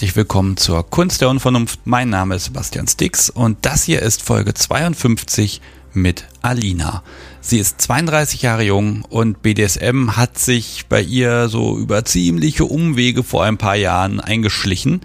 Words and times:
Herzlich 0.00 0.16
willkommen 0.16 0.56
zur 0.56 0.88
Kunst 0.88 1.20
der 1.20 1.28
Unvernunft. 1.28 1.80
Mein 1.84 2.08
Name 2.08 2.34
ist 2.34 2.46
Sebastian 2.46 2.88
Stix 2.88 3.28
und 3.28 3.58
das 3.66 3.84
hier 3.84 4.00
ist 4.00 4.22
Folge 4.22 4.54
52 4.54 5.60
mit 5.92 6.24
Alina. 6.40 7.02
Sie 7.42 7.58
ist 7.58 7.82
32 7.82 8.40
Jahre 8.40 8.62
jung 8.62 9.04
und 9.10 9.42
BDSM 9.42 10.16
hat 10.16 10.38
sich 10.38 10.86
bei 10.88 11.02
ihr 11.02 11.50
so 11.50 11.76
über 11.76 12.02
ziemliche 12.06 12.64
Umwege 12.64 13.22
vor 13.22 13.44
ein 13.44 13.58
paar 13.58 13.74
Jahren 13.74 14.20
eingeschlichen. 14.20 15.02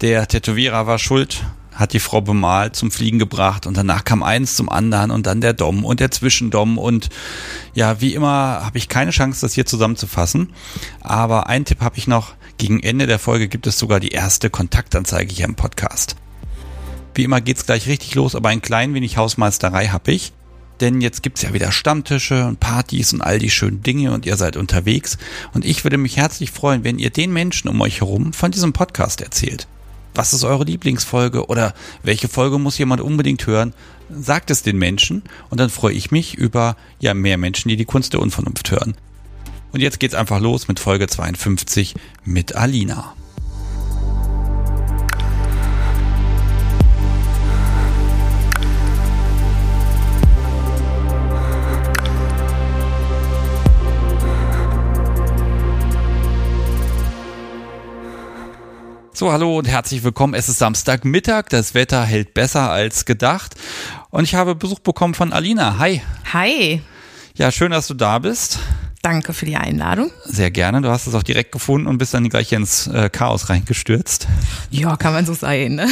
Der 0.00 0.26
Tätowierer 0.26 0.86
war 0.86 0.98
schuld, 0.98 1.44
hat 1.74 1.92
die 1.92 2.00
Frau 2.00 2.22
bemalt, 2.22 2.76
zum 2.76 2.90
Fliegen 2.90 3.18
gebracht 3.18 3.66
und 3.66 3.76
danach 3.76 4.04
kam 4.04 4.22
eins 4.22 4.54
zum 4.54 4.70
anderen 4.70 5.10
und 5.10 5.26
dann 5.26 5.42
der 5.42 5.52
Dom 5.52 5.84
und 5.84 6.00
der 6.00 6.10
Zwischendom 6.10 6.78
und 6.78 7.10
ja, 7.74 8.00
wie 8.00 8.14
immer 8.14 8.64
habe 8.64 8.78
ich 8.78 8.88
keine 8.88 9.10
Chance, 9.10 9.42
das 9.42 9.52
hier 9.52 9.66
zusammenzufassen. 9.66 10.54
Aber 11.02 11.46
einen 11.46 11.66
Tipp 11.66 11.82
habe 11.82 11.98
ich 11.98 12.06
noch. 12.06 12.32
Gegen 12.58 12.82
Ende 12.82 13.06
der 13.06 13.18
Folge 13.18 13.48
gibt 13.48 13.66
es 13.66 13.78
sogar 13.78 14.00
die 14.00 14.10
erste 14.10 14.50
Kontaktanzeige 14.50 15.34
hier 15.34 15.44
im 15.44 15.54
Podcast. 15.54 16.16
Wie 17.14 17.24
immer 17.24 17.40
geht's 17.40 17.66
gleich 17.66 17.86
richtig 17.86 18.14
los, 18.14 18.34
aber 18.34 18.48
ein 18.48 18.62
klein 18.62 18.94
wenig 18.94 19.16
Hausmeisterei 19.16 19.88
habe 19.88 20.12
ich. 20.12 20.32
Denn 20.80 21.00
jetzt 21.00 21.22
gibt's 21.22 21.42
ja 21.42 21.52
wieder 21.52 21.70
Stammtische 21.70 22.46
und 22.46 22.58
Partys 22.58 23.12
und 23.12 23.20
all 23.20 23.38
die 23.38 23.50
schönen 23.50 23.82
Dinge 23.82 24.12
und 24.12 24.26
ihr 24.26 24.36
seid 24.36 24.56
unterwegs. 24.56 25.18
Und 25.52 25.64
ich 25.64 25.84
würde 25.84 25.98
mich 25.98 26.16
herzlich 26.16 26.50
freuen, 26.50 26.82
wenn 26.82 26.98
ihr 26.98 27.10
den 27.10 27.32
Menschen 27.32 27.68
um 27.68 27.80
euch 27.80 28.00
herum 28.00 28.32
von 28.32 28.50
diesem 28.50 28.72
Podcast 28.72 29.20
erzählt 29.20 29.68
was 30.14 30.32
ist 30.32 30.44
eure 30.44 30.64
Lieblingsfolge 30.64 31.46
oder 31.46 31.74
welche 32.02 32.28
Folge 32.28 32.58
muss 32.58 32.78
jemand 32.78 33.00
unbedingt 33.00 33.46
hören? 33.46 33.74
Sagt 34.10 34.50
es 34.50 34.62
den 34.62 34.78
Menschen 34.78 35.22
und 35.50 35.58
dann 35.58 35.70
freue 35.70 35.94
ich 35.94 36.10
mich 36.10 36.34
über 36.34 36.76
ja 37.00 37.14
mehr 37.14 37.38
Menschen, 37.38 37.68
die 37.68 37.76
die 37.76 37.84
Kunst 37.84 38.12
der 38.12 38.20
Unvernunft 38.20 38.70
hören. 38.70 38.94
Und 39.74 39.80
jetzt 39.80 39.98
geht's 39.98 40.14
einfach 40.14 40.38
los 40.38 40.68
mit 40.68 40.78
Folge 40.78 41.08
52 41.08 41.96
mit 42.24 42.54
Alina. 42.54 43.16
So, 59.12 59.32
hallo 59.32 59.58
und 59.58 59.66
herzlich 59.66 60.04
willkommen. 60.04 60.34
Es 60.34 60.48
ist 60.48 60.60
Samstagmittag. 60.60 61.48
Das 61.48 61.74
Wetter 61.74 62.04
hält 62.04 62.32
besser 62.32 62.70
als 62.70 63.06
gedacht. 63.06 63.56
Und 64.10 64.22
ich 64.22 64.36
habe 64.36 64.54
Besuch 64.54 64.78
bekommen 64.78 65.14
von 65.14 65.32
Alina. 65.32 65.78
Hi. 65.78 66.00
Hi. 66.32 66.80
Ja, 67.34 67.50
schön, 67.50 67.72
dass 67.72 67.88
du 67.88 67.94
da 67.94 68.20
bist. 68.20 68.60
Danke 69.04 69.34
für 69.34 69.44
die 69.44 69.56
Einladung. 69.56 70.10
Sehr 70.24 70.50
gerne. 70.50 70.80
Du 70.80 70.88
hast 70.88 71.06
es 71.06 71.14
auch 71.14 71.22
direkt 71.22 71.52
gefunden 71.52 71.86
und 71.88 71.98
bist 71.98 72.14
dann 72.14 72.26
gleich 72.30 72.50
ins 72.52 72.86
äh, 72.86 73.10
Chaos 73.10 73.50
reingestürzt. 73.50 74.26
Ja, 74.70 74.96
kann 74.96 75.12
man 75.12 75.26
so 75.26 75.34
sein. 75.34 75.74
Ne? 75.74 75.86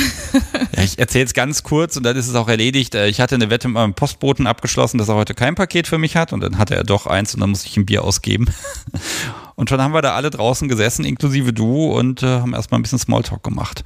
ja, 0.75 0.83
ich 0.83 0.99
erzähle 0.99 1.27
es 1.27 1.35
ganz 1.35 1.63
kurz 1.63 1.99
und 1.99 2.05
dann 2.05 2.17
ist 2.17 2.27
es 2.27 2.35
auch 2.35 2.49
erledigt. 2.49 2.95
Äh, 2.95 3.09
ich 3.09 3.21
hatte 3.21 3.35
eine 3.35 3.51
Wette 3.51 3.69
mit 3.69 3.75
meinem 3.75 3.93
Postboten 3.93 4.47
abgeschlossen, 4.47 4.97
dass 4.97 5.11
er 5.11 5.17
heute 5.17 5.35
kein 5.35 5.55
Paket 5.55 5.89
für 5.89 5.99
mich 5.99 6.17
hat 6.17 6.33
und 6.33 6.41
dann 6.41 6.57
hatte 6.57 6.75
er 6.75 6.85
doch 6.85 7.07
eins 7.07 7.35
und 7.35 7.41
dann 7.41 7.51
musste 7.51 7.69
ich 7.69 7.77
ein 7.77 7.85
Bier 7.85 8.03
ausgeben. 8.03 8.47
Und 9.55 9.69
schon 9.69 9.81
haben 9.81 9.93
wir 9.93 10.01
da 10.01 10.15
alle 10.15 10.31
draußen 10.31 10.67
gesessen, 10.67 11.05
inklusive 11.05 11.53
du, 11.53 11.93
und 11.93 12.23
äh, 12.23 12.27
haben 12.27 12.55
erstmal 12.55 12.81
ein 12.81 12.83
bisschen 12.83 12.99
Smalltalk 12.99 13.45
gemacht. 13.45 13.85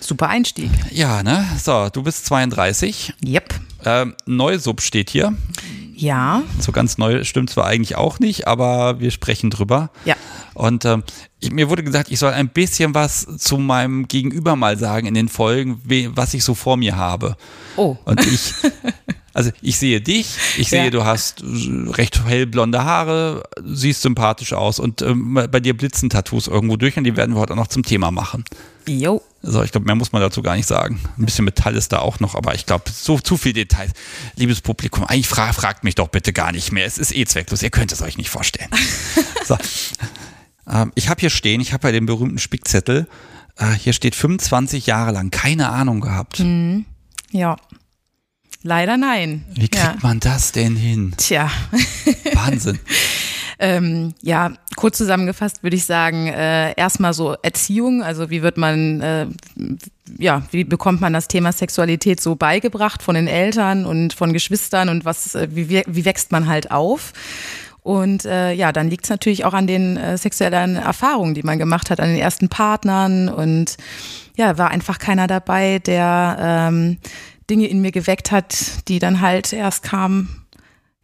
Super 0.00 0.30
Einstieg. 0.30 0.70
Ja, 0.90 1.22
ne? 1.22 1.46
So, 1.62 1.88
du 1.92 2.02
bist 2.02 2.24
32. 2.24 3.12
Yep. 3.24 3.54
Ähm, 3.84 4.14
Neusub 4.24 4.80
steht 4.80 5.10
hier. 5.10 5.34
Ja. 5.98 6.44
So 6.60 6.70
ganz 6.70 6.96
neu 6.96 7.24
stimmt 7.24 7.50
zwar 7.50 7.66
eigentlich 7.66 7.96
auch 7.96 8.20
nicht, 8.20 8.46
aber 8.46 9.00
wir 9.00 9.10
sprechen 9.10 9.50
drüber. 9.50 9.90
Ja. 10.04 10.14
Und 10.54 10.84
ähm, 10.84 11.02
ich, 11.40 11.50
mir 11.50 11.70
wurde 11.70 11.82
gesagt, 11.82 12.12
ich 12.12 12.20
soll 12.20 12.32
ein 12.32 12.48
bisschen 12.48 12.94
was 12.94 13.26
zu 13.38 13.58
meinem 13.58 14.06
Gegenüber 14.06 14.54
mal 14.54 14.78
sagen 14.78 15.08
in 15.08 15.14
den 15.14 15.28
Folgen, 15.28 15.80
was 16.14 16.34
ich 16.34 16.44
so 16.44 16.54
vor 16.54 16.76
mir 16.76 16.96
habe. 16.96 17.36
Oh. 17.76 17.96
Und 18.04 18.24
ich, 18.24 18.54
also 19.34 19.50
ich 19.60 19.76
sehe 19.76 20.00
dich, 20.00 20.36
ich 20.56 20.68
sehe, 20.68 20.84
ja. 20.84 20.90
du 20.90 21.04
hast 21.04 21.42
recht 21.42 22.24
hellblonde 22.24 22.84
Haare, 22.84 23.42
siehst 23.64 24.02
sympathisch 24.02 24.52
aus 24.52 24.78
und 24.78 25.02
ähm, 25.02 25.34
bei 25.50 25.58
dir 25.58 25.76
blitzen 25.76 26.10
Tattoos 26.10 26.46
irgendwo 26.46 26.76
durch 26.76 26.96
und 26.96 27.04
die 27.04 27.16
werden 27.16 27.34
wir 27.34 27.40
heute 27.40 27.54
auch 27.54 27.58
noch 27.58 27.66
zum 27.66 27.82
Thema 27.82 28.12
machen. 28.12 28.44
Jo. 28.86 29.20
So, 29.40 29.62
ich 29.62 29.70
glaube, 29.70 29.86
mehr 29.86 29.94
muss 29.94 30.12
man 30.12 30.20
dazu 30.20 30.42
gar 30.42 30.56
nicht 30.56 30.66
sagen. 30.66 31.00
Ein 31.16 31.24
bisschen 31.24 31.44
Metall 31.44 31.76
ist 31.76 31.92
da 31.92 32.00
auch 32.00 32.18
noch, 32.18 32.34
aber 32.34 32.54
ich 32.54 32.66
glaube, 32.66 32.90
so 32.90 33.18
zu 33.20 33.36
viel 33.36 33.52
Details. 33.52 33.92
Liebes 34.34 34.60
Publikum, 34.60 35.04
eigentlich 35.04 35.28
fra 35.28 35.52
fragt 35.52 35.84
mich 35.84 35.94
doch 35.94 36.08
bitte 36.08 36.32
gar 36.32 36.50
nicht 36.50 36.72
mehr. 36.72 36.86
Es 36.86 36.98
ist 36.98 37.14
eh 37.14 37.24
zwecklos. 37.24 37.62
Ihr 37.62 37.70
könnt 37.70 37.92
es 37.92 38.02
euch 38.02 38.18
nicht 38.18 38.30
vorstellen. 38.30 38.70
so. 39.44 39.56
ähm, 40.68 40.92
ich 40.96 41.08
habe 41.08 41.20
hier 41.20 41.30
stehen, 41.30 41.60
ich 41.60 41.72
habe 41.72 41.82
bei 41.82 41.92
dem 41.92 42.06
berühmten 42.06 42.38
Spickzettel, 42.38 43.06
äh, 43.56 43.70
hier 43.72 43.92
steht 43.92 44.16
25 44.16 44.86
Jahre 44.86 45.12
lang 45.12 45.30
keine 45.30 45.68
Ahnung 45.68 46.00
gehabt. 46.00 46.40
Mhm. 46.40 46.84
Ja. 47.30 47.56
Leider 48.62 48.96
nein. 48.96 49.44
Wie 49.54 49.68
kriegt 49.68 49.76
ja. 49.76 49.96
man 50.02 50.18
das 50.18 50.50
denn 50.50 50.74
hin? 50.74 51.14
Tja. 51.16 51.48
Wahnsinn. 52.34 52.80
Ähm, 53.60 54.14
ja, 54.22 54.52
kurz 54.76 54.98
zusammengefasst 54.98 55.62
würde 55.62 55.76
ich 55.76 55.84
sagen, 55.84 56.28
äh, 56.28 56.74
erstmal 56.74 57.12
so 57.12 57.34
Erziehung, 57.42 58.02
also 58.02 58.30
wie 58.30 58.42
wird 58.42 58.56
man, 58.56 59.00
äh, 59.00 59.26
ja, 60.16 60.42
wie 60.52 60.62
bekommt 60.62 61.00
man 61.00 61.12
das 61.12 61.26
Thema 61.26 61.50
Sexualität 61.50 62.20
so 62.20 62.36
beigebracht 62.36 63.02
von 63.02 63.16
den 63.16 63.26
Eltern 63.26 63.84
und 63.84 64.12
von 64.12 64.32
Geschwistern 64.32 64.88
und 64.88 65.04
was, 65.04 65.34
äh, 65.34 65.48
wie, 65.50 65.82
wie 65.86 66.04
wächst 66.04 66.30
man 66.30 66.46
halt 66.46 66.70
auf? 66.70 67.12
Und 67.82 68.26
äh, 68.26 68.52
ja, 68.52 68.70
dann 68.70 68.90
liegt 68.90 69.04
es 69.04 69.10
natürlich 69.10 69.44
auch 69.44 69.54
an 69.54 69.66
den 69.66 69.96
äh, 69.96 70.18
sexuellen 70.18 70.76
Erfahrungen, 70.76 71.34
die 71.34 71.42
man 71.42 71.58
gemacht 71.58 71.90
hat, 71.90 72.00
an 72.00 72.08
den 72.08 72.18
ersten 72.18 72.50
Partnern. 72.50 73.30
Und 73.30 73.76
ja, 74.36 74.58
war 74.58 74.70
einfach 74.70 74.98
keiner 74.98 75.26
dabei, 75.26 75.78
der 75.78 76.36
ähm, 76.38 76.98
Dinge 77.48 77.66
in 77.66 77.80
mir 77.80 77.90
geweckt 77.90 78.30
hat, 78.30 78.88
die 78.88 78.98
dann 78.98 79.22
halt 79.22 79.54
erst 79.54 79.84
kamen, 79.84 80.44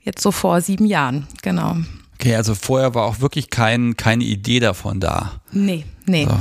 jetzt 0.00 0.21
so 0.21 0.31
vor 0.31 0.60
sieben 0.60 0.84
Jahren. 0.84 1.26
Genau. 1.42 1.76
Okay, 2.15 2.37
also 2.37 2.55
vorher 2.55 2.95
war 2.95 3.05
auch 3.05 3.21
wirklich 3.21 3.51
kein, 3.51 3.97
keine 3.97 4.25
Idee 4.25 4.61
davon 4.61 5.01
da. 5.01 5.41
Nee, 5.53 5.85
nee. 6.07 6.27
So. 6.27 6.39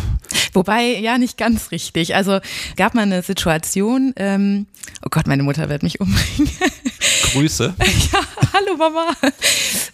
Wobei, 0.54 1.00
ja, 1.00 1.18
nicht 1.18 1.38
ganz 1.38 1.72
richtig. 1.72 2.16
Also 2.16 2.40
gab 2.78 2.94
mal 2.94 3.02
eine 3.02 3.24
Situation, 3.24 4.14
ähm, 4.16 4.68
oh 5.04 5.10
Gott, 5.10 5.28
meine 5.28 5.44
Mutter 5.44 5.70
wird 5.70 5.84
mich 5.84 6.00
umbringen. 6.00 6.50
Grüße. 7.34 7.74
ja, 7.80 8.20
hallo 8.54 8.78
Mama. 8.78 9.08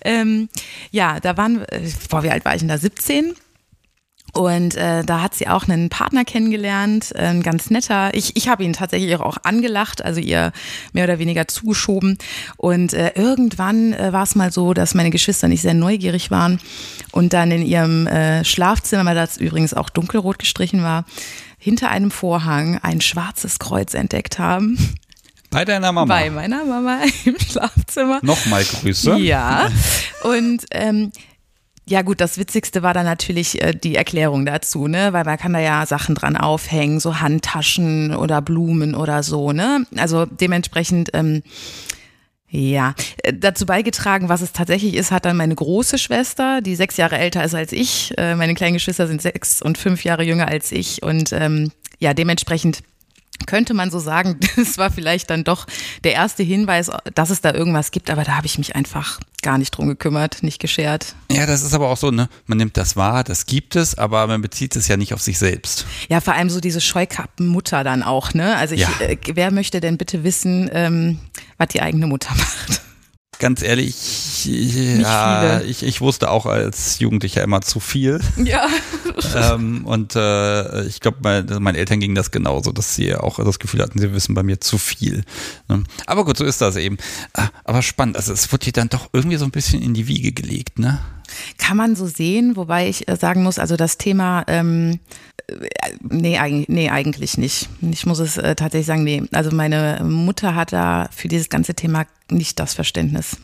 Ähm, 0.03 0.49
ja, 0.91 1.19
da 1.19 1.37
waren, 1.37 1.65
vor 2.09 2.23
wie 2.23 2.29
alt 2.29 2.43
war 2.45 2.53
ich 2.53 2.59
denn 2.59 2.67
da? 2.67 2.77
17? 2.77 3.33
Und 4.33 4.75
äh, 4.75 5.03
da 5.03 5.21
hat 5.21 5.35
sie 5.35 5.47
auch 5.47 5.67
einen 5.67 5.89
Partner 5.89 6.23
kennengelernt, 6.23 7.11
äh, 7.15 7.27
ein 7.27 7.41
ganz 7.41 7.69
netter. 7.69 8.13
Ich, 8.13 8.35
ich 8.35 8.47
habe 8.47 8.63
ihn 8.63 8.73
tatsächlich 8.73 9.15
auch 9.17 9.37
angelacht, 9.43 10.03
also 10.03 10.19
ihr 10.19 10.51
mehr 10.93 11.05
oder 11.05 11.19
weniger 11.19 11.47
zugeschoben. 11.47 12.17
Und 12.57 12.93
äh, 12.93 13.13
irgendwann 13.15 13.93
äh, 13.93 14.13
war 14.13 14.23
es 14.23 14.35
mal 14.35 14.51
so, 14.51 14.73
dass 14.73 14.93
meine 14.93 15.09
Geschwister 15.09 15.47
nicht 15.47 15.61
sehr 15.61 15.73
neugierig 15.73 16.31
waren 16.31 16.59
und 17.11 17.33
dann 17.33 17.51
in 17.51 17.63
ihrem 17.63 18.07
äh, 18.07 18.43
Schlafzimmer, 18.45 19.05
weil 19.05 19.15
das 19.15 19.37
übrigens 19.37 19.73
auch 19.73 19.89
dunkelrot 19.89 20.39
gestrichen 20.39 20.83
war, 20.83 21.05
hinter 21.57 21.89
einem 21.89 22.11
Vorhang 22.11 22.79
ein 22.81 23.01
schwarzes 23.01 23.59
Kreuz 23.59 23.93
entdeckt 23.93 24.39
haben. 24.39 24.77
Bei 25.49 25.65
deiner 25.65 25.91
Mama? 25.91 26.13
Bei 26.13 26.29
meiner 26.29 26.63
Mama 26.63 26.99
im 27.25 27.39
Schlafzimmer. 27.39 28.19
Nochmal 28.21 28.63
Grüße. 28.63 29.17
Ja. 29.17 29.69
Und 30.23 30.65
ähm, 30.71 31.11
ja 31.89 32.03
gut, 32.03 32.21
das 32.21 32.37
Witzigste 32.37 32.83
war 32.83 32.93
dann 32.93 33.05
natürlich 33.05 33.61
äh, 33.63 33.73
die 33.73 33.95
Erklärung 33.95 34.45
dazu, 34.45 34.87
ne? 34.87 35.11
Weil 35.11 35.23
man 35.23 35.37
kann 35.37 35.53
da 35.53 35.59
ja 35.59 35.85
Sachen 35.85 36.13
dran 36.13 36.37
aufhängen, 36.37 36.99
so 36.99 37.19
Handtaschen 37.19 38.15
oder 38.15 38.41
Blumen 38.41 38.93
oder 38.93 39.23
so, 39.23 39.51
ne? 39.51 39.85
Also 39.97 40.25
dementsprechend, 40.25 41.09
ähm, 41.13 41.41
ja, 42.47 42.93
äh, 43.23 43.33
dazu 43.33 43.65
beigetragen, 43.65 44.29
was 44.29 44.41
es 44.41 44.53
tatsächlich 44.53 44.93
ist, 44.93 45.11
hat 45.11 45.25
dann 45.25 45.37
meine 45.37 45.55
große 45.55 45.97
Schwester, 45.97 46.61
die 46.61 46.75
sechs 46.75 46.97
Jahre 46.97 47.17
älter 47.17 47.43
ist 47.43 47.55
als 47.55 47.71
ich. 47.71 48.13
Äh, 48.17 48.35
meine 48.35 48.53
kleinen 48.53 48.73
Geschwister 48.75 49.07
sind 49.07 49.21
sechs 49.21 49.59
und 49.61 49.77
fünf 49.79 50.03
Jahre 50.03 50.23
jünger 50.23 50.47
als 50.47 50.71
ich 50.71 51.01
und 51.01 51.33
ähm, 51.33 51.71
ja, 51.97 52.13
dementsprechend 52.13 52.83
könnte 53.45 53.73
man 53.73 53.91
so 53.91 53.99
sagen, 53.99 54.39
das 54.55 54.77
war 54.77 54.91
vielleicht 54.91 55.29
dann 55.29 55.43
doch 55.43 55.65
der 56.03 56.13
erste 56.13 56.43
Hinweis, 56.43 56.91
dass 57.15 57.29
es 57.29 57.41
da 57.41 57.53
irgendwas 57.53 57.91
gibt, 57.91 58.09
aber 58.09 58.23
da 58.23 58.37
habe 58.37 58.45
ich 58.45 58.57
mich 58.57 58.75
einfach 58.75 59.19
gar 59.41 59.57
nicht 59.57 59.71
drum 59.71 59.87
gekümmert, 59.87 60.43
nicht 60.43 60.59
geschert. 60.59 61.15
Ja, 61.31 61.45
das 61.45 61.63
ist 61.63 61.73
aber 61.73 61.89
auch 61.89 61.97
so, 61.97 62.11
ne? 62.11 62.27
Man 62.45 62.57
nimmt 62.57 62.75
das 62.77 62.95
wahr, 62.95 63.23
das 63.23 63.45
gibt 63.45 63.75
es, 63.75 63.97
aber 63.97 64.27
man 64.27 64.41
bezieht 64.41 64.75
es 64.75 64.87
ja 64.87 64.97
nicht 64.97 65.13
auf 65.13 65.21
sich 65.21 65.39
selbst. 65.39 65.85
Ja, 66.09 66.19
vor 66.19 66.33
allem 66.33 66.49
so 66.49 66.59
diese 66.59 66.81
Scheukappenmutter 66.81 67.83
dann 67.83 68.03
auch, 68.03 68.33
ne? 68.33 68.57
Also 68.57 68.75
ich, 68.75 68.81
ja. 68.81 68.89
äh, 68.99 69.17
wer 69.33 69.51
möchte 69.51 69.79
denn 69.79 69.97
bitte 69.97 70.23
wissen, 70.23 70.69
ähm, 70.73 71.19
was 71.57 71.69
die 71.69 71.81
eigene 71.81 72.07
Mutter 72.07 72.31
macht? 72.35 72.81
Ganz 73.39 73.61
ehrlich, 73.63 74.45
ja, 74.45 75.61
ich, 75.61 75.83
ich 75.83 76.01
wusste 76.01 76.29
auch 76.29 76.45
als 76.45 76.99
Jugendlicher 76.99 77.43
immer 77.43 77.61
zu 77.61 77.79
viel. 77.79 78.19
Ja. 78.49 78.67
ähm, 79.35 79.85
und 79.85 80.15
äh, 80.15 80.85
ich 80.85 81.01
glaube, 81.01 81.17
mein, 81.21 81.45
meinen 81.61 81.75
Eltern 81.75 81.99
ging 81.99 82.15
das 82.15 82.31
genauso, 82.31 82.71
dass 82.71 82.95
sie 82.95 83.13
auch 83.15 83.43
das 83.43 83.59
Gefühl 83.59 83.81
hatten, 83.81 83.99
sie 83.99 84.11
wissen 84.13 84.33
bei 84.33 84.43
mir 84.43 84.59
zu 84.59 84.77
viel. 84.77 85.23
Ne? 85.67 85.83
Aber 86.07 86.25
gut, 86.25 86.37
so 86.37 86.45
ist 86.45 86.61
das 86.61 86.75
eben. 86.77 86.97
Ah, 87.33 87.49
aber 87.63 87.81
spannend, 87.81 88.15
also 88.15 88.33
es 88.33 88.51
wird 88.51 88.65
dir 88.65 88.73
dann 88.73 88.89
doch 88.89 89.09
irgendwie 89.13 89.37
so 89.37 89.45
ein 89.45 89.51
bisschen 89.51 89.81
in 89.81 89.93
die 89.93 90.07
Wiege 90.07 90.31
gelegt, 90.31 90.79
ne? 90.79 90.99
Kann 91.57 91.77
man 91.77 91.95
so 91.95 92.07
sehen, 92.07 92.55
wobei 92.55 92.89
ich 92.89 93.07
äh, 93.07 93.15
sagen 93.15 93.43
muss, 93.43 93.59
also 93.59 93.75
das 93.75 93.97
Thema, 93.97 94.45
ähm, 94.47 94.99
äh, 95.47 95.53
nee, 96.01 96.37
eigentlich, 96.39 96.69
nee, 96.69 96.89
eigentlich 96.89 97.37
nicht. 97.37 97.69
Ich 97.81 98.05
muss 98.05 98.19
es 98.19 98.37
äh, 98.37 98.55
tatsächlich 98.55 98.87
sagen, 98.87 99.03
nee. 99.03 99.23
Also 99.31 99.51
meine 99.51 100.01
Mutter 100.03 100.55
hat 100.55 100.73
da 100.73 101.07
für 101.11 101.27
dieses 101.27 101.49
ganze 101.49 101.75
Thema 101.75 102.05
nicht 102.31 102.59
das 102.59 102.73
Verständnis. 102.73 103.37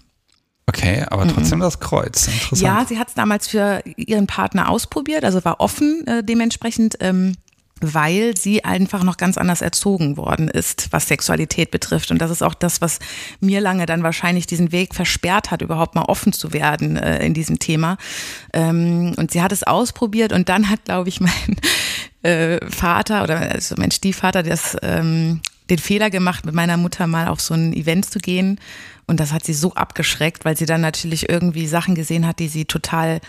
Okay, 0.67 1.05
aber 1.07 1.27
trotzdem 1.27 1.59
das 1.59 1.79
Kreuz. 1.79 2.27
Interessant. 2.27 2.61
Ja, 2.61 2.85
sie 2.87 2.97
hat 2.97 3.09
es 3.09 3.13
damals 3.13 3.47
für 3.47 3.83
ihren 3.97 4.25
Partner 4.25 4.69
ausprobiert, 4.69 5.23
also 5.23 5.45
war 5.45 5.59
offen 5.59 6.05
äh, 6.07 6.23
dementsprechend. 6.23 6.97
Ähm, 7.01 7.35
weil 7.81 8.37
sie 8.37 8.63
einfach 8.63 9.03
noch 9.03 9.17
ganz 9.17 9.37
anders 9.37 9.61
erzogen 9.61 10.15
worden 10.15 10.47
ist, 10.47 10.87
was 10.91 11.07
Sexualität 11.07 11.71
betrifft. 11.71 12.09
Und 12.09 12.19
das 12.19 12.31
ist 12.31 12.41
auch 12.41 12.53
das, 12.53 12.79
was 12.79 12.99
mir 13.41 13.59
lange 13.59 13.85
dann 13.85 14.01
wahrscheinlich 14.01 14.47
diesen 14.47 14.71
Weg 14.71 14.95
versperrt 14.95 15.51
hat, 15.51 15.61
überhaupt 15.61 15.93
mal 15.93 16.03
offen 16.03 16.31
zu 16.31 16.53
werden 16.53 16.95
äh, 16.95 17.23
in 17.25 17.33
diesem 17.33 17.59
Thema. 17.59 17.97
Ähm, 18.53 19.13
und 19.17 19.31
sie 19.31 19.41
hat 19.41 19.51
es 19.51 19.63
ausprobiert 19.63 20.31
und 20.31 20.47
dann 20.47 20.69
hat, 20.69 20.85
glaube 20.85 21.09
ich, 21.09 21.19
mein 21.19 21.57
äh, 22.23 22.65
Vater 22.69 23.23
oder 23.23 23.39
also 23.39 23.75
mein 23.77 23.91
Stiefvater 23.91 24.41
das, 24.41 24.77
ähm, 24.81 25.41
den 25.69 25.79
Fehler 25.79 26.09
gemacht, 26.09 26.45
mit 26.45 26.55
meiner 26.55 26.77
Mutter 26.77 27.07
mal 27.07 27.27
auf 27.27 27.41
so 27.41 27.53
ein 27.53 27.73
Event 27.73 28.09
zu 28.09 28.19
gehen. 28.19 28.59
Und 29.07 29.19
das 29.19 29.31
hat 29.31 29.43
sie 29.43 29.53
so 29.53 29.73
abgeschreckt, 29.73 30.45
weil 30.45 30.57
sie 30.57 30.65
dann 30.65 30.81
natürlich 30.81 31.29
irgendwie 31.29 31.67
Sachen 31.67 31.95
gesehen 31.95 32.25
hat, 32.27 32.39
die 32.39 32.47
sie 32.47 32.65
total 32.65 33.21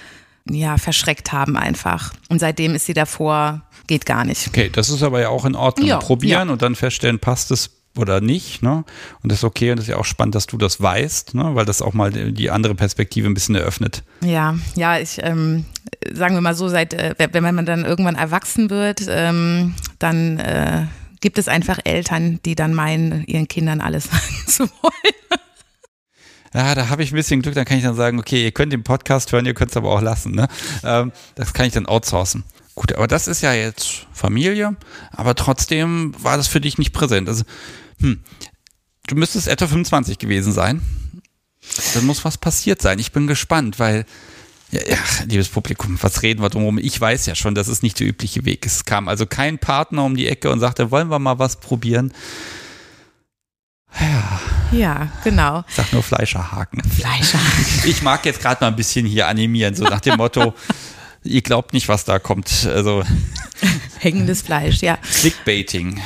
ja, 0.49 0.79
verschreckt 0.79 1.33
haben 1.33 1.57
einfach. 1.57 2.13
Und 2.29 2.39
seitdem 2.39 2.75
ist 2.75 2.87
sie 2.87 2.95
davor, 2.95 3.63
geht 3.87 4.07
gar 4.07 4.25
nicht. 4.25 4.49
Okay, 4.49 4.71
das 4.73 4.89
ist 4.89 5.03
aber 5.03 5.21
ja 5.21 5.29
auch 5.29 5.45
in 5.45 5.55
Ordnung. 5.55 5.89
Ja, 5.89 5.99
Probieren 5.99 6.49
ja. 6.49 6.53
und 6.53 6.63
dann 6.63 6.77
feststellen, 6.77 7.19
passt 7.19 7.51
es 7.51 7.71
oder 7.97 8.21
nicht, 8.21 8.63
ne? 8.63 8.85
Und 9.23 9.33
das 9.33 9.39
ist 9.39 9.45
okay 9.45 9.71
und 9.71 9.79
das 9.79 9.87
ist 9.87 9.91
ja 9.91 9.97
auch 9.97 10.05
spannend, 10.05 10.35
dass 10.35 10.47
du 10.47 10.59
das 10.59 10.81
weißt, 10.81 11.35
ne? 11.35 11.55
Weil 11.55 11.65
das 11.65 11.83
auch 11.83 11.95
mal 11.95 12.11
die 12.11 12.51
andere 12.51 12.75
Perspektive 12.75 13.27
ein 13.27 13.35
bisschen 13.35 13.55
eröffnet. 13.55 14.05
Ja, 14.23 14.57
ja, 14.75 14.99
ich 14.99 15.19
ähm, 15.23 15.65
sagen 16.13 16.35
wir 16.35 16.43
mal 16.43 16.55
so, 16.55 16.69
seit 16.69 16.95
äh, 16.95 17.15
wenn 17.33 17.43
man 17.43 17.67
dann 17.67 17.85
irgendwann 17.85 18.15
erwachsen 18.15 18.71
wird, 18.71 19.03
ähm, 19.09 19.75
dann 19.99 20.39
äh, 20.39 20.87
gibt 21.27 21.39
es 21.39 21.49
einfach 21.49 21.81
Eltern, 21.83 22.39
die 22.45 22.55
dann 22.55 22.73
meinen, 22.73 23.25
ihren 23.25 23.49
Kindern 23.49 23.81
alles 23.81 24.05
sagen 24.13 24.47
zu 24.47 24.71
wollen. 24.81 25.41
Ja, 26.55 26.77
da 26.77 26.89
habe 26.89 27.03
ich 27.03 27.11
ein 27.11 27.17
bisschen 27.17 27.43
Glück, 27.43 27.57
dann 27.57 27.65
kann 27.65 27.79
ich 27.79 27.83
dann 27.83 27.97
sagen, 27.97 28.21
okay, 28.21 28.45
ihr 28.45 28.53
könnt 28.53 28.73
den 28.73 28.85
Podcast 28.85 29.33
hören, 29.33 29.45
ihr 29.45 29.53
könnt 29.53 29.73
es 29.73 29.77
aber 29.77 29.91
auch 29.91 30.01
lassen. 30.01 30.37
Ne? 30.37 30.47
Ähm, 30.85 31.11
das 31.35 31.53
kann 31.53 31.67
ich 31.67 31.73
dann 31.73 31.87
outsourcen. 31.87 32.45
Gut, 32.77 32.93
aber 32.93 33.09
das 33.09 33.27
ist 33.27 33.41
ja 33.41 33.53
jetzt 33.53 34.07
Familie, 34.13 34.77
aber 35.11 35.35
trotzdem 35.35 36.15
war 36.23 36.37
das 36.37 36.47
für 36.47 36.61
dich 36.61 36.79
nicht 36.79 36.93
präsent. 36.93 37.29
Also, 37.29 37.43
hm, 37.99 38.23
du 39.09 39.17
müsstest 39.17 39.49
etwa 39.49 39.67
25 39.67 40.19
gewesen 40.19 40.53
sein. 40.53 40.81
Dann 41.95 42.07
muss 42.07 42.25
was 42.25 42.39
passiert 42.39 42.81
sein. 42.81 43.01
Ich 43.01 43.11
bin 43.11 43.27
gespannt, 43.27 43.81
weil, 43.81 44.07
ja, 44.73 44.81
ja, 44.89 44.99
liebes 45.27 45.49
Publikum, 45.49 45.99
was 46.01 46.23
reden 46.23 46.43
wir 46.43 46.51
drum? 46.51 46.79
Ich 46.79 47.01
weiß 47.01 47.27
ja 47.27 47.35
schon, 47.35 47.55
das 47.55 47.69
ist 47.69 47.83
nicht 47.83 48.01
der 48.01 48.07
übliche 48.09 48.45
Weg. 48.45 48.67
Es 48.67 48.85
kam 48.85 49.09
also 49.09 49.27
kein 49.27 49.59
Partner 49.59 50.05
um 50.05 50.17
die 50.17 50.27
Ecke 50.27 50.51
und 50.51 50.61
sagte, 50.61 50.91
wollen 50.91 51.09
wir 51.09 51.19
mal 51.19 51.39
was 51.39 51.57
probieren? 51.61 52.13
Ja. 54.01 54.41
Ja, 54.73 55.13
genau. 55.23 55.65
Ich 55.69 55.75
sag 55.77 55.93
nur 55.93 56.03
Fleischerhaken. 56.03 56.83
Fleischerhaken. 56.83 57.65
Ich 57.85 58.03
mag 58.03 58.27
jetzt 58.27 58.41
gerade 58.41 58.63
mal 58.63 58.69
ein 58.69 58.77
bisschen 58.77 59.07
hier 59.07 59.29
animieren, 59.29 59.75
so 59.75 59.85
nach 59.85 60.01
dem 60.01 60.17
Motto, 60.17 60.55
ihr 61.23 61.43
glaubt 61.43 61.73
nicht, 61.73 61.89
was 61.89 62.05
da 62.05 62.19
kommt. 62.19 62.67
Also 62.67 63.05
Hängendes 63.99 64.43
Fleisch, 64.43 64.83
ja. 64.83 64.99
Clickbaiting. 65.21 66.01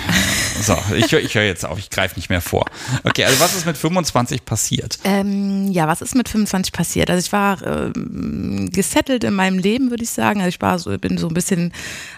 So, 0.61 0.77
ich, 0.95 1.11
höre 1.13 1.21
ich 1.21 1.35
höre 1.35 1.45
jetzt 1.45 1.65
auf, 1.65 1.79
ich 1.79 1.91
greife 1.91 2.17
nicht 2.17 2.29
mehr 2.29 2.41
vor. 2.41 2.67
Okay, 3.05 3.25
also 3.25 3.41
was 3.41 3.55
ist 3.55 3.67
mit 3.67 3.77
25 3.77 4.45
passiert? 4.45 4.99
Ähm, 5.05 5.69
ja, 5.71 5.89
was 5.89 6.03
ist 6.03 6.15
mit 6.15 6.29
25 6.29 6.73
passiert? 6.73 7.11
Also 7.11 7.25
ich 7.25 7.33
war 7.33 7.63
ähm, 7.63 8.69
gesettelt 8.73 9.25
in 9.25 9.35
meinem 9.35 9.59
Leben, 9.59 9.91
würde 9.91 10.03
ich 10.03 10.11
sagen. 10.11 10.41
Also 10.41 10.49
ich 10.49 10.61
war 10.61 10.79
so, 10.79 10.97
bin 10.99 11.19
so 11.19 11.29
ein 11.29 11.35
bisschen 11.35 11.73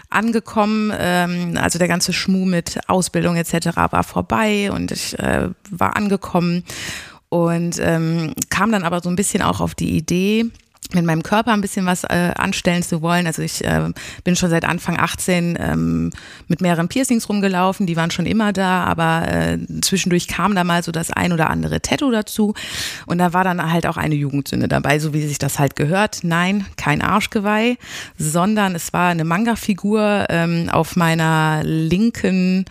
angekommen. 0.09 0.91
Ähm, 0.97 1.57
also 1.61 1.79
der 1.79 1.87
ganze 1.87 2.13
Schmuh 2.13 2.45
mit 2.45 2.79
Ausbildung 2.87 3.35
etc. 3.35 3.75
war 3.75 4.03
vorbei 4.03 4.71
und 4.71 4.91
ich 4.91 5.17
äh, 5.19 5.49
war 5.69 5.95
angekommen 5.95 6.63
und 7.29 7.79
ähm, 7.79 8.33
kam 8.49 8.71
dann 8.71 8.83
aber 8.83 9.01
so 9.01 9.09
ein 9.09 9.15
bisschen 9.15 9.41
auch 9.41 9.59
auf 9.59 9.73
die 9.73 9.97
Idee, 9.97 10.45
mit 10.93 11.05
meinem 11.05 11.23
Körper 11.23 11.51
ein 11.53 11.61
bisschen 11.61 11.85
was 11.85 12.03
äh, 12.03 12.31
anstellen 12.35 12.83
zu 12.83 13.01
wollen. 13.01 13.27
Also 13.27 13.41
ich 13.41 13.63
äh, 13.63 13.89
bin 14.23 14.35
schon 14.35 14.49
seit 14.49 14.65
Anfang 14.65 14.97
18 14.99 15.57
ähm, 15.59 16.11
mit 16.47 16.61
mehreren 16.61 16.87
Piercings 16.87 17.27
rumgelaufen, 17.29 17.85
die 17.87 17.95
waren 17.95 18.11
schon 18.11 18.25
immer 18.25 18.53
da, 18.53 18.83
aber 18.83 19.27
äh, 19.27 19.57
zwischendurch 19.81 20.27
kam 20.27 20.55
da 20.55 20.63
mal 20.63 20.83
so 20.83 20.91
das 20.91 21.11
ein 21.11 21.33
oder 21.33 21.49
andere 21.49 21.81
Tattoo 21.81 22.11
dazu 22.11 22.53
und 23.05 23.17
da 23.17 23.33
war 23.33 23.43
dann 23.43 23.71
halt 23.71 23.85
auch 23.87 23.97
eine 23.97 24.15
Jugendsünde 24.15 24.67
dabei, 24.67 24.99
so 24.99 25.13
wie 25.13 25.25
sich 25.27 25.37
das 25.39 25.59
halt 25.59 25.75
gehört. 25.75 26.19
Nein, 26.23 26.65
kein 26.77 27.01
Arschgeweih, 27.01 27.77
sondern 28.17 28.75
es 28.75 28.93
war 28.93 29.09
eine 29.09 29.23
Manga-Figur 29.23 30.25
ähm, 30.29 30.69
auf 30.71 30.95
meiner 30.95 31.61
linken 31.63 32.65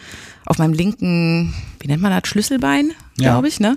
auf 0.44 0.58
meinem 0.58 0.72
linken, 0.72 1.54
wie 1.78 1.86
nennt 1.86 2.02
man 2.02 2.10
das, 2.10 2.28
Schlüsselbein, 2.28 2.90
Ja. 3.16 3.30
glaube 3.30 3.46
ich, 3.46 3.60
ne? 3.60 3.76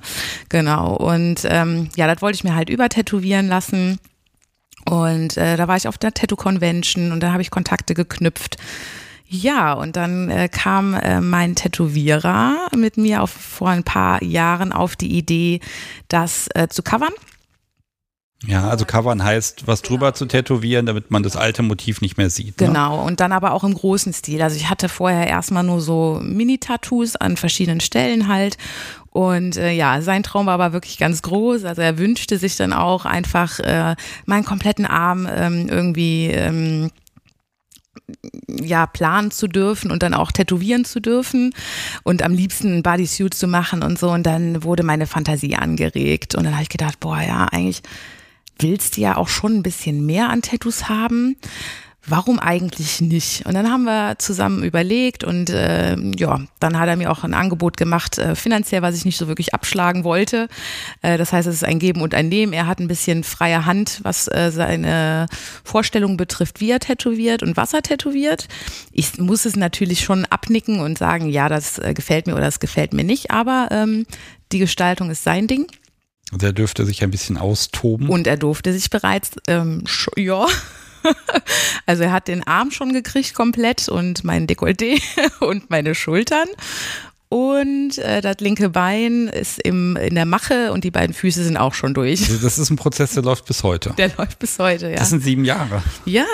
Genau. 0.49 0.95
Und 0.95 1.41
ähm, 1.45 1.89
ja, 1.95 2.07
das 2.11 2.23
wollte 2.23 2.37
ich 2.37 2.43
mir 2.43 2.55
halt 2.55 2.69
übertätowieren 2.71 3.47
lassen. 3.47 3.99
Und 4.85 5.37
äh, 5.37 5.57
da 5.57 5.67
war 5.67 5.77
ich 5.77 5.87
auf 5.87 5.97
der 5.97 6.13
Tattoo 6.13 6.35
Convention 6.35 7.11
und 7.11 7.21
da 7.21 7.31
habe 7.31 7.41
ich 7.41 7.49
Kontakte 7.49 7.93
geknüpft. 7.93 8.57
Ja, 9.27 9.73
und 9.73 9.95
dann 9.95 10.29
äh, 10.29 10.47
kam 10.49 10.93
äh, 10.93 11.19
mein 11.19 11.55
Tätowierer 11.55 12.67
mit 12.77 12.97
mir 12.97 13.23
auf, 13.23 13.31
vor 13.31 13.69
ein 13.69 13.83
paar 13.83 14.23
Jahren 14.23 14.71
auf 14.71 14.95
die 14.95 15.17
Idee, 15.17 15.61
das 16.07 16.47
äh, 16.53 16.67
zu 16.67 16.83
covern. 16.83 17.13
Ja, 18.43 18.69
also 18.69 18.85
covern 18.85 19.23
heißt, 19.23 19.65
was 19.65 19.81
drüber 19.81 20.13
zu 20.13 20.25
tätowieren, 20.25 20.85
damit 20.85 21.09
man 21.09 21.23
das 21.23 21.35
alte 21.35 21.63
Motiv 21.63 22.01
nicht 22.01 22.17
mehr 22.17 22.29
sieht. 22.29 22.59
Ne? 22.59 22.67
Genau, 22.67 23.03
und 23.03 23.19
dann 23.19 23.31
aber 23.31 23.53
auch 23.53 23.63
im 23.63 23.73
großen 23.73 24.13
Stil. 24.13 24.41
Also 24.41 24.57
ich 24.57 24.69
hatte 24.69 24.89
vorher 24.89 25.27
erstmal 25.27 25.63
nur 25.63 25.81
so 25.81 26.19
Mini-Tattoos 26.21 27.15
an 27.15 27.37
verschiedenen 27.37 27.79
Stellen 27.79 28.27
halt. 28.27 28.57
Und 29.09 29.55
äh, 29.55 29.71
ja, 29.71 30.01
sein 30.01 30.23
Traum 30.23 30.47
war 30.47 30.55
aber 30.55 30.73
wirklich 30.73 30.97
ganz 30.97 31.21
groß. 31.21 31.63
Also 31.63 31.81
er 31.81 31.97
wünschte 31.97 32.37
sich 32.37 32.57
dann 32.57 32.73
auch 32.73 33.05
einfach 33.05 33.59
äh, 33.59 33.95
meinen 34.25 34.45
kompletten 34.45 34.85
Arm 34.85 35.27
ähm, 35.31 35.67
irgendwie 35.69 36.27
ähm, 36.27 36.91
ja 38.47 38.85
planen 38.85 39.31
zu 39.31 39.47
dürfen 39.47 39.89
und 39.89 40.03
dann 40.03 40.13
auch 40.13 40.31
tätowieren 40.31 40.85
zu 40.85 40.99
dürfen 40.99 41.53
und 42.03 42.21
am 42.21 42.33
liebsten 42.33 42.77
ein 42.77 42.83
Bodysuit 42.83 43.33
zu 43.33 43.47
machen 43.47 43.81
und 43.81 43.97
so. 43.97 44.11
Und 44.11 44.23
dann 44.23 44.63
wurde 44.63 44.83
meine 44.83 45.07
Fantasie 45.07 45.55
angeregt. 45.55 46.35
Und 46.35 46.43
dann 46.43 46.53
habe 46.53 46.63
ich 46.63 46.69
gedacht, 46.69 46.99
boah, 46.99 47.21
ja, 47.21 47.45
eigentlich 47.45 47.81
willst 48.59 48.97
du 48.97 49.01
ja 49.01 49.17
auch 49.17 49.27
schon 49.27 49.55
ein 49.55 49.63
bisschen 49.63 50.05
mehr 50.05 50.29
an 50.29 50.41
Tattoos 50.41 50.89
haben. 50.89 51.37
Warum 52.07 52.39
eigentlich 52.39 53.01
nicht? 53.01 53.47
Und 53.47 53.55
dann 53.55 53.71
haben 53.71 53.85
wir 53.85 54.19
zusammen 54.19 54.63
überlegt 54.63 55.23
und 55.23 55.49
äh, 55.49 55.97
ja, 56.15 56.39
dann 56.59 56.77
hat 56.77 56.87
er 56.87 56.97
mir 56.97 57.11
auch 57.11 57.23
ein 57.23 57.33
Angebot 57.33 57.77
gemacht, 57.77 58.19
äh, 58.19 58.35
finanziell, 58.35 58.83
was 58.83 58.95
ich 58.95 59.05
nicht 59.05 59.17
so 59.17 59.27
wirklich 59.27 59.55
abschlagen 59.55 60.03
wollte. 60.03 60.47
Äh, 61.01 61.17
das 61.17 61.33
heißt, 61.33 61.47
es 61.47 61.55
ist 61.55 61.63
ein 61.63 61.79
Geben 61.79 62.01
und 62.01 62.13
ein 62.13 62.29
Nehmen. 62.29 62.53
Er 62.53 62.67
hat 62.67 62.79
ein 62.79 62.87
bisschen 62.87 63.23
freie 63.23 63.65
Hand, 63.65 64.01
was 64.03 64.27
äh, 64.27 64.51
seine 64.51 65.25
Vorstellung 65.63 66.15
betrifft, 66.15 66.61
wie 66.61 66.69
er 66.69 66.79
tätowiert 66.79 67.41
und 67.41 67.57
was 67.57 67.73
er 67.73 67.81
tätowiert. 67.81 68.47
Ich 68.91 69.17
muss 69.17 69.45
es 69.45 69.55
natürlich 69.55 70.01
schon 70.01 70.25
abnicken 70.25 70.81
und 70.81 70.99
sagen, 70.99 71.27
ja, 71.27 71.49
das 71.49 71.79
äh, 71.79 71.95
gefällt 71.95 72.27
mir 72.27 72.33
oder 72.33 72.45
das 72.45 72.59
gefällt 72.59 72.93
mir 72.93 73.03
nicht, 73.03 73.31
aber 73.31 73.69
ähm, 73.71 74.05
die 74.51 74.59
Gestaltung 74.59 75.09
ist 75.09 75.23
sein 75.23 75.47
Ding. 75.47 75.65
Also 76.31 76.47
er 76.47 76.53
dürfte 76.53 76.85
sich 76.85 77.03
ein 77.03 77.11
bisschen 77.11 77.37
austoben. 77.37 78.09
Und 78.09 78.27
er 78.27 78.37
durfte 78.37 78.73
sich 78.73 78.89
bereits, 78.89 79.31
ähm, 79.47 79.83
ja. 80.17 80.45
Also 81.85 82.01
er 82.01 82.11
hat 82.11 82.27
den 82.27 82.45
Arm 82.47 82.71
schon 82.71 82.91
gekriegt 82.91 83.35
komplett 83.35 83.89
und 83.89 84.23
mein 84.23 84.47
Dekolleté 84.47 84.99
und 85.39 85.69
meine 85.69 85.93
Schultern. 85.93 86.47
Und 87.29 87.97
äh, 87.99 88.21
das 88.21 88.37
linke 88.39 88.69
Bein 88.69 89.27
ist 89.27 89.59
im, 89.59 89.95
in 89.97 90.15
der 90.15 90.25
Mache 90.25 90.71
und 90.71 90.83
die 90.83 90.91
beiden 90.91 91.13
Füße 91.13 91.43
sind 91.43 91.57
auch 91.57 91.73
schon 91.73 91.93
durch. 91.93 92.21
Also 92.21 92.37
das 92.37 92.57
ist 92.57 92.69
ein 92.69 92.75
Prozess, 92.75 93.13
der 93.13 93.23
läuft 93.23 93.45
bis 93.45 93.63
heute. 93.63 93.93
Der 93.97 94.09
läuft 94.17 94.39
bis 94.39 94.57
heute, 94.57 94.89
ja. 94.89 94.95
Das 94.95 95.09
sind 95.09 95.23
sieben 95.23 95.45
Jahre. 95.45 95.83
Ja, 96.05 96.25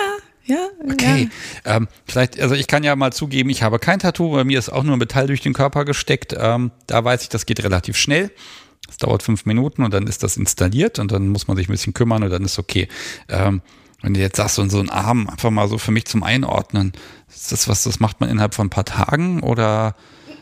ja. 0.44 0.68
Okay. 0.90 1.28
Ja. 1.64 1.76
Ähm, 1.76 1.88
vielleicht, 2.06 2.40
also 2.40 2.54
ich 2.54 2.66
kann 2.66 2.84
ja 2.84 2.94
mal 2.96 3.12
zugeben, 3.12 3.50
ich 3.50 3.62
habe 3.62 3.78
kein 3.78 3.98
Tattoo, 3.98 4.32
bei 4.32 4.44
mir 4.44 4.58
ist 4.58 4.70
auch 4.70 4.82
nur 4.82 4.96
Metall 4.96 5.26
durch 5.26 5.40
den 5.40 5.54
Körper 5.54 5.84
gesteckt. 5.84 6.34
Ähm, 6.38 6.72
da 6.86 7.04
weiß 7.04 7.22
ich, 7.22 7.28
das 7.28 7.46
geht 7.46 7.62
relativ 7.62 7.96
schnell. 7.96 8.30
Das 8.92 8.98
dauert 8.98 9.22
fünf 9.22 9.46
Minuten 9.46 9.84
und 9.84 9.94
dann 9.94 10.06
ist 10.06 10.22
das 10.22 10.36
installiert 10.36 10.98
und 10.98 11.10
dann 11.12 11.28
muss 11.28 11.48
man 11.48 11.56
sich 11.56 11.66
ein 11.66 11.72
bisschen 11.72 11.94
kümmern 11.94 12.22
und 12.22 12.28
dann 12.28 12.44
ist 12.44 12.58
okay. 12.58 12.88
Ähm, 13.30 13.62
wenn 14.02 14.12
du 14.12 14.20
jetzt 14.20 14.36
sagst, 14.36 14.56
so 14.56 14.68
so 14.68 14.80
ein 14.80 14.90
Arm, 14.90 15.28
einfach 15.30 15.48
mal 15.50 15.66
so 15.66 15.78
für 15.78 15.92
mich 15.92 16.04
zum 16.04 16.22
Einordnen, 16.22 16.92
ist 17.34 17.52
das 17.52 17.68
was, 17.68 17.84
das 17.84 18.00
macht 18.00 18.20
man 18.20 18.28
innerhalb 18.28 18.52
von 18.54 18.66
ein 18.66 18.70
paar 18.70 18.84
Tagen 18.84 19.40
oder 19.40 19.94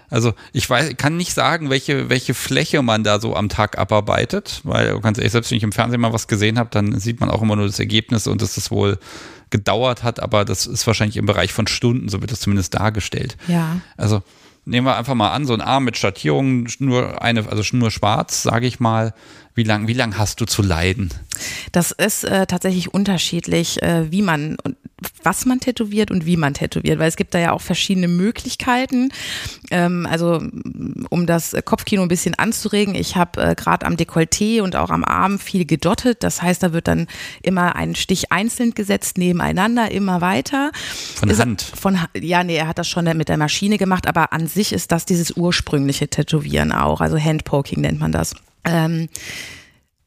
Also 0.09 0.35
ich 0.53 0.69
weiß, 0.69 0.97
kann 0.97 1.17
nicht 1.17 1.33
sagen, 1.33 1.71
welche, 1.71 2.09
welche 2.09 2.35
Fläche 2.35 2.83
man 2.83 3.05
da 3.05 3.21
so 3.21 3.37
am 3.37 3.49
Tag 3.49 3.79
abarbeitet, 3.79 4.61
weil 4.65 4.99
ganz 5.01 5.19
ehrlich, 5.19 5.31
selbst 5.31 5.53
wenn 5.53 5.59
ich 5.59 5.63
im 5.63 5.71
Fernsehen 5.71 6.01
mal 6.01 6.13
was 6.13 6.27
gesehen 6.27 6.59
habe, 6.59 6.71
dann 6.73 6.99
sieht 6.99 7.21
man 7.21 7.31
auch 7.31 7.43
immer 7.43 7.55
nur 7.55 7.67
das 7.67 7.79
Ergebnis 7.79 8.27
und 8.27 8.43
dass 8.43 8.57
das 8.57 8.73
wohl 8.73 8.99
gedauert 9.51 10.03
hat, 10.03 10.21
aber 10.21 10.45
das 10.45 10.67
ist 10.67 10.87
wahrscheinlich 10.87 11.17
im 11.17 11.27
Bereich 11.27 11.53
von 11.53 11.67
Stunden, 11.67 12.09
so 12.09 12.21
wird 12.21 12.33
das 12.33 12.41
zumindest 12.41 12.75
dargestellt. 12.75 13.37
Ja. 13.47 13.81
Also 13.97 14.23
nehmen 14.71 14.87
wir 14.87 14.97
einfach 14.97 15.15
mal 15.15 15.33
an, 15.33 15.45
so 15.45 15.53
ein 15.53 15.61
Arm 15.61 15.85
mit 15.85 15.97
Schattierungen, 15.97 16.69
nur 16.79 17.23
eine, 17.23 17.49
also 17.49 17.63
nur 17.77 17.91
schwarz, 17.91 18.43
sage 18.43 18.67
ich 18.67 18.81
mal. 18.81 19.13
Wie 19.61 19.65
lang, 19.65 19.89
wie 19.89 19.93
lang 19.93 20.17
hast 20.17 20.41
du 20.41 20.47
zu 20.47 20.63
leiden? 20.63 21.11
Das 21.71 21.91
ist 21.91 22.25
äh, 22.25 22.47
tatsächlich 22.47 22.95
unterschiedlich, 22.95 23.83
äh, 23.83 24.11
wie 24.11 24.23
man 24.23 24.57
und 24.65 24.77
was 25.23 25.45
man 25.45 25.61
tätowiert 25.61 26.11
und 26.11 26.25
wie 26.25 26.39
man 26.39 26.55
tätowiert, 26.55 26.99
weil 26.99 27.09
es 27.09 27.17
gibt 27.17 27.35
da 27.35 27.39
ja 27.39 27.53
auch 27.53 27.61
verschiedene 27.61 28.09
Möglichkeiten. 28.09 29.13
Ähm, 29.71 30.07
also 30.11 30.43
um 31.11 31.27
das 31.27 31.55
Kopfkino 31.67 32.01
ein 32.01 32.09
bisschen 32.09 32.35
anzuregen, 32.37 32.95
ich 32.95 33.17
habe 33.17 33.43
äh, 33.43 33.55
gerade 33.55 33.85
am 33.85 33.97
Dekolleté 33.97 34.63
und 34.63 34.77
auch 34.77 34.89
am 34.89 35.05
Arm 35.05 35.39
viel 35.39 35.67
gedottet. 35.67 36.23
Das 36.23 36.41
heißt, 36.41 36.63
da 36.63 36.73
wird 36.73 36.89
dann 36.89 37.07
immer 37.43 37.77
ein 37.77 37.95
Stich 37.97 38.33
einzeln 38.33 38.73
gesetzt, 38.73 39.19
nebeneinander, 39.19 39.91
immer 39.91 40.23
weiter. 40.23 40.73
Von 41.17 41.29
ist, 41.29 41.39
Hand? 41.39 41.61
Von, 41.61 41.99
ja, 42.19 42.45
nee, 42.45 42.57
er 42.57 42.67
hat 42.67 42.79
das 42.79 42.89
schon 42.89 43.05
mit 43.15 43.29
der 43.29 43.37
Maschine 43.37 43.77
gemacht, 43.77 44.07
aber 44.07 44.33
an 44.33 44.47
sich 44.47 44.73
ist 44.73 44.91
das 44.91 45.05
dieses 45.05 45.33
ursprüngliche 45.33 46.09
Tätowieren 46.09 46.73
auch. 46.73 47.03
Also 47.03 47.19
Handpoking 47.19 47.83
nennt 47.83 48.01
man 48.01 48.11
das. 48.11 48.35
Ähm, 48.65 49.09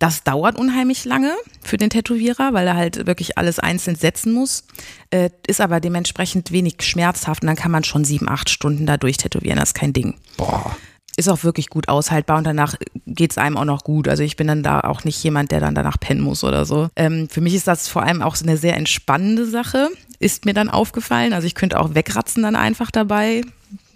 das 0.04 0.26
dauert 0.26 0.58
unheimlich 0.58 1.06
lange 1.06 1.34
für 1.62 1.78
den 1.78 1.90
Tätowierer, 1.90 2.52
weil 2.52 2.68
er 2.68 2.76
halt 2.76 3.08
wirklich 3.08 3.38
alles 3.38 3.60
einzeln 3.60 3.96
setzen 3.96 4.34
muss, 4.34 4.66
äh, 5.12 5.30
ist 5.48 5.62
aber 5.62 5.80
dementsprechend 5.80 6.52
wenig 6.52 6.76
schmerzhaft 6.82 7.42
und 7.42 7.48
dann 7.48 7.56
kann 7.56 7.72
man 7.72 7.86
schon 7.86 8.04
sieben, 8.04 8.28
acht 8.28 8.50
Stunden 8.50 8.86
da 8.86 8.98
durchtätowieren, 8.98 9.58
das 9.58 9.70
ist 9.70 9.76
kein 9.76 9.94
Ding. 9.94 10.16
Boah. 10.36 10.76
Ist 11.16 11.30
auch 11.30 11.46
wirklich 11.46 11.70
gut 11.70 11.88
aushaltbar 11.88 12.38
und 12.38 12.44
danach 12.44 12.76
geht's 13.06 13.38
einem 13.38 13.56
auch 13.56 13.64
noch 13.64 13.86
gut. 13.86 14.10
Also 14.10 14.24
ich 14.24 14.36
bin 14.36 14.48
dann 14.48 14.62
da 14.62 14.82
auch 14.82 15.06
nicht 15.06 15.24
jemand, 15.24 15.52
der 15.52 15.62
dann 15.62 15.76
danach 15.76 15.98
pennen 15.98 16.22
muss 16.22 16.44
oder 16.44 16.66
so. 16.66 16.90
Ähm, 16.98 17.30
für 17.30 17.40
mich 17.40 17.54
ist 17.54 17.68
das 17.68 17.88
vor 17.88 18.04
allem 18.04 18.22
auch 18.22 18.36
so 18.36 18.44
eine 18.44 18.58
sehr 18.58 18.76
entspannende 18.76 19.46
Sache, 19.46 19.90
ist 20.20 20.44
mir 20.44 20.54
dann 20.54 20.70
aufgefallen. 20.70 21.32
Also 21.32 21.48
ich 21.48 21.56
könnte 21.56 21.80
auch 21.80 21.96
wegratzen 21.96 22.44
dann 22.44 22.58
einfach 22.58 22.92
dabei 22.92 23.44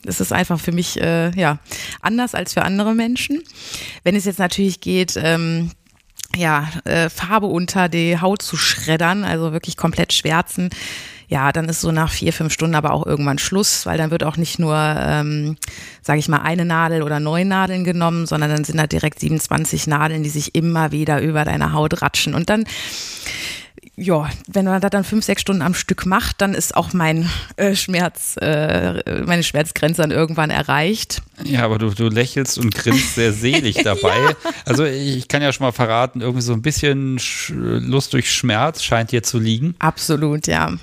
es 0.06 0.20
ist 0.20 0.32
einfach 0.32 0.60
für 0.60 0.72
mich 0.72 1.02
äh, 1.02 1.32
ja 1.32 1.60
anders 2.02 2.36
als 2.36 2.54
für 2.54 2.64
andere 2.64 2.94
Menschen. 2.94 3.44
Wenn 4.04 4.16
es 4.16 4.26
jetzt 4.26 4.40
natürlich 4.40 4.82
geht, 4.82 5.20
ähm, 5.22 5.72
ja, 6.36 6.70
äh, 6.84 7.10
Farbe 7.10 7.48
unter 7.48 7.90
die 7.90 8.20
Haut 8.20 8.42
zu 8.42 8.58
schreddern, 8.58 9.24
also 9.24 9.54
wirklich 9.54 9.78
komplett 9.78 10.14
schwärzen, 10.14 10.70
ja, 11.30 11.52
dann 11.52 11.68
ist 11.68 11.82
so 11.82 11.92
nach 11.92 12.10
vier, 12.10 12.32
fünf 12.32 12.54
Stunden 12.54 12.76
aber 12.76 12.94
auch 12.94 13.06
irgendwann 13.06 13.38
Schluss, 13.38 13.86
weil 13.86 13.98
dann 13.98 14.12
wird 14.12 14.24
auch 14.24 14.38
nicht 14.38 14.60
nur, 14.60 14.78
ähm, 14.78 15.58
sage 16.02 16.20
ich 16.20 16.30
mal, 16.30 16.42
eine 16.42 16.64
Nadel 16.64 17.04
oder 17.04 17.20
neun 17.20 17.50
Nadeln 17.50 17.84
genommen, 17.84 18.26
sondern 18.26 18.50
dann 18.50 18.64
sind 18.64 18.78
da 18.78 18.88
direkt 18.88 19.20
27 19.20 19.88
Nadeln, 19.88 20.24
die 20.24 20.30
sich 20.30 20.56
immer 20.56 20.92
wieder 20.94 21.22
über 21.22 21.44
deine 21.44 21.74
Haut 21.74 22.02
ratschen. 22.02 22.34
Und 22.34 22.50
dann 22.50 22.64
ja, 24.00 24.30
wenn 24.48 24.66
man 24.66 24.80
das 24.80 24.92
dann 24.92 25.04
fünf, 25.04 25.26
sechs 25.26 25.42
Stunden 25.42 25.64
am 25.64 25.74
Stück 25.74 26.06
macht, 26.06 26.40
dann 26.42 26.54
ist 26.54 26.78
auch 26.78 26.94
mein 26.94 27.28
äh, 27.56 27.76
Schmerz, 27.76 28.36
äh, 28.40 29.24
meine 29.26 29.42
Schmerzgrenze 29.42 30.04
dann 30.04 30.12
irgendwann 30.12 30.52
erreicht. 30.52 31.24
Ja, 31.44 31.66
aber 31.66 31.80
du, 31.80 31.90
du 31.90 32.08
lächelst 32.08 32.60
und 32.60 32.76
grinst 32.76 33.16
sehr 33.16 33.34
selig 33.34 33.76
dabei. 33.84 34.16
ja. 34.16 34.52
Also 34.66 34.86
ich 34.86 35.28
kann 35.28 35.42
ja 35.42 35.52
schon 35.52 35.66
mal 35.66 35.72
verraten, 35.72 36.22
irgendwie 36.22 36.44
so 36.44 36.54
ein 36.54 36.62
bisschen 36.62 37.20
Lust 37.50 38.14
durch 38.14 38.32
Schmerz 38.32 38.84
scheint 38.84 39.12
dir 39.12 39.24
zu 39.24 39.40
liegen. 39.40 39.74
Absolut, 39.80 40.46
ja. 40.46 40.74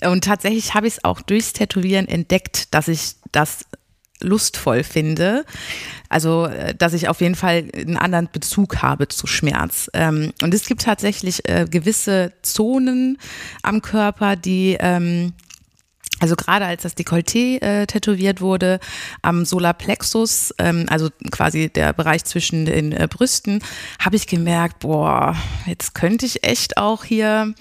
Und 0.00 0.24
tatsächlich 0.24 0.72
habe 0.72 0.86
ich 0.86 0.94
es 0.94 1.04
auch 1.04 1.20
durchs 1.20 1.52
Tätowieren 1.52 2.08
entdeckt, 2.08 2.74
dass 2.74 2.88
ich 2.88 3.16
das 3.32 3.66
lustvoll 4.22 4.82
finde. 4.82 5.44
Also, 6.12 6.44
äh, 6.44 6.74
dass 6.74 6.92
ich 6.92 7.08
auf 7.08 7.22
jeden 7.22 7.34
Fall 7.34 7.64
einen 7.74 7.96
anderen 7.96 8.28
Bezug 8.30 8.82
habe 8.82 9.08
zu 9.08 9.26
Schmerz. 9.26 9.90
Ähm, 9.94 10.32
und 10.42 10.52
es 10.52 10.66
gibt 10.66 10.82
tatsächlich 10.82 11.48
äh, 11.48 11.66
gewisse 11.68 12.32
Zonen 12.42 13.16
am 13.62 13.80
Körper, 13.80 14.36
die 14.36 14.76
ähm, 14.78 15.32
also 16.20 16.36
gerade 16.36 16.66
als 16.66 16.82
das 16.82 16.96
Dekolleté 16.96 17.60
äh, 17.62 17.86
tätowiert 17.86 18.42
wurde, 18.42 18.78
am 19.22 19.46
Solarplexus, 19.46 20.54
ähm, 20.58 20.84
also 20.88 21.08
quasi 21.30 21.70
der 21.70 21.94
Bereich 21.94 22.24
zwischen 22.24 22.66
den 22.66 22.92
äh, 22.92 23.08
Brüsten, 23.10 23.60
habe 23.98 24.16
ich 24.16 24.26
gemerkt, 24.26 24.80
boah, 24.80 25.34
jetzt 25.66 25.94
könnte 25.94 26.26
ich 26.26 26.44
echt 26.44 26.76
auch 26.76 27.04
hier, 27.04 27.54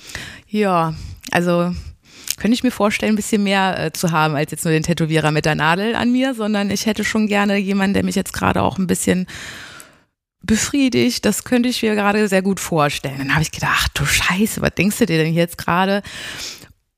ja, 0.48 0.94
also 1.32 1.74
könnte 2.42 2.56
ich 2.56 2.64
mir 2.64 2.72
vorstellen, 2.72 3.14
ein 3.14 3.18
bisschen 3.18 3.44
mehr 3.44 3.78
äh, 3.78 3.94
zu 3.94 4.10
haben 4.10 4.36
als 4.36 4.50
jetzt 4.50 4.66
nur 4.66 4.72
den 4.72 4.82
Tätowierer 4.82 5.30
mit 5.30 5.46
der 5.46 5.54
Nadel 5.54 5.94
an 5.94 6.12
mir, 6.12 6.34
sondern 6.34 6.72
ich 6.72 6.88
hätte 6.88 7.04
schon 7.04 7.28
gerne 7.28 7.56
jemanden, 7.58 7.94
der 7.94 8.04
mich 8.04 8.16
jetzt 8.16 8.34
gerade 8.34 8.64
auch 8.64 8.80
ein 8.80 8.88
bisschen 8.88 9.28
befriedigt. 10.42 11.24
Das 11.24 11.44
könnte 11.44 11.70
ich 11.70 11.84
mir 11.84 11.94
gerade 11.94 12.28
sehr 12.28 12.42
gut 12.42 12.60
vorstellen. 12.60 13.20
Dann 13.20 13.34
habe 13.34 13.44
ich 13.44 13.52
gedacht, 13.52 13.78
ach 13.80 13.88
du 13.90 14.06
Scheiße, 14.08 14.60
was 14.60 14.74
denkst 14.74 14.98
du 14.98 15.06
dir 15.06 15.24
denn 15.24 15.36
jetzt 15.36 15.60
gerade? 15.60 16.02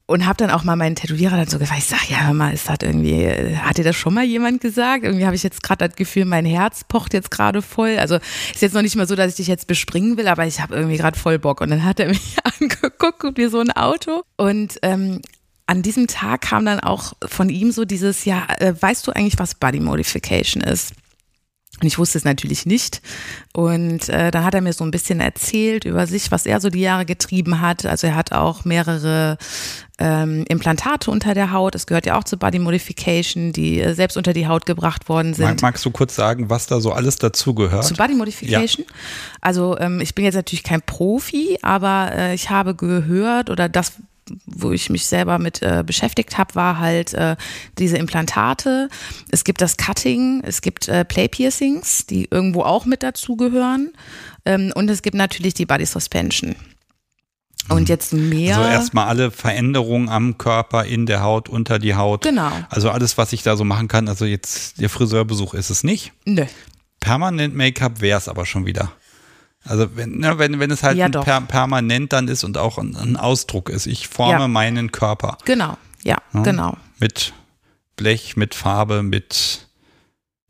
Und 0.05 0.25
habe 0.25 0.35
dann 0.35 0.51
auch 0.51 0.65
mal 0.65 0.75
meinen 0.75 0.95
Tätowierer 0.95 1.37
dann 1.37 1.47
so 1.47 1.59
gefragt, 1.59 1.79
ich 1.79 1.87
sag, 1.87 2.09
ja, 2.09 2.25
hör 2.25 2.33
mal, 2.33 2.53
ist 2.53 2.67
das 2.67 2.79
irgendwie, 2.81 3.25
hat 3.55 3.77
dir 3.77 3.85
das 3.85 3.95
schon 3.95 4.13
mal 4.13 4.25
jemand 4.25 4.59
gesagt? 4.59 5.05
Irgendwie 5.05 5.25
habe 5.25 5.35
ich 5.35 5.43
jetzt 5.43 5.63
gerade 5.63 5.87
das 5.87 5.95
Gefühl, 5.95 6.25
mein 6.25 6.45
Herz 6.45 6.83
pocht 6.83 7.13
jetzt 7.13 7.31
gerade 7.31 7.61
voll. 7.61 7.97
Also 7.97 8.15
ist 8.53 8.61
jetzt 8.61 8.73
noch 8.73 8.81
nicht 8.81 8.97
mal 8.97 9.07
so, 9.07 9.15
dass 9.15 9.29
ich 9.29 9.35
dich 9.35 9.47
jetzt 9.47 9.65
bespringen 9.65 10.17
will, 10.17 10.27
aber 10.27 10.45
ich 10.45 10.59
habe 10.59 10.75
irgendwie 10.75 10.97
gerade 10.97 11.17
voll 11.17 11.39
Bock. 11.39 11.61
Und 11.61 11.69
dann 11.69 11.85
hat 11.85 12.01
er 12.01 12.07
mich 12.09 12.35
angeguckt, 12.59 13.37
wie 13.37 13.47
so 13.47 13.59
ein 13.59 13.71
Auto. 13.71 14.23
Und 14.35 14.77
ähm, 14.81 15.21
an 15.67 15.81
diesem 15.81 16.07
Tag 16.07 16.41
kam 16.41 16.65
dann 16.65 16.81
auch 16.81 17.13
von 17.25 17.47
ihm 17.47 17.71
so 17.71 17.85
dieses, 17.85 18.25
ja, 18.25 18.45
äh, 18.59 18.73
weißt 18.77 19.07
du 19.07 19.11
eigentlich, 19.13 19.39
was 19.39 19.55
Body 19.55 19.79
Modification 19.79 20.61
ist? 20.61 20.93
Und 21.81 21.87
ich 21.87 21.97
wusste 21.97 22.17
es 22.17 22.23
natürlich 22.23 22.65
nicht. 22.65 23.01
Und 23.51 24.07
äh, 24.07 24.29
dann 24.31 24.45
hat 24.45 24.53
er 24.53 24.61
mir 24.61 24.73
so 24.73 24.83
ein 24.83 24.91
bisschen 24.91 25.19
erzählt 25.19 25.85
über 25.85 26.05
sich, 26.05 26.31
was 26.31 26.45
er 26.45 26.61
so 26.61 26.69
die 26.69 26.81
Jahre 26.81 27.05
getrieben 27.05 27.61
hat. 27.61 27.85
Also 27.85 28.07
er 28.07 28.15
hat 28.15 28.31
auch 28.31 28.63
mehrere 28.63 29.37
ähm, 29.97 30.45
Implantate 30.47 31.09
unter 31.09 31.33
der 31.33 31.51
Haut. 31.51 31.73
Das 31.73 31.87
gehört 31.87 32.05
ja 32.05 32.17
auch 32.17 32.23
zur 32.23 32.37
Body 32.37 32.59
Modification, 32.59 33.53
die 33.53 33.81
äh, 33.81 33.95
selbst 33.95 34.17
unter 34.17 34.33
die 34.33 34.47
Haut 34.47 34.65
gebracht 34.67 35.09
worden 35.09 35.33
sind. 35.33 35.61
magst 35.63 35.83
du 35.83 35.91
kurz 35.91 36.15
sagen, 36.15 36.49
was 36.49 36.67
da 36.67 36.79
so 36.79 36.91
alles 36.91 37.17
dazu 37.17 37.55
gehört? 37.55 37.85
Zu 37.85 37.95
Body 37.95 38.13
Modification? 38.13 38.85
Ja. 38.87 38.95
Also 39.41 39.77
ähm, 39.79 39.99
ich 39.99 40.13
bin 40.13 40.25
jetzt 40.25 40.35
natürlich 40.35 40.63
kein 40.63 40.81
Profi, 40.81 41.57
aber 41.63 42.11
äh, 42.13 42.35
ich 42.35 42.51
habe 42.51 42.75
gehört 42.75 43.49
oder 43.49 43.67
das 43.67 43.93
wo 44.45 44.71
ich 44.71 44.89
mich 44.89 45.05
selber 45.05 45.39
mit 45.39 45.61
äh, 45.61 45.83
beschäftigt 45.85 46.37
habe, 46.37 46.55
war 46.55 46.79
halt 46.79 47.13
äh, 47.13 47.35
diese 47.77 47.97
Implantate. 47.97 48.89
Es 49.31 49.43
gibt 49.43 49.61
das 49.61 49.77
Cutting, 49.77 50.41
es 50.45 50.61
gibt 50.61 50.87
äh, 50.87 51.05
Play 51.05 51.27
Piercings, 51.27 52.05
die 52.05 52.27
irgendwo 52.29 52.63
auch 52.63 52.85
mit 52.85 53.03
dazugehören. 53.03 53.91
Ähm, 54.45 54.71
und 54.75 54.89
es 54.89 55.01
gibt 55.01 55.15
natürlich 55.15 55.53
die 55.53 55.65
Body 55.65 55.85
Suspension. 55.85 56.55
Und 57.69 57.81
mhm. 57.81 57.87
jetzt 57.87 58.13
mehr. 58.13 58.57
Also 58.57 58.69
erstmal 58.69 59.07
alle 59.07 59.31
Veränderungen 59.31 60.09
am 60.09 60.37
Körper, 60.37 60.85
in 60.85 61.05
der 61.05 61.21
Haut, 61.21 61.47
unter 61.47 61.79
die 61.79 61.95
Haut. 61.95 62.23
Genau. 62.23 62.51
Also 62.69 62.89
alles, 62.89 63.17
was 63.17 63.31
ich 63.33 63.43
da 63.43 63.55
so 63.55 63.63
machen 63.63 63.87
kann. 63.87 64.07
Also 64.07 64.25
jetzt 64.25 64.81
der 64.81 64.89
Friseurbesuch 64.89 65.53
ist 65.53 65.69
es 65.69 65.83
nicht. 65.83 66.11
Nö. 66.25 66.45
Permanent 66.99 67.55
Make-up 67.55 68.01
wäre 68.01 68.17
es 68.17 68.27
aber 68.27 68.45
schon 68.45 68.65
wieder. 68.65 68.91
Also 69.65 69.95
wenn, 69.95 70.17
ne, 70.17 70.37
wenn, 70.37 70.59
wenn 70.59 70.71
es 70.71 70.83
halt 70.83 70.97
ja, 70.97 71.07
per, 71.07 71.41
permanent 71.41 72.11
dann 72.11 72.27
ist 72.27 72.43
und 72.43 72.57
auch 72.57 72.77
ein, 72.77 72.95
ein 72.95 73.15
Ausdruck 73.15 73.69
ist. 73.69 73.85
Ich 73.87 74.07
forme 74.07 74.39
ja. 74.41 74.47
meinen 74.47 74.91
Körper. 74.91 75.37
Genau, 75.45 75.77
ja, 76.03 76.17
ja, 76.33 76.41
genau. 76.41 76.77
Mit 76.99 77.33
Blech, 77.95 78.35
mit 78.35 78.55
Farbe, 78.55 79.03
mit 79.03 79.67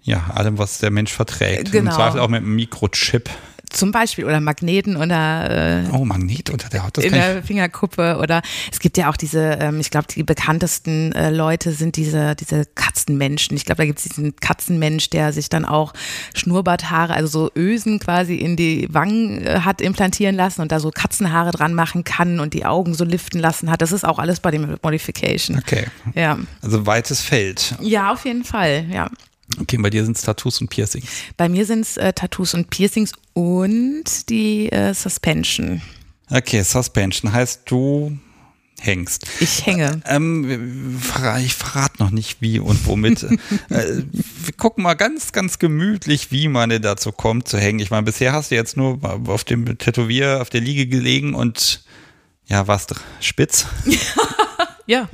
ja, 0.01 0.31
allem, 0.33 0.57
was 0.57 0.79
der 0.79 0.91
Mensch 0.91 1.13
verträgt. 1.13 1.71
Genau. 1.71 1.91
Im 1.91 1.95
Zweifel 1.95 2.19
auch 2.19 2.27
mit 2.27 2.41
einem 2.41 2.55
Mikrochip. 2.55 3.29
Zum 3.73 3.91
Beispiel 3.91 4.25
oder 4.25 4.39
Magneten 4.39 4.95
oder 4.95 5.83
äh, 5.83 5.89
Oh, 5.91 6.05
Magnet 6.05 6.49
unter 6.49 6.69
der 6.69 6.83
Haut. 6.85 6.97
Das 6.97 7.03
in 7.05 7.11
der 7.13 7.43
Fingerkuppe 7.43 8.17
oder 8.21 8.41
es 8.71 8.79
gibt 8.79 8.97
ja 8.97 9.09
auch 9.09 9.17
diese, 9.17 9.57
ähm, 9.59 9.79
ich 9.79 9.89
glaube, 9.91 10.07
die 10.07 10.23
bekanntesten 10.23 11.11
äh, 11.13 11.29
Leute 11.29 11.71
sind 11.71 11.95
diese, 11.95 12.35
diese 12.35 12.65
Katzenmenschen. 12.75 13.57
Ich 13.57 13.65
glaube, 13.65 13.77
da 13.77 13.85
gibt 13.85 13.99
es 13.99 14.05
diesen 14.05 14.35
Katzenmensch, 14.35 15.09
der 15.09 15.33
sich 15.33 15.49
dann 15.49 15.65
auch 15.65 15.93
Schnurrbarthaare, 16.35 17.13
also 17.13 17.27
so 17.27 17.51
Ösen 17.55 17.99
quasi 17.99 18.35
in 18.35 18.55
die 18.55 18.87
Wangen 18.91 19.45
äh, 19.45 19.61
hat 19.61 19.81
implantieren 19.81 20.35
lassen 20.35 20.61
und 20.61 20.71
da 20.71 20.79
so 20.79 20.91
Katzenhaare 20.91 21.51
dran 21.51 21.73
machen 21.73 22.03
kann 22.03 22.39
und 22.39 22.53
die 22.53 22.65
Augen 22.65 22.93
so 22.93 23.03
liften 23.05 23.39
lassen 23.39 23.69
hat. 23.71 23.81
Das 23.81 23.91
ist 23.91 24.05
auch 24.05 24.19
alles 24.19 24.39
bei 24.39 24.51
dem 24.51 24.77
Modification. 24.81 25.57
Okay. 25.57 25.87
Ja. 26.13 26.37
Also 26.61 26.85
weites 26.85 27.21
Feld. 27.21 27.75
Ja, 27.81 28.13
auf 28.13 28.25
jeden 28.25 28.43
Fall, 28.43 28.85
ja. 28.91 29.09
Okay, 29.59 29.77
bei 29.77 29.89
dir 29.89 30.03
sind 30.05 30.17
es 30.17 30.23
Tattoos 30.23 30.61
und 30.61 30.69
Piercings. 30.69 31.07
Bei 31.37 31.49
mir 31.49 31.65
sind 31.65 31.81
es 31.81 31.97
äh, 31.97 32.13
Tattoos 32.13 32.53
und 32.53 32.69
Piercings 32.69 33.13
und 33.33 34.29
die 34.29 34.71
äh, 34.71 34.93
Suspension. 34.93 35.81
Okay, 36.29 36.63
Suspension 36.63 37.31
heißt 37.31 37.61
du 37.65 38.17
hängst. 38.83 39.25
Ich 39.39 39.65
hänge. 39.65 40.01
Ähm, 40.05 40.99
ich 41.43 41.53
verrate 41.53 42.03
noch 42.03 42.11
nicht 42.11 42.41
wie 42.41 42.59
und 42.59 42.85
womit. 42.85 43.23
äh, 43.69 44.03
wir 44.11 44.53
gucken 44.57 44.83
mal 44.83 44.95
ganz, 44.95 45.31
ganz 45.31 45.59
gemütlich, 45.59 46.31
wie 46.31 46.47
man 46.47 46.69
denn 46.69 46.81
dazu 46.81 47.11
kommt 47.11 47.47
zu 47.47 47.57
hängen. 47.57 47.79
Ich 47.79 47.91
meine, 47.91 48.03
bisher 48.03 48.33
hast 48.33 48.51
du 48.51 48.55
jetzt 48.55 48.77
nur 48.77 48.99
auf 49.27 49.43
dem 49.43 49.77
Tätowier, 49.77 50.41
auf 50.41 50.49
der 50.49 50.61
Liege 50.61 50.87
gelegen 50.87 51.33
und 51.33 51.83
ja, 52.45 52.67
warst 52.67 52.93
spitz. 53.21 53.67
ja. 54.85 55.07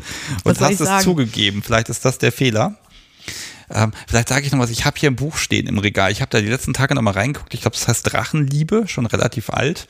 und 0.44 0.60
hast 0.60 0.82
es 0.82 1.04
zugegeben. 1.04 1.62
Vielleicht 1.62 1.90
ist 1.90 2.06
das 2.06 2.18
der 2.18 2.32
Fehler. 2.32 2.78
Ähm, 3.72 3.92
vielleicht 4.08 4.30
sage 4.30 4.46
ich 4.46 4.52
noch 4.52 4.60
was, 4.60 4.70
ich 4.70 4.86
habe 4.86 5.00
hier 5.00 5.10
ein 5.10 5.16
Buch 5.16 5.38
stehen 5.38 5.68
im 5.68 5.78
Regal. 5.78 6.12
Ich 6.12 6.22
habe 6.22 6.30
da 6.32 6.42
die 6.42 6.48
letzten 6.48 6.74
Tage 6.74 6.96
noch 6.96 7.02
mal 7.02 7.12
reingeguckt. 7.12 7.54
Ich 7.54 7.62
glaube, 7.62 7.76
das 7.76 7.88
heißt 7.88 8.12
Drachenliebe, 8.12 8.88
schon 8.88 9.06
relativ 9.06 9.50
alt. 9.50 9.88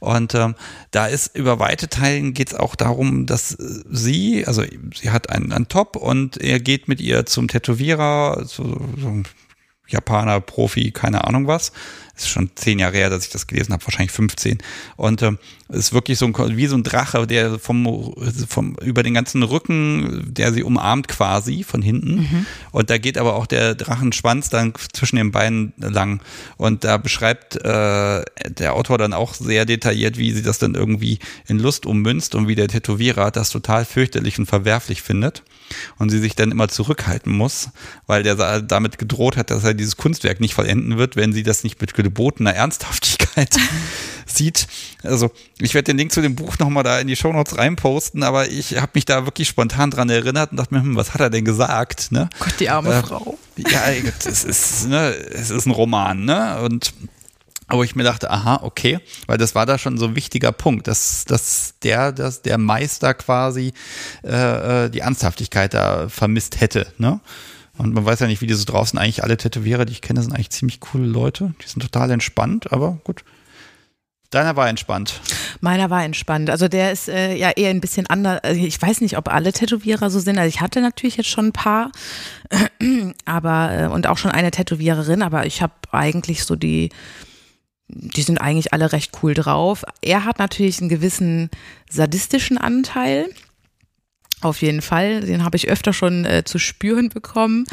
Und 0.00 0.34
ähm, 0.34 0.54
da 0.90 1.06
ist 1.06 1.36
über 1.36 1.58
weite 1.58 1.88
Teilen 1.88 2.34
geht 2.34 2.48
es 2.48 2.54
auch 2.54 2.74
darum, 2.74 3.26
dass 3.26 3.50
sie, 3.50 4.46
also 4.46 4.64
sie 4.94 5.10
hat 5.10 5.30
einen, 5.30 5.52
einen 5.52 5.68
Top 5.68 5.96
und 5.96 6.38
er 6.38 6.60
geht 6.60 6.88
mit 6.88 7.00
ihr 7.00 7.26
zum 7.26 7.48
Tätowierer, 7.48 8.44
so, 8.46 8.88
so 8.98 9.22
Japaner, 9.88 10.40
Profi, 10.40 10.92
keine 10.92 11.24
Ahnung 11.24 11.46
was. 11.46 11.72
Ist 12.18 12.28
schon 12.28 12.50
zehn 12.56 12.80
Jahre 12.80 12.96
her, 12.96 13.10
dass 13.10 13.24
ich 13.24 13.30
das 13.30 13.46
gelesen 13.46 13.72
habe, 13.72 13.84
wahrscheinlich 13.86 14.10
15. 14.10 14.58
Und 14.96 15.22
ähm, 15.22 15.38
ist 15.68 15.92
wirklich 15.92 16.18
so 16.18 16.26
ein, 16.26 16.56
wie 16.56 16.66
so 16.66 16.76
ein 16.76 16.82
Drache, 16.82 17.26
der 17.26 17.58
vom, 17.58 18.14
vom 18.48 18.74
über 18.82 19.02
den 19.02 19.14
ganzen 19.14 19.42
Rücken, 19.42 20.24
der 20.26 20.52
sie 20.52 20.62
umarmt 20.62 21.08
quasi 21.08 21.62
von 21.62 21.82
hinten. 21.82 22.16
Mhm. 22.16 22.46
Und 22.72 22.90
da 22.90 22.98
geht 22.98 23.18
aber 23.18 23.36
auch 23.36 23.46
der 23.46 23.74
Drachenschwanz 23.74 24.48
dann 24.48 24.72
zwischen 24.92 25.16
den 25.16 25.30
Beinen 25.30 25.74
lang. 25.76 26.22
Und 26.56 26.84
da 26.84 26.96
beschreibt 26.96 27.56
äh, 27.56 28.24
der 28.48 28.74
Autor 28.74 28.98
dann 28.98 29.12
auch 29.12 29.34
sehr 29.34 29.66
detailliert, 29.66 30.16
wie 30.16 30.32
sie 30.32 30.42
das 30.42 30.58
dann 30.58 30.74
irgendwie 30.74 31.18
in 31.46 31.58
Lust 31.58 31.86
ummünzt 31.86 32.34
und 32.34 32.48
wie 32.48 32.54
der 32.54 32.68
Tätowierer 32.68 33.30
das 33.30 33.50
total 33.50 33.84
fürchterlich 33.84 34.38
und 34.38 34.46
verwerflich 34.46 35.02
findet 35.02 35.42
und 35.98 36.08
sie 36.08 36.18
sich 36.18 36.34
dann 36.34 36.50
immer 36.50 36.68
zurückhalten 36.68 37.32
muss, 37.32 37.68
weil 38.06 38.22
der 38.22 38.62
damit 38.62 38.98
gedroht 38.98 39.36
hat, 39.36 39.50
dass 39.50 39.64
er 39.64 39.74
dieses 39.74 39.96
Kunstwerk 39.96 40.40
nicht 40.40 40.54
vollenden 40.54 40.96
wird, 40.96 41.16
wenn 41.16 41.32
sie 41.32 41.42
das 41.42 41.64
nicht 41.64 41.80
mit 41.80 41.94
gebotener 42.08 42.54
Ernsthaftigkeit 42.54 43.54
sieht. 44.26 44.66
Also 45.02 45.30
ich 45.60 45.74
werde 45.74 45.84
den 45.92 45.98
Link 45.98 46.12
zu 46.12 46.22
dem 46.22 46.34
Buch 46.34 46.58
nochmal 46.58 46.82
da 46.82 46.98
in 46.98 47.06
die 47.06 47.16
Shownotes 47.16 47.58
reinposten, 47.58 48.22
aber 48.22 48.48
ich 48.48 48.80
habe 48.80 48.92
mich 48.94 49.04
da 49.04 49.26
wirklich 49.26 49.48
spontan 49.48 49.90
dran 49.90 50.08
erinnert 50.08 50.52
und 50.52 50.56
dachte 50.56 50.74
mir, 50.74 50.80
hm, 50.80 50.96
was 50.96 51.12
hat 51.12 51.20
er 51.20 51.30
denn 51.30 51.44
gesagt? 51.44 52.10
Ne? 52.12 52.30
Gott, 52.38 52.54
die 52.58 52.70
arme 52.70 52.94
äh, 52.94 53.02
Frau. 53.02 53.38
Ja, 53.56 53.82
es 54.24 54.44
ist, 54.44 54.88
ne, 54.88 55.10
es 55.10 55.50
ist 55.50 55.66
ein 55.66 55.72
Roman, 55.72 56.24
ne? 56.24 56.60
Und 56.62 56.94
wo 57.70 57.82
ich 57.82 57.94
mir 57.94 58.04
dachte, 58.04 58.30
aha, 58.30 58.60
okay, 58.62 58.98
weil 59.26 59.36
das 59.36 59.54
war 59.54 59.66
da 59.66 59.76
schon 59.76 59.98
so 59.98 60.06
ein 60.06 60.16
wichtiger 60.16 60.52
Punkt, 60.52 60.86
dass, 60.86 61.26
dass 61.26 61.74
der, 61.82 62.12
dass 62.12 62.40
der 62.40 62.56
Meister 62.56 63.12
quasi 63.12 63.74
äh, 64.24 64.86
äh, 64.86 64.90
die 64.90 65.00
Ernsthaftigkeit 65.00 65.74
da 65.74 66.08
vermisst 66.08 66.60
hätte, 66.60 66.86
ne? 66.96 67.20
Und 67.78 67.94
man 67.94 68.04
weiß 68.04 68.20
ja 68.20 68.26
nicht, 68.26 68.40
wie 68.42 68.46
die 68.46 68.54
so 68.54 68.64
draußen 68.64 68.98
eigentlich 68.98 69.22
alle 69.22 69.36
Tätowierer, 69.36 69.84
die 69.84 69.92
ich 69.92 70.02
kenne, 70.02 70.20
sind 70.20 70.32
eigentlich 70.32 70.50
ziemlich 70.50 70.80
coole 70.80 71.06
Leute. 71.06 71.54
Die 71.62 71.68
sind 71.68 71.80
total 71.80 72.10
entspannt, 72.10 72.72
aber 72.72 72.98
gut. 73.04 73.24
Deiner 74.30 74.56
war 74.56 74.68
entspannt. 74.68 75.22
Meiner 75.60 75.88
war 75.88 76.04
entspannt. 76.04 76.50
Also 76.50 76.68
der 76.68 76.92
ist 76.92 77.08
äh, 77.08 77.34
ja 77.34 77.50
eher 77.50 77.70
ein 77.70 77.80
bisschen 77.80 78.06
anders. 78.08 78.40
Also 78.42 78.60
ich 78.60 78.80
weiß 78.80 79.00
nicht, 79.00 79.16
ob 79.16 79.28
alle 79.28 79.54
Tätowierer 79.54 80.10
so 80.10 80.20
sind. 80.20 80.38
Also 80.38 80.48
ich 80.48 80.60
hatte 80.60 80.82
natürlich 80.82 81.16
jetzt 81.16 81.30
schon 81.30 81.46
ein 81.46 81.52
paar, 81.52 81.92
aber 83.24 83.72
äh, 83.72 83.86
und 83.86 84.06
auch 84.06 84.18
schon 84.18 84.30
eine 84.30 84.50
Tätowiererin, 84.50 85.22
aber 85.22 85.46
ich 85.46 85.62
habe 85.62 85.72
eigentlich 85.92 86.44
so 86.44 86.56
die 86.56 86.90
die 87.90 88.22
sind 88.22 88.38
eigentlich 88.38 88.74
alle 88.74 88.92
recht 88.92 89.12
cool 89.22 89.32
drauf. 89.32 89.84
Er 90.02 90.24
hat 90.24 90.38
natürlich 90.38 90.80
einen 90.80 90.90
gewissen 90.90 91.48
sadistischen 91.90 92.58
Anteil. 92.58 93.30
Auf 94.40 94.62
jeden 94.62 94.82
Fall, 94.82 95.20
den 95.20 95.44
habe 95.44 95.56
ich 95.56 95.68
öfter 95.68 95.92
schon 95.92 96.24
äh, 96.24 96.44
zu 96.44 96.58
spüren 96.58 97.08
bekommen. 97.08 97.64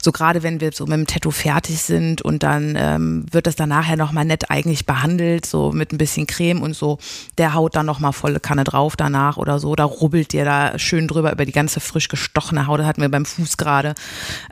So 0.00 0.12
gerade 0.12 0.42
wenn 0.42 0.60
wir 0.60 0.72
so 0.72 0.86
mit 0.86 0.94
dem 0.94 1.06
Tattoo 1.06 1.30
fertig 1.30 1.82
sind 1.82 2.22
und 2.22 2.42
dann 2.42 2.74
ähm, 2.78 3.26
wird 3.30 3.46
das 3.46 3.56
dann 3.56 3.68
nachher 3.68 3.96
nochmal 3.96 4.24
nett 4.24 4.50
eigentlich 4.50 4.86
behandelt, 4.86 5.44
so 5.44 5.72
mit 5.72 5.92
ein 5.92 5.98
bisschen 5.98 6.26
Creme 6.26 6.62
und 6.62 6.74
so. 6.74 6.98
Der 7.36 7.52
haut 7.52 7.76
dann 7.76 7.84
nochmal 7.84 8.12
volle 8.12 8.40
Kanne 8.40 8.64
drauf 8.64 8.96
danach 8.96 9.36
oder 9.36 9.58
so. 9.58 9.76
Da 9.76 9.84
rubbelt 9.84 10.32
der 10.32 10.46
da 10.46 10.78
schön 10.78 11.06
drüber 11.06 11.32
über 11.32 11.44
die 11.44 11.52
ganze 11.52 11.80
frisch 11.80 12.08
gestochene 12.08 12.66
Haut. 12.66 12.80
Das 12.80 12.86
hatten 12.86 13.02
wir 13.02 13.10
beim 13.10 13.26
Fuß 13.26 13.58
gerade. 13.58 13.94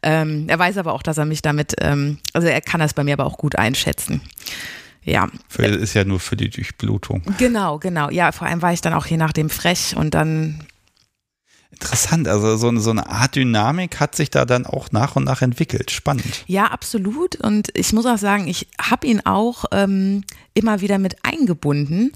Ähm, 0.03 0.45
er 0.49 0.59
weiß 0.59 0.77
aber 0.77 0.93
auch, 0.93 1.03
dass 1.03 1.17
er 1.17 1.25
mich 1.25 1.41
damit, 1.41 1.77
ähm, 1.81 2.19
also 2.35 2.47
er 2.47 2.61
kann 2.61 2.81
das 2.81 2.93
bei 2.93 3.05
mir 3.05 3.15
aber 3.15 3.25
auch 3.25 3.39
gut 3.39 3.57
einschätzen. 3.57 4.21
Ja. 5.05 5.29
Für, 5.49 5.65
ist 5.65 5.95
ja 5.95 6.05
nur 6.05 6.19
für 6.19 6.37
die 6.37 6.49
Durchblutung. 6.49 7.23
Genau, 7.39 7.79
genau. 7.79 8.11
Ja, 8.11 8.33
vor 8.33 8.47
allem 8.47 8.63
war 8.63 8.73
ich 8.73 8.81
dann 8.81 8.95
auch 8.95 9.07
je 9.07 9.17
nachdem 9.17 9.51
frech 9.51 9.95
und 9.97 10.15
dann. 10.15 10.61
Interessant, 11.75 12.29
also 12.29 12.57
so 12.57 12.69
eine, 12.69 12.81
so 12.81 12.91
eine 12.91 13.09
Art 13.09 13.35
Dynamik 13.35 13.99
hat 13.99 14.15
sich 14.15 14.31
da 14.31 14.45
dann 14.45 14.65
auch 14.65 14.93
nach 14.93 15.17
und 15.17 15.25
nach 15.25 15.43
entwickelt. 15.43 15.91
Spannend. 15.91 16.45
Ja, 16.47 16.67
absolut. 16.67 17.35
Und 17.37 17.69
ich 17.75 17.93
muss 17.93 18.07
auch 18.07 18.19
sagen, 18.19 18.47
ich 18.47 18.69
habe 18.81 19.07
ihn 19.07 19.21
auch 19.25 19.65
ähm, 19.73 20.23
immer 20.55 20.81
wieder 20.81 20.99
mit 20.99 21.17
eingebunden, 21.25 22.13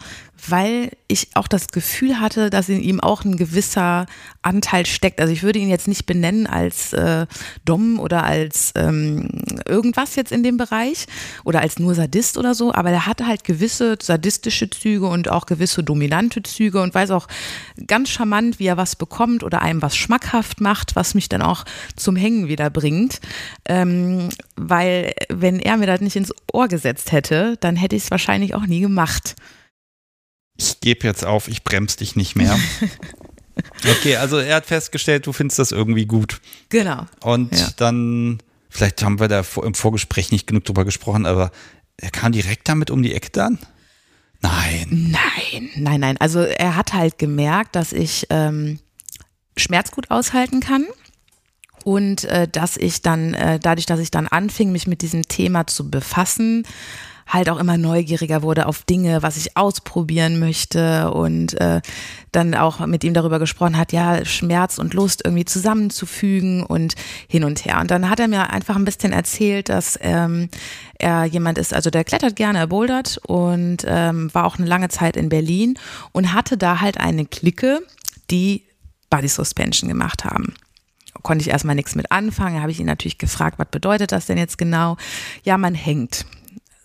weil 0.46 0.92
ich 1.08 1.28
auch 1.34 1.48
das 1.48 1.68
Gefühl 1.68 2.20
hatte, 2.20 2.50
dass 2.50 2.68
in 2.68 2.80
ihm 2.80 3.00
auch 3.00 3.24
ein 3.24 3.36
gewisser 3.36 4.06
Anteil 4.42 4.86
steckt. 4.86 5.20
Also 5.20 5.32
ich 5.32 5.42
würde 5.42 5.58
ihn 5.58 5.68
jetzt 5.68 5.88
nicht 5.88 6.06
benennen 6.06 6.46
als 6.46 6.92
äh, 6.92 7.26
Dom 7.64 7.98
oder 7.98 8.22
als 8.22 8.72
ähm, 8.76 9.28
irgendwas 9.66 10.14
jetzt 10.14 10.30
in 10.30 10.44
dem 10.44 10.56
Bereich 10.56 11.06
oder 11.44 11.60
als 11.60 11.80
nur 11.80 11.96
Sadist 11.96 12.38
oder 12.38 12.54
so, 12.54 12.72
aber 12.72 12.90
er 12.90 13.06
hatte 13.06 13.26
halt 13.26 13.42
gewisse 13.42 13.96
sadistische 14.00 14.70
Züge 14.70 15.08
und 15.08 15.28
auch 15.28 15.46
gewisse 15.46 15.82
dominante 15.82 16.42
Züge 16.44 16.80
und 16.80 16.94
weiß 16.94 17.10
auch 17.10 17.26
ganz 17.88 18.10
charmant, 18.10 18.60
wie 18.60 18.66
er 18.66 18.76
was 18.76 18.94
bekommt 18.94 19.42
oder 19.48 19.62
einem 19.62 19.82
was 19.82 19.96
schmackhaft 19.96 20.61
macht, 20.61 20.94
was 20.94 21.14
mich 21.14 21.28
dann 21.28 21.42
auch 21.42 21.64
zum 21.96 22.14
Hängen 22.14 22.46
wieder 22.46 22.70
bringt. 22.70 23.20
Ähm, 23.64 24.28
weil 24.54 25.12
wenn 25.28 25.58
er 25.58 25.76
mir 25.76 25.87
das 25.87 26.00
nicht 26.00 26.16
ins 26.16 26.32
Ohr 26.52 26.68
gesetzt 26.68 27.11
hätte, 27.11 27.56
dann 27.61 27.74
hätte 27.74 27.96
ich 27.96 28.04
es 28.04 28.11
wahrscheinlich 28.11 28.54
auch 28.54 28.66
nie 28.66 28.80
gemacht 28.80 29.34
ich 30.58 30.80
gebe 30.80 31.06
jetzt 31.06 31.24
auf, 31.24 31.48
ich 31.48 31.64
bremse 31.64 31.98
dich 31.98 32.16
nicht 32.16 32.37
mehr. 32.37 32.58
okay, 33.90 34.16
also 34.16 34.38
er 34.38 34.56
hat 34.56 34.66
festgestellt, 34.66 35.26
du 35.26 35.32
findest 35.32 35.58
das 35.58 35.72
irgendwie 35.72 36.04
gut. 36.04 36.40
Genau. 36.68 37.06
Und 37.22 37.56
ja. 37.56 37.68
dann, 37.76 38.38
vielleicht 38.68 39.02
haben 39.02 39.20
wir 39.20 39.28
da 39.28 39.44
im 39.62 39.74
Vorgespräch 39.74 40.32
nicht 40.32 40.46
genug 40.46 40.64
drüber 40.64 40.84
gesprochen, 40.84 41.26
aber 41.26 41.52
er 41.96 42.11
kam 42.11 42.32
direkt 42.32 42.68
damit 42.68 42.90
um 42.90 43.02
die 43.02 43.14
Ecke 43.14 43.30
dann? 43.30 43.58
Nein. 44.40 45.12
Nein, 45.12 45.70
nein, 45.76 46.00
nein. 46.00 46.16
Also 46.18 46.40
er 46.40 46.76
hat 46.76 46.92
halt 46.92 47.18
gemerkt, 47.18 47.74
dass 47.76 47.92
ich 47.92 48.26
ähm, 48.30 48.80
Schmerz 49.58 49.90
gut 49.90 50.10
aushalten 50.10 50.60
kann 50.60 50.86
und 51.84 52.24
äh, 52.24 52.48
dass 52.48 52.76
ich 52.76 53.02
dann, 53.02 53.34
äh, 53.34 53.58
dadurch, 53.58 53.86
dass 53.86 54.00
ich 54.00 54.10
dann 54.10 54.28
anfing, 54.28 54.72
mich 54.72 54.86
mit 54.86 55.02
diesem 55.02 55.26
Thema 55.26 55.66
zu 55.66 55.90
befassen, 55.90 56.64
halt 57.26 57.50
auch 57.50 57.58
immer 57.58 57.76
neugieriger 57.76 58.42
wurde 58.42 58.66
auf 58.66 58.82
Dinge, 58.84 59.22
was 59.22 59.36
ich 59.36 59.56
ausprobieren 59.56 60.38
möchte 60.38 61.10
und 61.12 61.60
äh, 61.60 61.82
dann 62.32 62.54
auch 62.54 62.84
mit 62.86 63.04
ihm 63.04 63.12
darüber 63.14 63.38
gesprochen 63.38 63.76
hat, 63.76 63.92
ja, 63.92 64.24
Schmerz 64.24 64.78
und 64.78 64.94
Lust 64.94 65.22
irgendwie 65.24 65.44
zusammenzufügen 65.44 66.62
und 66.62 66.94
hin 67.26 67.44
und 67.44 67.64
her. 67.64 67.80
Und 67.80 67.90
dann 67.90 68.08
hat 68.08 68.18
er 68.20 68.28
mir 68.28 68.50
einfach 68.50 68.76
ein 68.76 68.84
bisschen 68.84 69.12
erzählt, 69.12 69.68
dass 69.68 69.98
ähm, 70.00 70.48
er 70.98 71.24
jemand 71.24 71.58
ist, 71.58 71.74
also 71.74 71.90
der 71.90 72.04
klettert 72.04 72.34
gerne, 72.34 72.60
er 72.60 72.66
bouldert 72.66 73.20
und 73.26 73.84
ähm, 73.86 74.32
war 74.34 74.44
auch 74.44 74.58
eine 74.58 74.66
lange 74.66 74.88
Zeit 74.88 75.16
in 75.16 75.28
Berlin 75.28 75.78
und 76.12 76.32
hatte 76.32 76.56
da 76.56 76.80
halt 76.80 76.98
eine 76.98 77.26
Clique, 77.26 77.80
die 78.30 78.67
Body 79.10 79.28
Suspension 79.28 79.88
gemacht 79.88 80.24
haben 80.24 80.54
konnte 81.22 81.42
ich 81.42 81.50
erstmal 81.50 81.74
nichts 81.74 81.94
mit 81.94 82.12
anfangen. 82.12 82.60
habe 82.60 82.70
ich 82.70 82.80
ihn 82.80 82.86
natürlich 82.86 83.18
gefragt, 83.18 83.58
was 83.58 83.68
bedeutet 83.70 84.12
das 84.12 84.26
denn 84.26 84.38
jetzt 84.38 84.58
genau? 84.58 84.96
Ja, 85.42 85.58
man 85.58 85.74
hängt. 85.74 86.24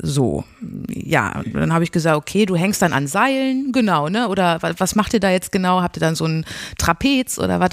So, 0.05 0.43
ja, 0.89 1.41
dann 1.53 1.71
habe 1.71 1.85
ich 1.85 1.91
gesagt, 1.93 2.17
okay, 2.17 2.45
du 2.45 2.57
hängst 2.57 2.81
dann 2.81 2.91
an 2.91 3.07
Seilen, 3.07 3.71
genau, 3.71 4.09
ne? 4.09 4.27
Oder 4.27 4.59
was 4.61 4.95
macht 4.95 5.13
ihr 5.13 5.21
da 5.21 5.29
jetzt 5.29 5.53
genau? 5.53 5.81
Habt 5.81 5.95
ihr 5.95 6.01
dann 6.01 6.15
so 6.15 6.25
ein 6.25 6.45
Trapez 6.77 7.39
oder 7.39 7.61
was, 7.61 7.69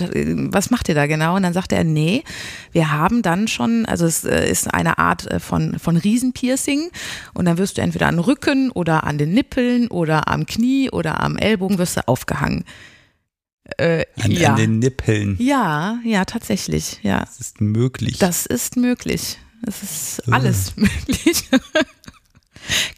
was 0.52 0.70
macht 0.70 0.88
ihr 0.88 0.94
da 0.94 1.08
genau? 1.08 1.34
Und 1.34 1.42
dann 1.42 1.54
sagte 1.54 1.74
er, 1.74 1.82
nee, 1.82 2.22
wir 2.70 2.92
haben 2.92 3.22
dann 3.22 3.48
schon, 3.48 3.84
also 3.86 4.06
es 4.06 4.24
äh, 4.24 4.48
ist 4.48 4.72
eine 4.72 4.98
Art 4.98 5.28
äh, 5.28 5.40
von, 5.40 5.80
von 5.80 5.96
Riesenpiercing 5.96 6.90
und 7.34 7.46
dann 7.46 7.58
wirst 7.58 7.78
du 7.78 7.82
entweder 7.82 8.06
an 8.06 8.20
Rücken 8.20 8.70
oder 8.70 9.02
an 9.02 9.18
den 9.18 9.32
Nippeln 9.32 9.88
oder 9.88 10.28
am 10.28 10.46
Knie 10.46 10.88
oder 10.88 11.20
am 11.20 11.36
Ellbogen 11.36 11.78
wirst 11.78 11.96
du 11.96 12.06
aufgehangen. 12.06 12.64
Äh, 13.78 14.04
an, 14.20 14.30
ja. 14.30 14.50
an 14.50 14.56
den 14.56 14.78
Nippeln. 14.78 15.36
Ja, 15.38 15.98
ja, 16.04 16.24
tatsächlich, 16.24 17.00
ja. 17.02 17.20
Das 17.20 17.40
ist 17.40 17.60
möglich. 17.60 18.18
Das 18.18 18.46
ist 18.46 18.76
möglich. 18.76 19.38
Es 19.66 19.82
ist 19.82 20.32
alles 20.32 20.72
möglich. 20.76 21.44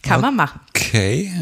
Kann 0.03 0.21
man 0.21 0.37
machen. 0.37 0.61
Okay. 0.71 1.33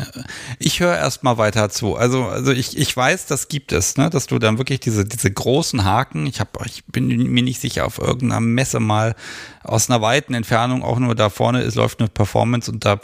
Ich 0.59 0.81
höre 0.81 0.97
erstmal 0.97 1.39
weiter 1.39 1.71
zu. 1.71 1.97
Also, 1.97 2.27
also 2.27 2.53
ich, 2.53 2.77
ich 2.77 2.97
weiß, 2.97 3.27
das 3.27 3.49
gibt 3.49 3.73
es, 3.73 3.97
ne? 3.97 4.11
dass 4.11 4.27
du 4.27 4.39
dann 4.39 4.59
wirklich 4.59 4.81
diese, 4.81 5.05
diese 5.05 5.31
großen 5.31 5.85
Haken, 5.85 6.27
ich, 6.27 6.41
hab, 6.41 6.65
ich 6.67 6.85
bin 6.85 7.07
mir 7.07 7.43
nicht 7.43 7.61
sicher, 7.61 7.87
auf 7.87 7.99
irgendeiner 7.99 8.41
Messe 8.41 8.79
mal 8.79 9.17
aus 9.63 9.91
einer 9.91 10.01
weiten 10.03 10.35
Entfernung, 10.35 10.83
auch 10.83 10.99
nur 10.99 11.15
da 11.15 11.31
vorne 11.31 11.63
ist, 11.63 11.75
läuft 11.75 12.01
eine 12.01 12.09
Performance 12.09 12.71
und 12.71 12.85
da 12.85 13.01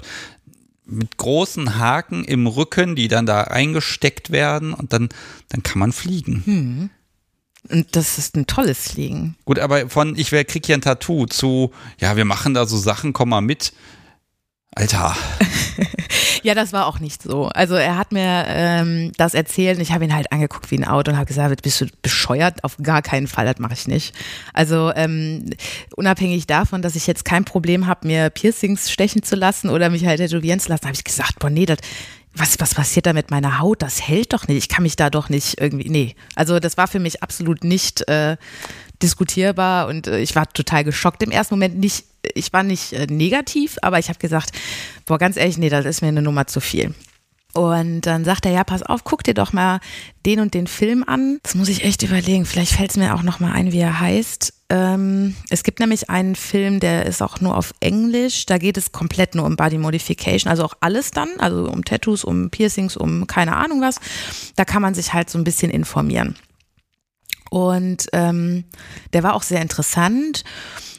mit 0.87 1.16
großen 1.16 1.79
Haken 1.79 2.25
im 2.25 2.46
Rücken, 2.46 2.96
die 2.96 3.09
dann 3.09 3.27
da 3.27 3.42
eingesteckt 3.42 4.31
werden 4.31 4.72
und 4.72 4.92
dann, 4.92 5.09
dann 5.49 5.62
kann 5.62 5.81
man 5.81 5.92
fliegen. 5.92 6.42
Hm. 6.44 6.90
Und 7.68 7.96
das 7.96 8.18
ist 8.18 8.37
ein 8.37 8.46
tolles 8.46 8.92
Fliegen. 8.92 9.37
Gut, 9.44 9.59
aber 9.59 9.88
von 9.90 10.16
ich 10.16 10.31
krieg 10.31 10.64
hier 10.64 10.77
ein 10.77 10.83
Tattoo 10.83 11.27
zu, 11.27 11.72
ja, 11.99 12.16
wir 12.16 12.25
machen 12.25 12.55
da 12.55 12.66
so 12.66 12.77
Sachen, 12.77 13.12
komm 13.12 13.31
mal 13.31 13.40
mit. 13.40 13.72
Alter. 14.76 15.16
Ja, 16.42 16.54
das 16.54 16.72
war 16.72 16.86
auch 16.86 17.00
nicht 17.00 17.22
so. 17.22 17.46
Also 17.48 17.74
er 17.74 17.98
hat 17.98 18.12
mir 18.12 18.44
ähm, 18.46 19.10
das 19.16 19.34
erzählt 19.34 19.78
und 19.78 19.82
ich 19.82 19.90
habe 19.90 20.04
ihn 20.04 20.14
halt 20.14 20.30
angeguckt 20.30 20.70
wie 20.70 20.78
ein 20.78 20.84
Auto 20.84 21.10
und 21.10 21.16
habe 21.16 21.26
gesagt, 21.26 21.62
bist 21.62 21.80
du 21.80 21.86
bescheuert? 22.02 22.62
Auf 22.62 22.76
gar 22.80 23.02
keinen 23.02 23.26
Fall, 23.26 23.46
das 23.46 23.58
mache 23.58 23.72
ich 23.72 23.88
nicht. 23.88 24.14
Also 24.52 24.92
ähm, 24.94 25.50
unabhängig 25.96 26.46
davon, 26.46 26.82
dass 26.82 26.94
ich 26.94 27.08
jetzt 27.08 27.24
kein 27.24 27.44
Problem 27.44 27.88
habe, 27.88 28.06
mir 28.06 28.30
Piercings 28.30 28.92
stechen 28.92 29.24
zu 29.24 29.34
lassen 29.34 29.70
oder 29.70 29.90
mich 29.90 30.06
halt 30.06 30.18
tätowieren 30.18 30.60
zu 30.60 30.68
lassen, 30.68 30.84
habe 30.84 30.94
ich 30.94 31.02
gesagt, 31.02 31.40
boah, 31.40 31.50
nee, 31.50 31.66
das 31.66 31.78
was, 32.37 32.61
was 32.61 32.75
passiert 32.75 33.07
da 33.07 33.12
mit 33.12 33.31
meiner 33.31 33.59
Haut? 33.59 33.83
Das 33.83 34.07
hält 34.07 34.33
doch 34.33 34.46
nicht. 34.46 34.59
Ich 34.59 34.68
kann 34.68 34.83
mich 34.83 34.96
da 34.96 35.11
doch 35.11 35.29
nicht 35.29 35.61
irgendwie, 35.61 35.88
nee. 35.88 36.14
Also 36.35 36.61
das 36.61 36.77
war 36.77 36.87
für 36.87 36.99
mich 36.99 37.22
absolut 37.22 37.64
nicht 37.64 38.09
äh, 38.09 38.37
diskutierbar 39.03 39.88
und 39.88 40.07
äh, 40.07 40.20
ich 40.20 40.37
war 40.37 40.49
total 40.49 40.85
geschockt. 40.85 41.22
Im 41.22 41.31
ersten 41.31 41.55
Moment 41.55 41.79
nicht, 41.79 42.05
ich 42.35 42.53
war 42.53 42.62
nicht 42.62 42.92
äh, 42.92 43.07
negativ, 43.07 43.79
aber 43.83 43.99
ich 43.99 44.09
habe 44.09 44.18
gesagt, 44.18 44.51
boah, 45.07 45.18
ganz 45.18 45.37
ehrlich, 45.37 45.59
nee, 45.59 45.68
das 45.68 45.85
ist 45.85 46.03
mir 46.03 46.09
eine 46.09 46.22
Nummer 46.22 46.46
zu 46.46 46.61
viel. 46.61 46.94
Und 47.55 48.03
dann 48.03 48.25
sagt 48.25 48.44
er, 48.44 48.53
ja, 48.53 48.64
pass 48.64 48.83
auf, 48.83 49.03
guck 49.03 49.25
dir 49.25 49.33
doch 49.33 49.55
mal 49.55 49.81
den 50.27 50.40
und 50.40 50.53
den 50.53 50.66
Film 50.66 51.05
an. 51.07 51.38
Das 51.42 51.55
muss 51.55 51.70
ich 51.70 51.85
echt 51.85 52.03
überlegen. 52.03 52.44
Vielleicht 52.44 52.72
fällt 52.72 52.90
es 52.90 52.96
mir 52.99 53.14
auch 53.14 53.22
noch 53.22 53.40
mal 53.40 53.53
ein, 53.53 53.72
wie 53.72 53.79
er 53.79 53.99
heißt. 53.99 54.53
Ähm, 54.68 55.37
es 55.48 55.62
gibt 55.62 55.79
nämlich 55.79 56.11
einen 56.11 56.35
Film, 56.35 56.81
der 56.81 57.07
ist 57.07 57.22
auch 57.22 57.40
nur 57.40 57.57
auf 57.57 57.72
Englisch. 57.81 58.46
Da 58.46 58.59
geht 58.59 58.76
es 58.76 58.90
komplett 58.90 59.35
nur 59.35 59.46
um 59.46 59.57
Body 59.57 59.79
Modification, 59.79 60.50
also 60.50 60.64
auch 60.64 60.74
alles 60.81 61.12
dann, 61.12 61.29
also 61.38 61.68
um 61.68 61.85
Tattoos, 61.85 62.24
um 62.24 62.50
Piercings, 62.50 62.96
um 62.96 63.26
keine 63.26 63.57
Ahnung 63.57 63.81
was. 63.81 64.00
Da 64.57 64.64
kann 64.64 64.83
man 64.83 64.94
sich 64.94 65.12
halt 65.12 65.31
so 65.31 65.38
ein 65.38 65.44
bisschen 65.44 65.70
informieren. 65.70 66.37
Und 67.50 68.09
ähm, 68.12 68.64
der 69.12 69.22
war 69.22 69.35
auch 69.35 69.44
sehr 69.44 69.62
interessant. 69.62 70.42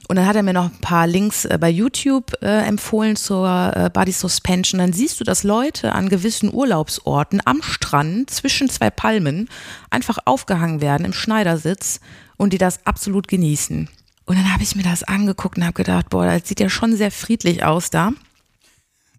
Und 0.07 0.15
dann 0.15 0.25
hat 0.25 0.37
er 0.37 0.43
mir 0.43 0.53
noch 0.53 0.65
ein 0.65 0.81
paar 0.81 1.05
Links 1.05 1.45
äh, 1.45 1.57
bei 1.59 1.69
YouTube 1.69 2.31
äh, 2.41 2.65
empfohlen 2.65 3.15
zur 3.15 3.73
äh, 3.75 3.89
Body 3.91 4.13
Suspension. 4.13 4.79
Dann 4.79 4.93
siehst 4.93 5.19
du, 5.19 5.23
dass 5.23 5.43
Leute 5.43 5.91
an 5.91 6.07
gewissen 6.07 6.53
Urlaubsorten 6.53 7.41
am 7.43 7.61
Strand 7.61 8.29
zwischen 8.29 8.69
zwei 8.69 8.89
Palmen 8.89 9.49
einfach 9.89 10.17
aufgehangen 10.23 10.79
werden 10.79 11.05
im 11.05 11.13
Schneidersitz 11.13 11.99
und 12.37 12.53
die 12.53 12.57
das 12.57 12.85
absolut 12.85 13.27
genießen. 13.27 13.89
Und 14.25 14.35
dann 14.37 14.53
habe 14.53 14.63
ich 14.63 14.75
mir 14.75 14.83
das 14.83 15.03
angeguckt 15.03 15.57
und 15.57 15.63
habe 15.63 15.73
gedacht, 15.73 16.09
boah, 16.09 16.25
das 16.25 16.47
sieht 16.47 16.59
ja 16.59 16.69
schon 16.69 16.95
sehr 16.95 17.11
friedlich 17.11 17.63
aus 17.63 17.89
da. 17.89 18.11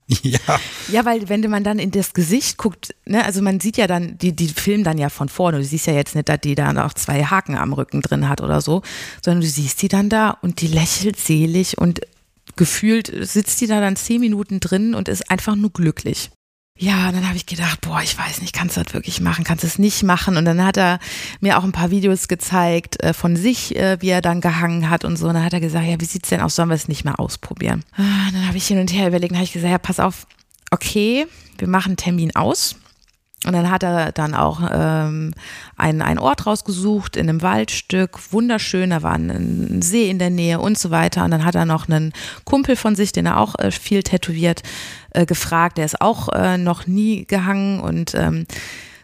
Ja. 0.23 0.39
Ja, 0.91 1.05
weil 1.05 1.29
wenn 1.29 1.49
man 1.51 1.65
dann 1.65 1.79
in 1.79 1.91
das 1.91 2.15
Gesicht 2.15 2.57
guckt, 2.57 2.95
ne, 3.05 3.25
also 3.25 3.43
man 3.43 3.61
sieht 3.61 3.77
ja 3.77 3.87
dann, 3.87 4.17
die, 4.19 4.35
die 4.35 4.49
filmen 4.49 4.85
dann 4.85 4.99
ja 4.99 5.11
von 5.11 5.29
vorne. 5.29 5.59
Du 5.59 5.65
siehst 5.65 5.87
ja 5.87 5.93
jetzt 5.93 6.15
nicht, 6.15 6.29
dass 6.29 6.41
die 6.41 6.55
da 6.55 6.73
noch 6.73 6.95
zwei 6.95 7.25
Haken 7.25 7.57
am 7.57 7.73
Rücken 7.73 8.01
drin 8.01 8.29
hat 8.29 8.41
oder 8.41 8.61
so, 8.61 8.83
sondern 9.23 9.43
du 9.43 9.47
siehst 9.47 9.83
die 9.83 9.89
dann 9.89 10.09
da 10.09 10.31
und 10.31 10.61
die 10.61 10.67
lächelt 10.67 11.19
selig 11.19 11.77
und 11.77 12.01
gefühlt 12.57 13.13
sitzt 13.21 13.61
die 13.61 13.67
da 13.67 13.81
dann 13.81 13.97
zehn 13.97 14.21
Minuten 14.21 14.61
drin 14.61 14.95
und 14.95 15.09
ist 15.09 15.31
einfach 15.31 15.57
nur 15.57 15.71
glücklich. 15.71 16.31
Ja, 16.81 17.09
und 17.09 17.17
dann 17.17 17.27
habe 17.27 17.37
ich 17.37 17.45
gedacht, 17.45 17.81
boah, 17.81 18.01
ich 18.03 18.17
weiß 18.17 18.41
nicht, 18.41 18.55
kannst 18.55 18.77
du 18.77 18.83
das 18.83 18.95
wirklich 18.95 19.21
machen, 19.21 19.43
kannst 19.43 19.65
du 19.65 19.67
es 19.67 19.81
nicht 19.81 20.05
machen? 20.05 20.37
Und 20.37 20.45
dann 20.45 20.65
hat 20.65 20.77
er 20.77 21.01
mir 21.41 21.59
auch 21.59 21.65
ein 21.65 21.73
paar 21.73 21.91
Videos 21.91 22.29
gezeigt 22.29 23.03
äh, 23.03 23.13
von 23.13 23.35
sich, 23.35 23.75
äh, 23.75 23.99
wie 24.01 24.11
er 24.11 24.23
dann 24.23 24.41
gehangen 24.41 24.89
hat 24.89 25.05
und 25.05 25.17
so. 25.17 25.27
Und 25.27 25.35
dann 25.35 25.45
hat 25.45 25.53
er 25.53 25.61
gesagt, 25.61 25.85
ja, 25.87 26.01
wie 26.01 26.05
sieht's 26.05 26.29
denn 26.29 26.41
aus, 26.41 26.55
sollen 26.55 26.69
wir 26.69 26.77
es 26.77 26.87
nicht 26.87 27.05
mehr 27.05 27.19
ausprobieren? 27.19 27.83
Ah, 27.97 28.31
dann 28.33 28.47
habe 28.47 28.57
ich 28.57 28.67
hin 28.69 28.79
und 28.79 28.93
her 28.93 29.09
überlegt, 29.09 29.33
und 29.33 29.39
habe 29.39 29.45
ich 29.45 29.53
gesagt, 29.53 29.73
ja, 29.73 29.79
pass 29.79 29.99
auf, 29.99 30.29
okay, 30.71 31.27
wir 31.59 31.67
machen 31.67 31.91
einen 31.91 31.97
Termin 31.97 32.37
aus. 32.37 32.77
Und 33.47 33.53
dann 33.53 33.71
hat 33.71 33.85
er 33.85 34.11
dann 34.11 34.35
auch 34.35 34.61
ähm, 34.73 35.33
einen, 35.77 36.03
einen 36.03 36.19
Ort 36.19 36.47
rausgesucht 36.47 37.17
in 37.17 37.29
einem 37.29 37.41
Waldstück, 37.41 38.33
wunderschön, 38.33 38.91
da 38.91 39.03
war 39.03 39.13
ein, 39.13 39.81
See 39.81 40.11
in 40.11 40.19
der 40.19 40.31
Nähe 40.31 40.59
und 40.59 40.77
so 40.77 40.91
weiter. 40.91 41.25
Und 41.25 41.31
dann 41.31 41.45
hat 41.45 41.55
er 41.55 41.65
noch 41.65 41.89
einen 41.89 42.13
Kumpel 42.45 42.75
von 42.75 42.97
sich, 42.97 43.13
den 43.13 43.27
er 43.27 43.39
auch 43.39 43.55
äh, 43.59 43.71
viel 43.71 44.03
tätowiert, 44.03 44.63
äh, 45.11 45.25
gefragt. 45.25 45.79
Der 45.79 45.85
ist 45.85 46.01
auch 46.01 46.29
äh, 46.31 46.59
noch 46.59 46.89
nie 46.89 47.27
gehangen 47.27 47.79
und 47.79 48.17
ähm, 48.17 48.45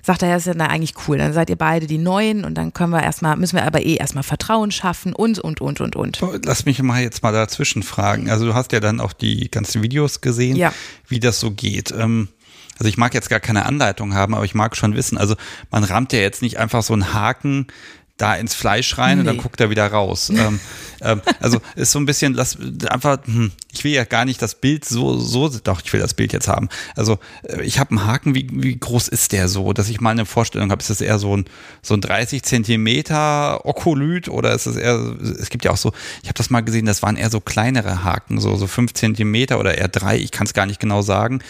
sagt 0.02 0.22
er, 0.22 0.28
ja, 0.28 0.36
ist 0.36 0.46
ja 0.46 0.54
eigentlich 0.54 0.94
cool. 1.06 1.16
Dann 1.16 1.32
seid 1.32 1.48
ihr 1.48 1.56
beide 1.56 1.86
die 1.86 1.98
Neuen 1.98 2.44
und 2.44 2.54
dann 2.54 2.72
können 2.74 2.90
wir 2.90 3.02
erstmal, 3.04 3.36
müssen 3.36 3.56
wir 3.56 3.64
aber 3.64 3.82
eh 3.82 3.94
erstmal 3.94 4.24
Vertrauen 4.24 4.72
schaffen 4.72 5.12
und, 5.12 5.38
und, 5.38 5.60
und, 5.60 5.80
und, 5.80 5.94
und. 5.94 6.20
Lass 6.44 6.66
mich 6.66 6.82
mal 6.82 7.00
jetzt 7.00 7.22
mal 7.22 7.32
dazwischen 7.32 7.84
fragen. 7.84 8.28
Also 8.28 8.46
du 8.46 8.54
hast 8.54 8.72
ja 8.72 8.80
dann 8.80 8.98
auch 8.98 9.12
die 9.12 9.48
ganzen 9.48 9.82
Videos 9.82 10.20
gesehen, 10.20 10.56
ja. 10.56 10.72
wie 11.06 11.20
das 11.20 11.38
so 11.38 11.52
geht. 11.52 11.92
Ähm 11.96 12.28
also 12.78 12.88
ich 12.88 12.96
mag 12.96 13.14
jetzt 13.14 13.30
gar 13.30 13.40
keine 13.40 13.66
Anleitung 13.66 14.14
haben, 14.14 14.34
aber 14.34 14.44
ich 14.44 14.54
mag 14.54 14.76
schon 14.76 14.94
wissen, 14.96 15.18
also 15.18 15.36
man 15.70 15.84
rammt 15.84 16.12
ja 16.12 16.20
jetzt 16.20 16.42
nicht 16.42 16.58
einfach 16.58 16.82
so 16.82 16.92
einen 16.92 17.12
Haken 17.12 17.66
da 18.16 18.36
ins 18.36 18.54
Fleisch 18.54 18.96
rein 18.96 19.16
nee. 19.16 19.20
und 19.20 19.26
dann 19.26 19.38
guckt 19.38 19.60
er 19.60 19.70
wieder 19.70 19.86
raus. 19.86 20.30
ähm, 20.30 20.60
ähm, 21.00 21.20
also 21.40 21.60
ist 21.74 21.90
so 21.90 21.98
ein 21.98 22.06
bisschen, 22.06 22.34
lass 22.34 22.56
einfach, 22.88 23.18
hm, 23.24 23.50
ich 23.72 23.82
will 23.82 23.92
ja 23.92 24.04
gar 24.04 24.24
nicht 24.24 24.40
das 24.40 24.54
Bild 24.54 24.84
so, 24.84 25.18
so, 25.18 25.48
doch, 25.48 25.82
ich 25.84 25.92
will 25.92 26.00
das 26.00 26.14
Bild 26.14 26.32
jetzt 26.32 26.46
haben. 26.46 26.68
Also 26.94 27.18
äh, 27.42 27.62
ich 27.62 27.78
habe 27.78 27.90
einen 27.90 28.06
Haken, 28.06 28.34
wie, 28.34 28.48
wie 28.52 28.76
groß 28.76 29.08
ist 29.08 29.32
der 29.32 29.48
so, 29.48 29.72
dass 29.72 29.88
ich 29.88 30.00
mal 30.00 30.10
eine 30.10 30.26
Vorstellung 30.26 30.70
habe, 30.70 30.80
ist 30.80 30.90
das 30.90 31.00
eher 31.00 31.18
so 31.18 31.36
ein, 31.36 31.44
so 31.82 31.94
ein 31.94 32.00
30 32.00 32.42
Zentimeter 32.44 33.66
Okolyt 33.66 34.28
oder 34.28 34.54
ist 34.54 34.66
es 34.66 34.76
eher, 34.76 34.94
es 35.20 35.50
gibt 35.50 35.64
ja 35.64 35.72
auch 35.72 35.76
so, 35.76 35.92
ich 36.22 36.28
habe 36.28 36.36
das 36.36 36.50
mal 36.50 36.60
gesehen, 36.60 36.86
das 36.86 37.02
waren 37.02 37.16
eher 37.16 37.30
so 37.30 37.40
kleinere 37.40 38.04
Haken, 38.04 38.40
so, 38.40 38.54
so 38.54 38.68
fünf 38.68 38.94
Zentimeter 38.94 39.58
oder 39.58 39.76
eher 39.76 39.88
drei, 39.88 40.16
ich 40.18 40.30
kann 40.30 40.46
es 40.46 40.54
gar 40.54 40.66
nicht 40.66 40.78
genau 40.78 41.02
sagen, 41.02 41.40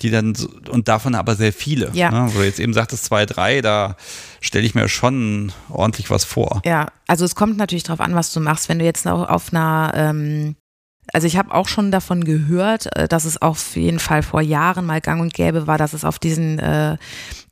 die 0.00 0.10
dann, 0.10 0.36
so, 0.36 0.48
und 0.70 0.86
davon 0.86 1.16
aber 1.16 1.34
sehr 1.34 1.52
viele. 1.52 1.90
Ja. 1.94 2.10
Ne? 2.10 2.32
Wo 2.32 2.38
du 2.38 2.44
jetzt 2.44 2.60
eben 2.60 2.72
sagtest, 2.72 3.04
zwei, 3.04 3.26
drei, 3.26 3.60
da 3.60 3.96
stelle 4.42 4.66
ich 4.66 4.74
mir 4.74 4.88
schon 4.88 5.52
ordentlich 5.70 6.10
was 6.10 6.24
vor. 6.24 6.60
Ja, 6.66 6.88
also 7.06 7.24
es 7.24 7.34
kommt 7.34 7.56
natürlich 7.56 7.84
darauf 7.84 8.00
an, 8.00 8.14
was 8.14 8.32
du 8.32 8.40
machst. 8.40 8.68
Wenn 8.68 8.78
du 8.78 8.84
jetzt 8.84 9.06
noch 9.06 9.28
auf 9.28 9.52
einer 9.52 9.92
ähm 9.94 10.56
also 11.12 11.26
ich 11.26 11.36
habe 11.36 11.52
auch 11.52 11.66
schon 11.68 11.90
davon 11.90 12.24
gehört, 12.24 12.94
äh, 12.96 13.08
dass 13.08 13.24
es 13.24 13.40
auf 13.40 13.76
jeden 13.76 13.98
Fall 13.98 14.22
vor 14.22 14.40
Jahren 14.40 14.86
mal 14.86 15.00
gang 15.00 15.20
und 15.20 15.34
gäbe 15.34 15.66
war, 15.66 15.76
dass 15.76 15.94
es 15.94 16.04
auf 16.04 16.18
diesen 16.18 16.58
äh, 16.58 16.96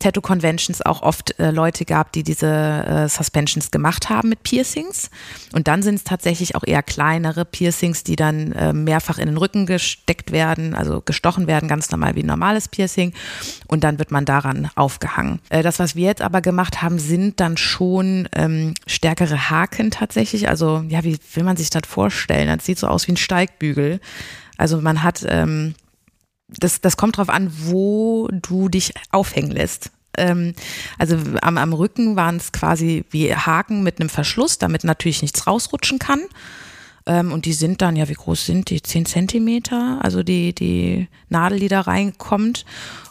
Tattoo-Conventions 0.00 0.84
auch 0.84 1.02
oft 1.02 1.38
äh, 1.38 1.50
Leute 1.50 1.84
gab, 1.84 2.12
die 2.12 2.24
diese 2.24 2.46
äh, 2.46 3.08
Suspensions 3.08 3.70
gemacht 3.70 4.10
haben 4.10 4.30
mit 4.30 4.42
Piercings. 4.42 5.10
Und 5.52 5.68
dann 5.68 5.82
sind 5.82 5.96
es 5.96 6.04
tatsächlich 6.04 6.56
auch 6.56 6.64
eher 6.66 6.82
kleinere 6.82 7.44
Piercings, 7.44 8.02
die 8.02 8.16
dann 8.16 8.52
äh, 8.52 8.72
mehrfach 8.72 9.18
in 9.18 9.26
den 9.26 9.36
Rücken 9.36 9.66
gesteckt 9.66 10.32
werden, 10.32 10.74
also 10.74 11.00
gestochen 11.00 11.46
werden, 11.46 11.68
ganz 11.68 11.90
normal 11.90 12.16
wie 12.16 12.22
ein 12.22 12.26
normales 12.26 12.68
Piercing. 12.68 13.12
Und 13.68 13.84
dann 13.84 13.98
wird 13.98 14.10
man 14.10 14.24
daran 14.24 14.70
aufgehangen. 14.74 15.40
Äh, 15.50 15.62
das, 15.62 15.78
was 15.78 15.94
wir 15.94 16.06
jetzt 16.06 16.22
aber 16.22 16.40
gemacht 16.40 16.82
haben, 16.82 16.98
sind 16.98 17.38
dann 17.38 17.56
schon 17.56 18.28
ähm, 18.34 18.74
stärkere 18.86 19.50
Haken 19.50 19.90
tatsächlich. 19.90 20.48
Also 20.48 20.82
ja, 20.88 21.04
wie 21.04 21.18
will 21.34 21.44
man 21.44 21.56
sich 21.56 21.70
das 21.70 21.82
vorstellen? 21.86 22.48
Das 22.48 22.66
sieht 22.66 22.78
so 22.78 22.88
aus 22.88 23.06
wie 23.06 23.12
ein 23.12 23.16
Steigbügel. 23.16 24.00
Also 24.56 24.80
man 24.80 25.02
hat 25.02 25.24
ähm, 25.26 25.74
das, 26.58 26.80
das 26.80 26.96
kommt 26.96 27.16
drauf 27.16 27.28
an, 27.28 27.52
wo 27.66 28.28
du 28.30 28.68
dich 28.68 28.92
aufhängen 29.10 29.50
lässt. 29.50 29.90
Ähm, 30.16 30.54
also 30.98 31.16
am, 31.42 31.56
am 31.56 31.72
Rücken 31.72 32.16
waren 32.16 32.36
es 32.36 32.52
quasi 32.52 33.04
wie 33.10 33.34
Haken 33.34 33.82
mit 33.82 34.00
einem 34.00 34.08
Verschluss, 34.08 34.58
damit 34.58 34.84
natürlich 34.84 35.22
nichts 35.22 35.46
rausrutschen 35.46 35.98
kann. 35.98 36.20
Ähm, 37.06 37.32
und 37.32 37.44
die 37.44 37.52
sind 37.52 37.80
dann, 37.82 37.96
ja, 37.96 38.08
wie 38.08 38.14
groß 38.14 38.46
sind 38.46 38.70
die? 38.70 38.82
Zehn 38.82 39.06
Zentimeter, 39.06 39.98
also 40.02 40.22
die, 40.22 40.54
die 40.54 41.08
Nadel, 41.28 41.60
die 41.60 41.68
da 41.68 41.80
reinkommt. 41.80 42.64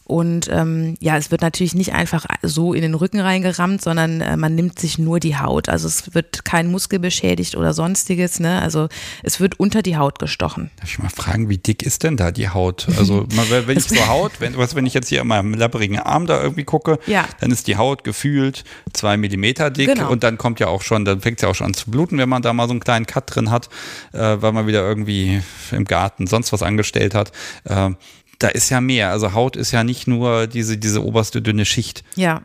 Und 0.10 0.50
ähm, 0.52 0.95
ja, 1.00 1.17
es 1.17 1.30
wird 1.30 1.41
natürlich 1.41 1.76
nicht 1.76 1.93
einfach 1.93 2.26
so 2.41 2.74
in 2.74 2.82
den 2.82 2.95
Rücken 2.95 3.19
reingerammt, 3.19 3.84
sondern 3.84 4.22
äh, 4.22 4.38
man 4.38 4.56
nimmt 4.56 4.80
sich 4.80 4.98
nur 4.98 5.19
die 5.19 5.38
Haut. 5.38 5.69
Also 5.69 5.88
es 5.88 6.15
wird 6.15 6.43
kein 6.43 6.72
Muskel 6.72 6.98
beschädigt 6.98 7.56
oder 7.56 7.76
sonstiges. 7.76 8.39
Ne? 8.39 8.60
Also 8.60 8.89
es 9.22 9.39
wird 9.39 9.60
unter 9.60 9.84
die 9.84 9.98
Haut 9.98 10.17
gestochen. 10.17 10.72
Darf 10.78 10.89
ich 10.89 10.98
mal 10.98 11.10
fragen, 11.10 11.48
wie 11.48 11.60
dick 11.60 11.84
ist 11.84 12.02
denn 12.02 12.17
da 12.17 12.32
die 12.32 12.50
Haut? 12.50 12.88
Also 12.98 13.28
wenn 13.67 13.78
ich 13.78 13.88
zur 13.88 14.08
Haut, 14.08 14.32
wenn, 14.39 14.58
was, 14.58 14.74
wenn 14.74 14.88
ich 14.88 14.95
jetzt 14.95 15.10
hier 15.10 15.22
an 15.22 15.28
meinem 15.28 15.54
labberigen 15.54 16.00
Arm 16.00 16.26
da 16.26 16.41
irgendwie 16.41 16.63
gucke, 16.63 16.98
ja. 17.06 17.26
dann 17.39 17.52
ist 17.52 17.67
die 17.67 17.78
Haut 17.78 18.04
gefühlt 18.04 18.63
zwei 18.93 19.15
Millimeter 19.15 19.69
dick 19.69 19.89
Genau. 19.93 20.10
und 20.10 20.24
dann 20.24 20.39
kommt 20.39 20.60
ja 20.60 20.67
auch 20.67 20.82
schon, 20.82 21.06
dann 21.06 21.22
fängt 21.22 21.38
es 21.38 21.43
ja 21.43 21.50
auch 21.50 21.56
schon 21.56 21.67
an 21.67 21.74
zu 21.76 21.91
bluten, 21.91 22.17
wenn 22.17 22.30
man 22.30 22.41
da 22.41 22.52
mal 22.52 22.65
so 22.65 22.72
einen 22.72 22.80
kleinen 22.80 23.06
Cut 23.06 23.36
drin 23.36 23.52
hat, 23.52 23.69
äh, 24.13 24.38
weil 24.39 24.54
man 24.54 24.65
wieder 24.65 24.82
irgendwie 24.82 25.41
im 25.72 25.86
Garten 25.86 26.26
sonst 26.26 26.52
was 26.52 26.63
angestellt 26.63 27.13
hat. 27.13 27.32
Äh, 27.65 27.91
da 28.39 28.47
ist 28.47 28.69
ja 28.69 28.82
mehr. 28.82 29.12
Also 29.12 29.34
Haut 29.34 29.56
ist 29.56 29.71
ja 29.71 29.84
nicht 29.84 30.08
nur 30.08 30.47
diese, 30.47 30.78
diese 30.78 31.04
oberste 31.04 31.41
dünne 31.41 31.65
Schicht. 31.65 32.04
Ja. 32.15 32.41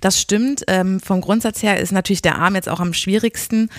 Das 0.00 0.20
stimmt. 0.20 0.64
Ähm, 0.66 0.98
vom 0.98 1.20
Grundsatz 1.20 1.62
her 1.62 1.78
ist 1.78 1.92
natürlich 1.92 2.22
der 2.22 2.38
Arm 2.38 2.56
jetzt 2.56 2.68
auch 2.68 2.80
am 2.80 2.92
schwierigsten. 2.92 3.70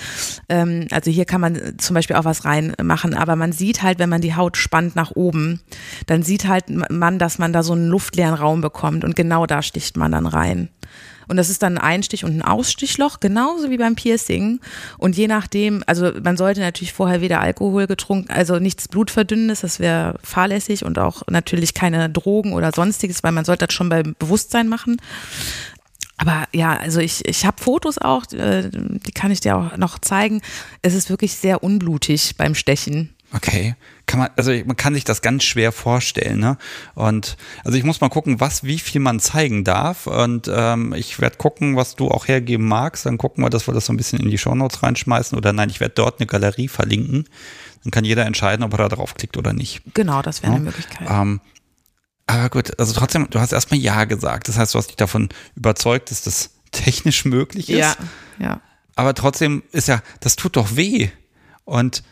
Ähm, 0.48 0.88
also 0.92 1.12
hier 1.12 1.26
kann 1.26 1.42
man 1.42 1.78
zum 1.80 1.96
Beispiel 1.96 2.16
auch 2.16 2.24
was 2.24 2.46
reinmachen, 2.46 3.14
aber 3.14 3.36
man 3.36 3.52
sieht 3.52 3.84
halt, 3.84 4.00
wenn 4.00 4.10
man 4.10 4.22
die 4.22 4.36
Haut 4.36 4.56
spannt 4.56 4.96
nach 4.96 5.12
oben, 5.12 5.60
dann 6.08 6.24
sieht 6.24 6.48
halt 6.48 6.66
man, 6.70 7.20
dass 7.20 7.40
man 7.40 7.52
da 7.52 7.62
so 7.62 7.74
einen 7.74 7.88
luftleeren 7.88 8.36
Raum 8.36 8.62
bekommt 8.62 9.04
und 9.04 9.16
genau 9.16 9.46
da 9.46 9.62
sticht 9.62 9.98
man 9.98 10.14
dann 10.14 10.28
rein. 10.28 10.70
Und 11.32 11.38
das 11.38 11.50
ist 11.50 11.64
dann 11.64 11.78
ein 11.78 11.84
Einstich 11.84 12.26
und 12.26 12.36
ein 12.36 12.42
Ausstichloch, 12.42 13.22
genauso 13.22 13.70
wie 13.70 13.78
beim 13.78 13.96
Piercing. 13.96 14.60
Und 14.98 15.16
je 15.16 15.28
nachdem, 15.28 15.82
also 15.88 16.12
man 16.22 16.36
sollte 16.36 16.60
natürlich 16.60 16.92
vorher 16.92 17.22
weder 17.22 17.40
Alkohol 17.40 17.88
getrunken, 17.88 18.30
also 18.30 18.60
nichts 18.60 18.90
Blutverdünnendes, 18.90 19.62
das 19.62 19.80
wäre 19.80 20.20
fahrlässig 20.22 20.84
und 20.84 21.00
auch 21.00 21.24
natürlich 21.30 21.74
keine 21.74 22.10
Drogen 22.10 22.52
oder 22.52 22.74
sonstiges, 22.74 23.24
weil 23.24 23.32
man 23.32 23.46
sollte 23.46 23.66
das 23.66 23.74
schon 23.74 23.88
beim 23.88 24.14
Bewusstsein 24.20 24.68
machen. 24.68 24.98
Aber 26.18 26.44
ja, 26.52 26.78
also 26.78 27.00
ich, 27.00 27.26
ich 27.26 27.46
habe 27.46 27.64
Fotos 27.64 27.98
auch, 27.98 28.30
äh, 28.34 28.70
die 28.70 29.14
kann 29.14 29.32
ich 29.32 29.40
dir 29.40 29.56
auch 29.56 29.78
noch 29.78 30.00
zeigen. 30.00 30.42
Es 30.82 30.94
ist 30.94 31.10
wirklich 31.10 31.36
sehr 31.36 31.64
unblutig 31.64 32.36
beim 32.36 32.56
Stechen. 32.56 33.16
Okay. 33.34 33.76
kann 34.06 34.20
man, 34.20 34.30
also 34.36 34.52
man 34.66 34.76
kann 34.76 34.94
sich 34.94 35.06
das 35.06 35.22
ganz 35.22 35.44
schwer 35.44 35.72
vorstellen, 35.72 36.40
ne? 36.40 36.58
Und 36.96 37.38
also 37.64 37.78
ich 37.78 37.84
muss 37.86 38.02
mal 38.02 38.10
gucken, 38.10 38.42
was, 38.42 38.64
wie 38.66 38.80
viel 38.80 39.00
man 39.00 39.20
zeigen 39.22 39.64
darf. 39.64 40.06
Und 40.08 40.52
ähm, 40.54 40.94
ich 40.94 41.20
werde 41.20 41.38
gucken, 41.38 41.78
was 41.78 41.96
du 41.96 42.10
auch 42.10 42.28
hergeben 42.28 42.68
magst. 42.68 43.06
Dann 43.06 43.18
gucken 43.18 43.44
wir, 43.44 43.50
dass 43.50 43.68
wir 43.68 43.74
das 43.74 43.86
so 43.86 43.94
ein 43.94 43.98
bisschen 43.98 44.20
in 44.20 44.30
die 44.30 44.38
Shownotes 44.38 44.84
reinschmeißen. 44.84 45.38
Oder 45.38 45.54
nein, 45.54 45.70
ich 45.70 45.80
werde 45.80 45.96
dort 45.96 46.20
eine 46.20 46.28
Galerie 46.28 46.68
verlinken. 46.68 47.30
Dann 47.84 47.92
kann 47.92 48.04
jeder 48.04 48.26
entscheiden, 48.26 48.64
ob 48.64 48.74
er 48.74 48.90
da 48.90 48.90
draufklickt 48.90 49.38
oder 49.38 49.54
nicht. 49.54 49.82
Genau, 49.94 50.22
das 50.22 50.44
wäre 50.44 50.52
ja? 50.52 50.56
eine 50.58 50.66
Möglichkeit. 50.66 51.08
Ähm, 51.10 51.40
aber 52.28 52.50
gut, 52.50 52.80
also 52.80 52.94
trotzdem, 52.94 53.30
du 53.30 53.40
hast 53.40 53.54
erstmal 53.54 53.80
Ja 53.80 54.06
gesagt. 54.06 54.48
Das 54.48 54.58
heißt, 54.58 54.74
du 54.74 54.78
hast 54.78 54.88
dich 54.88 54.98
davon 54.98 55.30
überzeugt, 55.56 56.12
dass 56.12 56.22
das 56.22 56.52
technisch 56.72 57.26
möglich 57.26 57.70
ist. 57.70 57.78
Ja, 57.78 57.96
ja. 58.40 58.62
Aber 58.96 59.14
trotzdem 59.14 59.64
ist 59.72 59.88
ja, 59.88 60.02
das 60.20 60.36
tut 60.36 60.56
doch 60.56 60.76
weh. 60.76 61.10
Und 61.64 62.04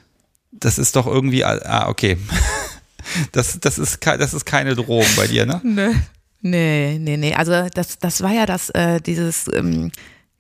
das 0.51 0.77
ist 0.77 0.95
doch 0.95 1.07
irgendwie, 1.07 1.43
ah, 1.45 1.87
okay. 1.89 2.17
Das, 3.31 3.59
das, 3.59 3.79
ist, 3.79 4.05
das 4.05 4.33
ist 4.35 4.45
keine 4.45 4.75
Drohung 4.75 5.07
bei 5.15 5.25
dir, 5.25 5.45
ne? 5.45 5.59
Nö. 5.63 5.93
Nee, 6.41 6.99
nee, 6.99 7.17
nee. 7.17 7.33
Also 7.33 7.67
das, 7.73 7.97
das 7.97 8.21
war 8.21 8.31
ja 8.31 8.45
das, 8.45 8.69
äh, 8.69 9.01
dieses, 9.01 9.49
ähm, 9.51 9.91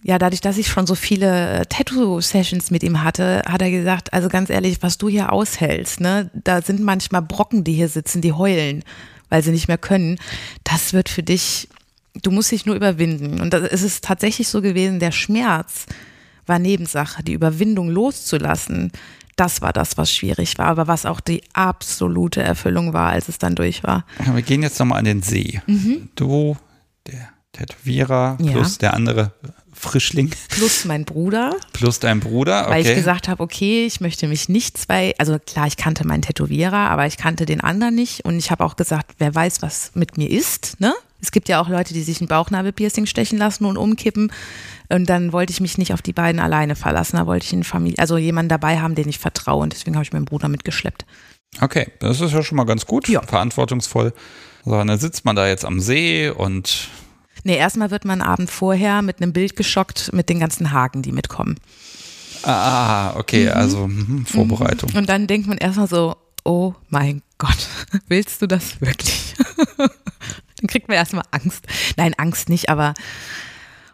ja, 0.01 0.17
dadurch, 0.17 0.41
dass 0.41 0.57
ich 0.57 0.67
schon 0.67 0.87
so 0.87 0.95
viele 0.95 1.59
äh, 1.59 1.65
Tattoo-Sessions 1.65 2.71
mit 2.71 2.83
ihm 2.83 3.03
hatte, 3.03 3.43
hat 3.47 3.61
er 3.61 3.71
gesagt, 3.71 4.13
also 4.13 4.29
ganz 4.29 4.49
ehrlich, 4.49 4.81
was 4.81 4.97
du 4.97 5.09
hier 5.09 5.31
aushältst, 5.31 5.99
ne, 5.99 6.29
da 6.33 6.61
sind 6.61 6.79
manchmal 6.81 7.21
Brocken, 7.21 7.63
die 7.63 7.73
hier 7.73 7.89
sitzen, 7.89 8.21
die 8.21 8.33
heulen, 8.33 8.83
weil 9.29 9.43
sie 9.43 9.51
nicht 9.51 9.67
mehr 9.67 9.77
können. 9.77 10.17
Das 10.63 10.93
wird 10.93 11.09
für 11.09 11.23
dich, 11.23 11.67
du 12.21 12.31
musst 12.31 12.51
dich 12.51 12.65
nur 12.65 12.75
überwinden. 12.75 13.41
Und 13.41 13.53
es 13.53 13.81
ist 13.81 14.03
tatsächlich 14.03 14.47
so 14.47 14.61
gewesen, 14.61 14.99
der 14.99 15.11
Schmerz 15.11 15.85
war 16.45 16.59
Nebensache, 16.59 17.23
die 17.23 17.33
Überwindung 17.33 17.89
loszulassen 17.89 18.91
das 19.39 19.61
war 19.61 19.73
das, 19.73 19.97
was 19.97 20.13
schwierig 20.13 20.57
war, 20.57 20.67
aber 20.67 20.87
was 20.87 21.05
auch 21.05 21.19
die 21.19 21.41
absolute 21.53 22.41
Erfüllung 22.41 22.93
war, 22.93 23.11
als 23.11 23.29
es 23.29 23.37
dann 23.37 23.55
durch 23.55 23.83
war. 23.83 24.05
Wir 24.33 24.41
gehen 24.41 24.61
jetzt 24.63 24.79
nochmal 24.79 24.99
an 24.99 25.05
den 25.05 25.21
See. 25.21 25.61
Mhm. 25.65 26.09
Du, 26.15 26.57
der 27.07 27.29
Tätowierer, 27.53 28.37
ja. 28.41 28.51
plus 28.51 28.77
der 28.77 28.93
andere 28.93 29.33
Frischling. 29.73 30.31
Plus 30.49 30.83
mein 30.85 31.05
Bruder. 31.05 31.55
Plus 31.71 31.99
dein 31.99 32.19
Bruder, 32.19 32.63
okay. 32.63 32.71
Weil 32.71 32.85
ich 32.85 32.95
gesagt 32.95 33.29
habe, 33.29 33.41
okay, 33.41 33.85
ich 33.85 34.01
möchte 34.01 34.27
mich 34.27 34.49
nicht 34.49 34.77
zwei, 34.77 35.13
also 35.17 35.39
klar, 35.39 35.67
ich 35.67 35.77
kannte 35.77 36.05
meinen 36.05 36.21
Tätowierer, 36.21 36.89
aber 36.89 37.05
ich 37.05 37.17
kannte 37.17 37.45
den 37.45 37.61
anderen 37.61 37.95
nicht 37.95 38.25
und 38.25 38.37
ich 38.37 38.51
habe 38.51 38.65
auch 38.65 38.75
gesagt, 38.75 39.15
wer 39.19 39.33
weiß, 39.33 39.61
was 39.61 39.91
mit 39.95 40.17
mir 40.17 40.29
ist, 40.29 40.79
ne? 40.79 40.93
Es 41.21 41.31
gibt 41.31 41.49
ja 41.49 41.61
auch 41.61 41.69
Leute, 41.69 41.93
die 41.93 42.01
sich 42.01 42.21
ein 42.21 42.27
Bauchnabelpiercing 42.27 43.05
stechen 43.05 43.37
lassen 43.37 43.65
und 43.65 43.77
umkippen. 43.77 44.31
Und 44.89 45.09
dann 45.09 45.33
wollte 45.33 45.51
ich 45.51 45.61
mich 45.61 45.77
nicht 45.77 45.93
auf 45.93 46.01
die 46.01 46.13
beiden 46.13 46.39
alleine 46.39 46.75
verlassen. 46.75 47.17
Da 47.17 47.27
wollte 47.27 47.45
ich 47.45 47.53
eine 47.53 47.63
Familie, 47.63 47.99
also 47.99 48.17
jemanden 48.17 48.49
dabei 48.49 48.79
haben, 48.79 48.95
den 48.95 49.09
ich 49.09 49.19
vertraue. 49.19 49.63
Und 49.63 49.73
deswegen 49.73 49.95
habe 49.95 50.03
ich 50.03 50.13
meinen 50.13 50.25
Bruder 50.25 50.47
mitgeschleppt. 50.47 51.05
Okay, 51.61 51.87
das 51.99 52.21
ist 52.21 52.31
ja 52.31 52.43
schon 52.43 52.55
mal 52.55 52.65
ganz 52.65 52.85
gut. 52.85 53.09
Ja. 53.09 53.21
Verantwortungsvoll. 53.21 54.13
So, 54.65 54.71
dann 54.71 54.99
sitzt 54.99 55.25
man 55.25 55.35
da 55.35 55.47
jetzt 55.47 55.65
am 55.65 55.79
See 55.79 56.29
und. 56.29 56.89
Nee, 57.43 57.57
erstmal 57.57 57.91
wird 57.91 58.05
man 58.05 58.21
Abend 58.21 58.51
vorher 58.51 59.01
mit 59.01 59.21
einem 59.21 59.33
Bild 59.33 59.55
geschockt 59.55 60.11
mit 60.13 60.29
den 60.29 60.39
ganzen 60.39 60.71
Haken, 60.71 61.01
die 61.01 61.11
mitkommen. 61.11 61.55
Ah, 62.43 63.15
okay, 63.17 63.45
mhm. 63.45 63.51
also 63.51 63.87
mh, 63.87 64.25
Vorbereitung. 64.25 64.91
Und 64.93 65.09
dann 65.09 65.27
denkt 65.27 65.47
man 65.47 65.57
erstmal 65.57 65.87
so, 65.87 66.15
oh 66.43 66.73
mein 66.89 67.21
Gott, 67.37 67.67
willst 68.07 68.41
du 68.41 68.47
das 68.47 68.79
wirklich? 68.81 69.35
dann 70.59 70.67
kriegt 70.67 70.87
man 70.87 70.97
erstmal 70.97 71.25
Angst. 71.31 71.65
Nein, 71.97 72.13
Angst 72.17 72.49
nicht, 72.49 72.69
aber 72.69 72.93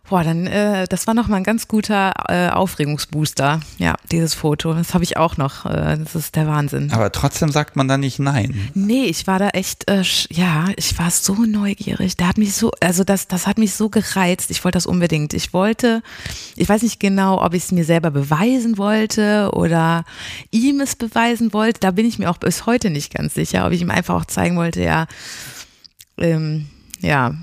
Boah, 0.08 0.24
dann, 0.24 0.46
äh, 0.46 0.88
das 0.88 1.08
war 1.08 1.16
nochmal 1.16 1.40
ein 1.40 1.44
ganz 1.44 1.68
guter 1.68 2.14
äh, 2.28 2.50
Aufregungsbooster. 2.50 3.60
Ja, 3.80 3.96
dieses 4.12 4.36
Foto. 4.36 4.72
Das 4.74 4.94
habe 4.94 5.04
ich 5.04 5.18
auch 5.18 5.38
noch. 5.38 5.66
Äh, 5.66 5.98
das 5.98 6.14
ist 6.14 6.36
der 6.36 6.48
Wahnsinn. 6.48 6.92
Aber 6.92 7.12
trotzdem 7.12 7.50
sagt 7.50 7.76
man 7.76 7.88
da 7.88 7.98
nicht 7.98 8.20
nein. 8.20 8.70
Nee, 8.76 9.06
ich 9.06 9.26
war 9.26 9.40
da 9.40 9.50
echt, 9.50 9.90
äh, 9.90 10.04
ja, 10.30 10.68
ich 10.76 11.00
war 11.00 11.10
so 11.10 11.34
neugierig. 11.34 12.18
Der 12.18 12.28
hat 12.28 12.38
mich 12.38 12.54
so, 12.54 12.72
also 12.82 13.04
das, 13.04 13.28
das 13.28 13.48
hat 13.48 13.58
mich 13.58 13.74
so 13.74 13.90
gereizt. 13.90 14.52
Ich 14.52 14.64
wollte 14.64 14.76
das 14.76 14.86
unbedingt. 14.86 15.34
Ich 15.34 15.54
wollte, 15.54 16.04
ich 16.56 16.70
weiß 16.70 16.84
nicht 16.84 17.00
genau, 17.00 17.44
ob 17.44 17.56
ich 17.56 17.64
es 17.64 17.72
mir 17.72 17.84
selber 17.84 18.12
beweisen 18.12 18.78
wollte 18.78 19.50
oder 19.54 20.06
ihm 20.52 20.82
es 20.82 20.96
beweisen 20.96 21.52
wollte. 21.52 21.80
Da 21.80 21.90
bin 21.90 22.06
ich 22.06 22.20
mir 22.20 22.30
auch 22.30 22.38
bis 22.38 22.68
heute 22.68 22.92
nicht 22.92 23.12
ganz 23.12 23.34
sicher, 23.34 23.66
ob 23.66 23.72
ich 23.72 23.82
ihm 23.82 23.90
einfach 23.90 24.14
auch 24.14 24.26
zeigen 24.26 24.56
wollte, 24.56 24.84
ja, 24.84 25.08
ähm, 26.18 26.68
ja, 27.00 27.36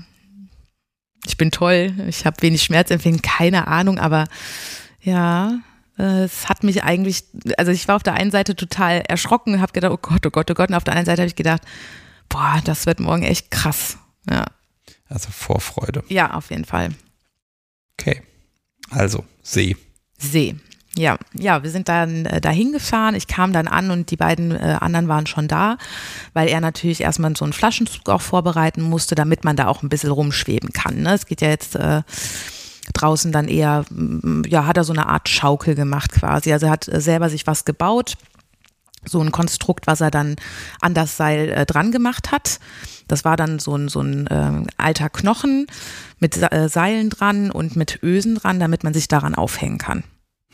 ich 1.25 1.37
bin 1.37 1.51
toll, 1.51 1.93
ich 2.07 2.25
habe 2.25 2.41
wenig 2.41 2.63
Schmerzempfinden, 2.63 3.21
keine 3.21 3.67
Ahnung, 3.67 3.97
aber 3.97 4.25
ja, 5.01 5.59
äh, 5.97 6.23
es 6.23 6.49
hat 6.49 6.63
mich 6.63 6.83
eigentlich, 6.83 7.23
also 7.57 7.71
ich 7.71 7.87
war 7.87 7.95
auf 7.95 8.03
der 8.03 8.15
einen 8.15 8.31
Seite 8.31 8.55
total 8.55 9.01
erschrocken, 9.07 9.61
habe 9.61 9.73
gedacht, 9.73 9.91
oh 9.91 9.97
Gott, 10.01 10.25
oh 10.25 10.29
Gott, 10.29 10.51
oh 10.51 10.53
Gott, 10.53 10.69
und 10.69 10.75
auf 10.75 10.83
der 10.83 10.93
anderen 10.93 11.05
Seite 11.05 11.21
habe 11.21 11.27
ich 11.27 11.35
gedacht, 11.35 11.61
boah, 12.29 12.61
das 12.63 12.85
wird 12.85 12.99
morgen 12.99 13.23
echt 13.23 13.51
krass. 13.51 13.97
Ja. 14.29 14.45
Also 15.07 15.29
Vorfreude. 15.29 16.03
Ja, 16.09 16.33
auf 16.33 16.49
jeden 16.49 16.65
Fall. 16.65 16.89
Okay. 17.99 18.23
Also 18.89 19.25
See. 19.43 19.77
See. 20.17 20.55
Ja, 20.95 21.17
ja, 21.33 21.63
wir 21.63 21.71
sind 21.71 21.89
dann 21.89 22.25
äh, 22.25 22.39
dahin 22.39 22.71
gefahren. 22.71 23.15
Ich 23.15 23.27
kam 23.27 23.51
dann 23.51 23.67
an 23.67 23.89
und 23.89 24.11
die 24.11 24.15
beiden 24.15 24.51
äh, 24.51 24.77
anderen 24.79 25.07
waren 25.07 25.25
schon 25.25 25.47
da, 25.47 25.77
weil 26.33 26.47
er 26.47 26.61
natürlich 26.61 27.01
erstmal 27.01 27.35
so 27.35 27.45
einen 27.45 27.53
Flaschenzug 27.53 28.07
auch 28.09 28.21
vorbereiten 28.21 28.83
musste, 28.83 29.15
damit 29.15 29.43
man 29.43 29.55
da 29.55 29.67
auch 29.67 29.81
ein 29.81 29.89
bisschen 29.89 30.11
rumschweben 30.11 30.71
kann. 30.71 31.01
Ne? 31.01 31.13
Es 31.13 31.25
geht 31.25 31.41
ja 31.41 31.49
jetzt 31.49 31.75
äh, 31.75 32.03
draußen 32.93 33.31
dann 33.31 33.47
eher, 33.47 33.85
mm, 33.89 34.43
ja, 34.47 34.67
hat 34.67 34.77
er 34.77 34.83
so 34.83 34.93
eine 34.93 35.07
Art 35.07 35.29
Schaukel 35.29 35.73
gemacht 35.73 36.11
quasi. 36.11 36.53
Also 36.53 36.67
er 36.67 36.71
hat 36.73 36.87
äh, 36.87 37.01
selber 37.01 37.29
sich 37.29 37.47
was 37.47 37.65
gebaut, 37.65 38.13
so 39.03 39.19
ein 39.19 39.31
Konstrukt, 39.31 39.87
was 39.87 39.99
er 39.99 40.11
dann 40.11 40.35
an 40.79 40.93
das 40.93 41.17
Seil 41.17 41.49
äh, 41.49 41.65
dran 41.65 41.91
gemacht 41.91 42.31
hat. 42.31 42.59
Das 43.07 43.25
war 43.25 43.35
dann 43.35 43.57
so 43.57 43.75
ein, 43.75 43.89
so 43.89 44.01
ein 44.01 44.27
äh, 44.27 44.63
alter 44.77 45.09
Knochen 45.09 45.65
mit 46.19 46.37
äh, 46.51 46.69
Seilen 46.69 47.09
dran 47.09 47.49
und 47.49 47.75
mit 47.75 48.01
Ösen 48.03 48.35
dran, 48.35 48.59
damit 48.59 48.83
man 48.83 48.93
sich 48.93 49.07
daran 49.07 49.33
aufhängen 49.33 49.79
kann. 49.79 50.03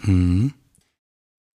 Mhm. 0.02 0.54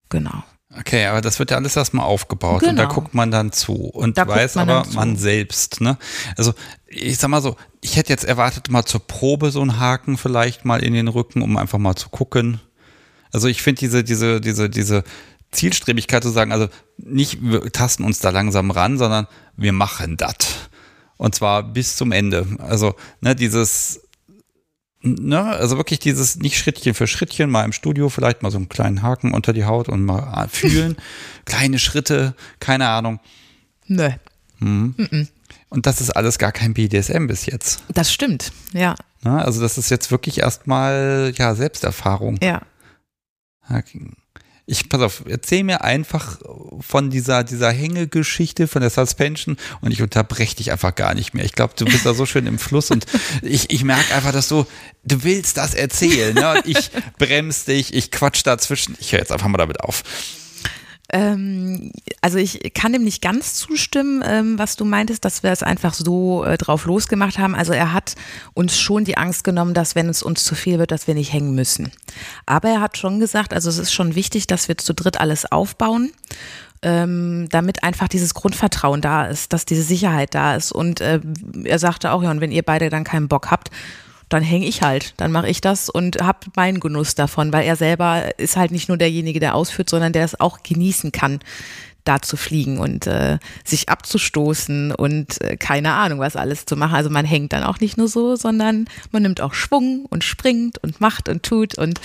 Genau. 0.09 0.42
Okay, 0.79 1.07
aber 1.07 1.20
das 1.20 1.40
wird 1.40 1.50
ja 1.50 1.57
alles 1.57 1.76
erstmal 1.76 2.07
aufgebaut 2.07 2.61
genau. 2.61 2.70
und 2.70 2.76
da 2.76 2.83
genau. 2.85 2.94
guckt 2.94 3.14
man 3.14 3.33
dann 3.33 3.50
zu 3.50 3.74
und 3.74 4.16
da 4.16 4.29
weiß 4.29 4.55
man 4.55 4.70
aber 4.70 4.88
man 4.92 5.16
selbst, 5.16 5.81
ne? 5.81 5.98
Also 6.37 6.55
ich 6.87 7.18
sag 7.18 7.29
mal 7.29 7.42
so, 7.42 7.57
ich 7.81 7.96
hätte 7.96 8.12
jetzt 8.12 8.24
erwartet, 8.24 8.70
mal 8.70 8.85
zur 8.85 9.05
Probe 9.05 9.50
so 9.50 9.61
einen 9.62 9.81
Haken 9.81 10.16
vielleicht 10.16 10.64
mal 10.64 10.83
in 10.83 10.94
den 10.94 11.09
Rücken, 11.09 11.42
um 11.42 11.57
einfach 11.57 11.79
mal 11.79 11.96
zu 11.96 12.09
gucken. 12.09 12.61
Also 13.33 13.48
ich 13.48 13.62
finde 13.62 13.81
diese, 13.81 14.05
diese, 14.05 14.40
diese, 14.40 14.70
diese 14.70 15.03
Zielstrebigkeit 15.50 16.22
zu 16.22 16.31
sagen, 16.31 16.53
also 16.53 16.68
nicht 16.98 17.42
wir 17.42 17.72
tasten 17.72 18.05
uns 18.05 18.20
da 18.20 18.31
langsam 18.31 18.70
ran, 18.70 18.96
sondern 18.96 19.26
wir 19.57 19.72
machen 19.72 20.16
das. 20.16 20.37
Und 21.16 21.35
zwar 21.35 21.64
bis 21.64 21.96
zum 21.96 22.12
Ende. 22.12 22.46
Also, 22.59 22.94
ne, 23.20 23.35
dieses 23.35 24.00
Ne, 25.02 25.42
also 25.42 25.78
wirklich 25.78 25.98
dieses 25.98 26.36
nicht 26.36 26.58
Schrittchen 26.58 26.92
für 26.92 27.06
Schrittchen, 27.06 27.48
mal 27.48 27.64
im 27.64 27.72
Studio 27.72 28.10
vielleicht 28.10 28.42
mal 28.42 28.50
so 28.50 28.58
einen 28.58 28.68
kleinen 28.68 29.00
Haken 29.00 29.32
unter 29.32 29.54
die 29.54 29.64
Haut 29.64 29.88
und 29.88 30.04
mal 30.04 30.46
fühlen. 30.48 30.96
Kleine 31.46 31.78
Schritte, 31.78 32.34
keine 32.58 32.86
Ahnung. 32.88 33.18
Nö. 33.86 34.10
Mhm. 34.58 35.28
Und 35.70 35.86
das 35.86 36.02
ist 36.02 36.10
alles 36.10 36.38
gar 36.38 36.52
kein 36.52 36.74
BDSM 36.74 37.28
bis 37.28 37.46
jetzt. 37.46 37.82
Das 37.88 38.12
stimmt, 38.12 38.52
ja. 38.72 38.94
Ne, 39.22 39.42
also 39.42 39.62
das 39.62 39.78
ist 39.78 39.90
jetzt 39.90 40.10
wirklich 40.10 40.40
erstmal 40.40 41.32
ja 41.34 41.54
Selbsterfahrung. 41.54 42.38
Ja. 42.42 42.60
Ich, 44.66 44.88
pass 44.88 45.01
auf, 45.01 45.23
erzähl 45.29 45.64
mir 45.64 45.83
einfach 45.83 46.38
von 46.81 47.11
dieser, 47.11 47.44
dieser 47.44 47.70
Hängegeschichte, 47.70 48.68
von 48.68 48.83
der 48.83 48.90
Suspension 48.90 49.57
und 49.81 49.90
ich 49.90 50.03
unterbreche 50.03 50.57
dich 50.57 50.70
einfach 50.73 50.94
gar 50.94 51.14
nicht 51.14 51.35
mehr. 51.35 51.44
Ich 51.44 51.53
glaube, 51.53 51.75
du 51.77 51.85
bist 51.85 52.07
da 52.07 52.14
so 52.14 52.27
schön 52.27 52.46
im 52.46 52.59
Fluss 52.59 52.90
und 52.90 53.07
ich, 53.42 53.70
ich 53.70 53.85
merke 53.85 54.14
einfach, 54.14 54.33
dass 54.33 54.49
du, 54.49 54.66
du 55.05 55.25
willst 55.25 55.57
das 55.57 55.75
erzählen. 55.75 56.35
Ne? 56.35 56.62
Ich 56.64 56.90
bremse 57.18 57.66
dich, 57.66 57.94
ich 57.94 58.11
quatsch 58.11 58.42
dazwischen. 58.44 58.96
Ich 59.01 59.12
höre 59.12 59.20
jetzt 59.20 59.33
einfach 59.33 59.49
mal 59.49 59.59
damit 59.59 59.81
auf. 59.81 60.03
Ähm, 61.12 61.92
also 62.20 62.38
ich 62.38 62.73
kann 62.75 62.92
dem 62.92 63.03
nicht 63.05 63.23
ganz 63.23 63.55
zustimmen, 63.55 64.23
ähm, 64.25 64.59
was 64.59 64.77
du 64.77 64.85
meintest, 64.85 65.25
dass 65.25 65.42
wir 65.42 65.51
es 65.51 65.62
einfach 65.62 65.94
so 65.94 66.44
äh, 66.44 66.57
drauf 66.57 66.85
losgemacht 66.85 67.38
haben. 67.38 67.55
Also 67.55 67.73
er 67.73 67.92
hat 67.92 68.14
uns 68.55 68.79
schon 68.79 69.05
die 69.05 69.16
Angst 69.16 69.44
genommen, 69.44 69.75
dass 69.75 69.94
wenn 69.94 70.09
es 70.09 70.23
uns 70.23 70.44
zu 70.44 70.55
viel 70.55 70.79
wird, 70.79 70.92
dass 70.92 71.07
wir 71.07 71.14
nicht 71.14 71.33
hängen 71.33 71.55
müssen. 71.55 71.90
Aber 72.46 72.68
er 72.68 72.81
hat 72.81 72.96
schon 72.96 73.18
gesagt, 73.18 73.53
also 73.53 73.68
es 73.68 73.79
ist 73.79 73.92
schon 73.92 74.14
wichtig, 74.14 74.46
dass 74.46 74.68
wir 74.68 74.79
zu 74.79 74.94
dritt 74.94 75.20
alles 75.20 75.51
aufbauen. 75.51 76.12
Ähm, 76.83 77.46
damit 77.51 77.83
einfach 77.85 78.09
dieses 78.09 78.33
Grundvertrauen 78.33 79.03
da 79.03 79.27
ist, 79.27 79.53
dass 79.53 79.66
diese 79.66 79.83
Sicherheit 79.83 80.35
da 80.35 80.55
ist. 80.55 80.73
Und 80.73 81.03
äh, 81.03 81.20
er 81.64 81.79
sagte 81.79 82.11
auch, 82.12 82.23
ja, 82.23 82.31
und 82.31 82.40
wenn 82.40 82.53
ihr 82.53 82.62
beide 82.62 82.88
dann 82.88 83.05
keinen 83.05 83.29
Bock 83.29 83.51
habt, 83.51 83.70
dann 84.31 84.43
hänge 84.43 84.66
ich 84.66 84.81
halt, 84.81 85.12
dann 85.19 85.33
mache 85.33 85.49
ich 85.49 85.61
das 85.61 85.90
und 85.90 86.23
habe 86.23 86.38
meinen 86.57 86.81
Genuss 86.81 87.14
davon, 87.14 87.53
weil 87.53 87.66
er 87.66 87.77
selber 87.77 88.38
ist 88.38 88.57
halt 88.57 88.71
nicht 88.71 88.88
nur 88.88 88.97
derjenige, 88.97 89.40
der 89.40 89.55
ausführt, 89.55 89.90
sondern 89.90 90.12
der 90.12 90.25
es 90.25 90.40
auch 90.40 90.62
genießen 90.62 91.12
kann, 91.12 91.40
da 92.05 92.23
zu 92.23 92.37
fliegen 92.37 92.79
und 92.79 93.07
äh, 93.07 93.38
sich 93.64 93.88
abzustoßen 93.88 94.93
und 94.93 95.40
äh, 95.43 95.57
keine 95.57 95.93
Ahnung, 95.93 96.21
was 96.21 96.37
alles 96.37 96.64
zu 96.64 96.77
machen. 96.77 96.95
Also 96.95 97.11
man 97.11 97.27
hängt 97.27 97.53
dann 97.53 97.64
auch 97.64 97.81
nicht 97.81 97.99
nur 97.99 98.09
so, 98.09 98.37
sondern 98.37 98.87
man 99.11 99.23
nimmt 99.23 99.40
auch 99.40 99.53
Schwung 99.53 100.07
und 100.09 100.25
springt 100.25 100.83
und 100.83 101.01
macht 101.01 101.29
und 101.29 101.43
tut 101.43 101.77
und 101.77 102.01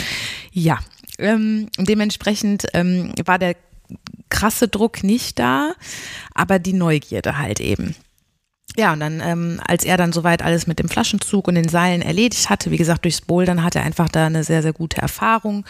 ja, 0.52 0.80
ähm, 1.18 1.70
dementsprechend 1.78 2.66
ähm, 2.74 3.14
war 3.24 3.40
der 3.40 3.56
krasse 4.30 4.68
Druck 4.68 5.04
nicht 5.04 5.40
da, 5.40 5.74
aber 6.34 6.60
die 6.60 6.74
Neugierde 6.74 7.38
halt 7.38 7.60
eben. 7.60 7.96
Ja, 8.78 8.92
und 8.94 9.00
dann, 9.00 9.22
ähm, 9.22 9.62
als 9.66 9.86
er 9.86 9.96
dann 9.96 10.12
soweit 10.12 10.42
alles 10.42 10.68
mit 10.68 10.80
dem 10.80 10.90
Flaschenzug 10.90 11.48
und 11.48 11.56
den 11.56 11.70
Seilen 11.70 12.02
erledigt 12.02 12.50
hatte, 12.50 12.72
wie 12.72 12.78
gesagt, 12.78 13.06
durchs 13.06 13.22
Bouldern 13.22 13.64
hat 13.64 13.76
er 13.76 13.84
einfach 13.84 14.10
da 14.10 14.26
eine 14.26 14.44
sehr, 14.44 14.62
sehr 14.62 14.74
gute 14.74 15.02
Erfahrung 15.02 15.66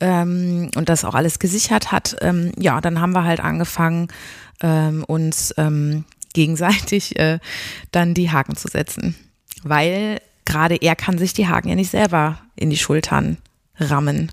ähm, 0.00 0.70
und 0.76 0.88
das 0.88 1.04
auch 1.04 1.14
alles 1.14 1.40
gesichert 1.40 1.90
hat. 1.90 2.16
Ähm, 2.20 2.52
ja, 2.56 2.80
dann 2.80 3.00
haben 3.00 3.12
wir 3.12 3.24
halt 3.24 3.40
angefangen, 3.40 4.08
ähm, 4.60 5.04
uns 5.04 5.52
ähm, 5.56 6.04
gegenseitig 6.32 7.18
äh, 7.18 7.38
dann 7.90 8.14
die 8.14 8.30
Haken 8.30 8.56
zu 8.56 8.68
setzen. 8.68 9.16
Weil 9.64 10.20
gerade 10.44 10.76
er 10.76 10.94
kann 10.94 11.18
sich 11.18 11.32
die 11.32 11.48
Haken 11.48 11.68
ja 11.68 11.74
nicht 11.74 11.90
selber 11.90 12.40
in 12.54 12.70
die 12.70 12.76
Schultern 12.76 13.38
rammen. 13.78 14.30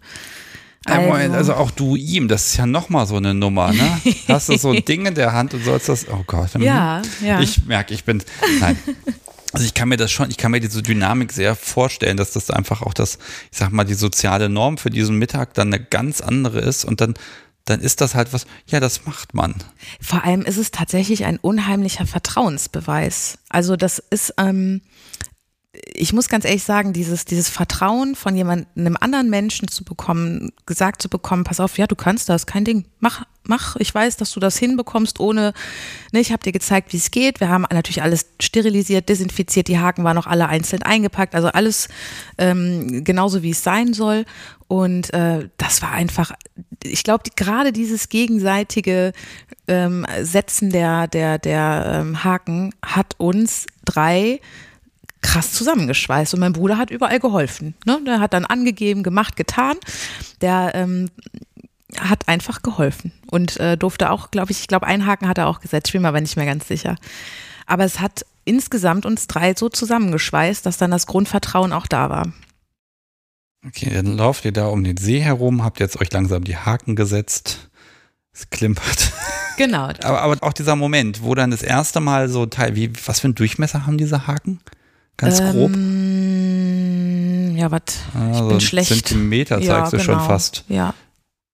Also, 0.85 1.33
also 1.33 1.53
auch 1.55 1.71
du 1.71 1.95
ihm, 1.95 2.27
das 2.27 2.47
ist 2.47 2.57
ja 2.57 2.65
nochmal 2.65 3.07
so 3.07 3.15
eine 3.17 3.33
Nummer, 3.33 3.73
ne? 3.73 4.01
Hast 4.27 4.49
du 4.49 4.57
so 4.57 4.71
ein 4.71 4.85
Ding 4.85 5.05
in 5.07 5.15
der 5.15 5.33
Hand 5.33 5.53
und 5.53 5.63
sollst 5.63 5.89
das, 5.89 6.07
oh 6.07 6.23
Gott. 6.27 6.49
Ja, 6.59 7.01
ja. 7.21 7.39
Ich 7.41 7.65
merke, 7.65 7.93
ich 7.93 8.03
bin, 8.03 8.23
nein. 8.59 8.77
Also 9.51 9.65
ich 9.65 9.73
kann 9.73 9.89
mir 9.89 9.97
das 9.97 10.11
schon, 10.11 10.29
ich 10.29 10.37
kann 10.37 10.51
mir 10.51 10.59
diese 10.59 10.83
Dynamik 10.83 11.31
sehr 11.31 11.55
vorstellen, 11.55 12.17
dass 12.17 12.31
das 12.31 12.51
einfach 12.51 12.81
auch 12.81 12.93
das, 12.93 13.17
ich 13.51 13.57
sag 13.57 13.71
mal, 13.71 13.85
die 13.85 13.93
soziale 13.93 14.49
Norm 14.49 14.77
für 14.77 14.89
diesen 14.89 15.17
Mittag 15.17 15.53
dann 15.53 15.73
eine 15.73 15.83
ganz 15.83 16.21
andere 16.21 16.59
ist 16.59 16.85
und 16.85 17.01
dann 17.01 17.15
dann 17.65 17.81
ist 17.81 17.99
das 17.99 18.13
halt 18.13 18.31
was, 18.31 18.45
ja, 18.67 18.79
das 18.79 19.05
macht 19.05 19.33
man. 19.33 19.55
Vor 19.99 20.23
allem 20.23 20.43
ist 20.43 20.57
es 20.57 20.69
tatsächlich 20.69 21.25
ein 21.25 21.37
unheimlicher 21.37 22.05
Vertrauensbeweis. 22.05 23.39
Also 23.49 23.75
das 23.75 23.97
ist, 23.97 24.35
ähm, 24.37 24.81
ich 25.93 26.13
muss 26.13 26.29
ganz 26.29 26.45
ehrlich 26.45 26.63
sagen, 26.63 26.93
dieses, 26.93 27.25
dieses 27.25 27.49
Vertrauen 27.49 28.15
von 28.15 28.35
jemandem, 28.35 28.67
einem 28.75 28.97
anderen 28.99 29.29
Menschen 29.29 29.67
zu 29.67 29.83
bekommen, 29.83 30.51
gesagt 30.65 31.01
zu 31.01 31.09
bekommen, 31.09 31.43
pass 31.43 31.59
auf, 31.59 31.77
ja, 31.77 31.87
du 31.87 31.95
kannst 31.95 32.29
das, 32.29 32.45
kein 32.45 32.65
Ding, 32.65 32.85
mach, 32.99 33.25
mach, 33.43 33.75
ich 33.77 33.93
weiß, 33.93 34.17
dass 34.17 34.31
du 34.31 34.39
das 34.39 34.57
hinbekommst, 34.57 35.19
ohne, 35.19 35.53
ne, 36.11 36.19
ich 36.19 36.31
habe 36.31 36.43
dir 36.43 36.51
gezeigt, 36.51 36.93
wie 36.93 36.97
es 36.97 37.11
geht. 37.11 37.39
Wir 37.39 37.49
haben 37.49 37.65
natürlich 37.71 38.01
alles 38.01 38.27
sterilisiert, 38.39 39.09
desinfiziert, 39.09 39.67
die 39.67 39.79
Haken 39.79 40.03
waren 40.03 40.15
noch 40.15 40.27
alle 40.27 40.47
einzeln 40.47 40.83
eingepackt, 40.83 41.35
also 41.35 41.49
alles 41.49 41.87
ähm, 42.37 43.03
genauso, 43.03 43.43
wie 43.43 43.51
es 43.51 43.63
sein 43.63 43.93
soll. 43.93 44.25
Und 44.67 45.13
äh, 45.13 45.49
das 45.57 45.81
war 45.81 45.91
einfach, 45.91 46.31
ich 46.83 47.03
glaube, 47.03 47.23
die, 47.25 47.35
gerade 47.35 47.71
dieses 47.71 48.09
gegenseitige 48.09 49.13
ähm, 49.67 50.05
Setzen 50.21 50.71
der, 50.71 51.07
der, 51.07 51.37
der 51.37 52.01
ähm, 52.01 52.23
Haken 52.23 52.73
hat 52.83 53.15
uns 53.17 53.67
drei 53.85 54.39
krass 55.25 55.51
zusammengeschweißt 55.51 56.35
und 56.35 56.39
mein 56.39 56.53
Bruder 56.53 56.77
hat 56.77 56.91
überall 56.91 57.19
geholfen. 57.19 57.73
Ne? 57.85 57.99
Der 58.05 58.19
hat 58.19 58.33
dann 58.33 58.45
angegeben, 58.45 59.01
gemacht, 59.01 59.35
getan. 59.35 59.75
Der 60.41 60.71
ähm, 60.75 61.09
hat 61.97 62.27
einfach 62.27 62.61
geholfen 62.61 63.11
und 63.31 63.59
äh, 63.59 63.75
durfte 63.75 64.11
auch, 64.11 64.29
glaube 64.29 64.51
ich, 64.51 64.59
ich 64.59 64.67
glaube, 64.67 64.85
einen 64.85 65.05
Haken 65.05 65.27
hat 65.27 65.37
er 65.37 65.47
auch 65.47 65.61
gesetzt, 65.61 65.87
ich 65.87 65.93
bin 65.93 66.03
mir 66.03 66.09
aber 66.09 66.21
nicht 66.21 66.35
mehr 66.35 66.45
ganz 66.45 66.67
sicher. 66.67 66.95
Aber 67.65 67.85
es 67.85 67.99
hat 67.99 68.25
insgesamt 68.43 69.05
uns 69.05 69.25
drei 69.25 69.55
so 69.55 69.69
zusammengeschweißt, 69.69 70.65
dass 70.65 70.77
dann 70.77 70.91
das 70.91 71.07
Grundvertrauen 71.07 71.73
auch 71.73 71.87
da 71.87 72.09
war. 72.09 72.31
Okay, 73.65 73.89
dann 73.91 74.17
lauft 74.17 74.45
ihr 74.45 74.51
da 74.51 74.67
um 74.67 74.83
den 74.83 74.97
See 74.97 75.19
herum, 75.19 75.63
habt 75.63 75.79
jetzt 75.79 75.99
euch 75.99 76.11
langsam 76.11 76.43
die 76.43 76.57
Haken 76.57 76.95
gesetzt. 76.95 77.69
Es 78.31 78.49
klimpert. 78.49 79.11
Genau. 79.57 79.85
aber, 80.03 80.21
aber 80.21 80.37
auch 80.41 80.53
dieser 80.53 80.75
Moment, 80.75 81.23
wo 81.23 81.33
dann 81.33 81.49
das 81.49 81.63
erste 81.63 81.99
Mal 81.99 82.29
so 82.29 82.45
Teil, 82.45 82.75
wie, 82.75 82.91
was 83.07 83.21
für 83.21 83.25
einen 83.25 83.35
Durchmesser 83.35 83.87
haben 83.87 83.97
diese 83.97 84.27
Haken? 84.27 84.59
Ganz 85.17 85.39
grob. 85.39 85.73
Ähm, 85.73 87.55
ja, 87.55 87.71
was? 87.71 87.81
Also 88.13 88.43
ich 88.43 88.49
bin 88.49 88.61
schlecht. 88.61 88.89
Zentimeter 88.89 89.55
zeigst 89.55 89.67
ja, 89.67 89.85
du 89.85 89.91
genau. 89.91 90.03
schon 90.03 90.19
fast. 90.19 90.63
Ja. 90.67 90.93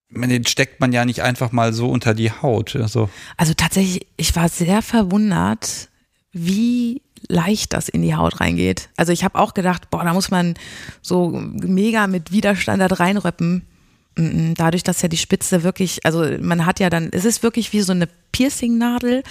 Den 0.10 0.46
steckt 0.46 0.82
man 0.82 0.92
ja 0.92 1.06
nicht 1.06 1.22
einfach 1.22 1.52
mal 1.52 1.74
so 1.74 1.90
unter 1.90 2.14
die 2.14 2.32
Haut. 2.32 2.76
Also, 2.76 3.10
Also 3.38 3.54
tatsächlich, 3.54 4.08
ich 4.18 4.36
war 4.36 4.50
sehr 4.50 4.82
verwundert, 4.82 5.88
wie 6.34 7.02
leicht 7.28 7.74
das 7.74 7.88
in 7.88 8.02
die 8.02 8.16
Haut 8.16 8.42
reingeht. 8.42 8.90
Also 8.98 9.14
ich 9.14 9.24
habe 9.24 9.40
auch 9.40 9.54
gedacht, 9.54 9.90
boah, 9.90 10.04
da 10.04 10.14
muss 10.14 10.32
man 10.32 10.56
so 11.02 11.30
mega 11.30 12.08
mit 12.08 12.32
Widerstand 12.32 12.82
da 12.82 12.88
reinröppen. 12.88 13.68
Dadurch, 14.16 14.84
dass 14.84 15.02
ja 15.02 15.08
die 15.08 15.18
Spitze 15.18 15.64
wirklich, 15.64 16.06
also 16.06 16.26
man 16.42 16.66
hat 16.66 16.80
ja 16.82 16.90
dann, 16.90 17.10
es 17.14 17.24
ist 17.24 17.44
wirklich 17.44 17.72
wie 17.72 17.82
so 17.82 17.94
eine 17.94 18.10
Piercing-Nadel, 18.34 19.24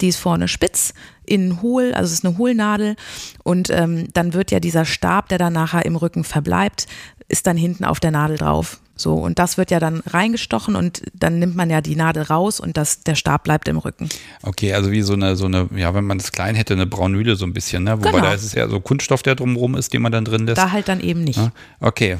die 0.00 0.08
ist 0.08 0.18
vorne 0.18 0.46
spitz, 0.46 0.92
innen 1.24 1.62
hohl, 1.62 1.94
also 1.94 2.06
es 2.12 2.18
ist 2.20 2.26
eine 2.26 2.36
Hohlnadel 2.36 2.96
und 3.44 3.70
ähm, 3.70 4.08
dann 4.12 4.34
wird 4.34 4.50
ja 4.50 4.60
dieser 4.60 4.84
Stab, 4.84 5.28
der 5.30 5.38
dann 5.38 5.54
nachher 5.54 5.86
im 5.86 5.96
Rücken 5.96 6.22
verbleibt, 6.22 6.86
ist 7.28 7.46
dann 7.46 7.56
hinten 7.56 7.84
auf 7.84 7.98
der 7.98 8.10
Nadel 8.10 8.36
drauf. 8.36 8.78
So, 8.98 9.14
und 9.14 9.38
das 9.38 9.58
wird 9.58 9.70
ja 9.70 9.78
dann 9.78 10.00
reingestochen 10.06 10.74
und 10.74 11.02
dann 11.12 11.38
nimmt 11.38 11.54
man 11.54 11.68
ja 11.68 11.82
die 11.82 11.96
Nadel 11.96 12.22
raus 12.22 12.60
und 12.60 12.76
das, 12.78 13.00
der 13.00 13.14
Stab 13.14 13.44
bleibt 13.44 13.68
im 13.68 13.76
Rücken. 13.76 14.08
okay, 14.42 14.72
also 14.72 14.90
wie 14.90 15.02
so 15.02 15.12
eine, 15.12 15.36
so 15.36 15.44
eine, 15.46 15.68
ja, 15.76 15.92
wenn 15.94 16.04
man 16.04 16.18
es 16.18 16.32
klein 16.32 16.54
hätte, 16.54 16.72
eine 16.74 16.86
Braunüle 16.86 17.36
so 17.36 17.44
ein 17.44 17.52
bisschen, 17.52 17.84
ne? 17.84 17.98
Wobei 17.98 18.10
Genau. 18.12 18.22
da 18.24 18.32
ist 18.34 18.44
es 18.44 18.52
ja 18.54 18.68
so 18.68 18.80
Kunststoff, 18.80 19.22
der 19.22 19.34
drumherum 19.34 19.74
ist, 19.76 19.92
den 19.92 20.00
man 20.00 20.12
dann 20.12 20.24
drin 20.24 20.46
lässt. 20.46 20.56
Da 20.58 20.72
halt 20.72 20.88
dann 20.88 21.00
eben 21.00 21.24
nicht. 21.24 21.36
Ja, 21.38 21.52
Okay. 21.80 22.18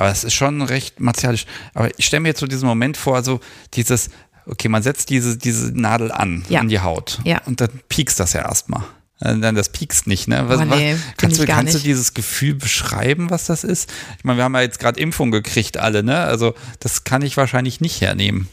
Aber 0.00 0.08
es 0.10 0.24
ist 0.24 0.32
schon 0.34 0.62
recht 0.62 0.98
martialisch. 0.98 1.44
Aber 1.74 1.90
ich 1.98 2.06
stelle 2.06 2.20
mir 2.20 2.28
jetzt 2.28 2.40
so 2.40 2.46
diesen 2.46 2.66
Moment 2.66 2.96
vor, 2.96 3.16
also 3.16 3.38
dieses, 3.74 4.08
okay, 4.46 4.68
man 4.68 4.82
setzt 4.82 5.10
diese, 5.10 5.36
diese 5.36 5.78
Nadel 5.78 6.10
an, 6.10 6.42
Ja. 6.48 6.60
an 6.60 6.68
die 6.68 6.80
Haut. 6.80 7.18
Ja. 7.24 7.42
Und 7.44 7.60
dann 7.60 7.68
piekst 7.90 8.18
das 8.18 8.32
ja 8.32 8.40
erstmal. 8.40 8.82
Äh, 9.20 9.36
Dann 9.36 9.54
das 9.54 9.68
piekst 9.68 10.06
nicht, 10.06 10.26
ne? 10.28 10.48
Was, 10.48 10.60
Oh, 10.60 10.64
nee, 10.64 10.94
was, 10.94 11.00
kannst 11.18 11.38
du, 11.38 11.44
kannst 11.44 11.74
du 11.74 11.78
nicht. 11.78 11.86
dieses 11.86 12.14
Gefühl 12.14 12.54
beschreiben, 12.54 13.28
was 13.28 13.44
das 13.44 13.62
ist? 13.64 13.92
Ich 14.16 14.24
meine, 14.24 14.38
wir 14.38 14.44
haben 14.44 14.54
ja 14.54 14.62
jetzt 14.62 14.78
gerade 14.80 14.98
Impfung 14.98 15.30
gekriegt, 15.30 15.76
alle, 15.76 16.02
ne? 16.02 16.20
Also 16.20 16.54
das 16.78 17.04
kann 17.04 17.20
ich 17.20 17.36
wahrscheinlich 17.36 17.82
nicht 17.82 18.00
hernehmen. 18.00 18.48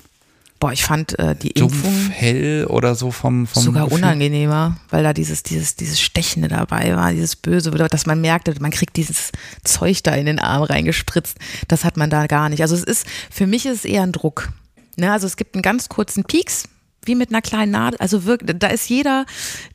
Boah, 0.60 0.72
ich 0.72 0.84
fand 0.84 1.18
äh, 1.20 1.36
die 1.36 1.54
Dumpf, 1.54 1.76
Impfung 1.76 2.10
hell 2.10 2.66
oder 2.66 2.96
so 2.96 3.12
vom, 3.12 3.46
vom 3.46 3.62
sogar 3.62 3.84
Gefühl. 3.86 4.00
unangenehmer, 4.00 4.78
weil 4.90 5.04
da 5.04 5.14
dieses, 5.14 5.44
dieses, 5.44 5.76
dieses 5.76 6.02
Stechende 6.02 6.48
dabei 6.48 6.96
war, 6.96 7.12
dieses 7.12 7.36
Böse, 7.36 7.70
dass 7.72 8.06
man 8.08 8.22
merkte, 8.22 8.56
man 8.60 8.72
kriegt 8.72 8.96
dieses 8.98 9.32
Zeug 9.64 10.02
da 10.04 10.16
in 10.16 10.26
den 10.26 10.40
Arm 10.40 10.64
reingespritzt. 10.64 11.38
Das 11.68 11.84
hat 11.86 11.96
man 11.98 12.10
da 12.10 12.26
gar 12.26 12.50
nicht. 12.50 12.62
Also 12.62 12.74
es 12.76 12.84
ist, 12.84 13.06
für 13.30 13.46
mich 13.46 13.66
ist 13.68 13.76
es 13.80 13.86
eher 13.86 14.02
ein 14.02 14.12
Druck. 14.12 14.50
Ne? 14.96 15.12
Also 15.12 15.28
es 15.28 15.38
gibt 15.38 15.54
einen 15.54 15.62
ganz 15.62 15.90
kurzen 15.90 16.24
Pieks, 16.24 16.64
wie 17.06 17.14
mit 17.14 17.30
einer 17.30 17.44
kleinen 17.44 17.72
Nadel. 17.74 18.00
Also 18.00 18.26
wirklich, 18.26 18.58
da 18.58 18.68
ist 18.68 18.90
jeder, 18.90 19.26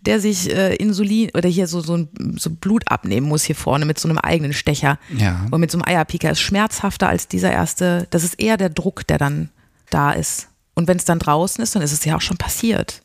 der 0.05 0.19
sich 0.21 0.51
äh, 0.53 0.75
Insulin 0.75 1.31
oder 1.35 1.49
hier 1.49 1.69
so, 1.69 1.81
so, 1.81 1.97
ein, 1.97 2.09
so 2.37 2.51
Blut 2.51 2.83
abnehmen 2.91 3.29
muss 3.29 3.45
hier 3.45 3.55
vorne 3.57 3.85
mit 3.87 4.01
so 4.01 4.09
einem 4.09 4.19
eigenen 4.19 4.53
Stecher 4.53 4.99
Ja. 5.17 5.47
und 5.53 5.61
mit 5.61 5.71
so 5.71 5.79
einem 5.79 5.87
Eierpieker, 5.87 6.31
ist 6.33 6.41
schmerzhafter 6.41 7.09
als 7.09 7.29
dieser 7.29 7.53
erste. 7.53 8.09
Das 8.11 8.25
ist 8.25 8.35
eher 8.41 8.57
der 8.57 8.69
Druck, 8.69 9.07
der 9.07 9.19
dann 9.19 9.49
da 9.91 10.11
ist. 10.11 10.49
Und 10.75 10.89
wenn 10.89 10.97
es 10.97 11.05
dann 11.05 11.19
draußen 11.19 11.63
ist, 11.63 11.75
dann 11.75 11.83
ist 11.83 11.93
es 11.93 12.05
ja 12.05 12.17
auch 12.17 12.21
schon 12.21 12.37
passiert. 12.39 13.03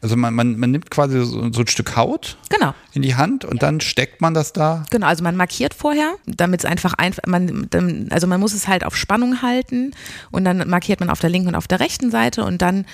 Also 0.00 0.16
man, 0.16 0.32
man, 0.32 0.56
man 0.58 0.70
nimmt 0.70 0.90
quasi 0.90 1.18
so, 1.18 1.52
so 1.52 1.60
ein 1.60 1.66
Stück 1.66 1.96
Haut 1.96 2.38
Genau. 2.48 2.74
in 2.94 3.02
die 3.02 3.14
Hand 3.14 3.44
und 3.44 3.62
dann 3.62 3.80
steckt 3.80 4.22
man 4.22 4.32
das 4.32 4.54
da. 4.54 4.84
Genau, 4.90 5.06
also 5.06 5.22
man 5.22 5.36
markiert 5.36 5.74
vorher, 5.74 6.14
damit 6.24 6.60
es 6.60 6.64
einfach 6.64 6.94
einfach, 6.94 7.22
man, 7.26 7.68
also 8.10 8.26
man 8.26 8.40
muss 8.40 8.54
es 8.54 8.68
halt 8.68 8.84
auf 8.84 8.96
Spannung 8.96 9.42
halten 9.42 9.92
und 10.30 10.44
dann 10.44 10.66
markiert 10.68 11.00
man 11.00 11.10
auf 11.10 11.20
der 11.20 11.28
linken 11.28 11.48
und 11.48 11.54
auf 11.56 11.68
der 11.68 11.80
rechten 11.80 12.10
Seite 12.10 12.44
und 12.44 12.62
dann 12.62 12.86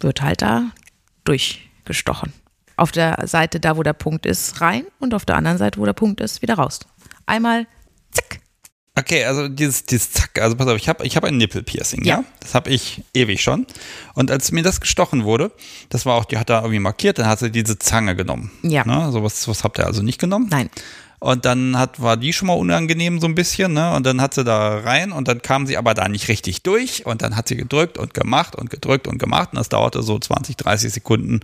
wird 0.00 0.20
halt 0.20 0.42
da 0.42 0.64
durchgestochen. 1.24 2.32
Auf 2.76 2.92
der 2.92 3.26
Seite, 3.26 3.60
da 3.60 3.76
wo 3.76 3.82
der 3.82 3.92
Punkt 3.94 4.26
ist, 4.26 4.60
rein 4.60 4.84
und 4.98 5.14
auf 5.14 5.24
der 5.24 5.36
anderen 5.36 5.58
Seite, 5.58 5.78
wo 5.80 5.86
der 5.86 5.92
Punkt 5.92 6.20
ist, 6.20 6.42
wieder 6.42 6.54
raus. 6.54 6.80
Einmal, 7.24 7.66
zack. 8.10 8.40
Okay, 8.96 9.24
also 9.24 9.48
dieses, 9.48 9.86
dieses 9.86 10.12
Zack, 10.12 10.40
also 10.40 10.54
pass 10.54 10.68
auf, 10.68 10.76
ich 10.76 10.88
habe 10.88 11.04
ich 11.04 11.16
hab 11.16 11.24
ein 11.24 11.36
Nippelpiercing, 11.36 12.04
ja. 12.04 12.18
Ja. 12.18 12.24
Das 12.38 12.54
habe 12.54 12.70
ich 12.70 13.02
ewig 13.12 13.42
schon. 13.42 13.66
Und 14.14 14.30
als 14.30 14.52
mir 14.52 14.62
das 14.62 14.80
gestochen 14.80 15.24
wurde, 15.24 15.50
das 15.88 16.06
war 16.06 16.14
auch, 16.14 16.24
die 16.24 16.38
hat 16.38 16.48
da 16.48 16.60
irgendwie 16.60 16.78
markiert, 16.78 17.18
dann 17.18 17.26
hat 17.26 17.40
sie 17.40 17.50
diese 17.50 17.76
Zange 17.78 18.14
genommen. 18.14 18.52
Ja. 18.62 18.84
Ne? 18.84 19.10
So 19.10 19.24
was, 19.24 19.48
was 19.48 19.64
habt 19.64 19.78
ihr 19.80 19.86
also 19.86 20.02
nicht 20.02 20.20
genommen? 20.20 20.46
Nein. 20.48 20.70
Und 21.18 21.44
dann 21.44 21.76
hat, 21.78 22.00
war 22.02 22.16
die 22.16 22.32
schon 22.32 22.46
mal 22.46 22.54
unangenehm 22.54 23.18
so 23.18 23.26
ein 23.26 23.34
bisschen, 23.34 23.72
ne? 23.72 23.94
Und 23.94 24.04
dann 24.04 24.20
hat 24.20 24.34
sie 24.34 24.44
da 24.44 24.80
rein 24.80 25.10
und 25.10 25.26
dann 25.26 25.40
kam 25.40 25.66
sie 25.66 25.78
aber 25.78 25.94
da 25.94 26.06
nicht 26.06 26.28
richtig 26.28 26.62
durch 26.62 27.06
und 27.06 27.22
dann 27.22 27.34
hat 27.34 27.48
sie 27.48 27.56
gedrückt 27.56 27.96
und 27.96 28.12
gemacht 28.12 28.54
und 28.54 28.68
gedrückt 28.68 29.08
und 29.08 29.18
gemacht 29.18 29.48
und 29.52 29.58
das 29.58 29.70
dauerte 29.70 30.02
so 30.02 30.18
20, 30.18 30.56
30 30.56 30.92
Sekunden, 30.92 31.40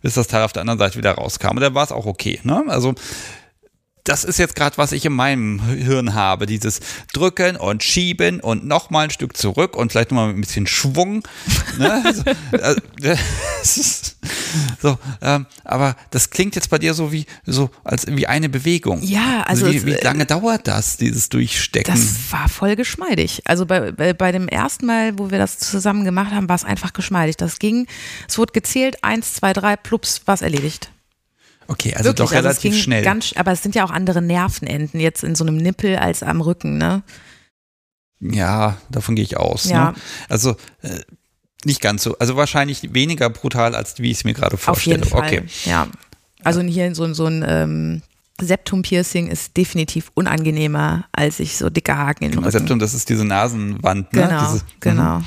bis 0.00 0.14
das 0.14 0.26
Teil 0.26 0.42
auf 0.42 0.54
der 0.54 0.62
anderen 0.62 0.78
Seite 0.78 0.96
wieder 0.96 1.12
rauskam. 1.12 1.50
Und 1.50 1.60
dann 1.60 1.74
war 1.74 1.84
es 1.84 1.92
auch 1.92 2.06
okay, 2.06 2.40
ne? 2.44 2.64
Also 2.68 2.94
das 4.04 4.24
ist 4.24 4.38
jetzt 4.38 4.56
gerade, 4.56 4.78
was 4.78 4.92
ich 4.92 5.04
in 5.04 5.12
meinem 5.12 5.60
Hirn 5.66 6.14
habe. 6.14 6.46
Dieses 6.46 6.80
Drücken 7.12 7.56
und 7.56 7.82
Schieben 7.82 8.40
und 8.40 8.66
nochmal 8.66 9.04
ein 9.04 9.10
Stück 9.10 9.36
zurück 9.36 9.76
und 9.76 9.92
vielleicht 9.92 10.10
nochmal 10.10 10.28
mit 10.28 10.38
ein 10.38 10.40
bisschen 10.40 10.66
Schwung. 10.66 11.22
Ne? 11.78 12.14
so, 12.14 12.58
äh, 13.06 13.16
ist, 13.62 14.16
so, 14.80 14.98
ähm, 15.20 15.46
aber 15.64 15.96
das 16.10 16.30
klingt 16.30 16.54
jetzt 16.54 16.70
bei 16.70 16.78
dir 16.78 16.94
so 16.94 17.12
wie 17.12 17.26
so 17.46 17.70
als 17.84 18.06
wie 18.06 18.26
eine 18.26 18.48
Bewegung. 18.48 19.02
Ja, 19.02 19.42
also 19.42 19.66
wie, 19.70 19.76
es, 19.76 19.86
wie 19.86 19.92
äh, 19.92 20.04
lange 20.04 20.26
dauert 20.26 20.66
das, 20.66 20.96
dieses 20.96 21.28
Durchstecken? 21.28 21.94
Das 21.94 22.32
war 22.32 22.48
voll 22.48 22.76
geschmeidig. 22.76 23.42
Also 23.44 23.66
bei, 23.66 23.92
bei, 23.92 24.12
bei 24.12 24.32
dem 24.32 24.48
ersten 24.48 24.86
Mal, 24.86 25.18
wo 25.18 25.30
wir 25.30 25.38
das 25.38 25.58
zusammen 25.58 26.04
gemacht 26.04 26.32
haben, 26.32 26.48
war 26.48 26.56
es 26.56 26.64
einfach 26.64 26.92
geschmeidig. 26.92 27.36
Das 27.36 27.58
ging, 27.58 27.86
es 28.28 28.38
wurde 28.38 28.52
gezählt, 28.52 29.02
eins, 29.02 29.34
zwei, 29.34 29.52
drei, 29.52 29.76
plups, 29.76 30.22
war 30.26 30.34
es 30.34 30.42
erledigt. 30.42 30.90
Okay, 31.70 31.94
also 31.94 32.10
Wirklich, 32.10 32.16
doch 32.28 32.32
also 32.36 32.36
es 32.36 32.44
relativ 32.44 32.72
ging 32.72 32.80
schnell. 32.82 33.02
Ganz, 33.04 33.32
aber 33.36 33.52
es 33.52 33.62
sind 33.62 33.74
ja 33.74 33.84
auch 33.84 33.90
andere 33.90 34.20
Nervenenden 34.20 35.00
jetzt 35.00 35.24
in 35.24 35.34
so 35.34 35.44
einem 35.44 35.56
Nippel 35.56 35.96
als 35.96 36.22
am 36.22 36.40
Rücken, 36.40 36.76
ne? 36.78 37.02
Ja, 38.20 38.76
davon 38.90 39.14
gehe 39.16 39.24
ich 39.24 39.38
aus. 39.38 39.64
Ja. 39.70 39.92
Ne? 39.92 39.94
Also 40.28 40.56
äh, 40.82 41.00
Nicht 41.64 41.80
ganz 41.80 42.02
so, 42.02 42.16
also 42.18 42.36
wahrscheinlich 42.36 42.92
weniger 42.94 43.30
brutal, 43.30 43.74
als 43.74 43.98
wie 43.98 44.10
ich 44.10 44.18
es 44.18 44.24
mir 44.24 44.34
gerade 44.34 44.56
vorstelle. 44.56 44.96
Auf 45.02 45.04
jeden 45.04 45.10
Fall, 45.10 45.26
Okay. 45.26 45.42
ja. 45.64 45.86
Also 46.42 46.60
hier 46.62 46.94
so, 46.94 47.12
so 47.12 47.26
ein 47.26 47.44
ähm, 47.46 48.02
Septum-Piercing 48.40 49.28
ist 49.28 49.56
definitiv 49.58 50.10
unangenehmer, 50.14 51.04
als 51.12 51.36
sich 51.36 51.58
so 51.58 51.68
dicke 51.68 51.96
Haken 51.96 52.24
in 52.24 52.30
den 52.30 52.38
Rücken. 52.38 52.50
Septum, 52.50 52.78
das 52.78 52.94
ist 52.94 53.08
diese 53.10 53.24
Nasenwand, 53.26 54.12
ne? 54.14 54.22
Genau, 54.22 54.52
Diese, 54.52 54.64
genau. 54.80 55.22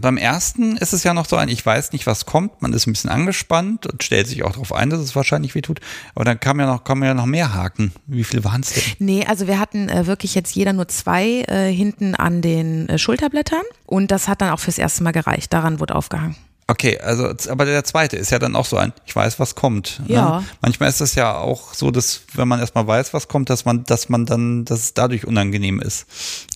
Beim 0.00 0.16
ersten 0.16 0.76
ist 0.76 0.92
es 0.92 1.04
ja 1.04 1.14
noch 1.14 1.26
so 1.26 1.36
ein, 1.36 1.48
ich 1.48 1.64
weiß 1.64 1.92
nicht, 1.92 2.06
was 2.06 2.26
kommt, 2.26 2.60
man 2.62 2.72
ist 2.72 2.86
ein 2.86 2.92
bisschen 2.92 3.10
angespannt 3.10 3.86
und 3.86 4.02
stellt 4.02 4.26
sich 4.26 4.42
auch 4.42 4.50
darauf 4.50 4.72
ein, 4.72 4.90
dass 4.90 4.98
es 4.98 5.14
wahrscheinlich 5.14 5.54
wehtut. 5.54 5.80
Aber 6.16 6.24
dann 6.24 6.40
kam 6.40 6.58
ja 6.58 6.66
noch, 6.66 6.82
kommen 6.82 7.04
ja 7.04 7.14
noch 7.14 7.26
mehr 7.26 7.54
Haken. 7.54 7.92
Wie 8.06 8.24
viel 8.24 8.42
waren 8.42 8.62
es 8.62 8.72
denn? 8.72 8.82
Nee, 8.98 9.24
also 9.24 9.46
wir 9.46 9.60
hatten 9.60 9.88
äh, 9.88 10.06
wirklich 10.06 10.34
jetzt 10.34 10.54
jeder 10.56 10.72
nur 10.72 10.88
zwei 10.88 11.42
äh, 11.42 11.72
hinten 11.72 12.16
an 12.16 12.42
den 12.42 12.88
äh, 12.88 12.98
Schulterblättern 12.98 13.62
und 13.86 14.10
das 14.10 14.26
hat 14.26 14.40
dann 14.40 14.50
auch 14.50 14.58
fürs 14.58 14.78
erste 14.78 15.04
Mal 15.04 15.12
gereicht. 15.12 15.52
Daran 15.52 15.78
wurde 15.78 15.94
aufgehangen. 15.94 16.34
Okay, 16.66 16.98
also, 16.98 17.34
aber 17.50 17.66
der 17.66 17.84
zweite 17.84 18.16
ist 18.16 18.30
ja 18.30 18.38
dann 18.38 18.56
auch 18.56 18.64
so 18.64 18.78
ein, 18.78 18.94
ich 19.04 19.14
weiß, 19.14 19.38
was 19.38 19.54
kommt. 19.54 20.00
Ja. 20.06 20.40
Ne? 20.40 20.46
Manchmal 20.62 20.88
ist 20.88 21.02
es 21.02 21.14
ja 21.14 21.36
auch 21.36 21.74
so, 21.74 21.90
dass, 21.90 22.22
wenn 22.32 22.48
man 22.48 22.58
erstmal 22.58 22.86
weiß, 22.86 23.12
was 23.12 23.28
kommt, 23.28 23.50
dass 23.50 23.66
man, 23.66 23.84
dass 23.84 24.08
man 24.08 24.24
dann, 24.24 24.64
dass 24.64 24.80
es 24.80 24.94
dadurch 24.94 25.26
unangenehm 25.26 25.80
ist. 25.80 26.06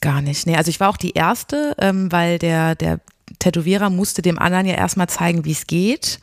Gar 0.01 0.23
nicht. 0.23 0.47
Nee, 0.47 0.57
also 0.57 0.71
ich 0.71 0.81
war 0.81 0.89
auch 0.89 0.97
die 0.97 1.13
Erste, 1.13 1.77
ähm, 1.79 2.11
weil 2.11 2.39
der, 2.39 2.75
der 2.75 3.01
Tätowierer 3.39 3.91
musste 3.91 4.23
dem 4.23 4.39
anderen 4.39 4.67
ja 4.67 4.75
erstmal 4.75 5.09
zeigen, 5.09 5.45
wie 5.45 5.53
es 5.53 5.67
geht, 5.67 6.21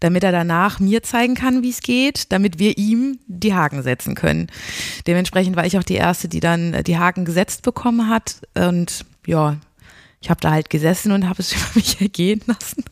damit 0.00 0.24
er 0.24 0.32
danach 0.32 0.80
mir 0.80 1.02
zeigen 1.02 1.34
kann, 1.34 1.62
wie 1.62 1.70
es 1.70 1.80
geht, 1.80 2.32
damit 2.32 2.58
wir 2.58 2.76
ihm 2.78 3.18
die 3.26 3.54
Haken 3.54 3.82
setzen 3.82 4.14
können. 4.14 4.48
Dementsprechend 5.06 5.56
war 5.56 5.66
ich 5.66 5.78
auch 5.78 5.82
die 5.82 5.94
Erste, 5.94 6.28
die 6.28 6.40
dann 6.40 6.74
äh, 6.74 6.84
die 6.84 6.98
Haken 6.98 7.24
gesetzt 7.24 7.62
bekommen 7.62 8.08
hat. 8.08 8.42
Und 8.54 9.04
ja, 9.26 9.56
ich 10.20 10.30
habe 10.30 10.40
da 10.40 10.50
halt 10.50 10.70
gesessen 10.70 11.12
und 11.12 11.28
habe 11.28 11.40
es 11.40 11.52
über 11.56 11.66
mich 11.74 12.00
ergehen 12.00 12.42
lassen. 12.46 12.84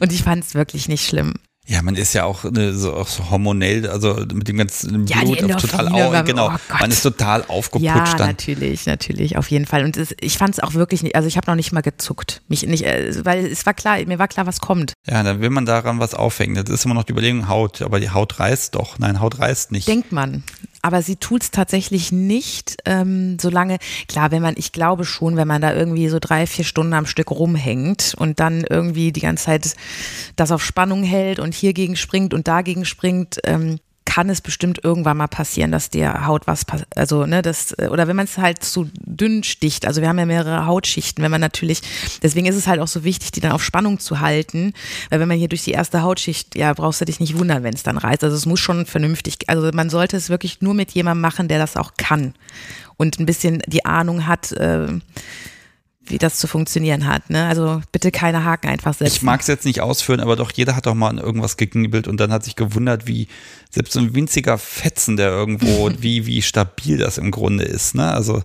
und 0.00 0.12
ich 0.12 0.22
fand 0.22 0.44
es 0.44 0.54
wirklich 0.54 0.88
nicht 0.88 1.06
schlimm. 1.06 1.34
Ja, 1.70 1.82
man 1.82 1.94
ist 1.94 2.14
ja 2.14 2.24
auch, 2.24 2.42
ne, 2.42 2.74
so, 2.74 2.94
auch 2.96 3.06
so 3.06 3.30
hormonell, 3.30 3.88
also 3.88 4.14
mit 4.34 4.48
dem 4.48 4.56
ganzen 4.56 5.06
Ja, 5.06 5.20
Blut 5.20 5.38
total 5.38 5.86
au, 5.88 6.10
weil- 6.10 6.24
genau, 6.24 6.48
oh 6.48 6.74
man 6.80 6.90
ist 6.90 7.02
total 7.02 7.44
aufgeputscht 7.46 7.84
Ja, 7.86 8.14
dann. 8.16 8.26
natürlich, 8.26 8.86
natürlich, 8.86 9.36
auf 9.36 9.48
jeden 9.52 9.66
Fall. 9.66 9.84
Und 9.84 9.96
es, 9.96 10.12
ich 10.20 10.36
fand 10.36 10.54
es 10.54 10.60
auch 10.60 10.74
wirklich 10.74 11.04
nicht, 11.04 11.14
also 11.14 11.28
ich 11.28 11.36
habe 11.36 11.48
noch 11.48 11.54
nicht 11.54 11.70
mal 11.70 11.80
gezuckt. 11.80 12.42
Mich 12.48 12.66
nicht, 12.66 12.84
äh, 12.84 13.24
weil 13.24 13.46
es 13.46 13.64
war 13.66 13.74
klar, 13.74 13.98
mir 14.04 14.18
war 14.18 14.26
klar, 14.26 14.46
was 14.46 14.58
kommt. 14.58 14.94
Ja, 15.06 15.22
dann 15.22 15.40
will 15.40 15.50
man 15.50 15.64
daran 15.64 16.00
was 16.00 16.12
aufhängen. 16.14 16.56
Das 16.56 16.68
ist 16.74 16.84
immer 16.84 16.94
noch 16.94 17.04
die 17.04 17.12
Überlegung, 17.12 17.46
Haut, 17.48 17.82
aber 17.82 18.00
die 18.00 18.10
Haut 18.10 18.40
reißt 18.40 18.74
doch. 18.74 18.98
Nein, 18.98 19.20
Haut 19.20 19.38
reißt 19.38 19.70
nicht. 19.70 19.86
Denkt 19.86 20.10
man. 20.10 20.42
Aber 20.82 21.02
sie 21.02 21.16
tut's 21.16 21.50
tatsächlich 21.50 22.10
nicht, 22.10 22.78
ähm, 22.86 23.38
solange, 23.38 23.78
klar, 24.08 24.30
wenn 24.30 24.42
man, 24.42 24.54
ich 24.56 24.72
glaube 24.72 25.04
schon, 25.04 25.36
wenn 25.36 25.48
man 25.48 25.60
da 25.60 25.74
irgendwie 25.74 26.08
so 26.08 26.18
drei, 26.18 26.46
vier 26.46 26.64
Stunden 26.64 26.94
am 26.94 27.06
Stück 27.06 27.30
rumhängt 27.30 28.14
und 28.16 28.40
dann 28.40 28.64
irgendwie 28.68 29.12
die 29.12 29.20
ganze 29.20 29.44
Zeit 29.44 29.74
das 30.36 30.52
auf 30.52 30.64
Spannung 30.64 31.02
hält 31.02 31.38
und 31.38 31.54
hiergegen 31.54 31.96
springt 31.96 32.32
und 32.32 32.48
dagegen 32.48 32.84
springt, 32.84 33.40
ähm, 33.44 33.78
kann 34.10 34.28
es 34.28 34.40
bestimmt 34.40 34.82
irgendwann 34.82 35.18
mal 35.18 35.28
passieren, 35.28 35.70
dass 35.70 35.88
der 35.88 36.26
Haut 36.26 36.48
was, 36.48 36.66
also 36.96 37.26
ne, 37.26 37.42
das 37.42 37.78
oder 37.78 38.08
wenn 38.08 38.16
man 38.16 38.24
es 38.24 38.38
halt 38.38 38.64
zu 38.64 38.90
dünn 38.96 39.44
sticht. 39.44 39.86
Also 39.86 40.00
wir 40.00 40.08
haben 40.08 40.18
ja 40.18 40.26
mehrere 40.26 40.66
Hautschichten. 40.66 41.22
Wenn 41.22 41.30
man 41.30 41.40
natürlich, 41.40 41.80
deswegen 42.20 42.46
ist 42.46 42.56
es 42.56 42.66
halt 42.66 42.80
auch 42.80 42.88
so 42.88 43.04
wichtig, 43.04 43.30
die 43.30 43.38
dann 43.38 43.52
auf 43.52 43.62
Spannung 43.62 44.00
zu 44.00 44.18
halten, 44.18 44.72
weil 45.10 45.20
wenn 45.20 45.28
man 45.28 45.38
hier 45.38 45.46
durch 45.46 45.62
die 45.62 45.70
erste 45.70 46.02
Hautschicht, 46.02 46.56
ja, 46.56 46.72
brauchst 46.72 47.00
du 47.00 47.04
dich 47.04 47.20
nicht 47.20 47.38
wundern, 47.38 47.62
wenn 47.62 47.72
es 47.72 47.84
dann 47.84 47.98
reißt. 47.98 48.24
Also 48.24 48.36
es 48.36 48.46
muss 48.46 48.58
schon 48.58 48.84
vernünftig. 48.84 49.36
Also 49.46 49.70
man 49.72 49.90
sollte 49.90 50.16
es 50.16 50.28
wirklich 50.28 50.60
nur 50.60 50.74
mit 50.74 50.90
jemandem 50.90 51.20
machen, 51.20 51.46
der 51.46 51.60
das 51.60 51.76
auch 51.76 51.92
kann 51.96 52.34
und 52.96 53.20
ein 53.20 53.26
bisschen 53.26 53.62
die 53.68 53.84
Ahnung 53.84 54.26
hat. 54.26 54.50
Äh, 54.50 54.88
wie 56.10 56.18
das 56.18 56.38
zu 56.38 56.46
funktionieren 56.46 57.06
hat. 57.06 57.30
Ne? 57.30 57.46
Also 57.46 57.82
bitte 57.92 58.10
keine 58.10 58.44
Haken 58.44 58.68
einfach 58.68 58.94
setzen. 58.94 59.14
Ich 59.14 59.22
mag 59.22 59.40
es 59.40 59.46
jetzt 59.46 59.64
nicht 59.64 59.80
ausführen, 59.80 60.20
aber 60.20 60.36
doch 60.36 60.52
jeder 60.52 60.76
hat 60.76 60.86
doch 60.86 60.94
mal 60.94 61.08
an 61.08 61.18
irgendwas 61.18 61.56
geknibbelt 61.56 62.08
und 62.08 62.18
dann 62.18 62.32
hat 62.32 62.44
sich 62.44 62.56
gewundert, 62.56 63.06
wie 63.06 63.28
selbst 63.70 63.92
so 63.92 64.00
ein 64.00 64.14
winziger 64.14 64.58
Fetzen, 64.58 65.16
der 65.16 65.30
irgendwo, 65.30 65.90
wie, 65.98 66.26
wie 66.26 66.42
stabil 66.42 66.98
das 66.98 67.18
im 67.18 67.30
Grunde 67.30 67.64
ist. 67.64 67.94
Ne? 67.94 68.12
Also 68.12 68.42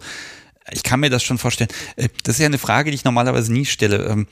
ich 0.71 0.83
kann 0.83 0.99
mir 0.99 1.09
das 1.09 1.23
schon 1.23 1.37
vorstellen. 1.37 1.69
Äh, 1.95 2.09
Das 2.23 2.35
ist 2.35 2.39
ja 2.39 2.47
eine 2.47 2.57
Frage, 2.57 2.91
die 2.91 2.95
ich 2.95 3.03
normalerweise 3.03 3.53
nie 3.53 3.65
stelle. 3.65 4.25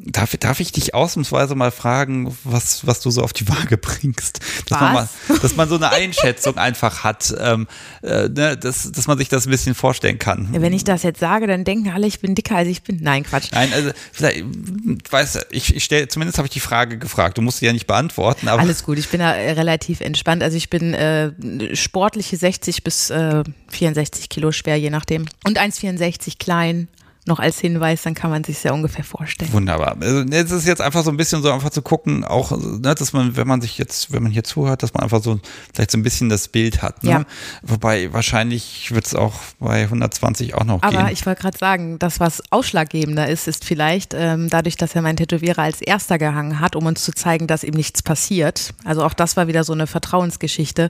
Darf, 0.00 0.36
darf 0.36 0.60
ich 0.60 0.70
dich 0.70 0.94
ausnahmsweise 0.94 1.56
mal 1.56 1.72
fragen, 1.72 2.36
was, 2.44 2.86
was 2.86 3.00
du 3.00 3.10
so 3.10 3.22
auf 3.22 3.32
die 3.32 3.48
Waage 3.48 3.76
bringst? 3.78 4.38
Dass, 4.68 4.80
man, 4.80 4.92
mal, 4.92 5.08
dass 5.42 5.56
man 5.56 5.68
so 5.68 5.74
eine 5.74 5.90
Einschätzung 5.90 6.56
einfach 6.56 7.02
hat, 7.02 7.34
ähm, 7.36 7.66
äh, 8.02 8.28
ne, 8.28 8.56
dass, 8.56 8.92
dass 8.92 9.08
man 9.08 9.18
sich 9.18 9.28
das 9.28 9.46
ein 9.46 9.50
bisschen 9.50 9.74
vorstellen 9.74 10.20
kann. 10.20 10.48
Wenn 10.52 10.72
ich 10.72 10.84
das 10.84 11.02
jetzt 11.02 11.18
sage, 11.18 11.48
dann 11.48 11.64
denken 11.64 11.90
alle, 11.90 12.06
ich 12.06 12.20
bin 12.20 12.36
dicker 12.36 12.54
als 12.54 12.68
ich 12.68 12.82
bin. 12.82 12.98
Nein, 13.02 13.24
Quatsch. 13.24 13.48
Nein, 13.50 13.72
also 13.72 13.90
vielleicht, 14.12 14.44
weiß 15.10 15.40
ich, 15.50 15.74
ich 15.74 15.82
stelle, 15.82 16.06
zumindest 16.06 16.38
habe 16.38 16.46
ich 16.46 16.52
die 16.52 16.60
Frage 16.60 16.98
gefragt. 16.98 17.36
Du 17.36 17.42
musst 17.42 17.58
sie 17.58 17.66
ja 17.66 17.72
nicht 17.72 17.88
beantworten, 17.88 18.46
aber 18.46 18.62
Alles 18.62 18.84
gut, 18.84 18.98
ich 18.98 19.08
bin 19.08 19.18
da 19.18 19.34
äh, 19.34 19.52
relativ 19.52 20.00
entspannt. 20.00 20.44
Also 20.44 20.56
ich 20.56 20.70
bin 20.70 20.94
äh, 20.94 21.32
sportliche 21.74 22.36
60 22.36 22.84
bis 22.84 23.10
äh, 23.10 23.42
64 23.68 24.28
Kilo 24.28 24.52
schwer, 24.52 24.76
je 24.76 24.90
nachdem. 24.90 25.26
Und 25.44 25.58
1,64 25.58 26.38
klein. 26.38 26.86
Noch 27.28 27.40
als 27.40 27.58
Hinweis, 27.58 28.02
dann 28.02 28.14
kann 28.14 28.30
man 28.30 28.42
sich 28.42 28.64
ja 28.64 28.72
ungefähr 28.72 29.04
vorstellen. 29.04 29.52
wunderbar. 29.52 29.98
Also, 30.00 30.24
es 30.30 30.50
ist 30.50 30.66
jetzt 30.66 30.80
einfach 30.80 31.04
so 31.04 31.10
ein 31.10 31.18
bisschen 31.18 31.42
so 31.42 31.52
einfach 31.52 31.68
zu 31.68 31.82
gucken, 31.82 32.24
auch, 32.24 32.52
ne, 32.52 32.94
dass 32.94 33.12
man, 33.12 33.36
wenn 33.36 33.46
man 33.46 33.60
sich 33.60 33.76
jetzt, 33.76 34.12
wenn 34.12 34.22
man 34.22 34.32
hier 34.32 34.44
zuhört, 34.44 34.82
dass 34.82 34.94
man 34.94 35.02
einfach 35.02 35.22
so 35.22 35.38
vielleicht 35.74 35.90
so 35.90 35.98
ein 35.98 36.02
bisschen 36.02 36.30
das 36.30 36.48
Bild 36.48 36.80
hat. 36.80 37.04
Ne? 37.04 37.10
Ja. 37.10 37.24
Wobei 37.62 38.14
wahrscheinlich 38.14 38.94
wird 38.94 39.04
es 39.04 39.14
auch 39.14 39.34
bei 39.60 39.82
120 39.82 40.54
auch 40.54 40.64
noch 40.64 40.82
Aber 40.82 41.04
gehen. 41.04 41.08
ich 41.12 41.26
wollte 41.26 41.42
gerade 41.42 41.58
sagen, 41.58 41.98
das, 41.98 42.18
was 42.18 42.42
ausschlaggebender 42.50 43.28
ist, 43.28 43.46
ist 43.46 43.64
vielleicht 43.64 44.14
ähm, 44.14 44.48
dadurch, 44.48 44.76
dass 44.76 44.94
er 44.94 45.02
mein 45.02 45.18
Tätowierer 45.18 45.62
als 45.62 45.82
erster 45.82 46.16
gehangen 46.16 46.60
hat, 46.60 46.76
um 46.76 46.86
uns 46.86 47.04
zu 47.04 47.12
zeigen, 47.12 47.46
dass 47.46 47.62
ihm 47.62 47.74
nichts 47.74 48.02
passiert. 48.02 48.72
Also 48.86 49.04
auch 49.04 49.12
das 49.12 49.36
war 49.36 49.48
wieder 49.48 49.64
so 49.64 49.74
eine 49.74 49.86
Vertrauensgeschichte. 49.86 50.88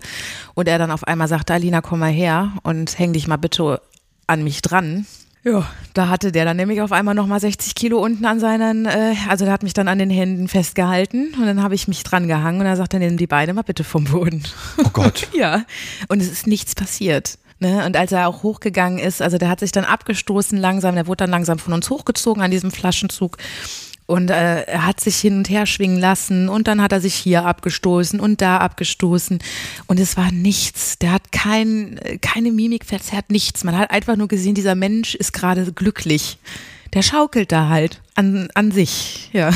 Und 0.54 0.68
er 0.68 0.78
dann 0.78 0.92
auf 0.92 1.02
einmal 1.02 1.26
sagte, 1.26 1.52
Alina, 1.54 1.80
komm 1.80 1.98
mal 1.98 2.12
her 2.12 2.52
und 2.62 2.96
häng 2.96 3.12
dich 3.12 3.26
mal 3.26 3.38
bitte 3.38 3.80
an 4.28 4.44
mich 4.44 4.62
dran. 4.62 5.04
Ja, 5.48 5.66
da 5.94 6.08
hatte 6.08 6.30
der 6.30 6.44
dann 6.44 6.58
nämlich 6.58 6.82
auf 6.82 6.92
einmal 6.92 7.14
nochmal 7.14 7.40
60 7.40 7.74
Kilo 7.74 7.98
unten 7.98 8.24
an 8.26 8.38
seinen, 8.38 8.84
äh, 8.84 9.14
also 9.28 9.44
der 9.46 9.54
hat 9.54 9.62
mich 9.62 9.72
dann 9.72 9.88
an 9.88 9.98
den 9.98 10.10
Händen 10.10 10.46
festgehalten 10.46 11.34
und 11.38 11.46
dann 11.46 11.62
habe 11.62 11.74
ich 11.74 11.88
mich 11.88 12.02
dran 12.02 12.28
gehangen 12.28 12.60
und 12.60 12.66
er 12.66 12.76
sagte, 12.76 12.98
nimm 12.98 13.16
die 13.16 13.26
Beine 13.26 13.54
mal 13.54 13.62
bitte 13.62 13.82
vom 13.82 14.04
Boden. 14.04 14.42
oh 14.84 14.90
Gott. 14.92 15.28
Ja, 15.38 15.64
und 16.08 16.20
es 16.20 16.30
ist 16.30 16.46
nichts 16.46 16.74
passiert. 16.74 17.38
Ne? 17.60 17.86
Und 17.86 17.96
als 17.96 18.12
er 18.12 18.28
auch 18.28 18.42
hochgegangen 18.42 18.98
ist, 18.98 19.22
also 19.22 19.38
der 19.38 19.48
hat 19.48 19.60
sich 19.60 19.72
dann 19.72 19.84
abgestoßen 19.84 20.58
langsam, 20.58 20.96
der 20.96 21.06
wurde 21.06 21.18
dann 21.18 21.30
langsam 21.30 21.58
von 21.58 21.72
uns 21.72 21.88
hochgezogen 21.88 22.42
an 22.42 22.50
diesem 22.50 22.70
Flaschenzug. 22.70 23.36
Und 24.08 24.30
äh, 24.30 24.62
er 24.62 24.86
hat 24.86 25.00
sich 25.00 25.18
hin 25.18 25.36
und 25.36 25.50
her 25.50 25.66
schwingen 25.66 25.98
lassen 26.00 26.48
und 26.48 26.66
dann 26.66 26.80
hat 26.80 26.92
er 26.92 27.00
sich 27.02 27.14
hier 27.14 27.44
abgestoßen 27.44 28.20
und 28.20 28.40
da 28.40 28.56
abgestoßen. 28.56 29.38
Und 29.86 30.00
es 30.00 30.16
war 30.16 30.32
nichts. 30.32 30.98
Der 30.98 31.12
hat 31.12 31.30
kein, 31.30 32.00
keine 32.22 32.50
Mimik 32.50 32.86
verzerrt, 32.86 33.30
nichts. 33.30 33.64
Man 33.64 33.76
hat 33.76 33.90
einfach 33.90 34.16
nur 34.16 34.26
gesehen, 34.26 34.54
dieser 34.54 34.74
Mensch 34.74 35.14
ist 35.14 35.34
gerade 35.34 35.70
glücklich. 35.74 36.38
Der 36.94 37.02
schaukelt 37.02 37.52
da 37.52 37.68
halt 37.68 38.00
an, 38.14 38.48
an 38.54 38.70
sich, 38.72 39.28
ja. 39.34 39.50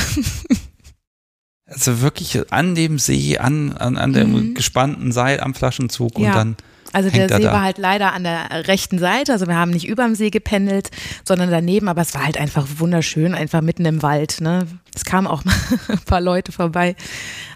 Also 1.65 2.01
wirklich 2.01 2.51
an 2.51 2.75
dem 2.75 2.99
See, 2.99 3.39
an, 3.39 3.71
an, 3.73 3.97
an 3.97 4.13
dem 4.13 4.53
gespannten 4.53 5.11
Seil 5.11 5.39
am 5.39 5.55
Flaschenzug 5.55 6.15
und 6.17 6.21
Mhm. 6.21 6.27
Ja. 6.27 6.33
dann 6.35 6.55
Also 6.93 7.09
hängt 7.09 7.29
der 7.29 7.31
er 7.31 7.37
See 7.37 7.43
da. 7.43 7.51
war 7.51 7.61
halt 7.61 7.77
leider 7.77 8.13
an 8.13 8.23
der 8.23 8.67
rechten 8.67 8.99
Seite, 8.99 9.33
also 9.33 9.47
wir 9.47 9.55
haben 9.55 9.71
nicht 9.71 9.87
überm 9.87 10.15
See 10.15 10.29
gependelt, 10.29 10.91
sondern 11.27 11.51
daneben, 11.51 11.89
aber 11.89 12.01
es 12.01 12.13
war 12.13 12.23
halt 12.23 12.37
einfach 12.37 12.67
wunderschön, 12.77 13.33
einfach 13.33 13.61
mitten 13.61 13.85
im 13.85 14.01
Wald. 14.01 14.39
Ne? 14.41 14.67
Es 14.95 15.03
kamen 15.03 15.27
auch 15.27 15.43
mal 15.43 15.55
ein 15.89 15.99
paar 15.99 16.21
Leute 16.21 16.51
vorbei, 16.51 16.95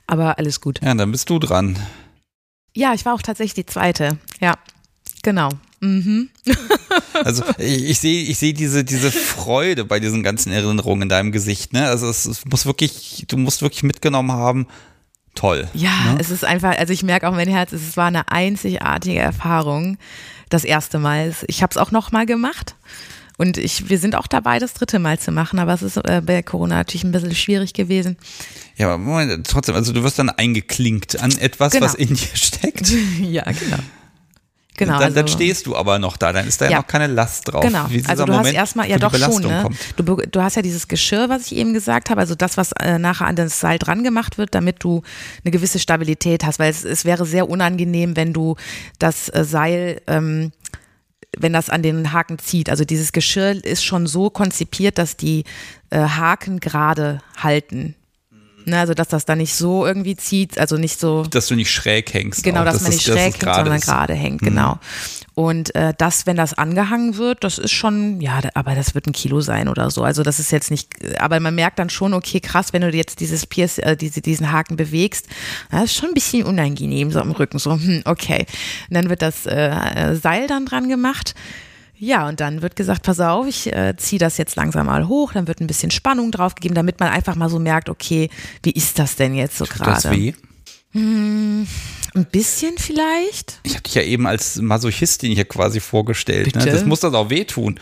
aber 0.08 0.38
alles 0.38 0.60
gut. 0.60 0.82
Ja, 0.84 0.94
dann 0.94 1.12
bist 1.12 1.30
du 1.30 1.40
dran. 1.40 1.78
Ja, 2.76 2.94
ich 2.94 3.06
war 3.06 3.14
auch 3.14 3.22
tatsächlich 3.22 3.54
die 3.54 3.66
zweite. 3.66 4.18
Ja, 4.42 4.56
genau. 5.24 5.50
Mhm. 5.80 6.30
Also 7.24 7.44
ich, 7.58 7.90
ich 7.90 8.00
sehe 8.00 8.24
ich 8.26 8.38
sehe 8.38 8.54
diese, 8.54 8.84
diese 8.84 9.12
Freude 9.12 9.86
bei 9.86 10.00
diesen 10.00 10.22
ganzen 10.22 10.52
Erinnerungen 10.52 11.02
in 11.04 11.10
deinem 11.10 11.32
Gesicht. 11.32 11.74
Ne? 11.74 11.88
Also 11.88 12.08
es, 12.08 12.26
es 12.26 12.46
muss 12.46 12.68
wirklich, 12.68 13.26
du 13.28 13.38
musst 13.38 13.64
wirklich 13.64 13.82
mitgenommen 13.82 14.32
haben. 14.32 14.68
Toll. 15.38 15.68
Ja, 15.74 16.14
Ne? 16.14 16.18
es 16.20 16.30
ist 16.32 16.44
einfach, 16.44 16.78
also 16.78 16.92
ich 16.92 17.04
merke 17.04 17.28
auch 17.30 17.34
mein 17.34 17.48
Herz, 17.48 17.72
es 17.72 17.96
war 17.96 18.08
eine 18.08 18.30
einzigartige 18.32 19.20
Erfahrung. 19.20 19.98
Das 20.50 20.64
erste 20.64 20.98
Mal. 20.98 21.34
Ich 21.48 21.62
habe 21.62 21.72
es 21.72 21.78
auch 21.78 21.92
noch 21.92 22.12
mal 22.12 22.26
gemacht. 22.26 22.76
Und 23.38 23.58
ich, 23.60 23.88
wir 23.90 24.00
sind 24.00 24.16
auch 24.16 24.26
dabei, 24.26 24.58
das 24.58 24.74
dritte 24.74 24.98
Mal 24.98 25.20
zu 25.20 25.32
machen, 25.32 25.60
aber 25.60 25.72
es 25.74 25.84
ist 25.84 25.98
äh, 25.98 26.22
bei 26.26 26.42
Corona 26.42 26.78
natürlich 26.78 27.04
ein 27.04 27.12
bisschen 27.12 27.36
schwierig 27.36 27.74
gewesen. 27.74 28.18
Ja, 28.78 28.88
aber 28.88 28.98
Moment, 28.98 29.46
trotzdem, 29.46 29.76
also 29.76 29.94
du 29.94 30.02
wirst 30.04 30.18
dann 30.18 30.32
eingeklinkt 30.32 31.20
an 31.22 31.32
etwas, 31.38 31.74
Genau. 31.74 31.86
was 31.86 31.94
in 31.94 32.08
dir 32.16 32.36
steckt. 32.36 32.90
ja, 33.22 33.44
genau. 33.44 33.78
Genau. 34.78 35.00
dann, 35.00 35.14
dann 35.14 35.24
also- 35.26 35.36
stehst 35.36 35.66
du 35.66 35.76
aber 35.76 36.00
noch 36.00 36.18
da, 36.18 36.32
dann 36.32 36.48
ist 36.48 36.62
da 36.62 36.66
ja, 36.66 36.72
Ja. 36.72 36.78
noch 36.78 36.88
keine 36.88 37.08
Last 37.08 37.52
drauf. 37.52 37.62
Genau, 37.62 37.88
also 38.08 38.26
du 38.26 38.32
Moment, 38.32 38.50
hast 38.50 38.54
erstmal, 38.54 38.90
ja 38.90 38.98
doch 38.98 39.16
schon, 39.16 39.42
ne? 39.42 39.68
Du, 39.98 40.04
du 40.16 40.42
hast 40.42 40.56
ja 40.56 40.62
dieses 40.62 40.88
Geschirr, 40.88 41.30
was 41.30 41.48
ich 41.48 41.56
eben 41.56 41.74
gesagt 41.74 42.10
habe, 42.10 42.22
also 42.22 42.36
das, 42.36 42.58
was 42.58 42.72
äh, 42.74 43.00
nachher 43.00 43.26
an 43.26 43.36
das 43.36 43.60
Seil 43.60 43.80
dran 43.80 44.04
gemacht 44.04 44.38
wird, 44.38 44.54
damit 44.56 44.84
du 44.84 45.02
eine 45.44 45.52
gewisse 45.52 45.80
Stabilität 45.80 46.46
hast, 46.46 46.60
weil 46.60 46.70
es, 46.70 46.84
es 46.86 47.06
wäre 47.06 47.26
sehr 47.26 47.50
unangenehm, 47.50 48.16
wenn 48.16 48.34
du 48.34 48.56
das 49.00 49.30
äh, 49.30 49.44
Seil 49.44 50.02
ähm, 50.08 50.52
wenn 51.40 51.54
das 51.54 51.70
an 51.70 51.84
den 51.84 52.14
Haken 52.14 52.40
zieht. 52.40 52.70
Also 52.70 52.86
dieses 52.86 53.12
Geschirr 53.12 53.64
ist 53.64 53.84
schon 53.84 54.08
so 54.08 54.30
konzipiert, 54.30 54.98
dass 54.98 55.18
die 55.18 55.44
äh, 55.90 56.00
Haken 56.00 56.60
gerade 56.60 57.22
halten. 57.38 57.96
Ne, 58.68 58.78
also 58.78 58.94
dass 58.94 59.08
das 59.08 59.24
da 59.24 59.38
nicht 59.38 59.56
so 59.56 59.86
irgendwie 59.86 60.18
zieht, 60.18 60.60
also 60.60 60.76
nicht 60.76 61.00
so. 61.00 61.24
Dass 61.24 61.48
du 61.48 61.56
nicht 61.56 61.72
schräg 61.72 62.14
hängst. 62.14 62.44
Genau, 62.44 62.60
auch, 62.62 62.66
dass, 62.66 62.82
man 62.82 62.92
nicht 62.92 63.08
das, 63.08 63.16
schräg 63.16 63.42
hängt, 63.42 63.56
sondern 63.56 63.80
gerade 63.80 64.14
hängt, 64.14 64.42
genau. 64.42 64.74
Mhm. 64.74 64.80
Und 65.36 65.74
äh, 65.74 65.94
das, 65.98 66.26
wenn 66.26 66.36
das 66.36 66.54
angehangen 66.54 67.16
wird, 67.16 67.46
das 67.46 67.60
ist 67.60 67.72
schon, 67.72 68.20
ja, 68.20 68.42
aber 68.56 68.76
das 68.76 68.94
wird 68.94 69.08
ein 69.08 69.14
Kilo 69.14 69.40
sein 69.40 69.70
oder 69.70 69.90
so. 69.90 70.04
Also 70.04 70.22
das 70.22 70.40
ist 70.40 70.52
jetzt 70.52 70.70
nicht, 70.70 70.90
aber 71.18 71.40
man 71.40 71.56
merkt 71.56 71.80
dann 71.80 71.90
schon, 71.90 72.14
okay, 72.14 72.42
krass, 72.42 72.74
wenn 72.74 72.82
du 72.82 72.90
jetzt 72.90 73.22
dieses 73.22 73.46
Pierce, 73.46 73.78
äh, 73.78 73.96
diese, 73.96 74.20
diesen 74.20 74.52
Haken 74.52 74.76
bewegst, 74.76 75.28
das 75.72 75.86
ist 75.86 75.96
schon 75.96 76.10
ein 76.10 76.14
bisschen 76.14 76.44
unangenehm 76.44 77.10
so 77.12 77.22
am 77.22 77.32
Rücken, 77.32 77.60
so, 77.60 77.72
hm, 77.72 78.02
okay. 78.04 78.48
Und 78.90 78.96
dann 78.96 79.10
wird 79.10 79.22
das 79.22 79.46
äh, 79.46 79.70
äh, 79.70 80.16
Seil 80.16 80.48
dann 80.48 80.66
dran 80.66 80.90
gemacht. 80.90 81.36
Ja, 82.00 82.28
und 82.28 82.40
dann 82.40 82.62
wird 82.62 82.76
gesagt, 82.76 83.04
pass 83.04 83.20
auf, 83.20 83.48
ich 83.48 83.74
äh, 83.74 83.96
ziehe 83.98 84.20
das 84.20 84.38
jetzt 84.38 84.56
langsam 84.56 84.86
mal 84.86 85.08
hoch, 85.08 85.34
dann 85.34 85.48
wird 85.48 85.62
ein 85.62 85.68
bisschen 85.68 85.90
Spannung 85.90 86.32
draufgegeben, 86.32 86.76
damit 86.76 87.00
man 87.00 87.10
einfach 87.10 87.36
mal 87.36 87.50
so 87.50 87.60
merkt, 87.60 87.90
okay, 87.90 88.30
wie 88.62 88.72
ist 88.72 89.00
das 89.00 89.16
denn 89.16 89.34
jetzt 89.34 89.58
so 89.58 89.66
Tut 89.66 89.86
das 89.86 90.04
gerade? 90.04 90.16
weh? 90.16 90.34
Ein 90.94 91.68
bisschen 92.32 92.78
vielleicht? 92.78 93.60
Ich 93.64 93.74
habe 93.74 93.84
dich 93.84 93.96
ja 93.96 94.02
eben 94.02 94.26
als 94.26 94.58
Masochistin 94.58 95.32
hier 95.34 95.46
quasi 95.46 95.80
vorgestellt. 95.80 96.56
Ne? 96.56 96.66
Das 96.66 96.86
muss 96.86 97.02
das 97.02 97.14
auch 97.14 97.30
wehtun. 97.30 97.80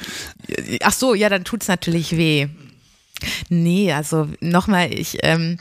Ach 0.82 0.92
so, 0.94 1.14
ja, 1.14 1.30
dann 1.30 1.44
tut's 1.44 1.68
natürlich 1.68 2.18
weh. 2.18 2.48
Nee, 3.50 3.94
also 3.94 4.28
nochmal, 4.42 4.94
ich 4.94 5.20
ähm, 5.24 5.58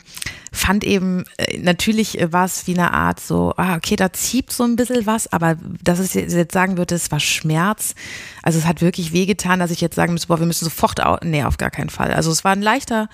fand 0.51 0.83
eben, 0.83 1.23
äh, 1.37 1.57
natürlich 1.57 2.19
äh, 2.19 2.31
war 2.33 2.45
es 2.45 2.67
wie 2.67 2.73
eine 2.73 2.91
Art 2.93 3.19
so, 3.19 3.53
ah, 3.57 3.75
okay, 3.75 3.95
da 3.95 4.11
zieht 4.13 4.51
so 4.51 4.63
ein 4.63 4.75
bisschen 4.75 5.05
was, 5.05 5.31
aber 5.31 5.55
dass 5.83 5.99
ich 5.99 6.13
jetzt 6.13 6.53
sagen 6.53 6.77
würde, 6.77 6.95
es 6.95 7.11
war 7.11 7.19
Schmerz. 7.19 7.95
Also 8.43 8.59
es 8.59 8.65
hat 8.65 8.81
wirklich 8.81 9.13
wehgetan, 9.13 9.59
dass 9.59 9.71
ich 9.71 9.81
jetzt 9.81 9.95
sagen 9.95 10.13
müsste, 10.13 10.27
boah, 10.27 10.39
wir 10.39 10.45
müssen 10.47 10.65
sofort, 10.65 10.99
nee, 11.23 11.43
auf 11.43 11.57
gar 11.57 11.71
keinen 11.71 11.89
Fall. 11.89 12.13
Also 12.13 12.29
es 12.31 12.43
war 12.43 12.51
ein 12.51 12.61
leichter 12.61 13.07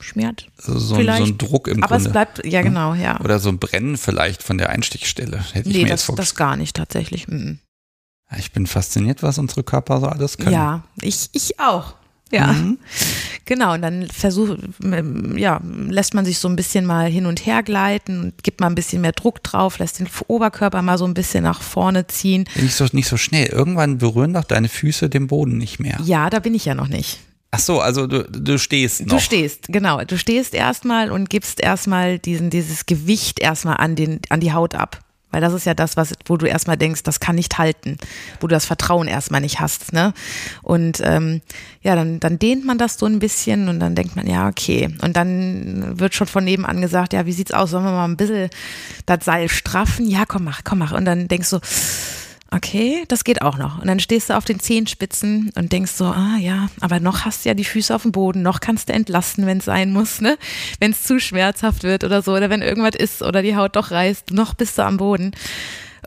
Schmerz. 0.00 0.44
Also 0.58 0.78
so, 0.78 0.94
ein- 0.94 1.06
so 1.06 1.24
ein 1.24 1.38
Druck 1.38 1.66
im 1.68 1.82
aber 1.82 1.96
Grunde. 1.96 2.06
es 2.08 2.12
bleibt, 2.12 2.46
ja 2.46 2.62
genau, 2.62 2.94
ja. 2.94 3.18
Oder 3.20 3.38
so 3.40 3.48
ein 3.48 3.58
Brennen 3.58 3.96
vielleicht 3.96 4.42
von 4.42 4.58
der 4.58 4.70
Einstichstelle. 4.70 5.42
Hätte 5.52 5.68
ich 5.70 5.74
Nee, 5.76 5.82
mir 5.84 5.88
das, 5.90 6.00
jetzt 6.00 6.04
vorgestellt. 6.04 6.28
das 6.30 6.36
gar 6.36 6.56
nicht 6.56 6.76
tatsächlich. 6.76 7.26
Mhm. 7.28 7.58
Ich 8.38 8.52
bin 8.52 8.66
fasziniert, 8.66 9.22
was 9.22 9.38
unsere 9.38 9.64
Körper 9.64 10.00
so 10.00 10.06
alles 10.06 10.36
können. 10.36 10.52
Ja, 10.52 10.82
ich, 11.00 11.30
ich 11.32 11.58
auch. 11.58 11.94
Ja, 12.30 12.52
Mhm. 12.52 12.78
genau. 13.46 13.72
Und 13.74 13.82
dann 13.82 14.06
versucht, 14.08 14.58
ja, 15.36 15.60
lässt 15.88 16.12
man 16.14 16.24
sich 16.24 16.38
so 16.38 16.48
ein 16.48 16.56
bisschen 16.56 16.84
mal 16.84 17.08
hin 17.10 17.24
und 17.26 17.46
her 17.46 17.62
gleiten 17.62 18.20
und 18.20 18.42
gibt 18.42 18.60
mal 18.60 18.66
ein 18.66 18.74
bisschen 18.74 19.00
mehr 19.00 19.12
Druck 19.12 19.42
drauf, 19.42 19.78
lässt 19.78 19.98
den 19.98 20.08
Oberkörper 20.26 20.82
mal 20.82 20.98
so 20.98 21.06
ein 21.06 21.14
bisschen 21.14 21.44
nach 21.44 21.62
vorne 21.62 22.06
ziehen. 22.06 22.44
Nicht 22.56 22.74
so, 22.74 22.86
nicht 22.92 23.08
so 23.08 23.16
schnell. 23.16 23.46
Irgendwann 23.46 23.98
berühren 23.98 24.34
doch 24.34 24.44
deine 24.44 24.68
Füße 24.68 25.08
den 25.08 25.26
Boden 25.28 25.56
nicht 25.58 25.78
mehr. 25.80 25.98
Ja, 26.04 26.28
da 26.30 26.38
bin 26.38 26.54
ich 26.54 26.64
ja 26.66 26.74
noch 26.74 26.88
nicht. 26.88 27.20
Ach 27.50 27.60
so, 27.60 27.80
also 27.80 28.06
du, 28.06 28.24
du 28.24 28.58
stehst 28.58 29.00
noch. 29.06 29.14
Du 29.14 29.20
stehst, 29.20 29.68
genau. 29.68 30.04
Du 30.04 30.18
stehst 30.18 30.52
erstmal 30.52 31.10
und 31.10 31.30
gibst 31.30 31.60
erstmal 31.62 32.18
diesen, 32.18 32.50
dieses 32.50 32.84
Gewicht 32.84 33.40
erstmal 33.40 33.78
an 33.78 33.96
den, 33.96 34.20
an 34.28 34.40
die 34.40 34.52
Haut 34.52 34.74
ab. 34.74 35.00
Weil 35.30 35.40
das 35.40 35.52
ist 35.52 35.66
ja 35.66 35.74
das, 35.74 35.96
was, 35.96 36.14
wo 36.24 36.36
du 36.36 36.46
erstmal 36.46 36.76
denkst, 36.76 37.02
das 37.02 37.20
kann 37.20 37.36
nicht 37.36 37.58
halten, 37.58 37.98
wo 38.40 38.46
du 38.46 38.54
das 38.54 38.64
Vertrauen 38.64 39.08
erstmal 39.08 39.42
nicht 39.42 39.60
hast, 39.60 39.92
ne? 39.92 40.14
Und 40.62 41.00
ähm, 41.04 41.42
ja, 41.82 41.94
dann, 41.94 42.18
dann 42.18 42.38
dehnt 42.38 42.64
man 42.64 42.78
das 42.78 42.98
so 42.98 43.06
ein 43.06 43.18
bisschen 43.18 43.68
und 43.68 43.80
dann 43.80 43.94
denkt 43.94 44.16
man, 44.16 44.26
ja, 44.26 44.48
okay. 44.48 44.88
Und 45.02 45.16
dann 45.16 45.98
wird 45.98 46.14
schon 46.14 46.26
von 46.26 46.44
nebenan 46.44 46.80
gesagt, 46.80 47.12
ja, 47.12 47.26
wie 47.26 47.32
sieht's 47.32 47.52
aus? 47.52 47.70
Sollen 47.70 47.84
wir 47.84 47.92
mal 47.92 48.06
ein 48.06 48.16
bisschen 48.16 48.48
das 49.04 49.24
Seil 49.24 49.48
straffen? 49.48 50.08
Ja, 50.08 50.24
komm, 50.26 50.44
mach, 50.44 50.64
komm, 50.64 50.78
mach. 50.78 50.92
Und 50.92 51.04
dann 51.04 51.28
denkst 51.28 51.50
du, 51.50 51.60
okay, 52.50 53.04
das 53.08 53.24
geht 53.24 53.42
auch 53.42 53.58
noch. 53.58 53.78
Und 53.78 53.86
dann 53.86 54.00
stehst 54.00 54.30
du 54.30 54.36
auf 54.36 54.44
den 54.44 54.60
Zehenspitzen 54.60 55.52
und 55.54 55.72
denkst 55.72 55.92
so, 55.92 56.06
ah 56.06 56.36
ja, 56.38 56.68
aber 56.80 57.00
noch 57.00 57.24
hast 57.24 57.44
du 57.44 57.50
ja 57.50 57.54
die 57.54 57.64
Füße 57.64 57.94
auf 57.94 58.02
dem 58.02 58.12
Boden, 58.12 58.42
noch 58.42 58.60
kannst 58.60 58.88
du 58.88 58.94
entlasten, 58.94 59.46
wenn 59.46 59.58
es 59.58 59.66
sein 59.66 59.92
muss, 59.92 60.20
ne? 60.20 60.38
Wenn 60.80 60.92
es 60.92 61.02
zu 61.02 61.20
schmerzhaft 61.20 61.82
wird 61.82 62.04
oder 62.04 62.22
so, 62.22 62.32
oder 62.32 62.48
wenn 62.50 62.62
irgendwas 62.62 62.94
ist 62.94 63.22
oder 63.22 63.42
die 63.42 63.56
Haut 63.56 63.76
doch 63.76 63.90
reißt, 63.90 64.32
noch 64.32 64.54
bist 64.54 64.78
du 64.78 64.82
am 64.82 64.96
Boden. 64.96 65.32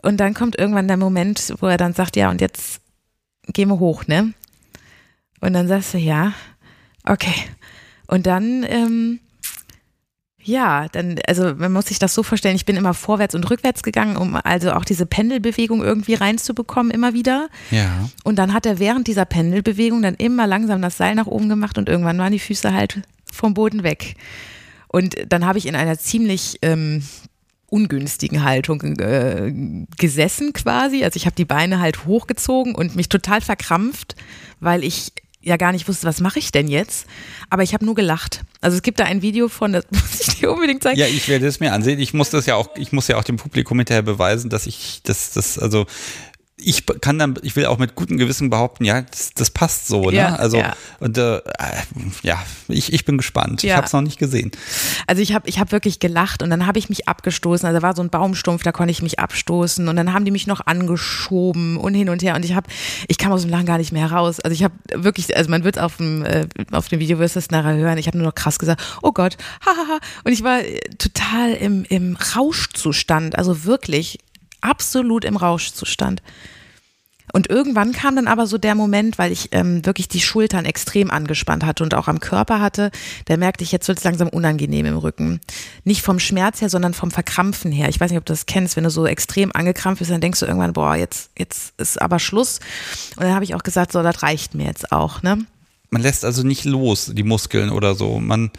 Und 0.02 0.18
dann 0.18 0.34
kommt 0.34 0.58
irgendwann 0.58 0.88
der 0.88 0.96
Moment, 0.96 1.54
wo 1.60 1.68
er 1.68 1.76
dann 1.76 1.94
sagt, 1.94 2.16
ja, 2.16 2.30
und 2.30 2.40
jetzt 2.40 2.80
gehen 3.46 3.68
wir 3.68 3.78
hoch, 3.78 4.06
ne? 4.06 4.34
Und 5.40 5.52
dann 5.52 5.68
sagst 5.68 5.94
du, 5.94 5.98
ja, 5.98 6.32
okay. 7.04 7.34
Und 8.08 8.26
dann, 8.26 8.64
ähm, 8.68 9.20
ja, 10.44 10.88
dann, 10.88 11.18
also 11.26 11.54
man 11.54 11.72
muss 11.72 11.86
sich 11.86 11.98
das 11.98 12.14
so 12.14 12.22
vorstellen, 12.22 12.56
ich 12.56 12.66
bin 12.66 12.76
immer 12.76 12.94
vorwärts 12.94 13.34
und 13.34 13.48
rückwärts 13.48 13.82
gegangen, 13.82 14.16
um 14.16 14.34
also 14.34 14.72
auch 14.72 14.84
diese 14.84 15.06
Pendelbewegung 15.06 15.82
irgendwie 15.82 16.14
reinzubekommen, 16.14 16.90
immer 16.90 17.14
wieder. 17.14 17.48
Ja. 17.70 18.08
Und 18.24 18.36
dann 18.36 18.52
hat 18.52 18.66
er 18.66 18.78
während 18.78 19.06
dieser 19.06 19.24
Pendelbewegung 19.24 20.02
dann 20.02 20.14
immer 20.14 20.46
langsam 20.46 20.82
das 20.82 20.96
Seil 20.96 21.14
nach 21.14 21.26
oben 21.26 21.48
gemacht 21.48 21.78
und 21.78 21.88
irgendwann 21.88 22.18
waren 22.18 22.32
die 22.32 22.38
Füße 22.40 22.72
halt 22.72 23.02
vom 23.24 23.54
Boden 23.54 23.82
weg. 23.84 24.16
Und 24.88 25.14
dann 25.28 25.46
habe 25.46 25.58
ich 25.58 25.66
in 25.66 25.76
einer 25.76 25.98
ziemlich 25.98 26.58
ähm, 26.62 27.02
ungünstigen 27.72 28.44
Haltung 28.44 28.82
äh, 28.98 29.52
gesessen 29.96 30.52
quasi. 30.52 31.04
Also 31.04 31.16
ich 31.16 31.24
habe 31.24 31.36
die 31.36 31.46
Beine 31.46 31.80
halt 31.80 32.04
hochgezogen 32.04 32.74
und 32.74 32.96
mich 32.96 33.08
total 33.08 33.40
verkrampft, 33.40 34.16
weil 34.60 34.84
ich 34.84 35.12
ja 35.42 35.56
gar 35.56 35.72
nicht 35.72 35.88
wusste, 35.88 36.06
was 36.06 36.20
mache 36.20 36.38
ich 36.38 36.52
denn 36.52 36.68
jetzt. 36.68 37.06
Aber 37.50 37.62
ich 37.62 37.74
habe 37.74 37.84
nur 37.84 37.94
gelacht. 37.94 38.42
Also 38.60 38.76
es 38.76 38.82
gibt 38.82 39.00
da 39.00 39.04
ein 39.04 39.22
Video 39.22 39.48
von, 39.48 39.72
das 39.72 39.84
muss 39.90 40.20
ich 40.20 40.38
dir 40.38 40.52
unbedingt 40.52 40.82
zeigen. 40.82 40.98
Ja, 40.98 41.06
ich 41.06 41.28
werde 41.28 41.46
es 41.46 41.60
mir 41.60 41.72
ansehen. 41.72 41.98
Ich 41.98 42.14
muss 42.14 42.30
das 42.30 42.46
ja 42.46 42.54
auch, 42.54 42.70
ich 42.76 42.92
muss 42.92 43.08
ja 43.08 43.18
auch 43.18 43.24
dem 43.24 43.36
Publikum 43.36 43.78
hinterher 43.78 44.02
beweisen, 44.02 44.50
dass 44.50 44.66
ich, 44.66 45.00
das, 45.04 45.32
das, 45.32 45.58
also 45.58 45.86
ich 46.64 46.84
kann 47.00 47.18
dann, 47.18 47.34
ich 47.42 47.56
will 47.56 47.66
auch 47.66 47.78
mit 47.78 47.94
gutem 47.94 48.16
Gewissen 48.18 48.50
behaupten, 48.50 48.84
ja, 48.84 49.02
das, 49.02 49.32
das 49.34 49.50
passt 49.50 49.88
so, 49.88 50.10
ne? 50.10 50.16
Ja, 50.16 50.34
also 50.36 50.58
ja. 50.58 50.74
und 51.00 51.18
äh, 51.18 51.40
ja, 52.22 52.42
ich, 52.68 52.92
ich 52.92 53.04
bin 53.04 53.16
gespannt. 53.18 53.62
Ich 53.64 53.70
Ja. 53.70 53.76
habe 53.76 53.86
es 53.86 53.92
noch 53.92 54.00
nicht 54.02 54.18
gesehen. 54.18 54.50
Also 55.06 55.22
ich 55.22 55.34
habe 55.34 55.48
ich 55.48 55.58
hab 55.58 55.72
wirklich 55.72 55.98
gelacht 55.98 56.42
und 56.42 56.50
dann 56.50 56.66
habe 56.66 56.78
ich 56.78 56.88
mich 56.88 57.08
abgestoßen. 57.08 57.66
Also 57.66 57.80
da 57.80 57.82
war 57.86 57.94
so 57.96 58.02
ein 58.02 58.10
Baumstumpf, 58.10 58.62
da 58.62 58.72
konnte 58.72 58.90
ich 58.90 59.02
mich 59.02 59.18
abstoßen 59.18 59.88
und 59.88 59.96
dann 59.96 60.12
haben 60.12 60.24
die 60.24 60.30
mich 60.30 60.46
noch 60.46 60.66
angeschoben 60.66 61.76
und 61.76 61.94
hin 61.94 62.08
und 62.08 62.22
her 62.22 62.34
und 62.36 62.44
ich 62.44 62.54
habe, 62.54 62.68
ich 63.08 63.18
kam 63.18 63.32
aus 63.32 63.42
dem 63.42 63.50
Lachen 63.50 63.66
gar 63.66 63.78
nicht 63.78 63.92
mehr 63.92 64.08
heraus. 64.10 64.40
Also 64.40 64.54
ich 64.54 64.62
habe 64.64 64.74
wirklich, 64.94 65.36
also 65.36 65.50
man 65.50 65.64
wird 65.64 65.78
auf 65.78 65.96
dem 65.96 66.24
äh, 66.24 66.46
auf 66.70 66.88
dem 66.88 67.00
Video 67.00 67.18
wirst 67.18 67.36
du 67.36 67.38
es 67.40 67.50
nachher 67.50 67.76
hören. 67.76 67.98
Ich 67.98 68.06
habe 68.06 68.18
nur 68.18 68.26
noch 68.26 68.34
krass 68.34 68.58
gesagt, 68.58 68.82
oh 69.02 69.12
Gott, 69.12 69.36
hahaha. 69.64 69.98
Und 70.24 70.32
ich 70.32 70.42
war 70.42 70.60
äh, 70.60 70.80
total 70.98 71.52
im 71.52 71.84
im 71.88 72.16
Rauschzustand, 72.36 73.36
also 73.38 73.64
wirklich 73.64 74.18
absolut 74.62 75.24
im 75.24 75.36
Rauschzustand. 75.36 76.22
Und 77.32 77.48
irgendwann 77.48 77.92
kam 77.92 78.16
dann 78.16 78.28
aber 78.28 78.46
so 78.46 78.58
der 78.58 78.74
Moment, 78.74 79.16
weil 79.16 79.32
ich 79.32 79.48
ähm, 79.52 79.84
wirklich 79.86 80.06
die 80.08 80.20
Schultern 80.20 80.66
extrem 80.66 81.10
angespannt 81.10 81.64
hatte 81.64 81.82
und 81.82 81.94
auch 81.94 82.06
am 82.06 82.20
Körper 82.20 82.60
hatte, 82.60 82.90
da 83.24 83.36
merkte 83.38 83.64
ich, 83.64 83.72
jetzt 83.72 83.88
wird 83.88 83.98
es 83.98 84.04
langsam 84.04 84.28
unangenehm 84.28 84.84
im 84.84 84.98
Rücken. 84.98 85.40
Nicht 85.84 86.02
vom 86.02 86.18
Schmerz 86.18 86.60
her, 86.60 86.68
sondern 86.68 86.92
vom 86.92 87.10
Verkrampfen 87.10 87.72
her. 87.72 87.88
Ich 87.88 87.98
weiß 87.98 88.10
nicht, 88.10 88.18
ob 88.18 88.26
du 88.26 88.34
das 88.34 88.44
kennst, 88.44 88.76
wenn 88.76 88.84
du 88.84 88.90
so 88.90 89.06
extrem 89.06 89.50
angekrampft 89.52 90.00
bist, 90.00 90.10
dann 90.10 90.20
denkst 90.20 90.40
du 90.40 90.46
irgendwann, 90.46 90.74
boah, 90.74 90.94
jetzt, 90.94 91.30
jetzt 91.38 91.72
ist 91.78 92.00
aber 92.00 92.18
Schluss. 92.18 92.60
Und 93.16 93.22
dann 93.22 93.34
habe 93.34 93.44
ich 93.44 93.54
auch 93.54 93.62
gesagt, 93.62 93.92
so, 93.92 94.02
das 94.02 94.22
reicht 94.22 94.54
mir 94.54 94.66
jetzt 94.66 94.92
auch, 94.92 95.22
ne? 95.22 95.46
Man 95.88 96.02
lässt 96.02 96.24
also 96.24 96.42
nicht 96.42 96.64
los, 96.64 97.12
die 97.14 97.22
Muskeln 97.22 97.70
oder 97.70 97.94
so. 97.94 98.18
Man, 98.18 98.50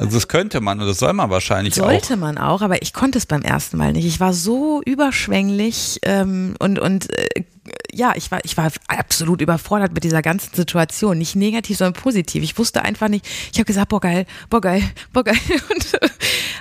also 0.00 0.16
das 0.16 0.28
könnte 0.28 0.62
man 0.62 0.80
und 0.80 0.86
das 0.86 0.98
soll 0.98 1.12
man 1.12 1.28
wahrscheinlich 1.28 1.74
Sollte 1.74 2.14
auch. 2.14 2.18
man 2.18 2.38
auch, 2.38 2.62
aber 2.62 2.80
ich 2.80 2.94
konnte 2.94 3.18
es 3.18 3.26
beim 3.26 3.42
ersten 3.42 3.76
Mal 3.76 3.92
nicht. 3.92 4.06
Ich 4.06 4.18
war 4.18 4.32
so 4.32 4.80
überschwänglich 4.86 5.98
ähm, 6.04 6.54
und, 6.58 6.78
und 6.78 7.10
äh, 7.10 7.44
ja, 7.92 8.14
ich 8.16 8.30
war, 8.30 8.40
ich 8.42 8.56
war 8.56 8.72
absolut 8.88 9.42
überfordert 9.42 9.92
mit 9.92 10.02
dieser 10.02 10.22
ganzen 10.22 10.54
Situation. 10.54 11.18
Nicht 11.18 11.36
negativ, 11.36 11.76
sondern 11.76 12.02
positiv. 12.02 12.42
Ich 12.42 12.56
wusste 12.56 12.82
einfach 12.82 13.08
nicht, 13.08 13.28
ich 13.52 13.58
habe 13.58 13.66
gesagt, 13.66 13.90
boah 13.90 14.00
geil, 14.00 14.24
boah 14.48 14.62
geil, 14.62 14.82
boah 15.12 15.22
geil 15.22 15.36
und 15.70 15.94
äh, 16.02 16.08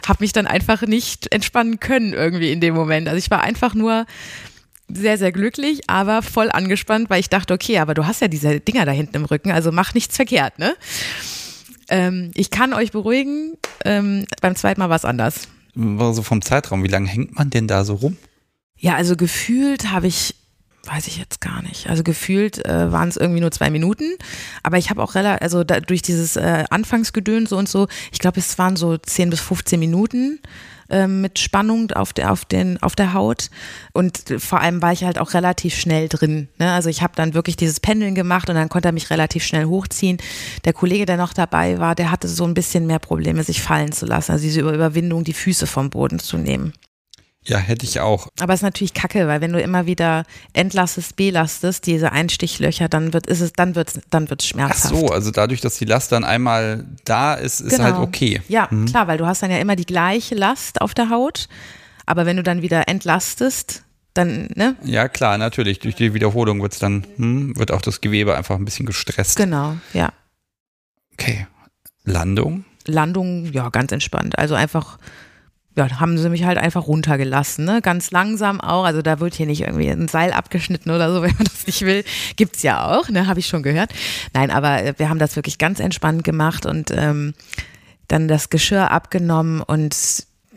habe 0.05 0.17
mich 0.19 0.33
dann 0.33 0.45
einfach 0.45 0.81
nicht 0.81 1.31
entspannen 1.31 1.79
können 1.79 2.11
irgendwie 2.11 2.51
in 2.51 2.59
dem 2.59 2.75
Moment. 2.75 3.07
Also 3.07 3.19
ich 3.19 3.31
war 3.31 3.41
einfach 3.41 3.73
nur 3.73 4.05
sehr, 4.89 5.17
sehr 5.17 5.31
glücklich, 5.31 5.89
aber 5.89 6.21
voll 6.23 6.51
angespannt, 6.51 7.09
weil 7.09 7.21
ich 7.21 7.29
dachte, 7.29 7.53
okay, 7.53 7.79
aber 7.79 7.93
du 7.93 8.05
hast 8.05 8.19
ja 8.21 8.27
diese 8.27 8.59
Dinger 8.59 8.83
da 8.85 8.91
hinten 8.91 9.15
im 9.15 9.25
Rücken, 9.25 9.51
also 9.51 9.71
mach 9.71 9.93
nichts 9.93 10.17
verkehrt, 10.17 10.59
ne? 10.59 10.75
Ähm, 11.89 12.31
ich 12.35 12.49
kann 12.49 12.73
euch 12.73 12.91
beruhigen, 12.91 13.57
ähm, 13.85 14.25
beim 14.41 14.55
zweiten 14.55 14.79
Mal 14.79 14.89
war 14.89 14.95
es 14.95 15.05
anders. 15.05 15.47
Also 15.75 16.23
vom 16.23 16.41
Zeitraum, 16.41 16.83
wie 16.83 16.87
lange 16.89 17.07
hängt 17.07 17.35
man 17.35 17.49
denn 17.49 17.67
da 17.67 17.83
so 17.83 17.95
rum? 17.95 18.17
Ja, 18.77 18.95
also 18.95 19.15
gefühlt 19.15 19.91
habe 19.91 20.07
ich, 20.07 20.35
weiß 20.85 21.07
ich 21.07 21.17
jetzt 21.17 21.41
gar 21.41 21.61
nicht. 21.61 21.89
Also 21.89 22.03
gefühlt 22.03 22.65
äh, 22.65 22.91
waren 22.91 23.09
es 23.09 23.17
irgendwie 23.17 23.41
nur 23.41 23.51
zwei 23.51 23.69
Minuten, 23.69 24.05
aber 24.63 24.77
ich 24.77 24.89
habe 24.89 25.03
auch 25.03 25.15
relativ, 25.15 25.41
also 25.41 25.63
da, 25.63 25.79
durch 25.79 26.01
dieses 26.01 26.35
äh, 26.35 26.65
Anfangsgedöns 26.69 27.49
so 27.49 27.57
und 27.57 27.69
so, 27.69 27.87
ich 28.11 28.19
glaube, 28.19 28.39
es 28.39 28.57
waren 28.57 28.75
so 28.75 28.97
10 28.97 29.29
bis 29.29 29.41
15 29.41 29.79
Minuten 29.79 30.39
ähm, 30.89 31.21
mit 31.21 31.39
Spannung 31.39 31.91
auf 31.91 32.13
der, 32.13 32.31
auf, 32.31 32.45
den, 32.45 32.81
auf 32.81 32.95
der 32.95 33.13
Haut. 33.13 33.49
Und 33.93 34.31
äh, 34.31 34.39
vor 34.39 34.61
allem 34.61 34.81
war 34.81 34.91
ich 34.91 35.03
halt 35.03 35.19
auch 35.19 35.33
relativ 35.33 35.75
schnell 35.75 36.09
drin. 36.09 36.49
Ne? 36.57 36.71
Also 36.71 36.89
ich 36.89 37.01
habe 37.01 37.13
dann 37.15 37.33
wirklich 37.33 37.55
dieses 37.57 37.79
Pendeln 37.79 38.15
gemacht 38.15 38.49
und 38.49 38.55
dann 38.55 38.69
konnte 38.69 38.89
er 38.89 38.93
mich 38.93 39.09
relativ 39.09 39.43
schnell 39.43 39.65
hochziehen. 39.65 40.17
Der 40.65 40.73
Kollege, 40.73 41.05
der 41.05 41.17
noch 41.17 41.33
dabei 41.33 41.79
war, 41.79 41.95
der 41.95 42.11
hatte 42.11 42.27
so 42.27 42.45
ein 42.45 42.53
bisschen 42.53 42.87
mehr 42.87 42.99
Probleme, 42.99 43.43
sich 43.43 43.61
fallen 43.61 43.91
zu 43.91 44.05
lassen. 44.05 44.31
Also 44.31 44.43
diese 44.43 44.61
Überwindung, 44.61 45.23
die 45.23 45.33
Füße 45.33 45.67
vom 45.67 45.89
Boden 45.89 46.19
zu 46.19 46.37
nehmen. 46.37 46.73
Ja, 47.49 47.57
hätte 47.57 47.85
ich 47.85 47.99
auch. 47.99 48.27
Aber 48.39 48.53
es 48.53 48.59
ist 48.59 48.63
natürlich 48.63 48.93
kacke, 48.93 49.27
weil 49.27 49.41
wenn 49.41 49.51
du 49.51 49.59
immer 49.61 49.85
wieder 49.87 50.23
entlastest, 50.53 51.15
belastest, 51.15 51.87
diese 51.87 52.11
Einstichlöcher, 52.11 52.87
dann 52.89 53.11
wird 53.11 53.25
ist 53.27 53.41
es, 53.41 53.53
dann 53.53 53.75
wird's, 53.75 53.99
dann 54.11 54.29
wird's 54.29 54.45
schmerzhaft. 54.47 54.93
Ach 54.95 54.99
so, 54.99 55.07
also 55.07 55.31
dadurch, 55.31 55.59
dass 55.59 55.77
die 55.77 55.85
Last 55.85 56.11
dann 56.11 56.23
einmal 56.23 56.85
da 57.05 57.33
ist, 57.33 57.59
ist 57.59 57.71
Genau. 57.77 57.83
halt 57.85 57.95
okay. 57.97 58.41
Ja, 58.47 58.67
klar, 58.85 59.07
weil 59.07 59.17
du 59.17 59.25
hast 59.25 59.41
dann 59.41 59.49
ja 59.51 59.57
immer 59.57 59.75
die 59.75 59.85
gleiche 59.85 60.35
Last 60.35 60.79
auf 60.81 60.93
der 60.93 61.09
Haut. 61.09 61.47
Aber 62.05 62.25
wenn 62.25 62.37
du 62.37 62.43
dann 62.43 62.61
wieder 62.61 62.87
entlastest, 62.87 63.83
dann, 64.13 64.49
ne? 64.55 64.75
Ja, 64.83 65.07
klar, 65.07 65.37
natürlich. 65.37 65.79
Durch 65.79 65.95
die 65.95 66.13
Wiederholung 66.13 66.61
wird's 66.61 66.79
dann, 66.79 67.05
hm, 67.17 67.57
wird 67.57 67.71
auch 67.71 67.81
das 67.81 68.01
Gewebe 68.01 68.35
einfach 68.35 68.55
ein 68.55 68.65
bisschen 68.65 68.85
gestresst. 68.85 69.37
Genau, 69.37 69.75
ja. 69.93 70.11
Okay. 71.13 71.47
Landung. 72.03 72.65
Landung, 72.85 73.51
ja, 73.51 73.69
ganz 73.69 73.91
entspannt. 73.91 74.37
Also 74.39 74.55
einfach, 74.55 74.97
ja, 75.75 75.99
haben 75.99 76.17
sie 76.17 76.29
mich 76.29 76.43
halt 76.43 76.57
einfach 76.57 76.87
runtergelassen, 76.87 77.63
ne? 77.63 77.81
Ganz 77.81 78.11
langsam 78.11 78.59
auch. 78.59 78.83
Also 78.83 79.01
da 79.01 79.19
wird 79.19 79.35
hier 79.35 79.45
nicht 79.45 79.61
irgendwie 79.61 79.89
ein 79.89 80.07
Seil 80.07 80.33
abgeschnitten 80.33 80.91
oder 80.91 81.13
so, 81.13 81.21
wenn 81.23 81.35
man 81.35 81.45
das 81.45 81.67
nicht 81.67 81.81
will. 81.83 82.03
Gibt's 82.35 82.63
ja 82.63 82.91
auch, 82.91 83.09
ne? 83.09 83.27
Habe 83.27 83.39
ich 83.39 83.47
schon 83.47 83.63
gehört. 83.63 83.91
Nein, 84.33 84.51
aber 84.51 84.83
äh, 84.83 84.93
wir 84.97 85.09
haben 85.09 85.19
das 85.19 85.35
wirklich 85.35 85.57
ganz 85.57 85.79
entspannt 85.79 86.23
gemacht 86.23 86.65
und 86.65 86.91
ähm, 86.91 87.33
dann 88.07 88.27
das 88.27 88.49
Geschirr 88.49 88.91
abgenommen 88.91 89.61
und 89.61 89.95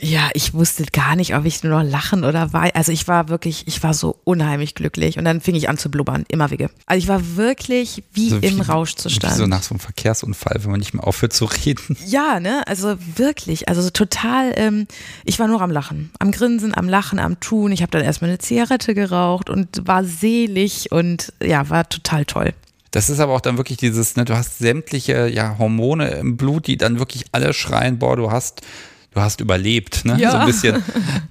ja, 0.05 0.31
ich 0.35 0.53
wusste 0.53 0.85
gar 0.93 1.15
nicht, 1.15 1.37
ob 1.37 1.45
ich 1.45 1.63
nur 1.63 1.81
noch 1.81 1.89
lachen 1.89 2.25
oder 2.25 2.53
weinen. 2.53 2.73
Also 2.75 2.91
ich 2.91 3.07
war 3.07 3.29
wirklich, 3.29 3.69
ich 3.69 3.83
war 3.85 3.95
so 3.95 4.19
unheimlich 4.25 4.75
glücklich 4.75 5.17
und 5.17 5.25
dann 5.25 5.41
fing 5.41 5.55
ich 5.55 5.69
an 5.69 5.79
zu 5.79 5.91
blubbern, 5.93 6.25
immer 6.29 6.51
wieder. 6.51 6.71
Also 6.87 6.99
ich 6.99 7.07
war 7.09 7.37
wirklich 7.37 8.03
wie 8.13 8.31
So 8.31 8.39
im 8.39 8.59
wie- 8.59 8.63
Rauschzustand. 8.63 9.35
Wie 9.35 9.39
so 9.39 9.47
nach 9.47 9.63
so 9.63 9.71
einem 9.75 9.79
Verkehrsunfall, 9.81 10.57
wenn 10.63 10.73
man 10.73 10.81
nicht 10.81 10.93
mehr 10.93 11.07
aufhört 11.07 11.33
zu 11.33 11.45
reden. 11.45 11.97
Ja, 12.07 12.41
ne, 12.41 12.63
also 12.67 12.97
wirklich, 13.17 13.69
also 13.69 13.81
so 13.81 13.91
total, 13.91 14.53
ähm, 14.57 14.87
ich 15.25 15.39
war 15.39 15.47
nur 15.47 15.63
am 15.63 15.71
Lachen, 15.71 16.11
am 16.19 16.33
Grinsen, 16.33 16.75
am 16.77 16.89
Lachen, 16.89 17.19
am 17.21 17.39
Tun. 17.41 17.71
Ich 17.73 17.81
habe 17.81 17.93
dann 17.93 18.03
erstmal 18.03 18.31
eine 18.31 18.39
Zigarette 18.39 18.95
geraucht 18.95 19.49
und 19.49 19.87
war 19.87 20.05
selig 20.05 20.91
und 20.91 21.33
ja, 21.43 21.71
war 21.71 21.89
total 21.89 22.25
toll. 22.25 22.53
Das 22.91 23.09
ist 23.09 23.21
aber 23.21 23.33
auch 23.35 23.41
dann 23.41 23.57
wirklich 23.57 23.79
dieses, 23.79 24.17
ne, 24.17 24.25
du 24.25 24.37
hast 24.37 24.59
sämtliche 24.59 25.29
ja, 25.29 25.57
Hormone 25.59 26.09
im 26.11 26.37
Blut, 26.37 26.67
die 26.67 26.77
dann 26.77 26.99
wirklich 26.99 27.25
alle 27.33 27.55
schreien, 27.55 27.99
boah, 27.99 28.17
du 28.17 28.31
hast, 28.31 28.61
du 29.15 29.21
hast 29.21 29.41
überlebt, 29.41 30.05
ne? 30.05 30.17
Ja. 30.19 30.31
So 30.33 30.37
ein 30.39 30.47
bisschen. 30.47 30.83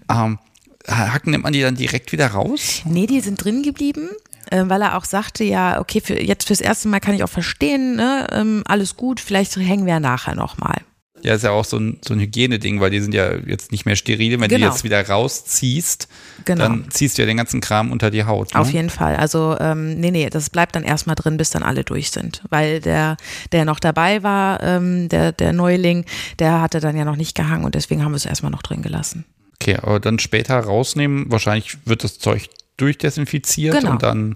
Ähm, 0.10 0.40
Hacken 0.88 1.32
nimmt 1.32 1.44
man 1.44 1.54
die 1.54 1.62
dann 1.62 1.76
direkt 1.76 2.12
wieder 2.12 2.28
raus? 2.28 2.82
Nee, 2.86 3.08
die 3.08 3.22
sind 3.22 3.44
drin 3.44 3.64
geblieben, 3.64 4.10
äh, 4.50 4.64
weil 4.68 4.82
er 4.82 4.98
auch 4.98 5.06
sagte, 5.06 5.44
ja, 5.44 5.80
okay, 5.80 6.02
für, 6.02 6.22
jetzt 6.22 6.48
fürs 6.48 6.62
erste 6.62 6.88
Mal 6.88 7.00
kann 7.00 7.14
ich 7.14 7.24
auch 7.24 7.30
verstehen, 7.30 7.96
ne, 7.96 8.28
ähm, 8.32 8.64
alles 8.66 8.98
gut, 8.98 9.20
vielleicht 9.20 9.56
hängen 9.56 9.86
wir 9.86 10.00
nachher 10.00 10.36
nochmal. 10.36 10.82
Ja, 11.24 11.36
ist 11.36 11.44
ja 11.44 11.52
auch 11.52 11.66
so 11.66 11.78
ein, 11.78 12.00
so 12.06 12.14
ein 12.14 12.20
Hygieneding, 12.20 12.80
weil 12.80 12.90
die 12.90 13.00
sind 13.00 13.14
ja 13.14 13.36
jetzt 13.36 13.72
nicht 13.72 13.86
mehr 13.86 13.96
steril. 13.96 14.34
Wenn 14.40 14.50
du 14.50 14.56
Genau. 14.56 14.68
die 14.68 14.72
jetzt 14.74 14.84
wieder 14.84 15.08
rausziehst, 15.08 16.08
Genau. 16.46 16.64
dann 16.64 16.86
ziehst 16.90 17.18
du 17.18 17.22
ja 17.22 17.26
den 17.28 17.38
ganzen 17.38 17.62
Kram 17.62 17.92
unter 17.92 18.10
die 18.12 18.24
Haut. 18.24 18.54
Ne? 18.54 18.60
Auf 18.60 18.72
jeden 18.72 18.90
Fall. 18.90 19.16
Also, 19.16 19.56
ähm, 19.60 20.00
nee, 20.00 20.12
nee, 20.12 20.30
das 20.30 20.50
bleibt 20.50 20.76
dann 20.76 20.84
erstmal 20.84 21.16
drin, 21.16 21.38
bis 21.38 21.50
dann 21.52 21.64
alle 21.64 21.84
durch 21.84 22.12
sind. 22.12 22.42
Weil 22.50 22.80
der, 22.82 23.18
der 23.52 23.66
noch 23.66 23.80
dabei 23.80 24.24
war, 24.24 24.62
ähm, 24.64 25.10
der, 25.10 25.32
der 25.32 25.54
Neuling, 25.54 26.06
der 26.40 26.62
hatte 26.62 26.80
dann 26.80 26.98
ja 26.98 27.06
noch 27.06 27.16
nicht 27.18 27.36
gehangen 27.36 27.66
und 27.66 27.76
deswegen 27.76 28.04
haben 28.04 28.12
wir 28.14 28.18
es 28.18 28.26
erstmal 28.26 28.52
noch 28.52 28.64
drin 28.64 28.82
gelassen. 28.82 29.26
Okay, 29.62 29.76
aber 29.82 30.00
dann 30.00 30.18
später 30.18 30.58
rausnehmen, 30.60 31.26
wahrscheinlich 31.32 31.78
wird 31.86 32.04
das 32.04 32.18
Zeug 32.18 32.50
durchdesinfiziert 32.78 33.76
Genau. 33.80 33.92
und 33.92 34.04
dann, 34.04 34.36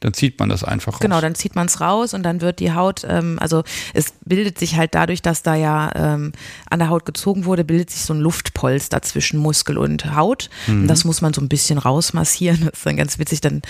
dann 0.00 0.12
zieht 0.12 0.38
man 0.38 0.48
das 0.48 0.62
einfach 0.62 0.94
raus. 0.94 1.00
Genau, 1.00 1.20
dann 1.20 1.34
zieht 1.34 1.54
man 1.54 1.66
es 1.66 1.80
raus 1.80 2.12
und 2.12 2.22
dann 2.22 2.40
wird 2.40 2.60
die 2.60 2.72
Haut, 2.72 3.04
ähm, 3.08 3.38
also 3.40 3.64
es 3.94 4.12
bildet 4.24 4.58
sich 4.58 4.76
halt 4.76 4.94
dadurch, 4.94 5.22
dass 5.22 5.42
da 5.42 5.54
ja 5.54 5.90
ähm, 5.94 6.32
an 6.68 6.78
der 6.78 6.90
Haut 6.90 7.06
gezogen 7.06 7.44
wurde, 7.46 7.64
bildet 7.64 7.90
sich 7.90 8.02
so 8.02 8.12
ein 8.12 8.20
Luftpolster 8.20 9.00
zwischen 9.02 9.40
Muskel 9.40 9.78
und 9.78 10.14
Haut. 10.14 10.50
Und 10.68 10.88
das 10.88 11.04
muss 11.04 11.22
man 11.22 11.32
so 11.32 11.40
ein 11.40 11.48
bisschen 11.48 11.78
rausmassieren. 11.78 12.60
Das 12.60 12.74
ist 12.74 12.86
dann 12.86 12.96
ganz 12.96 13.18
witzig, 13.18 13.40
dann 13.40 13.62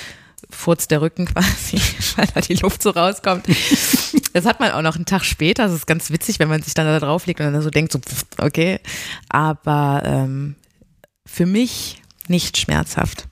furzt 0.50 0.90
der 0.90 1.00
Rücken 1.00 1.26
quasi, 1.32 1.80
weil 2.16 2.26
da 2.34 2.40
die 2.40 2.54
Luft 2.54 2.82
so 2.82 2.90
rauskommt. 2.90 3.46
Das 4.32 4.44
hat 4.44 4.60
man 4.60 4.72
auch 4.72 4.82
noch 4.82 4.96
einen 4.96 5.06
Tag 5.06 5.24
später. 5.24 5.64
Das 5.64 5.72
ist 5.72 5.86
ganz 5.86 6.10
witzig, 6.10 6.38
wenn 6.38 6.48
man 6.48 6.62
sich 6.62 6.74
dann 6.74 6.86
da 6.86 6.98
drauf 6.98 7.26
legt 7.26 7.40
und 7.40 7.52
dann 7.52 7.62
so 7.62 7.70
denkt, 7.70 7.92
so, 7.92 8.00
okay. 8.38 8.80
Aber 9.28 10.02
ähm, 10.04 10.56
für 11.24 11.46
mich 11.46 12.02
nicht 12.28 12.58
schmerzhaft. 12.58 13.28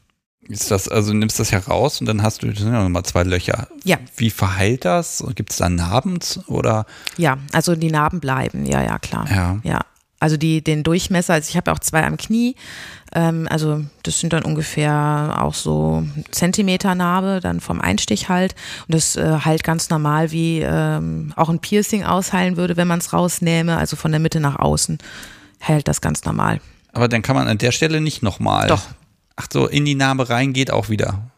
Ist 0.49 0.71
das, 0.71 0.89
also 0.89 1.13
du 1.13 1.19
nimmst 1.19 1.39
das 1.41 1.51
ja 1.51 1.59
raus 1.59 2.01
und 2.01 2.07
dann 2.07 2.23
hast 2.23 2.43
du 2.43 2.49
ja 2.49 2.83
nochmal 2.83 3.05
zwei 3.05 3.23
Löcher. 3.23 3.69
Ja. 3.85 3.99
Wie 4.17 4.31
verheilt 4.31 4.85
das? 4.85 5.25
Gibt 5.35 5.53
es 5.53 5.57
da 5.59 5.69
Narben 5.69 6.19
oder? 6.47 6.87
Ja, 7.17 7.39
also 7.53 7.75
die 7.77 7.91
Narben 7.91 8.21
bleiben, 8.21 8.67
ja, 8.67 8.83
ja, 8.83 8.99
klar. 8.99 9.27
Ja. 9.31 9.61
Ja. 9.63 9.81
Also 10.21 10.37
die, 10.37 10.63
den 10.63 10.85
Durchmesser, 10.85 11.35
also 11.35 11.51
ich 11.51 11.57
habe 11.57 11.71
auch 11.73 11.79
zwei 11.79 12.05
am 12.05 12.17
Knie, 12.17 12.57
ähm, 13.15 13.47
also 13.51 13.85
das 14.03 14.21
sind 14.21 14.33
dann 14.33 14.43
ungefähr 14.43 15.37
auch 15.39 15.55
so 15.55 16.05
Zentimeter 16.31 16.95
Narbe, 16.95 17.41
dann 17.43 17.61
vom 17.61 17.81
Einstich 17.81 18.29
halt. 18.29 18.55
Und 18.89 18.95
das 18.95 19.17
äh, 19.17 19.39
heilt 19.45 19.65
ganz 19.65 19.91
normal, 19.91 20.31
wie 20.31 20.61
ähm, 20.61 21.33
auch 21.37 21.49
ein 21.49 21.59
Piercing 21.59 22.05
ausheilen 22.05 22.57
würde, 22.57 22.77
wenn 22.77 22.89
man 22.89 23.01
es 23.01 23.13
rausnähme, 23.13 23.77
also 23.77 23.97
von 23.97 24.11
der 24.13 24.21
Mitte 24.21 24.41
nach 24.41 24.59
außen 24.59 24.99
heilt 25.67 25.89
das 25.89 26.01
ganz 26.01 26.25
normal. 26.25 26.61
Aber 26.93 27.09
dann 27.09 27.23
kann 27.23 27.37
man 27.37 27.49
an 27.49 27.59
der 27.59 27.73
Stelle 27.73 28.01
nicht 28.01 28.23
nochmal. 28.23 28.69
Doch. 28.69 28.83
Ach 29.37 29.47
so, 29.53 29.67
in 29.67 29.85
die 29.85 29.95
Narbe 29.95 30.29
rein 30.31 30.53
geht 30.53 30.71
auch 30.71 30.89
wieder. 30.89 31.31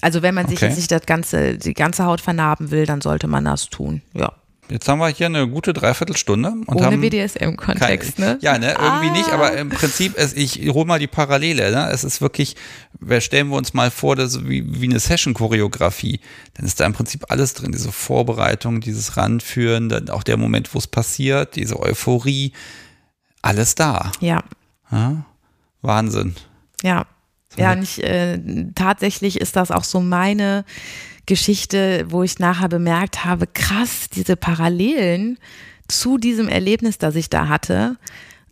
Also 0.00 0.22
wenn 0.22 0.34
man 0.34 0.46
sich 0.48 0.58
Okay. 0.62 0.74
nicht 0.74 0.90
das 0.90 1.06
ganze, 1.06 1.56
die 1.56 1.72
ganze 1.74 2.04
Haut 2.04 2.20
vernarben 2.20 2.70
will, 2.70 2.84
dann 2.86 3.00
sollte 3.00 3.26
man 3.28 3.44
das 3.44 3.70
tun. 3.70 4.02
Ja. 4.12 4.32
Jetzt 4.70 4.88
haben 4.88 4.98
wir 4.98 5.08
hier 5.08 5.26
eine 5.26 5.46
gute 5.46 5.74
Dreiviertelstunde 5.74 6.48
und 6.66 6.76
Ohne 6.80 6.96
BDSM-Kontext, 6.96 8.18
ne? 8.18 8.38
Ja, 8.40 8.56
ne, 8.58 8.70
irgendwie 8.72 9.08
Ah. 9.08 9.12
nicht, 9.12 9.28
aber 9.30 9.52
im 9.58 9.68
Prinzip, 9.68 10.14
es, 10.16 10.32
ich 10.32 10.58
hole 10.72 10.86
mal 10.86 10.98
die 10.98 11.06
Parallele, 11.06 11.70
ne? 11.70 11.90
Es 11.90 12.02
ist 12.02 12.22
wirklich, 12.22 12.56
wir 12.98 13.20
stellen 13.20 13.48
wir 13.50 13.56
uns 13.58 13.74
mal 13.74 13.90
vor, 13.90 14.16
das 14.16 14.34
ist 14.36 14.48
wie, 14.48 14.64
wie 14.80 14.86
eine 14.86 15.00
Session-Choreografie. 15.00 16.18
Dann 16.54 16.64
ist 16.64 16.80
da 16.80 16.86
im 16.86 16.94
Prinzip 16.94 17.26
alles 17.30 17.52
drin, 17.52 17.72
diese 17.72 17.92
Vorbereitung, 17.92 18.80
dieses 18.80 19.18
Ranführen, 19.18 19.90
dann 19.90 20.08
auch 20.08 20.22
der 20.22 20.38
Moment, 20.38 20.74
wo 20.74 20.78
es 20.78 20.86
passiert, 20.86 21.56
diese 21.56 21.78
Euphorie, 21.78 22.52
alles 23.42 23.74
da. 23.74 24.12
Ja. 24.20 24.42
Ja? 24.90 25.26
Wahnsinn. 25.82 26.36
Ja. 26.82 27.04
Ja, 27.56 27.72
und 27.72 27.82
ich, 27.82 28.02
äh, 28.02 28.38
tatsächlich 28.74 29.40
ist 29.40 29.56
das 29.56 29.70
auch 29.70 29.84
so 29.84 30.00
meine 30.00 30.64
Geschichte, 31.26 32.06
wo 32.08 32.22
ich 32.22 32.38
nachher 32.38 32.68
bemerkt 32.68 33.24
habe, 33.24 33.46
krass, 33.46 34.08
diese 34.12 34.36
Parallelen 34.36 35.38
zu 35.88 36.18
diesem 36.18 36.48
Erlebnis, 36.48 36.98
das 36.98 37.14
ich 37.14 37.30
da 37.30 37.48
hatte, 37.48 37.96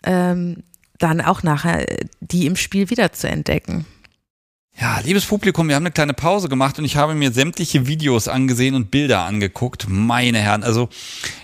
ähm, 0.04 0.62
dann 0.98 1.20
auch 1.20 1.42
nachher 1.42 1.90
äh, 1.90 2.04
die 2.20 2.46
im 2.46 2.56
Spiel 2.56 2.90
wieder 2.90 3.12
zu 3.12 3.28
entdecken. 3.28 3.84
Ja, 4.80 5.00
liebes 5.00 5.26
Publikum, 5.26 5.68
wir 5.68 5.76
haben 5.76 5.82
eine 5.82 5.92
kleine 5.92 6.14
Pause 6.14 6.48
gemacht 6.48 6.78
und 6.78 6.86
ich 6.86 6.96
habe 6.96 7.14
mir 7.14 7.30
sämtliche 7.30 7.86
Videos 7.86 8.26
angesehen 8.26 8.74
und 8.74 8.90
Bilder 8.90 9.24
angeguckt. 9.24 9.86
Meine 9.88 10.38
Herren, 10.38 10.62
also 10.62 10.88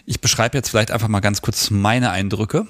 ich 0.07 0.21
beschreibe 0.23 0.57
jetzt 0.57 0.71
vielleicht 0.71 0.91
einfach 0.91 1.09
mal 1.09 1.21
ganz 1.21 1.43
kurz 1.43 1.71
meine 1.71 2.11
Eindrücke. 2.11 2.67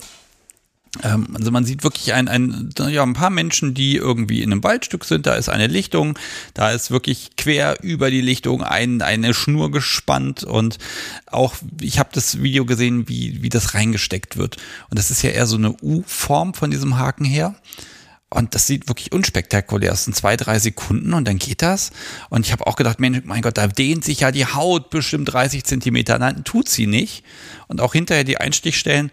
Ähm, 1.03 1.28
also 1.34 1.51
man 1.51 1.64
sieht 1.64 1.84
wirklich 1.84 2.12
ein, 2.12 2.28
ein, 2.28 2.70
ja, 2.89 3.03
ein 3.03 3.12
paar 3.14 3.30
Menschen, 3.30 3.74
die 3.74 3.97
irgendwie 3.97 4.43
in 4.43 4.53
einem 4.53 4.64
Waldstück 4.64 5.05
sind. 5.05 5.26
Da 5.26 5.34
ist 5.34 5.49
eine 5.49 5.66
Lichtung, 5.66 6.18
da 6.55 6.70
ist 6.70 6.91
wirklich 6.91 7.30
quer 7.36 7.82
über 7.82 8.11
die 8.11 8.20
Lichtung 8.20 8.62
ein, 8.62 9.03
eine 9.03 9.34
Schnur 9.34 9.70
gespannt 9.70 10.45
und 10.45 10.78
auch, 11.26 11.55
ich 11.80 11.99
habe 11.99 12.11
das 12.12 12.43
Video 12.43 12.64
gesehen, 12.64 13.09
wie, 13.09 13.43
wie 13.43 13.49
das 13.49 13.74
reingesteckt 13.74 14.36
wird. 14.36 14.57
Und 14.91 14.99
das 14.99 15.11
ist 15.11 15.22
ja 15.22 15.30
eher 15.30 15.47
so 15.47 15.57
eine 15.57 15.76
U-Form 15.82 16.55
von 16.55 16.70
diesem 16.70 16.99
Haken 16.99 17.24
her. 17.24 17.55
Und 18.30 18.55
das 18.55 18.66
sieht 18.66 18.89
wirklich 18.89 19.12
unspektakulär 19.12 19.93
aus. 19.93 20.05
Sind 20.05 20.14
zwei, 20.14 20.36
drei 20.36 20.59
Sekunden 20.59 21.14
und 21.14 21.26
dann 21.26 21.39
geht 21.39 21.62
das. 21.62 21.93
Und 22.28 22.45
ich 22.45 22.53
habe 22.53 22.66
auch 22.66 22.76
gedacht, 22.76 23.01
Mensch, 23.01 23.20
mein 23.24 23.41
Gott, 23.41 23.57
da 23.57 23.66
dehnt 23.66 24.05
sich 24.05 24.20
ja 24.20 24.30
die 24.30 24.45
Haut 24.45 24.91
bestimmt 24.91 25.32
30 25.32 25.64
Zentimeter. 25.64 26.18
Nein, 26.18 26.45
tut 26.45 26.68
sie 26.68 26.86
nicht. 26.86 27.24
Und 27.68 27.80
auch 27.80 27.95
hinterher 27.95 28.24
die 28.24 28.36
Einstichstellen, 28.36 29.11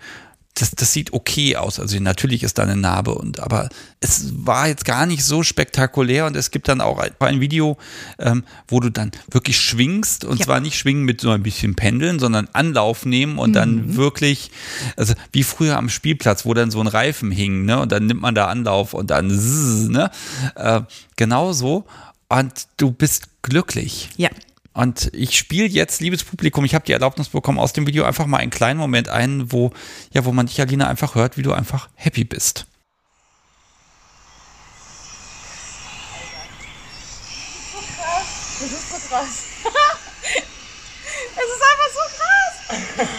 das, 0.56 0.72
das 0.72 0.94
sieht 0.94 1.12
okay 1.14 1.58
aus. 1.58 1.80
Also 1.80 2.00
natürlich 2.00 2.42
ist 2.44 2.58
da 2.58 2.64
eine 2.64 2.78
Narbe 2.78 3.14
und 3.14 3.42
aber 3.42 3.70
es 4.00 4.32
war 4.38 4.68
jetzt 4.70 4.86
gar 4.86 5.06
nicht 5.06 5.24
so 5.24 5.44
spektakulär 5.44 6.26
und 6.26 6.36
es 6.36 6.50
gibt 6.50 6.70
dann 6.70 6.80
auch 6.80 6.98
ein, 7.20 7.42
Video, 7.42 7.78
ähm, 8.20 8.46
wo 8.68 8.80
du 8.80 8.90
dann 8.90 9.12
wirklich 9.30 9.60
schwingst 9.60 10.24
und 10.24 10.40
Ja. 10.40 10.46
zwar 10.46 10.60
nicht 10.62 10.78
schwingen 10.78 11.04
mit 11.04 11.20
so 11.20 11.30
ein 11.32 11.44
bisschen 11.44 11.76
Pendeln, 11.76 12.20
sondern 12.20 12.48
Anlauf 12.54 13.06
nehmen 13.06 13.38
und 13.38 13.52
dann 13.54 13.96
wirklich, 13.98 14.50
also 14.96 15.14
wie 15.34 15.44
früher 15.44 15.78
am 15.78 15.90
Spielplatz, 15.90 16.46
wo 16.46 16.54
dann 16.54 16.72
so 16.72 16.80
ein 16.80 16.88
Reifen 16.88 17.32
hing, 17.32 17.66
ne? 17.66 17.80
Und 17.80 17.92
dann 17.92 18.06
nimmt 18.06 18.22
man 18.22 18.34
da 18.34 18.48
Anlauf 18.48 18.94
und 18.94 19.12
dann 19.12 19.30
zzz, 19.30 19.90
ne? 19.90 20.10
Äh, 20.56 20.82
genau 21.18 21.52
so. 21.52 21.86
Und 22.30 22.68
du 22.78 22.92
bist 22.92 23.28
glücklich. 23.42 24.10
Ja. 24.18 24.30
Und 24.76 25.10
ich 25.14 25.38
spiele 25.38 25.68
jetzt, 25.70 26.02
liebes 26.02 26.26
Publikum, 26.26 26.66
ich 26.66 26.76
habe 26.76 26.84
die 26.86 26.92
Erlaubnis 26.92 27.30
bekommen, 27.30 27.60
aus 27.60 27.72
dem 27.72 27.88
Video 27.88 28.04
einfach 28.04 28.26
mal 28.26 28.40
einen 28.40 28.52
kleinen 28.52 28.78
Moment 28.78 29.08
ein, 29.08 29.54
wo, 29.54 29.72
ja, 30.12 30.26
wo 30.26 30.34
man 30.34 30.48
dich, 30.48 30.60
Alina, 30.60 30.90
einfach 30.90 31.16
hört, 31.16 31.38
wie 31.38 31.44
du 31.44 31.54
einfach 31.54 31.88
happy 31.96 32.26
bist. 32.26 32.66
Das 38.60 38.70
ist 38.70 38.90
so 38.90 38.98
krass. 39.08 39.44
Es 41.38 41.50
ist 41.52 41.64
einfach 41.72 41.92
so 41.94 42.00
krass. 42.18 42.56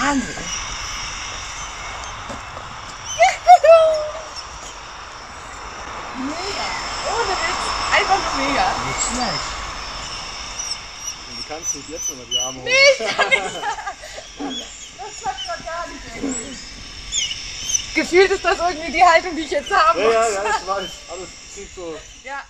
Wahnsinn. 0.00 0.34
Mega. 6.18 6.67
Nur 8.08 8.46
mega. 8.46 8.66
Nicht 8.86 9.02
schlecht. 9.06 9.46
Du 11.36 11.54
kannst 11.54 11.74
nicht 11.76 11.88
jetzt 11.88 12.10
noch 12.10 12.16
die 12.30 12.38
Arme 12.38 12.60
hoch. 12.60 12.68
Das 14.38 15.22
klappt 15.22 15.46
grad 15.46 15.64
gar 15.66 15.86
nicht 15.88 16.00
irgendwie. 16.16 16.56
Gefühlt 17.94 18.30
ist 18.30 18.44
das 18.44 18.58
irgendwie 18.58 18.92
die 18.92 19.02
Haltung, 19.02 19.34
die 19.36 19.42
ich 19.42 19.50
jetzt 19.50 19.70
haben 19.70 19.98
Ja, 19.98 20.04
muss. 20.06 20.14
ja, 20.14 20.20
ja, 20.20 20.44
ich 20.60 20.66
weiß. 20.66 20.90
Alles 21.10 21.28
zieht 21.54 21.74
so. 21.74 21.96
Ja. 22.24 22.42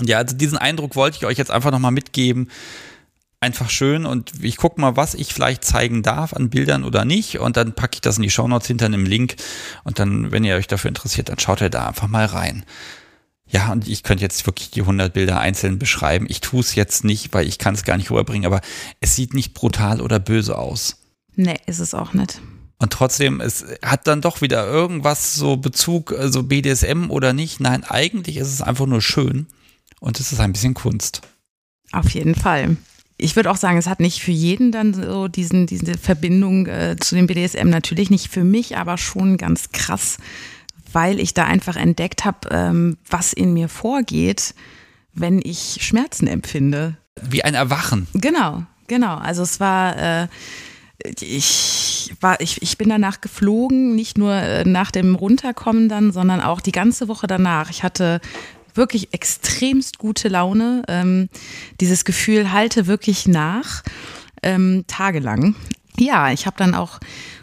Ja, 0.00 0.18
also 0.18 0.36
diesen 0.36 0.58
Eindruck 0.58 0.96
wollte 0.96 1.16
ich 1.18 1.26
euch 1.26 1.38
jetzt 1.38 1.50
einfach 1.50 1.70
nochmal 1.70 1.90
mitgeben. 1.92 2.50
Einfach 3.40 3.70
schön 3.70 4.06
und 4.06 4.32
ich 4.42 4.56
gucke 4.56 4.80
mal, 4.80 4.96
was 4.96 5.14
ich 5.14 5.34
vielleicht 5.34 5.64
zeigen 5.64 6.02
darf 6.04 6.32
an 6.32 6.48
Bildern 6.48 6.84
oder 6.84 7.04
nicht 7.04 7.40
und 7.40 7.56
dann 7.56 7.74
packe 7.74 7.94
ich 7.96 8.00
das 8.00 8.16
in 8.16 8.22
die 8.22 8.30
Shownotes 8.30 8.68
hinter 8.68 8.86
einem 8.86 9.04
Link 9.04 9.34
und 9.82 9.98
dann, 9.98 10.30
wenn 10.30 10.44
ihr 10.44 10.54
euch 10.54 10.68
dafür 10.68 10.88
interessiert, 10.88 11.28
dann 11.28 11.40
schaut 11.40 11.60
ihr 11.60 11.68
da 11.70 11.88
einfach 11.88 12.06
mal 12.06 12.24
rein. 12.26 12.64
Ja, 13.52 13.70
und 13.70 13.86
ich 13.86 14.02
könnte 14.02 14.22
jetzt 14.22 14.46
wirklich 14.46 14.70
die 14.70 14.80
100 14.80 15.12
Bilder 15.12 15.38
einzeln 15.38 15.78
beschreiben. 15.78 16.26
Ich 16.28 16.40
tue 16.40 16.60
es 16.60 16.74
jetzt 16.74 17.04
nicht, 17.04 17.34
weil 17.34 17.46
ich 17.46 17.58
kann 17.58 17.74
es 17.74 17.84
gar 17.84 17.98
nicht 17.98 18.10
rüberbringen, 18.10 18.46
aber 18.46 18.62
es 19.00 19.14
sieht 19.14 19.34
nicht 19.34 19.52
brutal 19.52 20.00
oder 20.00 20.18
böse 20.18 20.56
aus. 20.56 21.02
Nee, 21.36 21.58
ist 21.66 21.78
es 21.78 21.94
auch 21.94 22.14
nicht. 22.14 22.40
Und 22.78 22.92
trotzdem, 22.92 23.40
es 23.40 23.64
hat 23.84 24.06
dann 24.06 24.22
doch 24.22 24.40
wieder 24.40 24.66
irgendwas 24.66 25.34
so 25.34 25.58
Bezug, 25.58 26.12
also 26.12 26.42
BDSM 26.42 27.10
oder 27.10 27.34
nicht. 27.34 27.60
Nein, 27.60 27.84
eigentlich 27.84 28.38
ist 28.38 28.48
es 28.48 28.62
einfach 28.62 28.86
nur 28.86 29.02
schön 29.02 29.46
und 30.00 30.18
es 30.18 30.32
ist 30.32 30.40
ein 30.40 30.52
bisschen 30.52 30.74
Kunst. 30.74 31.20
Auf 31.92 32.08
jeden 32.10 32.34
Fall. 32.34 32.76
Ich 33.18 33.36
würde 33.36 33.50
auch 33.50 33.56
sagen, 33.56 33.76
es 33.76 33.86
hat 33.86 34.00
nicht 34.00 34.22
für 34.22 34.32
jeden 34.32 34.72
dann 34.72 34.94
so 34.94 35.28
diesen, 35.28 35.66
diese 35.66 35.96
Verbindung 35.98 36.66
äh, 36.66 36.96
zu 36.98 37.14
dem 37.14 37.26
BDSM, 37.26 37.68
natürlich 37.68 38.10
nicht 38.10 38.28
für 38.28 38.44
mich, 38.44 38.78
aber 38.78 38.98
schon 38.98 39.36
ganz 39.36 39.70
krass, 39.72 40.16
weil 40.94 41.20
ich 41.20 41.34
da 41.34 41.44
einfach 41.44 41.76
entdeckt 41.76 42.24
habe, 42.24 42.48
ähm, 42.50 42.98
was 43.08 43.32
in 43.32 43.52
mir 43.52 43.68
vorgeht, 43.68 44.54
wenn 45.14 45.40
ich 45.42 45.78
Schmerzen 45.80 46.26
empfinde. 46.26 46.96
Wie 47.20 47.44
ein 47.44 47.54
Erwachen. 47.54 48.06
Genau, 48.14 48.64
genau. 48.86 49.16
Also 49.16 49.42
es 49.42 49.60
war, 49.60 49.96
äh, 49.98 50.28
ich 51.20 52.14
war, 52.20 52.40
ich, 52.40 52.62
ich 52.62 52.78
bin 52.78 52.88
danach 52.88 53.20
geflogen, 53.20 53.94
nicht 53.94 54.18
nur 54.18 54.34
äh, 54.34 54.64
nach 54.64 54.90
dem 54.90 55.14
Runterkommen 55.14 55.88
dann, 55.88 56.12
sondern 56.12 56.40
auch 56.40 56.60
die 56.60 56.72
ganze 56.72 57.08
Woche 57.08 57.26
danach. 57.26 57.70
Ich 57.70 57.82
hatte 57.82 58.20
wirklich 58.74 59.12
extremst 59.12 59.98
gute 59.98 60.28
Laune. 60.28 60.82
Ähm, 60.88 61.28
dieses 61.80 62.04
Gefühl 62.04 62.52
halte 62.52 62.86
wirklich 62.86 63.26
nach, 63.26 63.82
ähm, 64.42 64.84
tagelang. 64.86 65.54
Ja, 65.98 66.32
ich 66.32 66.46
habe 66.46 66.56
dann 66.56 66.74
auch 66.74 66.98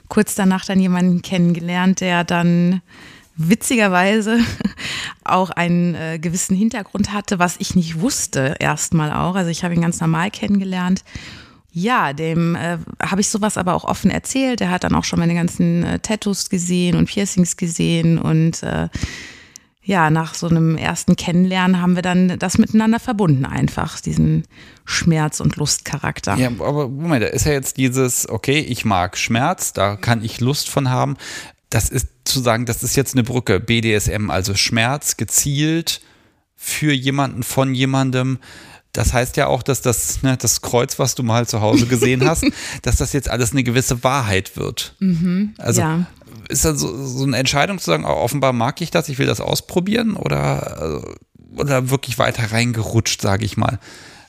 kurz 0.07 0.35
danach 0.35 0.65
dann 0.65 0.79
jemanden 0.79 1.21
kennengelernt, 1.21 2.01
der 2.01 2.23
dann 2.23 2.81
witzigerweise 3.39 4.39
auch 5.23 5.49
einen 5.49 5.95
äh, 5.95 6.19
gewissen 6.19 6.55
Hintergrund 6.55 7.13
hatte, 7.13 7.39
was 7.39 7.55
ich 7.59 7.73
nicht 7.73 8.01
wusste 8.01 8.55
erstmal 8.59 9.11
auch. 9.11 9.35
Also 9.35 9.49
ich 9.49 9.63
habe 9.63 9.73
ihn 9.73 9.81
ganz 9.81 9.99
normal 10.01 10.29
kennengelernt. 10.29 11.03
Ja, 11.71 12.13
dem 12.13 12.55
äh, 12.55 12.77
habe 13.01 13.21
ich 13.21 13.29
sowas 13.29 13.57
aber 13.57 13.75
auch 13.75 13.85
offen 13.85 14.11
erzählt. 14.11 14.59
Er 14.59 14.71
hat 14.71 14.83
dann 14.83 14.95
auch 14.95 15.05
schon 15.05 15.19
meine 15.19 15.35
ganzen 15.35 15.83
äh, 15.83 15.99
Tattoos 15.99 16.49
gesehen 16.49 16.95
und 16.95 17.05
Piercings 17.05 17.55
gesehen 17.55 18.19
und 18.19 18.61
äh, 18.63 18.89
ja, 19.81 20.11
nach 20.11 20.35
so 20.35 20.47
einem 20.47 20.77
ersten 20.77 21.15
Kennenlernen 21.15 21.81
haben 21.81 21.95
wir 21.95 22.03
dann 22.03 22.37
das 22.37 22.59
miteinander 22.59 22.99
verbunden 22.99 23.45
einfach, 23.45 23.99
diesen 23.99 24.43
Schmerz- 24.85 25.39
und 25.39 25.55
Lustcharakter. 25.55 26.35
Ja, 26.35 26.49
aber 26.59 26.89
Moment, 26.89 27.23
da 27.23 27.27
ist 27.27 27.45
ja 27.45 27.53
jetzt 27.53 27.77
dieses, 27.77 28.29
okay, 28.29 28.59
ich 28.59 28.85
mag 28.85 29.17
Schmerz, 29.17 29.73
da 29.73 29.95
kann 29.95 30.23
ich 30.23 30.41
Lust 30.41 30.69
von 30.69 30.91
haben. 30.91 31.17
Das 31.69 31.89
ist 31.89 32.07
zu 32.25 32.39
sagen, 32.39 32.65
das 32.65 32.83
ist 32.83 32.95
jetzt 32.95 33.13
eine 33.13 33.23
Brücke, 33.23 33.59
BDSM, 33.59 34.29
also 34.29 34.55
Schmerz 34.55 35.17
gezielt 35.17 36.01
für 36.55 36.93
jemanden, 36.93 37.43
von 37.43 37.73
jemandem. 37.73 38.39
Das 38.91 39.13
heißt 39.13 39.37
ja 39.37 39.47
auch, 39.47 39.61
dass 39.61 39.81
das, 39.81 40.23
ne, 40.23 40.35
das 40.35 40.61
Kreuz, 40.61 40.97
was 40.97 41.15
du 41.15 41.23
mal 41.23 41.47
zu 41.47 41.61
Hause 41.61 41.85
gesehen 41.85 42.27
hast, 42.27 42.45
dass 42.81 42.97
das 42.97 43.13
jetzt 43.13 43.29
alles 43.29 43.51
eine 43.51 43.63
gewisse 43.63 44.03
Wahrheit 44.03 44.57
wird. 44.57 44.95
also 45.57 45.81
ja. 45.81 46.07
ist 46.49 46.65
das 46.65 46.79
so, 46.79 47.05
so 47.05 47.23
eine 47.23 47.37
Entscheidung 47.37 47.77
zu 47.77 47.85
sagen, 47.85 48.05
oh, 48.05 48.09
offenbar 48.09 48.51
mag 48.51 48.81
ich 48.81 48.89
das, 48.89 49.07
ich 49.09 49.19
will 49.19 49.27
das 49.27 49.41
ausprobieren 49.41 50.15
oder, 50.15 51.03
äh, 51.05 51.59
oder 51.59 51.89
wirklich 51.91 52.17
weiter 52.17 52.51
reingerutscht, 52.51 53.21
sage 53.21 53.45
ich 53.45 53.57
mal. 53.57 53.79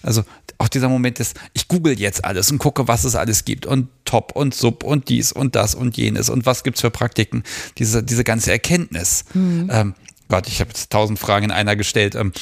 Also 0.03 0.25
auch 0.59 0.69
dieser 0.69 0.89
Moment 0.89 1.21
ist, 1.21 1.39
ich 1.53 1.69
google 1.69 1.99
jetzt 1.99 2.25
alles 2.25 2.51
und 2.51 2.59
gucke, 2.59 2.89
was 2.89 3.05
es 3.05 3.15
alles 3.15 3.45
gibt 3.45 3.67
und 3.67 3.89
Top 4.05 4.33
und 4.35 4.55
Sub 4.55 4.83
und 4.83 5.09
dies 5.09 5.33
und 5.33 5.55
das 5.55 5.75
und 5.75 5.97
jenes 5.97 6.29
und 6.29 6.47
was 6.47 6.65
gibt's 6.65 6.81
für 6.81 6.91
Praktiken. 6.91 7.43
Diese, 7.79 8.03
diese 8.03 8.25
ganze 8.25 8.51
Erkenntnis. 8.51 9.25
Ähm, 9.71 9.95
Gott, 10.29 10.49
ich 10.49 10.61
habe 10.61 10.71
jetzt 10.71 10.91
tausend 10.91 11.19
Fragen 11.19 11.47
in 11.47 11.51
einer 11.51 11.77
gestellt. 11.77 12.15
Ähm, 12.15 12.33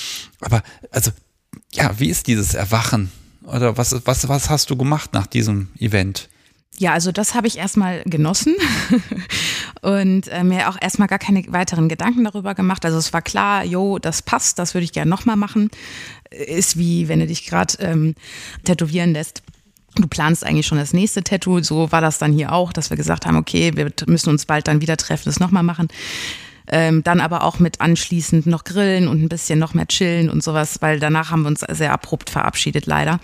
aber 0.41 0.63
also, 0.91 1.11
ja, 1.73 1.99
wie 1.99 2.09
ist 2.09 2.27
dieses 2.27 2.55
Erwachen? 2.55 3.11
Oder 3.45 3.77
was, 3.77 3.95
was, 4.05 4.29
was 4.29 4.51
hast 4.51 4.71
du 4.71 4.77
gemacht 4.77 5.15
nach 5.15 5.27
diesem 5.27 5.69
Event? 5.79 6.29
Ja, 6.79 6.93
also 6.93 7.11
das 7.11 7.35
habe 7.35 7.49
ich 7.49 7.59
erstmal 7.59 8.03
genossen 8.05 8.55
und 9.83 10.29
äh, 10.29 10.45
mir 10.45 10.69
auch 10.69 10.77
erstmal 10.81 11.09
gar 11.09 11.19
keine 11.19 11.45
weiteren 11.49 11.89
Gedanken 11.89 12.23
darüber 12.23 12.55
gemacht. 12.55 12.85
Also 12.85 12.99
es 12.99 13.13
war 13.13 13.21
klar, 13.21 13.65
jo, 13.65 13.99
das 13.99 14.23
passt, 14.23 14.61
das 14.61 14.75
würde 14.75 14.85
ich 14.85 14.93
gerne 14.93 15.11
nochmal 15.11 15.37
machen. 15.37 15.71
Ist 16.31 16.79
wie, 16.79 17.09
wenn 17.09 17.19
du 17.19 17.27
dich 17.27 17.47
gerade 17.47 17.75
ähm, 17.81 18.15
tätowieren 18.63 19.13
lässt. 19.13 19.43
Du 19.97 20.07
planst 20.07 20.47
eigentlich 20.47 20.67
schon 20.67 20.79
das 20.79 20.93
nächste 20.93 21.25
Tattoo. 21.25 21.61
So 21.63 21.91
war 21.91 22.01
das 22.01 22.19
dann 22.19 22.33
hier 22.33 22.53
auch, 22.53 22.73
dass 22.73 22.91
wir 22.91 22.97
gesagt 22.97 23.27
haben, 23.27 23.37
okay, 23.37 23.73
wir 23.75 23.91
müssen 24.07 24.31
uns 24.31 24.47
bald 24.47 24.69
dann 24.69 24.81
wieder 24.81 24.97
treffen, 24.97 25.25
das 25.25 25.41
nochmal 25.41 25.65
machen. 25.65 25.89
Ähm, 26.69 27.03
dann 27.03 27.21
aber 27.21 27.43
auch 27.43 27.59
mit 27.59 27.81
anschließend 27.81 28.47
noch 28.47 28.63
grillen 28.63 29.09
und 29.09 29.21
ein 29.21 29.29
bisschen 29.29 29.59
noch 29.59 29.75
mehr 29.75 29.89
chillen 29.89 30.31
und 30.31 30.45
sowas, 30.45 30.81
weil 30.81 31.01
danach 31.01 31.31
haben 31.33 31.43
wir 31.43 31.49
uns 31.49 31.61
sehr 31.61 31.93
abrupt 31.93 32.31
verabschiedet, 32.31 32.87
leider. 32.87 33.19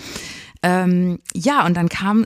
Ähm, 0.62 1.20
ja, 1.34 1.64
und 1.66 1.76
dann 1.76 1.90
kam 1.90 2.24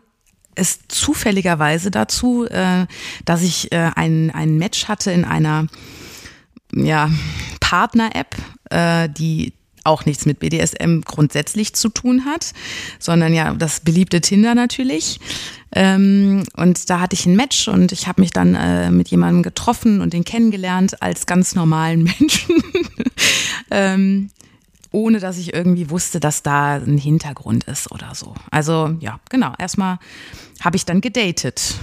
es 0.59 0.80
zufälligerweise 0.88 1.90
dazu, 1.90 2.46
äh, 2.46 2.86
dass 3.24 3.42
ich 3.42 3.72
äh, 3.72 3.90
ein, 3.94 4.30
ein 4.30 4.59
Match 4.59 4.88
hatte 4.88 5.11
in 5.11 5.24
einer 5.24 5.66
ja, 6.72 7.11
Partner-App, 7.61 8.36
äh, 8.70 9.09
die 9.09 9.52
auch 9.84 10.04
nichts 10.04 10.26
mit 10.26 10.38
BDSM 10.38 11.00
grundsätzlich 11.00 11.74
zu 11.74 11.88
tun 11.88 12.24
hat, 12.26 12.52
sondern 12.98 13.32
ja 13.32 13.54
das 13.54 13.80
beliebte 13.80 14.20
Tinder 14.20 14.54
natürlich. 14.54 15.18
Ähm, 15.72 16.44
und 16.56 16.90
da 16.90 17.00
hatte 17.00 17.14
ich 17.14 17.26
ein 17.26 17.36
Match 17.36 17.68
und 17.68 17.92
ich 17.92 18.06
habe 18.06 18.20
mich 18.20 18.32
dann 18.32 18.54
äh, 18.54 18.90
mit 18.90 19.09
jemandem 19.09 19.42
getroffen 19.42 20.00
und 20.00 20.12
den 20.12 20.24
kennengelernt 20.24 21.02
als 21.02 21.26
ganz 21.26 21.54
normalen 21.54 22.02
Menschen. 22.18 22.62
ähm, 23.70 24.30
ohne 24.91 25.20
dass 25.20 25.39
ich 25.39 25.55
irgendwie 25.55 25.91
wusste, 25.91 26.20
dass 26.20 26.43
da 26.43 26.74
ein 26.74 26.99
Hintergrund 26.99 27.64
ist 27.64 27.91
oder 27.93 28.14
so. 28.14 28.34
Also 28.51 28.97
ja, 29.01 29.20
genau. 29.30 29.53
Erstmal 29.59 29.99
habe 30.61 30.76
ich 30.76 30.84
dann 30.84 31.01
gedatet. 31.01 31.74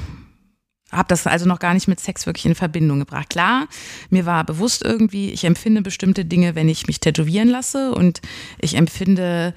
Habe 0.91 1.07
das 1.07 1.27
also 1.27 1.45
noch 1.45 1.59
gar 1.59 1.73
nicht 1.73 1.87
mit 1.87 1.99
Sex 1.99 2.25
wirklich 2.25 2.45
in 2.45 2.55
Verbindung 2.55 2.99
gebracht. 2.99 3.29
Klar, 3.29 3.67
mir 4.09 4.25
war 4.25 4.43
bewusst 4.43 4.83
irgendwie, 4.83 5.31
ich 5.31 5.43
empfinde 5.43 5.81
bestimmte 5.81 6.25
Dinge, 6.25 6.55
wenn 6.55 6.69
ich 6.69 6.87
mich 6.87 6.99
tätowieren 6.99 7.49
lasse 7.49 7.93
und 7.93 8.21
ich 8.59 8.75
empfinde 8.75 9.53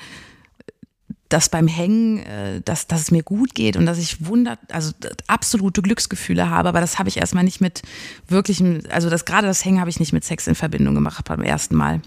dass 1.29 1.51
beim 1.51 1.69
Hängen, 1.69 2.21
äh, 2.21 2.61
dass, 2.63 2.87
dass 2.87 3.03
es 3.03 3.11
mir 3.11 3.23
gut 3.23 3.55
geht 3.55 3.77
und 3.77 3.87
dass 3.87 3.99
ich 3.99 4.25
wundert, 4.27 4.59
also 4.73 4.93
absolute 5.27 5.83
Glücksgefühle 5.83 6.49
habe, 6.49 6.69
aber 6.69 6.81
das 6.81 6.99
habe 6.99 7.09
ich 7.09 7.19
erstmal 7.19 7.45
nicht 7.45 7.61
mit 7.61 7.83
wirklichem, 8.29 8.81
also 8.91 9.11
das 9.11 9.25
gerade 9.25 9.47
das 9.47 9.65
Hängen 9.65 9.81
habe 9.81 9.91
ich 9.91 10.01
nicht 10.01 10.13
mit 10.13 10.25
Sex 10.25 10.47
in 10.47 10.55
Verbindung 10.55 10.95
gemacht 10.95 11.25
beim 11.27 11.43
ersten 11.43 11.77
Mal. 11.77 12.01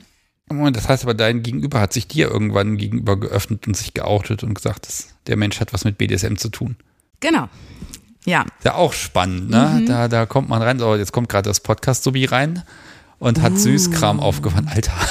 Moment, 0.50 0.76
das 0.76 0.90
heißt 0.90 1.04
aber, 1.04 1.14
dein 1.14 1.44
Gegenüber 1.44 1.80
hat 1.80 1.94
sich 1.94 2.08
dir 2.08 2.30
irgendwann 2.30 2.78
gegenüber 2.78 3.18
geöffnet 3.18 3.68
und 3.68 3.78
sich 3.78 3.94
geoutet 3.94 4.44
und 4.44 4.54
gesagt, 4.54 4.88
dass 4.88 5.16
der 5.28 5.38
Mensch 5.38 5.60
hat 5.62 5.72
was 5.74 5.86
mit 5.86 5.98
BDSM 5.98 6.36
zu 6.36 6.50
tun. 6.50 6.76
Genau. 7.22 7.48
Ja. 8.26 8.42
Ist 8.42 8.66
ja 8.66 8.76
auch 8.76 8.94
spannend, 8.94 9.50
ne? 9.50 9.84
Da, 9.88 10.08
da 10.08 10.26
kommt 10.26 10.50
man 10.50 10.62
rein, 10.62 10.78
so, 10.80 10.96
jetzt 10.96 11.12
kommt 11.14 11.30
gerade 11.30 11.50
das 11.50 11.62
Podcast-Sobi 11.62 12.26
rein 12.26 12.64
und 13.20 13.42
hat 13.42 13.58
Süßkram 13.58 14.20
aufgewandt. 14.20 14.70
Alter. 14.70 14.94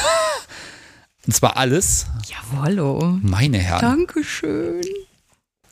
Und 1.27 1.35
zwar 1.35 1.59
alles. 1.59 2.07
Jawollo. 2.27 3.19
Meine 3.23 3.59
Herren. 3.59 3.81
Dankeschön. 3.81 4.81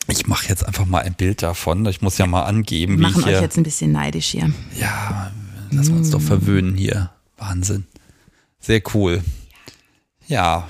Ich 0.06 0.26
mache 0.26 0.46
jetzt 0.48 0.64
einfach 0.64 0.84
mal 0.84 1.00
ein 1.02 1.14
Bild 1.14 1.42
davon. 1.42 1.84
Ich 1.86 2.00
muss 2.02 2.18
ja 2.18 2.26
mal 2.26 2.42
angeben, 2.44 2.92
Wir 2.92 2.98
wie 2.98 3.02
machen 3.02 3.20
ich 3.20 3.26
euch 3.26 3.32
hier. 3.32 3.40
jetzt 3.40 3.56
ein 3.56 3.62
bisschen 3.62 3.90
neidisch 3.92 4.26
hier. 4.26 4.52
Ja, 4.78 5.32
lassen 5.70 5.92
wir 5.94 5.96
uns 5.98 6.10
doch 6.10 6.20
verwöhnen 6.20 6.76
hier. 6.76 7.10
Wahnsinn. 7.38 7.86
Sehr 8.60 8.82
cool. 8.94 9.22
Ja, 10.28 10.68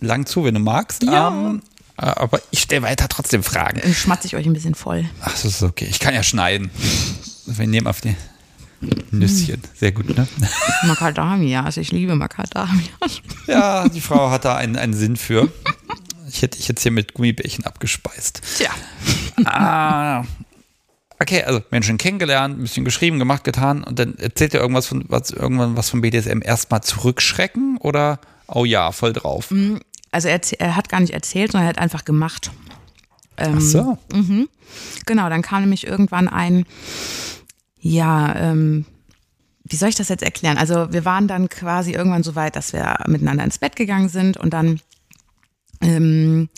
lang 0.00 0.26
zu, 0.26 0.44
wenn 0.44 0.54
du 0.54 0.60
magst. 0.60 1.02
Ja. 1.02 1.28
Ähm, 1.28 1.62
aber 1.96 2.40
ich 2.50 2.60
stelle 2.60 2.82
weiter 2.82 3.08
trotzdem 3.08 3.42
Fragen. 3.42 3.80
Dann 3.80 3.94
schmatze 3.94 4.26
ich 4.26 4.36
euch 4.36 4.46
ein 4.46 4.52
bisschen 4.52 4.74
voll. 4.74 5.06
Ach, 5.22 5.32
das 5.32 5.44
ist 5.46 5.62
okay. 5.62 5.86
Ich 5.88 5.98
kann 5.98 6.14
ja 6.14 6.22
schneiden. 6.22 6.70
Wir 7.46 7.66
nehmen 7.66 7.86
auf 7.86 8.02
die 8.02 8.14
Nüsschen. 9.10 9.62
Sehr 9.74 9.92
gut, 9.92 10.14
ne? 10.14 10.28
Macadamia, 10.82 11.64
also 11.64 11.80
ich 11.80 11.92
liebe 11.92 12.14
Macadamia. 12.14 12.90
Ja, 13.46 13.88
die 13.88 14.00
Frau 14.00 14.30
hat 14.30 14.44
da 14.44 14.56
einen, 14.56 14.76
einen 14.76 14.92
Sinn 14.92 15.16
für. 15.16 15.50
Ich 16.28 16.42
hätte 16.42 16.58
ich 16.58 16.66
jetzt 16.68 16.82
hier 16.82 16.90
mit 16.90 17.14
Gummibärchen 17.14 17.64
abgespeist. 17.64 18.42
Tja. 18.56 18.70
Ah, 19.44 20.24
Okay, 21.18 21.44
also 21.44 21.62
Menschen 21.70 21.96
kennengelernt, 21.96 22.58
ein 22.58 22.62
bisschen 22.62 22.84
geschrieben, 22.84 23.18
gemacht, 23.18 23.44
getan 23.44 23.82
und 23.84 23.98
dann 23.98 24.18
erzählt 24.18 24.52
er 24.52 24.60
irgendwas 24.60 24.86
von 24.86 25.04
was, 25.08 25.30
irgendwann 25.30 25.76
was 25.76 25.88
von 25.88 26.02
BDSM 26.02 26.40
erstmal 26.42 26.82
zurückschrecken 26.82 27.78
oder 27.78 28.20
oh 28.48 28.64
ja, 28.64 28.92
voll 28.92 29.12
drauf. 29.12 29.52
Also 30.10 30.28
er, 30.28 30.40
er 30.58 30.76
hat 30.76 30.88
gar 30.88 31.00
nicht 31.00 31.12
erzählt, 31.12 31.52
sondern 31.52 31.66
er 31.66 31.70
hat 31.70 31.78
einfach 31.78 32.04
gemacht. 32.04 32.50
Ähm, 33.36 33.54
Ach 33.56 33.60
so. 33.60 33.98
Genau, 35.04 35.28
dann 35.28 35.42
kam 35.42 35.60
nämlich 35.60 35.86
irgendwann 35.86 36.28
ein, 36.28 36.64
ja, 37.80 38.34
ähm, 38.34 38.86
wie 39.64 39.76
soll 39.76 39.88
ich 39.88 39.94
das 39.94 40.08
jetzt 40.08 40.22
erklären? 40.22 40.58
Also 40.58 40.92
wir 40.92 41.04
waren 41.04 41.28
dann 41.28 41.48
quasi 41.48 41.92
irgendwann 41.92 42.22
so 42.22 42.34
weit, 42.34 42.56
dass 42.56 42.72
wir 42.72 42.98
miteinander 43.06 43.44
ins 43.44 43.58
Bett 43.58 43.76
gegangen 43.76 44.08
sind 44.08 44.36
und 44.36 44.50
dann 44.50 44.80
ähm, 45.80 46.48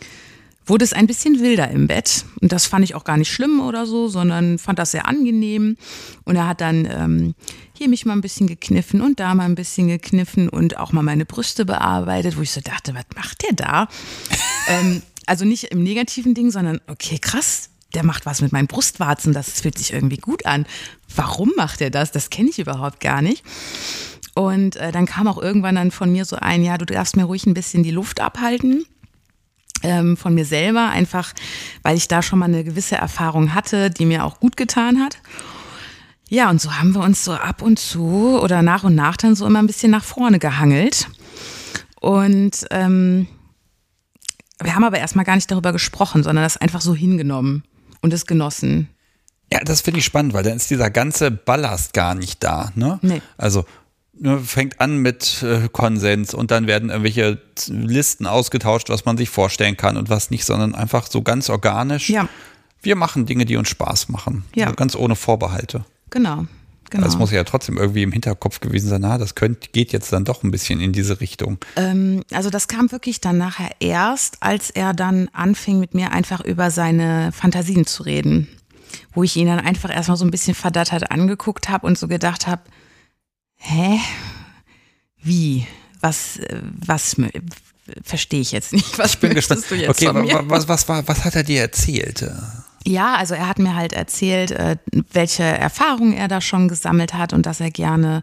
wurde 0.69 0.85
es 0.85 0.93
ein 0.93 1.07
bisschen 1.07 1.41
wilder 1.41 1.71
im 1.71 1.87
Bett. 1.87 2.25
Und 2.41 2.53
das 2.53 2.67
fand 2.67 2.85
ich 2.85 2.95
auch 2.95 3.05
gar 3.05 3.17
nicht 3.17 3.33
schlimm 3.33 3.61
oder 3.61 3.87
so, 3.87 4.09
sondern 4.09 4.59
fand 4.59 4.79
das 4.79 4.91
sehr 4.91 5.07
angenehm. 5.07 5.77
Und 6.25 6.37
er 6.37 6.47
hat 6.47 6.61
dann 6.61 6.87
ähm, 6.91 7.35
hier 7.73 7.89
mich 7.89 8.05
mal 8.05 8.13
ein 8.13 8.21
bisschen 8.21 8.47
gekniffen 8.47 9.01
und 9.01 9.21
da 9.21 9.35
mal 9.35 9.45
ein 9.45 9.55
bisschen 9.55 9.89
gekniffen 9.89 10.49
und 10.49 10.77
auch 10.79 10.93
mal 10.93 11.03
meine 11.03 11.25
Brüste 11.25 11.65
bearbeitet, 11.65 12.37
wo 12.37 12.43
ich 12.43 12.51
so 12.51 12.61
dachte, 12.61 12.95
was 12.95 13.05
macht 13.15 13.43
der 13.43 13.55
da? 13.55 13.89
ähm, 14.69 15.03
also 15.27 15.45
nicht 15.45 15.65
im 15.65 15.83
negativen 15.83 16.35
Ding, 16.35 16.51
sondern 16.51 16.81
okay, 16.87 17.19
krass, 17.19 17.71
der 17.95 18.05
macht 18.05 18.27
was 18.27 18.41
mit 18.41 18.53
meinen 18.53 18.67
Brustwarzen, 18.67 19.33
das 19.33 19.61
fühlt 19.61 19.79
sich 19.79 19.93
irgendwie 19.93 20.19
gut 20.19 20.45
an. 20.47 20.67
Warum 21.15 21.53
macht 21.57 21.81
er 21.81 21.91
das? 21.91 22.13
Das 22.13 22.31
kenne 22.31 22.51
ich 22.51 22.59
überhaupt 22.59 23.01
gar 23.01 23.23
nicht. 23.23 23.43
Und 24.35 24.77
äh, 24.77 24.93
dann 24.93 25.07
kam 25.07 25.27
auch 25.27 25.39
irgendwann 25.39 25.75
dann 25.75 25.91
von 25.91 26.13
mir 26.13 26.25
so 26.25 26.37
ein, 26.37 26.63
ja, 26.63 26.79
du 26.79 26.85
darfst 26.85 27.17
mir 27.17 27.25
ruhig 27.25 27.47
ein 27.47 27.55
bisschen 27.55 27.83
die 27.83 27.91
Luft 27.91 28.21
abhalten 28.21 28.85
von 30.17 30.35
mir 30.35 30.45
selber, 30.45 30.89
einfach 30.89 31.33
weil 31.83 31.97
ich 31.97 32.09
da 32.09 32.23
schon 32.23 32.39
mal 32.39 32.47
eine 32.47 32.65
gewisse 32.65 32.97
Erfahrung 32.97 33.55
hatte, 33.55 33.91
die 33.91 34.07
mir 34.07 34.25
auch 34.25 34.41
gut 34.41 34.57
getan 34.57 35.01
hat. 35.01 35.19
Ja, 36.29 36.51
und 36.51 36.61
so 36.61 36.75
haben 36.75 36.95
wir 36.95 37.01
uns 37.01 37.25
so 37.25 37.33
ab 37.33 37.63
und 37.63 37.79
zu 37.79 38.39
oder 38.41 38.63
nach 38.63 38.85
und 38.85 38.95
nach 38.95 39.17
dann 39.17 39.35
so 39.35 39.47
immer 39.47 39.61
ein 39.61 39.67
bisschen 39.67 39.91
nach 39.91 40.05
vorne 40.05 40.39
gehangelt. 40.39 41.09
Und 42.01 42.67
ähm, 42.71 43.27
wir 44.63 44.75
haben 44.75 44.85
aber 44.85 44.99
erstmal 44.99 45.25
gar 45.25 45.37
nicht 45.37 45.51
darüber 45.51 45.73
gesprochen, 45.73 46.23
sondern 46.23 46.45
das 46.45 46.57
einfach 46.57 46.81
so 46.81 46.95
hingenommen 46.95 47.65
und 48.03 48.13
es 48.13 48.27
genossen. 48.27 48.89
Ja, 49.53 49.61
das 49.61 49.81
finde 49.81 50.01
ich 50.01 50.05
spannend, 50.05 50.35
weil 50.35 50.43
dann 50.43 50.57
ist 50.57 50.71
dieser 50.71 50.91
ganze 50.91 51.31
Ballast 51.31 51.95
gar 51.95 52.15
nicht 52.15 52.45
da. 52.45 52.73
Ne? 52.75 52.99
Nee. 53.01 53.23
Also 53.39 53.65
fängt 54.45 54.81
an 54.81 54.99
mit 54.99 55.43
äh, 55.43 55.69
Konsens 55.71 56.35
und 56.35 56.51
dann 56.51 56.67
werden 56.67 56.91
irgendwelche 56.91 57.41
Listen 57.69 58.27
ausgetauscht, 58.27 58.89
was 58.89 59.05
man 59.05 59.17
sich 59.17 59.31
vorstellen 59.31 59.77
kann 59.77 59.97
und 59.97 60.09
was 60.09 60.31
nicht, 60.31 60.45
sondern 60.45 60.75
einfach 60.75 61.09
so 61.11 61.23
ganz 61.23 61.51
organisch. 61.51 62.09
Ja. 62.11 62.29
Wir 62.83 62.97
machen 62.97 63.27
Dinge, 63.27 63.45
die 63.45 63.57
uns 63.57 63.69
Spaß 63.69 64.09
machen. 64.09 64.45
Ja. 64.55 64.67
Also 64.67 64.77
ganz 64.77 64.95
ohne 64.95 65.17
Vorbehalte. 65.17 65.85
Genau. 66.11 66.47
genau. 66.91 67.05
Das 67.05 67.19
muss 67.19 67.31
ja 67.31 67.45
trotzdem 67.45 67.77
irgendwie 67.77 68.03
im 68.03 68.13
Hinterkopf 68.13 68.61
gewesen 68.61 68.89
sein, 68.89 69.03
na, 69.03 69.19
das 69.19 69.35
könnt, 69.35 69.73
geht 69.73 69.93
jetzt 69.93 70.13
dann 70.13 70.25
doch 70.25 70.43
ein 70.43 70.51
bisschen 70.51 70.81
in 70.81 70.93
diese 70.93 71.21
Richtung. 71.21 71.59
Ähm, 71.77 72.23
also 72.33 72.51
das 72.51 72.69
kam 72.69 72.91
wirklich 72.93 73.21
dann 73.21 73.39
nachher 73.39 73.71
erst, 73.81 74.43
als 74.43 74.71
er 74.71 74.95
dann 74.95 75.29
anfing 75.33 75.79
mit 75.81 75.95
mir 75.95 76.13
einfach 76.13 76.41
über 76.41 76.71
seine 76.71 77.33
Fantasien 77.33 77.87
zu 77.87 78.03
reden. 78.05 78.49
Wo 79.13 79.23
ich 79.23 79.37
ihn 79.37 79.47
dann 79.47 79.61
einfach 79.61 79.95
erstmal 79.95 80.17
so 80.17 80.25
ein 80.25 80.31
bisschen 80.31 80.55
verdattert 80.55 81.11
angeguckt 81.11 81.69
habe 81.69 81.87
und 81.87 81.99
so 81.99 82.09
gedacht 82.09 82.47
habe, 82.47 82.63
hä? 83.59 83.99
Wie? 85.23 85.67
Was, 86.01 86.39
was 86.87 87.17
verstehe 88.05 88.41
ich 88.41 88.53
jetzt 88.53 88.73
nicht? 88.73 88.99
Was 88.99 89.15
Ich 89.15 89.19
bin 89.19 89.35
gespannt. 89.35 89.65
du 89.69 89.75
jetzt 89.75 89.91
Okay, 89.91 90.07
von 90.07 90.23
mir? 90.23 90.35
wa- 90.35 90.45
was, 90.47 90.69
was, 90.69 90.89
war, 90.89 91.07
was 91.09 91.25
hat 91.25 91.35
er 91.35 91.43
dir 91.43 91.63
erzählt? 91.63 92.25
Ja, 92.87 93.17
also 93.17 93.35
er 93.35 93.49
hat 93.49 93.59
mir 93.59 93.75
halt 93.75 93.93
erzählt, 93.93 94.51
äh, 94.53 94.77
welche 95.13 95.43
Erfahrungen 95.43 96.13
er 96.13 96.29
da 96.29 96.41
schon 96.41 96.69
gesammelt 96.69 97.13
hat 97.15 97.33
und 97.33 97.45
dass 97.45 97.61
er 97.61 97.71
gerne 97.71 98.23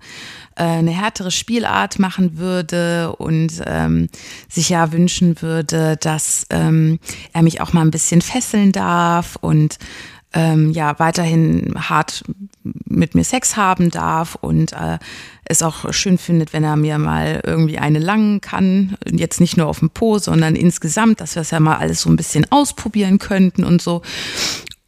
äh, 0.56 0.64
eine 0.64 0.92
härtere 0.92 1.30
Spielart 1.32 2.00
machen 2.00 2.38
würde 2.38 3.14
und 3.18 3.62
ähm, 3.66 4.08
sich 4.50 4.70
ja 4.70 4.92
wünschen 4.92 5.42
würde, 5.42 5.98
dass 5.98 6.46
ähm, 6.50 7.00
er 7.34 7.42
mich 7.44 7.60
auch 7.62 7.74
mal 7.74 7.82
ein 7.82 7.92
bisschen 7.92 8.22
fesseln 8.22 8.72
darf 8.72 9.36
und 9.42 9.78
ähm, 10.36 10.72
ja 10.72 11.00
weiterhin 11.00 11.74
hart 11.78 12.24
mit 12.64 13.16
mir 13.16 13.24
Sex 13.24 13.56
haben 13.56 13.90
darf 13.90 14.36
und 14.36 14.74
äh, 14.74 15.00
es 15.46 15.64
auch 15.64 15.92
schön 15.94 16.18
findet, 16.18 16.54
wenn 16.54 16.64
er 16.64 16.76
mir 16.76 16.98
mal 16.98 17.42
irgendwie 17.44 17.80
eine 17.80 18.00
langen 18.00 18.42
kann. 18.42 18.98
Und 19.06 19.20
Jetzt 19.20 19.40
nicht 19.40 19.58
nur 19.58 19.68
auf 19.68 19.80
dem 19.80 19.90
Po, 19.90 20.20
sondern 20.20 20.56
insgesamt, 20.56 21.22
dass 21.22 21.36
wir 21.36 21.42
es 21.42 21.52
ja 21.52 21.60
mal 21.60 21.78
alles 21.78 22.02
so 22.02 22.10
ein 22.10 22.18
bisschen 22.18 22.46
ausprobieren 22.52 23.18
könnten 23.18 23.64
und 23.64 23.82
so. 23.82 24.02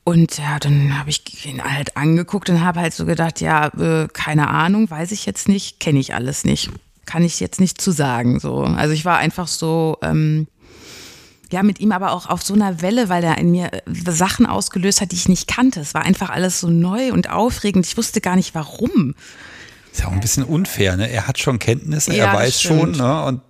Und 0.04 0.38
ja, 0.38 0.60
dann 0.60 0.98
habe 1.00 1.10
ich 1.10 1.46
ihn 1.46 1.64
halt 1.64 1.96
angeguckt 1.96 2.50
und 2.50 2.64
habe 2.64 2.82
halt 2.82 2.94
so 2.94 3.06
gedacht, 3.06 3.40
ja, 3.42 3.68
äh, 3.68 4.08
keine 4.12 4.50
Ahnung, 4.50 4.90
weiß 4.90 5.12
ich 5.12 5.26
jetzt 5.26 5.48
nicht, 5.48 5.80
kenne 5.80 6.00
ich 6.00 6.14
alles 6.14 6.44
nicht. 6.44 6.70
Kann 7.06 7.24
ich 7.24 7.40
jetzt 7.40 7.60
nicht 7.60 7.80
zu 7.80 7.92
sagen. 7.92 8.40
So. 8.40 8.64
Also 8.64 8.94
ich 8.94 9.06
war 9.06 9.18
einfach 9.18 9.48
so, 9.48 9.98
ähm, 10.02 10.48
ja, 11.52 11.64
mit 11.64 11.80
ihm 11.80 11.92
aber 11.92 12.12
auch 12.12 12.28
auf 12.28 12.44
so 12.44 12.54
einer 12.54 12.82
Welle, 12.82 13.10
weil 13.10 13.24
er 13.24 13.38
in 13.38 13.52
mir 13.52 13.72
äh, 13.74 13.82
Sachen 14.12 14.46
ausgelöst 14.46 15.02
hat, 15.02 15.12
die 15.12 15.16
ich 15.16 15.30
nicht 15.30 15.48
kannte. 15.48 15.80
Es 15.80 15.94
war 15.94 16.04
einfach 16.04 16.30
alles 16.30 16.60
so 16.60 16.70
neu 16.70 17.12
und 17.12 17.30
aufregend. 17.30 17.86
Ich 17.86 17.98
wusste 17.98 18.22
gar 18.22 18.36
nicht 18.36 18.56
warum. 18.56 19.16
Ist 19.98 20.04
ja 20.04 20.10
auch 20.10 20.14
ein 20.14 20.20
bisschen 20.20 20.44
unfair, 20.44 20.96
ne? 20.96 21.10
Er 21.10 21.28
hat 21.28 21.40
schon 21.40 21.58
Kenntnisse, 21.58 22.16
Ja, 22.16 22.26
er 22.26 22.34
weiß 22.36 22.62
schon, 22.62 22.92
ne? 22.92 23.24
Und 23.24 23.42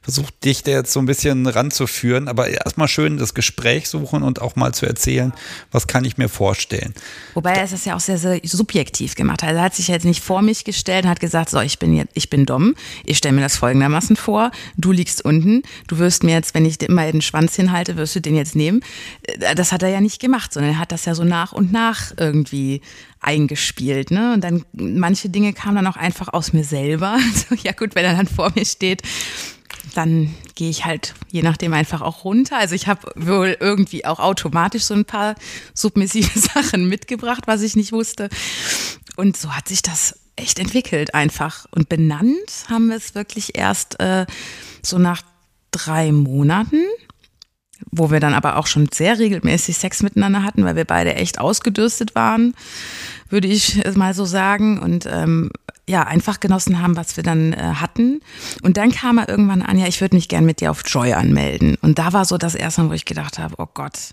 versucht 0.00 0.42
dich 0.42 0.62
da 0.62 0.70
jetzt 0.70 0.90
so 0.90 1.00
ein 1.00 1.04
bisschen 1.04 1.46
ranzuführen, 1.46 2.28
aber 2.28 2.48
erstmal 2.48 2.88
schön 2.88 3.18
das 3.18 3.34
Gespräch 3.34 3.90
suchen 3.90 4.22
und 4.22 4.40
auch 4.40 4.56
mal 4.56 4.72
zu 4.72 4.86
erzählen, 4.86 5.34
was 5.70 5.86
kann 5.86 6.06
ich 6.06 6.16
mir 6.16 6.30
vorstellen. 6.30 6.94
Wobei 7.34 7.52
er 7.52 7.64
es 7.64 7.84
ja 7.84 7.94
auch 7.94 8.00
sehr, 8.00 8.16
sehr 8.16 8.40
subjektiv 8.42 9.16
gemacht 9.16 9.42
hat. 9.42 9.50
Also 9.50 9.58
er 9.58 9.64
hat 9.66 9.74
sich 9.74 9.88
jetzt 9.88 10.06
nicht 10.06 10.24
vor 10.24 10.40
mich 10.40 10.64
gestellt 10.64 11.04
und 11.04 11.10
hat 11.10 11.20
gesagt, 11.20 11.50
so, 11.50 11.60
ich 11.60 11.78
bin 11.78 11.94
jetzt, 11.94 12.12
ich 12.14 12.30
bin 12.30 12.46
Dom, 12.46 12.74
ich 13.04 13.18
stelle 13.18 13.34
mir 13.34 13.42
das 13.42 13.56
folgendermaßen 13.56 14.16
vor, 14.16 14.50
du 14.78 14.92
liegst 14.92 15.22
unten, 15.22 15.62
du 15.88 15.98
wirst 15.98 16.24
mir 16.24 16.32
jetzt, 16.32 16.54
wenn 16.54 16.64
ich 16.64 16.78
dir 16.78 16.88
immer 16.88 17.12
den 17.12 17.20
Schwanz 17.20 17.54
hinhalte, 17.54 17.96
wirst 17.96 18.16
du 18.16 18.20
den 18.20 18.34
jetzt 18.34 18.56
nehmen. 18.56 18.80
Äh, 19.24 19.54
Das 19.54 19.72
hat 19.72 19.82
er 19.82 19.90
ja 19.90 20.00
nicht 20.00 20.20
gemacht, 20.22 20.54
sondern 20.54 20.72
er 20.72 20.78
hat 20.78 20.90
das 20.90 21.04
ja 21.04 21.14
so 21.14 21.24
nach 21.24 21.52
und 21.52 21.70
nach 21.70 22.12
irgendwie 22.16 22.80
eingespielt, 23.22 24.10
ne? 24.10 24.34
Und 24.34 24.42
dann 24.42 24.64
manche 24.72 25.28
Dinge 25.28 25.52
kamen 25.52 25.76
dann 25.76 25.86
auch 25.86 25.96
einfach 25.96 26.28
aus 26.28 26.52
mir 26.52 26.64
selber. 26.64 27.18
So, 27.48 27.54
ja 27.54 27.72
gut, 27.72 27.94
wenn 27.94 28.04
er 28.04 28.14
dann 28.14 28.26
vor 28.26 28.52
mir 28.54 28.64
steht, 28.64 29.02
dann 29.94 30.34
gehe 30.54 30.70
ich 30.70 30.84
halt 30.84 31.14
je 31.30 31.42
nachdem 31.42 31.72
einfach 31.72 32.02
auch 32.02 32.24
runter. 32.24 32.58
Also 32.58 32.74
ich 32.74 32.86
habe 32.86 33.10
wohl 33.16 33.56
irgendwie 33.58 34.04
auch 34.04 34.20
automatisch 34.20 34.84
so 34.84 34.94
ein 34.94 35.04
paar 35.04 35.34
submissive 35.74 36.38
Sachen 36.38 36.88
mitgebracht, 36.88 37.44
was 37.46 37.62
ich 37.62 37.74
nicht 37.74 37.92
wusste. 37.92 38.28
Und 39.16 39.36
so 39.36 39.54
hat 39.54 39.68
sich 39.68 39.82
das 39.82 40.20
echt 40.36 40.58
entwickelt 40.58 41.14
einfach. 41.14 41.66
Und 41.70 41.88
benannt 41.88 42.66
haben 42.68 42.88
wir 42.88 42.96
es 42.96 43.14
wirklich 43.14 43.56
erst 43.56 43.98
äh, 44.00 44.26
so 44.82 44.98
nach 44.98 45.22
drei 45.70 46.12
Monaten, 46.12 46.84
wo 47.90 48.10
wir 48.10 48.20
dann 48.20 48.34
aber 48.34 48.56
auch 48.56 48.66
schon 48.66 48.88
sehr 48.92 49.18
regelmäßig 49.18 49.76
Sex 49.76 50.02
miteinander 50.02 50.42
hatten, 50.42 50.64
weil 50.64 50.76
wir 50.76 50.84
beide 50.84 51.14
echt 51.14 51.38
ausgedürstet 51.40 52.14
waren, 52.14 52.54
würde 53.28 53.48
ich 53.48 53.82
mal 53.96 54.14
so 54.14 54.24
sagen. 54.24 54.78
Und 54.78 55.06
ähm, 55.06 55.50
ja, 55.88 56.02
einfach 56.04 56.38
genossen 56.40 56.80
haben, 56.80 56.96
was 56.96 57.16
wir 57.16 57.24
dann 57.24 57.52
äh, 57.52 57.56
hatten. 57.76 58.20
Und 58.62 58.76
dann 58.76 58.92
kam 58.92 59.18
er 59.18 59.28
irgendwann 59.28 59.62
an, 59.62 59.78
ja, 59.78 59.86
ich 59.86 60.00
würde 60.00 60.14
mich 60.16 60.28
gern 60.28 60.44
mit 60.46 60.60
dir 60.60 60.70
auf 60.70 60.82
Joy 60.86 61.12
anmelden. 61.12 61.76
Und 61.82 61.98
da 61.98 62.12
war 62.12 62.24
so 62.24 62.38
das 62.38 62.54
erste 62.54 62.82
Mal, 62.82 62.90
wo 62.90 62.94
ich 62.94 63.04
gedacht 63.04 63.38
habe, 63.38 63.54
oh 63.58 63.66
Gott. 63.74 64.10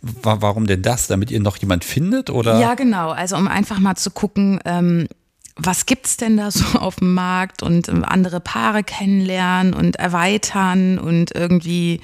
Wa- 0.00 0.36
Warum 0.40 0.66
denn 0.66 0.82
das? 0.82 1.06
Damit 1.08 1.30
ihr 1.30 1.40
noch 1.40 1.56
jemand 1.56 1.84
findet? 1.84 2.30
Oder? 2.30 2.60
Ja, 2.60 2.74
genau. 2.74 3.10
Also 3.10 3.36
um 3.36 3.48
einfach 3.48 3.80
mal 3.80 3.96
zu 3.96 4.10
gucken, 4.10 4.60
ähm, 4.66 5.08
was 5.56 5.86
gibt's 5.86 6.16
denn 6.16 6.36
da 6.36 6.50
so 6.50 6.64
auf 6.78 6.96
dem 6.96 7.14
Markt 7.14 7.62
und 7.62 7.88
ähm, 7.88 8.04
andere 8.04 8.40
Paare 8.40 8.82
kennenlernen 8.82 9.72
und 9.74 9.96
erweitern 9.96 10.98
und 10.98 11.34
irgendwie 11.34 12.00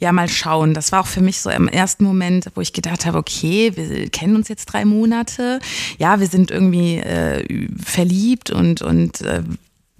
ja 0.00 0.12
mal 0.12 0.28
schauen. 0.28 0.74
Das 0.74 0.92
war 0.92 1.00
auch 1.00 1.06
für 1.06 1.20
mich 1.20 1.40
so 1.40 1.50
im 1.50 1.68
ersten 1.68 2.04
Moment, 2.04 2.50
wo 2.54 2.60
ich 2.60 2.72
gedacht 2.72 3.06
habe, 3.06 3.18
okay, 3.18 3.72
wir 3.76 4.08
kennen 4.10 4.36
uns 4.36 4.48
jetzt 4.48 4.66
drei 4.66 4.84
Monate, 4.84 5.60
ja, 5.98 6.20
wir 6.20 6.26
sind 6.26 6.50
irgendwie 6.50 6.96
äh, 6.98 7.68
verliebt 7.82 8.50
und 8.50 8.82
und 8.82 9.20
äh, 9.20 9.42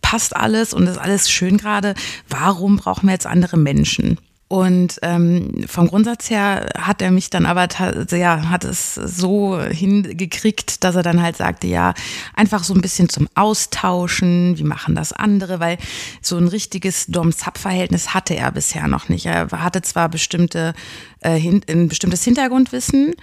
passt 0.03 0.35
alles 0.35 0.73
und 0.75 0.87
ist 0.87 0.99
alles 0.99 1.31
schön 1.31 1.59
gerade. 1.59 1.95
Warum 2.29 2.77
brauchen 2.79 3.07
wir 3.07 3.13
jetzt 3.13 3.27
andere 3.27 3.57
Menschen? 3.57 4.19
Und 4.49 4.99
ähm, 5.03 5.67
vom 5.69 5.89
Grundsatz 5.89 6.31
her 6.31 6.69
hat 6.79 7.03
er 7.03 7.11
mich 7.11 7.29
dann 7.29 7.45
aber 7.45 7.69
ta- 7.69 8.07
ja, 8.11 8.49
hat 8.49 8.65
es 8.65 8.95
so 8.95 9.61
hingekriegt, 9.61 10.83
dass 10.85 10.95
er 10.97 11.03
dann 11.03 11.21
halt 11.21 11.37
sagte, 11.37 11.67
ja, 11.67 11.93
einfach 12.35 12.65
so 12.65 12.73
ein 12.73 12.81
bisschen 12.81 13.11
zum 13.11 13.29
Austauschen, 13.35 14.57
wie 14.57 14.65
machen 14.65 14.95
das 14.95 15.13
andere, 15.13 15.61
weil 15.61 15.77
so 16.23 16.39
ein 16.39 16.49
richtiges 16.49 17.09
Dom-Sub-Verhältnis 17.09 18.15
hatte 18.15 18.37
er 18.37 18.51
bisher 18.51 18.89
noch 18.89 19.11
nicht. 19.11 19.27
Er 19.27 19.51
hatte 19.51 19.83
zwar 19.83 20.09
bestimmte, 20.09 20.73
äh, 21.21 21.39
ein 21.69 21.89
bestimmtes 21.89 22.25
Hintergrundwissen, 22.25 23.15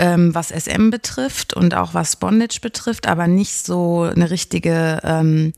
ähm, 0.00 0.34
was 0.34 0.50
SM 0.50 0.90
betrifft 0.90 1.54
und 1.54 1.74
auch 1.74 1.94
was 1.94 2.16
Bondage 2.16 2.58
betrifft, 2.60 3.06
aber 3.06 3.28
nicht 3.28 3.64
so 3.64 4.02
eine 4.02 4.28
richtige 4.30 4.98
ähm, 5.04 5.52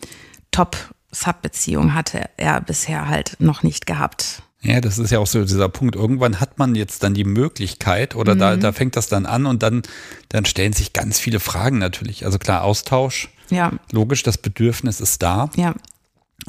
Top-Sub-Beziehung 0.50 1.94
hatte 1.94 2.28
er 2.36 2.60
bisher 2.60 3.08
halt 3.08 3.36
noch 3.38 3.62
nicht 3.62 3.86
gehabt. 3.86 4.42
Ja, 4.62 4.80
das 4.80 4.98
ist 4.98 5.10
ja 5.10 5.18
auch 5.18 5.26
so 5.26 5.42
dieser 5.42 5.68
Punkt. 5.70 5.96
Irgendwann 5.96 6.38
hat 6.38 6.58
man 6.58 6.74
jetzt 6.74 7.02
dann 7.02 7.14
die 7.14 7.24
Möglichkeit 7.24 8.14
oder 8.14 8.36
da, 8.36 8.56
Mhm. 8.56 8.60
da 8.60 8.72
fängt 8.72 8.94
das 8.96 9.08
dann 9.08 9.24
an 9.26 9.46
und 9.46 9.62
dann, 9.62 9.82
dann 10.28 10.44
stellen 10.44 10.74
sich 10.74 10.92
ganz 10.92 11.18
viele 11.18 11.40
Fragen 11.40 11.78
natürlich. 11.78 12.24
Also 12.26 12.38
klar, 12.38 12.62
Austausch, 12.64 13.30
Ja, 13.48 13.72
logisch, 13.90 14.22
das 14.22 14.36
Bedürfnis 14.38 15.00
ist 15.00 15.22
da. 15.22 15.50
ja. 15.56 15.74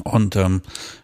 Und 0.04 0.36
ähm, 0.36 0.62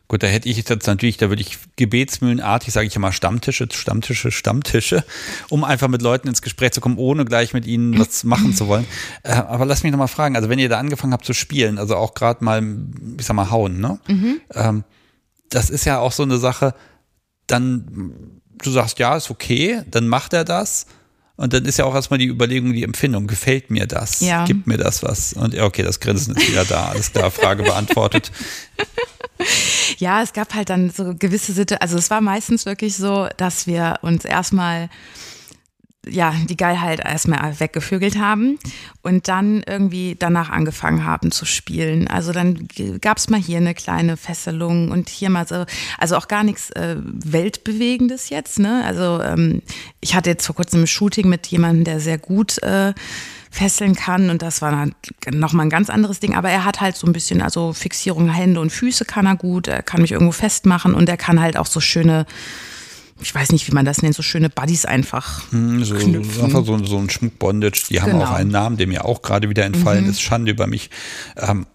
gut, 0.09 0.23
da 0.23 0.27
hätte 0.29 0.49
ich 0.49 0.57
jetzt 0.57 0.87
natürlich, 0.87 1.19
da 1.19 1.29
würde 1.29 1.43
ich 1.43 1.59
gebetsmühlenartig, 1.77 2.73
sage 2.73 2.87
ich 2.87 2.97
immer, 2.97 3.13
Stammtische, 3.13 3.69
Stammtische, 3.71 4.31
Stammtische, 4.31 5.05
um 5.51 5.63
einfach 5.63 5.89
mit 5.89 6.01
Leuten 6.01 6.27
ins 6.29 6.41
Gespräch 6.41 6.73
zu 6.73 6.81
kommen, 6.81 6.97
ohne 6.97 7.27
gleich 7.27 7.53
mit 7.53 7.67
ihnen 7.67 7.99
was 7.99 8.25
machen 8.25 8.55
zu 8.55 8.67
wollen. 8.67 8.87
Äh, 9.25 9.33
aber 9.33 9.67
lass 9.67 9.83
mich 9.83 9.93
nochmal 9.93 10.09
fragen, 10.09 10.37
also 10.37 10.49
wenn 10.49 10.59
ihr 10.59 10.71
da 10.71 10.79
angefangen 10.79 11.13
habt 11.13 11.27
zu 11.27 11.35
spielen, 11.35 11.77
also 11.79 11.97
auch 11.97 12.15
gerade 12.15 12.43
mal, 12.43 12.63
ich 13.19 13.27
sag 13.27 13.35
mal, 13.37 13.51
hauen, 13.51 13.79
ne? 13.81 13.99
Ähm, 14.55 14.85
das 15.51 15.69
ist 15.69 15.85
ja 15.85 15.99
auch 15.99 16.13
so 16.13 16.23
eine 16.23 16.39
Sache, 16.39 16.75
dann, 17.49 18.41
du 18.63 18.71
sagst, 18.71 18.99
ja, 18.99 19.17
ist 19.17 19.31
okay, 19.31 19.83
dann 19.91 20.09
macht 20.09 20.33
er 20.33 20.45
das. 20.45 20.87
Und 21.37 21.53
dann 21.53 21.65
ist 21.67 21.79
ja 21.79 21.85
auch 21.85 21.95
erstmal 21.95 22.19
die 22.19 22.27
Überlegung, 22.27 22.73
die 22.73 22.83
Empfindung, 22.83 23.29
gefällt 23.29 23.71
mir 23.71 23.87
das? 23.87 24.21
Ja. 24.21 24.45
Gibt 24.45 24.67
mir 24.67 24.77
das 24.77 25.05
was? 25.05 25.35
Und 25.35 25.55
ja, 25.55 25.65
okay, 25.65 25.85
das 25.85 26.01
Grinsen 26.01 26.35
ist 26.35 26.49
wieder 26.51 26.65
da, 26.65 26.89
alles 26.89 27.13
klar, 27.13 27.31
Frage 27.31 27.63
beantwortet. 27.63 28.33
Ja, 29.99 30.23
es 30.23 30.33
gab 30.33 30.55
halt 30.55 30.69
dann 30.69 30.91
so 30.91 31.15
gewisse 31.17 31.53
Situationen, 31.53 31.83
also 31.83 31.97
es 31.97 32.11
war 32.11 32.21
meistens 32.21 32.67
wirklich 32.67 32.97
so, 32.97 33.29
dass 33.37 33.67
wir 33.67 33.99
uns 34.03 34.25
erstmal 34.25 34.89
ja, 36.07 36.33
die 36.49 36.57
Geilheit 36.57 37.01
erstmal 37.05 37.59
weggevögelt 37.59 38.19
haben 38.19 38.59
und 39.03 39.29
dann 39.29 39.63
irgendwie 39.67 40.17
danach 40.19 40.49
angefangen 40.49 41.05
haben 41.05 41.33
zu 41.33 41.45
spielen. 41.45 42.09
Also 42.09 42.33
dann 42.33 42.69
gab 43.01 43.19
es 43.19 43.29
mal 43.29 43.41
hier 43.41 43.59
eine 43.59 43.75
kleine 43.75 44.17
Fesselung 44.17 44.91
und 44.91 45.09
hier 45.09 45.29
mal 45.29 45.47
so, 45.47 45.65
also 45.99 46.17
auch 46.17 46.29
gar 46.29 46.45
nichts 46.45 46.71
äh, 46.71 46.97
Weltbewegendes 46.99 48.31
jetzt, 48.31 48.59
ne? 48.59 48.85
Also 48.85 49.21
ähm, 49.23 49.63
ich 50.01 50.15
hatte 50.15 50.31
jetzt 50.31 50.47
vor 50.47 50.55
kurzem 50.55 50.83
ein 50.83 50.87
Shooting 50.87 51.29
mit 51.29 51.47
jemandem, 51.49 51.85
der 51.85 52.01
sehr 52.01 52.19
gut 52.19 52.63
äh, 52.63 52.95
fesseln 53.51 53.95
kann 53.95 54.31
und 54.31 54.43
das 54.43 54.63
war 54.63 54.71
dann 54.71 54.95
nochmal 55.39 55.67
ein 55.67 55.71
ganz 55.71 55.91
anderes 55.91 56.21
Ding, 56.21 56.35
aber 56.35 56.51
er 56.51 56.65
hat 56.65 56.81
halt 56.81 56.97
so 56.97 57.07
ein 57.07 57.13
bisschen, 57.13 57.43
also 57.43 57.73
Fixierung 57.73 58.29
Hände 58.29 58.61
und 58.61 58.71
Füße 58.71 59.05
kann 59.05 59.27
er 59.27 59.37
gut, 59.37 59.69
er 59.69 59.83
kann 59.83 60.03
mich 60.03 60.13
irgendwo 60.13 60.33
festmachen 60.33 60.95
und 60.95 61.09
er 61.09 61.17
kann 61.17 61.41
halt 61.41 61.57
auch 61.57 61.67
so 61.67 61.81
schöne 61.81 62.27
ich 63.21 63.35
weiß 63.35 63.53
nicht, 63.53 63.67
wie 63.69 63.73
man 63.75 63.85
das 63.85 64.03
nennt, 64.03 64.15
so 64.15 64.23
schöne 64.23 64.49
Buddies 64.51 64.85
einfach. 64.85 65.43
Hm, 65.51 65.85
So, 65.85 65.95
knüpfen. 65.97 66.45
einfach 66.45 66.65
so, 66.65 66.83
so 66.85 66.99
ein 66.99 67.11
Schmuckbondage, 67.11 67.85
die 67.91 68.01
haben 68.01 68.13
Genau. 68.13 68.25
auch 68.25 68.31
einen 68.33 68.51
Namen, 68.51 68.77
der 68.77 68.87
mir 68.87 69.05
auch 69.05 69.23
gerade 69.23 69.49
wieder 69.51 69.65
entfallen 69.65 70.07
ist. 70.07 70.21
Schande 70.21 70.51
über 70.53 70.67
mich. 70.67 70.91
Ähm, 71.37 71.67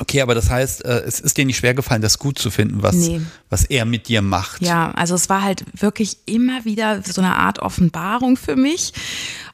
okay, 0.00 0.20
aber 0.22 0.34
das 0.34 0.50
heißt, 0.50 0.84
äh, 0.84 1.02
es 1.06 1.20
ist 1.20 1.36
dir 1.36 1.44
nicht 1.44 1.56
schwer 1.56 1.74
gefallen, 1.74 2.02
das 2.02 2.18
gut 2.18 2.38
zu 2.38 2.50
finden, 2.50 2.82
was, 2.82 2.96
Nee. 2.96 3.20
was 3.48 3.64
er 3.64 3.84
mit 3.84 4.08
dir 4.08 4.22
macht. 4.22 4.60
Ja, 4.60 4.90
also 4.92 5.14
es 5.14 5.28
war 5.28 5.42
halt 5.42 5.64
wirklich 5.80 6.18
immer 6.26 6.64
wieder 6.64 7.02
so 7.02 7.20
eine 7.20 7.36
Art 7.36 7.60
Offenbarung 7.60 8.36
für 8.36 8.56
mich. 8.56 8.92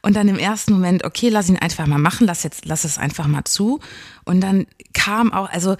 Und 0.01 0.15
dann 0.15 0.27
im 0.27 0.39
ersten 0.39 0.73
Moment, 0.73 1.03
okay, 1.05 1.29
lass 1.29 1.47
ihn 1.49 1.57
einfach 1.57 1.85
mal 1.85 1.99
machen, 1.99 2.25
lass 2.27 2.43
jetzt, 2.43 2.65
lass 2.65 2.83
es 2.85 2.97
einfach 2.97 3.27
mal 3.27 3.43
zu. 3.45 3.79
Und 4.25 4.41
dann 4.41 4.65
kam 4.93 5.31
auch, 5.31 5.49
also 5.49 5.77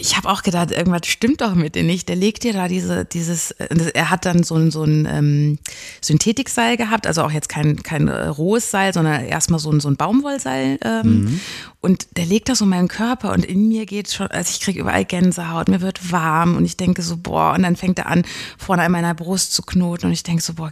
ich 0.00 0.16
habe 0.16 0.28
auch 0.28 0.42
gedacht, 0.42 0.70
irgendwas 0.70 1.06
stimmt 1.06 1.40
doch 1.40 1.54
mit 1.54 1.74
dir 1.74 1.82
nicht. 1.82 2.08
Der 2.08 2.16
legt 2.16 2.44
dir 2.44 2.52
da 2.52 2.68
diese, 2.68 3.04
dieses, 3.04 3.52
äh, 3.52 3.92
er 3.94 4.10
hat 4.10 4.24
dann 4.26 4.42
so 4.42 4.56
ein, 4.56 4.70
so 4.70 4.82
ein 4.84 5.06
ähm, 5.10 5.58
Synthetikseil 6.00 6.76
gehabt, 6.76 7.06
also 7.06 7.22
auch 7.22 7.30
jetzt 7.30 7.48
kein, 7.48 7.82
kein 7.82 8.08
äh, 8.08 8.26
rohes 8.26 8.70
Seil, 8.70 8.92
sondern 8.92 9.24
erstmal 9.24 9.60
so 9.60 9.70
ein, 9.70 9.80
so 9.80 9.88
ein 9.88 9.96
Baumwollseil. 9.96 10.78
Ähm, 10.82 11.40
Und 11.82 12.18
der 12.18 12.26
legt 12.26 12.50
das 12.50 12.60
um 12.60 12.68
meinen 12.68 12.88
Körper 12.88 13.32
und 13.32 13.44
in 13.44 13.68
mir 13.68 13.86
geht 13.86 14.12
schon, 14.12 14.26
also 14.26 14.50
ich 14.50 14.60
kriege 14.60 14.80
überall 14.80 15.06
Gänsehaut, 15.06 15.68
mir 15.68 15.80
wird 15.80 16.12
warm 16.12 16.56
und 16.56 16.66
ich 16.66 16.76
denke 16.76 17.00
so, 17.00 17.16
boah, 17.16 17.54
und 17.54 17.62
dann 17.62 17.76
fängt 17.76 17.98
er 17.98 18.06
an, 18.06 18.24
vorne 18.58 18.82
an 18.82 18.92
meiner 18.92 19.14
Brust 19.14 19.54
zu 19.54 19.62
knoten 19.62 20.06
und 20.06 20.12
ich 20.12 20.22
denke 20.22 20.42
so, 20.42 20.52
boah, 20.52 20.70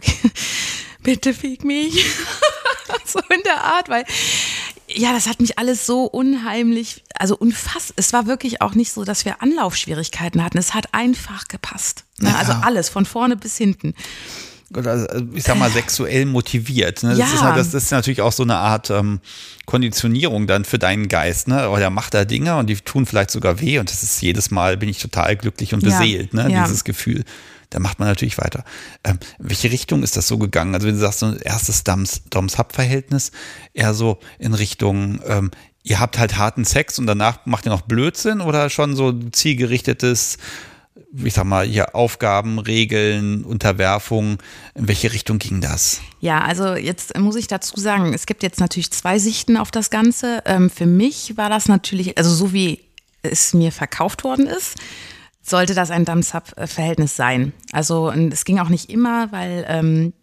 bitte 1.03 1.33
fick 1.33 1.63
mich. 1.63 2.05
so 3.05 3.19
in 3.19 3.41
der 3.43 3.63
Art, 3.63 3.89
weil 3.89 4.05
ja, 4.95 5.13
das 5.13 5.27
hat 5.27 5.39
mich 5.39 5.59
alles 5.59 5.85
so 5.85 6.05
unheimlich, 6.05 7.03
also 7.15 7.35
unfassbar. 7.37 7.93
Es 7.97 8.11
war 8.13 8.25
wirklich 8.25 8.61
auch 8.61 8.73
nicht 8.75 8.91
so, 8.91 9.03
dass 9.05 9.25
wir 9.25 9.41
Anlaufschwierigkeiten 9.41 10.43
hatten. 10.43 10.57
Es 10.57 10.73
hat 10.73 10.93
einfach 10.93 11.47
gepasst. 11.47 12.05
Ne? 12.19 12.35
Also 12.37 12.53
Ja. 12.53 12.61
alles, 12.61 12.89
von 12.89 13.05
vorne 13.05 13.35
bis 13.35 13.57
hinten. 13.57 13.93
Äh, 14.75 15.05
ich 15.33 15.43
sag 15.43 15.57
mal 15.57 15.71
sexuell 15.71 16.25
motiviert. 16.25 17.03
Ne? 17.03 17.09
Das, 17.09 17.17
Ja. 17.19 17.25
ist 17.25 17.41
halt, 17.41 17.57
das 17.57 17.73
ist 17.73 17.91
natürlich 17.91 18.21
auch 18.21 18.31
so 18.31 18.43
eine 18.43 18.55
Art 18.55 18.89
ähm, 18.89 19.19
Konditionierung 19.65 20.47
dann 20.47 20.65
für 20.65 20.79
deinen 20.79 21.07
Geist. 21.07 21.47
Ne? 21.47 21.69
Oder 21.69 21.89
macht 21.89 22.13
da 22.13 22.25
Dinge 22.25 22.55
und 22.57 22.67
die 22.67 22.75
tun 22.75 23.05
vielleicht 23.05 23.31
sogar 23.31 23.59
weh 23.61 23.79
und 23.79 23.89
das 23.91 24.03
ist 24.03 24.21
jedes 24.21 24.51
Mal 24.51 24.77
bin 24.77 24.89
ich 24.89 24.99
total 24.99 25.35
glücklich 25.35 25.73
und 25.73 25.83
Ja. 25.83 25.97
beseelt. 25.99 26.33
Ne? 26.33 26.51
Ja. 26.51 26.63
Dieses 26.63 26.83
Gefühl. 26.83 27.23
Da 27.69 27.79
macht 27.79 27.99
man 27.99 28.07
natürlich 28.07 28.37
weiter. 28.37 28.63
Ähm, 29.03 29.19
in 29.37 29.49
welche 29.49 29.71
Richtung 29.71 30.03
ist 30.03 30.17
das 30.17 30.27
so 30.27 30.37
gegangen? 30.37 30.73
Also 30.73 30.87
wenn 30.87 30.95
du 30.95 31.01
sagst, 31.01 31.19
so 31.19 31.27
ein 31.27 31.37
erstes 31.37 31.83
Doms- 31.85 32.21
Doms-Hub-Verhältnis, 32.29 33.31
eher 33.73 33.93
so 33.93 34.17
in 34.39 34.53
Richtung, 34.53 35.19
ähm, 35.27 35.51
ihr 35.83 35.99
habt 35.99 36.17
halt 36.17 36.37
harten 36.37 36.65
Sex 36.65 36.97
und 36.99 37.07
danach 37.07 37.45
macht 37.45 37.65
ihr 37.65 37.71
noch 37.71 37.81
Blödsinn 37.81 38.41
oder 38.41 38.69
schon 38.69 38.95
so 38.95 39.13
zielgerichtetes, 39.13 40.37
ich 41.13 41.33
sag 41.33 41.45
mal, 41.45 41.65
hier 41.65 41.95
Aufgaben, 41.95 42.59
Regeln, 42.59 43.43
Unterwerfung. 43.43 44.37
In 44.75 44.87
welche 44.87 45.13
Richtung 45.13 45.39
ging 45.39 45.61
das? 45.61 46.01
Ja, 46.19 46.41
also 46.41 46.75
jetzt 46.75 47.17
muss 47.17 47.35
ich 47.35 47.47
dazu 47.47 47.79
sagen, 47.79 48.13
es 48.13 48.25
gibt 48.25 48.43
jetzt 48.43 48.59
natürlich 48.59 48.91
zwei 48.91 49.19
Sichten 49.19 49.57
auf 49.57 49.71
das 49.71 49.89
Ganze. 49.89 50.41
Ähm, 50.45 50.69
für 50.69 50.85
mich 50.85 51.37
war 51.37 51.49
das 51.49 51.67
natürlich, 51.67 52.17
also 52.17 52.33
so 52.33 52.51
wie 52.53 52.81
es 53.21 53.53
mir 53.53 53.71
verkauft 53.71 54.23
worden 54.23 54.47
ist, 54.47 54.75
sollte 55.49 55.73
das 55.73 55.91
ein 55.91 56.05
Thumbs-Up-Verhältnis 56.05 57.15
sein. 57.15 57.53
Also 57.71 58.11
es 58.11 58.45
ging 58.45 58.59
auch 58.59 58.69
nicht 58.69 58.89
immer, 58.89 59.31
weil 59.31 59.65
ähm, 59.67 60.13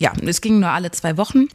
ja, 0.00 0.12
es 0.24 0.40
ging 0.40 0.60
nur 0.60 0.70
alle 0.70 0.90
zwei 0.92 1.18
Wochen, 1.18 1.48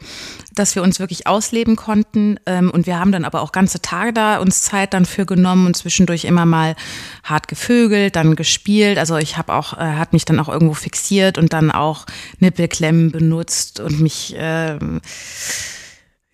dass 0.53 0.75
wir 0.75 0.83
uns 0.83 0.99
wirklich 0.99 1.25
ausleben 1.25 1.75
konnten. 1.75 2.39
Ähm, 2.45 2.69
und 2.69 2.85
wir 2.85 2.99
haben 2.99 3.11
dann 3.11 3.25
aber 3.25 3.41
auch 3.41 3.51
ganze 3.51 3.81
Tage 3.81 4.13
da 4.13 4.37
uns 4.37 4.61
Zeit 4.61 4.93
dann 4.93 5.05
für 5.05 5.25
genommen 5.25 5.65
und 5.65 5.75
zwischendurch 5.75 6.25
immer 6.25 6.45
mal 6.45 6.75
hart 7.23 7.47
gevögelt, 7.47 8.15
dann 8.15 8.35
gespielt. 8.35 8.99
Also 8.99 9.17
ich 9.17 9.37
habe 9.37 9.51
auch, 9.51 9.73
er 9.73 9.97
hat 9.97 10.13
mich 10.13 10.25
dann 10.25 10.39
auch 10.39 10.47
irgendwo 10.47 10.75
fixiert 10.75 11.39
und 11.39 11.53
dann 11.53 11.71
auch 11.71 12.05
Nippelklemmen 12.37 13.11
benutzt 13.11 13.79
und 13.79 13.99
mich 13.99 14.35
ähm, 14.37 15.01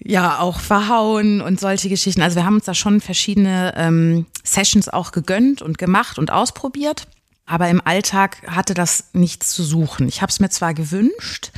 ja 0.04 0.40
auch 0.40 0.60
verhauen 0.60 1.42
und 1.42 1.60
solche 1.60 1.90
Geschichten. 1.90 2.22
Also 2.22 2.36
wir 2.36 2.46
haben 2.46 2.56
uns 2.56 2.66
da 2.66 2.74
schon 2.74 3.02
verschiedene 3.02 3.74
ähm, 3.78 4.26
Sessions 4.44 4.90
auch 4.90 5.12
gegönnt 5.12 5.62
und 5.62 5.78
gemacht 5.78 6.18
und 6.18 6.32
ausprobiert. 6.32 7.08
Aber 7.46 7.70
im 7.70 7.82
Alltag 7.86 8.38
hatte 8.48 8.74
das 8.74 9.06
nichts 9.14 9.52
zu 9.52 9.64
suchen. 9.64 10.08
Ich 10.08 10.22
habe 10.22 10.32
es 10.32 10.40
mir 10.40 10.50
zwar 10.50 10.74
gewünscht, 10.74 11.52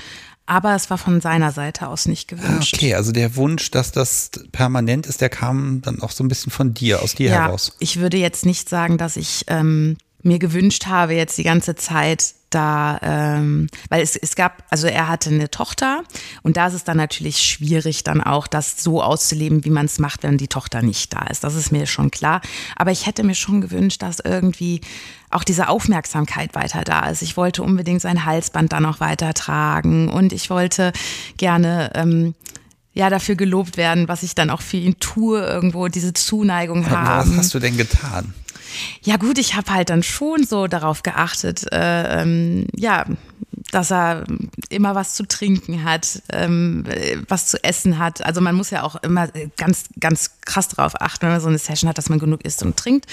aber 0.46 0.76
es 0.76 0.90
war 0.90 0.98
von 0.98 1.22
seiner 1.22 1.52
Seite 1.52 1.88
aus 1.88 2.06
nicht 2.08 2.34
Ah, 2.34 2.36
gewünscht. 2.36 2.74
Okay, 2.76 2.96
also 2.96 3.12
der 3.12 3.36
Wunsch, 3.36 3.70
dass 3.72 3.92
das 3.92 4.32
permanent 4.52 5.06
ist, 5.06 5.22
der 5.22 5.30
kam 5.30 5.82
dann 5.82 6.02
auch 6.02 6.12
so 6.12 6.24
ein 6.24 6.28
bisschen 6.28 6.52
von 6.52 6.74
dir, 6.74 7.02
aus 7.02 7.16
dir 7.16 7.30
ja, 7.30 7.44
heraus. 7.44 7.76
ich 7.80 8.00
würde 8.00 8.18
jetzt 8.18 8.46
nicht 8.46 8.68
sagen, 8.70 8.98
dass 8.98 9.16
ich 9.18 9.46
ähm, 9.48 9.98
mir 10.22 10.40
gewünscht 10.40 10.88
habe, 10.88 11.14
jetzt 11.14 11.38
die 11.38 11.44
ganze 11.44 11.76
Zeit 11.76 12.34
da, 12.54 13.00
ähm, 13.02 13.68
weil 13.90 14.02
es, 14.02 14.16
es 14.16 14.36
gab, 14.36 14.64
also 14.70 14.88
er 14.88 15.08
hatte 15.08 15.30
eine 15.30 15.50
Tochter 15.50 16.04
und 16.42 16.58
da 16.58 16.68
ist 16.68 16.74
es 16.74 16.84
dann 16.84 16.98
natürlich 16.98 17.40
schwierig, 17.40 18.04
dann 18.04 18.22
auch 18.22 18.48
das 18.48 18.84
so 18.84 19.02
auszuleben, 19.02 19.66
wie 19.66 19.70
man 19.70 19.86
es 19.86 20.00
macht, 20.00 20.24
wenn 20.24 20.38
die 20.38 20.48
Tochter 20.48 20.82
nicht 20.82 21.14
da 21.14 21.24
ist. 21.28 21.44
Das 21.44 21.56
ist 21.56 21.72
mir 21.72 21.86
schon 21.86 22.12
klar. 22.12 22.42
Aber 22.76 22.92
ich 22.92 23.06
hätte 23.06 23.24
mir 23.24 23.36
schon 23.36 23.62
gewünscht, 23.62 24.02
dass 24.02 24.20
irgendwie 24.20 24.82
auch 25.32 25.44
diese 25.44 25.68
Aufmerksamkeit 25.68 26.56
weiter 26.56 26.84
da 26.84 27.10
ist. 27.10 27.22
Ich 27.22 27.38
wollte 27.38 27.64
unbedingt 27.64 28.02
sein 28.02 28.26
Halsband 28.26 28.72
dann 28.74 28.86
auch 28.86 29.00
weiter 29.00 29.34
tragen 29.34 30.10
und 30.10 30.34
ich 30.34 30.50
wollte 30.50 30.92
gerne 31.38 31.92
ähm, 31.96 32.36
ja 32.94 33.10
dafür 33.10 33.36
gelobt 33.36 33.78
werden, 33.78 34.08
was 34.08 34.24
ich 34.24 34.36
dann 34.36 34.50
auch 34.50 34.62
für 34.62 34.78
ihn 34.78 35.00
tue, 35.00 35.44
irgendwo 35.44 35.88
diese 35.88 36.14
Zuneigung 36.14 36.90
haben. 36.90 37.32
Was 37.32 37.38
hast 37.38 37.54
du 37.54 37.60
denn 37.60 37.78
getan? 37.78 38.34
Ja 39.04 39.18
gut, 39.18 39.38
ich 39.38 39.56
habe 39.56 39.74
halt 39.74 39.90
dann 39.90 40.04
schon 40.04 40.46
so 40.46 40.68
darauf 40.68 41.04
geachtet, 41.04 41.72
äh, 41.72 42.22
ähm, 42.22 42.68
ja, 42.76 43.06
dass 43.72 43.92
er 43.92 44.26
immer 44.70 44.94
was 44.94 45.16
zu 45.16 45.28
trinken 45.28 45.84
hat, 45.84 46.22
ähm, 46.32 46.84
äh, 46.88 47.18
was 47.28 47.48
zu 47.48 47.64
essen 47.64 47.98
hat. 47.98 48.24
Also 48.24 48.40
man 48.40 48.56
muss 48.56 48.70
ja 48.70 48.84
auch 48.84 48.96
immer 48.98 49.30
ganz, 49.58 49.86
ganz 50.00 50.32
krass 50.42 50.68
darauf 50.68 50.94
achten, 51.02 51.24
wenn 51.24 51.32
man 51.32 51.42
so 51.42 51.48
eine 51.48 51.58
Session 51.58 51.90
hat, 51.90 51.98
dass 51.98 52.10
man 52.10 52.20
genug 52.20 52.46
isst 52.46 52.62
und 52.62 52.78
trinkt. 52.78 53.08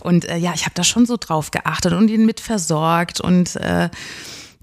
Und 0.00 0.24
äh, 0.26 0.36
ja, 0.36 0.52
ich 0.54 0.62
habe 0.66 0.74
da 0.74 0.84
schon 0.84 1.06
so 1.06 1.16
drauf 1.18 1.50
geachtet 1.50 1.92
und 1.92 2.08
ihn 2.08 2.26
mit 2.26 2.40
versorgt 2.40 3.20
und 3.20 3.56
äh, 3.56 3.90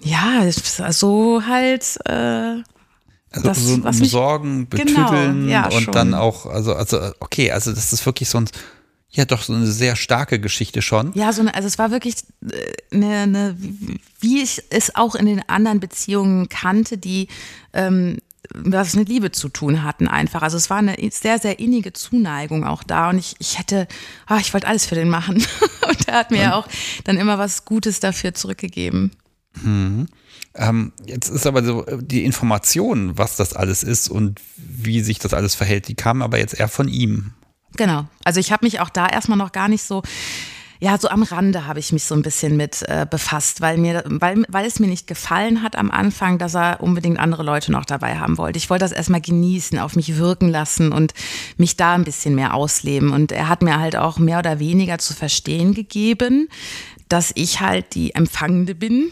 ja, 0.03 0.49
so 0.91 1.43
halt. 1.47 1.99
Äh, 2.05 2.63
Also 3.33 3.47
Das, 3.47 3.57
so 3.59 3.83
was 3.83 3.99
umsorgen, 3.99 4.67
Genau, 4.69 5.09
betütteln 5.09 5.49
ja, 5.49 5.65
und 5.67 5.83
schon. 5.83 5.93
dann 5.93 6.13
auch, 6.13 6.45
also, 6.45 6.73
also, 6.75 7.11
okay, 7.19 7.51
also 7.51 7.71
das 7.71 7.93
ist 7.93 8.05
wirklich 8.05 8.27
so 8.29 8.39
ein, 8.39 8.49
ja 9.11 9.25
doch 9.25 9.43
so 9.43 9.53
eine 9.53 9.67
sehr 9.67 9.95
starke 9.95 10.39
Geschichte 10.39 10.81
schon. 10.81 11.11
Ja, 11.13 11.33
so 11.33 11.41
eine, 11.41 11.53
also 11.53 11.67
es 11.67 11.77
war 11.77 11.91
wirklich 11.91 12.15
äh, 12.49 12.95
eine, 12.95 13.17
eine, 13.17 13.57
wie 14.19 14.41
ich 14.41 14.63
es 14.69 14.95
auch 14.95 15.15
in 15.15 15.25
den 15.25 15.47
anderen 15.49 15.79
Beziehungen 15.79 16.49
kannte, 16.49 16.97
die 16.97 17.27
ähm, 17.73 18.17
was 18.53 18.95
mit 18.95 19.09
Liebe 19.09 19.31
zu 19.31 19.49
tun 19.49 19.83
hatten 19.83 20.07
einfach. 20.07 20.41
Also 20.41 20.57
es 20.57 20.69
war 20.69 20.77
eine 20.77 20.95
sehr, 21.11 21.39
sehr 21.39 21.59
innige 21.59 21.93
Zuneigung 21.93 22.63
auch 22.63 22.83
da 22.83 23.09
und 23.09 23.17
ich, 23.17 23.35
ich 23.39 23.59
hätte, 23.59 23.87
ah, 24.25 24.37
ich 24.39 24.53
wollte 24.53 24.67
alles 24.67 24.85
für 24.85 24.95
den 24.95 25.09
machen. 25.09 25.35
und 25.87 26.07
er 26.07 26.15
hat 26.15 26.31
mir 26.31 26.41
ja 26.41 26.55
auch 26.55 26.67
dann 27.03 27.17
immer 27.17 27.37
was 27.37 27.65
Gutes 27.65 27.99
dafür 27.99 28.33
zurückgegeben. 28.33 29.11
Mhm. 29.61 30.07
Ähm, 30.53 30.91
jetzt 31.05 31.29
ist 31.29 31.47
aber 31.47 31.63
so 31.63 31.85
die 32.01 32.25
Information, 32.25 33.17
was 33.17 33.37
das 33.37 33.53
alles 33.53 33.83
ist 33.83 34.09
und 34.09 34.41
wie 34.57 35.01
sich 35.01 35.19
das 35.19 35.33
alles 35.33 35.55
verhält, 35.55 35.87
die 35.87 35.95
kam 35.95 36.21
aber 36.21 36.39
jetzt 36.39 36.59
eher 36.59 36.67
von 36.67 36.87
ihm. 36.87 37.33
Genau. 37.77 38.05
Also 38.23 38.39
ich 38.39 38.51
habe 38.51 38.65
mich 38.65 38.79
auch 38.79 38.89
da 38.89 39.07
erstmal 39.07 39.37
noch 39.37 39.51
gar 39.51 39.67
nicht 39.67 39.83
so 39.83 40.03
ja, 40.83 40.97
so 40.97 41.09
am 41.09 41.21
Rande 41.21 41.67
habe 41.67 41.79
ich 41.79 41.93
mich 41.93 42.05
so 42.05 42.15
ein 42.15 42.23
bisschen 42.23 42.57
mit 42.57 42.81
äh, 42.89 43.05
befasst, 43.07 43.61
weil 43.61 43.77
mir, 43.77 44.03
weil, 44.07 44.43
weil 44.49 44.65
es 44.65 44.79
mir 44.79 44.87
nicht 44.87 45.05
gefallen 45.05 45.61
hat 45.61 45.75
am 45.75 45.91
Anfang, 45.91 46.39
dass 46.39 46.55
er 46.55 46.81
unbedingt 46.81 47.19
andere 47.19 47.43
Leute 47.43 47.71
noch 47.71 47.85
dabei 47.85 48.17
haben 48.17 48.39
wollte. 48.39 48.57
Ich 48.57 48.71
wollte 48.71 48.85
das 48.85 48.91
erstmal 48.91 49.21
genießen, 49.21 49.77
auf 49.77 49.95
mich 49.95 50.17
wirken 50.17 50.49
lassen 50.49 50.91
und 50.91 51.13
mich 51.57 51.77
da 51.77 51.93
ein 51.93 52.03
bisschen 52.03 52.33
mehr 52.33 52.55
ausleben. 52.55 53.11
Und 53.11 53.31
er 53.31 53.47
hat 53.47 53.61
mir 53.61 53.79
halt 53.79 53.95
auch 53.95 54.17
mehr 54.17 54.39
oder 54.39 54.57
weniger 54.57 54.97
zu 54.97 55.13
verstehen 55.13 55.75
gegeben, 55.75 56.49
dass 57.09 57.31
ich 57.35 57.59
halt 57.59 57.93
die 57.93 58.15
Empfangende 58.15 58.73
bin 58.73 59.11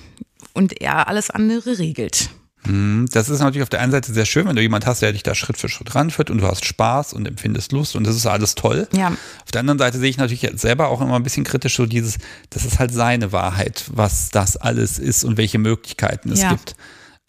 und 0.54 0.82
er 0.82 1.08
alles 1.08 1.30
andere 1.30 1.78
regelt. 1.78 2.32
Mhm. 2.70 3.08
Das 3.12 3.30
ist 3.30 3.40
natürlich 3.40 3.64
auf 3.64 3.70
der 3.70 3.82
einen 3.82 3.92
Seite 3.92 4.14
sehr 4.14 4.26
schön, 4.26 4.48
wenn 4.48 4.56
du 4.56 4.62
jemand 4.62 4.86
hast, 4.86 5.02
der 5.02 5.12
dich 5.12 5.24
da 5.24 5.36
Schritt 5.36 5.58
für 5.58 5.70
Schritt 5.70 5.96
ranführt 5.96 6.30
und 6.30 6.40
du 6.40 6.48
hast 6.48 6.66
Spaß 6.66 7.14
und 7.14 7.28
empfindest 7.28 7.72
Lust 7.72 7.96
und 7.96 8.06
das 8.06 8.16
ist 8.16 8.26
alles 8.26 8.56
toll. 8.56 8.88
Ja. 8.94 9.08
Auf 9.10 9.52
der 9.52 9.62
anderen 9.62 9.80
Seite 9.80 9.98
sehe 10.00 10.10
ich 10.10 10.18
natürlich 10.18 10.48
selber 10.60 10.90
auch 10.90 11.02
immer 11.02 11.16
ein 11.16 11.24
bisschen 11.24 11.44
kritisch 11.44 11.76
so 11.76 11.86
dieses, 11.86 12.18
das 12.50 12.66
ist 12.66 12.80
halt 12.80 12.94
seine 12.94 13.32
Wahrheit, 13.32 13.86
was 13.94 14.30
das 14.30 14.58
alles 14.58 15.00
ist 15.00 15.24
und 15.24 15.38
welche 15.38 15.58
Möglichkeiten 15.60 16.32
es 16.32 16.42
Ja. 16.42 16.52
gibt. 16.52 16.76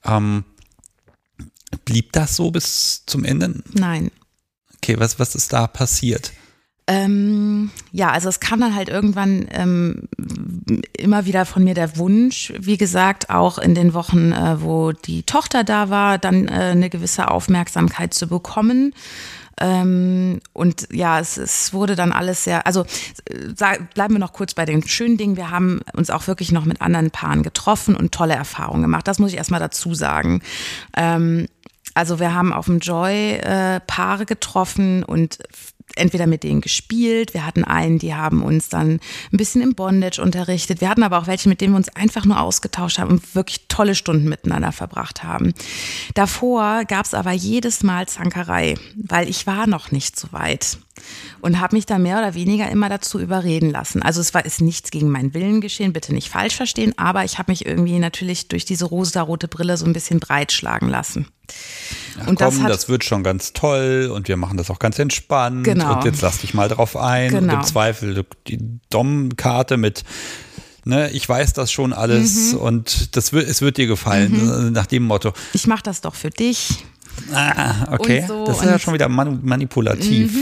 Ähm, 0.05 0.45
blieb 1.85 2.13
das 2.13 2.37
so 2.37 2.51
bis 2.51 3.05
zum 3.07 3.25
Ende? 3.25 3.63
Nein. 3.73 4.11
Okay, 4.77 4.99
was, 4.99 5.19
was 5.19 5.35
ist 5.35 5.53
da 5.53 5.67
passiert? 5.67 6.33
Ähm, 6.91 7.71
ja, 7.93 8.11
also 8.11 8.29
es 8.29 8.41
kam 8.41 8.59
dann 8.59 8.75
halt 8.75 8.89
irgendwann 8.89 9.47
ähm, 9.53 10.09
immer 10.99 11.25
wieder 11.25 11.47
von 11.47 11.63
mir 11.63 11.75
der 11.75 11.97
Wunsch, 11.97 12.53
wie 12.59 12.79
gesagt, 12.79 13.31
auch 13.31 13.59
in 13.59 13.77
den 13.77 13.95
Wochen, 13.95 14.33
äh, 14.33 14.61
wo 14.61 14.91
die 14.91 15.23
Tochter 15.23 15.63
da 15.63 15.89
war, 15.89 16.19
dann 16.19 16.49
äh, 16.49 16.73
eine 16.73 16.91
gewisse 16.91 17.31
Aufmerksamkeit 17.31 18.13
zu 18.13 18.27
bekommen. 18.27 18.93
Ähm, 19.61 20.41
und 20.53 20.89
ja, 20.91 21.21
es, 21.21 21.37
es 21.37 21.73
wurde 21.73 21.95
dann 21.95 22.11
alles 22.11 22.43
sehr, 22.43 22.67
also 22.67 22.85
bleiben 23.95 24.15
wir 24.15 24.19
noch 24.19 24.33
kurz 24.33 24.55
bei 24.55 24.65
den 24.65 24.85
schönen 24.85 25.17
Dingen. 25.17 25.37
Wir 25.37 25.53
haben 25.53 25.83
uns 25.93 26.11
auch 26.11 26.27
wirklich 26.27 26.51
noch 26.51 26.65
mit 26.65 26.81
anderen 26.81 27.13
Paaren 27.13 27.45
getroffen 27.45 27.95
und 27.95 28.11
tolle 28.11 28.35
Erfahrungen 28.35 28.83
gemacht. 28.83 29.07
Das 29.07 29.21
muss 29.21 29.31
ich 29.31 29.37
erstmal 29.37 29.61
dazu 29.61 29.95
sagen. 29.95 30.43
Ähm, 30.97 31.47
also 31.95 32.19
wir 32.19 32.35
haben 32.35 32.53
auf 32.53 32.67
dem 32.67 32.81
Joy 32.81 33.35
äh, 33.35 33.81
Paare 33.87 34.27
getroffen 34.27 35.05
und 35.05 35.39
entweder 35.97 36.27
mit 36.27 36.43
denen 36.43 36.61
gespielt. 36.61 37.35
Wir 37.35 37.47
hatten 37.47 37.65
einen, 37.65 37.99
die 37.99 38.15
haben 38.15 38.43
uns 38.43 38.69
dann 38.69 39.01
ein 39.33 39.37
bisschen 39.37 39.63
im 39.63 39.75
Bondage 39.75 40.21
unterrichtet. 40.21 40.81
Wir 40.81 40.89
hatten 40.89 41.03
aber 41.03 41.19
auch 41.19 41.27
welche, 41.27 41.49
mit 41.49 41.61
denen 41.61 41.73
wir 41.73 41.79
uns 41.79 41.89
einfach 41.91 42.25
nur 42.25 42.41
ausgetauscht 42.41 42.99
haben 42.99 43.11
und 43.11 43.35
wirklich 43.35 43.67
tolle 43.69 43.95
Stunden 43.95 44.29
miteinander 44.29 44.73
verbracht 44.73 45.23
haben. 45.23 45.53
Davor 46.15 46.85
gab 46.85 47.07
es 47.07 47.15
aber 47.15 47.33
jedes 47.33 47.83
Mal 47.83 48.07
Zankerei, 48.09 48.75
weil 48.97 49.29
ich 49.29 49.47
war 49.47 49.67
noch 49.67 49.91
nicht 49.91 50.19
so 50.19 50.33
weit 50.33 50.79
und 51.41 51.61
habe 51.61 51.77
mich 51.77 51.87
da 51.87 51.99
mehr 51.99 52.19
oder 52.19 52.35
weniger 52.35 52.71
immer 52.71 52.89
dazu 52.89 53.19
überreden 53.19 53.71
lassen. 53.71 54.03
Also 54.03 54.21
es 54.21 54.35
war 54.35 54.45
ist 54.45 54.61
nichts 54.61 54.91
gegen 54.91 55.11
meinen 55.11 55.35
Willen 55.35 55.61
geschehen, 55.61 55.93
bitte 55.93 56.13
nicht 56.13 56.29
falsch 56.29 56.57
verstehen, 56.57 56.95
aber 56.97 57.25
ich 57.25 57.39
habe 57.39 57.53
mich 57.53 57.67
irgendwie 57.67 57.99
natürlich 57.99 58.49
durch 58.49 58.65
diese 58.65 58.85
rosarote 58.87 59.49
Brille 59.49 59.77
so 59.77 59.87
ein 59.87 59.93
bisschen 59.93 60.21
breitschlagen 60.21 60.89
lassen. 60.89 61.27
Ach, 62.23 62.27
Und 62.27 62.41
das 62.41 62.55
komm, 62.55 62.65
hat- 62.65 62.71
das 62.71 62.89
wird 62.89 63.05
schon 63.05 63.23
ganz 63.23 63.53
toll 63.53 64.11
und 64.15 64.29
wir 64.29 64.37
machen 64.37 64.57
das 64.57 64.71
auch 64.71 64.79
ganz 64.79 64.99
entspannt 64.99 65.65
Genau. 65.65 65.97
und 65.97 66.05
jetzt 66.05 66.21
lass 66.23 66.39
dich 66.39 66.55
mal 66.55 66.69
drauf 66.69 66.97
ein 66.97 67.33
und 67.35 67.41
Genau. 67.41 67.55
im 67.55 67.63
Zweifel 67.63 68.25
die 68.47 68.59
Dom-Karte 68.91 69.77
mit 69.77 70.05
Ne, 70.87 71.11
ich 71.11 71.29
weiß 71.29 71.53
das 71.53 71.71
schon 71.71 71.93
alles 71.93 72.55
Mhm. 72.55 72.59
und 72.59 73.15
das 73.17 73.35
wird, 73.35 73.47
es 73.47 73.61
wird 73.61 73.77
dir 73.77 73.87
gefallen, 73.87 74.69
äh, 74.69 74.71
nach 74.71 74.87
dem 74.87 75.03
Motto. 75.05 75.35
Ich 75.53 75.67
mache 75.67 75.83
das 75.83 76.01
doch 76.01 76.15
für 76.15 76.31
dich. 76.31 76.85
Ah, 77.35 77.93
okay. 77.93 78.21
Und 78.23 78.29
so 78.29 78.47
das 78.47 78.57
ist 78.61 78.65
ja 78.65 78.73
und- 78.73 78.81
schon 78.81 78.95
wieder 78.95 79.09
man 79.11 79.45
manipulativ. 79.45 80.35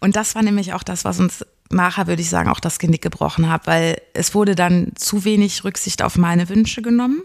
Und 0.00 0.14
das 0.14 0.34
war 0.34 0.42
nämlich 0.42 0.74
auch 0.74 0.82
das, 0.82 1.06
was 1.06 1.18
uns 1.20 1.42
nachher, 1.70 2.06
würde 2.06 2.20
ich 2.20 2.28
sagen, 2.28 2.50
auch 2.50 2.60
das 2.60 2.78
Genick 2.78 3.00
gebrochen 3.00 3.48
hat, 3.48 3.66
weil 3.66 3.96
es 4.12 4.34
wurde 4.34 4.54
dann 4.54 4.92
zu 4.94 5.24
wenig 5.24 5.64
Rücksicht 5.64 6.02
auf 6.02 6.16
meine 6.18 6.50
Wünsche 6.50 6.82
genommen. 6.82 7.22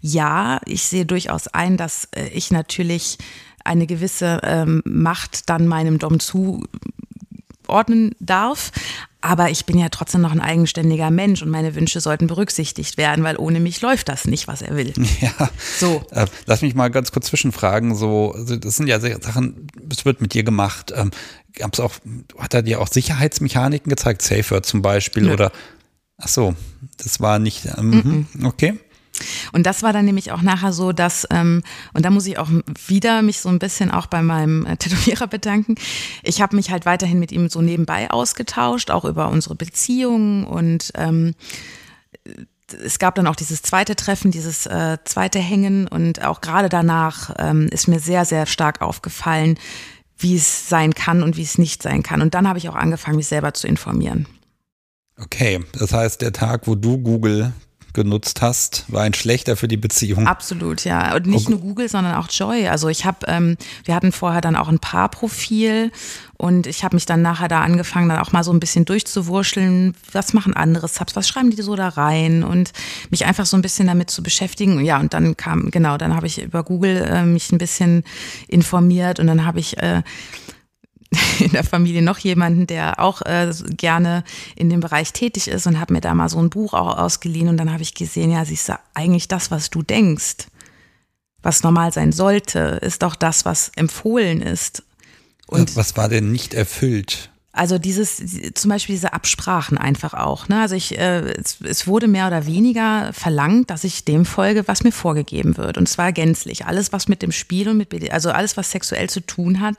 Ja, 0.00 0.60
ich 0.66 0.84
sehe 0.84 1.06
durchaus 1.06 1.48
ein, 1.48 1.76
dass 1.76 2.08
äh, 2.16 2.28
ich 2.28 2.50
natürlich 2.50 3.18
eine 3.64 3.86
gewisse 3.86 4.40
ähm, 4.42 4.82
Macht 4.84 5.48
dann 5.48 5.66
meinem 5.66 5.98
Dom 5.98 6.20
zuordnen 6.20 8.14
darf. 8.20 8.72
Aber 9.24 9.48
ich 9.48 9.64
bin 9.64 9.78
ja 9.78 9.88
trotzdem 9.88 10.20
noch 10.20 10.32
ein 10.32 10.40
eigenständiger 10.40 11.10
Mensch 11.10 11.40
und 11.40 11.48
meine 11.48 11.74
Wünsche 11.74 11.98
sollten 12.02 12.26
berücksichtigt 12.26 12.98
werden, 12.98 13.24
weil 13.24 13.38
ohne 13.38 13.58
mich 13.58 13.80
läuft 13.80 14.10
das 14.10 14.26
nicht, 14.26 14.48
was 14.48 14.60
er 14.60 14.76
will. 14.76 14.92
Ja. 15.22 15.48
So. 15.78 16.04
Äh, 16.10 16.26
lass 16.44 16.60
mich 16.60 16.74
mal 16.74 16.90
ganz 16.90 17.10
kurz 17.10 17.28
zwischenfragen. 17.28 17.94
So, 17.94 18.32
also 18.34 18.56
das 18.56 18.76
sind 18.76 18.86
ja 18.86 19.00
Sachen, 19.00 19.66
das 19.82 20.04
wird 20.04 20.20
mit 20.20 20.34
dir 20.34 20.42
gemacht. 20.42 20.92
Ähm, 20.94 21.10
gab's 21.54 21.80
auch, 21.80 21.92
hat 22.38 22.52
er 22.52 22.60
dir 22.60 22.82
auch 22.82 22.88
Sicherheitsmechaniken 22.88 23.88
gezeigt? 23.88 24.20
Safer 24.20 24.62
zum 24.62 24.82
Beispiel 24.82 25.22
Nö. 25.22 25.32
oder? 25.32 25.52
Ach 26.18 26.28
so, 26.28 26.54
das 26.98 27.20
war 27.20 27.38
nicht. 27.38 27.64
Ähm, 27.78 28.26
Okay. 28.42 28.78
Und 29.52 29.66
das 29.66 29.82
war 29.82 29.92
dann 29.92 30.04
nämlich 30.04 30.32
auch 30.32 30.42
nachher 30.42 30.72
so, 30.72 30.92
dass, 30.92 31.26
ähm, 31.30 31.62
und 31.92 32.04
da 32.04 32.10
muss 32.10 32.26
ich 32.26 32.38
auch 32.38 32.50
wieder 32.86 33.22
mich 33.22 33.40
so 33.40 33.48
ein 33.48 33.58
bisschen 33.58 33.90
auch 33.90 34.06
bei 34.06 34.22
meinem 34.22 34.66
äh, 34.66 34.76
Tätowierer 34.76 35.26
bedanken. 35.26 35.76
Ich 36.22 36.40
habe 36.40 36.56
mich 36.56 36.70
halt 36.70 36.86
weiterhin 36.86 37.18
mit 37.18 37.32
ihm 37.32 37.48
so 37.48 37.62
nebenbei 37.62 38.10
ausgetauscht, 38.10 38.90
auch 38.90 39.04
über 39.04 39.28
unsere 39.28 39.54
Beziehungen 39.54 40.44
und 40.44 40.92
ähm, 40.94 41.34
es 42.82 42.98
gab 42.98 43.14
dann 43.14 43.26
auch 43.26 43.36
dieses 43.36 43.62
zweite 43.62 43.94
Treffen, 43.94 44.30
dieses 44.30 44.66
äh, 44.66 44.98
zweite 45.04 45.38
Hängen 45.38 45.86
und 45.86 46.24
auch 46.24 46.40
gerade 46.40 46.68
danach 46.68 47.34
ähm, 47.38 47.68
ist 47.70 47.88
mir 47.88 48.00
sehr, 48.00 48.24
sehr 48.24 48.46
stark 48.46 48.80
aufgefallen, 48.80 49.58
wie 50.16 50.36
es 50.36 50.68
sein 50.68 50.94
kann 50.94 51.22
und 51.22 51.36
wie 51.36 51.42
es 51.42 51.58
nicht 51.58 51.82
sein 51.82 52.02
kann. 52.02 52.22
Und 52.22 52.34
dann 52.34 52.48
habe 52.48 52.58
ich 52.58 52.68
auch 52.68 52.76
angefangen, 52.76 53.16
mich 53.16 53.26
selber 53.26 53.52
zu 53.54 53.66
informieren. 53.66 54.26
Okay, 55.20 55.60
das 55.78 55.92
heißt, 55.92 56.22
der 56.22 56.32
Tag, 56.32 56.66
wo 56.66 56.74
du 56.74 56.98
Google 56.98 57.52
genutzt 57.94 58.42
hast, 58.42 58.84
war 58.88 59.02
ein 59.02 59.14
schlechter 59.14 59.56
für 59.56 59.68
die 59.68 59.76
Beziehung. 59.76 60.26
Absolut, 60.26 60.84
ja. 60.84 61.14
Und 61.14 61.26
nicht 61.26 61.48
nur 61.48 61.60
Google, 61.60 61.88
sondern 61.88 62.14
auch 62.14 62.28
Joy. 62.28 62.68
Also 62.68 62.88
ich 62.88 63.06
habe, 63.06 63.18
ähm, 63.26 63.56
wir 63.84 63.94
hatten 63.94 64.12
vorher 64.12 64.40
dann 64.40 64.56
auch 64.56 64.68
ein 64.68 64.80
Paarprofil 64.80 65.90
und 66.36 66.66
ich 66.66 66.84
habe 66.84 66.96
mich 66.96 67.06
dann 67.06 67.22
nachher 67.22 67.48
da 67.48 67.62
angefangen, 67.62 68.08
dann 68.08 68.18
auch 68.18 68.32
mal 68.32 68.44
so 68.44 68.52
ein 68.52 68.60
bisschen 68.60 68.84
durchzuwurschteln, 68.84 69.94
was 70.12 70.34
machen 70.34 70.54
andere 70.54 70.88
Subs, 70.88 71.16
was 71.16 71.28
schreiben 71.28 71.50
die 71.50 71.62
so 71.62 71.76
da 71.76 71.88
rein 71.88 72.42
und 72.42 72.72
mich 73.10 73.24
einfach 73.24 73.46
so 73.46 73.56
ein 73.56 73.62
bisschen 73.62 73.86
damit 73.86 74.10
zu 74.10 74.22
beschäftigen. 74.22 74.84
Ja, 74.84 74.98
und 74.98 75.14
dann 75.14 75.36
kam, 75.36 75.70
genau, 75.70 75.96
dann 75.96 76.14
habe 76.14 76.26
ich 76.26 76.42
über 76.42 76.64
Google 76.64 76.96
äh, 76.96 77.24
mich 77.24 77.52
ein 77.52 77.58
bisschen 77.58 78.02
informiert 78.48 79.20
und 79.20 79.28
dann 79.28 79.46
habe 79.46 79.60
ich 79.60 79.78
äh, 79.78 80.02
in 81.40 81.52
der 81.52 81.64
Familie 81.64 82.02
noch 82.02 82.18
jemanden, 82.18 82.66
der 82.66 83.00
auch 83.00 83.22
äh, 83.22 83.52
gerne 83.76 84.24
in 84.56 84.70
dem 84.70 84.80
Bereich 84.80 85.12
tätig 85.12 85.48
ist 85.48 85.66
und 85.66 85.80
habe 85.80 85.92
mir 85.92 86.00
da 86.00 86.14
mal 86.14 86.28
so 86.28 86.38
ein 86.38 86.50
Buch 86.50 86.74
auch 86.74 86.98
ausgeliehen 86.98 87.48
und 87.48 87.56
dann 87.56 87.72
habe 87.72 87.82
ich 87.82 87.94
gesehen, 87.94 88.30
ja, 88.30 88.44
siehst 88.44 88.68
du, 88.68 88.78
eigentlich 88.94 89.28
das, 89.28 89.50
was 89.50 89.70
du 89.70 89.82
denkst, 89.82 90.46
was 91.42 91.62
normal 91.62 91.92
sein 91.92 92.12
sollte, 92.12 92.80
ist 92.82 93.02
doch 93.02 93.16
das, 93.16 93.44
was 93.44 93.70
empfohlen 93.76 94.40
ist. 94.40 94.82
Und 95.46 95.76
was 95.76 95.96
war 95.96 96.08
denn 96.08 96.32
nicht 96.32 96.54
erfüllt? 96.54 97.30
also 97.54 97.78
dieses, 97.78 98.20
zum 98.54 98.68
Beispiel 98.68 98.96
diese 98.96 99.12
Absprachen 99.12 99.78
einfach 99.78 100.12
auch. 100.12 100.48
Ne? 100.48 100.60
Also 100.60 100.74
ich, 100.74 100.98
äh, 100.98 101.20
es, 101.20 101.58
es 101.60 101.86
wurde 101.86 102.08
mehr 102.08 102.26
oder 102.26 102.46
weniger 102.46 103.12
verlangt, 103.12 103.70
dass 103.70 103.84
ich 103.84 104.04
dem 104.04 104.24
folge, 104.24 104.66
was 104.66 104.82
mir 104.82 104.90
vorgegeben 104.90 105.56
wird. 105.56 105.78
Und 105.78 105.88
zwar 105.88 106.12
gänzlich. 106.12 106.66
Alles, 106.66 106.92
was 106.92 107.06
mit 107.06 107.22
dem 107.22 107.30
Spiel 107.30 107.68
und 107.68 107.76
mit, 107.76 108.12
also 108.12 108.30
alles, 108.32 108.56
was 108.56 108.72
sexuell 108.72 109.08
zu 109.08 109.20
tun 109.20 109.60
hat, 109.60 109.76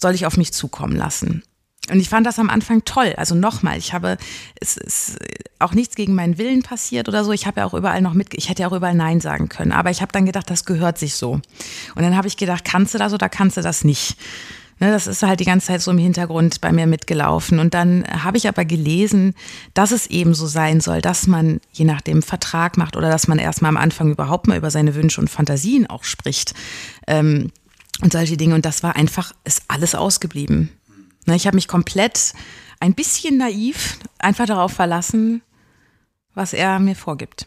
soll 0.00 0.14
ich 0.14 0.26
auf 0.26 0.36
mich 0.36 0.52
zukommen 0.52 0.96
lassen. 0.96 1.42
Und 1.90 1.98
ich 1.98 2.08
fand 2.08 2.26
das 2.26 2.38
am 2.38 2.48
Anfang 2.48 2.84
toll. 2.84 3.14
Also 3.16 3.34
nochmal, 3.34 3.76
ich 3.76 3.92
habe, 3.92 4.16
es 4.60 4.76
ist 4.76 5.18
auch 5.58 5.74
nichts 5.74 5.96
gegen 5.96 6.14
meinen 6.14 6.38
Willen 6.38 6.62
passiert 6.62 7.08
oder 7.08 7.24
so. 7.24 7.32
Ich 7.32 7.46
habe 7.46 7.60
ja 7.60 7.66
auch 7.66 7.74
überall 7.74 8.00
noch 8.02 8.14
mit, 8.14 8.34
ich 8.34 8.48
hätte 8.48 8.62
ja 8.62 8.68
auch 8.68 8.72
überall 8.72 8.94
Nein 8.94 9.20
sagen 9.20 9.48
können. 9.48 9.72
Aber 9.72 9.90
ich 9.90 10.00
habe 10.00 10.12
dann 10.12 10.24
gedacht, 10.24 10.48
das 10.48 10.64
gehört 10.64 10.98
sich 10.98 11.16
so. 11.16 11.32
Und 11.32 11.42
dann 11.96 12.16
habe 12.16 12.28
ich 12.28 12.36
gedacht, 12.36 12.64
kannst 12.64 12.94
du 12.94 12.98
das 12.98 13.12
oder 13.12 13.28
kannst 13.28 13.56
du 13.56 13.62
das 13.62 13.82
nicht? 13.84 14.16
Ne, 14.78 14.90
das 14.90 15.06
ist 15.06 15.22
halt 15.22 15.38
die 15.38 15.44
ganze 15.44 15.68
Zeit 15.68 15.80
so 15.80 15.90
im 15.90 15.98
Hintergrund 15.98 16.60
bei 16.60 16.72
mir 16.72 16.86
mitgelaufen. 16.86 17.58
Und 17.58 17.74
dann 17.74 18.04
habe 18.06 18.36
ich 18.36 18.48
aber 18.48 18.64
gelesen, 18.64 19.34
dass 19.74 19.90
es 19.90 20.06
eben 20.06 20.34
so 20.34 20.46
sein 20.46 20.80
soll, 20.80 21.00
dass 21.00 21.26
man 21.26 21.60
je 21.72 21.84
nachdem 21.84 22.22
Vertrag 22.22 22.76
macht 22.76 22.96
oder 22.96 23.08
dass 23.08 23.28
man 23.28 23.38
erstmal 23.38 23.68
am 23.68 23.76
Anfang 23.76 24.10
überhaupt 24.10 24.46
mal 24.46 24.56
über 24.56 24.70
seine 24.70 24.94
Wünsche 24.94 25.20
und 25.20 25.30
Fantasien 25.30 25.88
auch 25.88 26.04
spricht. 26.04 26.54
Ähm, 27.06 27.50
und 28.02 28.12
solche 28.12 28.36
Dinge. 28.36 28.54
Und 28.54 28.66
das 28.66 28.82
war 28.82 28.96
einfach, 28.96 29.32
ist 29.44 29.62
alles 29.68 29.94
ausgeblieben. 29.94 30.70
Ne, 31.26 31.36
Ich 31.36 31.46
habe 31.46 31.54
mich 31.54 31.68
komplett 31.68 32.34
ein 32.80 32.94
bisschen 32.94 33.38
naiv 33.38 33.98
einfach 34.18 34.46
darauf 34.46 34.72
verlassen, 34.72 35.40
was 36.34 36.52
er 36.52 36.78
mir 36.80 36.96
vorgibt. 36.96 37.46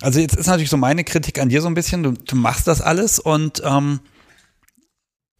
Also 0.00 0.18
jetzt 0.18 0.36
ist 0.36 0.46
natürlich 0.46 0.70
so 0.70 0.76
meine 0.76 1.04
Kritik 1.04 1.38
an 1.38 1.48
dir 1.48 1.62
so 1.62 1.68
ein 1.68 1.74
bisschen, 1.74 2.02
du, 2.02 2.12
du 2.12 2.36
machst 2.36 2.66
das 2.66 2.80
alles 2.80 3.18
und 3.18 3.62
ähm, 3.64 4.00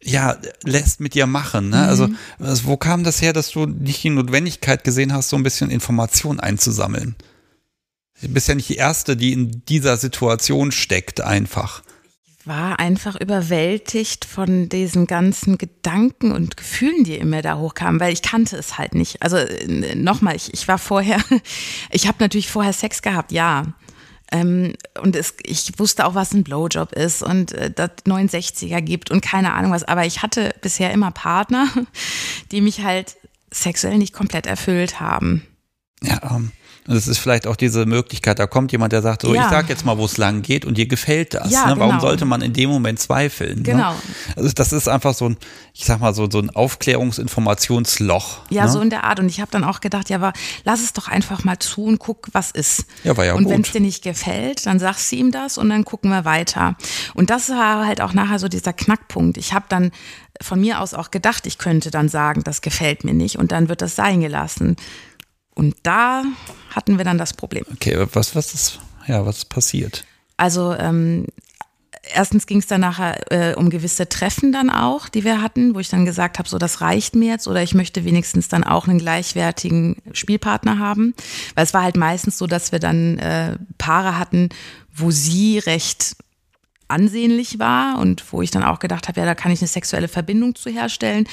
ja, 0.01 0.37
lässt 0.63 0.99
mit 0.99 1.15
dir 1.15 1.25
machen. 1.25 1.69
Ne? 1.69 1.87
Also, 1.87 2.07
also, 2.39 2.65
wo 2.65 2.77
kam 2.77 3.03
das 3.03 3.21
her, 3.21 3.33
dass 3.33 3.49
du 3.51 3.65
nicht 3.65 4.03
die 4.03 4.11
Notwendigkeit 4.11 4.83
gesehen 4.83 5.13
hast, 5.13 5.29
so 5.29 5.35
ein 5.35 5.43
bisschen 5.43 5.71
Information 5.71 6.39
einzusammeln? 6.39 7.15
Du 8.21 8.29
bist 8.29 8.47
ja 8.47 8.55
nicht 8.55 8.69
die 8.69 8.75
Erste, 8.75 9.17
die 9.17 9.33
in 9.33 9.63
dieser 9.65 9.97
Situation 9.97 10.71
steckt, 10.71 11.21
einfach. 11.21 11.83
War 12.47 12.79
einfach 12.79 13.19
überwältigt 13.19 14.25
von 14.25 14.69
diesen 14.69 15.05
ganzen 15.05 15.57
Gedanken 15.57 16.31
und 16.31 16.57
Gefühlen, 16.57 17.03
die 17.03 17.15
in 17.15 17.29
mir 17.29 17.41
da 17.41 17.57
hochkamen, 17.57 17.99
weil 17.99 18.13
ich 18.13 18.21
kannte 18.21 18.55
es 18.57 18.77
halt 18.77 18.95
nicht. 18.95 19.21
Also 19.21 19.37
nochmal, 19.95 20.35
ich, 20.35 20.53
ich 20.53 20.67
war 20.67 20.77
vorher, 20.77 21.19
ich 21.91 22.07
habe 22.07 22.17
natürlich 22.19 22.49
vorher 22.49 22.73
Sex 22.73 23.01
gehabt, 23.01 23.31
ja. 23.31 23.65
Ähm, 24.31 24.73
und 25.01 25.15
es, 25.15 25.35
ich 25.43 25.77
wusste 25.77 26.05
auch, 26.05 26.15
was 26.15 26.33
ein 26.33 26.43
Blowjob 26.43 26.91
ist 26.93 27.23
und 27.23 27.53
äh, 27.53 27.71
das 27.71 27.91
69er 28.05 28.81
gibt 28.81 29.09
und 29.09 29.21
keine 29.21 29.53
Ahnung 29.53 29.71
was. 29.71 29.83
Aber 29.83 30.05
ich 30.05 30.21
hatte 30.21 30.53
bisher 30.61 30.91
immer 30.91 31.11
Partner, 31.11 31.67
die 32.51 32.61
mich 32.61 32.81
halt 32.81 33.17
sexuell 33.51 33.97
nicht 33.97 34.13
komplett 34.13 34.45
erfüllt 34.45 34.99
haben. 34.99 35.45
Ja, 36.01 36.35
ähm, 36.35 36.51
und 36.87 36.95
es 36.95 37.07
ist 37.07 37.17
vielleicht 37.17 37.47
auch 37.47 37.57
diese 37.57 37.85
Möglichkeit, 37.85 38.39
da 38.39 38.47
kommt 38.47 38.71
jemand, 38.71 38.93
der 38.93 39.01
sagt, 39.01 39.23
so, 39.23 39.35
Ja. 39.35 39.43
ich 39.43 39.49
sag 39.49 39.67
jetzt 39.67 39.85
mal, 39.85 39.97
wo 39.97 40.05
es 40.05 40.17
lang 40.17 40.41
geht 40.41 40.63
und 40.63 40.77
dir 40.77 40.87
gefällt 40.87 41.33
das. 41.33 41.51
Ja, 41.51 41.67
ne? 41.67 41.77
Warum 41.77 41.97
genau. 41.97 42.01
sollte 42.01 42.23
man 42.23 42.41
in 42.41 42.53
dem 42.53 42.69
Moment 42.69 42.99
zweifeln? 42.99 43.63
Genau. 43.63 43.91
Ne? 43.91 43.97
Also 44.37 44.51
das 44.53 44.71
ist 44.71 44.87
einfach 44.87 45.13
so 45.13 45.27
ein, 45.27 45.37
ich 45.73 45.83
sag 45.83 45.99
mal, 45.99 46.13
so, 46.13 46.29
so 46.31 46.39
ein 46.39 46.49
Aufklärungsinformationsloch. 46.49 48.39
Ja, 48.49 48.65
ne? 48.65 48.71
so 48.71 48.79
in 48.79 48.89
der 48.89 49.03
Art. 49.03 49.19
Und 49.19 49.27
ich 49.27 49.41
habe 49.41 49.51
dann 49.51 49.65
auch 49.65 49.81
gedacht, 49.81 50.09
ja, 50.09 50.15
aber 50.17 50.31
lass 50.63 50.81
es 50.81 50.93
doch 50.93 51.09
einfach 51.09 51.43
mal 51.43 51.59
zu 51.59 51.83
und 51.83 51.99
guck, 51.99 52.29
was 52.31 52.51
ist. 52.51 52.85
Ja, 53.03 53.17
war 53.17 53.25
ja 53.25 53.33
und 53.33 53.49
wenn 53.49 53.61
es 53.61 53.71
dir 53.71 53.81
nicht 53.81 54.03
gefällt, 54.03 54.65
dann 54.65 54.79
sagst 54.79 55.11
du 55.11 55.17
ihm 55.17 55.31
das 55.31 55.57
und 55.57 55.69
dann 55.69 55.83
gucken 55.83 56.09
wir 56.09 56.23
weiter. 56.23 56.77
Und 57.13 57.29
das 57.29 57.49
war 57.49 57.85
halt 57.85 57.99
auch 57.99 58.13
nachher 58.13 58.39
so 58.39 58.47
dieser 58.47 58.71
Knackpunkt. 58.71 59.37
Ich 59.37 59.53
habe 59.53 59.65
dann 59.67 59.91
von 60.41 60.59
mir 60.61 60.79
aus 60.79 60.93
auch 60.93 61.11
gedacht, 61.11 61.47
ich 61.47 61.57
könnte 61.57 61.91
dann 61.91 62.09
sagen, 62.09 62.43
das 62.43 62.61
gefällt 62.61 63.03
mir 63.03 63.13
nicht 63.13 63.37
und 63.37 63.51
dann 63.51 63.69
wird 63.69 63.81
das 63.81 63.95
sein 63.95 64.21
gelassen. 64.21 64.77
Und 65.57 65.75
da 65.81 66.23
hatten 66.69 66.99
wir 66.99 67.03
dann 67.03 67.17
das 67.17 67.33
Problem. 67.33 67.65
Okay, 67.73 68.05
was, 68.13 68.35
was 68.35 68.53
ist, 68.53 68.79
ja, 69.07 69.25
was 69.25 69.39
ist 69.39 69.49
passiert? 69.49 70.05
Also 70.37 70.75
ähm, 70.75 71.25
erstens 72.13 72.45
ging 72.45 72.59
es 72.59 72.67
dann 72.67 72.81
nachher 72.81 73.31
äh, 73.31 73.55
um 73.55 73.71
gewisse 73.71 74.07
Treffen 74.07 74.51
dann 74.51 74.69
auch, 74.69 75.09
die 75.09 75.23
wir 75.23 75.41
hatten, 75.41 75.73
wo 75.73 75.79
ich 75.79 75.89
dann 75.89 76.05
gesagt 76.05 76.37
habe, 76.37 76.47
so 76.47 76.59
das 76.59 76.81
reicht 76.81 77.15
mir 77.15 77.31
jetzt 77.31 77.47
oder 77.47 77.63
ich 77.63 77.73
möchte 77.73 78.05
wenigstens 78.05 78.49
dann 78.49 78.63
auch 78.63 78.87
einen 78.87 78.99
gleichwertigen 78.99 79.95
Spielpartner 80.13 80.77
haben. 80.77 81.15
Weil 81.55 81.63
es 81.63 81.73
war 81.73 81.81
halt 81.81 81.97
meistens 81.97 82.37
so, 82.37 82.45
dass 82.45 82.71
wir 82.71 82.77
dann 82.77 83.17
äh, 83.17 83.57
Paare 83.79 84.19
hatten, 84.19 84.49
wo 84.93 85.09
sie 85.09 85.57
recht 85.57 86.17
ansehnlich 86.87 87.57
war 87.57 87.97
und 87.97 88.31
wo 88.31 88.43
ich 88.43 88.51
dann 88.51 88.63
auch 88.63 88.77
gedacht 88.77 89.07
habe, 89.07 89.19
ja, 89.19 89.25
da 89.25 89.33
kann 89.33 89.51
ich 89.51 89.59
eine 89.59 89.67
sexuelle 89.67 90.07
Verbindung 90.07 90.53
zu 90.53 90.69
herstellen. 90.69 91.27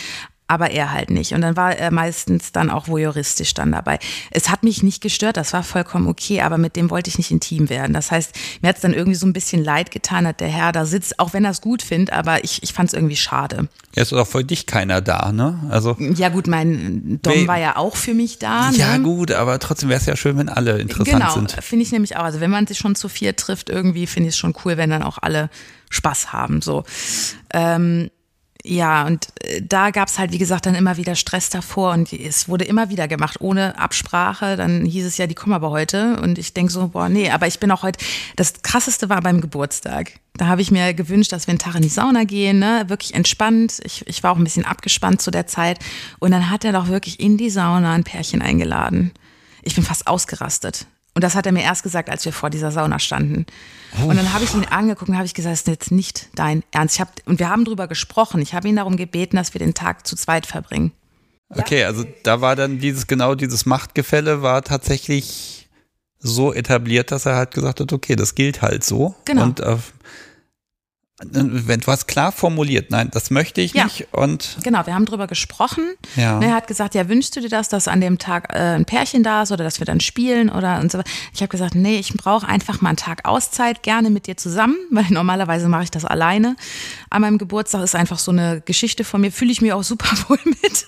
Aber 0.47 0.71
er 0.71 0.93
halt 0.93 1.11
nicht. 1.11 1.33
Und 1.33 1.41
dann 1.41 1.57
war 1.57 1.75
er 1.75 1.91
meistens 1.91 2.53
dann 2.53 2.69
auch 2.69 2.87
voyeuristisch 2.87 3.55
dann 3.55 3.73
dabei. 3.73 3.99
Es 4.31 4.51
hat 4.51 4.63
mich 4.63 4.83
nicht 4.83 5.01
gestört, 5.03 5.39
das 5.39 5.55
war 5.55 5.63
vollkommen 5.63 6.07
okay, 6.07 6.43
aber 6.43 6.59
mit 6.59 6.77
dem 6.77 6.91
wollte 6.91 7.09
ich 7.09 7.17
nicht 7.17 7.31
intim 7.31 7.71
werden. 7.71 7.95
Das 7.95 8.11
heißt, 8.11 8.35
mir 8.61 8.69
hat 8.69 8.77
es 8.77 8.83
dann 8.83 8.93
irgendwie 8.93 9.15
so 9.17 9.27
ein 9.27 9.33
bisschen 9.33 9.65
leid 9.65 9.91
getan, 9.91 10.25
dass 10.25 10.37
der 10.37 10.49
Herr 10.49 10.73
da 10.73 10.85
sitzt, 10.85 11.19
auch 11.19 11.33
wenn 11.33 11.47
er 11.47 11.53
es 11.53 11.63
gut 11.63 11.81
findet, 11.81 12.13
aber 12.13 12.45
ich, 12.45 12.63
ich 12.63 12.75
fand 12.75 12.89
es 12.89 12.93
irgendwie 12.93 13.17
schade. 13.17 13.69
Jetzt 13.95 14.13
ist 14.13 14.19
auch 14.19 14.27
für 14.27 14.45
dich 14.45 14.67
keiner 14.67 15.01
da, 15.01 15.33
ne? 15.33 15.59
Also, 15.71 15.97
Ja 15.99 16.29
gut, 16.29 16.47
mein 16.47 17.21
Dom 17.23 17.33
We- 17.33 17.47
war 17.49 17.59
ja 17.59 17.77
auch 17.77 17.97
für 17.97 18.13
mich 18.13 18.39
da. 18.39 18.71
ja 18.73 18.99
ne? 18.99 19.03
gut, 19.03 19.33
aber 19.33 19.59
trotzdem 19.59 19.89
wäre 19.89 20.01
es 20.01 20.05
ja 20.07 20.15
schön, 20.15 20.37
wenn 20.37 20.51
alle 20.51 20.79
interessant 20.79 21.21
genau, 21.21 21.33
sind. 21.33 21.53
finde 21.53 21.85
ich 21.85 21.93
nämlich 21.93 22.17
auch. 22.19 22.25
Also 22.25 22.41
wenn 22.41 22.51
man 22.51 22.67
sich 22.67 22.77
schon 22.77 22.95
zu 22.97 23.09
vier 23.09 23.35
trifft, 23.35 23.71
irgendwie 23.71 24.07
finde 24.07 24.29
ich 24.29 24.35
es 24.35 24.39
schon 24.39 24.55
cool, 24.67 24.77
wenn 24.77 24.91
dann 24.91 25.03
auch 25.03 25.17
alle 25.23 25.49
Spaß 25.89 26.33
haben. 26.35 26.61
So. 26.61 26.85
Ähm, 27.53 28.11
ja, 28.67 29.07
und 29.07 29.29
äh, 29.43 29.61
da 29.61 29.91
gab 29.91 30.09
es 30.09 30.19
halt, 30.19 30.33
wie 30.33 30.39
gesagt, 30.39 30.65
dann 30.65 30.75
immer 30.75 30.97
wieder 30.97 31.15
Stress 31.17 31.51
davor 31.51 31.93
und 31.93 32.13
es 32.15 32.49
wurde 32.49 32.65
immer 32.65 32.89
wieder 32.89 33.07
gemacht, 33.07 33.37
ohne 33.41 33.79
Absprache. 33.79 34.57
Dann 34.57 34.87
hieß 34.87 35.05
es 35.05 35.19
ja, 35.19 35.27
die 35.27 35.35
kommen 35.35 35.53
aber 35.53 35.71
heute. 35.71 36.19
Und 36.21 36.39
ich 36.39 36.55
denke 36.55 36.73
so, 36.73 36.89
boah, 36.89 37.11
nee, 37.11 37.31
aber 37.31 37.47
ich 37.47 37.61
bin 37.61 37.71
auch 37.71 37.83
heute, 37.83 38.03
das 38.37 38.63
krasseste 38.63 39.11
war 39.11 39.21
beim 39.21 39.43
Geburtstag. 39.43 40.13
Da 40.33 40.47
habe 40.47 40.63
ich 40.63 40.71
mir 40.71 40.95
gewünscht, 40.95 41.31
dass 41.33 41.47
wir 41.47 41.53
einen 41.53 41.59
Tag 41.59 41.75
in 41.75 41.83
die 41.83 41.89
Sauna 41.91 42.25
gehen, 42.25 42.59
ne? 42.59 42.85
wirklich 42.89 43.15
entspannt. 43.15 43.81
Ich, 43.85 44.07
ich 44.09 44.23
war 44.23 44.33
auch 44.33 44.39
ein 44.39 44.45
bisschen 44.45 44.65
abgespannt 44.65 45.21
zu 45.21 45.31
der 45.31 45.47
Zeit. 45.47 45.79
Und 46.19 46.31
dann 46.31 46.49
hat 46.49 46.65
er 46.65 46.73
doch 46.73 46.89
wirklich 46.89 47.21
in 47.21 47.37
die 47.37 47.51
Sauna 47.51 47.93
ein 47.93 48.05
Pärchen 48.05 48.41
eingeladen. 48.41 49.13
Ich 49.63 49.75
bin 49.75 49.85
fast 49.85 50.07
ausgerastet. 50.07 50.87
Und 51.15 51.23
das 51.23 51.37
hat 51.37 51.47
er 51.47 51.53
mir 51.53 51.63
erst 51.63 51.85
gesagt, 51.85 52.11
als 52.11 52.25
wir 52.25 52.33
vor 52.33 52.51
dieser 52.51 52.73
Sauna 52.73 52.99
standen. 52.99 53.47
Und 54.05 54.17
dann 54.17 54.33
habe 54.33 54.43
ich 54.43 54.53
ihn 54.53 54.65
angeguckt 54.65 55.09
und 55.09 55.17
habe 55.17 55.27
ich 55.27 55.35
gesagt, 55.35 55.53
das 55.53 55.61
ist 55.61 55.69
jetzt 55.69 55.93
nicht 55.93 56.29
dein 56.35 56.65
Ernst. 56.73 56.97
Ich 56.97 57.01
hab, 57.01 57.13
und 57.27 57.39
wir 57.39 57.49
haben 57.49 57.65
drüber 57.65 57.87
gesprochen. 57.87 58.43
Ich 58.43 58.53
habe 58.53 58.67
ihn 58.69 58.75
darum 58.75 58.97
gebeten, 58.97 59.37
dass 59.37 59.55
wir 59.55 59.61
den 59.61 59.75
Tag 59.75 60.07
zu 60.07 60.17
zweit 60.17 60.45
verbringen. 60.45 60.91
Okay, 61.51 61.85
also 61.85 62.05
da 62.25 62.41
war 62.41 62.57
dann 62.57 62.81
dieses, 62.81 63.07
genau 63.07 63.37
dieses 63.37 63.65
Machtgefälle 63.65 64.43
war 64.43 64.63
tatsächlich 64.63 65.69
so 66.19 66.53
etabliert, 66.53 67.13
dass 67.13 67.27
er 67.27 67.37
halt 67.37 67.53
gesagt 67.53 67.81
hat, 67.81 67.93
okay, 67.93 68.17
das 68.17 68.35
gilt 68.35 68.63
halt 68.63 68.83
so. 68.83 69.15
Genau. 69.25 69.45
Und 69.45 69.61
äh, 69.61 69.77
wenn 71.23 71.79
du 71.81 71.87
hast 71.87 72.07
klar 72.09 72.33
formuliert, 72.33 72.91
nein, 72.91 73.09
das 73.13 73.31
möchte 73.31 73.61
ich 73.61 73.73
Ja. 73.73 73.85
nicht 73.85 74.09
und 74.13 74.57
Genau, 74.65 74.85
wir 74.85 74.95
haben 74.95 75.05
drüber 75.07 75.29
gesprochen. 75.29 75.85
Ja. 76.17 76.41
Er 76.41 76.53
hat 76.55 76.67
gesagt, 76.67 76.97
ja, 76.97 77.09
wünschst 77.09 77.37
du 77.37 77.41
dir 77.41 77.49
das, 77.49 77.69
dass 77.69 77.87
an 77.87 78.01
dem 78.01 78.19
Tag 78.19 78.53
äh, 78.53 78.59
ein 78.75 78.85
Pärchen 78.85 79.23
da 79.23 79.43
ist 79.43 79.53
oder 79.53 79.63
dass 79.63 79.79
wir 79.79 79.87
dann 79.87 80.01
spielen 80.01 80.51
oder 80.51 80.81
und 80.81 80.91
so 80.91 80.99
weiter. 80.99 81.09
Ich 81.33 81.41
habe 81.41 81.49
gesagt, 81.51 81.77
nee, 81.77 81.99
ich 82.01 82.13
brauche 82.15 82.49
einfach 82.49 82.81
mal 82.81 82.89
einen 82.89 82.97
Tag 82.97 83.29
Auszeit, 83.29 83.85
gerne 83.85 84.11
mit 84.11 84.27
dir 84.27 84.37
zusammen, 84.37 84.75
weil 84.91 85.07
normalerweise 85.11 85.69
mache 85.69 85.85
ich 85.85 85.91
das 85.93 86.05
alleine. 86.05 86.57
An 87.11 87.23
meinem 87.23 87.39
Geburtstag 87.39 87.85
ist 87.85 87.95
einfach 87.95 88.19
so 88.19 88.33
eine 88.33 88.61
Geschichte 88.63 89.05
von 89.05 89.21
mir, 89.21 89.31
fühle 89.31 89.53
ich 89.53 89.61
mir 89.63 89.77
auch 89.77 89.85
super 89.85 90.11
wohl 90.29 90.41
mit. 90.45 90.87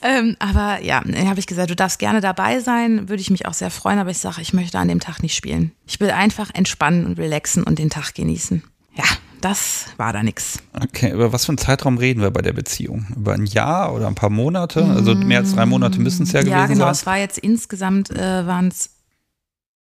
ähm, 0.00 0.36
aber 0.38 0.82
ja, 0.82 1.02
dann 1.04 1.28
habe 1.28 1.38
ich 1.38 1.46
gesagt, 1.46 1.68
du 1.68 1.76
darfst 1.76 1.98
gerne 1.98 2.22
dabei 2.22 2.60
sein, 2.60 3.10
würde 3.10 3.20
ich 3.20 3.30
mich 3.30 3.44
auch 3.44 3.54
sehr 3.54 3.70
freuen, 3.70 3.98
aber 3.98 4.10
ich 4.10 4.18
sage, 4.18 4.40
ich 4.40 4.54
möchte 4.54 4.78
an 4.78 4.88
dem 4.88 5.00
Tag 5.00 5.22
nicht 5.22 5.34
spielen. 5.36 5.72
Ich 5.86 6.00
will 6.00 6.10
einfach 6.12 6.48
entspannen 6.54 7.04
und 7.04 7.18
relaxen 7.18 7.62
und 7.62 7.78
den 7.78 7.90
Tag 7.90 8.14
genießen. 8.14 8.62
Ja, 8.96 9.04
das 9.40 9.86
war 9.96 10.12
da 10.12 10.22
nix. 10.22 10.58
okay, 10.82 11.12
über 11.12 11.32
was 11.32 11.44
für 11.46 11.50
einen 11.50 11.58
Zeitraum 11.58 11.98
reden 11.98 12.20
wir 12.22 12.30
bei 12.30 12.42
der 12.42 12.52
Beziehung? 12.52 13.06
Über 13.16 13.34
ein 13.34 13.46
Jahr 13.46 13.94
oder 13.94 14.06
ein 14.06 14.14
paar 14.14 14.30
Monate? 14.30 14.84
Also 14.84 15.14
mehr 15.14 15.38
als 15.40 15.54
drei 15.54 15.66
Monate 15.66 16.00
müssen 16.00 16.24
es 16.24 16.32
ja, 16.32 16.40
Ja, 16.42 16.62
gewesen 16.64 16.74
genau. 16.74 16.84
sein. 16.86 16.92
Es 16.92 17.06
war 17.06 17.18
jetzt 17.18 17.38
insgesamt 17.38 18.10
äh, 18.10 18.46
waren 18.46 18.68
es 18.68 18.90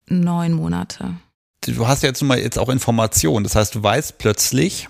neun 0.09 0.53
Monate. 0.53 1.15
du 1.63 1.87
hast 1.89 2.03
ja 2.03 2.09
jetzt 2.09 2.21
nun 2.21 2.29
mal 2.29 2.39
jetzt 2.39 2.59
auch 2.59 2.69
Informationen. 2.69 3.45
Das 3.45 3.57
heißt, 3.57 3.75
du 3.75 3.83
weißt 3.83 4.19
plötzlich, 4.19 4.89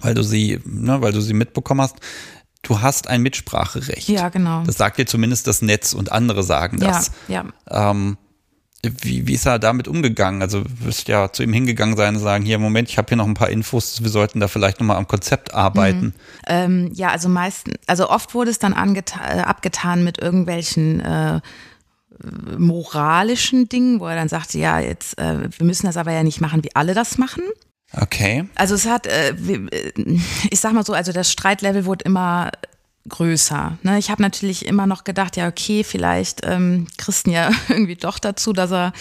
weil 0.00 0.14
du 0.14 0.22
sie, 0.22 0.60
ne, 0.64 1.00
weil 1.02 1.12
du 1.12 1.20
sie 1.20 1.34
mitbekommen 1.34 1.80
hast, 1.80 1.96
du 2.62 2.80
hast 2.80 3.08
ein 3.08 3.22
Mitspracherecht. 3.22 4.08
Ja, 4.08 4.28
genau. 4.28 4.62
Das 4.64 4.76
sagt 4.76 4.98
dir 4.98 5.06
zumindest 5.06 5.46
das 5.48 5.60
Netz 5.62 5.92
und 5.92 6.12
andere 6.12 6.42
sagen 6.44 6.78
ja, 6.80 6.88
das. 6.88 7.10
ja. 7.28 7.44
Ähm, 7.68 8.16
wie, 8.84 9.26
wie 9.26 9.34
ist 9.34 9.46
er 9.46 9.58
damit 9.60 9.86
umgegangen? 9.86 10.42
Also 10.42 10.62
du 10.62 10.86
wirst 10.86 11.06
ja 11.06 11.32
zu 11.32 11.42
ihm 11.44 11.52
hingegangen 11.52 11.96
sein 11.96 12.16
und 12.16 12.20
sagen, 12.20 12.44
hier, 12.44 12.58
Moment, 12.58 12.88
ich 12.88 12.98
habe 12.98 13.08
hier 13.08 13.16
noch 13.16 13.26
ein 13.26 13.34
paar 13.34 13.50
Infos, 13.50 14.02
wir 14.02 14.10
sollten 14.10 14.40
da 14.40 14.48
vielleicht 14.48 14.80
nochmal 14.80 14.96
am 14.96 15.06
Konzept 15.06 15.54
arbeiten. 15.54 16.14
Ähm, 16.48 16.90
ja, 16.92 17.10
also 17.10 17.28
meisten, 17.28 17.74
also 17.86 18.10
oft 18.10 18.34
wurde 18.34 18.50
es 18.50 18.58
dann 18.58 18.72
äh, 18.72 19.40
abgetan 19.40 20.02
mit 20.02 20.20
irgendwelchen 20.20 21.00
äh, 21.00 21.40
moralischen 22.58 23.68
Dingen, 23.68 24.00
wo 24.00 24.06
er 24.06 24.16
dann 24.16 24.28
sagte, 24.28 24.58
ja, 24.58 24.80
jetzt, 24.80 25.16
äh, 25.18 25.48
wir 25.56 25.66
müssen 25.66 25.86
das 25.86 25.96
aber 25.96 26.12
ja 26.12 26.24
nicht 26.24 26.40
machen, 26.40 26.64
wie 26.64 26.74
alle 26.74 26.94
das 26.94 27.18
machen. 27.18 27.44
Okay. 27.94 28.48
Also 28.54 28.74
es 28.74 28.86
hat, 28.86 29.06
äh, 29.06 29.30
äh, 29.30 29.92
ich 30.50 30.60
sag 30.60 30.72
mal 30.72 30.84
so, 30.84 30.92
also 30.92 31.12
das 31.12 31.30
Streitlevel 31.30 31.84
wurde 31.84 32.04
immer 32.04 32.50
größer. 33.08 33.78
Ne? 33.82 33.98
Ich 33.98 34.10
habe 34.10 34.22
natürlich 34.22 34.66
immer 34.66 34.86
noch 34.86 35.04
gedacht, 35.04 35.36
ja, 35.36 35.48
okay, 35.48 35.84
vielleicht 35.84 36.44
ähm, 36.44 36.86
Christen 36.98 37.30
ja 37.30 37.50
irgendwie 37.68 37.96
doch 37.96 38.18
dazu, 38.18 38.52
dass 38.52 38.72
er 38.72 38.92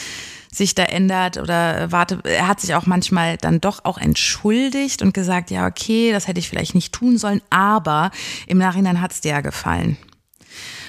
sich 0.53 0.75
da 0.75 0.83
ändert 0.83 1.37
oder 1.37 1.91
warte, 1.91 2.19
er 2.23 2.47
hat 2.47 2.59
sich 2.59 2.75
auch 2.75 2.85
manchmal 2.85 3.37
dann 3.37 3.61
doch 3.61 3.85
auch 3.85 3.97
entschuldigt 3.97 5.01
und 5.01 5.13
gesagt, 5.13 5.49
ja, 5.49 5.65
okay, 5.65 6.11
das 6.11 6.27
hätte 6.27 6.39
ich 6.39 6.49
vielleicht 6.49 6.75
nicht 6.75 6.93
tun 6.93 7.17
sollen, 7.17 7.41
aber 7.49 8.11
im 8.47 8.57
Nachhinein 8.57 8.99
hat 8.99 9.13
es 9.13 9.21
dir 9.21 9.31
ja 9.31 9.41
gefallen. 9.41 9.97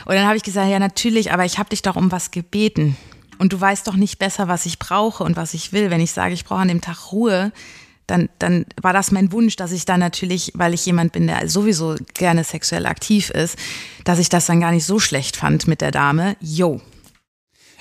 Und 0.05 0.17
dann 0.17 0.27
habe 0.27 0.37
ich 0.37 0.43
gesagt, 0.43 0.69
ja, 0.69 0.81
natürlich, 0.81 1.33
aber 1.33 1.45
ich 1.45 1.59
habe 1.59 1.69
dich 1.69 1.83
doch 1.83 1.95
um 1.95 2.11
was 2.11 2.33
gebeten. 2.33 2.97
Und 3.39 3.53
du 3.53 3.61
weißt 3.61 3.87
doch 3.87 3.95
nicht 3.95 4.19
besser, 4.19 4.49
was 4.49 4.67
ich 4.67 4.79
brauche 4.79 5.25
und 5.25 5.37
was 5.37 5.55
ich 5.55 5.73
will. 5.73 5.91
Wenn 5.91 6.01
ich 6.01 6.13
sage, 6.13 6.35
ich 6.35 6.45
brauche 6.45 6.61
an 6.61 6.69
dem 6.69 6.81
Tag 6.81 7.13
Ruhe, 7.13 7.53
dann, 8.07 8.29
dann 8.39 8.67
war 8.81 8.93
das 8.93 9.11
mein 9.11 9.33
Wunsch, 9.33 9.57
dass 9.57 9.73
ich 9.73 9.85
dann 9.85 10.01
natürlich, 10.01 10.53
weil 10.55 10.75
ich 10.75 10.85
jemand 10.85 11.13
bin, 11.13 11.27
der 11.27 11.49
sowieso 11.49 11.97
gerne 12.15 12.45
sexuell 12.45 12.87
aktiv 12.87 13.31
ist, 13.31 13.57
dass 14.05 14.19
ich 14.19 14.29
das 14.29 14.47
dann 14.47 14.61
gar 14.61 14.73
nicht 14.73 14.85
so 14.85 14.99
schlecht 14.99 15.37
fand 15.37 15.67
mit 15.67 15.81
der 15.81 15.91
Dame. 15.91 16.37
Yo. 16.41 16.81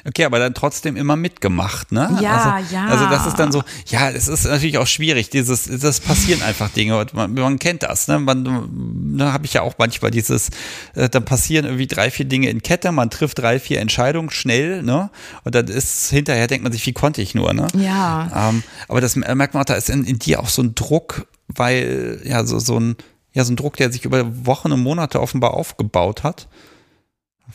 Okay, 0.05 0.25
aber 0.25 0.39
dann 0.39 0.53
trotzdem 0.53 0.95
immer 0.95 1.15
mitgemacht, 1.15 1.91
ne? 1.91 2.17
Ja, 2.21 2.55
also, 2.55 2.73
ja. 2.73 2.85
Also 2.87 3.05
das 3.05 3.27
ist 3.27 3.35
dann 3.37 3.51
so, 3.51 3.63
ja, 3.87 4.09
es 4.09 4.27
ist 4.27 4.45
natürlich 4.45 4.77
auch 4.77 4.87
schwierig, 4.87 5.29
dieses, 5.29 5.65
das 5.65 5.99
passieren 5.99 6.41
einfach 6.41 6.69
Dinge 6.69 7.05
man, 7.13 7.33
man 7.33 7.59
kennt 7.59 7.83
das, 7.83 8.07
ne? 8.07 8.19
Man, 8.19 9.17
da 9.17 9.33
habe 9.33 9.45
ich 9.45 9.53
ja 9.53 9.61
auch 9.61 9.75
manchmal 9.77 10.11
dieses, 10.11 10.49
äh, 10.95 11.09
dann 11.09 11.25
passieren 11.25 11.65
irgendwie 11.65 11.87
drei, 11.87 12.09
vier 12.11 12.25
Dinge 12.25 12.49
in 12.49 12.61
Kette, 12.61 12.91
man 12.91 13.09
trifft 13.09 13.39
drei, 13.39 13.59
vier 13.59 13.79
Entscheidungen 13.79 14.29
schnell, 14.29 14.83
ne? 14.83 15.09
Und 15.43 15.55
dann 15.55 15.67
ist 15.67 16.09
hinterher 16.09 16.47
denkt 16.47 16.63
man 16.63 16.71
sich, 16.71 16.85
wie 16.85 16.93
konnte 16.93 17.21
ich 17.21 17.35
nur, 17.35 17.53
ne? 17.53 17.67
Ja. 17.77 18.49
Ähm, 18.49 18.63
aber 18.87 19.01
das 19.01 19.15
merkt 19.15 19.53
man 19.53 19.61
auch, 19.61 19.65
da 19.65 19.75
ist 19.75 19.89
in, 19.89 20.03
in 20.05 20.19
dir 20.19 20.39
auch 20.39 20.49
so 20.49 20.61
ein 20.61 20.75
Druck, 20.75 21.27
weil 21.47 22.21
ja 22.23 22.45
so, 22.45 22.59
so 22.59 22.79
ein 22.79 22.95
ja, 23.33 23.45
so 23.45 23.53
ein 23.53 23.55
Druck, 23.55 23.77
der 23.77 23.91
sich 23.91 24.05
über 24.05 24.45
Wochen 24.45 24.71
und 24.71 24.81
Monate 24.81 25.21
offenbar 25.21 25.53
aufgebaut 25.53 26.23
hat. 26.23 26.47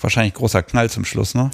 Wahrscheinlich 0.00 0.34
großer 0.34 0.62
Knall 0.62 0.90
zum 0.90 1.04
Schluss, 1.04 1.34
ne? 1.34 1.50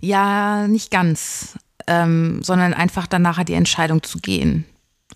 Ja, 0.00 0.66
nicht 0.68 0.90
ganz, 0.90 1.58
ähm, 1.86 2.42
sondern 2.42 2.74
einfach 2.74 3.06
dann 3.06 3.22
nachher 3.22 3.44
die 3.44 3.54
Entscheidung 3.54 4.02
zu 4.02 4.18
gehen. 4.18 4.64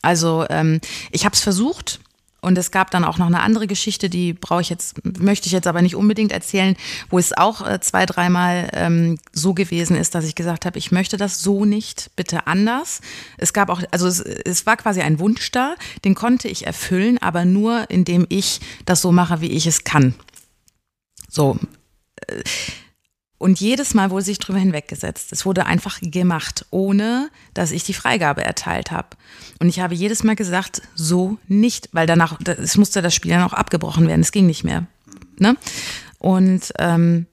Also 0.00 0.46
ähm, 0.50 0.80
ich 1.10 1.24
habe 1.24 1.34
es 1.34 1.40
versucht 1.40 2.00
und 2.44 2.58
es 2.58 2.72
gab 2.72 2.90
dann 2.90 3.04
auch 3.04 3.18
noch 3.18 3.28
eine 3.28 3.40
andere 3.40 3.68
Geschichte, 3.68 4.10
die 4.10 4.32
brauche 4.32 4.62
ich 4.62 4.68
jetzt, 4.68 5.04
möchte 5.04 5.46
ich 5.46 5.52
jetzt 5.52 5.68
aber 5.68 5.80
nicht 5.80 5.94
unbedingt 5.94 6.32
erzählen, 6.32 6.76
wo 7.08 7.20
es 7.20 7.32
auch 7.32 7.64
äh, 7.64 7.78
zwei, 7.80 8.04
dreimal 8.04 8.68
ähm, 8.72 9.16
so 9.32 9.54
gewesen 9.54 9.96
ist, 9.96 10.16
dass 10.16 10.24
ich 10.24 10.34
gesagt 10.34 10.66
habe, 10.66 10.76
ich 10.76 10.90
möchte 10.90 11.16
das 11.16 11.40
so 11.40 11.64
nicht, 11.64 12.10
bitte 12.16 12.48
anders. 12.48 13.00
Es 13.38 13.52
gab 13.52 13.70
auch, 13.70 13.80
also 13.92 14.08
es, 14.08 14.18
es 14.18 14.66
war 14.66 14.76
quasi 14.76 15.02
ein 15.02 15.20
Wunsch 15.20 15.52
da, 15.52 15.76
den 16.04 16.16
konnte 16.16 16.48
ich 16.48 16.66
erfüllen, 16.66 17.18
aber 17.18 17.44
nur 17.44 17.88
indem 17.90 18.26
ich 18.28 18.60
das 18.86 19.02
so 19.02 19.12
mache, 19.12 19.40
wie 19.40 19.52
ich 19.52 19.68
es 19.68 19.84
kann. 19.84 20.14
So. 21.28 21.58
Äh, 22.26 22.42
und 23.42 23.58
jedes 23.58 23.92
Mal 23.92 24.10
wurde 24.10 24.24
sich 24.24 24.38
drüber 24.38 24.60
hinweggesetzt. 24.60 25.32
Es 25.32 25.44
wurde 25.44 25.66
einfach 25.66 25.98
gemacht, 26.00 26.64
ohne 26.70 27.28
dass 27.54 27.72
ich 27.72 27.82
die 27.82 27.92
Freigabe 27.92 28.44
erteilt 28.44 28.92
habe. 28.92 29.08
Und 29.58 29.68
ich 29.68 29.80
habe 29.80 29.96
jedes 29.96 30.22
Mal 30.22 30.36
gesagt, 30.36 30.80
so 30.94 31.38
nicht, 31.48 31.88
weil 31.90 32.06
danach, 32.06 32.38
es 32.46 32.76
musste 32.76 33.02
das 33.02 33.12
Spiel 33.12 33.32
dann 33.32 33.42
auch 33.42 33.52
abgebrochen 33.52 34.06
werden. 34.06 34.20
Es 34.20 34.30
ging 34.30 34.46
nicht 34.46 34.62
mehr. 34.62 34.86
Ne? 35.40 35.56
Und 36.20 36.72
ähm, 36.78 37.26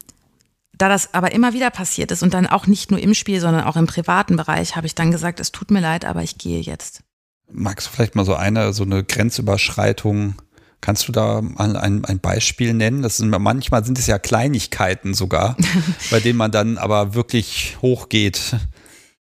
da 0.73 0.89
das 0.89 1.13
aber 1.13 1.31
immer 1.31 1.53
wieder 1.53 1.69
passiert 1.69 2.09
ist 2.09 2.23
und 2.23 2.33
dann 2.33 2.47
auch 2.47 2.65
nicht 2.65 2.89
nur 2.89 2.99
im 2.99 3.13
Spiel, 3.13 3.39
sondern 3.39 3.65
auch 3.65 3.75
im 3.75 3.85
privaten 3.85 4.35
Bereich, 4.35 4.75
habe 4.75 4.87
ich 4.87 4.95
dann 4.95 5.11
gesagt, 5.11 5.39
es 5.39 5.51
tut 5.51 5.69
mir 5.69 5.79
leid, 5.79 6.05
aber 6.05 6.23
ich 6.23 6.39
gehe 6.39 6.59
jetzt. 6.59 7.03
Magst 7.51 7.85
du 7.85 7.91
vielleicht 7.91 8.15
mal 8.15 8.25
so 8.25 8.33
eine, 8.33 8.73
so 8.73 8.81
eine 8.81 9.03
Grenzüberschreitung 9.03 10.41
Kannst 10.81 11.07
du 11.07 11.11
da 11.11 11.41
mal 11.41 11.75
ein, 11.75 12.05
ein 12.05 12.19
Beispiel 12.19 12.73
nennen? 12.73 13.01
Das 13.01 13.17
sind, 13.17 13.29
manchmal 13.29 13.83
sind 13.83 13.99
es 13.99 14.07
ja 14.07 14.17
Kleinigkeiten 14.17 15.13
sogar, 15.13 15.57
bei 16.11 16.19
denen 16.19 16.37
man 16.37 16.51
dann 16.51 16.77
aber 16.77 17.13
wirklich 17.13 17.77
hochgeht. 17.81 18.55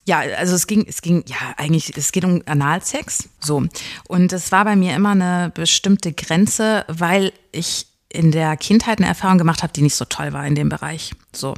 Ja, 0.05 0.19
also 0.37 0.55
es 0.55 0.65
ging, 0.65 0.85
es 0.87 1.01
ging, 1.01 1.23
ja, 1.27 1.53
eigentlich, 1.57 1.95
es 1.95 2.11
geht 2.11 2.25
um 2.25 2.41
Analsex. 2.45 3.29
So. 3.39 3.65
Und 4.07 4.33
es 4.33 4.51
war 4.51 4.65
bei 4.65 4.75
mir 4.75 4.95
immer 4.95 5.11
eine 5.11 5.51
bestimmte 5.53 6.13
Grenze, 6.13 6.85
weil 6.87 7.33
ich 7.51 7.87
in 8.13 8.31
der 8.31 8.57
Kindheit 8.57 8.99
eine 8.99 9.07
Erfahrung 9.07 9.37
gemacht 9.37 9.63
habe, 9.63 9.73
die 9.73 9.81
nicht 9.81 9.95
so 9.95 10.05
toll 10.05 10.33
war 10.33 10.45
in 10.45 10.55
dem 10.55 10.69
Bereich. 10.69 11.11
So. 11.33 11.53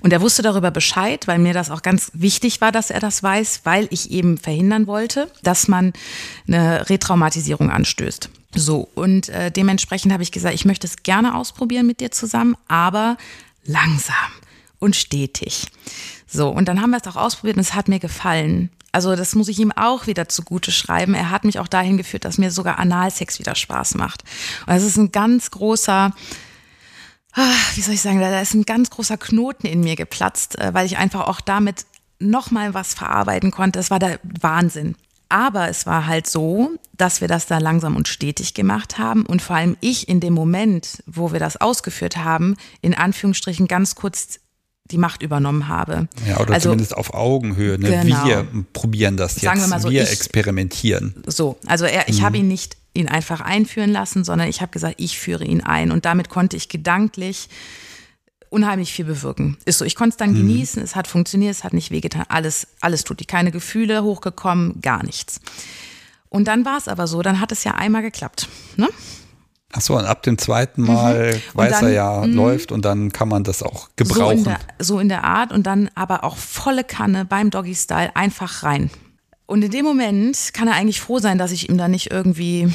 Und 0.00 0.12
er 0.12 0.20
wusste 0.20 0.42
darüber 0.42 0.70
Bescheid, 0.70 1.26
weil 1.26 1.38
mir 1.38 1.52
das 1.52 1.70
auch 1.70 1.82
ganz 1.82 2.10
wichtig 2.14 2.60
war, 2.60 2.70
dass 2.70 2.90
er 2.90 3.00
das 3.00 3.22
weiß, 3.22 3.62
weil 3.64 3.88
ich 3.90 4.10
eben 4.10 4.38
verhindern 4.38 4.86
wollte, 4.86 5.30
dass 5.42 5.68
man 5.68 5.92
eine 6.46 6.88
Retraumatisierung 6.88 7.70
anstößt. 7.70 8.30
So, 8.56 8.88
und 8.94 9.28
äh, 9.28 9.50
dementsprechend 9.50 10.12
habe 10.12 10.22
ich 10.22 10.32
gesagt, 10.32 10.54
ich 10.54 10.64
möchte 10.64 10.86
es 10.86 11.02
gerne 11.02 11.34
ausprobieren 11.34 11.86
mit 11.86 12.00
dir 12.00 12.10
zusammen, 12.10 12.56
aber 12.68 13.18
langsam 13.64 14.14
und 14.78 14.96
stetig. 14.96 15.66
So, 16.26 16.48
und 16.48 16.66
dann 16.66 16.80
haben 16.80 16.90
wir 16.90 16.98
es 16.98 17.06
auch 17.06 17.16
ausprobiert 17.16 17.56
und 17.56 17.62
es 17.62 17.74
hat 17.74 17.88
mir 17.88 17.98
gefallen. 17.98 18.70
Also 18.92 19.14
das 19.14 19.34
muss 19.34 19.48
ich 19.48 19.58
ihm 19.58 19.72
auch 19.72 20.06
wieder 20.06 20.28
zugute 20.28 20.72
schreiben. 20.72 21.12
Er 21.12 21.30
hat 21.30 21.44
mich 21.44 21.58
auch 21.58 21.68
dahin 21.68 21.98
geführt, 21.98 22.24
dass 22.24 22.38
mir 22.38 22.50
sogar 22.50 22.78
Analsex 22.78 23.38
wieder 23.38 23.54
Spaß 23.54 23.96
macht. 23.96 24.24
Und 24.66 24.72
das 24.72 24.84
ist 24.84 24.96
ein 24.96 25.12
ganz 25.12 25.50
großer, 25.50 26.12
ah, 27.34 27.54
wie 27.74 27.80
soll 27.82 27.94
ich 27.94 28.00
sagen, 28.00 28.20
da 28.20 28.40
ist 28.40 28.54
ein 28.54 28.64
ganz 28.64 28.88
großer 28.88 29.18
Knoten 29.18 29.66
in 29.66 29.80
mir 29.80 29.96
geplatzt, 29.96 30.58
äh, 30.58 30.72
weil 30.72 30.86
ich 30.86 30.96
einfach 30.96 31.28
auch 31.28 31.42
damit 31.42 31.84
nochmal 32.18 32.72
was 32.72 32.94
verarbeiten 32.94 33.50
konnte. 33.50 33.78
Das 33.78 33.90
war 33.90 33.98
der 33.98 34.18
Wahnsinn. 34.40 34.96
Aber 35.28 35.68
es 35.68 35.86
war 35.86 36.06
halt 36.06 36.26
so, 36.26 36.70
dass 36.96 37.20
wir 37.20 37.28
das 37.28 37.46
da 37.46 37.58
langsam 37.58 37.96
und 37.96 38.06
stetig 38.06 38.54
gemacht 38.54 38.98
haben 38.98 39.26
und 39.26 39.42
vor 39.42 39.56
allem 39.56 39.76
ich 39.80 40.08
in 40.08 40.20
dem 40.20 40.34
Moment, 40.34 41.02
wo 41.06 41.32
wir 41.32 41.40
das 41.40 41.56
ausgeführt 41.56 42.16
haben, 42.16 42.56
in 42.80 42.94
Anführungsstrichen 42.94 43.66
ganz 43.66 43.96
kurz 43.96 44.38
die 44.90 44.98
Macht 44.98 45.22
übernommen 45.22 45.68
habe. 45.68 46.08
Ja, 46.28 46.38
oder 46.38 46.54
also, 46.54 46.68
zumindest 46.68 46.96
auf 46.96 47.12
Augenhöhe. 47.12 47.78
Ne? 47.78 48.02
Genau. 48.02 48.24
Wir 48.24 48.46
probieren 48.72 49.16
das 49.16 49.34
jetzt. 49.34 49.42
Sagen 49.42 49.60
wir 49.60 49.66
mal 49.66 49.80
so, 49.80 49.90
wir 49.90 50.04
ich, 50.04 50.12
experimentieren. 50.12 51.24
So, 51.26 51.58
also 51.66 51.86
er, 51.86 52.08
ich 52.08 52.20
mhm. 52.20 52.24
habe 52.24 52.38
ihn 52.38 52.48
nicht 52.48 52.76
ihn 52.94 53.08
einfach 53.08 53.40
einführen 53.40 53.90
lassen, 53.90 54.24
sondern 54.24 54.48
ich 54.48 54.62
habe 54.62 54.72
gesagt, 54.72 54.94
ich 54.98 55.18
führe 55.18 55.44
ihn 55.44 55.60
ein 55.60 55.90
und 55.90 56.04
damit 56.04 56.30
konnte 56.30 56.56
ich 56.56 56.68
gedanklich 56.68 57.48
unheimlich 58.50 58.92
viel 58.92 59.04
bewirken. 59.04 59.56
Ist 59.64 59.78
so, 59.78 59.84
ich 59.84 59.94
konnte 59.94 60.14
es 60.14 60.16
dann 60.16 60.30
mhm. 60.30 60.36
genießen, 60.36 60.82
es 60.82 60.96
hat 60.96 61.06
funktioniert, 61.06 61.52
es 61.52 61.64
hat 61.64 61.72
nicht 61.72 61.90
wehgetan, 61.90 62.24
alles, 62.28 62.68
alles 62.80 63.04
tut 63.04 63.20
die, 63.20 63.24
keine 63.24 63.50
Gefühle 63.50 64.02
hochgekommen, 64.02 64.80
gar 64.80 65.04
nichts. 65.04 65.40
Und 66.28 66.48
dann 66.48 66.64
war 66.64 66.76
es 66.76 66.88
aber 66.88 67.06
so, 67.06 67.22
dann 67.22 67.40
hat 67.40 67.52
es 67.52 67.64
ja 67.64 67.72
einmal 67.72 68.02
geklappt. 68.02 68.48
Ne? 68.76 68.88
Ach 69.72 69.80
so, 69.80 69.96
und 69.96 70.04
ab 70.04 70.22
dem 70.22 70.38
zweiten 70.38 70.82
Mal 70.82 71.34
mhm. 71.34 71.58
weiß 71.58 71.72
dann, 71.72 71.84
er 71.84 71.92
ja, 71.92 72.24
läuft 72.24 72.72
und 72.72 72.84
dann 72.84 73.12
kann 73.12 73.28
man 73.28 73.44
das 73.44 73.62
auch 73.62 73.90
gebrauchen. 73.96 74.38
So 74.38 74.38
in, 74.38 74.44
der, 74.44 74.58
so 74.78 75.00
in 75.00 75.08
der 75.08 75.24
Art 75.24 75.52
und 75.52 75.66
dann 75.66 75.90
aber 75.94 76.24
auch 76.24 76.36
volle 76.36 76.84
Kanne 76.84 77.24
beim 77.24 77.50
Doggy-Style 77.50 78.14
einfach 78.14 78.62
rein. 78.62 78.90
Und 79.46 79.62
in 79.62 79.70
dem 79.70 79.84
Moment 79.84 80.52
kann 80.52 80.66
er 80.66 80.74
eigentlich 80.74 81.00
froh 81.00 81.20
sein, 81.20 81.38
dass 81.38 81.52
ich 81.52 81.68
ihm 81.68 81.78
da 81.78 81.86
nicht 81.86 82.10
irgendwie 82.10 82.68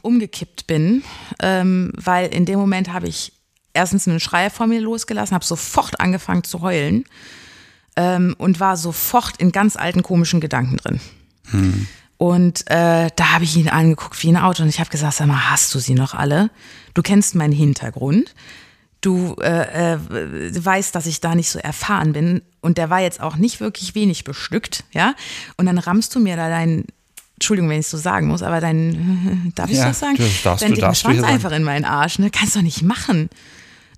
umgekippt 0.00 0.66
bin, 0.66 1.04
ähm, 1.40 1.92
weil 1.96 2.34
in 2.34 2.46
dem 2.46 2.58
Moment 2.58 2.92
habe 2.92 3.08
ich 3.08 3.33
erstens 3.74 4.08
einen 4.08 4.20
Schrei 4.20 4.48
vor 4.48 4.66
mir 4.66 4.80
losgelassen, 4.80 5.34
habe 5.34 5.44
sofort 5.44 6.00
angefangen 6.00 6.44
zu 6.44 6.62
heulen 6.62 7.04
ähm, 7.96 8.34
und 8.38 8.60
war 8.60 8.76
sofort 8.76 9.36
in 9.38 9.52
ganz 9.52 9.76
alten 9.76 10.02
komischen 10.02 10.40
Gedanken 10.40 10.78
drin. 10.78 11.00
Hm. 11.50 11.86
Und 12.16 12.70
äh, 12.70 13.10
da 13.14 13.32
habe 13.32 13.44
ich 13.44 13.56
ihn 13.56 13.68
angeguckt 13.68 14.22
wie 14.22 14.28
ein 14.28 14.36
Auto 14.36 14.62
und 14.62 14.68
ich 14.68 14.80
habe 14.80 14.90
gesagt, 14.90 15.14
sag 15.14 15.26
mal, 15.26 15.50
hast 15.50 15.74
du 15.74 15.78
sie 15.78 15.94
noch 15.94 16.14
alle? 16.14 16.50
Du 16.94 17.02
kennst 17.02 17.34
meinen 17.34 17.52
Hintergrund. 17.52 18.34
Du 19.00 19.34
äh, 19.42 19.94
äh, 19.94 19.98
weißt, 20.64 20.94
dass 20.94 21.06
ich 21.06 21.20
da 21.20 21.34
nicht 21.34 21.50
so 21.50 21.58
erfahren 21.58 22.12
bin. 22.14 22.40
Und 22.62 22.78
der 22.78 22.88
war 22.88 23.00
jetzt 23.00 23.20
auch 23.20 23.36
nicht 23.36 23.60
wirklich 23.60 23.94
wenig 23.94 24.24
bestückt, 24.24 24.84
ja. 24.92 25.14
Und 25.58 25.66
dann 25.66 25.76
rammst 25.76 26.14
du 26.14 26.20
mir 26.20 26.36
da 26.36 26.48
deinen 26.48 26.86
Entschuldigung, 27.34 27.68
wenn 27.68 27.80
ich 27.80 27.86
es 27.86 27.90
so 27.90 27.98
sagen 27.98 28.28
muss, 28.28 28.42
aber 28.42 28.60
dein, 28.60 29.52
darf 29.54 29.68
ich 29.68 29.76
ja, 29.76 29.88
das 29.88 29.98
sagen? 29.98 30.16
Das 30.16 30.42
darfst 30.42 30.64
dein 30.64 30.74
du, 30.74 30.80
darfst 30.80 31.02
Schwanz 31.02 31.22
einfach 31.22 31.52
in 31.52 31.64
meinen 31.64 31.84
Arsch, 31.84 32.18
ne? 32.18 32.30
Kannst 32.30 32.54
du 32.54 32.60
doch 32.60 32.64
nicht 32.64 32.82
machen. 32.82 33.28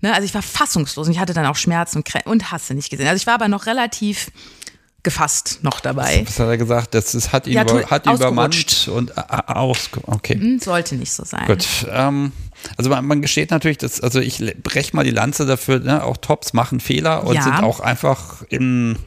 Ne? 0.01 0.15
Also 0.15 0.25
ich 0.25 0.35
war 0.35 0.43
fassungslos 0.43 1.07
und 1.07 1.13
ich 1.13 1.19
hatte 1.19 1.35
dann 1.35 1.47
auch 1.47 1.57
Schmerzen 1.57 1.99
und, 1.99 2.27
und 2.27 2.53
hast 2.53 2.71
du 2.71 2.75
nicht 2.75 2.91
gesehen. 2.91 3.07
Also 3.07 3.21
ich 3.21 3.27
war 3.27 3.35
aber 3.35 3.49
noch 3.49 3.67
relativ 3.67 4.31
gefasst 5.07 5.61
noch 5.63 5.79
dabei. 5.79 6.23
Was, 6.23 6.31
was 6.31 6.41
hat 6.41 6.49
er 6.49 6.59
gesagt? 6.59 6.95
Das 6.95 7.15
ist, 7.15 7.33
hat 7.33 7.47
ihn, 7.47 7.53
ja, 7.53 7.63
über, 7.63 7.89
hat 7.89 8.07
ihn 8.07 8.15
übermannt 8.15 8.89
und 8.93 9.11
äh, 9.11 9.21
äh 9.21 9.53
aus. 9.53 9.89
Okay. 10.03 10.35
Hm, 10.35 10.59
sollte 10.59 10.97
nicht 10.97 11.13
so 11.13 11.25
sein. 11.25 11.47
Gut. 11.47 11.65
Ähm, 11.89 12.33
also 12.77 12.91
man, 12.91 13.07
man, 13.07 13.23
gesteht 13.23 13.53
natürlich, 13.53 13.79
dass, 13.79 14.01
also 14.01 14.19
ich 14.19 14.43
breche 14.65 14.97
mal 14.97 15.05
die 15.05 15.13
Lanze 15.13 15.47
dafür, 15.47 15.79
ne? 15.79 16.03
auch 16.03 16.17
Tops 16.17 16.55
machen 16.55 16.81
Fehler 16.81 17.25
und 17.25 17.37
ja. 17.37 17.43
sind 17.43 17.55
auch 17.55 17.79
einfach 17.79 18.43
in 18.49 18.99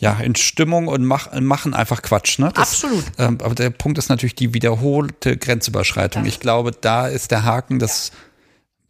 ja, 0.00 0.12
in 0.20 0.36
Stimmung 0.36 0.86
und 0.86 1.04
mach, 1.04 1.32
machen 1.40 1.74
einfach 1.74 2.02
Quatsch. 2.02 2.38
Ne? 2.38 2.52
Das, 2.54 2.70
Absolut. 2.70 3.04
Ähm, 3.18 3.38
aber 3.42 3.54
der 3.54 3.70
Punkt 3.70 3.98
ist 3.98 4.08
natürlich 4.08 4.36
die 4.36 4.54
wiederholte 4.54 5.36
Grenzüberschreitung. 5.36 6.22
Ja. 6.22 6.28
Ich 6.28 6.38
glaube, 6.38 6.70
da 6.70 7.08
ist 7.08 7.32
der 7.32 7.42
Haken, 7.42 7.80
dass 7.80 8.12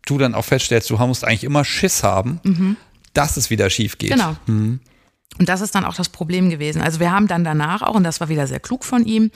du 0.07 0.19
dann 0.19 0.35
auch 0.35 0.45
feststellst, 0.45 0.91
du 0.91 0.97
musst 0.97 1.25
eigentlich 1.25 1.45
immer 1.45 1.65
Schiss 1.65 2.03
haben, 2.03 2.41
mhm. 2.43 2.77
dass 3.15 3.37
es 3.37 3.51
wieder 3.51 3.71
schief 3.71 3.99
geht. 3.99 4.11
Genau. 4.11 4.37
Mhm. 4.47 4.81
Und 5.39 5.49
das 5.49 5.61
ist 5.61 5.75
dann 5.75 5.85
auch 5.85 5.95
das 5.95 6.09
Problem 6.09 6.51
gewesen. 6.51 6.83
Also 6.83 7.01
wir 7.01 7.13
haben 7.13 7.29
dann 7.29 7.45
danach 7.45 7.83
auch, 7.83 7.95
und 7.95 8.05
das 8.05 8.21
war 8.21 8.29
wieder 8.29 8.47
sehr 8.47 8.61
klug 8.61 8.85
von 8.85 9.05
ihm, 9.05 9.31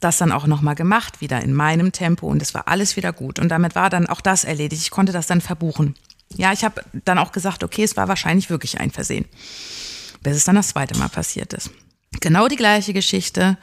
das 0.00 0.18
dann 0.18 0.32
auch 0.32 0.46
nochmal 0.46 0.74
gemacht, 0.74 1.20
wieder 1.20 1.40
in 1.42 1.54
meinem 1.54 1.92
Tempo 1.92 2.26
und 2.26 2.42
es 2.42 2.54
war 2.54 2.66
alles 2.66 2.96
wieder 2.96 3.12
gut. 3.12 3.38
Und 3.38 3.48
damit 3.50 3.74
war 3.74 3.88
dann 3.88 4.06
auch 4.06 4.20
das 4.20 4.44
erledigt. 4.44 4.82
Ich 4.82 4.90
konnte 4.90 5.12
das 5.12 5.26
dann 5.26 5.40
verbuchen. 5.40 5.94
Ja, 6.36 6.52
ich 6.52 6.64
habe 6.64 6.82
dann 7.04 7.18
auch 7.18 7.30
gesagt, 7.30 7.62
okay, 7.62 7.84
es 7.84 7.96
war 7.96 8.08
wahrscheinlich 8.08 8.50
wirklich 8.50 8.80
ein 8.80 8.90
Versehen. 8.90 9.26
Bis 10.22 10.36
es 10.36 10.44
dann 10.44 10.56
das 10.56 10.68
zweite 10.68 10.98
Mal 10.98 11.08
passiert 11.08 11.52
ist. 11.52 11.70
Genau 12.20 12.48
die 12.48 12.56
gleiche 12.56 12.92
Geschichte. 12.92 13.58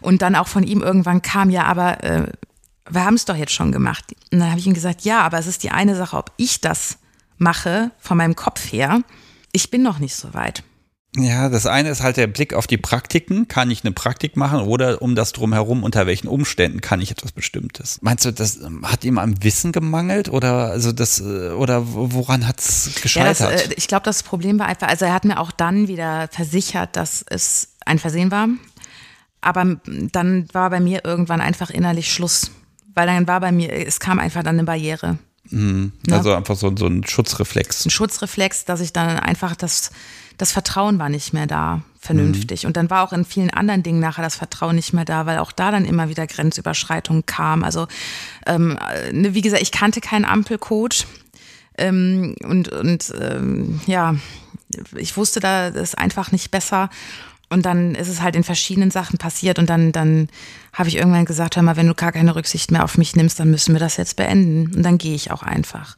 Und 0.00 0.20
dann 0.20 0.34
auch 0.34 0.48
von 0.48 0.64
ihm 0.64 0.82
irgendwann 0.82 1.22
kam, 1.22 1.48
ja, 1.48 1.64
aber 1.64 2.04
äh, 2.04 2.26
wir 2.90 3.04
haben 3.04 3.14
es 3.14 3.24
doch 3.24 3.36
jetzt 3.36 3.52
schon 3.52 3.72
gemacht. 3.72 4.04
Und 4.32 4.40
dann 4.40 4.50
habe 4.50 4.60
ich 4.60 4.66
ihm 4.66 4.74
gesagt, 4.74 5.02
ja, 5.02 5.20
aber 5.22 5.38
es 5.38 5.46
ist 5.46 5.62
die 5.62 5.70
eine 5.70 5.96
Sache, 5.96 6.16
ob 6.16 6.32
ich 6.36 6.60
das 6.60 6.98
mache 7.38 7.90
von 7.98 8.16
meinem 8.16 8.36
Kopf 8.36 8.72
her. 8.72 9.02
Ich 9.52 9.70
bin 9.70 9.82
noch 9.82 9.98
nicht 9.98 10.14
so 10.14 10.34
weit. 10.34 10.62
Ja, 11.16 11.48
das 11.48 11.66
eine 11.66 11.90
ist 11.90 12.02
halt 12.02 12.16
der 12.16 12.26
Blick 12.26 12.54
auf 12.54 12.66
die 12.66 12.76
Praktiken. 12.76 13.46
Kann 13.46 13.70
ich 13.70 13.84
eine 13.84 13.92
Praktik 13.92 14.36
machen 14.36 14.60
oder 14.60 15.00
um 15.00 15.14
das 15.14 15.32
drumherum, 15.32 15.84
unter 15.84 16.06
welchen 16.06 16.26
Umständen 16.26 16.80
kann 16.80 17.00
ich 17.00 17.12
etwas 17.12 17.30
Bestimmtes? 17.30 18.00
Meinst 18.02 18.24
du, 18.24 18.32
das 18.32 18.56
ähm, 18.56 18.84
hat 18.90 19.04
ihm 19.04 19.18
am 19.18 19.42
Wissen 19.44 19.70
gemangelt 19.70 20.28
oder 20.28 20.70
also 20.70 20.90
das 20.90 21.20
äh, 21.20 21.50
oder 21.50 21.82
woran 21.86 22.48
hat 22.48 22.58
es 22.58 22.90
gescheitert? 23.00 23.40
Ja, 23.40 23.50
das, 23.52 23.66
äh, 23.68 23.74
ich 23.76 23.86
glaube, 23.86 24.04
das 24.04 24.24
Problem 24.24 24.58
war 24.58 24.66
einfach, 24.66 24.88
also 24.88 25.04
er 25.04 25.14
hat 25.14 25.24
mir 25.24 25.38
auch 25.38 25.52
dann 25.52 25.86
wieder 25.86 26.28
versichert, 26.32 26.96
dass 26.96 27.24
es 27.28 27.76
ein 27.86 28.00
Versehen 28.00 28.32
war. 28.32 28.48
Aber 29.40 29.76
dann 29.86 30.48
war 30.52 30.70
bei 30.70 30.80
mir 30.80 31.04
irgendwann 31.04 31.40
einfach 31.40 31.70
innerlich 31.70 32.12
Schluss. 32.12 32.50
Weil 32.94 33.06
dann 33.06 33.26
war 33.26 33.40
bei 33.40 33.52
mir, 33.52 33.72
es 33.72 34.00
kam 34.00 34.18
einfach 34.18 34.42
dann 34.42 34.56
eine 34.56 34.64
Barriere. 34.64 35.18
Mhm. 35.50 35.92
Also 36.10 36.32
einfach 36.32 36.56
so, 36.56 36.74
so 36.76 36.86
ein 36.86 37.06
Schutzreflex. 37.06 37.86
Ein 37.86 37.90
Schutzreflex, 37.90 38.64
dass 38.64 38.80
ich 38.80 38.92
dann 38.92 39.18
einfach 39.18 39.56
das 39.56 39.90
das 40.38 40.52
Vertrauen 40.52 40.98
war 40.98 41.08
nicht 41.08 41.32
mehr 41.32 41.46
da, 41.46 41.82
vernünftig. 42.00 42.66
Und 42.66 42.76
dann 42.76 42.90
war 42.90 43.04
auch 43.04 43.12
in 43.12 43.24
vielen 43.24 43.50
anderen 43.50 43.82
Dingen 43.82 44.00
nachher 44.00 44.22
das 44.22 44.36
Vertrauen 44.36 44.76
nicht 44.76 44.92
mehr 44.92 45.04
da, 45.04 45.26
weil 45.26 45.38
auch 45.38 45.52
da 45.52 45.70
dann 45.70 45.84
immer 45.84 46.08
wieder 46.08 46.26
Grenzüberschreitungen 46.26 47.24
kamen. 47.26 47.64
Also 47.64 47.86
ähm, 48.46 48.78
ne, 49.12 49.34
wie 49.34 49.40
gesagt, 49.40 49.62
ich 49.62 49.72
kannte 49.72 50.00
keinen 50.00 50.24
Ampelcoach. 50.24 51.06
Ähm, 51.76 52.34
und 52.44 52.68
und 52.68 53.12
ähm, 53.20 53.80
ja, 53.86 54.16
ich 54.96 55.16
wusste 55.16 55.40
da 55.40 55.68
ist 55.68 55.98
einfach 55.98 56.32
nicht 56.32 56.50
besser. 56.50 56.90
Und 57.54 57.64
dann 57.64 57.94
ist 57.94 58.08
es 58.08 58.20
halt 58.20 58.36
in 58.36 58.44
verschiedenen 58.44 58.90
Sachen 58.90 59.16
passiert 59.16 59.58
und 59.58 59.70
dann, 59.70 59.92
dann 59.92 60.28
habe 60.72 60.88
ich 60.88 60.96
irgendwann 60.96 61.24
gesagt, 61.24 61.56
hör 61.56 61.62
mal, 61.62 61.76
wenn 61.76 61.86
du 61.86 61.94
gar 61.94 62.12
keine 62.12 62.34
Rücksicht 62.34 62.70
mehr 62.70 62.84
auf 62.84 62.98
mich 62.98 63.16
nimmst, 63.16 63.40
dann 63.40 63.50
müssen 63.50 63.74
wir 63.74 63.80
das 63.80 63.96
jetzt 63.96 64.16
beenden. 64.16 64.74
Und 64.76 64.82
dann 64.82 64.98
gehe 64.98 65.14
ich 65.14 65.30
auch 65.30 65.42
einfach. 65.42 65.96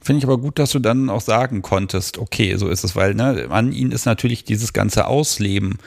Finde 0.00 0.18
ich 0.20 0.24
aber 0.24 0.38
gut, 0.38 0.58
dass 0.58 0.70
du 0.70 0.78
dann 0.78 1.10
auch 1.10 1.20
sagen 1.20 1.60
konntest, 1.60 2.18
okay, 2.18 2.56
so 2.56 2.68
ist 2.68 2.84
es, 2.84 2.94
weil 2.94 3.14
ne, 3.14 3.48
an 3.50 3.72
ihn 3.72 3.90
ist 3.90 4.06
natürlich 4.06 4.44
dieses 4.44 4.72
ganze 4.72 5.06
Ausleben, 5.08 5.78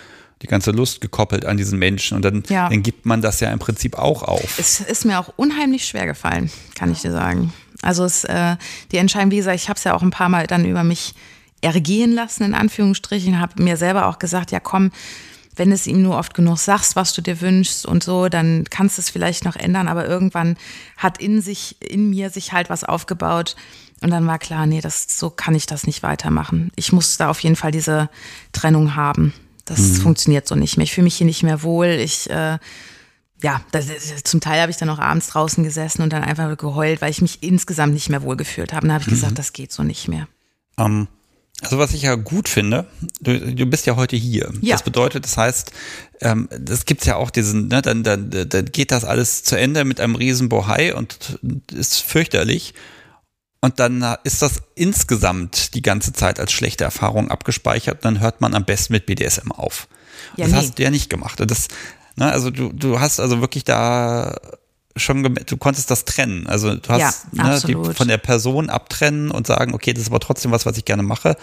die 0.42 0.48
ganze 0.48 0.72
Lust 0.72 1.02
gekoppelt 1.02 1.46
an 1.46 1.56
diesen 1.56 1.80
Menschen 1.80 2.16
und 2.18 2.26
dann, 2.26 2.44
Ja. 2.50 2.68
dann 2.68 2.84
gibt 2.84 3.06
man 3.06 3.22
das 3.22 3.40
ja 3.40 3.52
im 3.52 3.60
Prinzip 3.60 3.98
auch 3.98 4.24
auf. 4.24 4.60
Es 4.60 4.82
ist 4.82 5.06
mir 5.06 5.20
auch 5.20 5.32
unheimlich 5.38 5.86
schwer 5.86 6.06
gefallen, 6.06 6.52
kann 6.76 6.92
ich 6.92 7.02
dir 7.02 7.12
sagen. 7.12 7.54
Also 7.82 8.04
es, 8.04 8.24
äh, 8.26 8.58
die 8.92 8.98
Entscheidung, 8.98 9.32
wie 9.32 9.38
gesagt, 9.38 9.56
ich 9.56 9.70
habe 9.70 9.78
es 9.78 9.84
ja 9.86 9.94
auch 9.94 10.02
ein 10.02 10.12
paar 10.12 10.30
Mal 10.30 10.46
dann 10.48 10.66
über 10.66 10.84
mich 10.84 11.16
ergehen 11.62 12.14
lassen, 12.14 12.44
in 12.44 12.54
Anführungsstrichen, 12.54 13.40
habe 13.40 13.62
mir 13.62 13.78
selber 13.78 14.08
auch 14.08 14.20
gesagt, 14.20 14.52
ja 14.52 14.60
komm, 14.60 14.92
wenn 15.56 15.72
es 15.72 15.86
ihm 15.86 16.02
nur 16.02 16.18
oft 16.18 16.34
genug 16.34 16.58
sagst, 16.58 16.96
was 16.96 17.14
du 17.14 17.22
dir 17.22 17.42
wünschst 17.42 17.86
und 17.86 18.04
so, 18.04 18.30
dann 18.30 18.66
kannst 18.70 18.98
du 18.98 19.02
es 19.02 19.10
vielleicht 19.10 19.46
noch 19.46 19.56
ändern, 19.56 19.88
aber 19.88 20.08
irgendwann 20.08 20.58
hat 20.98 21.20
in 21.20 21.42
sich, 21.42 21.76
in 21.82 22.10
mir 22.10 22.30
sich 22.30 22.54
halt 22.54 22.70
was 22.70 22.84
aufgebaut 22.84 23.56
und 24.02 24.10
dann 24.10 24.26
war 24.28 24.40
klar, 24.40 24.66
nee, 24.66 24.82
das, 24.82 25.06
so 25.10 25.30
kann 25.30 25.54
ich 25.54 25.68
das 25.68 25.86
nicht 25.86 26.04
weitermachen. 26.04 26.72
Ich 26.76 26.92
muss 26.92 27.18
da 27.18 27.30
auf 27.30 27.40
jeden 27.42 27.56
Fall 27.56 27.72
diese 27.72 28.10
Trennung 28.52 28.96
haben. 28.96 29.34
Das 29.66 30.00
funktioniert 30.00 30.48
so 30.48 30.56
nicht 30.56 30.78
mehr. 30.78 30.86
Ich 30.86 30.94
fühle 30.94 31.06
mich 31.06 31.16
hier 31.16 31.28
nicht 31.28 31.44
mehr 31.44 31.62
wohl. 31.62 31.88
Ich, 31.88 32.30
äh, 32.30 32.58
ja, 33.44 33.62
das, 33.72 33.88
zum 34.24 34.42
Teil 34.42 34.60
habe 34.60 34.72
ich 34.72 34.78
dann 34.78 34.90
auch 34.90 35.00
abends 35.00 35.28
draußen 35.28 35.64
gesessen 35.64 36.02
und 36.02 36.12
dann 36.12 36.24
einfach 36.24 36.58
geheult, 36.58 37.02
weil 37.02 37.12
ich 37.12 37.22
mich 37.22 37.44
insgesamt 37.44 37.94
nicht 37.94 38.10
mehr 38.10 38.24
wohlgefühlt 38.24 38.74
habe. 38.74 38.86
Und 38.86 38.90
da 38.90 38.96
habe 38.96 39.04
ich 39.04 39.10
gesagt, 39.10 39.38
das 39.38 39.54
geht 39.54 39.72
so 39.72 39.84
nicht 39.84 40.08
mehr. 40.08 40.28
Ähm, 40.78 41.08
also 41.62 41.78
was 41.78 41.94
ich 41.94 42.02
ja 42.02 42.16
gut 42.16 42.50
finde, 42.50 42.88
du, 43.22 43.40
du 43.40 43.66
bist 43.68 43.86
ja 43.86 43.96
heute 43.96 44.16
hier. 44.16 44.52
Ja. 44.62 44.74
Das 44.74 44.84
bedeutet, 44.84 45.26
das 45.26 45.38
heißt, 45.38 45.72
ähm, 46.22 46.50
das 46.60 46.86
gibt's 46.86 47.06
ja 47.06 47.16
auch 47.16 47.30
diesen, 47.30 47.68
ne, 47.68 47.82
dann, 47.82 48.04
dann, 48.04 48.30
dann 48.32 48.66
geht 48.66 48.92
das 48.92 49.06
alles 49.06 49.44
zu 49.44 49.56
Ende 49.58 49.86
mit 49.86 50.00
einem 50.00 50.16
riesen 50.16 50.50
Bohai 50.50 50.96
und 50.96 51.40
ist 51.72 52.02
fürchterlich. 52.02 52.74
Und 53.62 53.80
dann 53.80 54.04
ist 54.24 54.42
das 54.42 54.64
insgesamt 54.74 55.76
die 55.76 55.84
ganze 55.84 56.14
Zeit 56.14 56.40
als 56.40 56.52
schlechte 56.52 56.84
Erfahrung 56.84 57.30
abgespeichert. 57.30 57.98
Und 57.98 58.06
dann 58.06 58.20
hört 58.20 58.42
man 58.42 58.56
am 58.56 58.66
besten 58.66 58.94
mit 58.94 59.06
BDSM 59.06 59.52
auf. 59.52 59.88
Ja, 60.36 60.46
das 60.46 60.52
nee. 60.52 60.58
hast 60.58 60.80
du 60.80 60.84
ja 60.84 60.90
nicht 60.90 61.12
gemacht. 61.12 61.40
Und 61.42 61.52
das, 61.52 61.68
ne, 62.16 62.32
also 62.32 62.50
du, 62.50 62.74
du 62.74 63.00
hast 63.00 63.20
also 63.20 63.40
wirklich 63.40 63.64
da 63.64 64.36
schon, 64.96 65.24
du 65.24 65.58
konntest 65.58 65.92
das 65.92 66.06
trennen. 66.06 66.48
Also 66.48 66.76
du 66.76 66.90
hast 66.90 67.26
Ja, 67.32 67.44
ne, 67.44 67.62
die, 67.66 67.94
von 67.94 68.08
der 68.08 68.18
Person 68.18 68.70
abtrennen 68.70 69.32
und 69.32 69.48
sagen, 69.48 69.74
okay, 69.74 69.94
das 69.94 70.04
ist 70.04 70.10
aber 70.10 70.20
trotzdem 70.20 70.52
was, 70.52 70.66
was 70.66 70.78
ich 70.78 70.86
gerne 70.86 71.04
mache, 71.04 71.38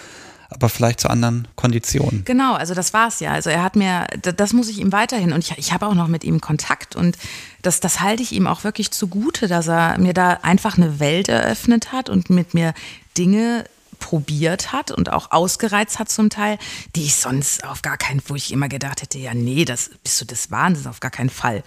aber 0.50 0.68
vielleicht 0.68 1.00
zu 1.00 1.10
anderen 1.10 1.46
Konditionen. 1.56 2.24
Genau, 2.24 2.54
also 2.54 2.74
das 2.74 2.92
war's 2.92 3.20
ja. 3.20 3.32
Also 3.32 3.50
er 3.50 3.62
hat 3.62 3.76
mir, 3.76 4.06
das 4.22 4.52
muss 4.52 4.68
ich 4.68 4.78
ihm 4.78 4.92
weiterhin 4.92 5.32
und 5.32 5.44
ich, 5.44 5.58
ich 5.58 5.72
habe 5.72 5.86
auch 5.86 5.94
noch 5.94 6.08
mit 6.08 6.24
ihm 6.24 6.40
Kontakt 6.40 6.96
und 6.96 7.18
das, 7.62 7.80
das 7.80 8.00
halte 8.00 8.22
ich 8.22 8.32
ihm 8.32 8.46
auch 8.46 8.64
wirklich 8.64 8.90
zugute, 8.90 9.48
dass 9.48 9.68
er 9.68 9.98
mir 9.98 10.14
da 10.14 10.38
einfach 10.42 10.76
eine 10.76 11.00
Welt 11.00 11.28
eröffnet 11.28 11.92
hat 11.92 12.08
und 12.08 12.30
mit 12.30 12.54
mir 12.54 12.72
Dinge 13.16 13.64
probiert 13.98 14.72
hat 14.72 14.90
und 14.90 15.12
auch 15.12 15.32
ausgereizt 15.32 15.98
hat 15.98 16.08
zum 16.08 16.30
Teil, 16.30 16.58
die 16.94 17.04
ich 17.04 17.16
sonst 17.16 17.64
auf 17.64 17.82
gar 17.82 17.96
keinen, 17.96 18.22
wo 18.26 18.34
ich 18.36 18.52
immer 18.52 18.68
gedacht 18.68 19.02
hätte, 19.02 19.18
ja 19.18 19.34
nee, 19.34 19.64
das 19.64 19.90
bist 20.02 20.20
du 20.20 20.24
des 20.24 20.50
Wahnsinns, 20.50 20.86
auf 20.86 21.00
gar 21.00 21.10
keinen 21.10 21.30
Fall. 21.30 21.64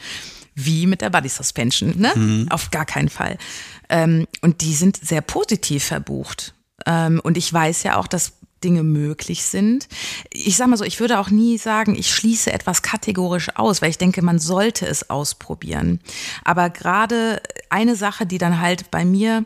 Wie 0.55 0.85
mit 0.85 1.01
der 1.01 1.09
Body 1.09 1.29
Suspension, 1.29 1.93
ne? 1.97 2.11
Auf 2.49 2.71
gar 2.71 2.85
keinen 2.85 3.09
Fall. 3.09 3.37
Ähm, 3.89 4.27
und 4.41 4.61
die 4.61 4.73
sind 4.73 4.97
sehr 4.97 5.21
positiv 5.21 5.83
verbucht. 5.83 6.53
Ähm, 6.85 7.21
und 7.23 7.37
ich 7.37 7.51
weiß 7.51 7.83
ja 7.83 7.97
auch, 7.97 8.07
dass 8.07 8.33
Dinge 8.63 8.83
möglich 8.83 9.43
sind. 9.43 9.87
Ich 10.31 10.57
sage 10.57 10.69
mal 10.69 10.77
so, 10.77 10.83
ich 10.83 10.99
würde 10.99 11.19
auch 11.19 11.29
nie 11.29 11.57
sagen, 11.57 11.95
ich 11.95 12.13
schließe 12.13 12.51
etwas 12.51 12.81
kategorisch 12.81 13.55
aus, 13.55 13.81
weil 13.81 13.89
ich 13.89 13.97
denke, 13.97 14.21
man 14.21 14.39
sollte 14.39 14.85
es 14.85 15.09
ausprobieren. 15.09 15.99
Aber 16.43 16.69
gerade 16.69 17.41
eine 17.69 17.95
Sache, 17.95 18.25
die 18.25 18.37
dann 18.37 18.61
halt 18.61 18.91
bei 18.91 19.03
mir 19.03 19.45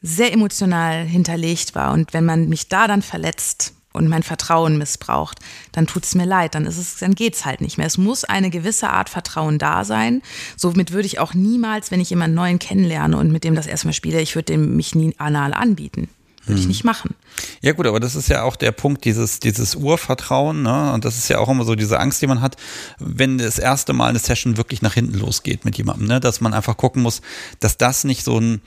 sehr 0.00 0.32
emotional 0.32 1.04
hinterlegt 1.04 1.74
war 1.74 1.92
und 1.92 2.14
wenn 2.14 2.24
man 2.24 2.48
mich 2.48 2.68
da 2.68 2.86
dann 2.86 3.02
verletzt 3.02 3.74
und 3.92 4.08
mein 4.08 4.22
Vertrauen 4.22 4.78
missbraucht, 4.78 5.38
dann 5.72 5.86
tut's 5.86 6.14
mir 6.14 6.26
leid, 6.26 6.54
dann 6.54 6.66
ist 6.66 6.76
es, 6.78 6.96
dann 6.96 7.14
geht's 7.14 7.44
halt 7.44 7.60
nicht 7.60 7.78
mehr. 7.78 7.86
Es 7.86 7.98
muss 7.98 8.24
eine 8.24 8.50
gewisse 8.50 8.90
Art 8.90 9.08
Vertrauen 9.08 9.58
da 9.58 9.84
sein. 9.84 10.22
Somit 10.56 10.92
würde 10.92 11.06
ich 11.06 11.18
auch 11.18 11.34
niemals, 11.34 11.90
wenn 11.90 12.00
ich 12.00 12.10
jemanden 12.10 12.34
neuen 12.36 12.58
kennenlerne 12.58 13.16
und 13.16 13.32
mit 13.32 13.44
dem 13.44 13.54
das 13.54 13.66
erstmal 13.66 13.94
spiele, 13.94 14.20
ich 14.20 14.34
würde 14.34 14.52
dem 14.52 14.76
mich 14.76 14.94
nie 14.94 15.14
anal 15.18 15.54
anbieten. 15.54 16.08
Würde 16.46 16.60
ich 16.62 16.66
nicht 16.68 16.82
machen. 16.82 17.14
Ja 17.60 17.72
gut, 17.72 17.86
aber 17.86 18.00
das 18.00 18.14
ist 18.14 18.28
ja 18.30 18.42
auch 18.42 18.56
der 18.56 18.72
Punkt, 18.72 19.04
dieses, 19.04 19.38
dieses 19.38 19.74
Urvertrauen, 19.74 20.62
ne? 20.62 20.94
Und 20.94 21.04
das 21.04 21.18
ist 21.18 21.28
ja 21.28 21.40
auch 21.40 21.48
immer 21.50 21.64
so 21.66 21.74
diese 21.74 22.00
Angst, 22.00 22.22
die 22.22 22.26
man 22.26 22.40
hat, 22.40 22.56
wenn 22.98 23.36
das 23.36 23.58
erste 23.58 23.92
Mal 23.92 24.08
eine 24.08 24.18
Session 24.18 24.56
wirklich 24.56 24.80
nach 24.80 24.94
hinten 24.94 25.18
losgeht 25.18 25.66
mit 25.66 25.76
jemandem, 25.76 26.06
ne? 26.06 26.20
Dass 26.20 26.40
man 26.40 26.54
einfach 26.54 26.78
gucken 26.78 27.02
muss, 27.02 27.20
dass 27.60 27.76
das 27.76 28.04
nicht 28.04 28.24
so 28.24 28.40
ein, 28.40 28.62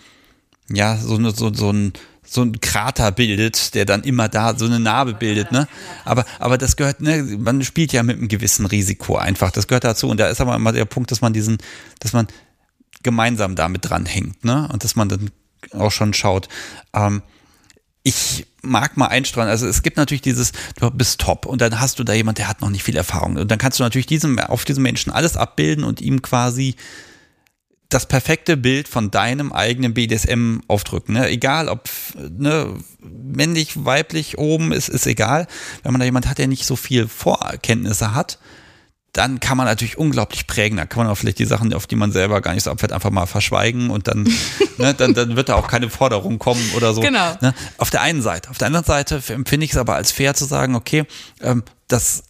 ja, 0.71 0.95
so, 0.95 1.15
eine- 1.15 1.31
so, 1.31 1.51
so 1.51 1.71
ein 1.71 1.93
so 2.31 2.41
ein 2.43 2.61
Krater 2.61 3.11
bildet, 3.11 3.75
der 3.75 3.83
dann 3.83 4.03
immer 4.03 4.29
da 4.29 4.57
so 4.57 4.65
eine 4.65 4.79
Narbe 4.79 5.13
bildet, 5.13 5.51
ne? 5.51 5.67
Aber, 6.05 6.23
aber 6.39 6.57
das 6.57 6.77
gehört, 6.77 7.01
ne, 7.01 7.23
man 7.37 7.61
spielt 7.61 7.91
ja 7.91 8.03
mit 8.03 8.17
einem 8.17 8.29
gewissen 8.29 8.65
Risiko 8.65 9.17
einfach. 9.17 9.51
Das 9.51 9.67
gehört 9.67 9.83
dazu. 9.83 10.07
Und 10.07 10.17
da 10.17 10.27
ist 10.27 10.39
aber 10.39 10.55
immer 10.55 10.71
der 10.71 10.85
Punkt, 10.85 11.11
dass 11.11 11.19
man 11.19 11.33
diesen, 11.33 11.57
dass 11.99 12.13
man 12.13 12.27
gemeinsam 13.03 13.55
damit 13.55 13.89
dranhängt, 13.89 14.45
ne? 14.45 14.69
Und 14.71 14.85
dass 14.85 14.95
man 14.95 15.09
dann 15.09 15.29
auch 15.73 15.91
schon 15.91 16.13
schaut. 16.13 16.47
Ähm, 16.93 17.21
ich 18.03 18.47
mag 18.61 18.95
mal 18.95 19.07
einstreuen. 19.07 19.49
Also 19.49 19.67
es 19.67 19.83
gibt 19.83 19.97
natürlich 19.97 20.21
dieses, 20.21 20.53
du 20.79 20.89
bist 20.89 21.19
top 21.19 21.45
und 21.45 21.59
dann 21.59 21.81
hast 21.81 21.99
du 21.99 22.05
da 22.05 22.13
jemand, 22.13 22.37
der 22.37 22.47
hat 22.47 22.61
noch 22.61 22.69
nicht 22.69 22.83
viel 22.83 22.95
Erfahrung. 22.95 23.35
Und 23.35 23.51
dann 23.51 23.59
kannst 23.59 23.79
du 23.79 23.83
natürlich 23.83 24.07
diesem, 24.07 24.39
auf 24.39 24.63
diesem 24.63 24.83
Menschen 24.83 25.11
alles 25.11 25.35
abbilden 25.35 25.83
und 25.83 25.99
ihm 25.99 26.21
quasi 26.21 26.75
das 27.93 28.05
perfekte 28.05 28.57
Bild 28.57 28.87
von 28.87 29.11
deinem 29.11 29.51
eigenen 29.51 29.93
BDSM 29.93 30.59
aufdrücken. 30.67 31.13
Ne? 31.13 31.29
Egal, 31.29 31.67
ob 31.67 31.89
ne, 32.17 32.73
männlich, 32.99 33.85
weiblich, 33.85 34.37
oben, 34.37 34.71
ist, 34.71 34.89
ist 34.89 35.05
egal. 35.05 35.47
Wenn 35.83 35.91
man 35.91 35.99
da 35.99 36.05
jemand 36.05 36.27
hat, 36.27 36.37
der 36.37 36.47
nicht 36.47 36.65
so 36.65 36.75
viel 36.75 37.07
Vorkenntnisse 37.07 38.15
hat, 38.15 38.39
dann 39.13 39.41
kann 39.41 39.57
man 39.57 39.65
natürlich 39.65 39.97
unglaublich 39.97 40.47
prägen. 40.47 40.77
Da 40.77 40.85
kann 40.85 41.03
man 41.03 41.11
auch 41.11 41.17
vielleicht 41.17 41.39
die 41.39 41.45
Sachen, 41.45 41.73
auf 41.73 41.85
die 41.85 41.97
man 41.97 42.13
selber 42.13 42.39
gar 42.39 42.53
nicht 42.53 42.63
so 42.63 42.71
abfällt, 42.71 42.93
einfach 42.93 43.09
mal 43.09 43.25
verschweigen 43.25 43.89
und 43.89 44.07
dann, 44.07 44.23
ne, 44.77 44.93
dann, 44.93 45.13
dann 45.13 45.35
wird 45.35 45.49
da 45.49 45.55
auch 45.55 45.67
keine 45.67 45.89
Forderung 45.89 46.39
kommen 46.39 46.71
oder 46.75 46.93
so. 46.93 47.01
Genau. 47.01 47.35
Ne? 47.41 47.53
Auf 47.77 47.89
der 47.89 48.01
einen 48.01 48.21
Seite. 48.21 48.49
Auf 48.49 48.57
der 48.57 48.67
anderen 48.67 48.85
Seite 48.85 49.21
empfinde 49.27 49.65
ich 49.65 49.71
es 49.71 49.77
aber 49.77 49.95
als 49.95 50.13
fair 50.13 50.33
zu 50.33 50.45
sagen, 50.45 50.75
okay, 50.75 51.03
ähm, 51.41 51.63
das 51.89 52.23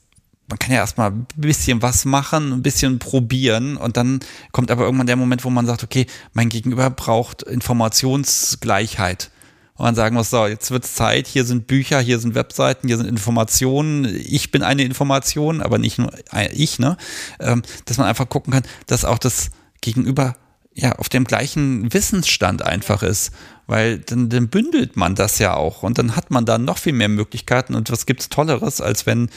man 0.51 0.59
kann 0.59 0.71
ja 0.71 0.79
erstmal 0.79 1.11
ein 1.11 1.25
bisschen 1.35 1.81
was 1.81 2.05
machen, 2.05 2.51
ein 2.51 2.61
bisschen 2.61 2.99
probieren 2.99 3.77
und 3.77 3.97
dann 3.97 4.19
kommt 4.51 4.69
aber 4.69 4.83
irgendwann 4.83 5.07
der 5.07 5.15
Moment, 5.15 5.43
wo 5.43 5.49
man 5.49 5.65
sagt, 5.65 5.83
okay, 5.83 6.05
mein 6.33 6.49
Gegenüber 6.49 6.89
braucht 6.89 7.41
Informationsgleichheit. 7.41 9.31
Und 9.75 9.85
man 9.85 9.95
sagen 9.95 10.15
muss, 10.15 10.29
so, 10.29 10.45
jetzt 10.45 10.69
wird's 10.69 10.93
Zeit, 10.93 11.25
hier 11.27 11.45
sind 11.45 11.67
Bücher, 11.67 12.01
hier 12.01 12.19
sind 12.19 12.35
Webseiten, 12.35 12.87
hier 12.87 12.97
sind 12.97 13.07
Informationen, 13.07 14.05
ich 14.05 14.51
bin 14.51 14.61
eine 14.61 14.83
Information, 14.83 15.61
aber 15.61 15.77
nicht 15.77 15.97
nur 15.97 16.11
ich, 16.51 16.77
ne? 16.77 16.97
Ähm, 17.39 17.63
dass 17.85 17.97
man 17.97 18.07
einfach 18.07 18.27
gucken 18.27 18.53
kann, 18.53 18.63
dass 18.85 19.05
auch 19.05 19.17
das 19.17 19.51
Gegenüber 19.79 20.35
ja 20.73 20.93
auf 20.93 21.09
dem 21.09 21.23
gleichen 21.23 21.93
Wissensstand 21.93 22.61
einfach 22.61 23.03
ist, 23.03 23.31
weil 23.67 23.99
dann, 23.99 24.29
dann 24.29 24.47
bündelt 24.49 24.97
man 24.97 25.15
das 25.15 25.39
ja 25.39 25.53
auch 25.55 25.83
und 25.83 25.97
dann 25.97 26.15
hat 26.15 26.31
man 26.31 26.45
da 26.45 26.57
noch 26.57 26.77
viel 26.77 26.93
mehr 26.93 27.09
Möglichkeiten 27.09 27.75
und 27.75 27.91
was 27.91 28.05
gibt's 28.05 28.29
Tolleres, 28.29 28.81
als 28.81 29.05
wenn, 29.05 29.29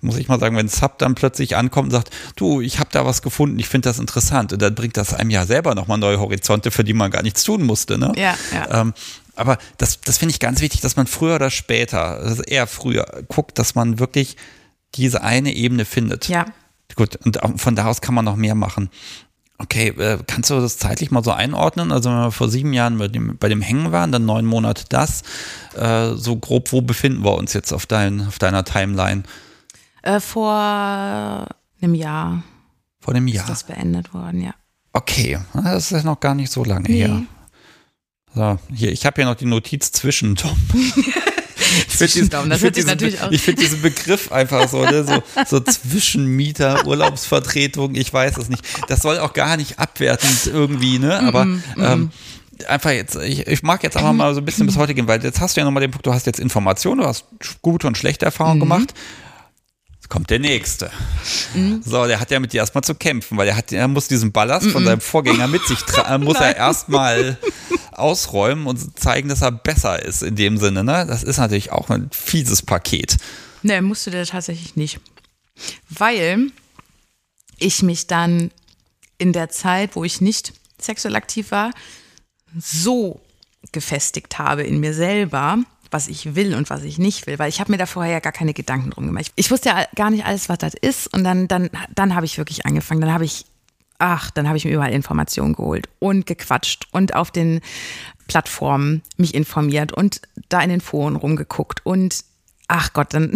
muss 0.00 0.16
ich 0.16 0.28
mal 0.28 0.38
sagen, 0.38 0.56
wenn 0.56 0.68
Sub 0.68 0.98
dann 0.98 1.14
plötzlich 1.14 1.56
ankommt 1.56 1.86
und 1.86 1.92
sagt, 1.92 2.10
du, 2.36 2.60
ich 2.60 2.78
habe 2.78 2.90
da 2.92 3.06
was 3.06 3.22
gefunden, 3.22 3.58
ich 3.58 3.68
finde 3.68 3.88
das 3.88 3.98
interessant 3.98 4.52
und 4.52 4.62
dann 4.62 4.74
bringt 4.74 4.96
das 4.96 5.14
einem 5.14 5.30
ja 5.30 5.46
selber 5.46 5.74
nochmal 5.74 5.98
neue 5.98 6.20
Horizonte, 6.20 6.70
für 6.70 6.84
die 6.84 6.94
man 6.94 7.10
gar 7.10 7.22
nichts 7.22 7.44
tun 7.44 7.62
musste, 7.62 7.98
ne? 7.98 8.12
Ja, 8.16 8.36
ja. 8.52 8.80
Ähm, 8.80 8.94
aber 9.36 9.58
das, 9.76 10.00
das 10.00 10.18
finde 10.18 10.32
ich 10.32 10.40
ganz 10.40 10.60
wichtig, 10.60 10.80
dass 10.80 10.96
man 10.96 11.06
früher 11.06 11.36
oder 11.36 11.50
später, 11.50 12.18
also 12.18 12.42
eher 12.42 12.66
früher, 12.66 13.22
guckt, 13.28 13.58
dass 13.58 13.76
man 13.76 14.00
wirklich 14.00 14.36
diese 14.96 15.22
eine 15.22 15.54
Ebene 15.54 15.84
findet. 15.84 16.28
Ja. 16.28 16.46
Gut, 16.96 17.16
und 17.24 17.42
auch 17.42 17.52
von 17.56 17.76
da 17.76 17.86
aus 17.86 18.00
kann 18.00 18.14
man 18.14 18.24
noch 18.24 18.36
mehr 18.36 18.54
machen. 18.54 18.90
Okay, 19.60 19.88
äh, 19.88 20.18
kannst 20.26 20.50
du 20.50 20.60
das 20.60 20.78
zeitlich 20.78 21.10
mal 21.10 21.24
so 21.24 21.32
einordnen? 21.32 21.90
Also 21.90 22.10
wenn 22.10 22.18
wir 22.18 22.30
vor 22.30 22.48
sieben 22.48 22.72
Jahren 22.72 22.98
bei 22.98 23.08
dem, 23.08 23.36
bei 23.38 23.48
dem 23.48 23.60
Hängen 23.60 23.90
waren, 23.90 24.12
dann 24.12 24.24
neun 24.24 24.46
Monate 24.46 24.84
das, 24.88 25.22
äh, 25.74 26.14
so 26.14 26.36
grob, 26.36 26.70
wo 26.72 26.80
befinden 26.80 27.24
wir 27.24 27.34
uns 27.36 27.54
jetzt 27.54 27.72
auf, 27.72 27.84
dein, 27.86 28.26
auf 28.28 28.38
deiner 28.38 28.64
Timeline? 28.64 29.24
Äh, 30.02 30.20
vor 30.20 31.46
einem 31.82 31.94
Jahr 31.94 32.42
Vor 33.00 33.14
dem 33.14 33.26
ist 33.26 33.34
Jahr. 33.34 33.46
das 33.48 33.64
beendet 33.64 34.14
worden, 34.14 34.42
ja. 34.42 34.54
Okay, 34.92 35.38
das 35.54 35.90
ist 35.92 36.04
noch 36.04 36.20
gar 36.20 36.34
nicht 36.34 36.52
so 36.52 36.64
lange 36.64 36.88
Nee. 36.88 36.98
her. 36.98 37.22
So, 38.34 38.58
hier, 38.72 38.92
ich 38.92 39.06
habe 39.06 39.16
hier 39.16 39.24
noch 39.24 39.34
die 39.36 39.44
Notiz 39.46 39.90
zwischen 39.90 40.36
Tom. 40.36 40.56
Ich 41.88 41.94
finde 41.96 42.12
diesen, 42.12 42.30
das 42.50 42.58
ich 42.58 42.60
find 42.62 42.76
diesen, 42.76 42.88
natürlich 42.88 43.20
auch- 43.20 43.30
ich 43.30 43.42
find 43.42 43.60
diesen 43.60 43.82
Begriff 43.82 44.32
einfach 44.32 44.68
so, 44.68 44.84
ne? 44.84 45.04
so, 45.04 45.22
so 45.46 45.60
Zwischenmieter, 45.60 46.86
Urlaubsvertretung, 46.86 47.94
ich 47.94 48.12
weiß 48.12 48.36
es 48.38 48.48
nicht. 48.48 48.62
Das 48.88 49.00
soll 49.02 49.18
auch 49.18 49.32
gar 49.32 49.56
nicht 49.56 49.78
abwertend 49.78 50.46
irgendwie, 50.46 50.98
ne? 50.98 51.20
Aber 51.20 51.46
ähm, 51.76 52.10
einfach 52.66 52.90
jetzt, 52.90 53.16
ich, 53.16 53.46
ich 53.46 53.62
mag 53.62 53.82
jetzt 53.82 53.96
einfach 53.96 54.12
mal 54.12 54.34
so 54.34 54.40
ein 54.40 54.44
bisschen 54.44 54.66
bis 54.66 54.76
heute 54.76 54.94
gehen, 54.94 55.06
weil 55.08 55.22
jetzt 55.22 55.40
hast 55.40 55.56
du 55.56 55.60
ja 55.60 55.64
nochmal 55.64 55.80
den 55.80 55.90
Punkt, 55.90 56.06
du 56.06 56.12
hast 56.12 56.26
jetzt 56.26 56.40
Informationen, 56.40 57.00
du 57.02 57.06
hast 57.06 57.24
gute 57.62 57.86
und 57.86 57.96
schlechte 57.98 58.24
Erfahrungen 58.24 58.60
gemacht. 58.60 58.94
Kommt 60.08 60.30
der 60.30 60.38
nächste. 60.38 60.90
So, 61.84 62.06
der 62.06 62.18
hat 62.18 62.30
ja 62.30 62.40
mit 62.40 62.54
dir 62.54 62.58
erstmal 62.58 62.82
zu 62.82 62.94
kämpfen, 62.94 63.36
weil 63.36 63.48
er 63.48 63.56
hat, 63.56 63.72
er 63.72 63.88
muss 63.88 64.08
diesen 64.08 64.32
Ballast 64.32 64.66
von 64.70 64.84
seinem 64.84 65.02
Vorgänger 65.02 65.48
mit 65.48 65.66
sich 65.66 65.80
tragen, 65.80 66.24
muss 66.24 66.38
er 66.38 66.56
erstmal 66.56 67.36
ausräumen 67.92 68.66
und 68.66 68.98
zeigen, 68.98 69.28
dass 69.28 69.42
er 69.42 69.52
besser 69.52 70.02
ist 70.02 70.22
in 70.22 70.34
dem 70.34 70.56
Sinne, 70.56 70.82
ne? 70.82 71.04
Das 71.06 71.22
ist 71.22 71.36
natürlich 71.36 71.72
auch 71.72 71.90
ein 71.90 72.08
fieses 72.10 72.62
Paket. 72.62 73.18
Nee, 73.62 73.80
musste 73.82 74.10
der 74.10 74.24
tatsächlich 74.24 74.76
nicht. 74.76 75.00
Weil 75.90 76.52
ich 77.58 77.82
mich 77.82 78.06
dann 78.06 78.50
in 79.18 79.32
der 79.32 79.50
Zeit, 79.50 79.94
wo 79.94 80.04
ich 80.04 80.20
nicht 80.20 80.54
sexuell 80.80 81.16
aktiv 81.16 81.50
war, 81.50 81.72
so 82.58 83.20
gefestigt 83.72 84.38
habe 84.38 84.62
in 84.62 84.80
mir 84.80 84.94
selber, 84.94 85.58
was 85.90 86.08
ich 86.08 86.34
will 86.34 86.54
und 86.54 86.70
was 86.70 86.82
ich 86.82 86.98
nicht 86.98 87.26
will, 87.26 87.38
weil 87.38 87.48
ich 87.48 87.60
habe 87.60 87.72
mir 87.72 87.78
da 87.78 87.86
vorher 87.86 88.12
ja 88.12 88.20
gar 88.20 88.32
keine 88.32 88.54
Gedanken 88.54 88.90
drum 88.90 89.06
gemacht. 89.06 89.32
Ich 89.36 89.50
wusste 89.50 89.70
ja 89.70 89.84
gar 89.94 90.10
nicht 90.10 90.24
alles, 90.24 90.48
was 90.48 90.58
das 90.58 90.74
ist 90.74 91.12
und 91.12 91.24
dann, 91.24 91.48
dann, 91.48 91.70
dann 91.94 92.14
habe 92.14 92.26
ich 92.26 92.38
wirklich 92.38 92.66
angefangen. 92.66 93.00
Dann 93.00 93.12
habe 93.12 93.24
ich, 93.24 93.46
ach, 93.98 94.30
dann 94.30 94.46
habe 94.46 94.56
ich 94.56 94.64
mir 94.64 94.72
überall 94.72 94.92
Informationen 94.92 95.54
geholt 95.54 95.88
und 95.98 96.26
gequatscht 96.26 96.86
und 96.92 97.14
auf 97.14 97.30
den 97.30 97.60
Plattformen 98.26 99.02
mich 99.16 99.34
informiert 99.34 99.92
und 99.92 100.20
da 100.48 100.60
in 100.60 100.70
den 100.70 100.80
Foren 100.80 101.16
rumgeguckt 101.16 101.84
und 101.84 102.24
ach 102.68 102.92
Gott, 102.92 103.14
dann 103.14 103.32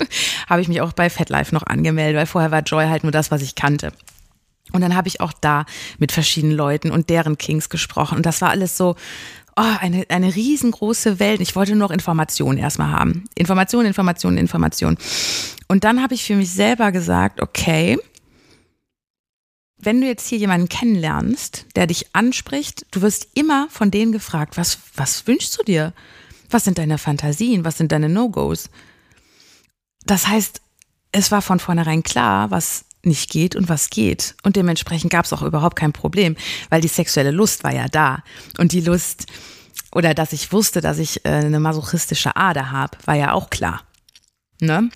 habe 0.48 0.60
ich 0.60 0.68
mich 0.68 0.80
auch 0.80 0.92
bei 0.92 1.10
FetLife 1.10 1.54
noch 1.54 1.64
angemeldet, 1.64 2.16
weil 2.16 2.26
vorher 2.26 2.52
war 2.52 2.62
Joy 2.62 2.86
halt 2.86 3.02
nur 3.02 3.12
das, 3.12 3.30
was 3.30 3.42
ich 3.42 3.56
kannte. 3.56 3.92
Und 4.72 4.80
dann 4.80 4.96
habe 4.96 5.08
ich 5.08 5.20
auch 5.20 5.32
da 5.32 5.64
mit 5.98 6.12
verschiedenen 6.12 6.56
Leuten 6.56 6.90
und 6.90 7.10
deren 7.10 7.38
Kings 7.38 7.68
gesprochen. 7.68 8.16
Und 8.16 8.26
das 8.26 8.40
war 8.40 8.50
alles 8.50 8.76
so, 8.76 8.96
oh, 9.56 9.76
eine, 9.80 10.04
eine 10.08 10.34
riesengroße 10.34 11.18
Welt. 11.18 11.40
Ich 11.40 11.56
wollte 11.56 11.72
nur 11.72 11.88
noch 11.88 11.94
Informationen 11.94 12.58
erstmal 12.58 12.90
haben. 12.90 13.24
Informationen, 13.34 13.86
Informationen, 13.86 14.38
Informationen. 14.38 14.98
Und 15.68 15.84
dann 15.84 16.02
habe 16.02 16.14
ich 16.14 16.24
für 16.24 16.36
mich 16.36 16.50
selber 16.50 16.92
gesagt, 16.92 17.40
okay, 17.40 17.98
wenn 19.78 20.00
du 20.00 20.06
jetzt 20.06 20.28
hier 20.28 20.38
jemanden 20.38 20.68
kennenlernst, 20.68 21.66
der 21.76 21.86
dich 21.86 22.14
anspricht, 22.14 22.86
du 22.90 23.02
wirst 23.02 23.28
immer 23.34 23.68
von 23.70 23.90
denen 23.90 24.12
gefragt, 24.12 24.56
was, 24.56 24.78
was 24.94 25.26
wünschst 25.26 25.58
du 25.58 25.62
dir? 25.62 25.92
Was 26.50 26.64
sind 26.64 26.78
deine 26.78 26.98
Fantasien? 26.98 27.64
Was 27.64 27.78
sind 27.78 27.92
deine 27.92 28.08
No-Gos? 28.08 28.70
Das 30.04 30.28
heißt, 30.28 30.60
es 31.12 31.30
war 31.30 31.42
von 31.42 31.60
vornherein 31.60 32.02
klar, 32.02 32.50
was 32.50 32.84
nicht 33.06 33.30
geht 33.30 33.56
und 33.56 33.68
was 33.68 33.90
geht. 33.90 34.34
Und 34.42 34.56
dementsprechend 34.56 35.10
gab 35.10 35.24
es 35.24 35.32
auch 35.32 35.42
überhaupt 35.42 35.76
kein 35.78 35.92
Problem, 35.92 36.36
weil 36.70 36.80
die 36.80 36.88
sexuelle 36.88 37.30
Lust 37.30 37.64
war 37.64 37.72
ja 37.74 37.86
da. 37.88 38.22
Und 38.58 38.72
die 38.72 38.80
Lust, 38.80 39.26
oder 39.92 40.12
dass 40.14 40.32
ich 40.32 40.52
wusste, 40.52 40.80
dass 40.80 40.98
ich 40.98 41.24
äh, 41.24 41.28
eine 41.30 41.60
masochistische 41.60 42.36
Ader 42.36 42.70
habe, 42.70 42.98
war 43.06 43.14
ja 43.14 43.32
auch 43.32 43.48
klar. 43.50 43.82
Ne? 44.60 44.90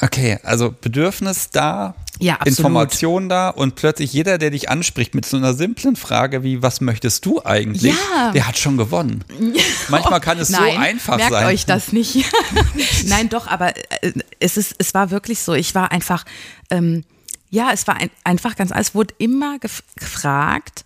Okay, 0.00 0.38
also 0.42 0.72
Bedürfnis 0.80 1.50
da, 1.50 1.94
Ja. 2.18 2.36
Information 2.46 3.28
da 3.28 3.50
und 3.50 3.74
plötzlich 3.74 4.10
jeder, 4.12 4.38
der 4.38 4.48
dich 4.50 4.70
anspricht 4.70 5.14
mit 5.14 5.26
so 5.26 5.36
einer 5.36 5.52
simplen 5.52 5.96
Frage 5.96 6.42
wie, 6.42 6.62
was 6.62 6.80
möchtest 6.80 7.26
du 7.26 7.44
eigentlich, 7.44 7.94
Ja. 8.14 8.32
der 8.32 8.46
hat 8.48 8.56
schon 8.56 8.78
gewonnen. 8.78 9.22
Manchmal 9.88 10.20
kann 10.20 10.38
es 10.38 10.48
Nein, 10.48 10.74
so 10.74 10.78
einfach 10.80 11.16
merkt 11.18 11.32
sein. 11.32 11.46
euch 11.46 11.66
das 11.66 11.92
nicht. 11.92 12.24
Nein, 13.06 13.28
doch, 13.28 13.46
aber 13.48 13.76
äh, 14.02 14.12
es 14.40 14.56
ist, 14.56 14.74
es 14.78 14.94
war 14.94 15.10
wirklich 15.10 15.40
so. 15.40 15.52
Ich 15.52 15.74
war 15.74 15.92
einfach, 15.92 16.24
ähm, 16.70 17.04
ja, 17.52 17.70
es 17.70 17.86
war 17.86 17.96
ein, 17.96 18.10
einfach 18.24 18.56
ganz, 18.56 18.72
es 18.74 18.94
wurde 18.94 19.14
immer 19.18 19.58
gef 19.58 19.82
gefragt, 19.96 20.84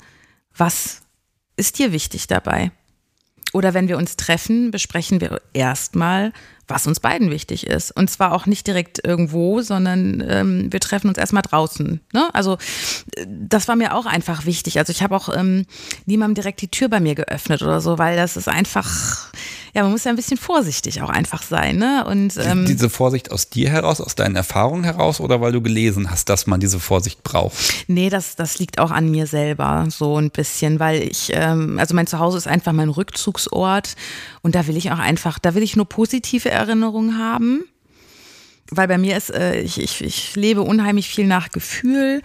was 0.57 1.03
ist 1.57 1.79
dir 1.79 1.93
wichtig 1.93 2.27
dabei? 2.27 2.73
Oder 3.53 3.73
wenn 3.73 3.89
wir 3.89 3.97
uns 3.97 4.17
treffen, 4.17 4.73
besprechen 4.73 5.21
wir 5.21 5.41
erstmal, 5.53 6.33
was 6.67 6.89
uns 6.89 6.99
beiden 6.99 7.31
wichtig 7.31 7.69
ist. 7.69 7.93
Und 7.93 8.11
zwar 8.11 8.33
auch 8.33 8.47
nicht 8.47 8.67
direkt 8.67 9.03
irgendwo, 9.07 9.63
sondern 9.63 10.23
ähm, 10.29 10.73
wir 10.73 10.81
treffen 10.81 11.09
uns 11.09 11.19
erstmal 11.19 11.43
draußen. 11.43 12.01
Ne? 12.13 12.29
Also 12.33 12.59
das 13.27 13.69
war 13.69 13.77
mir 13.77 13.95
auch 13.95 14.05
einfach 14.05 14.45
wichtig. 14.45 14.79
Also 14.79 14.91
ich 14.91 15.03
habe 15.03 15.15
auch 15.15 15.35
ähm, 15.35 15.67
niemandem 16.05 16.35
direkt 16.35 16.61
die 16.61 16.69
Tür 16.69 16.89
bei 16.89 16.99
mir 16.99 17.15
geöffnet 17.15 17.63
oder 17.63 17.81
so, 17.81 17.97
weil 17.97 18.17
das 18.17 18.37
ist 18.37 18.49
einfach, 18.49 19.33
ja, 19.77 19.83
man 19.83 19.93
muss 19.93 20.05
ja 20.05 20.11
ein 20.11 20.17
bisschen 20.17 20.39
vorsichtig 20.39 21.03
auch 21.03 21.11
einfach 21.11 21.43
sein. 21.43 21.77
Ne? 21.77 22.03
Und 22.09 22.39
ähm, 22.39 22.65
diese 22.65 22.89
Vorsicht 22.89 23.31
aus 23.31 23.51
dir 23.51 23.69
heraus, 23.69 24.01
aus 24.01 24.15
deinen 24.15 24.35
Erfahrungen 24.35 24.85
heraus 24.85 25.21
oder 25.21 25.43
weil 25.43 25.53
du 25.53 25.61
gelesen 25.61 26.11
hast, 26.11 26.31
dass 26.31 26.47
man 26.47 26.61
diese 26.61 26.81
Vorsicht 26.81 27.23
braucht? 27.23 27.55
Nee, 27.87 28.09
das, 28.09 28.37
das 28.37 28.59
liegt 28.59 28.79
auch 28.79 28.91
an 28.91 29.11
mir 29.11 29.27
selber 29.27 29.87
so 29.91 30.17
ein 30.17 30.31
bisschen, 30.31 30.81
weil 30.81 31.03
ich, 31.03 31.31
ähm, 31.35 31.79
also 31.79 31.95
mein 31.95 32.07
Zuhause 32.07 32.39
ist 32.39 32.49
einfach 32.49 32.73
mein 32.73 32.89
Rückzugsort 32.89 33.97
und 34.41 34.55
da 34.55 34.67
will 34.67 34.79
ich 34.79 34.93
auch 34.93 34.99
einfach, 34.99 35.39
da 35.39 35.55
will 35.55 35.63
ich 35.63 35.77
nur 35.77 35.87
positive 35.87 36.51
Erinnerungen 36.51 37.19
haben. 37.19 37.65
Weil 38.71 38.89
bei 38.89 38.97
mir 38.97 39.19
ist, 39.19 39.29
äh, 39.29 39.61
ich, 39.61 39.79
ich, 39.79 40.03
ich 40.03 40.37
lebe 40.37 40.63
unheimlich 40.63 41.07
viel 41.07 41.27
nach 41.27 41.51
Gefühl. 41.51 42.23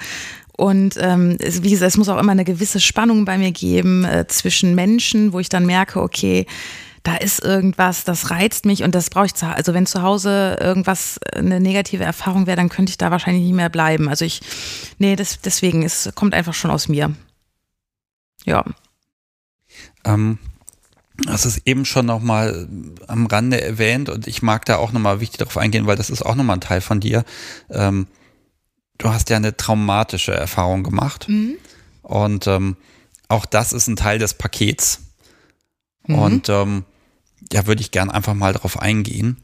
Und 0.55 0.95
ähm, 0.97 1.35
es, 1.39 1.63
wie 1.63 1.71
gesagt, 1.71 1.91
es 1.91 1.97
muss 1.97 2.07
auch 2.07 2.17
immer 2.17 2.31
eine 2.31 2.45
gewisse 2.45 2.79
Spannung 2.79 3.25
bei 3.25 3.37
mir 3.37 3.51
geben 3.51 4.05
äh, 4.05 4.25
zwischen 4.27 4.73
Menschen, 4.73 5.33
wo 5.33 5.39
ich 5.39 5.49
dann 5.49 5.65
merke, 5.65 6.01
okay, 6.01 6.45
da 7.03 7.15
ist 7.15 7.43
irgendwas, 7.43 8.03
das 8.03 8.29
reizt 8.29 8.65
mich 8.65 8.83
und 8.83 8.93
das 8.93 9.09
brauche 9.09 9.25
ich 9.25 9.33
zu 9.33 9.47
Hause. 9.47 9.55
Also 9.55 9.73
wenn 9.73 9.85
zu 9.85 10.01
Hause 10.01 10.57
irgendwas, 10.59 11.17
äh, 11.17 11.39
eine 11.39 11.59
negative 11.59 12.03
Erfahrung 12.03 12.47
wäre, 12.47 12.57
dann 12.57 12.69
könnte 12.69 12.91
ich 12.91 12.97
da 12.97 13.11
wahrscheinlich 13.11 13.43
nicht 13.43 13.55
mehr 13.55 13.69
bleiben. 13.69 14.07
Also 14.07 14.25
ich, 14.25 14.41
nee, 14.99 15.15
das, 15.15 15.41
deswegen, 15.41 15.83
es 15.83 16.11
kommt 16.15 16.33
einfach 16.33 16.53
schon 16.53 16.71
aus 16.71 16.87
mir. 16.87 17.13
Ja. 18.45 18.63
Ähm, 20.03 20.37
das 21.25 21.45
ist 21.45 21.61
eben 21.65 21.85
schon 21.85 22.05
nochmal 22.05 22.67
am 23.07 23.25
Rande 23.25 23.61
erwähnt 23.61 24.09
und 24.09 24.27
ich 24.27 24.41
mag 24.41 24.65
da 24.65 24.77
auch 24.77 24.91
nochmal 24.91 25.19
wichtig 25.19 25.37
darauf 25.37 25.57
eingehen, 25.57 25.85
weil 25.87 25.97
das 25.97 26.09
ist 26.09 26.23
auch 26.23 26.35
nochmal 26.35 26.57
ein 26.57 26.61
Teil 26.61 26.81
von 26.81 26.99
dir. 26.99 27.25
Ähm, 27.69 28.07
du 28.97 29.09
hast 29.09 29.29
ja 29.29 29.37
eine 29.37 29.55
traumatische 29.55 30.33
Erfahrung 30.33 30.83
gemacht 30.83 31.27
und 32.01 32.47
ähm, 32.47 32.77
auch 33.27 33.45
das 33.45 33.73
ist 33.73 33.87
ein 33.87 33.95
Teil 33.95 34.19
des 34.19 34.33
Pakets. 34.33 35.01
Und 36.07 36.49
ähm, 36.49 36.83
ja, 37.51 37.67
würde 37.67 37.81
ich 37.81 37.91
gern 37.91 38.09
einfach 38.09 38.33
mal 38.33 38.53
darauf 38.53 38.79
eingehen. 38.79 39.37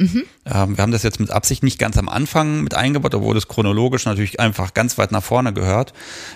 Ähm, 0.45 0.77
wir 0.77 0.81
haben 0.81 0.91
das 0.91 1.03
jetzt 1.03 1.19
mit 1.19 1.29
Absicht 1.29 1.63
nicht 1.63 1.77
ganz 1.77 1.97
am 1.97 2.09
Anfang 2.09 2.63
mit 2.63 2.73
eingebaut, 2.73 3.13
obwohl 3.15 3.35
es 3.35 3.47
chronologisch 3.47 4.05
natürlich 4.05 4.39
einfach 4.39 4.73
ganz 4.73 4.97
weit 4.97 5.11
nach 5.11 5.23
vorne 5.23 5.53
gehört. 5.53 5.93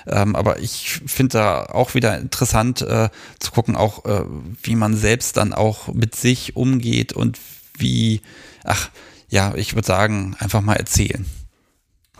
Ähm, 0.08 0.36
aber 0.36 0.60
ich 0.60 1.02
finde 1.06 1.38
da 1.38 1.66
auch 1.66 1.94
wieder 1.94 2.18
interessant 2.18 2.82
äh, 2.82 3.10
zu 3.40 3.52
gucken, 3.52 3.76
auch 3.76 4.06
äh, 4.06 4.24
wie 4.64 4.76
man 4.76 4.96
selbst 4.96 5.38
dann 5.38 5.54
auch 5.54 5.88
mit 5.94 6.16
sich 6.16 6.56
umgeht 6.56 7.14
und 7.14 7.40
wie, 7.78 8.22
ach 8.64 8.90
ja, 9.30 9.54
ich 9.56 9.76
würde 9.76 9.88
sagen, 9.88 10.36
einfach 10.40 10.62
mal 10.62 10.76
erzählen, 10.76 11.26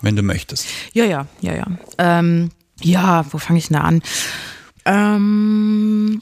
wenn 0.02 0.16
du 0.16 0.24
möchtest. 0.24 0.66
Ja, 0.94 1.04
ja, 1.04 1.28
ja, 1.42 1.56
ja. 1.56 1.68
Ähm, 1.98 2.52
ja, 2.82 3.26
wo 3.32 3.38
fange 3.38 3.60
ich 3.60 3.68
denn 3.68 3.78
da 3.78 3.84
an? 3.84 4.02
Ähm, 4.86 6.22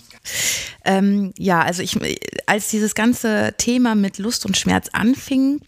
ähm, 0.89 1.33
ja, 1.37 1.61
also 1.61 1.83
ich, 1.83 1.99
als 2.47 2.69
dieses 2.69 2.95
ganze 2.95 3.53
Thema 3.57 3.93
mit 3.93 4.17
Lust 4.17 4.47
und 4.47 4.57
Schmerz 4.57 4.89
anfing, 4.91 5.61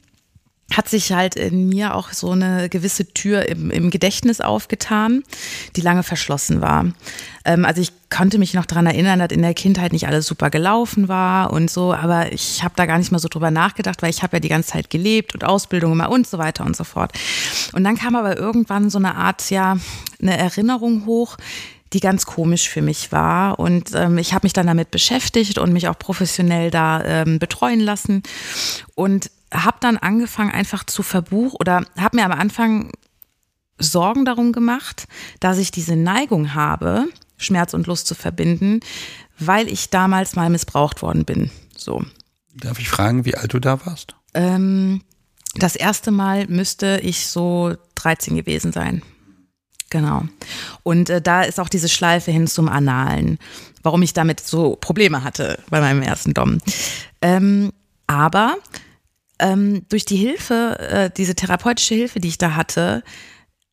hat 0.76 0.90
sich 0.90 1.12
halt 1.12 1.36
in 1.36 1.70
mir 1.70 1.94
auch 1.94 2.12
so 2.12 2.32
eine 2.32 2.70
gewisse 2.70 3.14
Tür 3.14 3.48
im, 3.48 3.70
im 3.70 3.92
Gedächtnis 3.92 4.42
aufgetan, 4.42 5.24
die 5.76 5.82
lange 5.82 6.02
verschlossen 6.02 6.62
war. 6.62 6.88
Ähm, 7.46 7.66
also 7.66 7.82
ich 7.82 7.92
konnte 8.10 8.40
mich 8.40 8.56
noch 8.56 8.66
daran 8.66 8.88
erinnern, 8.88 9.20
dass 9.20 9.32
in 9.32 9.44
der 9.44 9.54
Kindheit 9.54 9.94
nicht 9.94 10.08
alles 10.08 10.26
super 10.26 10.50
gelaufen 10.50 11.08
war 11.08 11.54
und 11.54 11.70
so, 11.70 11.94
aber 11.94 12.32
ich 12.32 12.64
habe 12.64 12.74
da 12.76 12.88
gar 12.88 12.98
nicht 12.98 13.12
mal 13.12 13.20
so 13.20 13.28
drüber 13.28 13.52
nachgedacht, 13.52 14.02
weil 14.02 14.10
ich 14.10 14.24
habe 14.24 14.38
ja 14.38 14.40
die 14.40 14.50
ganze 14.50 14.72
Zeit 14.72 14.90
gelebt 14.90 15.36
und 15.36 15.44
Ausbildung 15.44 15.92
immer 15.92 16.10
und 16.10 16.26
so 16.26 16.40
weiter 16.40 16.66
und 16.66 16.76
so 16.76 16.84
fort. 16.84 17.12
Und 17.74 17.84
dann 17.84 17.96
kam 17.96 18.16
aber 18.16 18.38
irgendwann 18.38 18.90
so 18.90 18.98
eine 18.98 19.14
Art, 19.14 19.52
ja, 19.52 19.78
eine 20.20 20.36
Erinnerung 20.36 21.06
hoch, 21.06 21.38
die 21.94 22.00
ganz 22.00 22.26
komisch 22.26 22.70
für 22.70 22.82
mich 22.82 23.12
war. 23.12 23.60
Und 23.60 23.92
ähm, 23.94 24.18
ich 24.18 24.34
habe 24.34 24.46
mich 24.46 24.54
dann 24.54 24.68
damit 24.68 24.92
beschäftigt 24.92 25.58
und 25.58 25.74
mich 25.74 25.88
auch 25.88 25.98
professionell 25.98 26.72
da 26.72 27.04
ähm, 27.04 27.40
betreuen 27.40 27.80
lassen. 27.80 28.24
Und 28.96 29.30
habe 29.54 29.78
dann 29.82 29.98
angefangen 29.98 30.52
einfach 30.52 30.86
zu 30.86 31.04
verbuchen 31.04 31.58
oder 31.60 31.84
habe 31.98 32.18
mir 32.18 32.26
am 32.26 32.32
Anfang 32.32 32.92
Sorgen 33.78 34.26
darum 34.26 34.54
gemacht, 34.54 35.08
dass 35.40 35.58
ich 35.58 35.72
diese 35.72 35.96
Neigung 35.96 36.54
habe, 36.54 37.08
Schmerz 37.38 37.74
und 37.74 37.88
Lust 37.88 38.08
zu 38.08 38.16
verbinden, 38.16 38.80
weil 39.40 39.68
ich 39.68 39.90
damals 39.90 40.36
mal 40.36 40.50
missbraucht 40.50 41.02
worden 41.02 41.26
bin. 41.26 41.52
So. 41.76 42.04
Darf 42.54 42.80
ich 42.80 42.90
fragen, 42.90 43.26
wie 43.26 43.36
alt 43.36 43.54
du 43.54 43.60
da 43.60 43.86
warst? 43.86 44.16
Ähm, 44.34 45.02
das 45.56 45.76
erste 45.76 46.12
Mal 46.12 46.48
müsste 46.48 47.00
ich 47.04 47.28
so 47.28 47.76
13 47.96 48.36
gewesen 48.36 48.72
sein. 48.72 49.02
Genau. 49.92 50.24
Und 50.84 51.10
äh, 51.10 51.22
da 51.22 51.44
ist 51.44 51.60
auch 51.60 51.70
diese 51.70 51.90
Schleife 51.90 52.32
hin 52.32 52.48
zum 52.48 52.68
Analen, 52.68 53.38
warum 53.84 54.02
ich 54.02 54.14
damit 54.14 54.40
so 54.40 54.78
Probleme 54.78 55.24
hatte 55.24 55.60
bei 55.70 55.82
meinem 55.82 56.02
ersten 56.02 56.34
Dom. 56.34 56.58
Ähm, 57.22 57.72
aber 58.08 58.56
ähm, 59.38 59.86
durch 59.90 60.06
die 60.06 60.16
Hilfe, 60.16 60.80
äh, 60.80 61.10
diese 61.16 61.36
therapeutische 61.36 61.94
Hilfe, 61.94 62.20
die 62.20 62.30
ich 62.30 62.38
da 62.38 62.56
hatte, 62.56 63.04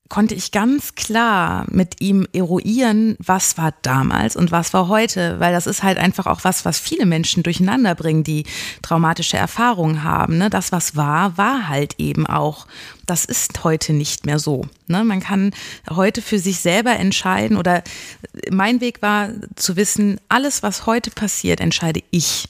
konnte 0.08 0.34
ich 0.34 0.52
ganz 0.52 0.94
klar 0.94 1.66
mit 1.68 2.00
ihm 2.00 2.26
eruieren, 2.32 3.16
was 3.18 3.58
war 3.58 3.74
damals 3.82 4.36
und 4.36 4.50
was 4.50 4.72
war 4.72 4.88
heute, 4.88 5.38
weil 5.38 5.52
das 5.52 5.66
ist 5.66 5.82
halt 5.82 5.98
einfach 5.98 6.26
auch 6.26 6.44
was, 6.44 6.64
was 6.64 6.78
viele 6.78 7.04
Menschen 7.04 7.42
durcheinander 7.42 7.94
bringen, 7.94 8.24
die 8.24 8.44
traumatische 8.80 9.36
Erfahrungen 9.36 10.04
haben. 10.04 10.38
Ne? 10.38 10.48
Das, 10.48 10.72
was 10.72 10.96
war, 10.96 11.36
war 11.36 11.68
halt 11.68 11.94
eben 11.98 12.26
auch. 12.26 12.66
Das 13.06 13.24
ist 13.24 13.64
heute 13.64 13.92
nicht 13.92 14.24
mehr 14.24 14.38
so. 14.38 14.66
Ne? 14.86 15.04
Man 15.04 15.20
kann 15.20 15.52
heute 15.90 16.22
für 16.22 16.38
sich 16.38 16.60
selber 16.60 16.92
entscheiden 16.92 17.56
oder 17.56 17.82
mein 18.50 18.80
Weg 18.80 19.02
war 19.02 19.30
zu 19.56 19.76
wissen, 19.76 20.20
alles, 20.28 20.62
was 20.62 20.86
heute 20.86 21.10
passiert, 21.10 21.60
entscheide 21.60 22.02
ich. 22.10 22.48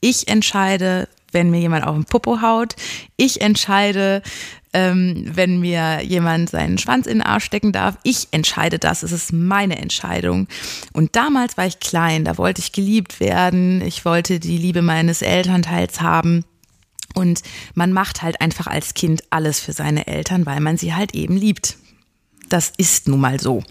Ich 0.00 0.28
entscheide, 0.28 1.08
wenn 1.32 1.50
mir 1.50 1.60
jemand 1.60 1.84
auf 1.86 1.94
den 1.94 2.04
Popo 2.04 2.40
haut. 2.40 2.76
Ich 3.16 3.40
entscheide, 3.40 4.22
ähm, 4.74 5.30
wenn 5.32 5.60
mir 5.60 6.02
jemand 6.02 6.50
seinen 6.50 6.78
Schwanz 6.78 7.06
in 7.06 7.18
den 7.18 7.26
Arsch 7.26 7.44
stecken 7.44 7.72
darf. 7.72 7.96
Ich 8.02 8.28
entscheide 8.32 8.78
das. 8.78 9.02
Es 9.02 9.12
ist 9.12 9.32
meine 9.32 9.78
Entscheidung. 9.78 10.48
Und 10.92 11.16
damals 11.16 11.56
war 11.56 11.66
ich 11.66 11.80
klein, 11.80 12.24
da 12.24 12.36
wollte 12.36 12.60
ich 12.60 12.72
geliebt 12.72 13.20
werden. 13.20 13.80
Ich 13.80 14.04
wollte 14.04 14.40
die 14.40 14.58
Liebe 14.58 14.82
meines 14.82 15.22
Elternteils 15.22 16.00
haben. 16.00 16.44
Und 17.14 17.42
man 17.74 17.92
macht 17.92 18.22
halt 18.22 18.40
einfach 18.40 18.66
als 18.66 18.94
Kind 18.94 19.22
alles 19.30 19.60
für 19.60 19.72
seine 19.72 20.08
Eltern, 20.08 20.44
weil 20.44 20.58
man 20.58 20.76
sie 20.76 20.94
halt 20.94 21.14
eben 21.14 21.36
liebt. 21.36 21.76
Das 22.48 22.72
ist 22.76 23.08
nun 23.08 23.20
mal 23.20 23.40
so. 23.40 23.62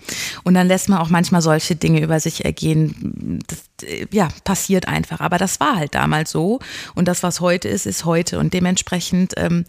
Und 0.44 0.54
dann 0.54 0.68
lässt 0.68 0.90
man 0.90 1.00
auch 1.00 1.10
manchmal 1.10 1.42
solche 1.42 1.76
Dinge 1.76 2.02
über 2.02 2.20
sich 2.22 2.46
ergehen. 2.46 3.40
Das, 3.48 3.64
äh, 3.88 4.08
ja, 4.12 4.30
passiert 4.46 4.88
einfach. 4.88 5.20
Aber 5.20 5.38
das 5.38 5.60
war 5.60 5.76
halt 5.76 5.94
damals 5.96 6.32
so. 6.32 6.60
Und 6.96 7.10
das, 7.10 7.24
was 7.24 7.42
heute 7.42 7.68
ist, 7.68 7.86
ist 7.86 8.06
heute. 8.06 8.40
Und 8.40 8.54
dementsprechend 8.54 9.34
ähm, 9.36 9.66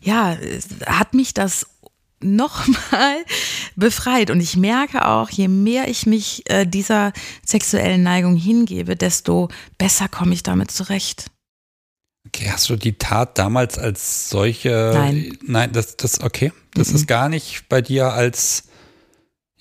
ja, 0.00 0.36
hat 0.86 1.14
mich 1.14 1.34
das 1.34 1.66
nochmal 2.20 3.16
befreit. 3.76 4.30
Und 4.30 4.40
ich 4.40 4.56
merke 4.56 5.06
auch, 5.06 5.30
je 5.30 5.48
mehr 5.48 5.88
ich 5.88 6.06
mich 6.06 6.48
äh, 6.50 6.64
dieser 6.66 7.12
sexuellen 7.44 8.02
Neigung 8.02 8.36
hingebe, 8.36 8.96
desto 8.96 9.48
besser 9.78 10.08
komme 10.08 10.32
ich 10.34 10.42
damit 10.42 10.70
zurecht. 10.70 11.26
Okay, 12.26 12.48
hast 12.50 12.70
du 12.70 12.76
die 12.76 12.96
Tat 12.96 13.36
damals 13.38 13.78
als 13.78 14.30
solche? 14.30 14.90
Nein. 14.94 15.36
Nein, 15.42 15.72
das, 15.72 15.96
das, 15.96 16.20
okay. 16.20 16.52
Das 16.74 16.88
Mhm. 16.90 16.96
ist 16.96 17.06
gar 17.06 17.28
nicht 17.28 17.68
bei 17.68 17.82
dir 17.82 18.12
als, 18.12 18.64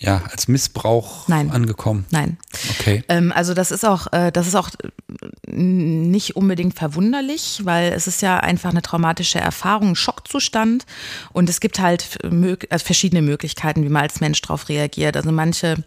ja, 0.03 0.21
als 0.29 0.47
Missbrauch 0.49 1.27
Nein. 1.29 1.49
angekommen. 1.49 2.05
Nein. 2.11 2.37
Okay. 2.71 3.03
Ähm, 3.07 3.31
also 3.33 3.53
das 3.53 3.71
ist 3.71 3.85
auch, 3.85 4.11
äh, 4.11 4.31
das 4.31 4.47
ist 4.47 4.55
auch 4.55 4.69
äh, 4.69 5.51
nicht 5.51 6.35
unbedingt 6.35 6.75
verwunderlich, 6.75 7.61
weil 7.63 7.93
es 7.93 8.07
ist 8.07 8.21
ja 8.21 8.37
einfach 8.37 8.71
eine 8.71 8.81
traumatische 8.81 9.39
Erfahrung, 9.39 9.89
ein 9.89 9.95
Schockzustand 9.95 10.85
und 11.31 11.49
es 11.49 11.61
gibt 11.61 11.79
halt 11.79 12.19
mög 12.29 12.67
also 12.69 12.85
verschiedene 12.85 13.21
Möglichkeiten, 13.21 13.83
wie 13.83 13.89
man 13.89 14.03
als 14.03 14.19
Mensch 14.19 14.41
darauf 14.41 14.67
reagiert. 14.67 15.15
Also 15.15 15.31
manche, 15.31 15.83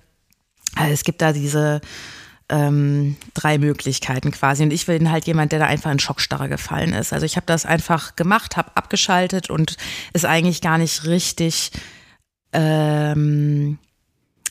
also 0.74 0.92
es 0.92 1.04
gibt 1.04 1.20
da 1.20 1.32
diese 1.34 1.82
ähm, 2.48 3.16
drei 3.34 3.58
Möglichkeiten 3.58 4.30
quasi. 4.30 4.62
Und 4.62 4.72
ich 4.72 4.86
bin 4.86 5.10
halt 5.10 5.26
jemand, 5.26 5.52
der 5.52 5.58
da 5.58 5.66
einfach 5.66 5.90
in 5.90 5.98
Schockstarre 5.98 6.48
gefallen 6.48 6.94
ist. 6.94 7.12
Also 7.12 7.26
ich 7.26 7.36
habe 7.36 7.46
das 7.46 7.66
einfach 7.66 8.16
gemacht, 8.16 8.56
habe 8.56 8.70
abgeschaltet 8.76 9.50
und 9.50 9.76
ist 10.14 10.24
eigentlich 10.24 10.62
gar 10.62 10.78
nicht 10.78 11.04
richtig. 11.04 11.72
Ähm, 12.52 13.78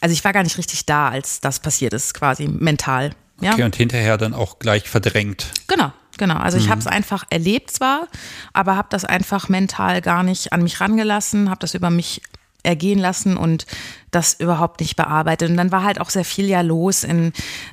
also 0.01 0.13
ich 0.13 0.23
war 0.23 0.33
gar 0.33 0.43
nicht 0.43 0.57
richtig 0.57 0.85
da, 0.85 1.09
als 1.09 1.41
das 1.41 1.59
passiert 1.59 1.93
ist, 1.93 2.13
quasi 2.13 2.47
mental. 2.47 3.11
Ja, 3.41 3.53
Okay, 3.53 3.63
und 3.63 3.75
hinterher 3.75 4.17
dann 4.17 4.33
auch 4.33 4.59
gleich 4.59 4.89
verdrängt. 4.89 5.47
genau, 5.67 5.91
genau. 6.17 6.37
Also 6.37 6.57
ich 6.57 6.69
habe 6.69 6.79
es 6.79 6.87
einfach 6.87 7.25
erlebt 7.29 7.71
zwar, 7.71 8.07
aber 8.53 8.77
habe 8.77 8.87
das 8.91 9.03
einfach 9.03 9.49
mental 9.49 10.01
gar 10.01 10.23
nicht 10.23 10.53
an 10.53 10.63
mich 10.63 10.79
rangelassen, 10.79 11.49
habe 11.49 11.59
das 11.59 11.73
über 11.73 11.89
mich 11.89 12.21
ergehen 12.63 12.99
lassen 12.99 13.37
und 13.37 13.65
das 14.11 14.33
überhaupt 14.39 14.79
nicht 14.79 14.95
bearbeitet. 14.95 15.49
Und 15.49 15.57
dann 15.57 15.71
war 15.71 15.83
halt 15.83 16.01
auch 16.01 16.09
sehr 16.09 16.25
viel 16.25 16.47
ja 16.47 16.61
los 16.61 17.03
in 17.03 17.31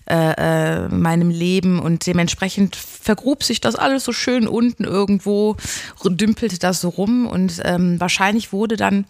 äh, 0.09 0.33
äh, 0.85 0.89
meinem 0.89 1.31
Leben 1.31 1.79
und 1.81 2.07
dementsprechend 2.07 2.77
vergrub 2.77 3.43
sich 3.43 3.61
das 3.61 3.75
alles 3.75 4.05
so 4.05 4.13
schön 4.13 4.47
unten 4.47 4.85
irgendwo, 4.85 5.57
dümpelte 6.05 6.59
das 6.59 6.81
so 6.81 6.91
rum 6.91 7.27
und 7.27 7.61
ähm, 7.65 7.99
wahrscheinlich 8.01 8.53
wurde 8.53 8.77
dann 8.77 9.07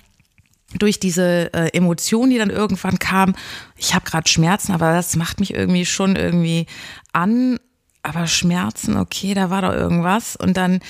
durch 0.78 1.00
diese 1.00 1.52
äh, 1.52 1.68
Emotion, 1.76 2.30
die 2.30 2.38
dann 2.38 2.50
irgendwann 2.50 2.98
kam, 2.98 3.34
ich 3.76 3.94
habe 3.94 4.04
gerade 4.04 4.28
Schmerzen, 4.28 4.72
aber 4.72 4.92
das 4.92 5.16
macht 5.16 5.40
mich 5.40 5.54
irgendwie 5.54 5.86
schon 5.86 6.16
irgendwie 6.16 6.66
an. 7.12 7.58
Aber 8.02 8.26
Schmerzen, 8.26 8.96
okay, 8.96 9.32
da 9.34 9.50
war 9.50 9.62
doch 9.62 9.72
irgendwas. 9.72 10.34
Und 10.36 10.56
dann 10.56 10.80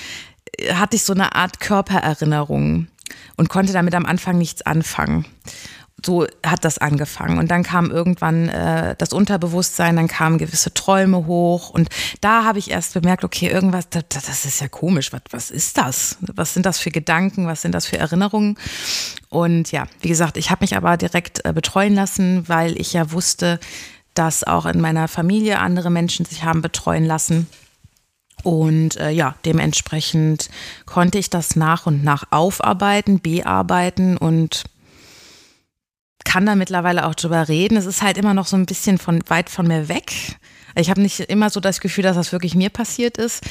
äh, 0.58 0.74
hatte 0.74 0.96
ich 0.96 1.02
so 1.02 1.12
eine 1.12 1.34
Art 1.34 1.60
Körpererinnerung 1.60 2.88
und 3.36 3.48
konnte 3.48 3.72
damit 3.72 3.94
am 3.94 4.06
Anfang 4.06 4.38
nichts 4.38 4.62
anfangen. 4.62 5.26
So 6.04 6.26
hat 6.44 6.64
das 6.64 6.78
angefangen. 6.78 7.38
Und 7.38 7.50
dann 7.50 7.62
kam 7.62 7.90
irgendwann 7.90 8.48
äh, 8.48 8.96
das 8.98 9.12
Unterbewusstsein, 9.12 9.96
dann 9.96 10.08
kamen 10.08 10.38
gewisse 10.38 10.74
Träume 10.74 11.26
hoch. 11.26 11.70
Und 11.70 11.88
da 12.20 12.44
habe 12.44 12.58
ich 12.58 12.70
erst 12.70 12.94
bemerkt, 12.94 13.24
okay, 13.24 13.48
irgendwas, 13.48 13.88
das, 13.88 14.04
das 14.08 14.44
ist 14.44 14.60
ja 14.60 14.68
komisch. 14.68 15.12
Was, 15.12 15.22
was 15.30 15.50
ist 15.50 15.78
das? 15.78 16.18
Was 16.20 16.54
sind 16.54 16.66
das 16.66 16.78
für 16.80 16.90
Gedanken? 16.90 17.46
Was 17.46 17.62
sind 17.62 17.72
das 17.72 17.86
für 17.86 17.98
Erinnerungen? 17.98 18.58
Und 19.28 19.70
ja, 19.70 19.86
wie 20.00 20.08
gesagt, 20.08 20.36
ich 20.36 20.50
habe 20.50 20.64
mich 20.64 20.76
aber 20.76 20.96
direkt 20.96 21.44
äh, 21.44 21.52
betreuen 21.52 21.94
lassen, 21.94 22.48
weil 22.48 22.78
ich 22.80 22.92
ja 22.92 23.12
wusste, 23.12 23.60
dass 24.14 24.44
auch 24.44 24.66
in 24.66 24.80
meiner 24.80 25.08
Familie 25.08 25.58
andere 25.58 25.90
Menschen 25.90 26.26
sich 26.26 26.44
haben 26.44 26.62
betreuen 26.62 27.04
lassen. 27.04 27.46
Und 28.42 28.96
äh, 28.96 29.10
ja, 29.10 29.36
dementsprechend 29.44 30.50
konnte 30.84 31.18
ich 31.18 31.30
das 31.30 31.54
nach 31.54 31.86
und 31.86 32.02
nach 32.02 32.24
aufarbeiten, 32.30 33.20
bearbeiten 33.20 34.16
und 34.16 34.64
kann 36.24 36.46
da 36.46 36.54
mittlerweile 36.54 37.06
auch 37.06 37.14
drüber 37.14 37.48
reden. 37.48 37.76
Es 37.76 37.86
ist 37.86 38.02
halt 38.02 38.18
immer 38.18 38.34
noch 38.34 38.46
so 38.46 38.56
ein 38.56 38.66
bisschen 38.66 38.98
von 38.98 39.20
weit 39.28 39.50
von 39.50 39.66
mir 39.66 39.88
weg. 39.88 40.12
Ich 40.74 40.90
habe 40.90 41.02
nicht 41.02 41.20
immer 41.20 41.50
so 41.50 41.60
das 41.60 41.80
Gefühl, 41.80 42.04
dass 42.04 42.16
das 42.16 42.32
wirklich 42.32 42.54
mir 42.54 42.70
passiert 42.70 43.18
ist, 43.18 43.44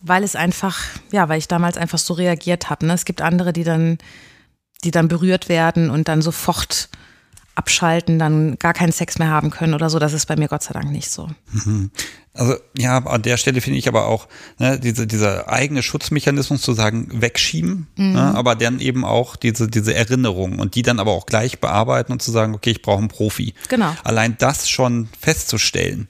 weil 0.00 0.22
es 0.22 0.36
einfach, 0.36 0.78
ja, 1.10 1.28
weil 1.28 1.38
ich 1.38 1.48
damals 1.48 1.76
einfach 1.76 1.98
so 1.98 2.14
reagiert 2.14 2.70
habe. 2.70 2.86
Ne? 2.86 2.94
Es 2.94 3.04
gibt 3.04 3.22
andere, 3.22 3.52
die 3.52 3.64
dann, 3.64 3.98
die 4.84 4.90
dann 4.90 5.08
berührt 5.08 5.48
werden 5.48 5.90
und 5.90 6.08
dann 6.08 6.22
sofort 6.22 6.88
abschalten, 7.54 8.18
dann 8.18 8.58
gar 8.58 8.72
keinen 8.72 8.92
Sex 8.92 9.18
mehr 9.18 9.28
haben 9.28 9.50
können 9.50 9.74
oder 9.74 9.90
so. 9.90 9.98
Das 9.98 10.12
ist 10.12 10.26
bei 10.26 10.36
mir 10.36 10.48
Gott 10.48 10.62
sei 10.62 10.72
Dank 10.72 10.90
nicht 10.90 11.10
so. 11.10 11.28
Also 12.32 12.54
ja, 12.78 12.98
an 12.98 13.22
der 13.22 13.36
Stelle 13.36 13.60
finde 13.60 13.78
ich 13.78 13.88
aber 13.88 14.06
auch 14.06 14.28
ne, 14.58 14.78
diese, 14.78 15.06
dieser 15.06 15.48
eigene 15.48 15.82
Schutzmechanismus 15.82 16.62
zu 16.62 16.72
sagen, 16.74 17.08
wegschieben, 17.20 17.88
ne, 17.96 18.34
aber 18.36 18.54
dann 18.54 18.78
eben 18.78 19.04
auch 19.04 19.34
diese, 19.34 19.68
diese 19.68 19.94
Erinnerung 19.94 20.60
und 20.60 20.76
die 20.76 20.82
dann 20.82 21.00
aber 21.00 21.10
auch 21.10 21.26
gleich 21.26 21.58
bearbeiten 21.58 22.12
und 22.12 22.22
zu 22.22 22.30
sagen, 22.30 22.54
okay, 22.54 22.70
ich 22.70 22.82
brauche 22.82 22.98
einen 22.98 23.08
Profi. 23.08 23.54
Genau. 23.68 23.94
Allein 24.04 24.36
das 24.38 24.70
schon 24.70 25.08
festzustellen, 25.18 26.06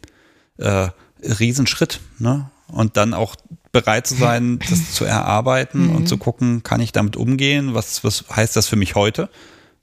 äh, 0.58 0.88
Riesenschritt, 1.22 2.00
ne? 2.18 2.50
Und 2.68 2.96
dann 2.96 3.14
auch 3.14 3.34
bereit 3.72 4.06
zu 4.06 4.14
sein, 4.14 4.58
das 4.70 4.92
zu 4.92 5.04
erarbeiten 5.04 5.90
und 5.90 6.06
zu 6.06 6.18
gucken, 6.18 6.62
kann 6.62 6.80
ich 6.80 6.92
damit 6.92 7.16
umgehen? 7.16 7.74
Was, 7.74 8.04
was 8.04 8.24
heißt 8.34 8.56
das 8.56 8.68
für 8.68 8.76
mich 8.76 8.94
heute? 8.94 9.30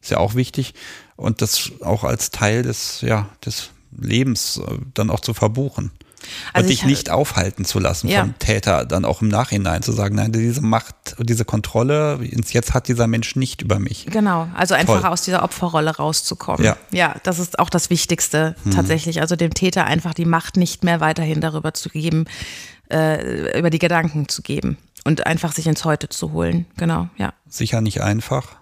Ist 0.01 0.11
ja 0.11 0.17
auch 0.17 0.35
wichtig. 0.35 0.73
Und 1.15 1.41
das 1.41 1.71
auch 1.81 2.03
als 2.03 2.29
Teil 2.29 2.63
des, 2.63 3.01
ja, 3.01 3.29
des 3.43 3.71
Lebens 3.91 4.57
äh, 4.57 4.77
dann 4.93 5.09
auch 5.09 5.19
zu 5.19 5.33
verbuchen. 5.33 5.91
Also 6.53 6.65
und 6.67 6.71
ich- 6.73 6.79
dich 6.79 6.85
nicht 6.87 7.09
aufhalten 7.09 7.65
zu 7.65 7.79
lassen 7.79 8.07
Ja. 8.07 8.21
vom 8.21 8.37
Täter, 8.39 8.85
dann 8.85 9.05
auch 9.05 9.21
im 9.21 9.27
Nachhinein 9.27 9.81
zu 9.81 9.91
sagen, 9.91 10.15
nein, 10.15 10.31
diese 10.31 10.61
Macht, 10.61 10.95
diese 11.19 11.45
Kontrolle, 11.45 12.19
ins 12.23 12.53
Jetzt 12.53 12.73
hat 12.73 12.87
dieser 12.87 13.07
Mensch 13.07 13.35
nicht 13.35 13.61
über 13.61 13.79
mich. 13.79 14.05
Genau, 14.07 14.47
also 14.55 14.73
einfach 14.75 15.01
Toll. 15.01 15.09
aus 15.09 15.21
dieser 15.23 15.43
Opferrolle 15.43 15.95
rauszukommen. 15.97 16.63
Ja. 16.63 16.77
ja, 16.91 17.15
das 17.23 17.39
ist 17.39 17.59
auch 17.59 17.69
das 17.69 17.89
Wichtigste 17.89 18.55
tatsächlich. 18.73 19.21
Also 19.21 19.35
dem 19.35 19.53
Täter 19.53 19.85
einfach 19.85 20.13
die 20.13 20.25
Macht 20.25 20.57
nicht 20.57 20.83
mehr 20.83 20.99
weiterhin 20.99 21.41
darüber 21.41 21.73
zu 21.73 21.89
geben, 21.89 22.25
äh, 22.91 23.57
über 23.59 23.69
die 23.69 23.79
Gedanken 23.79 24.29
zu 24.29 24.41
geben 24.41 24.77
und 25.05 25.25
einfach 25.27 25.51
sich 25.53 25.67
ins 25.67 25.83
Heute 25.85 26.09
zu 26.09 26.31
holen. 26.31 26.65
Genau, 26.77 27.09
ja. 27.17 27.33
Sicher 27.49 27.81
nicht 27.81 28.01
einfach. 28.01 28.55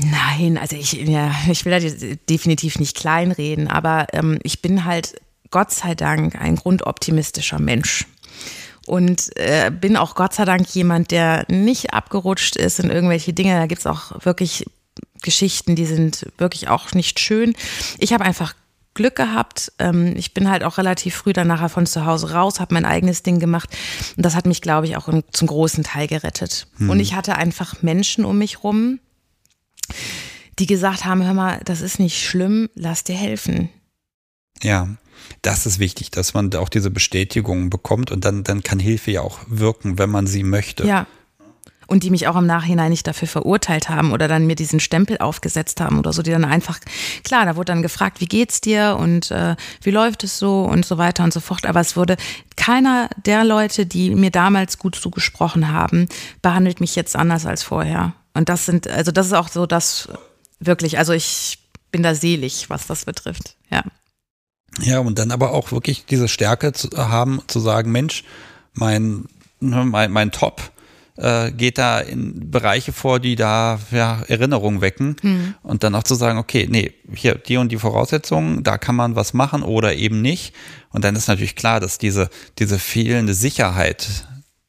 Nein, 0.00 0.58
also 0.58 0.76
ich, 0.76 0.92
ja, 0.92 1.32
ich 1.50 1.64
will 1.64 1.72
da 1.72 1.80
de- 1.80 2.16
definitiv 2.28 2.78
nicht 2.78 2.96
kleinreden, 2.96 3.66
aber 3.68 4.06
ähm, 4.12 4.38
ich 4.44 4.62
bin 4.62 4.84
halt 4.84 5.14
Gott 5.50 5.70
sei 5.70 5.94
Dank 5.94 6.36
ein 6.36 6.56
grundoptimistischer 6.56 7.58
Mensch. 7.58 8.06
Und 8.86 9.36
äh, 9.36 9.70
bin 9.70 9.96
auch 9.96 10.14
Gott 10.14 10.32
sei 10.32 10.44
Dank 10.44 10.68
jemand, 10.74 11.10
der 11.10 11.44
nicht 11.48 11.92
abgerutscht 11.92 12.54
ist 12.56 12.78
in 12.78 12.90
irgendwelche 12.90 13.32
Dinge. 13.32 13.58
Da 13.58 13.66
gibt's 13.66 13.86
auch 13.86 14.24
wirklich 14.24 14.64
Geschichten, 15.22 15.74
die 15.74 15.86
sind 15.86 16.26
wirklich 16.38 16.68
auch 16.68 16.92
nicht 16.92 17.18
schön. 17.18 17.54
Ich 17.98 18.12
habe 18.12 18.24
einfach 18.24 18.54
Glück 18.94 19.16
gehabt. 19.16 19.72
Ähm, 19.78 20.14
ich 20.16 20.34
bin 20.34 20.48
halt 20.50 20.64
auch 20.64 20.78
relativ 20.78 21.14
früh 21.14 21.32
dann 21.32 21.48
nachher 21.48 21.68
von 21.68 21.86
zu 21.86 22.06
Hause 22.06 22.32
raus, 22.32 22.60
habe 22.60 22.74
mein 22.74 22.84
eigenes 22.84 23.22
Ding 23.22 23.40
gemacht. 23.40 23.68
Und 24.16 24.24
das 24.24 24.34
hat 24.34 24.46
mich, 24.46 24.62
glaube 24.62 24.86
ich, 24.86 24.96
auch 24.96 25.08
zum 25.30 25.48
großen 25.48 25.84
Teil 25.84 26.06
gerettet. 26.06 26.66
Und 26.78 27.00
ich 27.00 27.14
hatte 27.14 27.36
einfach 27.36 27.82
Menschen 27.82 28.24
um 28.24 28.38
mich 28.38 28.64
rum, 28.64 29.00
die 30.58 30.66
gesagt 30.66 31.04
haben, 31.04 31.24
hör 31.24 31.34
mal, 31.34 31.60
das 31.64 31.82
ist 31.82 31.98
nicht 31.98 32.24
schlimm, 32.24 32.68
lass 32.74 33.04
dir 33.04 33.14
helfen. 33.14 33.68
Ja, 34.62 34.88
das 35.42 35.66
ist 35.66 35.78
wichtig, 35.78 36.10
dass 36.10 36.34
man 36.34 36.54
auch 36.54 36.68
diese 36.68 36.90
Bestätigung 36.90 37.70
bekommt 37.70 38.10
und 38.10 38.24
dann, 38.24 38.44
dann 38.44 38.62
kann 38.62 38.78
Hilfe 38.78 39.10
ja 39.10 39.22
auch 39.22 39.38
wirken, 39.46 39.98
wenn 39.98 40.10
man 40.10 40.26
sie 40.26 40.42
möchte. 40.42 40.86
Ja. 40.86 41.06
Und 41.88 42.02
die 42.02 42.10
mich 42.10 42.26
auch 42.26 42.34
im 42.34 42.46
Nachhinein 42.46 42.90
nicht 42.90 43.06
dafür 43.06 43.28
verurteilt 43.28 43.88
haben 43.88 44.12
oder 44.12 44.26
dann 44.26 44.46
mir 44.46 44.56
diesen 44.56 44.80
Stempel 44.80 45.18
aufgesetzt 45.18 45.80
haben 45.80 46.00
oder 46.00 46.12
so, 46.12 46.22
die 46.22 46.32
dann 46.32 46.44
einfach, 46.44 46.80
klar, 47.22 47.46
da 47.46 47.54
wurde 47.54 47.66
dann 47.66 47.82
gefragt, 47.82 48.20
wie 48.20 48.26
geht's 48.26 48.60
dir 48.60 48.96
und 48.98 49.30
äh, 49.30 49.54
wie 49.82 49.92
läuft 49.92 50.24
es 50.24 50.36
so 50.36 50.62
und 50.62 50.84
so 50.84 50.98
weiter 50.98 51.22
und 51.22 51.32
so 51.32 51.38
fort. 51.38 51.64
Aber 51.64 51.78
es 51.78 51.96
wurde 51.96 52.16
keiner 52.56 53.08
der 53.24 53.44
Leute, 53.44 53.86
die 53.86 54.16
mir 54.16 54.32
damals 54.32 54.78
gut 54.78 54.96
zugesprochen 54.96 55.70
haben, 55.70 56.08
behandelt 56.42 56.80
mich 56.80 56.96
jetzt 56.96 57.14
anders 57.14 57.46
als 57.46 57.62
vorher. 57.62 58.14
Und 58.34 58.48
das 58.48 58.66
sind, 58.66 58.88
also 58.88 59.12
das 59.12 59.26
ist 59.26 59.32
auch 59.32 59.48
so 59.48 59.64
das 59.64 60.08
wirklich, 60.58 60.98
also 60.98 61.12
ich 61.12 61.58
bin 61.92 62.02
da 62.02 62.14
selig, 62.14 62.68
was 62.68 62.86
das 62.86 63.04
betrifft. 63.04 63.56
Ja. 63.70 63.82
Ja, 64.82 64.98
und 65.00 65.18
dann 65.18 65.30
aber 65.30 65.52
auch 65.52 65.72
wirklich 65.72 66.04
diese 66.06 66.28
Stärke 66.28 66.72
zu 66.72 66.90
haben, 66.96 67.40
zu 67.46 67.60
sagen, 67.60 67.92
Mensch, 67.92 68.24
mein, 68.74 69.24
ne, 69.60 69.84
mein, 69.84 70.10
mein 70.10 70.32
Top 70.32 70.70
äh, 71.16 71.50
geht 71.50 71.78
da 71.78 72.00
in 72.00 72.50
Bereiche 72.50 72.92
vor, 72.92 73.20
die 73.20 73.36
da 73.36 73.78
ja, 73.90 74.22
Erinnerungen 74.28 74.80
wecken. 74.80 75.16
Mhm. 75.22 75.54
Und 75.62 75.82
dann 75.82 75.94
auch 75.94 76.02
zu 76.02 76.14
sagen, 76.14 76.38
okay, 76.38 76.66
nee, 76.70 76.92
hier 77.14 77.36
die 77.36 77.56
und 77.56 77.72
die 77.72 77.78
Voraussetzungen, 77.78 78.62
da 78.62 78.78
kann 78.78 78.96
man 78.96 79.16
was 79.16 79.32
machen 79.32 79.62
oder 79.62 79.94
eben 79.94 80.20
nicht. 80.20 80.54
Und 80.90 81.04
dann 81.04 81.16
ist 81.16 81.28
natürlich 81.28 81.56
klar, 81.56 81.80
dass 81.80 81.98
diese, 81.98 82.28
diese 82.58 82.78
fehlende 82.78 83.34
Sicherheit 83.34 84.26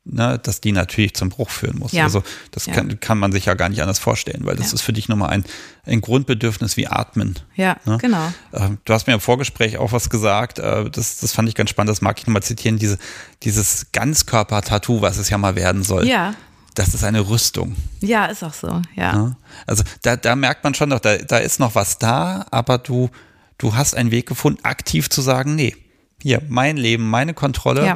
ne, 0.10 0.40
dass 0.42 0.62
die 0.62 0.72
natürlich 0.72 1.14
zum 1.14 1.30
Bruch 1.30 1.50
führen 1.50 1.80
muss. 1.80 1.92
Ja. 1.92 2.04
Also 2.04 2.24
das 2.52 2.66
ja. 2.66 2.74
kann, 2.74 3.00
kann 3.00 3.18
man 3.18 3.32
sich 3.32 3.46
ja 3.46 3.54
gar 3.54 3.70
nicht 3.70 3.82
anders 3.82 4.00
vorstellen, 4.00 4.46
weil 4.46 4.56
das 4.56 4.68
ja. 4.68 4.76
ist 4.76 4.82
für 4.82 4.94
dich 4.94 5.10
nochmal 5.10 5.30
ein, 5.30 5.46
ein 5.86 6.02
Grundbedürfnis 6.02 6.78
wie 6.78 6.88
Atmen. 6.88 7.36
Ja, 7.56 7.78
ne? 7.86 7.98
genau. 8.00 8.32
Ähm, 8.54 8.78
du 8.86 8.94
hast 8.94 9.08
mir 9.08 9.14
im 9.14 9.20
Vorgespräch 9.20 9.78
auch 9.78 9.92
was 9.92 10.10
gesagt, 10.10 10.60
äh, 10.60 10.90
das, 10.90 11.20
das 11.20 11.34
fand 11.34 11.50
ich 11.50 11.56
ganz 11.56 11.70
spannend, 11.70 11.90
das 11.90 12.02
mag 12.02 12.20
ich 12.20 12.28
nochmal 12.28 12.44
zitieren, 12.44 12.78
diese, 12.78 12.98
dieses 13.44 13.92
Ganzkörper-Tattoo, 13.92 15.02
was 15.02 15.18
es 15.18 15.30
ja 15.30 15.38
mal 15.38 15.56
werden 15.56 15.84
soll. 15.84 16.08
Ja. 16.08 16.34
Das 16.76 16.94
ist 16.94 17.04
eine 17.04 17.28
Rüstung. 17.28 17.76
Ja, 18.02 18.28
ist 18.28 18.44
auch 18.44 18.54
so, 18.54 18.82
ja. 18.96 19.14
Ne? 19.14 19.38
Also 19.66 19.84
da, 20.04 20.16
da 20.16 20.36
merkt 20.36 20.64
man 20.64 20.76
schon 20.76 20.90
noch, 20.90 21.00
da, 21.00 21.18
da 21.18 21.38
ist 21.38 21.60
noch 21.60 21.74
was 21.74 21.98
da, 21.98 22.46
aber 22.52 22.78
du, 22.78 23.10
du 23.58 23.76
hast 23.76 23.96
einen 23.96 24.12
Weg 24.12 24.28
gefunden, 24.28 24.64
aktiv 24.64 25.10
zu 25.10 25.22
sagen, 25.22 25.56
nee, 25.56 25.76
hier, 26.22 26.42
mein 26.48 26.78
Leben, 26.78 27.10
meine 27.10 27.34
Kontrolle, 27.34 27.86
ja. 27.86 27.96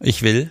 ich 0.00 0.22
will 0.22 0.50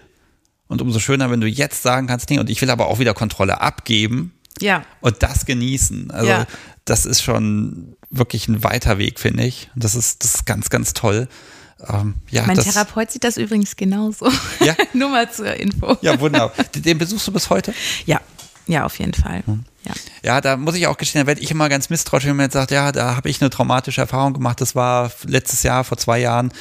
und 0.74 0.82
umso 0.82 1.00
schöner, 1.00 1.32
wenn 1.32 1.40
du 1.40 1.48
jetzt 1.48 1.82
sagen 1.82 2.08
kannst, 2.08 2.30
nee, 2.30 2.40
und 2.40 2.50
ich 2.50 2.62
will 2.62 2.70
aber 2.70 2.88
auch 2.88 3.00
wieder 3.00 3.14
Kontrolle 3.14 3.62
abgeben. 3.62 4.34
Ja. 4.60 4.84
Und 5.00 5.24
das 5.24 5.46
genießen. 5.46 6.12
Also 6.12 6.30
ja. 6.30 6.46
das 6.86 7.06
ist 7.06 7.22
schon 7.22 7.96
wirklich 8.10 8.48
ein 8.48 8.64
weiter 8.64 8.98
Weg, 8.98 9.20
finde 9.20 9.46
ich. 9.46 9.72
Und 9.74 9.84
das 9.84 9.96
ist, 9.96 10.24
das 10.24 10.36
ist 10.36 10.46
ganz, 10.46 10.70
ganz 10.70 10.94
toll. 10.94 11.28
Ähm, 11.88 12.16
ja, 12.30 12.44
mein 12.46 12.56
das, 12.56 12.66
Therapeut 12.66 13.12
sieht 13.12 13.24
das 13.24 13.38
übrigens 13.38 13.76
genauso. 13.76 14.30
Ja? 14.60 14.76
Nur 14.94 15.10
mal 15.10 15.32
zur 15.32 15.54
Info. 15.56 15.98
Ja, 16.02 16.20
wunderbar. 16.20 16.52
Den 16.76 16.98
besuchst 16.98 17.28
du 17.28 17.32
bis 17.32 17.50
heute? 17.50 17.74
Ja, 18.06 18.22
ja, 18.68 18.86
auf 18.86 18.98
jeden 19.00 19.14
Fall. 19.14 19.44
Hm. 19.46 19.66
Ja. 19.84 19.94
ja, 20.24 20.42
da 20.42 20.56
muss 20.56 20.76
ich 20.76 20.88
auch 20.88 20.98
gestehen, 20.98 21.24
da 21.24 21.28
werde 21.28 21.42
ich 21.42 21.52
immer 21.52 21.68
ganz 21.68 21.90
misstrauisch, 21.90 22.26
wenn 22.26 22.38
man 22.38 22.46
jetzt 22.46 22.54
sagt, 22.54 22.72
ja, 22.72 22.92
da 22.94 23.18
habe 23.18 23.30
ich 23.30 23.42
eine 23.42 23.50
traumatische 23.50 24.00
Erfahrung 24.00 24.34
gemacht, 24.34 24.62
das 24.62 24.76
war 24.76 25.12
letztes 25.26 25.64
Jahr, 25.64 25.84
vor 25.84 25.98
zwei 25.98 26.20
Jahren 26.20 26.54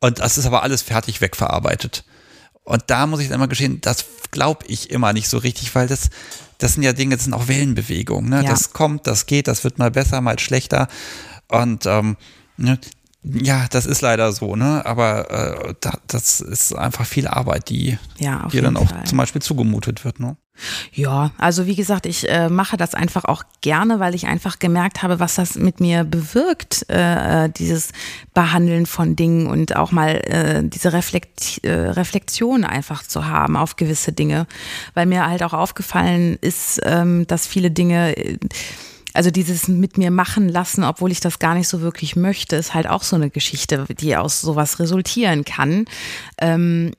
und 0.00 0.18
das 0.18 0.38
ist 0.38 0.46
aber 0.46 0.64
alles 0.64 0.82
fertig 0.82 1.20
wegverarbeitet. 1.20 2.04
Und 2.64 2.84
da 2.86 3.06
muss 3.06 3.20
ich 3.20 3.28
dann 3.28 3.40
mal 3.40 3.46
gestehen, 3.46 3.80
das 3.80 4.04
glaube 4.30 4.64
ich 4.66 4.90
immer 4.90 5.12
nicht 5.12 5.28
so 5.28 5.38
richtig, 5.38 5.74
weil 5.74 5.86
das, 5.86 6.10
das 6.58 6.74
sind 6.74 6.82
ja 6.82 6.92
Dinge, 6.92 7.14
das 7.14 7.24
sind 7.24 7.34
auch 7.34 7.46
Wellenbewegungen. 7.46 8.30
Ne? 8.30 8.42
Ja. 8.42 8.50
Das 8.50 8.72
kommt, 8.72 9.06
das 9.06 9.26
geht, 9.26 9.48
das 9.48 9.64
wird 9.64 9.78
mal 9.78 9.90
besser, 9.90 10.20
mal 10.20 10.38
schlechter. 10.38 10.88
Und 11.48 11.84
ähm, 11.86 12.16
ne, 12.56 12.78
ja, 13.22 13.66
das 13.70 13.86
ist 13.86 14.02
leider 14.02 14.32
so, 14.32 14.54
ne? 14.54 14.84
Aber 14.84 15.30
äh, 15.30 15.74
da, 15.80 15.98
das 16.06 16.40
ist 16.40 16.74
einfach 16.74 17.06
viel 17.06 17.26
Arbeit, 17.26 17.70
die 17.70 17.98
ja, 18.18 18.48
dir 18.48 18.62
dann 18.62 18.76
auch 18.76 18.88
Fall. 18.88 19.04
zum 19.04 19.18
Beispiel 19.18 19.40
zugemutet 19.40 20.04
wird, 20.04 20.20
ne? 20.20 20.36
Ja, 20.92 21.32
also 21.36 21.66
wie 21.66 21.74
gesagt, 21.74 22.06
ich 22.06 22.28
äh, 22.28 22.48
mache 22.48 22.76
das 22.76 22.94
einfach 22.94 23.24
auch 23.24 23.42
gerne, 23.60 23.98
weil 23.98 24.14
ich 24.14 24.26
einfach 24.26 24.58
gemerkt 24.60 25.02
habe, 25.02 25.18
was 25.18 25.34
das 25.34 25.56
mit 25.56 25.80
mir 25.80 26.04
bewirkt, 26.04 26.86
äh, 26.88 27.46
äh 27.46 27.48
dieses 27.48 27.90
Behandeln 28.34 28.86
von 28.86 29.16
Dingen 29.16 29.48
und 29.48 29.74
auch 29.74 29.90
mal 29.90 30.10
äh, 30.10 30.62
diese 30.62 30.92
Reflekt 30.92 31.64
äh, 31.64 31.72
Reflexion 31.72 32.64
einfach 32.64 33.02
zu 33.02 33.26
haben 33.26 33.56
auf 33.56 33.76
gewisse 33.76 34.12
Dinge. 34.12 34.46
Weil 34.94 35.06
mir 35.06 35.26
halt 35.26 35.42
auch 35.42 35.52
aufgefallen 35.52 36.38
ist, 36.40 36.80
ähm, 36.84 37.26
dass 37.26 37.46
viele 37.46 37.70
Dinge 37.70 38.16
äh, 38.16 38.38
also 39.14 39.30
dieses 39.30 39.68
mit 39.68 39.96
mir 39.96 40.10
machen 40.10 40.48
lassen, 40.48 40.82
obwohl 40.84 41.12
ich 41.12 41.20
das 41.20 41.38
gar 41.38 41.54
nicht 41.54 41.68
so 41.68 41.80
wirklich 41.80 42.16
möchte, 42.16 42.56
ist 42.56 42.74
halt 42.74 42.88
auch 42.88 43.04
so 43.04 43.14
eine 43.16 43.30
Geschichte, 43.30 43.86
die 43.88 44.16
aus 44.16 44.40
sowas 44.40 44.80
resultieren 44.80 45.44
kann. 45.44 45.84
Ähm, 46.38 46.92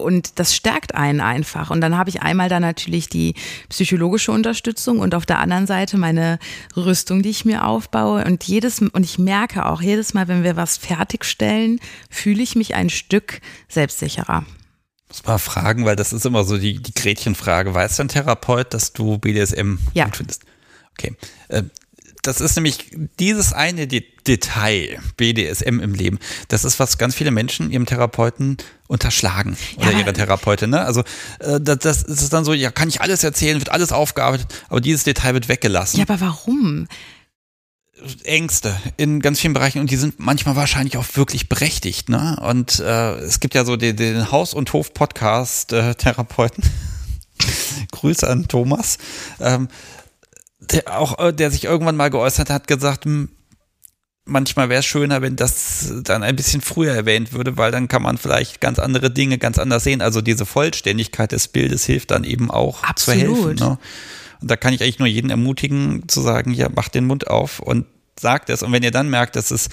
und 0.00 0.38
das 0.38 0.54
stärkt 0.54 0.94
einen 0.94 1.20
einfach. 1.20 1.70
Und 1.70 1.80
dann 1.80 1.96
habe 1.96 2.10
ich 2.10 2.22
einmal 2.22 2.48
da 2.48 2.60
natürlich 2.60 3.08
die 3.08 3.34
psychologische 3.68 4.32
Unterstützung 4.32 4.98
und 4.98 5.14
auf 5.14 5.26
der 5.26 5.38
anderen 5.38 5.66
Seite 5.66 5.96
meine 5.98 6.38
Rüstung, 6.76 7.22
die 7.22 7.30
ich 7.30 7.44
mir 7.44 7.66
aufbaue. 7.66 8.24
Und 8.24 8.44
jedes, 8.44 8.80
und 8.80 9.04
ich 9.04 9.18
merke 9.18 9.66
auch 9.66 9.82
jedes 9.82 10.14
Mal, 10.14 10.28
wenn 10.28 10.42
wir 10.42 10.56
was 10.56 10.76
fertigstellen, 10.76 11.80
fühle 12.10 12.42
ich 12.42 12.56
mich 12.56 12.74
ein 12.74 12.90
Stück 12.90 13.40
selbstsicherer 13.68 14.44
muss 15.08 15.26
mal 15.26 15.38
fragen, 15.38 15.84
weil 15.84 15.96
das 15.96 16.12
ist 16.12 16.24
immer 16.24 16.44
so 16.44 16.56
die, 16.56 16.80
die 16.80 16.94
Gretchenfrage. 16.94 17.74
Weiß 17.74 17.96
dein 17.96 18.06
Therapeut, 18.06 18.72
dass 18.72 18.92
du 18.92 19.18
BDSM 19.18 19.78
ja. 19.92 20.04
gut 20.04 20.16
findest? 20.16 20.44
Okay. 20.92 21.16
Äh, 22.20 22.22
das 22.22 22.40
ist 22.40 22.56
nämlich 22.56 22.90
dieses 23.18 23.52
eine 23.52 23.86
Detail, 23.86 25.00
BDSM 25.16 25.80
im 25.80 25.94
Leben. 25.94 26.18
Das 26.48 26.64
ist, 26.64 26.78
was 26.78 26.98
ganz 26.98 27.14
viele 27.14 27.30
Menschen 27.30 27.70
ihrem 27.70 27.86
Therapeuten 27.86 28.58
unterschlagen 28.86 29.56
oder 29.76 29.92
ja. 29.92 29.98
ihrer 29.98 30.12
Therapeutin. 30.12 30.70
Ne? 30.70 30.80
Also 30.80 31.00
äh, 31.38 31.60
das, 31.60 31.78
das 31.78 32.02
ist 32.02 32.32
dann 32.32 32.44
so, 32.44 32.52
ja, 32.52 32.70
kann 32.70 32.88
ich 32.88 33.00
alles 33.00 33.24
erzählen, 33.24 33.58
wird 33.58 33.70
alles 33.70 33.92
aufgearbeitet, 33.92 34.48
aber 34.68 34.80
dieses 34.80 35.04
Detail 35.04 35.34
wird 35.34 35.48
weggelassen. 35.48 35.98
Ja, 35.98 36.04
aber 36.08 36.20
warum? 36.20 36.86
Ängste 38.24 38.74
in 38.96 39.20
ganz 39.20 39.40
vielen 39.40 39.52
Bereichen 39.52 39.78
und 39.78 39.90
die 39.90 39.96
sind 39.96 40.18
manchmal 40.18 40.56
wahrscheinlich 40.56 40.96
auch 40.96 41.04
wirklich 41.14 41.50
berechtigt. 41.50 42.08
Ne? 42.08 42.38
Und 42.40 42.80
äh, 42.80 43.16
es 43.18 43.40
gibt 43.40 43.54
ja 43.54 43.64
so 43.64 43.76
den, 43.76 43.96
den 43.96 44.30
Haus- 44.30 44.54
und 44.54 44.72
Hof-Podcast-Therapeuten. 44.72 46.64
Grüße 47.92 48.28
an 48.28 48.48
Thomas. 48.48 48.98
Ähm, 49.38 49.68
der 50.60 50.98
auch, 50.98 51.18
äh, 51.18 51.32
der 51.32 51.50
sich 51.50 51.64
irgendwann 51.64 51.96
mal 51.96 52.10
geäußert 52.10 52.50
hat, 52.50 52.66
gesagt, 52.66 53.04
hm, 53.04 53.30
manchmal 54.24 54.68
wäre 54.68 54.80
es 54.80 54.86
schöner, 54.86 55.22
wenn 55.22 55.36
das 55.36 55.92
dann 56.02 56.22
ein 56.22 56.36
bisschen 56.36 56.60
früher 56.60 56.94
erwähnt 56.94 57.32
würde, 57.32 57.56
weil 57.56 57.72
dann 57.72 57.88
kann 57.88 58.02
man 58.02 58.18
vielleicht 58.18 58.60
ganz 58.60 58.78
andere 58.78 59.10
Dinge 59.10 59.38
ganz 59.38 59.58
anders 59.58 59.84
sehen. 59.84 60.02
Also 60.02 60.20
diese 60.20 60.46
Vollständigkeit 60.46 61.32
des 61.32 61.48
Bildes 61.48 61.84
hilft 61.84 62.10
dann 62.10 62.24
eben 62.24 62.50
auch 62.50 62.82
Absolut. 62.84 63.20
zu 63.20 63.48
helfen. 63.48 63.54
Ne? 63.56 63.78
Und 64.40 64.50
da 64.50 64.56
kann 64.56 64.72
ich 64.72 64.82
eigentlich 64.82 64.98
nur 64.98 65.08
jeden 65.08 65.30
ermutigen, 65.30 66.08
zu 66.08 66.20
sagen, 66.20 66.54
ja, 66.54 66.68
macht 66.68 66.94
den 66.94 67.06
Mund 67.06 67.26
auf 67.28 67.60
und 67.60 67.86
sagt 68.18 68.50
es. 68.50 68.62
Und 68.62 68.72
wenn 68.72 68.82
ihr 68.82 68.90
dann 68.90 69.10
merkt, 69.10 69.36
dass 69.36 69.50
es 69.50 69.68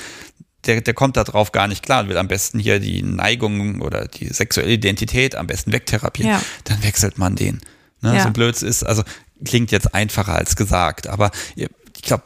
der, 0.66 0.82
der 0.82 0.94
kommt 0.94 1.16
da 1.16 1.24
drauf 1.24 1.52
gar 1.52 1.68
nicht 1.68 1.84
klar 1.84 2.04
und 2.04 2.10
will 2.10 2.18
am 2.18 2.28
besten 2.28 2.60
hier 2.60 2.80
die 2.80 3.02
Neigung 3.02 3.82
oder 3.82 4.08
die 4.08 4.28
sexuelle 4.28 4.72
Identität 4.72 5.36
am 5.36 5.48
besten 5.48 5.72
wegtherapieren, 5.72 6.32
ja. 6.32 6.42
dann 6.66 6.84
wechselt 6.84 7.18
man 7.18 7.36
den. 7.36 7.62
Ne? 8.02 8.16
Ja. 8.16 8.24
So 8.24 8.32
blöd 8.32 8.56
es 8.56 8.64
ist, 8.64 8.84
also 8.84 9.04
klingt 9.44 9.72
jetzt 9.72 9.94
einfacher 9.94 10.36
als 10.36 10.56
gesagt, 10.56 11.08
aber 11.08 11.32
ich 11.56 11.68
glaube, 12.02 12.24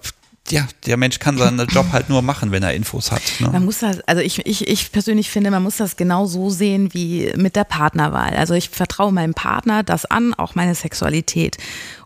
ja, 0.49 0.67
der 0.85 0.97
Mensch 0.97 1.19
kann 1.19 1.37
seinen 1.37 1.67
Job 1.69 1.87
halt 1.91 2.09
nur 2.09 2.21
machen, 2.21 2.51
wenn 2.51 2.63
er 2.63 2.73
Infos 2.73 3.11
hat. 3.11 3.21
Ne? 3.39 3.49
Man 3.49 3.65
muss 3.65 3.79
das, 3.79 4.01
also 4.01 4.21
ich, 4.21 4.45
ich, 4.45 4.67
ich 4.67 4.91
persönlich 4.91 5.29
finde, 5.29 5.51
man 5.51 5.63
muss 5.63 5.77
das 5.77 5.95
genau 5.95 6.25
so 6.25 6.49
sehen 6.49 6.93
wie 6.93 7.31
mit 7.35 7.55
der 7.55 7.63
Partnerwahl. 7.63 8.35
Also 8.35 8.53
ich 8.53 8.69
vertraue 8.69 9.11
meinem 9.11 9.33
Partner 9.33 9.83
das 9.83 10.05
an, 10.05 10.33
auch 10.33 10.55
meine 10.55 10.75
Sexualität. 10.75 11.57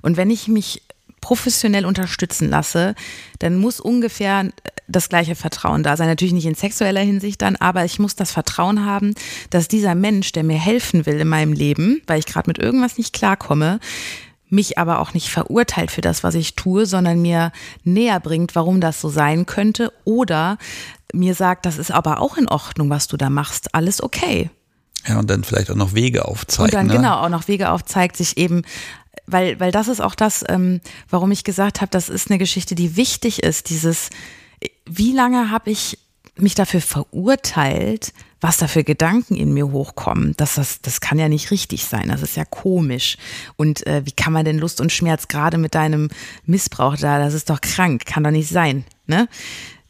Und 0.01 0.17
wenn 0.17 0.29
ich 0.29 0.47
mich 0.47 0.81
professionell 1.21 1.85
unterstützen 1.85 2.49
lasse, 2.49 2.93
dann 3.39 3.57
muss 3.57 3.79
ungefähr 3.79 4.51
das 4.87 5.09
gleiche 5.09 5.33
Vertrauen 5.33 5.81
da 5.81 5.97
sein. 5.97 6.07
Natürlich 6.07 6.35
nicht 6.35 6.45
in 6.45 6.53
sexueller 6.53 7.01
Hinsicht 7.01 7.41
dann, 7.41 7.55
aber 7.55 7.83
ich 7.83 7.97
muss 7.97 8.15
das 8.15 8.31
Vertrauen 8.31 8.85
haben, 8.85 9.15
dass 9.49 9.67
dieser 9.67 9.95
Mensch, 9.95 10.33
der 10.33 10.43
mir 10.43 10.59
helfen 10.59 11.07
will 11.07 11.19
in 11.19 11.27
meinem 11.27 11.53
Leben, 11.53 12.01
weil 12.05 12.19
ich 12.19 12.27
gerade 12.27 12.47
mit 12.47 12.59
irgendwas 12.59 12.99
nicht 12.99 13.13
klarkomme, 13.13 13.79
mich 14.49 14.77
aber 14.77 14.99
auch 14.99 15.13
nicht 15.13 15.29
verurteilt 15.29 15.91
für 15.91 16.01
das, 16.01 16.23
was 16.23 16.35
ich 16.35 16.55
tue, 16.55 16.85
sondern 16.85 17.21
mir 17.21 17.51
näher 17.83 18.19
bringt, 18.19 18.55
warum 18.55 18.79
das 18.79 19.01
so 19.01 19.09
sein 19.09 19.45
könnte 19.45 19.91
oder 20.03 20.57
mir 21.13 21.33
sagt, 21.33 21.65
das 21.65 21.77
ist 21.77 21.91
aber 21.91 22.19
auch 22.19 22.37
in 22.37 22.47
Ordnung, 22.47 22.89
was 22.89 23.07
du 23.07 23.17
da 23.17 23.29
machst, 23.29 23.73
alles 23.73 24.03
okay. 24.03 24.49
Ja, 25.07 25.19
und 25.19 25.29
dann 25.29 25.43
vielleicht 25.43 25.69
auch 25.69 25.75
noch 25.75 25.93
Wege 25.93 26.25
aufzeigt. 26.25 26.59
Und 26.61 26.73
dann 26.73 26.87
ne? 26.87 26.93
genau 26.93 27.21
auch 27.21 27.29
noch 27.29 27.47
Wege 27.47 27.69
aufzeigt, 27.69 28.17
sich 28.17 28.37
eben 28.37 28.63
weil, 29.27 29.59
weil 29.59 29.71
das 29.71 29.87
ist 29.87 30.01
auch 30.01 30.15
das, 30.15 30.43
ähm, 30.47 30.81
warum 31.09 31.31
ich 31.31 31.43
gesagt 31.43 31.81
habe, 31.81 31.89
das 31.89 32.09
ist 32.09 32.29
eine 32.29 32.37
Geschichte, 32.37 32.75
die 32.75 32.95
wichtig 32.95 33.43
ist. 33.43 33.69
Dieses, 33.69 34.09
wie 34.85 35.13
lange 35.13 35.51
habe 35.51 35.71
ich 35.71 35.97
mich 36.37 36.55
dafür 36.55 36.81
verurteilt, 36.81 38.13
was 38.41 38.57
da 38.57 38.67
für 38.67 38.83
Gedanken 38.83 39.35
in 39.35 39.53
mir 39.53 39.71
hochkommen. 39.71 40.33
Das, 40.37 40.55
das, 40.55 40.81
das 40.81 41.01
kann 41.01 41.19
ja 41.19 41.29
nicht 41.29 41.51
richtig 41.51 41.85
sein. 41.85 42.09
Das 42.09 42.21
ist 42.21 42.37
ja 42.37 42.45
komisch. 42.45 43.17
Und 43.55 43.85
äh, 43.87 44.05
wie 44.05 44.11
kann 44.11 44.33
man 44.33 44.45
denn 44.45 44.57
Lust 44.57 44.81
und 44.81 44.91
Schmerz 44.91 45.27
gerade 45.27 45.57
mit 45.57 45.75
deinem 45.75 46.09
Missbrauch 46.45 46.97
da? 46.97 47.19
Das 47.19 47.33
ist 47.33 47.49
doch 47.49 47.61
krank, 47.61 48.05
kann 48.05 48.23
doch 48.23 48.31
nicht 48.31 48.49
sein. 48.49 48.85
Ne? 49.07 49.27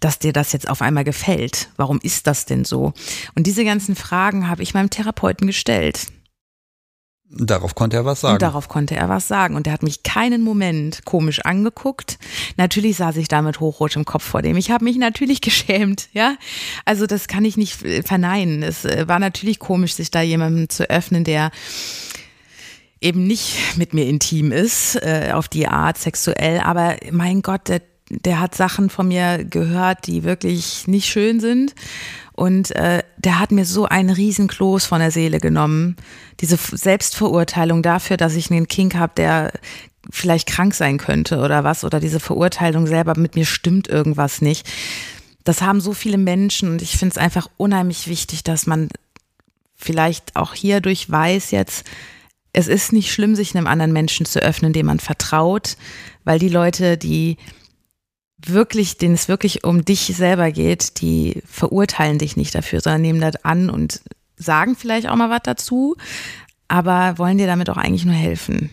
dass 0.01 0.19
dir 0.19 0.33
das 0.33 0.51
jetzt 0.51 0.69
auf 0.69 0.83
einmal 0.83 1.03
gefällt? 1.03 1.69
Warum 1.77 1.99
ist 2.03 2.27
das 2.27 2.45
denn 2.45 2.63
so? 2.63 2.93
Und 3.33 3.47
diese 3.47 3.65
ganzen 3.65 3.95
Fragen 3.95 4.47
habe 4.47 4.61
ich 4.61 4.75
meinem 4.75 4.91
Therapeuten 4.91 5.47
gestellt. 5.47 6.07
Darauf 7.29 7.73
konnte 7.73 7.97
er 7.97 8.05
was 8.05 8.21
sagen. 8.21 8.35
Und 8.35 8.41
darauf 8.43 8.69
konnte 8.69 8.95
er 8.95 9.09
was 9.09 9.27
sagen. 9.27 9.55
Und 9.55 9.65
er 9.65 9.73
hat 9.73 9.83
mich 9.83 10.03
keinen 10.03 10.43
Moment 10.43 11.05
komisch 11.05 11.39
angeguckt. 11.41 12.19
Natürlich 12.55 12.97
saß 12.97 13.17
ich 13.17 13.27
da 13.27 13.41
mit 13.41 13.59
hochrotem 13.59 14.05
Kopf 14.05 14.23
vor 14.23 14.41
dem. 14.41 14.57
Ich 14.57 14.69
habe 14.69 14.83
mich 14.83 14.97
natürlich 14.97 15.41
geschämt, 15.41 16.07
ja. 16.13 16.35
Also 16.85 17.07
das 17.07 17.27
kann 17.27 17.43
ich 17.43 17.57
nicht 17.57 17.75
verneinen. 18.05 18.61
Es 18.61 18.85
äh, 18.85 19.07
war 19.07 19.19
natürlich 19.19 19.59
komisch, 19.59 19.95
sich 19.95 20.11
da 20.11 20.21
jemandem 20.21 20.69
zu 20.69 20.89
öffnen, 20.89 21.23
der 21.23 21.51
eben 23.01 23.25
nicht 23.25 23.77
mit 23.77 23.93
mir 23.93 24.05
intim 24.05 24.51
ist, 24.51 24.95
äh, 24.95 25.31
auf 25.33 25.47
die 25.47 25.67
Art 25.67 25.97
sexuell. 25.97 26.59
Aber 26.59 26.95
mein 27.11 27.41
Gott, 27.41 27.67
der, 27.67 27.81
der 28.09 28.39
hat 28.39 28.55
Sachen 28.55 28.89
von 28.89 29.07
mir 29.07 29.43
gehört, 29.43 30.07
die 30.07 30.23
wirklich 30.23 30.87
nicht 30.87 31.07
schön 31.07 31.39
sind. 31.39 31.73
Und 32.35 32.75
äh, 32.75 33.01
der 33.15 33.39
hat 33.39 33.51
mir 33.51 33.65
so 33.65 33.85
einen 33.85 34.09
riesen 34.09 34.47
Kloß 34.47 34.85
von 34.85 34.99
der 34.99 35.11
Seele 35.11 35.39
genommen. 35.39 35.95
Diese 36.41 36.57
Selbstverurteilung 36.57 37.81
dafür, 37.81 38.17
dass 38.17 38.35
ich 38.35 38.51
einen 38.51 38.67
Kink 38.67 38.95
habe, 38.95 39.13
der 39.15 39.53
vielleicht 40.09 40.47
krank 40.47 40.73
sein 40.73 40.97
könnte 40.97 41.39
oder 41.39 41.63
was. 41.63 41.85
Oder 41.85 42.01
diese 42.01 42.19
Verurteilung 42.19 42.87
selber, 42.87 43.17
mit 43.17 43.35
mir 43.35 43.45
stimmt 43.45 43.87
irgendwas 43.87 44.41
nicht. 44.41 44.67
Das 45.45 45.61
haben 45.61 45.79
so 45.79 45.93
viele 45.93 46.17
Menschen 46.17 46.69
und 46.71 46.81
ich 46.81 46.97
finde 46.97 47.13
es 47.13 47.17
einfach 47.17 47.47
unheimlich 47.55 48.07
wichtig, 48.07 48.43
dass 48.43 48.67
man 48.67 48.89
vielleicht 49.77 50.35
auch 50.35 50.53
hierdurch 50.53 51.09
weiß 51.09 51.51
jetzt, 51.51 51.85
es 52.51 52.67
ist 52.67 52.93
nicht 52.93 53.11
schlimm, 53.11 53.35
sich 53.35 53.55
einem 53.55 53.67
anderen 53.67 53.93
Menschen 53.93 54.25
zu 54.25 54.39
öffnen, 54.39 54.73
dem 54.73 54.85
man 54.87 54.99
vertraut, 54.99 55.77
weil 56.23 56.39
die 56.39 56.49
Leute, 56.49 56.97
die 56.97 57.37
wirklich, 58.37 58.97
denen 58.97 59.15
es 59.15 59.27
wirklich 59.27 59.63
um 59.63 59.85
dich 59.85 60.13
selber 60.15 60.51
geht, 60.51 61.01
die 61.01 61.41
verurteilen 61.45 62.19
dich 62.19 62.37
nicht 62.37 62.53
dafür, 62.53 62.81
sondern 62.81 63.01
nehmen 63.01 63.21
das 63.21 63.43
an 63.43 63.69
und 63.69 64.01
sagen 64.37 64.75
vielleicht 64.75 65.07
auch 65.07 65.15
mal 65.15 65.29
was 65.29 65.41
dazu, 65.43 65.95
aber 66.67 67.17
wollen 67.17 67.37
dir 67.37 67.47
damit 67.47 67.69
auch 67.69 67.77
eigentlich 67.77 68.05
nur 68.05 68.15
helfen. 68.15 68.69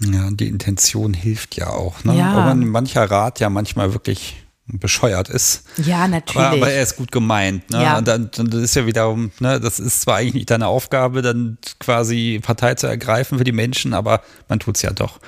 Ja, 0.00 0.30
die 0.30 0.46
Intention 0.46 1.12
hilft 1.12 1.56
ja 1.56 1.70
auch. 1.70 2.04
Ne? 2.04 2.16
Ja. 2.16 2.44
Auch 2.44 2.50
wenn 2.50 2.68
mancher 2.68 3.10
Rat 3.10 3.40
ja 3.40 3.50
manchmal 3.50 3.92
wirklich 3.92 4.36
bescheuert 4.66 5.28
ist. 5.28 5.64
Ja, 5.78 6.06
natürlich. 6.06 6.36
Aber, 6.36 6.56
aber 6.56 6.70
er 6.70 6.82
ist 6.82 6.96
gut 6.96 7.10
gemeint. 7.10 7.68
Ne? 7.70 7.82
Ja. 7.82 7.98
Und 7.98 8.06
dann, 8.06 8.30
dann 8.30 8.52
ist 8.52 8.76
ja 8.76 8.86
wiederum, 8.86 9.32
ne, 9.40 9.58
das 9.58 9.80
ist 9.80 10.02
zwar 10.02 10.16
eigentlich 10.16 10.34
nicht 10.34 10.50
deine 10.50 10.66
Aufgabe, 10.66 11.22
dann 11.22 11.58
quasi 11.80 12.38
Partei 12.42 12.74
zu 12.74 12.86
ergreifen 12.86 13.38
für 13.38 13.44
die 13.44 13.52
Menschen, 13.52 13.94
aber 13.94 14.22
man 14.48 14.60
tut 14.60 14.76
es 14.76 14.82
ja 14.82 14.90
doch. 14.90 15.20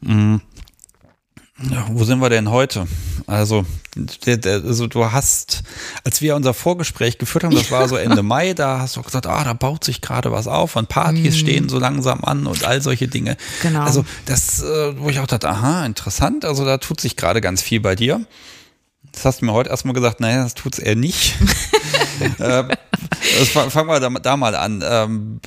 Mhm. 0.00 0.40
Ja, 1.70 1.86
wo 1.90 2.04
sind 2.04 2.20
wir 2.20 2.30
denn 2.30 2.50
heute? 2.50 2.86
Also, 3.26 3.64
also 4.44 4.86
du 4.86 5.10
hast, 5.10 5.62
als 6.04 6.20
wir 6.22 6.36
unser 6.36 6.54
Vorgespräch 6.54 7.18
geführt 7.18 7.44
haben, 7.44 7.54
das 7.54 7.70
war 7.70 7.88
so 7.88 7.96
Ende 7.96 8.22
Mai, 8.22 8.54
da 8.54 8.78
hast 8.80 8.96
du 8.96 9.02
gesagt, 9.02 9.26
ah, 9.26 9.42
da 9.42 9.52
baut 9.52 9.82
sich 9.82 10.00
gerade 10.00 10.30
was 10.30 10.46
auf 10.46 10.76
und 10.76 10.88
Partys 10.88 11.36
stehen 11.36 11.68
so 11.68 11.78
langsam 11.78 12.22
an 12.24 12.46
und 12.46 12.64
all 12.64 12.80
solche 12.82 13.08
Dinge. 13.08 13.36
Genau. 13.62 13.80
Also 13.82 14.04
das, 14.26 14.62
äh, 14.62 14.98
wo 15.00 15.08
ich 15.08 15.18
auch 15.18 15.26
dachte, 15.26 15.48
aha, 15.48 15.84
interessant, 15.86 16.44
also 16.44 16.64
da 16.64 16.78
tut 16.78 17.00
sich 17.00 17.16
gerade 17.16 17.40
ganz 17.40 17.62
viel 17.62 17.80
bei 17.80 17.96
dir. 17.96 18.24
Das 19.12 19.24
hast 19.24 19.40
du 19.40 19.46
mir 19.46 19.52
heute 19.52 19.70
erstmal 19.70 19.94
gesagt, 19.94 20.20
naja, 20.20 20.44
das 20.44 20.54
tut's 20.54 20.78
eher 20.78 20.94
nicht. 20.94 21.34
das, 22.38 23.48
fa- 23.52 23.70
fangen 23.70 23.88
wir 23.88 23.98
da, 23.98 24.10
da 24.10 24.36
mal 24.36 24.54
an. 24.54 24.84
Ähm, 24.86 25.40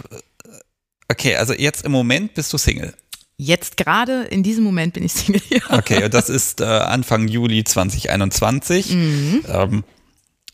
okay, 1.09 1.35
also 1.35 1.53
jetzt 1.53 1.85
im 1.85 1.91
Moment 1.91 2.33
bist 2.33 2.51
du 2.51 2.57
Single. 2.57 2.93
Jetzt 3.41 3.77
gerade 3.77 4.23
in 4.23 4.43
diesem 4.43 4.65
Moment 4.65 4.93
bin 4.93 5.03
ich 5.05 5.13
Single. 5.13 5.41
Ja. 5.49 5.61
Okay, 5.69 6.03
und 6.03 6.13
das 6.13 6.29
ist 6.29 6.59
äh, 6.59 6.65
Anfang 6.65 7.29
Juli 7.29 7.63
2021. 7.63 8.93
Mhm. 8.93 9.43
Ähm, 9.47 9.83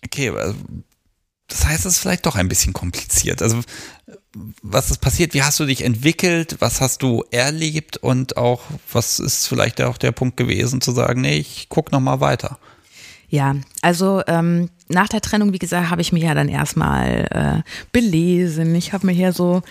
okay, 0.06 0.28
äh, 0.28 0.54
das 1.48 1.66
heißt, 1.66 1.86
es 1.88 1.94
ist 1.94 2.00
vielleicht 2.00 2.28
doch 2.28 2.36
ein 2.36 2.48
bisschen 2.48 2.74
kompliziert. 2.74 3.42
Also, 3.42 3.60
was 4.62 4.92
ist 4.92 5.02
passiert? 5.02 5.34
Wie 5.34 5.42
hast 5.42 5.60
du 5.60 5.66
dich 5.66 5.84
entwickelt? 5.84 6.58
Was 6.60 6.80
hast 6.80 7.02
du 7.02 7.24
erlebt? 7.32 7.98
Und 7.98 8.38
auch, 8.38 8.62
was 8.92 9.20
ist 9.20 9.48
vielleicht 9.48 9.82
auch 9.82 9.98
der 9.98 10.12
Punkt 10.12 10.38
gewesen, 10.38 10.80
zu 10.80 10.92
sagen, 10.92 11.22
nee, 11.22 11.38
ich 11.38 11.68
guck 11.70 11.92
noch 11.92 12.00
mal 12.00 12.20
weiter? 12.20 12.60
Ja, 13.30 13.56
also 13.82 14.22
ähm, 14.28 14.70
nach 14.90 15.10
der 15.10 15.22
Trennung, 15.22 15.54
wie 15.54 15.60
gesagt, 15.60 15.90
habe 15.90 16.02
ich 16.02 16.12
mich 16.12 16.24
ja 16.24 16.36
dann 16.36 16.50
erstmal 16.50 17.64
äh, 17.66 17.70
belesen. 17.92 18.76
Ich 18.76 18.94
habe 18.94 19.08
mir 19.08 19.14
hier 19.14 19.34
so 19.34 19.64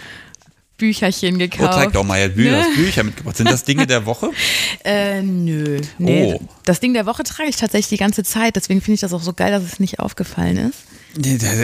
Bücherchen 0.76 1.36
Oh, 1.36 1.38
gekauft. 1.38 1.74
zeig 1.74 1.92
doch 1.92 2.05
mal, 2.05 2.28
du 2.30 2.42
Ne? 2.42 2.56
hast 2.59 2.74
Bücher 2.74 3.02
mitgebracht. 3.05 3.36
Sind 3.36 3.51
das 3.51 3.64
Dinge 3.64 3.86
der 3.86 4.06
Woche? 4.06 4.30
Äh, 4.84 5.22
nö. 5.22 5.80
Nee, 5.98 6.34
Oh. 6.38 6.40
Das 6.64 6.80
Ding 6.80 6.92
der 6.94 7.06
Woche 7.06 7.22
trage 7.22 7.48
ich 7.48 7.56
tatsächlich 7.56 7.88
die 7.88 7.96
ganze 7.96 8.22
Zeit, 8.24 8.56
deswegen 8.56 8.80
finde 8.82 8.94
ich 8.96 9.01
das 9.01 9.12
auch 9.14 9.22
so 9.22 9.32
geil, 9.32 9.51
dass 9.51 9.62
es 9.62 9.80
nicht 9.80 9.98
aufgefallen 10.01 10.56
ist. 10.59 10.78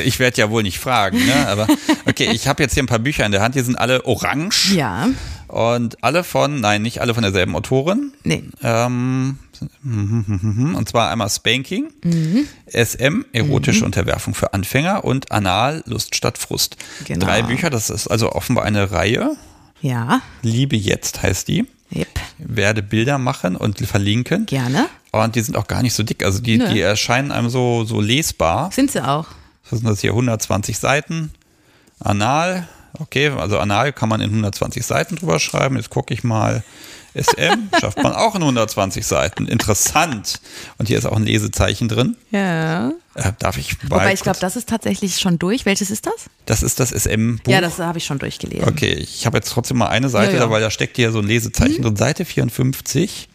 Ich 0.04 0.20
werde 0.20 0.36
ja 0.40 0.48
wohl 0.50 0.62
nicht 0.62 0.78
fragen, 0.78 1.18
ne? 1.26 1.48
Aber 1.48 1.66
okay, 2.06 2.30
ich 2.32 2.46
habe 2.46 2.62
jetzt 2.62 2.74
hier 2.74 2.82
ein 2.84 2.86
paar 2.86 3.00
Bücher 3.00 3.26
in 3.26 3.32
der 3.32 3.42
Hand, 3.42 3.56
die 3.56 3.60
sind 3.60 3.76
alle 3.76 4.04
orange. 4.06 4.72
Ja. 4.74 5.08
Und 5.48 6.02
alle 6.04 6.22
von, 6.22 6.60
nein, 6.60 6.82
nicht 6.82 7.00
alle 7.00 7.12
von 7.14 7.22
derselben 7.24 7.56
Autorin. 7.56 8.12
Nee. 8.22 8.44
Ähm, 8.62 9.38
und 9.82 10.88
zwar 10.88 11.10
einmal 11.10 11.28
Spanking, 11.28 11.90
Mhm. 12.04 12.46
SM, 12.66 13.24
erotische 13.32 13.84
Unterwerfung 13.84 14.34
für 14.34 14.54
Anfänger 14.54 15.04
und 15.04 15.30
Anal, 15.32 15.82
Lust 15.86 16.14
statt 16.14 16.38
Frust. 16.38 16.76
Genau. 17.04 17.26
Drei 17.26 17.42
Bücher, 17.42 17.70
das 17.70 17.90
ist 17.90 18.08
also 18.08 18.32
offenbar 18.32 18.64
eine 18.64 18.90
Reihe. 18.90 19.36
Ja. 19.82 20.20
Liebe 20.42 20.76
jetzt 20.76 21.22
heißt 21.22 21.48
die. 21.48 21.66
Yep. 21.94 22.08
Werde 22.38 22.82
Bilder 22.82 23.18
machen 23.18 23.56
und 23.56 23.78
verlinken. 23.80 24.46
Gerne. 24.46 24.86
Und 25.10 25.34
die 25.34 25.40
sind 25.40 25.56
auch 25.56 25.66
gar 25.66 25.82
nicht 25.82 25.94
so 25.94 26.02
dick. 26.02 26.24
Also 26.24 26.40
die, 26.40 26.58
Nö. 26.58 26.68
die 26.68 26.80
erscheinen 26.80 27.32
einem 27.32 27.50
so, 27.50 27.84
so 27.84 28.00
lesbar. 28.00 28.70
Sind 28.72 28.92
sie 28.92 29.04
auch. 29.06 29.26
Was 29.68 29.80
sind 29.80 29.88
das 29.88 30.00
hier? 30.00 30.10
120 30.10 30.78
Seiten. 30.78 31.32
Anal. 31.98 32.68
Okay, 32.98 33.28
also 33.28 33.58
Anal 33.58 33.92
kann 33.92 34.08
man 34.08 34.20
in 34.20 34.30
120 34.30 34.84
Seiten 34.84 35.16
drüber 35.16 35.38
schreiben. 35.40 35.76
Jetzt 35.76 35.90
gucke 35.90 36.14
ich 36.14 36.22
mal. 36.24 36.62
SM 37.14 37.68
schafft 37.80 38.02
man 38.02 38.12
auch 38.12 38.34
in 38.34 38.42
120 38.42 39.06
Seiten. 39.06 39.46
Interessant. 39.46 40.40
Und 40.78 40.86
hier 40.86 40.98
ist 40.98 41.06
auch 41.06 41.16
ein 41.16 41.24
Lesezeichen 41.24 41.88
drin. 41.88 42.16
Ja. 42.30 42.90
Äh, 43.14 43.32
darf 43.38 43.58
ich 43.58 43.76
Wobei 43.82 44.12
ich 44.12 44.20
glaube, 44.20 44.38
das 44.40 44.56
ist 44.56 44.68
tatsächlich 44.68 45.18
schon 45.18 45.38
durch. 45.38 45.66
Welches 45.66 45.90
ist 45.90 46.06
das? 46.06 46.26
das 46.46 46.62
ist 46.62 46.80
das 46.80 46.90
SM-Buch. 46.90 47.50
Ja, 47.50 47.60
das 47.60 47.78
habe 47.78 47.98
ich 47.98 48.04
schon 48.04 48.18
durchgelesen. 48.18 48.68
Okay, 48.68 48.92
ich 48.94 49.26
habe 49.26 49.38
jetzt 49.38 49.50
trotzdem 49.50 49.78
mal 49.78 49.88
eine 49.88 50.08
Seite, 50.08 50.32
Ja, 50.32 50.38
ja. 50.38 50.44
da, 50.46 50.50
weil 50.50 50.60
da 50.60 50.70
steckt 50.70 50.96
hier 50.96 51.10
so 51.12 51.18
ein 51.18 51.26
Lesezeichen 51.26 51.82
drin. 51.82 51.96
Seite 51.96 52.24
54. 52.24 53.28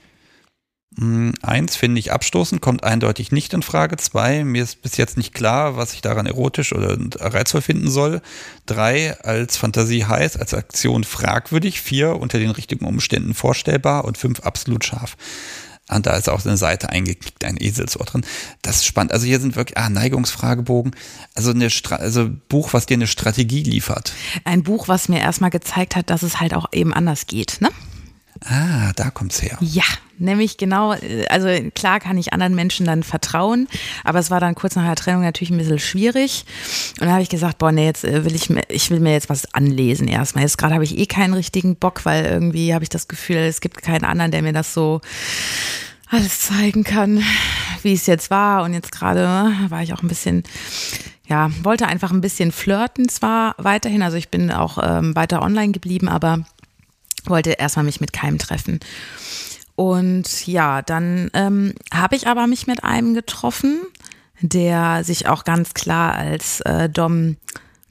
Hm, 0.98 1.34
Eins 1.42 1.76
finde 1.76 2.00
ich 2.00 2.14
abstoßend, 2.14 2.62
kommt 2.62 2.84
eindeutig 2.84 3.32
nicht 3.32 3.54
in 3.54 3.64
Frage. 3.64 3.98
Zwei, 3.98 4.44
mir 4.44 4.64
ist 4.64 4.82
bis 4.82 4.98
jetzt 4.98 5.18
nicht 5.18 5.34
klar, 5.34 5.76
was 5.76 5.94
ich 5.94 6.02
daran 6.02 6.26
erotisch 6.26 6.74
oder 6.74 6.98
reizvoll 7.20 7.62
finden 7.62 7.90
soll. 7.90 8.22
Drei, 8.66 9.20
als 9.20 9.58
Fantasie 9.58 10.06
heiß, 10.06 10.38
als 10.38 10.54
Aktion 10.54 11.04
fragwürdig. 11.04 11.82
Vier, 11.82 12.16
unter 12.16 12.40
den 12.40 12.52
richtigen 12.52 12.86
Umständen 12.86 13.34
vorstellbar. 13.34 14.06
Und 14.06 14.18
fünf, 14.18 14.40
absolut 14.42 14.86
scharf. 14.86 15.18
Und 15.88 16.08
da 16.08 16.16
ist 16.16 16.30
auch 16.30 16.44
eine 16.44 16.58
Seite 16.58 16.90
eingeklickt, 16.90 17.46
ein 17.46 17.58
Eselsohr 17.58 18.06
drin. 18.06 18.26
Das 18.64 18.78
ist 18.78 18.86
spannend. 18.86 19.12
Also 19.12 19.28
hier 19.28 19.40
sind 19.40 19.56
wirklich, 19.56 19.78
ah, 19.78 19.90
Neigungsfragebogen. 19.90 20.96
Also 21.36 21.52
eine 21.52 21.70
Stra 21.70 21.98
also 21.98 22.30
Buch, 22.50 22.74
was 22.74 22.88
dir 22.88 22.96
eine 22.96 23.06
Strategie 23.06 23.62
liefert. 23.62 24.14
Ein 24.46 24.64
Buch, 24.64 24.88
was 24.88 25.10
mir 25.10 25.20
erstmal 25.20 25.52
gezeigt 25.52 25.96
hat, 25.96 26.10
dass 26.10 26.24
es 26.24 26.40
halt 26.40 26.56
auch 26.56 26.70
eben 26.72 26.94
anders 26.94 27.28
geht, 27.28 27.58
ne? 27.60 27.70
Ah, 28.44 28.94
da 28.96 29.12
kommt's 29.12 29.42
her. 29.42 29.58
Ja, 29.62 29.84
nämlich 30.18 30.58
genau, 30.58 30.94
äh, 30.94 31.28
also 31.28 31.48
klar 31.74 32.00
kann 32.00 32.18
ich 32.18 32.34
anderen 32.34 32.56
Menschen 32.56 32.86
dann 32.86 33.04
vertrauen, 33.04 33.68
aber 34.04 34.20
es 34.20 34.32
war 34.32 34.40
dann 34.40 34.56
kurz 34.56 34.76
nach 34.76 34.86
der 34.86 34.96
Trennung 34.96 35.24
natürlich 35.24 35.52
ein 35.52 35.58
bisschen 35.58 35.80
schwierig. 35.80 36.46
Und 37.00 37.02
dann 37.02 37.12
habe 37.12 37.24
ich 37.24 37.30
gesagt, 37.30 37.58
boah, 37.58 37.72
nee, 37.72 37.86
jetzt 37.86 38.04
äh, 38.04 38.26
will 38.26 38.36
ich 38.36 38.50
mir, 38.50 38.64
ich 38.70 38.90
will 38.90 39.00
mir 39.00 39.14
jetzt 39.14 39.30
was 39.30 39.54
anlesen 39.54 40.08
erstmal. 40.08 40.44
Jetzt 40.44 40.58
gerade 40.58 40.74
habe 40.74 40.84
ich 40.84 40.98
eh 40.98 41.06
keinen 41.06 41.34
richtigen 41.34 41.76
Bock, 41.76 42.06
weil 42.06 42.26
irgendwie 42.26 42.74
habe 42.74 42.84
ich 42.84 42.90
das 42.90 43.08
Gefühl, 43.08 43.38
es 43.38 43.62
gibt 43.62 43.82
keinen 43.82 44.06
anderen, 44.06 44.32
der 44.32 44.42
mir 44.42 44.54
das 44.54 44.74
so 44.74 45.02
alles 46.10 46.42
zeigen 46.42 46.84
kann, 46.84 47.24
wie 47.82 47.94
es 47.94 48.06
jetzt 48.06 48.30
war. 48.30 48.64
Und 48.64 48.74
jetzt 48.74 48.92
gerade 48.92 49.52
war 49.70 49.82
ich 49.82 49.94
auch 49.94 50.02
ein 50.02 50.08
bisschen, 50.08 50.44
ja, 51.28 51.50
wollte 51.64 51.88
einfach 51.88 52.12
ein 52.12 52.22
bisschen 52.22 52.52
flirten 52.52 53.10
zwar 53.10 53.56
weiterhin. 53.58 54.04
Also 54.04 54.18
ich 54.18 54.30
bin 54.30 54.52
auch 54.52 54.78
ähm, 54.82 55.16
weiter 55.16 55.42
online 55.42 55.72
geblieben, 55.72 56.08
aber 56.08 56.46
wollte 57.26 57.52
erstmal 57.52 57.86
mich 57.86 58.02
mit 58.02 58.14
keinem 58.14 58.38
treffen. 58.38 58.80
Und 59.76 60.48
ja, 60.48 60.82
dann 60.82 61.30
ähm, 61.34 61.74
habe 61.94 62.16
ich 62.16 62.28
aber 62.28 62.48
mich 62.48 62.68
mit 62.68 62.84
einem 62.84 63.14
getroffen, 63.14 63.82
der 64.42 65.04
sich 65.04 65.28
auch 65.28 65.44
ganz 65.44 65.74
klar 65.74 66.14
als 66.16 66.62
äh, 66.62 66.90
Dom 66.90 67.38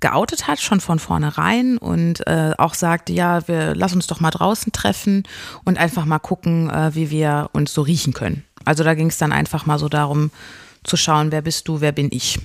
geoutet 0.01 0.47
hat, 0.47 0.61
schon 0.61 0.81
von 0.81 0.99
vornherein 0.99 1.79
und 1.79 2.27
äh, 2.27 2.53
auch 2.59 2.75
sagte, 2.75 3.13
ja, 3.13 3.49
wir 3.49 3.75
lass 3.75 3.95
uns 3.95 4.07
doch 4.07 4.21
mal 4.21 4.31
draußen 4.31 4.73
treffen 4.73 5.23
und 5.65 5.79
einfach 5.79 6.05
mal 6.05 6.19
gucken, 6.19 6.69
äh, 6.69 6.95
wie 6.95 7.11
wir 7.11 7.49
uns 7.53 7.73
so 7.73 7.81
riechen 7.81 8.13
können. 8.13 8.45
Also 8.67 8.85
da 8.85 8.95
ging 8.95 9.09
es 9.09 9.17
dann 9.17 9.33
einfach 9.33 9.65
mal 9.65 9.79
so 9.79 9.89
darum 9.89 10.31
zu 10.85 10.97
schauen, 10.97 11.33
wer 11.33 11.41
bist 11.41 11.69
du, 11.69 11.81
wer 11.81 11.93
bin 11.93 12.09
ich. 12.13 12.39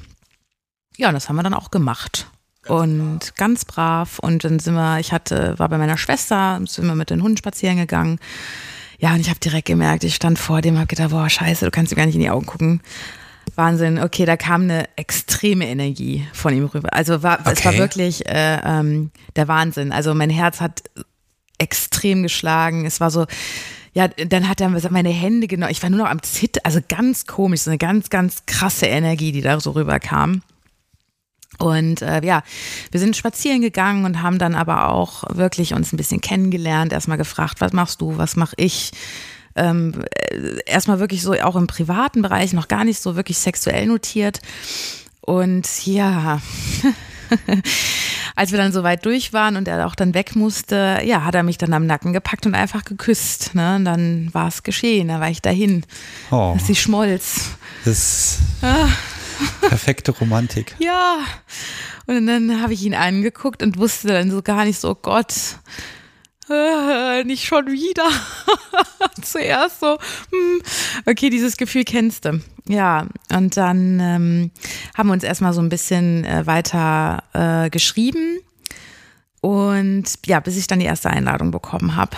Ja, 0.95 1.10
und 1.10 1.16
das 1.16 1.28
haben 1.28 1.36
wir 1.36 1.44
dann 1.44 1.53
auch 1.53 1.72
gemacht. 1.72 2.28
und 2.68 3.36
ganz 3.36 3.66
brav. 3.66 4.20
Und 4.20 4.44
dann 4.44 4.60
sind 4.60 4.76
wir, 4.76 4.99
ich 4.99 5.11
hatte, 5.11 5.57
war 5.57 5.70
bei 5.70 5.78
meiner 5.78 5.98
Schwester, 5.98 6.61
sind 6.66 6.86
wir 6.86 6.95
mit 6.95 7.10
den 7.10 7.24
Hunden 7.24 7.38
spazieren 7.38 7.78
gegangen. 7.78 8.20
Ja, 9.00 9.14
und 9.14 9.22
ich 9.22 9.30
habe 9.30 9.40
direkt 9.40 9.68
gemerkt, 9.68 10.04
ich 10.04 10.16
stand 10.16 10.38
vor 10.38 10.62
dem, 10.62 10.78
habe 10.78 10.88
gedacht, 10.88 11.12
boah, 11.12 11.30
scheiße, 11.30 11.66
du 11.66 11.72
kannst 11.72 11.92
ihm 11.92 11.96
gar 11.96 12.06
nicht 12.06 12.16
in 12.16 12.22
die 12.22 12.30
Augen 12.30 12.46
gucken. 12.46 12.82
Wahnsinn, 13.56 14.00
okay, 14.00 14.26
da 14.26 14.38
kam 14.38 14.64
eine 14.64 14.88
extreme 14.96 15.68
Energie 15.68 16.28
von 16.34 16.54
ihm 16.54 16.66
rüber. 16.66 16.94
Also 16.94 17.24
war, 17.24 17.40
es 17.46 17.64
war 17.66 17.72
Okay. 17.72 17.80
wirklich 17.80 18.28
äh, 18.28 18.60
ähm, 18.64 19.12
der 19.36 19.48
Wahnsinn. 19.48 19.92
Also 19.92 20.14
mein 20.14 20.30
Herz 20.30 20.62
hat 20.62 20.84
extrem 21.58 22.24
geschlagen. 22.24 22.86
Es 22.86 23.00
war 23.00 23.10
so, 23.12 23.26
ja, 23.94 24.08
dann 24.08 24.48
hat 24.48 24.62
er 24.62 24.70
meine 24.70 25.10
Hände 25.10 25.48
genommen. 25.48 25.72
Ich 25.72 25.82
war 25.82 25.90
nur 25.90 26.00
noch 26.00 26.10
am 26.10 26.22
Zittern, 26.22 26.62
also 26.64 26.80
ganz 26.88 27.26
komisch, 27.26 27.62
so 27.62 27.72
eine 27.72 27.78
ganz, 27.78 28.10
ganz 28.10 28.46
krasse 28.46 28.86
Energie, 28.86 29.32
die 29.32 29.42
da 29.42 29.60
so 29.60 29.72
rüberkam. 29.72 30.42
Und 31.60 32.02
äh, 32.02 32.22
ja, 32.23 32.41
wir 32.91 32.99
sind 32.99 33.18
spazieren 33.18 33.61
gegangen 33.61 34.06
und 34.06 34.22
haben 34.22 34.40
dann 34.40 34.56
aber 34.56 34.90
auch 34.90 35.23
wirklich 35.30 35.73
uns 35.73 35.91
ein 35.91 35.98
bisschen 35.98 36.22
kennengelernt, 36.22 36.94
erstmal 36.94 37.18
gefragt, 37.18 37.60
was 37.60 37.73
machst 37.73 38.02
du, 38.02 38.18
was 38.18 38.36
mache 38.38 38.56
ich? 38.57 38.91
Ähm, 39.56 39.94
äh, 40.31 40.60
erstmal 40.65 40.99
wirklich 40.99 41.22
so 41.22 41.34
auch 41.34 41.57
im 41.57 41.68
privaten 41.68 42.22
Bereich, 42.22 42.53
noch 42.53 42.69
gar 42.69 42.86
nicht 42.86 43.02
so 43.02 43.18
wirklich 43.18 43.38
sexuell 43.38 43.88
notiert. 43.88 44.40
Und 45.19 45.86
ja, 45.86 46.41
als 48.36 48.52
wir 48.52 48.57
dann 48.57 48.72
so 48.72 48.84
weit 48.84 49.06
durch 49.06 49.34
waren 49.34 49.57
und 49.57 49.68
er 49.68 49.86
auch 49.86 49.95
dann 49.95 50.14
weg 50.14 50.38
musste, 50.38 51.02
ja, 51.03 51.26
hat 51.26 51.36
er 51.36 51.44
mich 51.44 51.57
dann 51.57 51.73
am 51.73 51.86
Nacken 51.86 52.14
gepackt 52.14 52.45
und 52.45 52.56
einfach 52.56 52.86
geküsst. 52.86 53.53
Ne? 53.53 53.76
Und 53.76 53.86
dann 53.86 54.34
war 54.34 54.48
es 54.48 54.64
geschehen, 54.64 55.10
da 55.10 55.19
war 55.19 55.30
ich 55.30 55.41
dahin. 55.41 55.84
Oh, 56.31 56.57
Sie 56.64 56.76
schmolz. 56.76 57.49
das 57.84 57.98
ist 57.98 58.40
perfekte 59.61 60.11
Romantik. 60.11 60.76
Ja. 60.80 61.20
Und 62.07 62.26
dann 62.26 62.61
habe 62.61 62.74
ich 62.74 62.84
ihn 62.84 62.95
angeguckt 62.95 63.61
und 63.61 63.78
wusste 63.78 64.07
dann 64.07 64.32
so 64.32 64.41
gar 64.41 64.66
nicht 64.66 64.80
so, 64.80 64.91
oh 64.91 64.95
Gott, 64.95 65.34
äh, 66.49 67.24
nicht 67.24 67.45
schon 67.45 67.68
wieder. 67.68 68.10
Zuerst 69.22 69.80
so, 69.80 69.99
hm, 70.32 70.61
okay, 71.06 71.30
dieses 71.30 71.57
Gefühl 71.57 71.84
kennst 71.84 72.26
du. 72.26 72.41
Ja, 72.68 73.07
und 73.32 73.57
dann 73.57 73.99
ähm, 73.99 74.52
haben 74.98 75.10
wir 75.10 75.14
uns 75.14 75.24
erstmal 75.24 75.53
so 75.53 75.61
ein 75.61 75.70
bisschen 75.70 76.26
äh, 76.26 76.48
weiter 76.48 77.24
äh, 77.34 77.70
geschrieben. 77.70 78.40
Und 79.41 80.06
ja, 80.26 80.40
bis 80.40 80.57
ich 80.57 80.68
dann 80.68 80.80
die 80.80 80.86
erste 80.86 81.10
Einladung 81.10 81.52
bekommen 81.52 81.95
habe. 81.95 82.18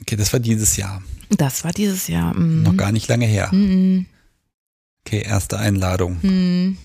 Okay, 0.00 0.16
das 0.16 0.32
war 0.32 0.40
dieses 0.40 0.76
Jahr. 0.76 1.02
Das 1.30 1.64
war 1.64 1.72
dieses 1.72 2.08
Jahr. 2.08 2.34
Mhm. 2.34 2.62
Noch 2.62 2.76
gar 2.76 2.92
nicht 2.92 3.08
lange 3.08 3.26
her. 3.26 3.48
Mhm. 3.52 4.06
Okay, 5.06 5.22
erste 5.22 5.58
Einladung. 5.58 6.18
Mhm. 6.22 6.78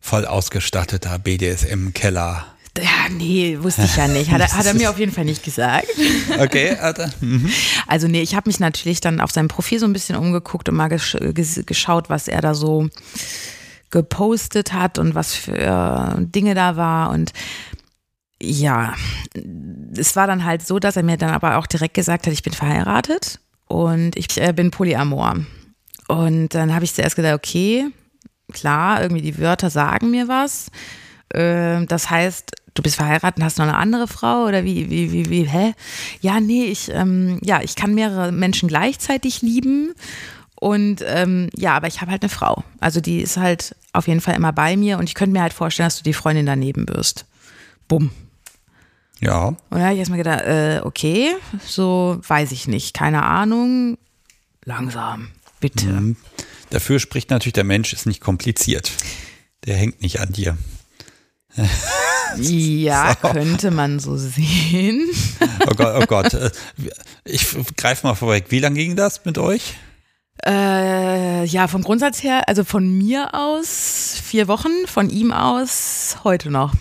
Voll 0.00 0.26
ausgestatteter 0.26 1.18
BDSM-Keller. 1.18 2.46
Ja, 2.78 3.08
nee, 3.10 3.58
wusste 3.60 3.82
ich 3.82 3.96
ja 3.96 4.08
nicht. 4.08 4.30
Hat 4.30 4.40
er, 4.40 4.52
hat 4.52 4.66
er 4.66 4.74
mir 4.80 4.90
auf 4.90 4.98
jeden 4.98 5.12
Fall 5.12 5.24
nicht 5.24 5.42
gesagt. 5.42 5.88
Okay, 6.38 6.76
Alter. 6.76 7.10
Mhm. 7.20 7.50
Also 7.86 8.08
nee, 8.08 8.22
ich 8.22 8.34
habe 8.34 8.48
mich 8.48 8.60
natürlich 8.60 9.00
dann 9.00 9.20
auf 9.20 9.30
seinem 9.30 9.48
Profil 9.48 9.78
so 9.78 9.86
ein 9.86 9.92
bisschen 9.92 10.16
umgeguckt 10.16 10.68
und 10.68 10.76
mal 10.76 10.88
gesch 10.88 11.16
ges 11.34 11.62
geschaut, 11.66 12.08
was 12.08 12.28
er 12.28 12.40
da 12.40 12.54
so 12.54 12.88
gepostet 13.90 14.72
hat 14.72 14.98
und 14.98 15.14
was 15.14 15.34
für 15.34 16.16
Dinge 16.20 16.54
da 16.54 16.76
war 16.76 17.10
und 17.10 17.32
ja, 18.42 18.94
es 19.96 20.16
war 20.16 20.26
dann 20.26 20.44
halt 20.44 20.66
so, 20.66 20.78
dass 20.78 20.96
er 20.96 21.02
mir 21.02 21.18
dann 21.18 21.30
aber 21.30 21.58
auch 21.58 21.66
direkt 21.66 21.94
gesagt 21.94 22.26
hat, 22.26 22.32
ich 22.32 22.42
bin 22.42 22.54
verheiratet 22.54 23.38
und 23.66 24.16
ich 24.16 24.40
äh, 24.40 24.52
bin 24.52 24.70
Polyamor. 24.70 25.40
Und 26.10 26.54
dann 26.54 26.74
habe 26.74 26.84
ich 26.84 26.92
zuerst 26.92 27.14
gedacht, 27.14 27.34
okay, 27.34 27.86
klar, 28.52 29.00
irgendwie 29.00 29.22
die 29.22 29.38
Wörter 29.38 29.70
sagen 29.70 30.10
mir 30.10 30.26
was. 30.26 30.72
Ähm, 31.32 31.86
das 31.86 32.10
heißt, 32.10 32.50
du 32.74 32.82
bist 32.82 32.96
verheiratet 32.96 33.38
und 33.38 33.44
hast 33.44 33.58
noch 33.58 33.66
eine 33.66 33.76
andere 33.76 34.08
Frau 34.08 34.44
oder 34.46 34.64
wie, 34.64 34.90
wie, 34.90 35.12
wie, 35.12 35.30
wie, 35.30 35.44
hä? 35.44 35.72
Ja, 36.20 36.40
nee, 36.40 36.64
ich, 36.64 36.90
ähm, 36.92 37.38
ja, 37.42 37.60
ich 37.62 37.76
kann 37.76 37.94
mehrere 37.94 38.32
Menschen 38.32 38.68
gleichzeitig 38.68 39.40
lieben. 39.42 39.94
Und 40.56 41.04
ähm, 41.06 41.48
ja, 41.54 41.76
aber 41.76 41.86
ich 41.86 42.00
habe 42.00 42.10
halt 42.10 42.22
eine 42.22 42.28
Frau. 42.28 42.64
Also 42.80 43.00
die 43.00 43.20
ist 43.20 43.36
halt 43.36 43.76
auf 43.92 44.08
jeden 44.08 44.20
Fall 44.20 44.34
immer 44.34 44.52
bei 44.52 44.76
mir 44.76 44.98
und 44.98 45.08
ich 45.08 45.14
könnte 45.14 45.32
mir 45.32 45.42
halt 45.42 45.52
vorstellen, 45.52 45.86
dass 45.86 45.98
du 45.98 46.02
die 46.02 46.12
Freundin 46.12 46.46
daneben 46.46 46.88
wirst. 46.88 47.24
Bumm. 47.86 48.10
Ja, 49.20 49.46
Und 49.46 49.58
da 49.70 49.80
habe 49.80 49.92
ich 49.92 50.00
erstmal 50.00 50.18
gedacht, 50.18 50.42
äh, 50.42 50.80
okay, 50.82 51.36
so 51.64 52.18
weiß 52.26 52.50
ich 52.50 52.66
nicht, 52.66 52.94
keine 52.94 53.22
Ahnung. 53.22 53.96
Langsam, 54.64 55.28
bitte. 55.60 55.86
Mhm. 55.86 56.16
dafür 56.70 56.98
spricht 56.98 57.30
natürlich, 57.30 57.52
der 57.54 57.64
Mensch 57.64 57.92
ist 57.92 58.06
nicht 58.06 58.20
kompliziert. 58.20 58.90
Der 59.66 59.76
hängt 59.76 60.02
nicht 60.02 60.20
an 60.20 60.32
dir. 60.32 60.56
Ja, 62.36 63.14
könnte 63.20 63.70
man 63.70 63.98
so 63.98 64.16
sehen. 64.16 65.08
Oh 65.66 65.74
Gott, 65.74 66.02
oh 66.02 66.06
Gott. 66.06 66.52
Ich 67.24 67.46
greife 67.76 68.06
mal 68.06 68.14
vorweg. 68.14 68.46
Wie 68.50 68.60
lange 68.60 68.76
ging 68.76 68.96
das 68.96 69.24
mit 69.24 69.36
euch? 69.36 69.74
Äh, 70.46 71.44
ja, 71.44 71.68
vom 71.68 71.82
Grundsatz 71.82 72.22
her, 72.22 72.48
also 72.48 72.64
von 72.64 72.96
mir 72.96 73.34
aus 73.34 74.14
vier 74.22 74.48
Wochen, 74.48 74.70
von 74.86 75.10
ihm 75.10 75.32
aus 75.32 76.18
heute 76.24 76.50
noch. 76.50 76.72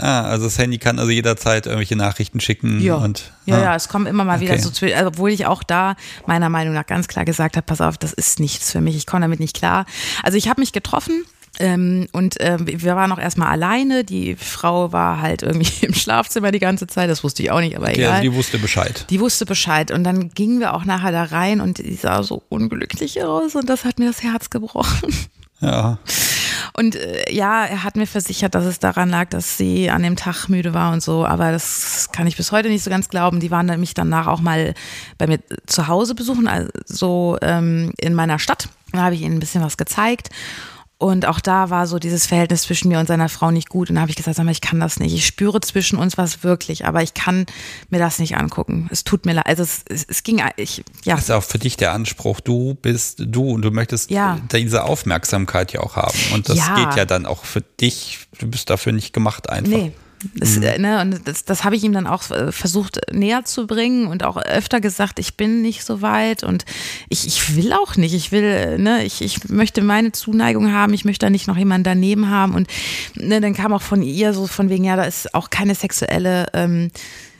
Ah, 0.00 0.22
also 0.22 0.44
das 0.46 0.58
Handy 0.58 0.78
kann 0.78 0.98
also 0.98 1.10
jederzeit 1.10 1.66
irgendwelche 1.66 1.96
Nachrichten 1.96 2.40
schicken 2.40 2.80
Ja. 2.80 2.96
und 2.96 3.32
Ja, 3.46 3.56
ah, 3.56 3.62
ja, 3.62 3.74
es 3.74 3.88
kommen 3.88 4.06
immer 4.06 4.24
mal 4.24 4.40
wieder 4.40 4.54
Okay. 4.54 4.62
so, 4.62 4.70
zwi- 4.70 4.94
also 4.94 5.08
obwohl 5.08 5.30
ich 5.30 5.46
auch 5.46 5.62
da 5.62 5.96
meiner 6.26 6.48
Meinung 6.48 6.74
nach 6.74 6.86
ganz 6.86 7.08
klar 7.08 7.24
gesagt 7.24 7.56
habe, 7.56 7.64
pass 7.64 7.80
auf, 7.80 7.98
das 7.98 8.12
ist 8.12 8.40
nichts 8.40 8.70
für 8.72 8.80
mich, 8.80 8.96
ich 8.96 9.06
komme 9.06 9.22
damit 9.22 9.40
nicht 9.40 9.56
klar. 9.56 9.86
Also 10.22 10.36
ich 10.38 10.48
habe 10.48 10.60
mich 10.60 10.72
getroffen 10.72 11.24
ähm, 11.60 12.06
und 12.12 12.36
ähm, 12.40 12.66
wir 12.66 12.94
waren 12.94 13.10
auch 13.10 13.18
erstmal 13.18 13.48
alleine, 13.48 14.04
die 14.04 14.36
Frau 14.36 14.92
war 14.92 15.20
halt 15.20 15.42
irgendwie 15.42 15.86
im 15.86 15.94
Schlafzimmer 15.94 16.52
die 16.52 16.58
ganze 16.60 16.86
Zeit, 16.86 17.10
das 17.10 17.24
wusste 17.24 17.42
ich 17.42 17.50
auch 17.50 17.60
nicht, 17.60 17.76
aber 17.76 17.86
okay, 17.86 17.96
egal. 18.00 18.10
also 18.12 18.22
die 18.22 18.34
wusste 18.34 18.58
Bescheid. 18.58 19.06
Die 19.10 19.18
wusste 19.20 19.44
Bescheid 19.46 19.90
und 19.90 20.04
dann 20.04 20.28
gingen 20.30 20.60
wir 20.60 20.74
auch 20.74 20.84
nachher 20.84 21.10
da 21.10 21.24
rein 21.24 21.60
und 21.60 21.78
die 21.78 21.94
sah 21.94 22.22
so 22.22 22.42
unglücklich 22.48 23.22
aus 23.24 23.54
und 23.56 23.68
das 23.68 23.84
hat 23.84 23.98
mir 23.98 24.06
das 24.06 24.22
Herz 24.22 24.50
gebrochen. 24.50 25.12
Ja. 25.60 25.98
Und 26.78 26.94
äh, 26.94 27.32
ja, 27.32 27.64
er 27.64 27.82
hat 27.82 27.96
mir 27.96 28.06
versichert, 28.06 28.54
dass 28.54 28.64
es 28.64 28.78
daran 28.78 29.10
lag, 29.10 29.28
dass 29.30 29.56
sie 29.56 29.90
an 29.90 30.02
dem 30.02 30.14
Tag 30.14 30.48
müde 30.48 30.74
war 30.74 30.92
und 30.92 31.02
so, 31.02 31.26
aber 31.26 31.50
das 31.50 32.10
kann 32.12 32.26
ich 32.26 32.36
bis 32.36 32.52
heute 32.52 32.68
nicht 32.68 32.84
so 32.84 32.90
ganz 32.90 33.08
glauben. 33.08 33.40
Die 33.40 33.50
waren 33.50 33.66
dann 33.66 33.80
mich 33.80 33.94
danach 33.94 34.28
auch 34.28 34.40
mal 34.40 34.74
bei 35.18 35.26
mir 35.26 35.40
zu 35.66 35.88
Hause 35.88 36.14
besuchen, 36.14 36.46
also 36.46 37.36
ähm, 37.42 37.92
in 37.98 38.14
meiner 38.14 38.38
Stadt. 38.38 38.68
Da 38.92 39.00
habe 39.00 39.14
ich 39.16 39.22
ihnen 39.22 39.36
ein 39.36 39.40
bisschen 39.40 39.62
was 39.62 39.76
gezeigt. 39.76 40.30
Und 41.00 41.26
auch 41.26 41.38
da 41.38 41.70
war 41.70 41.86
so 41.86 42.00
dieses 42.00 42.26
Verhältnis 42.26 42.62
zwischen 42.62 42.88
mir 42.88 42.98
und 42.98 43.06
seiner 43.06 43.28
Frau 43.28 43.52
nicht 43.52 43.68
gut. 43.68 43.88
Und 43.88 43.94
da 43.94 44.00
habe 44.00 44.10
ich 44.10 44.16
gesagt, 44.16 44.36
sag 44.36 44.44
mal, 44.44 44.50
ich 44.50 44.60
kann 44.60 44.80
das 44.80 44.98
nicht. 44.98 45.14
Ich 45.14 45.26
spüre 45.26 45.60
zwischen 45.60 45.96
uns 45.96 46.18
was 46.18 46.42
wirklich, 46.42 46.86
aber 46.86 47.04
ich 47.04 47.14
kann 47.14 47.46
mir 47.88 48.00
das 48.00 48.18
nicht 48.18 48.36
angucken. 48.36 48.88
Es 48.90 49.04
tut 49.04 49.24
mir 49.24 49.34
leid. 49.34 49.46
Also 49.46 49.62
es, 49.62 49.84
es, 49.88 50.04
es 50.08 50.24
ging, 50.24 50.42
ich, 50.56 50.82
ja. 51.04 51.14
Das 51.14 51.24
ist 51.24 51.30
auch 51.30 51.44
für 51.44 51.60
dich 51.60 51.76
der 51.76 51.92
Anspruch, 51.92 52.40
du 52.40 52.74
bist 52.74 53.22
du 53.24 53.48
und 53.52 53.62
du 53.62 53.70
möchtest 53.70 54.10
Ja. 54.10 54.40
diese 54.52 54.82
Aufmerksamkeit 54.82 55.72
ja 55.72 55.80
auch 55.80 55.94
haben. 55.94 56.18
Und 56.34 56.48
das 56.48 56.58
Ja. 56.58 56.74
geht 56.74 56.96
ja 56.96 57.04
dann 57.04 57.26
auch 57.26 57.44
für 57.44 57.60
dich, 57.60 58.26
du 58.40 58.48
bist 58.48 58.68
dafür 58.68 58.92
nicht 58.92 59.12
gemacht 59.12 59.48
einfach. 59.50 59.70
Nee. 59.70 59.92
Das, 60.34 60.56
äh, 60.56 60.78
ne, 60.78 61.00
und 61.00 61.26
das, 61.26 61.44
das 61.44 61.64
habe 61.64 61.76
ich 61.76 61.84
ihm 61.84 61.92
dann 61.92 62.06
auch 62.06 62.30
äh, 62.30 62.50
versucht 62.50 63.00
näher 63.12 63.44
zu 63.44 63.66
bringen 63.66 64.06
und 64.06 64.24
auch 64.24 64.36
öfter 64.36 64.80
gesagt, 64.80 65.18
ich 65.18 65.36
bin 65.36 65.62
nicht 65.62 65.84
so 65.84 66.02
weit 66.02 66.42
und 66.42 66.64
ich, 67.08 67.26
ich 67.26 67.56
will 67.56 67.72
auch 67.72 67.96
nicht. 67.96 68.14
Ich 68.14 68.32
will, 68.32 68.44
äh, 68.44 68.78
ne, 68.78 69.04
ich, 69.04 69.22
ich 69.22 69.48
möchte 69.48 69.82
meine 69.82 70.12
Zuneigung 70.12 70.72
haben, 70.72 70.92
ich 70.94 71.04
möchte 71.04 71.26
da 71.26 71.30
nicht 71.30 71.46
noch 71.46 71.56
jemanden 71.56 71.84
daneben 71.84 72.30
haben. 72.30 72.54
Und 72.54 72.68
ne, 73.14 73.40
dann 73.40 73.54
kam 73.54 73.72
auch 73.72 73.82
von 73.82 74.02
ihr 74.02 74.32
so 74.34 74.46
von 74.46 74.70
wegen, 74.70 74.84
ja, 74.84 74.96
da 74.96 75.04
ist 75.04 75.34
auch 75.34 75.50
keine 75.50 75.74
sexuelle 75.74 76.46
ähm, 76.52 76.90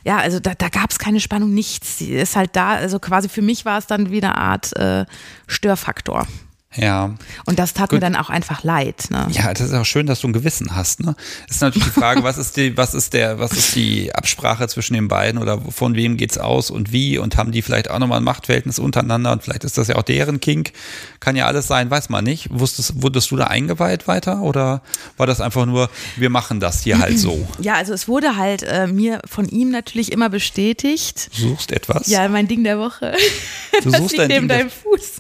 ja, 0.05 0.17
also 0.17 0.41
da, 0.41 0.55
da 0.55 0.71
gab 0.71 0.91
es 0.91 0.99
keine 0.99 1.21
Spannung, 1.21 1.53
nichts. 1.53 1.99
Sie 1.99 2.13
ist 2.13 2.35
halt 2.35 2.57
da, 2.57 2.71
also 2.71 2.99
quasi 2.99 3.29
für 3.29 3.43
mich 3.43 3.67
war 3.67 3.79
es 3.79 3.87
dann 3.87 4.11
wie 4.11 4.23
eine 4.23 4.39
Art 4.39 4.75
äh, 4.77 5.05
Störfaktor. 5.47 6.27
Ja. 6.77 7.15
Und 7.47 7.59
das 7.59 7.73
tat 7.73 7.93
mir 7.93 7.97
Gut. 7.97 8.03
dann 8.03 8.15
auch 8.15 8.29
einfach 8.29 8.63
leid. 8.63 9.07
Ne? 9.11 9.27
Ja, 9.31 9.53
das 9.55 9.69
ist 9.69 9.73
auch 9.75 9.87
schön, 9.87 10.07
dass 10.07 10.21
du 10.21 10.29
ein 10.29 10.35
Gewissen 10.35 10.77
hast. 10.77 11.01
Ne? 11.01 11.17
Ist 11.49 11.63
natürlich 11.63 11.85
die 11.89 11.99
Frage, 11.99 12.23
was 12.25 12.37
ist 12.37 12.59
die, 12.59 12.77
was 12.77 12.93
ist 12.93 13.15
der, 13.15 13.39
was 13.39 13.53
ist 13.53 13.75
die 13.75 14.15
Absprache 14.15 14.69
zwischen 14.69 14.93
den 14.93 15.09
beiden 15.09 15.41
oder 15.41 15.61
von 15.61 15.95
wem 15.95 16.19
geht's 16.19 16.37
aus 16.37 16.71
und 16.71 16.93
wie 16.93 17.17
und 17.17 17.39
haben 17.39 17.53
die 17.53 17.63
vielleicht 17.63 17.89
auch 17.91 17.99
nochmal 17.99 18.19
ein 18.19 18.25
Machtverhältnis 18.25 18.79
untereinander 18.79 19.33
und 19.33 19.43
vielleicht 19.43 19.65
ist 19.65 19.79
das 19.79 19.89
ja 19.89 19.97
auch 19.97 20.03
deren 20.03 20.41
Kink. 20.41 20.73
Kann 21.21 21.37
ja 21.37 21.47
alles 21.47 21.67
sein, 21.69 21.91
weiß 21.91 22.11
man 22.11 22.23
nicht. 22.25 22.49
Wusstest, 22.51 23.03
wurdest 23.03 23.31
du 23.31 23.37
da 23.37 23.45
eingeweiht 23.45 24.07
weiter 24.07 24.43
oder 24.43 24.83
war 25.17 25.27
das 25.27 25.41
einfach 25.41 25.65
nur, 25.65 25.89
wir 26.17 26.29
machen 26.31 26.61
das 26.61 26.83
hier 26.83 26.99
halt 26.99 27.19
so? 27.19 27.47
Ja, 27.61 27.75
also 27.75 27.93
es 27.93 28.09
wurde 28.09 28.37
halt 28.37 28.63
äh, 28.63 28.87
mir 28.87 29.21
von 29.27 29.49
ihm 29.49 29.71
natürlich 29.71 30.13
immer 30.13 30.29
bestätigt. 30.29 31.31
Du 31.37 31.49
suchst 31.49 31.73
etwas? 31.73 32.07
Ja, 32.09 32.29
mein 32.29 32.47
Ding 32.47 32.63
der 32.63 32.79
Woche. 32.79 33.15
du 33.83 33.91
Das 33.91 34.01
suchst 34.01 34.13
liegt 34.13 34.19
dein 34.23 34.29
neben 34.29 34.49
Ding. 34.49 34.59
deinem 34.59 34.71
Fuß. 34.71 35.19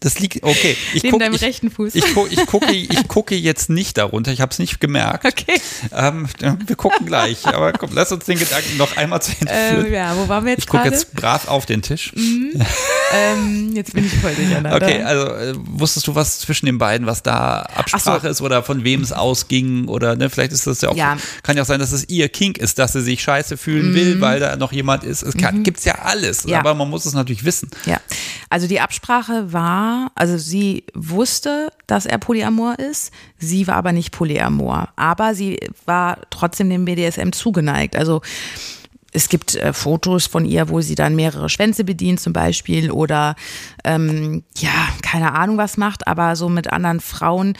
Das 0.00 0.18
liegt, 0.18 0.42
okay. 0.42 0.76
Ich 0.94 1.02
Neben 1.02 1.12
guck, 1.12 1.20
deinem 1.20 1.34
ich, 1.34 1.42
rechten 1.42 1.70
Fuß. 1.70 1.94
Ich, 1.94 2.14
gu, 2.14 2.26
ich, 2.30 2.46
gucke, 2.46 2.72
ich 2.72 3.06
gucke 3.06 3.34
jetzt 3.34 3.68
nicht 3.68 3.98
darunter, 3.98 4.32
ich 4.32 4.40
habe 4.40 4.50
es 4.50 4.58
nicht 4.58 4.80
gemerkt. 4.80 5.24
Okay. 5.26 5.60
Ähm, 5.92 6.26
wir 6.66 6.76
gucken 6.76 7.04
gleich, 7.06 7.46
aber 7.46 7.72
komm, 7.72 7.90
lass 7.92 8.10
uns 8.10 8.24
den 8.24 8.38
Gedanken 8.38 8.76
noch 8.78 8.96
einmal 8.96 9.20
zu 9.20 9.32
Ende 9.38 9.52
führen. 9.52 9.86
Ähm, 9.86 9.92
ja, 9.92 10.16
wo 10.16 10.26
waren 10.28 10.44
wir 10.44 10.52
jetzt 10.52 10.60
Ich 10.60 10.66
gucke 10.68 10.84
jetzt 10.88 11.12
brav 11.14 11.48
auf 11.48 11.66
den 11.66 11.82
Tisch. 11.82 12.12
ähm, 13.12 13.72
jetzt 13.74 13.92
bin 13.92 14.06
ich 14.06 14.12
voll 14.14 14.34
durcheinander. 14.34 14.74
Okay, 14.76 15.02
also 15.02 15.26
äh, 15.34 15.54
wusstest 15.66 16.06
du 16.06 16.14
was 16.14 16.38
zwischen 16.40 16.66
den 16.66 16.78
beiden, 16.78 17.06
was 17.06 17.22
da 17.22 17.60
Absprache 17.62 18.20
so. 18.22 18.28
ist 18.28 18.40
oder 18.40 18.62
von 18.62 18.84
wem 18.84 19.02
es 19.02 19.12
ausging 19.12 19.88
oder 19.88 20.16
ne, 20.16 20.30
vielleicht 20.30 20.52
ist 20.52 20.66
das 20.66 20.80
ja 20.80 20.88
auch, 20.90 20.96
Ja. 20.96 21.16
kann 21.42 21.56
ja 21.56 21.62
auch 21.62 21.66
sein, 21.66 21.80
dass 21.80 21.92
es 21.92 22.08
ihr 22.08 22.28
Kink 22.28 22.58
ist, 22.58 22.78
dass 22.78 22.92
sie 22.92 23.02
sich 23.02 23.22
scheiße 23.22 23.56
fühlen 23.56 23.94
will, 23.94 24.20
weil 24.20 24.40
da 24.40 24.56
noch 24.56 24.72
jemand 24.72 25.04
ist. 25.04 25.22
Es 25.22 25.36
kann, 25.36 25.62
gibt's 25.62 25.84
ja 25.84 25.96
alles, 26.02 26.44
Mhm. 26.44 26.50
Ja. 26.50 26.58
aber 26.60 26.74
man 26.74 26.88
muss 26.88 27.04
es 27.06 27.12
natürlich 27.12 27.44
wissen. 27.44 27.68
Ja, 27.86 28.00
also 28.48 28.66
die 28.66 28.80
Absprache 28.80 29.52
war, 29.52 29.89
also 30.14 30.38
sie 30.38 30.84
wusste, 30.94 31.72
dass 31.86 32.06
er 32.06 32.18
Polyamor 32.18 32.78
ist, 32.78 33.12
sie 33.38 33.66
war 33.66 33.76
aber 33.76 33.92
nicht 33.92 34.12
Polyamor, 34.12 34.88
aber 34.96 35.34
sie 35.34 35.58
war 35.86 36.18
trotzdem 36.30 36.70
dem 36.70 36.84
BDSM 36.84 37.32
zugeneigt. 37.32 37.96
Also 37.96 38.22
es 39.12 39.28
gibt 39.28 39.56
äh, 39.56 39.72
Fotos 39.72 40.26
von 40.26 40.44
ihr, 40.44 40.68
wo 40.68 40.80
sie 40.80 40.94
dann 40.94 41.16
mehrere 41.16 41.48
Schwänze 41.48 41.84
bedient 41.84 42.20
zum 42.20 42.32
Beispiel 42.32 42.90
oder 42.90 43.34
ähm, 43.84 44.44
ja, 44.56 44.88
keine 45.02 45.32
Ahnung 45.32 45.56
was 45.56 45.76
macht, 45.76 46.06
aber 46.06 46.36
so 46.36 46.48
mit 46.48 46.72
anderen 46.72 47.00
Frauen. 47.00 47.54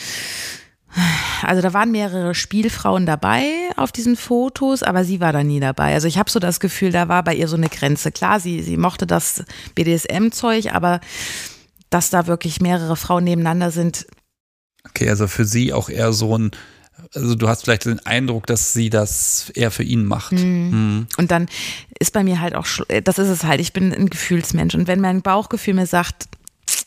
Also 1.42 1.62
da 1.62 1.72
waren 1.72 1.92
mehrere 1.92 2.34
Spielfrauen 2.34 3.06
dabei 3.06 3.44
auf 3.76 3.92
diesen 3.92 4.16
Fotos, 4.16 4.82
aber 4.82 5.04
sie 5.04 5.20
war 5.20 5.32
da 5.32 5.44
nie 5.44 5.60
dabei. 5.60 5.94
Also 5.94 6.08
ich 6.08 6.18
habe 6.18 6.30
so 6.30 6.40
das 6.40 6.58
Gefühl, 6.58 6.90
da 6.90 7.08
war 7.08 7.22
bei 7.22 7.34
ihr 7.34 7.46
so 7.46 7.56
eine 7.56 7.68
Grenze. 7.68 8.10
Klar, 8.10 8.40
sie, 8.40 8.60
sie 8.60 8.76
mochte 8.76 9.06
das 9.06 9.44
BDSM-Zeug, 9.76 10.74
aber 10.74 11.00
dass 11.90 12.10
da 12.10 12.26
wirklich 12.26 12.60
mehrere 12.60 12.96
Frauen 12.96 13.24
nebeneinander 13.24 13.70
sind, 13.70 14.06
Okay, 14.88 15.08
also 15.10 15.26
für 15.26 15.44
sie 15.44 15.72
auch 15.72 15.88
eher 15.88 16.12
so 16.12 16.36
ein, 16.36 16.50
also 17.14 17.34
du 17.34 17.48
hast 17.48 17.64
vielleicht 17.64 17.84
den 17.84 18.04
Eindruck, 18.06 18.46
dass 18.46 18.72
sie 18.72 18.90
das 18.90 19.50
eher 19.54 19.70
für 19.70 19.82
ihn 19.82 20.04
macht. 20.04 20.32
Mhm. 20.32 21.06
Und 21.16 21.30
dann 21.30 21.48
ist 21.98 22.12
bei 22.12 22.24
mir 22.24 22.40
halt 22.40 22.54
auch, 22.54 22.66
äh, 22.88 23.02
das 23.02 23.18
ist 23.18 23.28
es 23.28 23.44
halt, 23.44 23.60
ich 23.60 23.72
bin 23.72 23.92
ein 23.92 24.08
Gefühlsmensch. 24.08 24.74
Und 24.74 24.86
wenn 24.86 25.00
mein 25.00 25.22
Bauchgefühl 25.22 25.74
mir 25.74 25.86
sagt, 25.86 26.28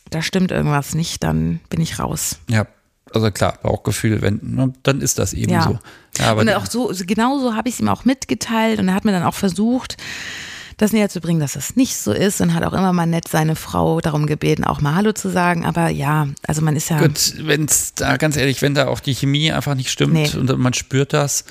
da 0.09 0.21
stimmt 0.21 0.51
irgendwas 0.51 0.95
nicht, 0.95 1.23
dann 1.23 1.59
bin 1.69 1.81
ich 1.81 1.99
raus. 1.99 2.37
Ja, 2.49 2.67
also 3.13 3.29
klar, 3.31 3.59
Bauchgefühl, 3.61 4.21
wenn, 4.21 4.39
ne, 4.41 4.73
dann 4.83 5.01
ist 5.01 5.19
das 5.19 5.33
eben 5.33 5.51
Ja. 5.51 5.63
so. 5.63 5.79
Ja, 6.17 6.31
aber 6.31 6.41
und 6.41 6.49
auch 6.49 6.65
so, 6.65 6.91
genau 7.05 7.39
so 7.39 7.55
habe 7.55 7.69
ich 7.69 7.75
es 7.75 7.81
ihm 7.81 7.89
auch 7.89 8.05
mitgeteilt 8.05 8.79
und 8.79 8.87
er 8.87 8.93
hat 8.95 9.05
mir 9.05 9.11
dann 9.11 9.23
auch 9.23 9.33
versucht, 9.35 9.97
das 10.83 10.91
näher 10.93 11.09
zu 11.09 11.21
bringen, 11.21 11.39
dass 11.39 11.53
das 11.53 11.75
nicht 11.75 11.95
so 11.95 12.11
ist 12.11 12.41
und 12.41 12.53
hat 12.53 12.63
auch 12.63 12.73
immer 12.73 12.93
mal 12.93 13.05
nett 13.05 13.27
seine 13.27 13.55
Frau 13.55 14.01
darum 14.01 14.25
gebeten, 14.27 14.63
auch 14.63 14.81
mal 14.81 14.95
Hallo 14.95 15.13
zu 15.13 15.29
sagen. 15.29 15.65
Aber 15.65 15.89
ja, 15.89 16.27
also 16.45 16.61
man 16.61 16.75
ist 16.75 16.89
ja. 16.89 16.99
Gut, 16.99 17.33
wenn 17.39 17.65
es 17.65 17.93
da, 17.95 18.17
ganz 18.17 18.35
ehrlich, 18.37 18.61
wenn 18.61 18.75
da 18.75 18.87
auch 18.87 18.99
die 18.99 19.15
Chemie 19.15 19.51
einfach 19.51 19.75
nicht 19.75 19.89
stimmt 19.89 20.13
Nee. 20.13 20.29
und 20.35 20.55
man 20.59 20.73
spürt 20.73 21.13
das, 21.13 21.45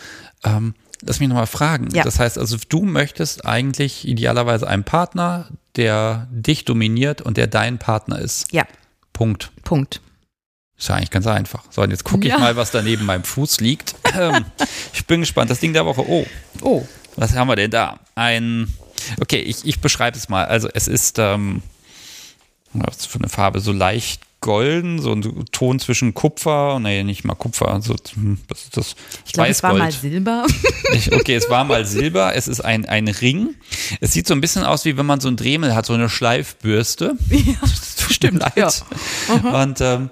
ähm, 0.45 0.75
lass 1.03 1.19
mich 1.21 1.29
nochmal 1.29 1.47
fragen. 1.47 1.89
Ja. 1.93 2.05
Das 2.05 2.19
heißt 2.19 2.39
also, 2.39 2.57
du 2.69 2.83
möchtest 2.83 3.45
eigentlich 3.47 4.07
idealerweise 4.07 4.69
einen 4.69 4.85
Partner, 4.85 5.49
der 5.77 6.29
dich 6.31 6.65
dominiert 6.65 7.23
und 7.23 7.37
der 7.39 7.47
dein 7.47 7.79
Partner 7.79 8.19
ist. 8.19 8.53
Ja, 8.53 8.65
Punkt. 9.13 9.51
Punkt. 9.65 10.01
Ist 10.79 10.89
ja 10.89 10.97
eigentlich 10.97 11.11
ganz 11.11 11.27
einfach. 11.27 11.65
So, 11.71 11.81
und 11.83 11.91
jetzt 11.91 12.05
gucke 12.05 12.27
ich 12.27 12.33
Ja. 12.33 12.39
mal, 12.39 12.57
was 12.57 12.71
da 12.71 12.83
neben 12.83 13.05
meinem 13.07 13.25
Fuß 13.25 13.61
liegt. 13.61 13.95
Ähm, 14.15 14.45
ich 14.93 15.07
bin 15.07 15.21
gespannt. 15.21 15.51
Das 15.51 15.59
Ding 15.59 15.73
der 15.73 15.87
Woche. 15.87 16.05
Oh, 16.07 16.27
Oh. 16.61 16.87
was 17.17 17.33
haben 17.35 17.49
wir 17.49 17.57
denn 17.57 17.71
da? 17.71 17.99
Ein. 18.15 18.69
Okay, 19.20 19.39
ich, 19.41 19.65
ich 19.65 19.81
beschreibe 19.81 20.16
es 20.16 20.29
mal. 20.29 20.45
Also, 20.45 20.69
es 20.73 20.89
ist. 20.89 21.19
Ähm, 21.19 21.62
was 22.74 23.05
für 23.07 23.19
eine 23.19 23.29
Farbe? 23.29 23.61
So 23.61 23.73
leicht 23.73 24.23
golden, 24.41 25.01
so 25.01 25.12
ein 25.12 25.45
Ton 25.53 25.79
zwischen 25.79 26.15
Kupfer, 26.15 26.81
nee, 26.81 27.05
nicht 27.05 27.23
mal 27.24 27.35
Kupfer, 27.35 27.81
so, 27.81 27.95
hm, 28.15 28.39
was 28.49 28.62
ist 28.65 28.77
das? 28.77 28.97
Ich 29.24 29.33
glaube, 29.33 29.51
es 29.51 29.62
war 29.62 29.74
mal. 29.74 29.93
Silber. 29.93 30.47
Okay, 31.12 31.37
es 31.37 31.49
war 31.49 31.65
mal 31.65 31.87
Silber, 31.87 32.35
es 32.35 32.49
ist 32.49 32.61
ein, 32.61 32.85
ein 32.87 33.09
Ring. 33.09 33.55
Es 34.01 34.12
sieht 34.12 34.27
so 34.27 34.35
ein 34.35 34.41
bisschen 34.43 34.65
aus, 34.65 34.85
wie 34.85 34.97
wenn 34.99 35.07
man 35.07 35.20
so 35.20 35.29
ein 35.29 35.37
Dremel 35.37 35.74
hat, 35.74 35.87
so 35.87 35.93
eine 35.95 36.09
Schleifbürste. 36.11 37.16
Ja, 37.31 37.55
Stimmt, 38.11 38.45
ja. 38.57 38.69
Und 39.53 39.81
ähm, 39.81 40.11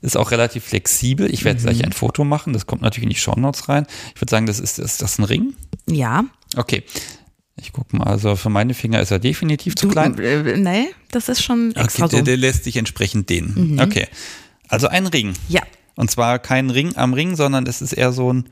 ist 0.00 0.16
auch 0.16 0.30
relativ 0.32 0.64
flexibel. 0.64 1.32
Ich 1.32 1.44
werde 1.44 1.58
Mhm. 1.60 1.64
gleich 1.64 1.84
ein 1.84 1.92
Foto 1.92 2.24
machen, 2.24 2.52
das 2.52 2.66
kommt 2.66 2.82
natürlich 2.82 3.04
in 3.04 3.10
die 3.10 3.16
Shownotes 3.16 3.68
rein. 3.68 3.86
Ich 4.14 4.20
würde 4.20 4.30
sagen, 4.30 4.46
das 4.46 4.60
ist, 4.60 4.78
ist 4.78 5.00
das 5.02 5.18
ein 5.18 5.24
Ring? 5.24 5.54
Ja. 5.86 6.24
Okay. 6.56 6.84
Ich 7.56 7.72
gucke 7.72 7.96
mal, 7.96 8.04
also 8.06 8.34
für 8.36 8.48
meine 8.48 8.72
Finger 8.74 9.00
ist 9.00 9.10
er 9.10 9.18
definitiv 9.18 9.74
zu 9.76 9.86
Du, 9.86 9.92
klein. 9.92 10.18
äh, 10.18 10.56
nee, 10.56 10.86
das 11.10 11.28
ist 11.28 11.42
schon 11.42 11.74
extra 11.76 12.06
Okay, 12.06 12.10
der, 12.12 12.18
so. 12.20 12.24
der 12.24 12.36
lässt 12.38 12.64
sich 12.64 12.76
entsprechend 12.76 13.28
dehnen. 13.28 13.78
Okay. 13.80 14.08
Also 14.68 14.88
ein 14.88 15.06
Ring. 15.06 15.34
Ja. 15.48 15.60
Und 15.94 16.10
zwar 16.10 16.38
kein 16.38 16.70
Ring 16.70 16.96
am 16.96 17.12
Ring, 17.12 17.36
sondern 17.36 17.64
das 17.66 17.82
ist 17.82 17.92
eher 17.92 18.12
so 18.12 18.32
ein, 18.32 18.48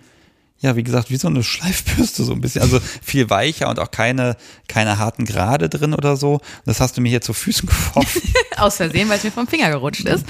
ja, 0.59 0.77
wie 0.77 0.83
gesagt, 0.83 1.09
wie 1.11 1.17
so 1.17 1.29
eine 1.29 1.43
Schleifbürste 1.43 2.23
so 2.25 2.33
ein 2.33 2.43
bisschen. 2.43 2.61
Also 2.61 2.79
viel 3.03 3.31
weicher 3.31 3.71
und 3.71 3.79
auch 3.79 3.91
keine, 3.91 4.37
keine 4.69 4.99
harten 4.99 5.25
Grade 5.25 5.71
drin 5.71 5.95
oder 5.95 6.19
so. 6.19 6.41
Das 6.67 6.81
hast 6.81 6.99
du 6.99 7.01
mir 7.01 7.09
hier 7.09 7.23
zu 7.23 7.33
Füßen 7.33 7.67
geworfen. 7.95 8.21
Aus 8.59 8.77
Versehen, 8.77 9.09
weil 9.09 9.17
es 9.17 9.25
mir 9.25 9.33
vom 9.33 9.47
Finger 9.49 9.71
gerutscht 9.71 10.05
ist. 10.05 10.27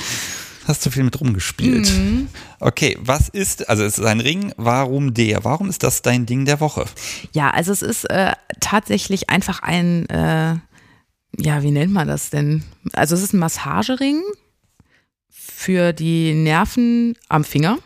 Hast 0.66 0.84
du 0.84 0.90
viel 0.90 1.02
mit 1.02 1.18
rumgespielt. 1.20 1.90
Mhm. 1.90 2.28
Okay, 2.60 2.96
was 3.00 3.28
ist, 3.28 3.68
also 3.68 3.82
es 3.82 3.98
ist 3.98 4.04
ein 4.04 4.20
Ring, 4.20 4.52
warum 4.56 5.14
der? 5.14 5.44
Warum 5.44 5.68
ist 5.68 5.82
das 5.82 6.02
dein 6.02 6.26
Ding 6.26 6.44
der 6.44 6.60
Woche? 6.60 6.84
Ja, 7.32 7.50
also 7.50 7.72
es 7.72 7.82
ist 7.82 8.04
äh, 8.04 8.32
tatsächlich 8.60 9.30
einfach 9.30 9.62
ein, 9.62 10.08
äh, 10.10 10.56
ja, 11.38 11.62
wie 11.62 11.70
nennt 11.70 11.92
man 11.92 12.08
das 12.08 12.30
denn? 12.30 12.62
Also 12.92 13.14
es 13.14 13.22
ist 13.22 13.32
ein 13.32 13.38
Massagering 13.38 14.20
für 15.30 15.92
die 15.92 16.34
Nerven 16.34 17.16
am 17.28 17.44
Finger 17.44 17.78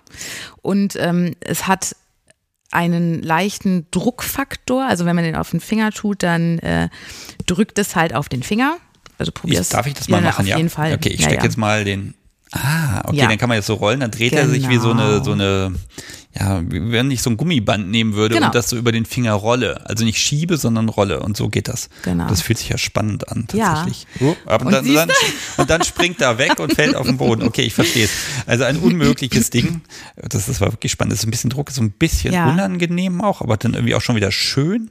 und 0.62 0.96
ähm, 0.96 1.34
es 1.40 1.66
hat 1.66 1.96
einen 2.70 3.22
leichten 3.22 3.86
Druckfaktor. 3.90 4.84
Also 4.84 5.06
wenn 5.06 5.14
man 5.14 5.24
den 5.24 5.36
auf 5.36 5.50
den 5.50 5.60
Finger 5.60 5.92
tut, 5.92 6.22
dann 6.22 6.58
äh, 6.58 6.88
drückt 7.46 7.78
es 7.78 7.94
halt 7.96 8.14
auf 8.14 8.28
den 8.28 8.42
Finger. 8.42 8.76
Also 9.18 9.30
Ich, 9.30 9.34
probier's. 9.34 9.68
darf 9.68 9.86
ich 9.86 9.94
das 9.94 10.08
mal 10.08 10.20
machen? 10.20 10.42
Auf 10.42 10.48
ja. 10.48 10.56
jeden 10.56 10.70
Fall. 10.70 10.92
Okay, 10.94 11.10
ich 11.10 11.20
ja, 11.20 11.26
stecke 11.26 11.42
ja. 11.42 11.44
jetzt 11.44 11.56
mal 11.56 11.84
den. 11.84 12.14
Ah, 12.56 13.02
okay, 13.08 13.16
Ja. 13.16 13.26
dann 13.28 13.36
kann 13.38 13.48
man 13.48 13.56
jetzt 13.56 13.66
so 13.66 13.74
rollen, 13.74 13.98
dann 14.00 14.12
dreht 14.12 14.32
er 14.32 14.48
sich 14.48 14.68
wie 14.68 14.76
so 14.78 14.92
eine, 14.92 15.02
Genau. 15.14 15.24
so 15.24 15.32
eine, 15.32 15.74
ja, 16.38 16.62
wie 16.70 16.92
wenn 16.92 17.10
ich 17.10 17.20
so 17.20 17.30
ein 17.30 17.36
Gummiband 17.36 17.88
nehmen 17.90 18.14
würde 18.14 18.36
Genau. 18.36 18.46
und 18.46 18.54
das 18.54 18.68
so 18.70 18.76
über 18.76 18.92
den 18.92 19.06
Finger 19.06 19.32
rolle. 19.32 19.88
Also 19.88 20.04
nicht 20.04 20.18
schiebe, 20.18 20.56
sondern 20.56 20.88
rolle. 20.88 21.20
Und 21.20 21.36
so 21.36 21.48
geht 21.48 21.66
das. 21.66 21.88
Genau. 22.02 22.28
Das 22.28 22.42
fühlt 22.42 22.58
sich 22.58 22.68
ja 22.68 22.78
spannend 22.78 23.28
an, 23.28 23.48
Ja. 23.52 23.74
tatsächlich. 23.74 24.06
Oh, 24.20 24.36
aber 24.46 24.66
Und 24.66 24.72
dann, 24.72 24.94
dann, 24.94 25.10
und 25.56 25.68
dann 25.70 25.82
springt 25.82 26.20
er 26.20 26.38
weg 26.38 26.58
und 26.60 26.72
fällt 26.74 26.94
auf 26.94 27.06
den 27.06 27.16
Boden. 27.16 27.42
Okay, 27.42 27.62
ich 27.62 27.74
verstehe 27.74 28.04
es. 28.04 28.10
Also 28.46 28.62
ein 28.64 28.76
unmögliches 28.78 29.50
Ding. 29.50 29.80
Das, 30.16 30.46
das 30.46 30.60
war 30.60 30.72
wirklich 30.72 30.92
spannend. 30.92 31.12
Das 31.12 31.20
ist 31.20 31.26
ein 31.26 31.30
bisschen 31.32 31.50
Druck, 31.50 31.70
ist 31.70 31.76
so 31.76 31.82
ein 31.82 31.90
bisschen 31.90 32.32
Ja. 32.34 32.48
unangenehm 32.50 33.20
auch, 33.20 33.40
aber 33.40 33.56
dann 33.56 33.74
irgendwie 33.74 33.94
auch 33.96 34.00
schon 34.00 34.14
wieder 34.16 34.30
schön. 34.30 34.90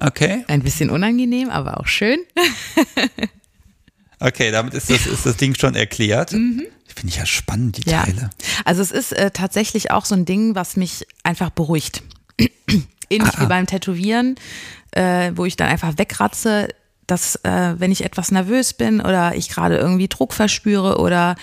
Okay. 0.00 0.44
Ein 0.48 0.62
bisschen 0.62 0.90
unangenehm, 0.90 1.50
aber 1.50 1.80
auch 1.80 1.86
schön. 1.86 2.18
Okay, 4.20 4.50
damit 4.50 4.74
ist 4.74 4.90
das, 4.90 5.06
ist 5.06 5.26
das 5.26 5.36
Ding 5.36 5.54
schon 5.58 5.74
erklärt. 5.74 6.30
Finde 6.30 6.64
ich 7.04 7.16
ja 7.16 7.26
spannend, 7.26 7.76
die 7.76 7.88
Mhm. 7.88 7.92
Ja. 7.92 8.04
Teile. 8.04 8.30
Also 8.64 8.82
es 8.82 8.90
ist 8.90 9.12
äh, 9.12 9.30
tatsächlich 9.30 9.90
auch 9.90 10.04
so 10.04 10.14
ein 10.14 10.24
Ding, 10.24 10.54
was 10.54 10.76
mich 10.76 11.06
einfach 11.22 11.50
beruhigt. 11.50 12.02
Ähnlich 13.10 13.34
Ah. 13.36 13.42
wie 13.42 13.46
beim 13.46 13.66
Tätowieren, 13.66 14.34
äh, 14.92 15.32
wo 15.34 15.44
ich 15.44 15.56
dann 15.56 15.68
einfach 15.68 15.94
wegratze, 15.98 16.68
dass 17.06 17.36
äh, 17.36 17.74
wenn 17.78 17.90
ich 17.90 18.04
etwas 18.04 18.30
nervös 18.32 18.74
bin 18.74 19.00
oder 19.00 19.34
ich 19.34 19.48
gerade 19.48 19.78
irgendwie 19.78 20.08
Druck 20.08 20.34
verspüre 20.34 20.98
oder 20.98 21.36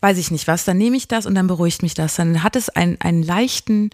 weiß 0.00 0.18
ich 0.18 0.30
nicht 0.30 0.46
was, 0.48 0.64
dann 0.66 0.76
nehme 0.76 0.96
ich 0.98 1.08
das 1.08 1.24
und 1.24 1.34
dann 1.34 1.46
beruhigt 1.46 1.82
mich 1.82 1.94
das. 1.94 2.16
Dann 2.16 2.42
hat 2.42 2.56
es 2.56 2.68
einen, 2.68 3.00
einen 3.00 3.22
leichten, 3.22 3.88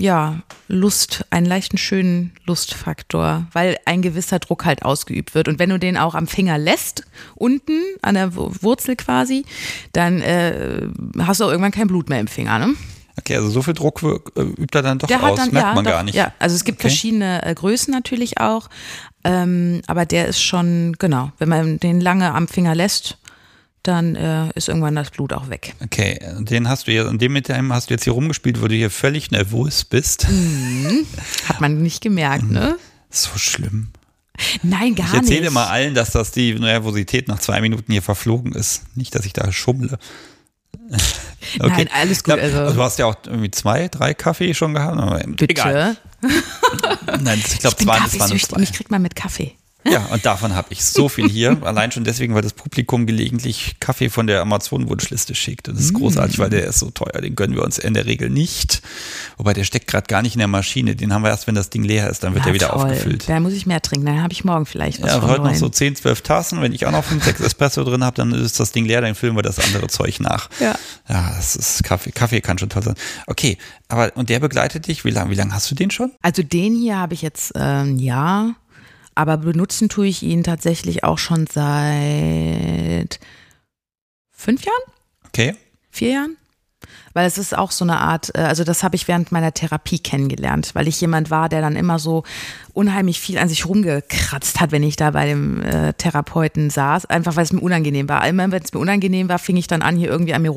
ja, 0.00 0.40
Lust, 0.68 1.24
einen 1.30 1.46
leichten 1.46 1.76
schönen 1.78 2.32
Lustfaktor, 2.46 3.46
weil 3.52 3.76
ein 3.84 4.02
gewisser 4.02 4.38
Druck 4.38 4.64
halt 4.64 4.82
ausgeübt 4.84 5.34
wird. 5.34 5.46
Und 5.48 5.58
wenn 5.58 5.70
du 5.70 5.78
den 5.78 5.96
auch 5.96 6.14
am 6.14 6.26
Finger 6.26 6.56
lässt, 6.58 7.04
unten 7.34 7.80
an 8.02 8.14
der 8.14 8.34
Wu- 8.34 8.50
Wurzel 8.60 8.96
quasi, 8.96 9.44
dann 9.92 10.20
äh, 10.22 10.86
hast 11.18 11.40
du 11.40 11.44
auch 11.44 11.50
irgendwann 11.50 11.72
kein 11.72 11.86
Blut 11.88 12.08
mehr 12.08 12.20
im 12.20 12.28
Finger, 12.28 12.58
ne? 12.58 12.74
Okay, 13.18 13.36
also 13.36 13.50
so 13.50 13.60
viel 13.60 13.74
Druck 13.74 14.00
äh, 14.36 14.40
übt 14.40 14.76
er 14.78 14.82
dann 14.82 14.98
doch 14.98 15.08
Der 15.08 15.22
aus, 15.22 15.36
dann, 15.36 15.50
merkt 15.52 15.68
ja, 15.68 15.74
man 15.74 15.84
doch, 15.84 15.90
gar 15.90 16.02
nicht. 16.04 16.14
Ja, 16.14 16.32
also 16.38 16.56
es 16.56 16.64
gibt 16.64 16.78
Okay. 16.78 16.88
verschiedene 16.88 17.44
äh, 17.44 17.54
Größen 17.54 17.92
natürlich 17.92 18.40
auch, 18.40 18.70
ähm, 19.24 19.82
aber 19.86 20.06
der 20.06 20.26
ist 20.28 20.40
schon, 20.40 20.96
genau, 20.98 21.30
wenn 21.38 21.48
man 21.50 21.78
den 21.78 22.00
lange 22.00 22.32
am 22.32 22.48
Finger 22.48 22.74
lässt, 22.74 23.18
dann 23.82 24.14
äh, 24.16 24.50
ist 24.54 24.68
irgendwann 24.68 24.94
das 24.94 25.10
Blut 25.10 25.32
auch 25.32 25.48
weg. 25.48 25.74
Okay, 25.82 26.18
den 26.40 26.68
hast 26.68 26.86
du 26.86 26.92
ja, 26.92 27.06
an 27.06 27.18
dem 27.18 27.32
mit 27.32 27.48
dem 27.48 27.72
hast 27.72 27.90
du 27.90 27.94
jetzt 27.94 28.04
hier 28.04 28.12
rumgespielt, 28.12 28.60
wo 28.62 28.68
du 28.68 28.74
hier 28.74 28.90
völlig 28.90 29.30
nervös 29.30 29.84
bist. 29.84 30.28
Mhm. 30.30 31.06
Hat 31.48 31.60
man 31.60 31.82
nicht 31.82 32.02
gemerkt, 32.02 32.50
ne? 32.50 32.76
So 33.10 33.36
schlimm. 33.38 33.88
Nein, 34.62 34.94
gar 34.94 35.08
Ich 35.08 35.14
erzähle 35.14 35.40
nicht. 35.42 35.52
mal 35.52 35.66
allen, 35.66 35.94
dass 35.94 36.10
das 36.12 36.30
die 36.32 36.54
Nervosität 36.54 37.28
nach 37.28 37.38
zwei 37.40 37.60
Minuten 37.60 37.92
hier 37.92 38.02
verflogen 38.02 38.52
ist. 38.52 38.82
Nicht, 38.96 39.14
dass 39.14 39.26
ich 39.26 39.32
da 39.32 39.50
schummle. 39.52 39.98
Nein, 41.58 41.88
alles 41.92 42.22
gut, 42.24 42.36
Ja, 42.36 42.42
also- 42.42 42.72
Du 42.74 42.82
hast 42.82 42.98
ja 42.98 43.06
auch 43.06 43.16
irgendwie 43.26 43.50
zwei, 43.50 43.88
drei 43.88 44.14
Kaffee 44.14 44.54
schon 44.54 44.74
gehabt. 44.74 44.98
Aber 44.98 45.18
Bitte. 45.20 45.46
Egal. 45.48 45.96
Nein, 47.20 47.38
ich 47.44 47.58
glaube, 47.58 47.76
Ich 47.78 47.84
zwei, 47.86 47.98
das 47.98 48.18
waren 48.18 48.38
zwei. 48.38 48.58
mich 48.60 48.72
kriegt 48.72 48.90
man 48.90 49.02
mit 49.02 49.16
Kaffee. 49.16 49.52
Ja, 49.88 50.06
und 50.12 50.26
davon 50.26 50.54
habe 50.54 50.68
ich 50.70 50.84
so 50.84 51.08
viel 51.08 51.28
hier. 51.28 51.56
Allein 51.64 51.90
schon 51.90 52.04
deswegen, 52.04 52.34
weil 52.34 52.42
das 52.42 52.52
Publikum 52.52 53.06
gelegentlich 53.06 53.76
Kaffee 53.80 54.10
von 54.10 54.26
der 54.26 54.40
Amazon-Wunschliste 54.42 55.34
schickt. 55.34 55.68
Und 55.68 55.76
das 55.76 55.84
ist 55.86 55.94
großartig, 55.94 56.38
weil 56.38 56.50
der 56.50 56.64
ist 56.66 56.78
so 56.78 56.90
teuer. 56.90 57.20
Den 57.20 57.34
gönnen 57.34 57.56
wir 57.56 57.64
uns 57.64 57.78
in 57.78 57.94
der 57.94 58.04
Regel 58.06 58.28
nicht. 58.28 58.82
Wobei 59.36 59.54
der 59.54 59.64
steckt 59.64 59.86
gerade 59.86 60.06
gar 60.06 60.22
nicht 60.22 60.34
in 60.34 60.38
der 60.38 60.48
Maschine. 60.48 60.96
Den 60.96 61.14
haben 61.14 61.22
wir 61.22 61.30
erst, 61.30 61.46
wenn 61.46 61.54
das 61.54 61.70
Ding 61.70 61.82
leer 61.82 62.10
ist, 62.10 62.22
dann 62.22 62.34
wird 62.34 62.44
Na, 62.44 62.50
er 62.50 62.54
wieder 62.54 62.68
toll. 62.68 62.82
aufgefüllt. 62.82 63.28
Da 63.28 63.40
muss 63.40 63.54
ich 63.54 63.66
mehr 63.66 63.80
trinken, 63.80 64.06
dann 64.06 64.22
habe 64.22 64.32
ich 64.32 64.44
morgen 64.44 64.66
vielleicht 64.66 65.02
was 65.02 65.12
Ja, 65.12 65.22
heute 65.22 65.42
noch 65.42 65.54
so 65.54 65.68
10, 65.68 65.96
12 65.96 66.20
Tassen. 66.22 66.60
Wenn 66.60 66.72
ich 66.72 66.84
auch 66.86 66.92
noch 66.92 67.04
5, 67.04 67.24
6 67.24 67.40
Espresso 67.40 67.82
drin 67.84 68.04
habe, 68.04 68.16
dann 68.16 68.32
ist 68.32 68.60
das 68.60 68.72
Ding 68.72 68.84
leer, 68.84 69.00
dann 69.00 69.14
füllen 69.14 69.34
wir 69.34 69.42
das 69.42 69.58
andere 69.58 69.86
Zeug 69.88 70.20
nach. 70.20 70.50
Ja. 70.60 70.74
Ja, 71.08 71.32
das 71.36 71.56
ist 71.56 71.82
Kaffee. 71.84 72.12
Kaffee 72.12 72.40
kann 72.40 72.58
schon 72.58 72.68
toll 72.68 72.82
sein. 72.82 72.94
Okay, 73.26 73.56
aber 73.88 74.12
und 74.16 74.28
der 74.28 74.40
begleitet 74.40 74.86
dich? 74.86 75.04
Wie 75.04 75.10
lange 75.10 75.30
wie 75.30 75.34
lang 75.34 75.52
hast 75.54 75.70
du 75.70 75.74
den 75.74 75.90
schon? 75.90 76.12
Also 76.22 76.42
den 76.42 76.74
hier 76.76 76.98
habe 76.98 77.14
ich 77.14 77.22
jetzt 77.22 77.54
äh, 77.56 77.58
ein 77.58 77.98
Jahr, 77.98 78.54
aber 79.20 79.36
benutzen 79.36 79.88
tue 79.88 80.06
ich 80.06 80.22
ihn 80.22 80.42
tatsächlich 80.42 81.04
auch 81.04 81.18
schon 81.18 81.46
seit 81.46 83.20
fünf 84.30 84.64
Jahren, 84.64 84.82
Okay. 85.28 85.54
vier 85.90 86.10
Jahren. 86.10 86.36
Weil 87.12 87.26
es 87.26 87.36
ist 87.38 87.56
auch 87.56 87.72
so 87.72 87.84
eine 87.84 88.00
Art, 88.00 88.30
äh, 88.34 88.38
also 88.38 88.64
das 88.64 88.82
habe 88.82 88.96
ich 88.96 89.06
während 89.06 89.32
meiner 89.32 89.52
Therapie 89.52 89.98
kennengelernt, 89.98 90.70
weil 90.74 90.88
ich 90.88 91.00
jemand 91.00 91.30
war, 91.30 91.48
der 91.48 91.60
dann 91.60 91.76
immer 91.76 91.98
so 91.98 92.24
unheimlich 92.72 93.20
viel 93.20 93.36
an 93.38 93.48
sich 93.48 93.66
rumgekratzt 93.66 94.60
hat, 94.60 94.72
wenn 94.72 94.82
ich 94.82 94.96
da 94.96 95.10
bei 95.10 95.26
dem 95.26 95.60
äh, 95.62 95.92
Therapeuten 95.92 96.70
saß, 96.70 97.06
einfach 97.06 97.36
weil 97.36 97.44
es 97.44 97.52
mir 97.52 97.60
unangenehm 97.60 98.08
war. 98.08 98.26
Immer 98.26 98.50
wenn 98.50 98.62
es 98.62 98.72
mir 98.72 98.80
unangenehm 98.80 99.28
war, 99.28 99.38
fing 99.38 99.56
ich 99.56 99.66
dann 99.66 99.82
an, 99.82 99.96
hier 99.96 100.08
irgendwie 100.08 100.34
an 100.34 100.42
mir 100.42 100.50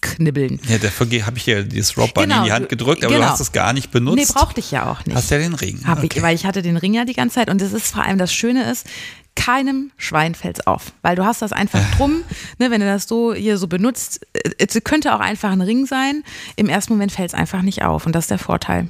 rumzuknibbeln. 0.00 0.60
Ja, 0.68 0.78
dafür 0.78 1.06
habe 1.26 1.38
ich 1.38 1.44
dir 1.44 1.62
dieses 1.64 1.96
Robband 1.96 2.28
Genau, 2.28 2.38
in 2.40 2.44
die 2.44 2.52
Hand 2.52 2.68
gedrückt, 2.68 3.04
aber 3.04 3.14
genau. 3.14 3.26
du 3.26 3.32
hast 3.32 3.40
es 3.40 3.52
gar 3.52 3.72
nicht 3.72 3.90
benutzt. 3.90 4.16
Nee, 4.16 4.26
brauchte 4.32 4.60
ich 4.60 4.70
ja 4.70 4.90
auch 4.90 5.04
nicht. 5.04 5.16
Hast 5.16 5.30
ja 5.30 5.38
den 5.38 5.54
Ring. 5.54 5.80
Hab 5.86 5.98
ich, 5.98 6.10
Okay. 6.10 6.22
weil 6.22 6.34
ich 6.34 6.44
hatte 6.46 6.62
den 6.62 6.76
Ring 6.76 6.94
ja 6.94 7.04
die 7.04 7.12
ganze 7.12 7.36
Zeit 7.36 7.50
und 7.50 7.60
das 7.60 7.72
ist 7.72 7.92
vor 7.92 8.02
allem 8.04 8.18
das 8.18 8.32
Schöne 8.32 8.70
ist, 8.70 8.86
keinem 9.36 9.92
Schwein 9.96 10.34
fällt's 10.34 10.66
auf, 10.66 10.92
weil 11.02 11.16
du 11.16 11.24
hast 11.24 11.40
das 11.40 11.52
einfach 11.52 11.80
drum, 11.96 12.22
ne, 12.58 12.70
wenn 12.70 12.80
du 12.80 12.86
das 12.86 13.06
so 13.06 13.32
hier 13.32 13.58
so 13.58 13.68
benutzt, 13.68 14.26
äh, 14.32 14.50
es 14.58 14.78
könnte 14.84 15.14
auch 15.14 15.20
einfach 15.20 15.50
ein 15.52 15.60
Ring 15.60 15.86
sein, 15.86 16.24
im 16.56 16.68
ersten 16.68 16.92
Moment 16.92 17.12
fällt's 17.12 17.34
einfach 17.34 17.62
nicht 17.62 17.82
auf 17.82 18.06
und 18.06 18.12
das 18.14 18.24
ist 18.24 18.30
der 18.30 18.38
Vorteil. 18.38 18.88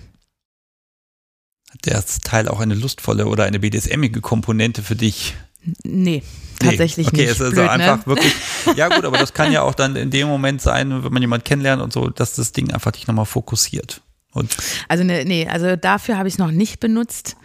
Hat 1.70 1.80
das 1.82 2.18
Teil 2.18 2.48
auch 2.48 2.58
eine 2.60 2.74
lustvolle 2.74 3.26
oder 3.26 3.44
eine 3.44 3.60
BDSMige 3.60 4.20
Komponente 4.20 4.82
für 4.82 4.96
dich? 4.96 5.36
Nee, 5.84 6.22
Nee. 6.22 6.22
tatsächlich 6.58 7.06
okay, 7.08 7.16
nicht. 7.22 7.30
es 7.32 7.40
ist 7.40 7.50
Blöd, 7.54 7.68
also 7.68 7.70
einfach 7.70 8.06
ne? 8.06 8.06
wirklich. 8.06 8.32
Ja, 8.76 8.88
gut, 8.88 9.04
aber 9.04 9.18
das 9.18 9.32
kann 9.34 9.52
ja 9.52 9.62
auch 9.62 9.74
dann 9.74 9.96
in 9.96 10.10
dem 10.10 10.28
Moment 10.28 10.60
sein, 10.62 11.04
wenn 11.04 11.12
man 11.12 11.22
jemanden 11.22 11.44
kennenlernt 11.44 11.82
und 11.82 11.92
so, 11.92 12.08
dass 12.08 12.34
das 12.34 12.52
Ding 12.52 12.72
einfach 12.72 12.92
dich 12.92 13.06
nochmal 13.06 13.26
fokussiert. 13.26 14.02
Und 14.32 14.54
Also 14.88 15.02
ne, 15.04 15.24
nee, 15.24 15.46
also 15.48 15.76
dafür 15.76 16.16
habe 16.18 16.28
ich 16.28 16.34
es 16.34 16.38
noch 16.38 16.50
nicht 16.50 16.80
benutzt. 16.80 17.36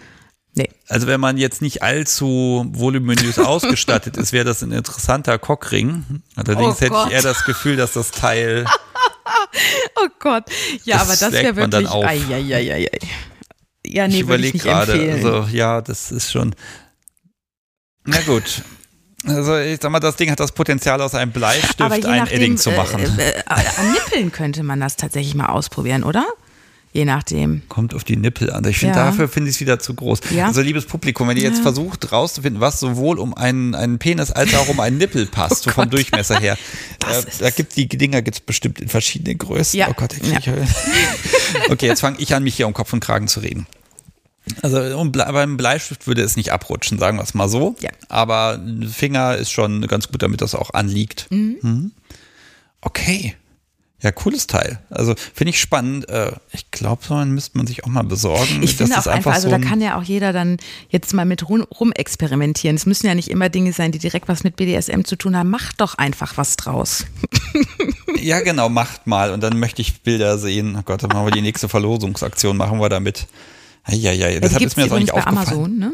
Nee. 0.58 0.70
also 0.88 1.08
wenn 1.08 1.20
man 1.20 1.38
jetzt 1.38 1.62
nicht 1.62 1.84
allzu 1.84 2.66
voluminös 2.70 3.40
ausgestattet 3.40 4.16
ist, 4.16 4.32
wäre 4.32 4.46
das 4.46 4.64
ein 4.64 4.72
interessanter 4.72 5.38
Cockring. 5.38 6.22
Allerdings 6.38 6.78
Oh 6.78 6.80
hätte 6.82 6.92
Gott. 6.92 7.08
ich 7.08 7.14
eher 7.14 7.22
das 7.22 7.44
Gefühl, 7.44 7.76
dass 7.76 7.92
das 7.94 8.12
Teil 8.12 8.66
Oh 9.98 10.08
Gott. 10.20 10.46
Ja, 10.84 10.98
Das 11.00 11.22
aber 11.22 11.32
das 11.32 11.44
wäre 11.44 11.54
dann 11.70 11.84
wirklich. 11.84 11.90
auf. 11.90 12.06
Ja, 13.88 14.08
nee, 14.08 14.16
ich 14.16 14.20
überlege 14.22 14.58
gerade. 14.58 14.94
Also 15.14 15.48
ja, 15.52 15.82
das 15.82 16.12
ist 16.12 16.32
schon. 16.32 16.56
Na 18.06 18.20
gut. 18.22 18.62
Also 19.26 19.58
ich 19.58 19.80
sag 19.82 19.92
mal, 19.92 20.00
das 20.00 20.16
Ding 20.16 20.30
hat 20.30 20.40
das 20.40 20.52
Potenzial, 20.52 21.02
aus 21.02 21.16
einem 21.16 21.32
Bleistift 21.32 21.80
je 21.80 21.86
ein 21.86 22.20
nachdem, 22.20 22.38
Edding 22.38 22.58
zu 22.58 22.72
machen. 22.72 23.02
Äh, 23.02 23.30
äh, 23.32 23.44
an 23.48 23.92
Nippeln 23.92 24.32
könnte 24.32 24.62
man 24.64 24.80
das 24.80 24.96
tatsächlich 24.98 25.34
mal 25.34 25.48
ausprobieren, 25.48 26.04
oder? 26.04 26.26
Je 26.94 27.04
nachdem. 27.04 27.64
Kommt 27.68 27.94
auf 27.94 28.06
die 28.06 28.16
Nippel 28.16 28.50
an. 28.52 28.64
Ich 28.66 28.78
finde, 28.78 28.98
Ja. 28.98 29.06
dafür 29.08 29.28
finde 29.28 29.50
ich 29.50 29.58
es 29.58 29.60
wieder 29.60 29.80
zu 29.80 29.96
groß. 29.96 30.20
Ja. 30.30 30.46
Also, 30.48 30.62
liebes 30.62 30.86
Publikum, 30.86 31.28
wenn 31.28 31.36
ihr 31.36 31.44
jetzt 31.44 31.60
versucht 31.62 32.10
rauszufinden, 32.14 32.62
was 32.62 32.80
sowohl 32.80 33.20
um 33.20 33.34
einen, 33.34 33.76
einen 33.76 34.00
Penis 34.00 34.32
als 34.32 34.56
auch 34.56 34.70
um 34.70 34.80
einen 34.80 34.98
Nippel 34.98 35.26
passt, 35.26 35.64
so 35.64 35.72
vom 35.72 35.90
Durchmesser 35.90 36.40
her, 36.40 36.54
äh, 37.06 37.22
da 37.40 37.50
gibt 37.50 37.76
die 37.76 37.90
Dinger 37.90 38.22
gibt's 38.22 38.40
bestimmt 38.40 38.80
in 38.80 38.88
verschiedenen 38.88 39.38
Größen. 39.38 39.78
Ja. 39.78 39.90
Oh 39.90 39.94
Gott, 39.94 40.14
ich 40.14 40.22
kriege 40.22 40.66
Okay, 41.70 41.88
jetzt 41.88 42.00
fange 42.00 42.16
ich 42.20 42.34
an, 42.34 42.44
mich 42.44 42.56
hier 42.56 42.66
um 42.68 42.74
Kopf 42.74 42.94
und 42.94 43.02
Kragen 43.02 43.28
zu 43.28 43.42
reden. 43.42 43.68
Also 44.62 44.80
beim 45.12 45.58
Bleistift 45.58 46.08
würde 46.08 46.22
es 46.22 46.36
nicht 46.38 46.52
abrutschen, 46.52 47.00
sagen 47.00 47.18
wir 47.18 47.24
es 47.24 47.34
mal 47.34 47.50
so. 47.50 47.76
Ja. 47.80 47.90
Aber 48.10 48.54
ein 48.54 48.88
Finger 48.88 49.36
ist 49.36 49.52
schon 49.52 49.86
ganz 49.88 50.08
gut, 50.10 50.22
damit 50.22 50.42
das 50.42 50.54
auch 50.56 50.72
anliegt. 50.74 51.28
Mhm. 51.32 51.92
Okay. 52.82 53.36
Ja, 54.02 54.12
cooles 54.12 54.46
Teil. 54.46 54.78
Also 54.92 55.16
finde 55.34 55.50
ich 55.50 55.60
spannend. 55.60 56.08
Äh, 56.10 56.34
Ich 56.52 56.70
glaube, 56.70 57.02
so 57.04 57.16
einen 57.16 57.32
müsste 57.34 57.58
man 57.58 57.66
sich 57.66 57.86
auch 57.86 57.88
mal 57.88 58.04
besorgen. 58.04 58.62
Ich 58.62 58.76
finde 58.76 58.94
Das 58.94 59.08
auch 59.08 59.12
einfach, 59.14 59.34
also 59.34 59.48
so 59.48 59.50
da 59.50 59.56
ein- 59.56 59.64
kann 59.64 59.82
ja 59.82 59.98
auch 59.98 60.04
jeder 60.04 60.32
dann 60.32 60.58
jetzt 60.90 61.12
mal 61.14 61.26
mit 61.26 61.50
rum, 61.50 61.64
rumexperimentieren. 61.64 62.76
Es 62.76 62.86
müssen 62.86 63.08
ja 63.08 63.16
nicht 63.16 63.30
immer 63.30 63.50
Dinge 63.50 63.74
sein, 63.74 63.92
die 63.92 63.98
direkt 63.98 64.28
was 64.28 64.44
mit 64.44 64.58
BDSM 64.58 65.06
zu 65.06 65.16
tun 65.16 65.36
haben. 65.36 65.50
Macht 65.50 65.82
doch 65.82 65.96
einfach 65.96 66.38
was 66.38 66.56
draus. 66.56 67.06
Ja, 68.22 68.40
genau, 68.42 68.70
macht 68.70 69.06
mal. 69.08 69.32
Und 69.32 69.42
dann 69.44 69.60
möchte 69.60 69.82
ich 69.84 70.02
Bilder 70.02 70.38
sehen. 70.40 70.76
Oh 70.80 70.82
Gott, 70.84 71.04
dann 71.04 71.10
machen 71.10 71.26
wir 71.28 71.32
die 71.32 71.42
nächste 71.42 71.70
Verlosungsaktion, 71.70 72.58
machen 72.58 72.80
wir 72.80 72.90
damit. 72.90 73.28
Ja, 73.88 74.12
ja, 74.12 74.30
Ja, 74.30 74.40
die 74.40 74.46
ist 74.46 74.58
gibt's 74.58 74.76
mir 74.76 74.84
das 74.84 74.92
auch 74.92 75.00
nicht 75.00 75.14
bei. 75.14 75.26
Amazon, 75.26 75.78
ne? 75.78 75.94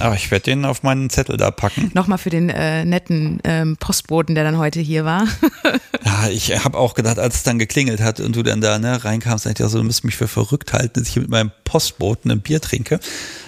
Aber 0.00 0.14
ich 0.14 0.30
werde 0.30 0.44
den 0.44 0.64
auf 0.64 0.82
meinen 0.82 1.10
Zettel 1.10 1.36
da 1.36 1.50
packen. 1.50 1.90
Nochmal 1.94 2.16
für 2.16 2.30
den 2.30 2.48
äh, 2.48 2.86
netten 2.86 3.38
ähm, 3.44 3.76
Postboten, 3.76 4.34
der 4.34 4.44
dann 4.44 4.56
heute 4.58 4.80
hier 4.80 5.04
war. 5.04 5.26
Ja, 6.02 6.28
ich 6.28 6.64
habe 6.64 6.78
auch 6.78 6.94
gedacht, 6.94 7.18
als 7.18 7.36
es 7.36 7.42
dann 7.42 7.58
geklingelt 7.58 8.00
hat 8.00 8.20
und 8.20 8.34
du 8.34 8.42
dann 8.42 8.62
da 8.62 8.78
ne, 8.78 9.04
reinkamst, 9.04 9.44
dachte 9.44 9.62
ich, 9.62 9.64
also, 9.64 9.78
du 9.78 9.84
müsst 9.84 10.02
mich 10.02 10.16
für 10.16 10.28
verrückt 10.28 10.72
halten, 10.72 10.98
dass 10.98 11.08
ich 11.08 11.12
hier 11.12 11.22
mit 11.22 11.30
meinem 11.30 11.52
Postboten 11.64 12.30
ein 12.30 12.40
Bier 12.40 12.60
trinke. 12.60 12.98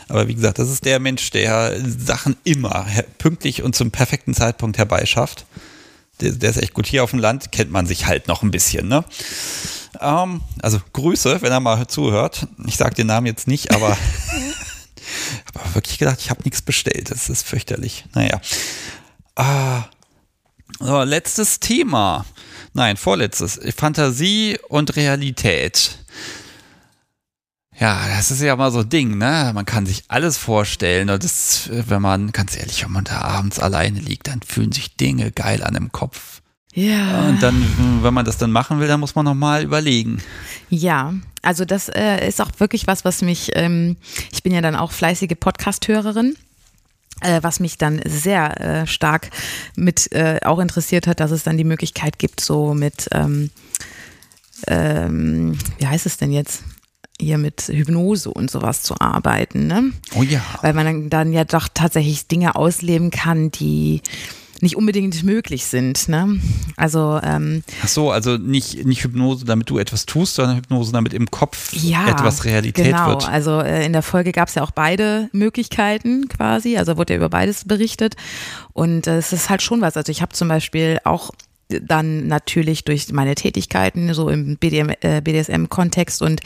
Aber 0.08 0.28
wie 0.28 0.34
gesagt, 0.34 0.58
das 0.58 0.70
ist 0.70 0.84
der 0.84 1.00
Mensch, 1.00 1.30
der 1.30 1.74
Sachen 1.82 2.36
immer 2.44 2.86
pünktlich 3.16 3.62
und 3.62 3.74
zum 3.74 3.90
perfekten 3.90 4.34
Zeitpunkt 4.34 4.76
herbeischafft. 4.76 5.46
Der, 6.20 6.32
der 6.32 6.50
ist 6.50 6.58
echt 6.58 6.74
gut. 6.74 6.86
Hier 6.86 7.02
auf 7.02 7.10
dem 7.10 7.18
Land 7.18 7.52
kennt 7.52 7.72
man 7.72 7.86
sich 7.86 8.06
halt 8.06 8.28
noch 8.28 8.42
ein 8.42 8.50
bisschen, 8.50 8.86
ne? 8.86 9.02
Ähm, 10.00 10.40
also 10.60 10.80
Grüße, 10.92 11.42
wenn 11.42 11.52
er 11.52 11.60
mal 11.60 11.86
zuhört. 11.86 12.46
Ich 12.66 12.76
sage 12.76 12.94
den 12.94 13.06
Namen 13.06 13.26
jetzt 13.26 13.46
nicht, 13.46 13.72
aber 13.72 13.90
habe 15.46 15.60
aber 15.60 15.74
wirklich 15.74 15.98
gedacht, 15.98 16.18
ich 16.20 16.30
habe 16.30 16.42
nichts 16.44 16.62
bestellt. 16.62 17.10
Das 17.10 17.28
ist 17.28 17.46
fürchterlich. 17.46 18.04
Naja. 18.14 18.40
Ah, 19.36 19.84
so, 20.78 21.02
letztes 21.02 21.60
Thema. 21.60 22.24
Nein, 22.74 22.96
vorletztes. 22.96 23.60
Fantasie 23.76 24.58
und 24.68 24.96
Realität. 24.96 25.98
Ja, 27.78 28.00
das 28.08 28.30
ist 28.30 28.40
ja 28.40 28.54
mal 28.56 28.70
so 28.70 28.80
ein 28.80 28.88
Ding, 28.88 29.18
ne? 29.18 29.52
Man 29.54 29.64
kann 29.64 29.86
sich 29.86 30.04
alles 30.08 30.38
vorstellen. 30.38 31.10
Und 31.10 31.24
das, 31.24 31.68
wenn 31.70 32.02
man, 32.02 32.32
ganz 32.32 32.56
ehrlich, 32.56 32.84
wenn 32.84 32.92
man 32.92 33.04
da 33.04 33.20
abends 33.20 33.58
alleine 33.58 34.00
liegt, 34.00 34.28
dann 34.28 34.42
fühlen 34.42 34.72
sich 34.72 34.96
Dinge 34.96 35.32
geil 35.32 35.62
an 35.62 35.74
im 35.74 35.92
Kopf. 35.92 36.41
Ja. 36.74 37.28
Und 37.28 37.42
dann, 37.42 38.02
wenn 38.02 38.14
man 38.14 38.24
das 38.24 38.38
dann 38.38 38.50
machen 38.50 38.80
will, 38.80 38.88
dann 38.88 39.00
muss 39.00 39.14
man 39.14 39.24
nochmal 39.24 39.62
überlegen. 39.62 40.18
Ja, 40.70 41.12
also 41.42 41.64
das 41.64 41.88
äh, 41.88 42.26
ist 42.26 42.40
auch 42.40 42.50
wirklich 42.58 42.86
was, 42.86 43.04
was 43.04 43.20
mich, 43.20 43.50
ähm, 43.54 43.96
ich 44.32 44.42
bin 44.42 44.54
ja 44.54 44.62
dann 44.62 44.76
auch 44.76 44.92
fleißige 44.92 45.34
Podcast-Hörerin. 45.38 46.36
Äh, 47.20 47.42
was 47.42 47.60
mich 47.60 47.78
dann 47.78 48.00
sehr 48.04 48.60
äh, 48.60 48.86
stark 48.86 49.30
mit 49.76 50.10
äh, 50.12 50.40
auch 50.44 50.58
interessiert 50.58 51.06
hat, 51.06 51.20
dass 51.20 51.30
es 51.30 51.44
dann 51.44 51.56
die 51.56 51.62
Möglichkeit 51.62 52.18
gibt, 52.18 52.40
so 52.40 52.74
mit, 52.74 53.08
ähm, 53.12 53.50
ähm, 54.66 55.56
wie 55.78 55.86
heißt 55.86 56.06
es 56.06 56.16
denn 56.16 56.32
jetzt? 56.32 56.64
Hier 57.20 57.38
mit 57.38 57.68
Hypnose 57.68 58.28
und 58.28 58.50
sowas 58.50 58.82
zu 58.82 58.98
arbeiten, 58.98 59.68
ne? 59.68 59.92
Oh 60.16 60.24
ja. 60.24 60.40
Weil 60.62 60.72
man 60.72 61.10
dann 61.10 61.32
ja 61.32 61.44
doch 61.44 61.68
tatsächlich 61.72 62.26
Dinge 62.26 62.56
ausleben 62.56 63.10
kann, 63.10 63.52
die 63.52 64.00
nicht 64.62 64.76
unbedingt 64.76 65.24
möglich 65.24 65.66
sind, 65.66 66.08
ne? 66.08 66.38
Also 66.76 67.20
ähm, 67.22 67.64
Ach 67.82 67.88
so, 67.88 68.12
also 68.12 68.36
nicht, 68.36 68.86
nicht 68.86 69.02
Hypnose, 69.02 69.44
damit 69.44 69.68
du 69.68 69.78
etwas 69.78 70.06
tust, 70.06 70.36
sondern 70.36 70.56
Hypnose, 70.56 70.92
damit 70.92 71.12
im 71.14 71.30
Kopf 71.30 71.72
ja, 71.74 72.08
etwas 72.08 72.44
Realität 72.44 72.86
genau. 72.86 73.08
wird. 73.08 73.28
Also 73.28 73.60
äh, 73.60 73.84
in 73.84 73.92
der 73.92 74.02
Folge 74.02 74.30
gab 74.30 74.48
es 74.48 74.54
ja 74.54 74.62
auch 74.62 74.70
beide 74.70 75.28
Möglichkeiten 75.32 76.28
quasi. 76.28 76.76
Also 76.76 76.96
wurde 76.96 77.14
ja 77.14 77.16
über 77.18 77.28
beides 77.28 77.64
berichtet. 77.64 78.14
Und 78.72 79.08
äh, 79.08 79.16
es 79.16 79.32
ist 79.32 79.50
halt 79.50 79.62
schon 79.62 79.80
was. 79.80 79.96
Also 79.96 80.12
ich 80.12 80.22
habe 80.22 80.32
zum 80.32 80.46
Beispiel 80.46 80.98
auch 81.02 81.32
dann 81.80 82.26
natürlich 82.26 82.84
durch 82.84 83.12
meine 83.12 83.34
Tätigkeiten 83.34 84.12
so 84.14 84.28
im 84.28 84.56
BDM, 84.56 84.90
äh, 85.00 85.20
BDSM-Kontext 85.20 86.22
und 86.22 86.40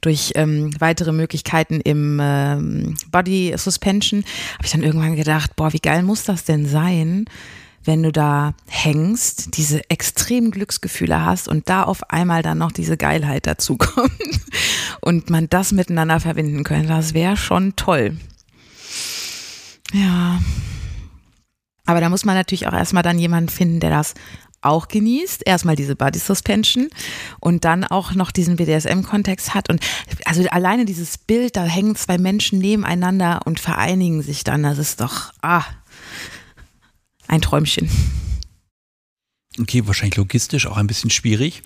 durch 0.00 0.32
ähm, 0.34 0.70
weitere 0.78 1.12
Möglichkeiten 1.12 1.80
im 1.80 2.18
ähm, 2.22 2.96
Body 3.10 3.54
Suspension 3.56 4.24
habe 4.54 4.64
ich 4.66 4.72
dann 4.72 4.82
irgendwann 4.82 5.16
gedacht, 5.16 5.56
boah, 5.56 5.72
wie 5.72 5.78
geil 5.80 6.02
muss 6.02 6.24
das 6.24 6.44
denn 6.44 6.66
sein, 6.66 7.26
wenn 7.84 8.02
du 8.02 8.12
da 8.12 8.52
hängst, 8.66 9.56
diese 9.56 9.88
extremen 9.88 10.50
Glücksgefühle 10.50 11.24
hast 11.24 11.48
und 11.48 11.68
da 11.68 11.82
auf 11.82 12.10
einmal 12.10 12.42
dann 12.42 12.58
noch 12.58 12.72
diese 12.72 12.96
Geilheit 12.96 13.46
dazu 13.46 13.76
kommt 13.76 14.12
und 15.00 15.30
man 15.30 15.48
das 15.48 15.72
miteinander 15.72 16.20
verbinden 16.20 16.62
könnte, 16.62 16.88
das 16.88 17.14
wäre 17.14 17.36
schon 17.36 17.76
toll. 17.76 18.16
Ja. 19.92 20.40
Aber 21.86 22.00
da 22.00 22.08
muss 22.08 22.24
man 22.24 22.36
natürlich 22.36 22.68
auch 22.68 22.72
erstmal 22.72 23.02
dann 23.02 23.18
jemanden 23.18 23.48
finden, 23.48 23.80
der 23.80 23.90
das 23.90 24.14
auch 24.62 24.88
genießt, 24.88 25.42
erstmal 25.46 25.76
diese 25.76 25.96
Body 25.96 26.18
Suspension 26.18 26.88
und 27.40 27.64
dann 27.64 27.84
auch 27.84 28.14
noch 28.14 28.30
diesen 28.30 28.56
BDSM-Kontext 28.56 29.54
hat. 29.54 29.70
Und 29.70 29.80
also 30.24 30.46
alleine 30.48 30.84
dieses 30.84 31.18
Bild, 31.18 31.56
da 31.56 31.64
hängen 31.64 31.96
zwei 31.96 32.18
Menschen 32.18 32.58
nebeneinander 32.58 33.40
und 33.44 33.60
vereinigen 33.60 34.22
sich 34.22 34.44
dann, 34.44 34.62
das 34.62 34.78
ist 34.78 35.00
doch, 35.00 35.32
ah, 35.42 35.64
ein 37.26 37.40
Träumchen. 37.40 37.88
Okay, 39.58 39.86
wahrscheinlich 39.86 40.16
logistisch 40.16 40.66
auch 40.66 40.76
ein 40.76 40.86
bisschen 40.86 41.10
schwierig. 41.10 41.62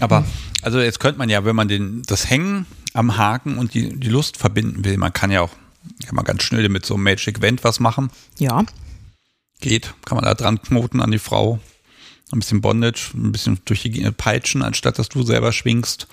Aber 0.00 0.24
also 0.62 0.80
jetzt 0.80 1.00
könnte 1.00 1.18
man 1.18 1.28
ja, 1.28 1.44
wenn 1.44 1.56
man 1.56 1.68
den, 1.68 2.02
das 2.02 2.28
Hängen 2.28 2.66
am 2.92 3.16
Haken 3.16 3.58
und 3.58 3.74
die, 3.74 3.98
die 3.98 4.08
Lust 4.08 4.36
verbinden 4.36 4.84
will, 4.84 4.96
man 4.96 5.12
kann 5.12 5.30
ja 5.30 5.42
auch 5.42 5.50
kann 6.06 6.16
man 6.16 6.24
ganz 6.24 6.42
schnell 6.42 6.68
mit 6.68 6.84
so 6.84 6.94
einem 6.94 7.04
Magic 7.04 7.40
Vent 7.40 7.64
was 7.64 7.80
machen. 7.80 8.10
Ja. 8.38 8.64
Geht, 9.60 9.94
kann 10.04 10.16
man 10.16 10.24
da 10.24 10.34
dran 10.34 10.60
knoten 10.60 11.00
an 11.00 11.10
die 11.10 11.18
Frau. 11.18 11.60
Ein 12.32 12.40
bisschen 12.40 12.60
Bondage, 12.60 13.10
ein 13.14 13.32
bisschen 13.32 13.58
durch 13.64 13.82
die 13.82 14.10
peitschen, 14.10 14.62
anstatt 14.62 14.98
dass 14.98 15.08
du 15.08 15.22
selber 15.22 15.52
schwingst. 15.52 16.08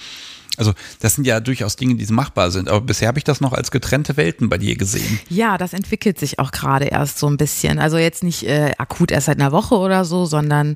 Also 0.57 0.73
das 0.99 1.15
sind 1.15 1.25
ja 1.25 1.39
durchaus 1.39 1.75
Dinge, 1.75 1.95
die 1.95 2.05
machbar 2.13 2.51
sind. 2.51 2.69
Aber 2.69 2.81
bisher 2.81 3.07
habe 3.07 3.17
ich 3.17 3.23
das 3.23 3.41
noch 3.41 3.53
als 3.53 3.71
getrennte 3.71 4.17
Welten 4.17 4.49
bei 4.49 4.57
dir 4.57 4.75
gesehen. 4.75 5.19
Ja, 5.29 5.57
das 5.57 5.73
entwickelt 5.73 6.19
sich 6.19 6.37
auch 6.37 6.51
gerade 6.51 6.85
erst 6.85 7.17
so 7.17 7.27
ein 7.27 7.37
bisschen. 7.37 7.79
Also 7.79 7.97
jetzt 7.97 8.23
nicht 8.23 8.43
äh, 8.43 8.71
akut 8.77 9.11
erst 9.11 9.25
seit 9.25 9.39
einer 9.39 9.51
Woche 9.51 9.75
oder 9.75 10.05
so, 10.05 10.25
sondern 10.25 10.75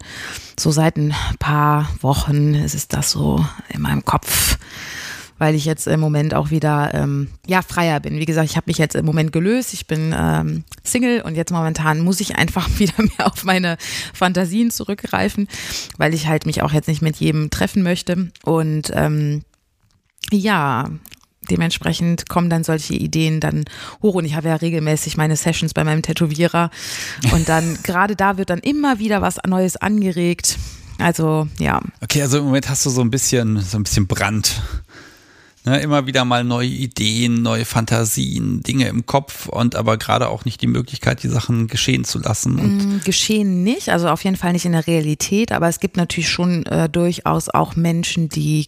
so 0.60 0.72
seit 0.72 0.98
ein 0.98 1.14
paar 1.38 1.90
Wochen 2.02 2.56
ist 2.56 2.74
es 2.74 2.88
das 2.88 3.12
so 3.12 3.46
in 3.70 3.82
meinem 3.82 4.04
Kopf, 4.04 4.58
weil 5.38 5.56
ich 5.56 5.66
jetzt 5.66 5.88
im 5.88 6.00
Moment 6.00 6.34
auch 6.34 6.52
wieder 6.52 6.94
ähm, 6.94 7.30
ja 7.46 7.62
freier 7.62 8.00
bin. 8.00 8.20
Wie 8.20 8.26
gesagt, 8.26 8.50
ich 8.50 8.58
habe 8.58 8.66
mich 8.68 8.78
jetzt 8.78 8.96
im 8.96 9.06
Moment 9.06 9.32
gelöst. 9.32 9.74
Ich 9.74 9.88
bin 9.88 10.14
ähm, 10.18 10.64
Single 10.84 11.22
und 11.22 11.36
jetzt 11.36 11.52
momentan 11.52 12.00
muss 12.02 12.20
ich 12.20 12.36
einfach 12.36 12.68
wieder 12.78 12.96
mehr 12.98 13.28
auf 13.28 13.44
meine 13.44 13.78
Fantasien 14.14 14.72
zurückgreifen, 14.72 15.48
weil 15.98 16.14
ich 16.14 16.28
halt 16.28 16.46
mich 16.46 16.62
auch 16.62 16.74
jetzt 16.74 16.88
nicht 16.88 17.02
mit 17.02 17.18
jedem 17.18 17.50
treffen 17.50 17.84
möchte 17.84 18.32
und 18.44 18.92
ähm, 18.94 19.44
ja, 20.32 20.90
dementsprechend 21.50 22.28
kommen 22.30 22.50
dann 22.50 22.64
solche 22.64 22.94
Ideen 22.94 23.40
dann 23.40 23.66
hoch 24.02 24.16
und 24.16 24.26
ich 24.26 24.36
habe 24.36 24.50
ja 24.50 24.56
regelmäßig 24.56 25.18
meine 25.18 25.36
Sessions 25.36 25.74
bei 25.74 25.84
meinem 25.84 26.02
Tätowierer 26.02 26.70
und 27.32 27.48
dann 27.50 27.78
gerade 27.84 28.16
da 28.16 28.38
wird 28.38 28.50
dann 28.50 28.60
immer 28.60 29.00
wieder 29.00 29.22
was 29.22 29.38
Neues 29.48 29.78
angeregt. 29.78 30.58
Also 31.00 31.48
ja, 31.60 31.80
Okay, 32.02 32.24
also 32.24 32.40
im 32.40 32.46
Moment 32.46 32.70
hast 32.70 32.86
du 32.86 32.90
so 32.90 33.02
ein 33.02 33.12
bisschen, 33.12 33.62
so 33.62 33.78
ein 33.78 33.84
bisschen 33.84 34.08
Brand. 34.08 34.62
Ne, 35.68 35.82
immer 35.82 36.08
wieder 36.08 36.24
mal 36.24 36.46
neue 36.46 36.70
Ideen, 36.70 37.42
neue 37.42 37.66
Fantasien, 37.66 38.64
Dinge 38.64 38.88
im 38.88 39.06
Kopf 39.06 39.50
und 39.50 39.76
aber 39.76 39.98
gerade 39.98 40.30
auch 40.30 40.46
nicht 40.46 40.62
die 40.62 40.68
Möglichkeit, 40.68 41.24
die 41.24 41.28
Sachen 41.28 41.68
geschehen 41.68 42.06
zu 42.06 42.20
lassen. 42.20 42.58
Und 42.58 42.86
Mm, 42.86 43.02
geschehen 43.04 43.64
nicht, 43.64 43.90
also 43.90 44.08
auf 44.08 44.24
jeden 44.24 44.38
Fall 44.38 44.54
nicht 44.54 44.64
in 44.64 44.72
der 44.72 44.88
Realität, 44.88 45.52
aber 45.52 45.68
es 45.68 45.82
gibt 45.82 45.98
natürlich 45.98 46.30
schon 46.30 46.66
äh, 46.68 46.88
durchaus 46.88 47.50
auch 47.50 47.76
Menschen, 47.76 48.30
die 48.30 48.68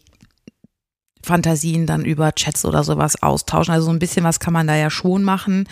Fantasien 1.23 1.85
dann 1.85 2.03
über 2.03 2.33
Chats 2.33 2.65
oder 2.65 2.83
sowas 2.83 3.23
austauschen. 3.23 3.73
Also 3.73 3.85
so 3.85 3.91
ein 3.91 3.99
bisschen 3.99 4.25
was 4.25 4.41
kann 4.41 4.51
man 4.51 4.67
da 4.67 4.75
ja 4.75 4.89
schon 4.89 5.23
machen, 5.23 5.69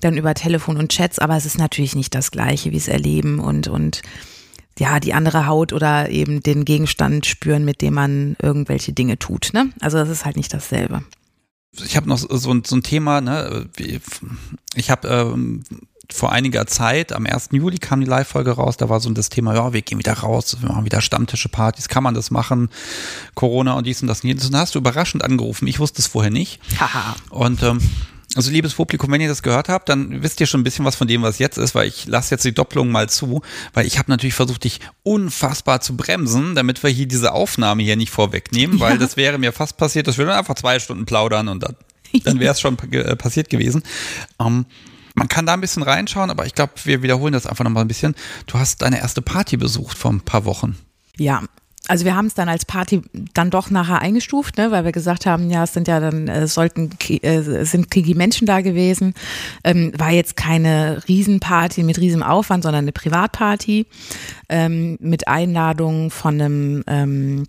dann 0.00 0.16
über 0.16 0.32
Telefon 0.32 0.78
und 0.78 0.90
Chats, 0.90 1.18
aber 1.18 1.36
es 1.36 1.44
ist 1.44 1.58
natürlich 1.58 1.94
nicht 1.94 2.14
das 2.14 2.30
gleiche 2.30 2.72
wie 2.72 2.78
es 2.78 2.88
erleben 2.88 3.40
und, 3.40 3.68
und 3.68 4.00
ja, 4.78 5.00
die 5.00 5.14
andere 5.14 5.46
Haut 5.46 5.72
oder 5.72 6.08
eben 6.10 6.42
den 6.42 6.64
Gegenstand 6.64 7.26
spüren, 7.26 7.64
mit 7.64 7.82
dem 7.82 7.94
man 7.94 8.36
irgendwelche 8.42 8.92
Dinge 8.92 9.18
tut. 9.18 9.50
Ne? 9.52 9.70
Also 9.80 9.98
das 9.98 10.08
ist 10.08 10.24
halt 10.24 10.36
nicht 10.36 10.52
dasselbe. 10.52 11.02
ich 11.84 11.96
habe 11.96 12.08
noch 12.08 12.18
so, 12.18 12.50
ein- 12.52 12.64
so 12.64 12.76
ein 12.76 12.82
Thema, 12.82 13.20
ne? 13.20 13.68
Ich 14.74 14.90
habe 14.90 15.08
ähm, 15.08 15.62
vor 16.12 16.32
einiger 16.32 16.66
Zeit, 16.66 17.12
am 17.12 17.24
1. 17.26 17.48
Juli 17.52 17.78
kam 17.78 18.00
die 18.00 18.06
Live-Folge 18.06 18.50
raus, 18.52 18.76
da 18.76 18.88
war 18.90 19.00
so 19.00 19.08
das 19.10 19.30
Thema, 19.30 19.54
ja, 19.54 19.72
wir 19.72 19.80
gehen 19.82 19.98
wieder 19.98 20.12
raus, 20.12 20.56
wir 20.60 20.68
machen 20.68 20.84
wieder 20.84 21.00
Stammtische, 21.00 21.48
Partys, 21.48 21.88
kann 21.88 22.02
man 22.02 22.12
das 22.14 22.30
machen? 22.30 22.68
Corona 23.34 23.72
und 23.74 23.86
dies 23.86 24.02
und 24.02 24.08
das 24.08 24.20
und 24.22 24.28
jenes. 24.28 24.44
Und 24.46 24.52
da 24.52 24.58
hast 24.60 24.74
du 24.74 24.78
überraschend 24.78 25.24
angerufen. 25.24 25.66
Ich 25.66 25.78
wusste 25.80 26.00
es 26.02 26.06
vorher 26.08 26.30
nicht. 26.30 26.60
Haha. 26.78 27.16
Und 27.30 27.62
ähm, 27.62 27.78
also 28.34 28.50
liebes 28.50 28.74
Publikum, 28.74 29.10
wenn 29.10 29.20
ihr 29.20 29.28
das 29.28 29.42
gehört 29.42 29.68
habt, 29.68 29.88
dann 29.88 30.22
wisst 30.22 30.40
ihr 30.40 30.46
schon 30.46 30.60
ein 30.60 30.64
bisschen 30.64 30.84
was 30.84 30.96
von 30.96 31.06
dem, 31.06 31.22
was 31.22 31.38
jetzt 31.38 31.58
ist, 31.58 31.74
weil 31.74 31.88
ich 31.88 32.06
lasse 32.06 32.34
jetzt 32.34 32.44
die 32.44 32.54
Doppelung 32.54 32.90
mal 32.90 33.08
zu, 33.08 33.42
weil 33.74 33.86
ich 33.86 33.98
habe 33.98 34.10
natürlich 34.10 34.34
versucht, 34.34 34.64
dich 34.64 34.80
unfassbar 35.02 35.80
zu 35.80 35.96
bremsen, 35.96 36.54
damit 36.54 36.82
wir 36.82 36.90
hier 36.90 37.06
diese 37.06 37.32
Aufnahme 37.32 37.82
hier 37.82 37.96
nicht 37.96 38.10
vorwegnehmen, 38.10 38.80
weil 38.80 38.98
das 38.98 39.16
wäre 39.16 39.38
mir 39.38 39.52
fast 39.52 39.76
passiert, 39.76 40.06
dass 40.06 40.18
wir 40.18 40.24
dann 40.24 40.38
einfach 40.38 40.54
zwei 40.54 40.78
Stunden 40.78 41.04
plaudern 41.04 41.48
und 41.48 41.62
dann, 41.62 41.76
dann 42.24 42.40
wäre 42.40 42.52
es 42.52 42.60
schon 42.60 42.78
äh, 42.92 43.16
passiert 43.16 43.50
gewesen. 43.50 43.82
Ähm, 44.40 44.66
man 45.14 45.28
kann 45.28 45.44
da 45.44 45.52
ein 45.52 45.60
bisschen 45.60 45.82
reinschauen, 45.82 46.30
aber 46.30 46.46
ich 46.46 46.54
glaube, 46.54 46.72
wir 46.84 47.02
wiederholen 47.02 47.34
das 47.34 47.46
einfach 47.46 47.64
nochmal 47.64 47.84
ein 47.84 47.88
bisschen. 47.88 48.14
Du 48.46 48.58
hast 48.58 48.80
deine 48.80 48.98
erste 48.98 49.20
Party 49.20 49.58
besucht 49.58 49.98
vor 49.98 50.10
ein 50.10 50.22
paar 50.22 50.46
Wochen. 50.46 50.76
Ja, 51.18 51.42
also 51.88 52.04
wir 52.04 52.14
haben 52.14 52.26
es 52.26 52.34
dann 52.34 52.48
als 52.48 52.64
Party 52.64 53.02
dann 53.34 53.50
doch 53.50 53.70
nachher 53.70 54.00
eingestuft, 54.00 54.56
ne, 54.56 54.70
weil 54.70 54.84
wir 54.84 54.92
gesagt 54.92 55.26
haben, 55.26 55.50
ja, 55.50 55.64
es 55.64 55.72
sind 55.72 55.88
ja 55.88 55.98
dann, 55.98 56.28
äh, 56.28 56.46
sollten, 56.46 56.90
äh, 57.08 57.64
sind 57.64 57.90
kriege 57.90 58.14
Menschen 58.14 58.46
da 58.46 58.60
gewesen. 58.60 59.14
Ähm, 59.64 59.92
war 59.96 60.10
jetzt 60.10 60.36
keine 60.36 61.02
Riesenparty 61.08 61.82
mit 61.82 61.98
riesem 61.98 62.22
Aufwand, 62.22 62.62
sondern 62.62 62.84
eine 62.84 62.92
Privatparty 62.92 63.86
ähm, 64.48 64.96
mit 65.00 65.26
Einladung 65.26 66.10
von 66.10 66.40
einem 66.40 66.84
ähm, 66.86 67.46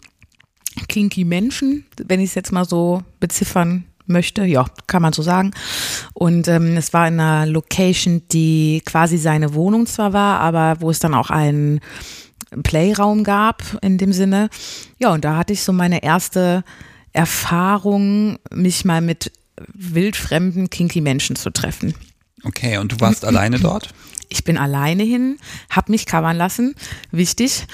kinky 0.87 1.25
Menschen, 1.25 1.85
wenn 2.03 2.19
ich 2.19 2.29
es 2.29 2.35
jetzt 2.35 2.51
mal 2.51 2.65
so 2.65 3.03
beziffern 3.19 3.85
möchte, 4.07 4.43
ja, 4.45 4.65
kann 4.87 5.01
man 5.01 5.13
so 5.13 5.21
sagen. 5.21 5.51
Und 6.13 6.47
ähm, 6.47 6.75
es 6.75 6.91
war 6.91 7.07
in 7.07 7.19
einer 7.19 7.45
Location, 7.45 8.23
die 8.31 8.81
quasi 8.83 9.17
seine 9.17 9.53
Wohnung 9.53 9.85
zwar 9.85 10.11
war, 10.11 10.39
aber 10.39 10.81
wo 10.81 10.89
es 10.89 10.99
dann 10.99 11.13
auch 11.13 11.29
einen 11.29 11.79
Playraum 12.61 13.23
gab 13.23 13.63
in 13.81 13.97
dem 13.97 14.13
Sinne. 14.13 14.49
Ja, 14.99 15.11
und 15.13 15.25
da 15.25 15.37
hatte 15.37 15.53
ich 15.53 15.63
so 15.63 15.73
meine 15.73 16.03
erste 16.03 16.63
Erfahrung, 17.13 18.39
mich 18.51 18.85
mal 18.85 19.01
mit 19.01 19.31
wildfremden, 19.73 20.69
kinky 20.69 21.01
Menschen 21.01 21.35
zu 21.35 21.51
treffen. 21.51 21.93
Okay, 22.43 22.77
und 22.77 22.91
du 22.91 22.99
warst 22.99 23.23
alleine 23.23 23.59
dort? 23.59 23.93
Ich 24.29 24.43
bin 24.43 24.57
alleine 24.57 25.03
hin, 25.03 25.37
habe 25.69 25.91
mich 25.91 26.05
covern 26.05 26.37
lassen, 26.37 26.75
wichtig. 27.11 27.65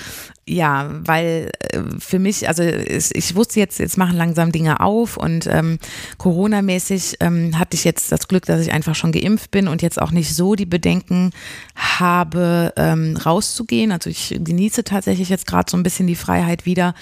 Ja, 0.50 0.90
weil 1.06 1.52
äh, 1.60 1.80
für 2.00 2.18
mich, 2.18 2.48
also 2.48 2.64
ich 2.64 3.36
wusste 3.36 3.60
jetzt, 3.60 3.78
jetzt 3.78 4.00
machen 4.00 4.18
langsam 4.18 4.52
Dinge 4.52 4.80
auf 4.80 5.16
und 5.16 5.46
ähm, 5.46 5.78
Corona-mäßig 6.18 7.18
ähm, 7.20 7.60
hatte 7.60 7.76
ich 7.76 7.84
jetzt 7.84 8.12
das 8.12 8.28
Glück, 8.28 8.48
dass 8.48 8.60
ich 8.60 8.72
einfach 8.74 8.96
schon 8.96 9.12
geimpft 9.12 9.52
bin 9.52 9.68
und 9.68 9.84
jetzt 9.84 10.02
auch 10.02 10.10
nicht 10.10 10.34
so 10.34 10.56
die 10.56 10.66
Bedenken 10.66 11.34
habe, 11.76 12.74
ähm, 12.78 13.16
rauszugehen. 13.16 13.92
Also 13.92 14.10
ich 14.10 14.40
genieße 14.44 14.84
tatsächlich 14.84 15.30
jetzt 15.30 15.46
gerade 15.46 15.70
so 15.70 15.78
ein 15.78 15.84
bisschen 15.84 16.08
die 16.08 16.16
Freiheit 16.16 16.66
wieder. 16.66 16.96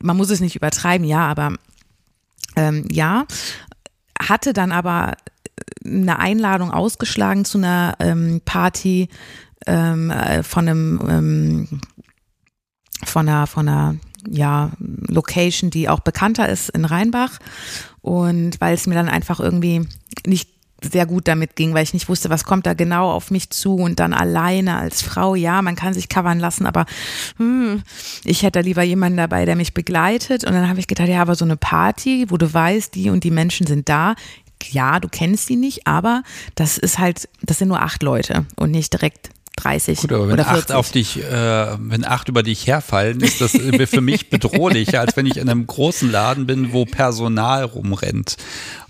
Man 0.00 0.16
muss 0.16 0.30
es 0.30 0.40
nicht 0.40 0.56
übertreiben, 0.56 1.06
ja, 1.06 1.28
aber 1.28 1.52
ähm, 2.56 2.86
ja, 2.90 3.26
hatte 4.18 4.54
dann 4.54 4.72
aber 4.72 5.12
eine 5.84 6.18
Einladung 6.18 6.70
ausgeschlagen 6.70 7.44
zu 7.44 7.58
einer 7.58 7.96
ähm, 8.00 8.40
Party 8.46 9.10
ähm, 9.66 10.10
äh, 10.10 10.42
von 10.42 10.68
einem 10.68 11.00
ähm, 11.08 11.80
von 13.04 13.28
einer 13.28 13.46
von 13.46 13.68
einer 13.68 13.96
ja 14.28 14.70
Location, 14.78 15.70
die 15.70 15.88
auch 15.88 16.00
bekannter 16.00 16.48
ist 16.48 16.70
in 16.70 16.84
Rheinbach. 16.84 17.38
Und 18.00 18.60
weil 18.60 18.74
es 18.74 18.86
mir 18.86 18.94
dann 18.94 19.08
einfach 19.08 19.40
irgendwie 19.40 19.86
nicht 20.26 20.48
sehr 20.84 21.06
gut 21.06 21.28
damit 21.28 21.54
ging, 21.56 21.74
weil 21.74 21.84
ich 21.84 21.94
nicht 21.94 22.08
wusste, 22.08 22.30
was 22.30 22.44
kommt 22.44 22.66
da 22.66 22.74
genau 22.74 23.10
auf 23.10 23.30
mich 23.30 23.50
zu 23.50 23.76
und 23.76 24.00
dann 24.00 24.12
alleine 24.12 24.76
als 24.76 25.00
Frau, 25.02 25.36
ja, 25.36 25.62
man 25.62 25.76
kann 25.76 25.94
sich 25.94 26.08
covern 26.08 26.40
lassen, 26.40 26.66
aber 26.66 26.86
hm, 27.36 27.82
ich 28.24 28.42
hätte 28.42 28.60
lieber 28.60 28.82
jemanden 28.82 29.18
dabei, 29.18 29.44
der 29.44 29.54
mich 29.54 29.74
begleitet. 29.74 30.44
Und 30.44 30.52
dann 30.52 30.68
habe 30.68 30.80
ich 30.80 30.88
gedacht, 30.88 31.08
ja, 31.08 31.22
aber 31.22 31.34
so 31.34 31.44
eine 31.44 31.56
Party, 31.56 32.26
wo 32.28 32.36
du 32.36 32.52
weißt, 32.52 32.94
die 32.94 33.10
und 33.10 33.24
die 33.24 33.30
Menschen 33.30 33.66
sind 33.66 33.88
da, 33.88 34.14
ja, 34.70 35.00
du 35.00 35.08
kennst 35.08 35.46
sie 35.46 35.56
nicht, 35.56 35.86
aber 35.86 36.22
das 36.54 36.78
ist 36.78 36.98
halt, 36.98 37.28
das 37.42 37.58
sind 37.58 37.68
nur 37.68 37.82
acht 37.82 38.02
Leute 38.02 38.46
und 38.56 38.70
nicht 38.70 38.92
direkt 38.92 39.30
30 39.56 39.98
Gut, 40.00 40.12
aber 40.12 40.28
wenn 40.28 40.34
oder 40.34 40.44
40. 40.44 40.62
acht 40.62 40.72
auf 40.72 40.90
dich, 40.90 41.22
äh, 41.22 41.76
wenn 41.78 42.04
acht 42.04 42.28
über 42.28 42.42
dich 42.42 42.66
herfallen, 42.66 43.20
ist 43.20 43.40
das 43.40 43.52
für 43.52 44.00
mich 44.00 44.30
bedrohlicher, 44.30 45.00
als 45.00 45.16
wenn 45.16 45.26
ich 45.26 45.36
in 45.36 45.48
einem 45.48 45.66
großen 45.66 46.10
Laden 46.10 46.46
bin, 46.46 46.72
wo 46.72 46.84
Personal 46.84 47.64
rumrennt. 47.64 48.36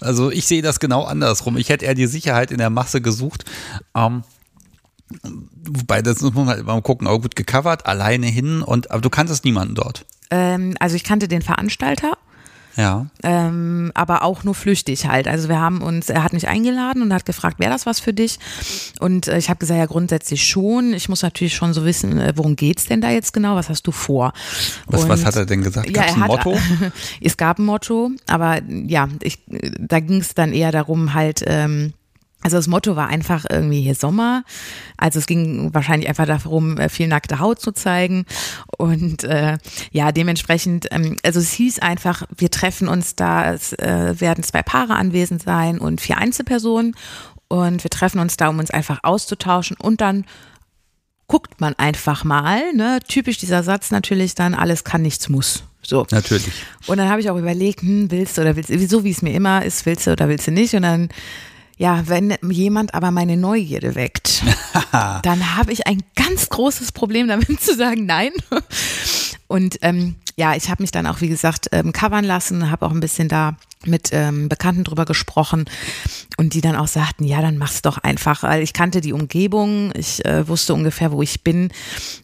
Also 0.01 0.31
ich 0.31 0.47
sehe 0.47 0.63
das 0.63 0.81
genau 0.81 1.05
andersrum. 1.05 1.57
Ich 1.57 1.69
hätte 1.69 1.85
eher 1.85 1.95
die 1.95 2.07
Sicherheit 2.07 2.51
in 2.51 2.59
der 2.59 2.71
Masse 2.71 3.01
gesucht. 3.01 3.45
Ähm, 3.95 4.23
wobei, 5.65 6.03
das 6.03 6.21
muss 6.21 6.35
man 6.35 6.49
halt 6.49 6.65
mal 6.65 6.81
gucken, 6.83 7.07
auch 7.07 7.19
gut 7.19 7.37
gecovert, 7.37 7.87
alleine 7.87 8.27
hin 8.27 8.63
und 8.63 8.91
aber 8.91 9.01
du 9.01 9.11
kanntest 9.11 9.45
niemanden 9.45 9.75
dort. 9.75 10.05
ähm, 10.31 10.75
also 10.81 10.97
ich 10.97 11.05
kannte 11.05 11.29
den 11.29 11.43
Veranstalter, 11.43 12.17
Ja. 12.77 13.07
ähm, 13.23 13.93
aber 13.95 14.23
auch 14.23 14.45
nur 14.45 14.55
flüchtig 14.55 15.07
halt. 15.07 15.29
Also 15.29 15.49
wir 15.49 15.61
haben 15.61 15.83
uns, 15.83 16.09
er 16.09 16.23
hat 16.23 16.33
mich 16.33 16.49
eingeladen 16.49 17.03
und 17.03 17.13
hat 17.13 17.27
gefragt, 17.27 17.59
wäre 17.59 17.71
das 17.71 17.87
was 17.87 18.01
für 18.01 18.13
dich? 18.13 18.39
Und 19.01 19.29
äh, 19.29 19.39
ich 19.39 19.51
habe 19.51 19.59
gesagt, 19.59 19.79
ja 19.79 19.87
grundsätzlich 19.87 20.45
schon. 20.45 20.95
Ich 20.95 21.09
muss 21.09 21.23
natürlich 21.23 21.55
schon 21.55 21.75
so 21.75 21.85
wissen, 21.85 22.19
äh, 22.19 22.33
worum 22.37 22.57
geht's 22.57 22.87
denn 22.87 23.01
da 23.01 23.11
jetzt 23.11 23.33
genau? 23.33 23.57
Was 23.57 23.69
hast 23.69 23.87
du 23.87 23.93
vor? 23.93 24.33
Was, 24.87 25.03
und, 25.03 25.09
was 25.09 25.25
hat 25.25 25.37
er 25.37 25.47
denn 25.47 25.63
gesagt? 25.63 25.87
Ja, 25.89 26.03
Gab's 26.03 26.13
er 26.13 26.15
ein 26.15 26.23
hat, 26.23 26.29
Motto? 26.29 26.59
es 27.21 27.37
gab 27.37 27.59
ein 27.59 27.65
Motto, 27.65 28.11
aber 28.27 28.61
ja, 28.69 29.09
ich, 29.23 29.39
da 29.47 30.01
ging 30.01 30.21
es 30.21 30.35
dann 30.35 30.53
eher 30.53 30.73
darum 30.73 31.15
halt. 31.15 31.43
Ähm, 31.47 31.93
also 32.43 32.57
das 32.57 32.67
Motto 32.67 32.97
war 32.97 33.09
einfach 33.09 33.45
irgendwie 33.49 33.83
hier 33.83 33.95
Sommer. 33.95 34.45
Also 34.97 35.19
es 35.19 35.27
ging 35.27 35.73
wahrscheinlich 35.73 36.09
einfach 36.09 36.27
darum, 36.27 36.77
äh, 36.77 36.89
viel 36.89 37.09
nackte 37.09 37.39
Haut 37.39 37.61
zu 37.61 37.73
zeigen. 37.73 38.27
Und 38.79 39.25
äh, 39.25 39.59
ja, 39.93 40.13
dementsprechend, 40.13 40.89
ähm, 40.91 41.17
also 41.23 41.41
es 41.41 41.53
hieß 41.53 41.79
einfach, 41.79 42.25
wir 42.37 42.51
treffen 42.51 42.89
uns 42.89 43.15
da, 43.15 43.53
es 43.53 43.73
äh, 43.75 44.21
werden 44.21 44.43
zwei 44.43 44.63
Paare 44.63 44.95
anwesend 44.97 45.43
sein 45.43 45.79
und 45.79 46.01
vier 46.01 46.19
Einzelpersonen. 46.19 46.95
Und 47.49 47.85
wir 47.85 47.91
treffen 47.91 48.19
uns 48.19 48.37
da, 48.37 48.49
um 48.49 48.59
uns 48.59 48.71
einfach 48.71 49.01
auszutauschen 49.03 49.77
und 49.79 50.01
dann 50.01 50.25
guckt 51.27 51.61
man 51.61 51.75
einfach 51.75 52.25
mal, 52.25 52.73
ne? 52.75 52.99
Typisch 53.07 53.39
dieser 53.39 53.63
Satz 53.63 53.91
natürlich 53.91 54.35
dann, 54.35 54.55
alles 54.55 54.85
kann, 54.85 55.03
nichts 55.03 55.29
muss. 55.29 55.63
So. 55.83 56.07
Natürlich. 56.11 56.53
Und 56.87 56.99
dann 56.99 57.09
habe 57.09 57.21
ich 57.21 57.31
auch 57.31 57.37
überlegt, 57.37 57.83
hm, 57.83 58.11
willst 58.11 58.37
du 58.37 58.43
oder 58.43 58.57
willst 58.57 58.71
du, 58.71 58.87
so 58.87 59.05
wie 59.05 59.11
es 59.11 59.23
mir 59.23 59.35
immer 59.35 59.65
ist, 59.65 59.85
willst 59.85 60.07
du 60.07 60.13
oder 60.13 60.29
willst 60.29 60.47
du 60.47 60.53
nicht? 60.53 60.75
Und 60.75 60.83
dann, 60.83 61.09
ja, 61.77 62.07
wenn 62.07 62.37
jemand 62.49 62.95
aber 62.95 63.11
meine 63.11 63.37
Neugierde 63.37 63.95
weckt, 63.95 64.43
dann 65.23 65.57
habe 65.57 65.73
ich 65.73 65.87
ein 65.87 66.03
ganz 66.15 66.49
großes 66.49 66.93
Problem 66.93 67.29
damit 67.29 67.61
zu 67.61 67.75
sagen, 67.75 68.07
nein. 68.07 68.33
Und 69.49 69.79
ähm, 69.83 70.17
ja, 70.37 70.55
ich 70.55 70.71
habe 70.71 70.83
mich 70.83 70.91
dann 70.91 71.07
auch, 71.07 71.21
wie 71.21 71.29
gesagt, 71.29 71.69
ähm, 71.73 71.93
covern 71.93 72.25
lassen, 72.25 72.71
habe 72.71 72.87
auch 72.87 72.91
ein 72.93 73.01
bisschen 73.01 73.29
da 73.29 73.57
mit 73.85 74.11
ähm, 74.13 74.49
Bekannten 74.49 74.85
drüber 74.85 75.05
gesprochen 75.05 75.65
und 76.37 76.55
die 76.55 76.61
dann 76.61 76.77
auch 76.77 76.87
sagten, 76.87 77.25
ja, 77.25 77.43
dann 77.43 77.59
mach's 77.59 77.83
doch 77.83 77.99
einfach, 77.99 78.45
weil 78.45 78.63
ich 78.63 78.73
kannte 78.73 79.01
die 79.01 79.13
Umgebung, 79.13 79.93
ich 79.97 80.25
äh, 80.25 80.47
wusste 80.47 80.75
ungefähr, 80.75 81.11
wo 81.11 81.21
ich 81.21 81.43
bin 81.43 81.71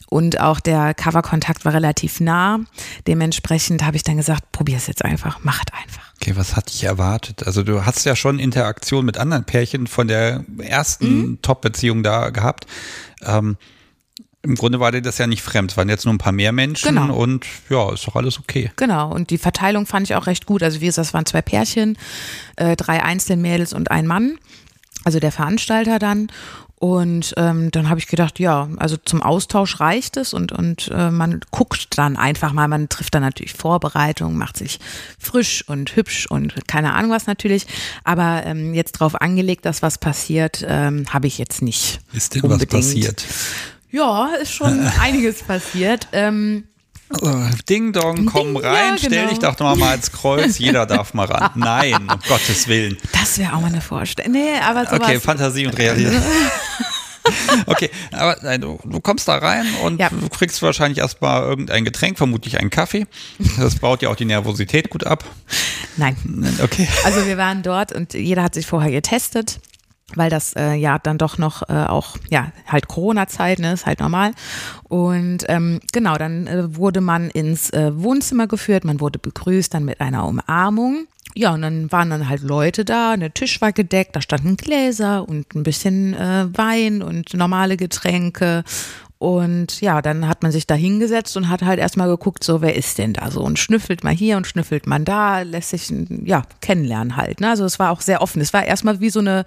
und 0.08 0.40
auch 0.40 0.60
der 0.60 0.94
Coverkontakt 0.94 1.64
war 1.64 1.74
relativ 1.74 2.20
nah. 2.20 2.60
Dementsprechend 3.06 3.84
habe 3.84 3.96
ich 3.96 4.04
dann 4.04 4.16
gesagt, 4.16 4.52
probier's 4.52 4.86
jetzt 4.86 5.04
einfach, 5.04 5.42
macht 5.42 5.72
einfach. 5.74 6.12
Okay, 6.20 6.36
was 6.36 6.56
hatte 6.56 6.72
ich 6.74 6.84
erwartet? 6.84 7.46
Also 7.46 7.62
du 7.62 7.84
hast 7.84 8.04
ja 8.04 8.14
schon 8.16 8.38
Interaktion 8.38 9.04
mit 9.04 9.18
anderen 9.18 9.44
Pärchen 9.44 9.86
von 9.86 10.08
der 10.08 10.44
ersten 10.58 11.08
Mhm. 11.08 11.38
Top-Beziehung 11.42 12.02
da 12.02 12.30
gehabt. 12.30 12.66
Ähm, 13.22 13.56
Im 14.42 14.54
Grunde 14.54 14.78
war 14.78 14.92
dir 14.92 15.02
das 15.02 15.18
ja 15.18 15.26
nicht 15.26 15.42
fremd. 15.42 15.72
Es 15.72 15.76
waren 15.76 15.88
jetzt 15.88 16.04
nur 16.04 16.14
ein 16.14 16.18
paar 16.18 16.32
mehr 16.32 16.52
Menschen 16.52 16.94
Genau. 16.94 17.14
und 17.14 17.44
ja, 17.68 17.92
ist 17.92 18.06
doch 18.06 18.14
alles 18.14 18.38
okay. 18.38 18.70
Genau, 18.76 19.12
und 19.12 19.30
die 19.30 19.38
Verteilung 19.38 19.84
fand 19.84 20.08
ich 20.08 20.14
auch 20.14 20.26
recht 20.26 20.46
gut. 20.46 20.62
Also 20.62 20.80
wie 20.80 20.86
gesagt, 20.86 21.08
es 21.08 21.14
waren 21.14 21.26
zwei 21.26 21.42
Pärchen, 21.42 21.98
äh, 22.56 22.76
drei 22.76 23.02
Einzelmädels 23.02 23.72
und 23.72 23.90
ein 23.90 24.06
Mann, 24.06 24.38
also 25.04 25.18
der 25.18 25.32
Veranstalter 25.32 25.98
dann. 25.98 26.30
Und 26.80 27.34
ähm, 27.36 27.72
dann 27.72 27.88
habe 27.88 27.98
ich 27.98 28.06
gedacht, 28.06 28.38
ja, 28.38 28.68
also 28.76 28.96
zum 28.96 29.20
Austausch 29.20 29.80
reicht 29.80 30.16
es 30.16 30.32
und, 30.32 30.52
und 30.52 30.88
äh, 30.94 31.10
man 31.10 31.40
guckt 31.50 31.98
dann 31.98 32.16
einfach 32.16 32.52
mal, 32.52 32.68
man 32.68 32.88
trifft 32.88 33.16
dann 33.16 33.22
natürlich 33.22 33.52
Vorbereitungen, 33.54 34.38
macht 34.38 34.56
sich 34.56 34.78
frisch 35.18 35.64
und 35.66 35.96
hübsch 35.96 36.26
und 36.28 36.54
keine 36.68 36.92
Ahnung 36.92 37.10
was 37.10 37.26
natürlich. 37.26 37.66
Aber 38.04 38.42
ähm, 38.46 38.74
jetzt 38.74 38.92
drauf 38.92 39.20
angelegt, 39.20 39.66
dass 39.66 39.82
was 39.82 39.98
passiert, 39.98 40.64
ähm, 40.68 41.06
habe 41.12 41.26
ich 41.26 41.38
jetzt 41.38 41.62
nicht. 41.62 41.98
Ist 42.12 42.36
denn 42.36 42.42
unbedingt. 42.42 42.72
was 42.72 42.78
passiert? 42.86 43.24
Ja, 43.90 44.28
ist 44.40 44.52
schon 44.52 44.80
einiges 45.00 45.42
passiert. 45.42 46.08
Ähm, 46.12 46.64
Also, 47.10 47.40
Ding 47.68 47.92
Dong, 47.92 48.26
komm 48.26 48.54
Ding, 48.54 48.64
rein, 48.64 48.92
ja, 48.92 48.98
stell 48.98 49.10
genau. 49.10 49.28
dich 49.30 49.38
doch 49.38 49.58
noch 49.58 49.76
mal 49.76 49.90
als 49.92 50.12
Kreuz, 50.12 50.58
jeder 50.58 50.84
darf 50.86 51.14
mal 51.14 51.26
ran. 51.26 51.50
Nein, 51.54 51.94
um 51.94 52.18
Gottes 52.28 52.68
Willen. 52.68 52.98
das 53.12 53.38
wäre 53.38 53.54
auch 53.54 53.60
mal 53.60 53.68
eine 53.68 53.80
Vorstellung. 53.80 54.32
Nee, 54.32 54.58
aber 54.62 54.84
sowas. 54.84 55.00
Okay, 55.00 55.20
Fantasie 55.20 55.66
und 55.66 55.76
Realität. 55.78 56.20
Okay, 57.66 57.90
aber 58.10 58.38
nein, 58.42 58.62
du, 58.62 58.78
du 58.84 59.00
kommst 59.00 59.28
da 59.28 59.36
rein 59.36 59.66
und 59.84 60.00
Ja. 60.00 60.08
du 60.08 60.30
kriegst 60.30 60.62
wahrscheinlich 60.62 60.96
erstmal 60.98 61.42
irgendein 61.42 61.84
Getränk, 61.84 62.16
vermutlich 62.16 62.58
einen 62.58 62.70
Kaffee. 62.70 63.06
Das 63.58 63.74
baut 63.76 64.00
ja 64.00 64.08
auch 64.08 64.16
die 64.16 64.24
Nervosität 64.24 64.88
gut 64.88 65.06
ab. 65.06 65.24
Nein. 65.98 66.16
Okay. 66.62 66.88
Also 67.04 67.26
wir 67.26 67.36
waren 67.36 67.62
dort 67.62 67.92
und 67.92 68.14
jeder 68.14 68.42
hat 68.42 68.54
sich 68.54 68.66
vorher 68.66 68.90
getestet, 68.90 69.60
weil 70.14 70.30
das 70.30 70.54
äh, 70.54 70.74
ja 70.74 70.98
dann 70.98 71.18
doch 71.18 71.38
noch 71.38 71.68
äh, 71.68 71.72
auch, 71.72 72.16
ja, 72.30 72.52
halt 72.66 72.88
Corona-Zeit, 72.88 73.58
ne, 73.58 73.72
ist 73.72 73.86
halt 73.86 74.00
normal. 74.00 74.32
Und 74.84 75.44
ähm, 75.48 75.80
genau, 75.92 76.16
dann 76.16 76.46
äh, 76.46 76.76
wurde 76.76 77.00
man 77.00 77.30
ins 77.30 77.70
äh, 77.70 77.90
Wohnzimmer 77.94 78.46
geführt, 78.46 78.84
man 78.84 79.00
wurde 79.00 79.18
begrüßt 79.18 79.72
dann 79.74 79.84
mit 79.84 80.00
einer 80.00 80.26
Umarmung. 80.26 81.06
Ja, 81.34 81.52
und 81.52 81.62
dann 81.62 81.92
waren 81.92 82.10
dann 82.10 82.28
halt 82.28 82.42
Leute 82.42 82.84
da, 82.84 83.16
der 83.16 83.34
Tisch 83.34 83.60
war 83.60 83.72
gedeckt, 83.72 84.16
da 84.16 84.22
standen 84.22 84.56
Gläser 84.56 85.28
und 85.28 85.54
ein 85.54 85.62
bisschen 85.62 86.14
äh, 86.14 86.46
Wein 86.56 87.02
und 87.02 87.34
normale 87.34 87.76
Getränke. 87.76 88.64
Und 89.18 89.80
ja, 89.80 90.00
dann 90.00 90.28
hat 90.28 90.44
man 90.44 90.52
sich 90.52 90.66
da 90.66 90.74
hingesetzt 90.74 91.36
und 91.36 91.48
hat 91.48 91.62
halt 91.62 91.80
erstmal 91.80 92.08
geguckt, 92.08 92.44
so 92.44 92.62
wer 92.62 92.76
ist 92.76 92.98
denn 92.98 93.14
da 93.14 93.32
so 93.32 93.42
und 93.42 93.58
schnüffelt 93.58 94.04
mal 94.04 94.14
hier 94.14 94.36
und 94.36 94.46
schnüffelt 94.46 94.86
man 94.86 95.04
da, 95.04 95.42
lässt 95.42 95.70
sich 95.70 95.92
ja 96.24 96.42
kennenlernen 96.60 97.16
halt. 97.16 97.40
Ne? 97.40 97.50
Also 97.50 97.64
es 97.64 97.80
war 97.80 97.90
auch 97.90 98.00
sehr 98.00 98.22
offen. 98.22 98.40
Es 98.40 98.52
war 98.52 98.64
erstmal 98.64 99.00
wie 99.00 99.10
so 99.10 99.18
eine 99.18 99.44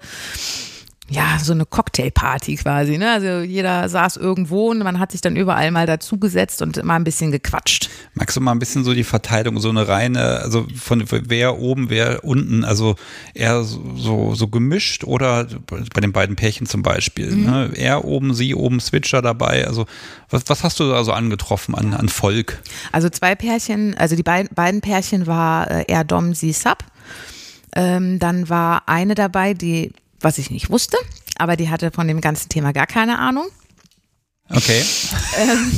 ja, 1.12 1.38
so 1.42 1.52
eine 1.52 1.66
Cocktailparty 1.66 2.56
quasi, 2.56 2.96
ne? 2.96 3.10
Also 3.12 3.40
jeder 3.40 3.88
saß 3.88 4.16
irgendwo 4.16 4.70
und 4.70 4.78
man 4.78 4.98
hat 4.98 5.12
sich 5.12 5.20
dann 5.20 5.36
überall 5.36 5.70
mal 5.70 5.86
dazugesetzt 5.86 6.62
und 6.62 6.82
mal 6.84 6.96
ein 6.96 7.04
bisschen 7.04 7.30
gequatscht. 7.30 7.90
Magst 8.14 8.36
du 8.36 8.40
mal 8.40 8.52
ein 8.52 8.58
bisschen 8.58 8.82
so 8.84 8.94
die 8.94 9.04
Verteilung, 9.04 9.60
so 9.60 9.68
eine 9.68 9.88
reine, 9.88 10.40
also 10.40 10.66
von 10.74 11.04
wer 11.10 11.58
oben, 11.58 11.90
wer 11.90 12.24
unten, 12.24 12.64
also 12.64 12.96
eher 13.34 13.62
so, 13.64 13.82
so, 13.96 14.34
so 14.34 14.48
gemischt 14.48 15.04
oder 15.04 15.46
bei 15.66 16.00
den 16.00 16.12
beiden 16.12 16.36
Pärchen 16.36 16.66
zum 16.66 16.82
Beispiel, 16.82 17.30
Mhm. 17.30 17.44
ne? 17.44 17.70
er 17.74 18.04
oben, 18.04 18.32
sie 18.34 18.54
oben, 18.54 18.80
Switcher 18.80 19.20
dabei, 19.22 19.66
also 19.66 19.86
was, 20.30 20.44
was 20.46 20.64
hast 20.64 20.80
du 20.80 20.88
da 20.88 21.04
so 21.04 21.12
angetroffen 21.12 21.74
an, 21.74 21.92
an 21.94 22.08
Volk? 22.08 22.62
Also 22.90 23.08
zwei 23.10 23.34
Pärchen, 23.34 23.94
also 23.98 24.16
die 24.16 24.22
beiden, 24.22 24.54
beiden 24.54 24.80
Pärchen 24.80 25.26
war 25.26 25.70
äh, 25.70 25.84
er 25.88 26.04
Dom, 26.04 26.34
sie 26.34 26.52
Sub. 26.52 26.78
Ähm, 27.74 28.18
dann 28.18 28.48
war 28.48 28.82
eine 28.86 29.14
dabei, 29.14 29.54
die, 29.54 29.92
was 30.22 30.38
ich 30.38 30.50
nicht 30.50 30.70
wusste, 30.70 30.96
aber 31.36 31.56
die 31.56 31.68
hatte 31.68 31.90
von 31.90 32.08
dem 32.08 32.20
ganzen 32.20 32.48
Thema 32.48 32.72
gar 32.72 32.86
keine 32.86 33.18
Ahnung. 33.18 33.46
Okay. 34.50 34.84
Ähm. 35.38 35.72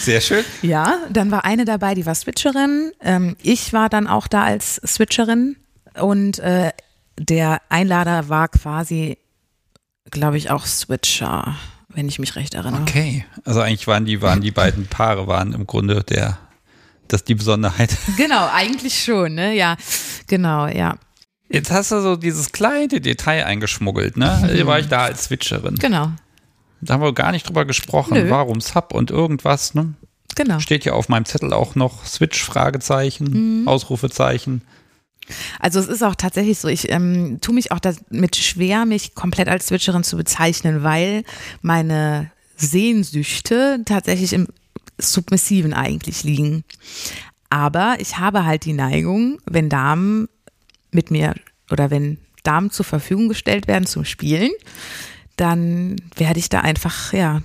Sehr 0.00 0.20
schön. 0.20 0.44
Ja, 0.62 0.98
dann 1.10 1.30
war 1.30 1.44
eine 1.44 1.64
dabei, 1.64 1.94
die 1.94 2.06
war 2.06 2.14
Switcherin. 2.14 2.92
Ähm, 3.00 3.36
ich 3.42 3.72
war 3.72 3.88
dann 3.88 4.06
auch 4.06 4.26
da 4.28 4.44
als 4.44 4.76
Switcherin 4.86 5.56
und 5.94 6.38
äh, 6.38 6.72
der 7.18 7.60
Einlader 7.68 8.28
war 8.28 8.48
quasi, 8.48 9.18
glaube 10.10 10.36
ich, 10.36 10.50
auch 10.50 10.66
Switcher, 10.66 11.56
wenn 11.88 12.08
ich 12.08 12.18
mich 12.18 12.36
recht 12.36 12.54
erinnere. 12.54 12.82
Okay. 12.82 13.24
Also 13.44 13.60
eigentlich 13.60 13.86
waren 13.86 14.04
die, 14.04 14.22
waren 14.22 14.40
die 14.40 14.50
beiden 14.50 14.86
Paare, 14.86 15.26
waren 15.26 15.52
im 15.52 15.66
Grunde 15.66 16.02
der, 16.02 16.38
das 17.08 17.24
die 17.24 17.34
Besonderheit. 17.34 17.96
Genau, 18.16 18.48
eigentlich 18.52 19.02
schon, 19.02 19.34
ne? 19.34 19.54
Ja, 19.54 19.76
genau, 20.26 20.66
ja, 20.66 20.96
Jetzt 21.54 21.70
hast 21.70 21.92
du 21.92 22.00
so 22.02 22.16
dieses 22.16 22.52
kleine 22.52 23.00
Detail 23.00 23.44
eingeschmuggelt, 23.46 24.16
ne? 24.16 24.50
Hier 24.52 24.66
war 24.66 24.78
ich 24.78 24.88
da 24.88 25.04
als 25.04 25.24
Switcherin. 25.24 25.76
genau, 25.76 26.10
Da 26.80 26.94
haben 26.94 27.02
wir 27.02 27.12
gar 27.14 27.30
nicht 27.32 27.48
drüber 27.48 27.64
gesprochen. 27.64 28.14
Nö. 28.14 28.28
Warum 28.30 28.60
Sub 28.60 28.92
und 28.92 29.10
irgendwas, 29.10 29.74
ne? 29.74 29.94
genau. 30.36 30.58
Steht 30.58 30.84
ja 30.84 30.94
auf 30.94 31.08
meinem 31.08 31.24
Zettel 31.26 31.52
auch 31.52 31.76
noch 31.76 32.04
Switch, 32.04 32.42
Fragezeichen, 32.42 33.60
Mhm. 33.62 33.68
Ausrufezeichen. 33.68 34.62
Also 35.60 35.78
es 35.80 35.86
ist 35.86 36.02
auch 36.02 36.16
tatsächlich 36.16 36.58
so, 36.58 36.66
ich 36.68 36.90
ähm, 36.90 37.38
tue 37.40 37.54
mich 37.54 37.70
auch 37.72 37.78
damit 37.78 38.36
schwer, 38.36 38.84
mich 38.84 39.14
komplett 39.14 39.48
als 39.48 39.68
Switcherin 39.68 40.02
zu 40.04 40.16
bezeichnen, 40.16 40.82
weil 40.82 41.22
meine 41.62 42.30
Sehnsüchte 42.56 43.80
tatsächlich 43.84 44.32
im 44.32 44.48
Submissiven 44.98 45.72
eigentlich 45.72 46.24
liegen. 46.24 46.64
Aber 47.48 47.96
ich 48.00 48.18
habe 48.18 48.44
halt 48.44 48.64
die 48.64 48.72
Neigung, 48.72 49.38
wenn 49.46 49.68
Damen 49.68 50.28
mit 50.94 51.10
mir 51.10 51.34
oder 51.70 51.90
wenn 51.90 52.18
Damen 52.42 52.70
zur 52.70 52.84
Verfügung 52.84 53.28
gestellt 53.28 53.66
werden 53.68 53.86
zum 53.86 54.04
Spielen, 54.04 54.50
dann 55.36 55.96
werde 56.16 56.38
ich 56.38 56.48
da 56.48 56.60
einfach, 56.60 57.12
ja, 57.12 57.42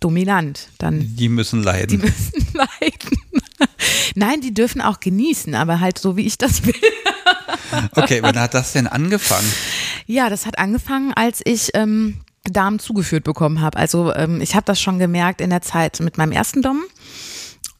dominant. 0.00 0.68
Dann 0.78 1.14
Die 1.16 1.28
müssen 1.28 1.60
die 1.60 1.64
leiden. 1.66 2.00
müssen 2.00 2.46
leiden. 2.54 3.18
Nein, 4.14 4.40
die 4.40 4.52
dürfen 4.54 4.80
auch 4.80 5.00
genießen, 5.00 5.54
aber 5.54 5.80
halt 5.80 5.98
so, 5.98 6.16
wie 6.16 6.26
ich 6.26 6.38
das 6.38 6.66
will. 6.66 6.74
Okay, 7.94 8.18
wann 8.22 8.38
hat 8.38 8.54
das 8.54 8.72
denn 8.72 8.86
angefangen? 8.86 9.50
Ja, 10.06 10.28
das 10.28 10.46
hat 10.46 10.58
angefangen, 10.58 11.12
als 11.14 11.40
ich 11.44 11.70
ähm, 11.74 12.16
Damen 12.44 12.78
zugeführt 12.80 13.24
bekommen 13.24 13.60
habe. 13.60 13.78
Also 13.78 14.12
ähm, 14.14 14.40
ich 14.40 14.54
habe 14.54 14.64
das 14.66 14.80
schon 14.80 14.98
gemerkt 14.98 15.40
in 15.40 15.50
der 15.50 15.62
Zeit 15.62 16.00
mit 16.00 16.18
meinem 16.18 16.32
ersten 16.32 16.60
Dom. 16.62 16.82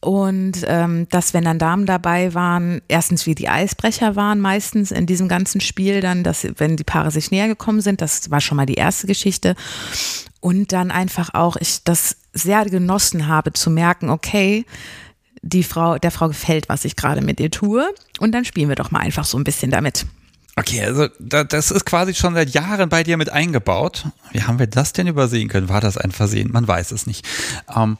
Und 0.03 0.65
ähm, 0.67 1.07
dass, 1.09 1.33
wenn 1.33 1.45
dann 1.45 1.59
Damen 1.59 1.85
dabei 1.85 2.33
waren, 2.33 2.81
erstens 2.89 3.25
wie 3.25 3.35
die 3.35 3.47
Eisbrecher 3.47 4.17
waren 4.17 4.41
meistens 4.41 4.91
in 4.91 5.05
diesem 5.05 5.29
ganzen 5.29 5.61
Spiel, 5.61 6.01
dann, 6.01 6.25
dass 6.25 6.45
wenn 6.57 6.75
die 6.75 6.83
Paare 6.83 7.09
sich 7.09 7.31
näher 7.31 7.47
gekommen 7.47 7.79
sind, 7.79 8.01
das 8.01 8.29
war 8.29 8.41
schon 8.41 8.57
mal 8.57 8.65
die 8.65 8.73
erste 8.73 9.07
Geschichte. 9.07 9.55
Und 10.41 10.73
dann 10.73 10.91
einfach 10.91 11.33
auch, 11.33 11.55
ich 11.55 11.85
das 11.85 12.17
sehr 12.33 12.65
genossen 12.65 13.29
habe 13.29 13.53
zu 13.53 13.69
merken, 13.69 14.09
okay, 14.09 14.65
die 15.41 15.63
Frau, 15.63 15.97
der 15.97 16.11
Frau 16.11 16.27
gefällt, 16.27 16.67
was 16.67 16.83
ich 16.83 16.97
gerade 16.97 17.21
mit 17.21 17.39
ihr 17.39 17.49
tue. 17.49 17.87
Und 18.19 18.33
dann 18.33 18.43
spielen 18.43 18.67
wir 18.67 18.75
doch 18.75 18.91
mal 18.91 18.99
einfach 18.99 19.23
so 19.23 19.37
ein 19.37 19.45
bisschen 19.45 19.71
damit. 19.71 20.05
Okay, 20.57 20.83
also 20.83 21.07
da, 21.17 21.45
das 21.45 21.71
ist 21.71 21.85
quasi 21.85 22.13
schon 22.13 22.33
seit 22.33 22.49
Jahren 22.49 22.89
bei 22.89 23.03
dir 23.03 23.15
mit 23.15 23.29
eingebaut. 23.29 24.05
Wie 24.33 24.43
haben 24.43 24.59
wir 24.59 24.67
das 24.67 24.91
denn 24.91 25.07
übersehen 25.07 25.47
können? 25.47 25.69
War 25.69 25.79
das 25.79 25.97
ein 25.97 26.11
Versehen? 26.11 26.51
Man 26.51 26.67
weiß 26.67 26.91
es 26.91 27.07
nicht. 27.07 27.25
Ähm, 27.73 27.97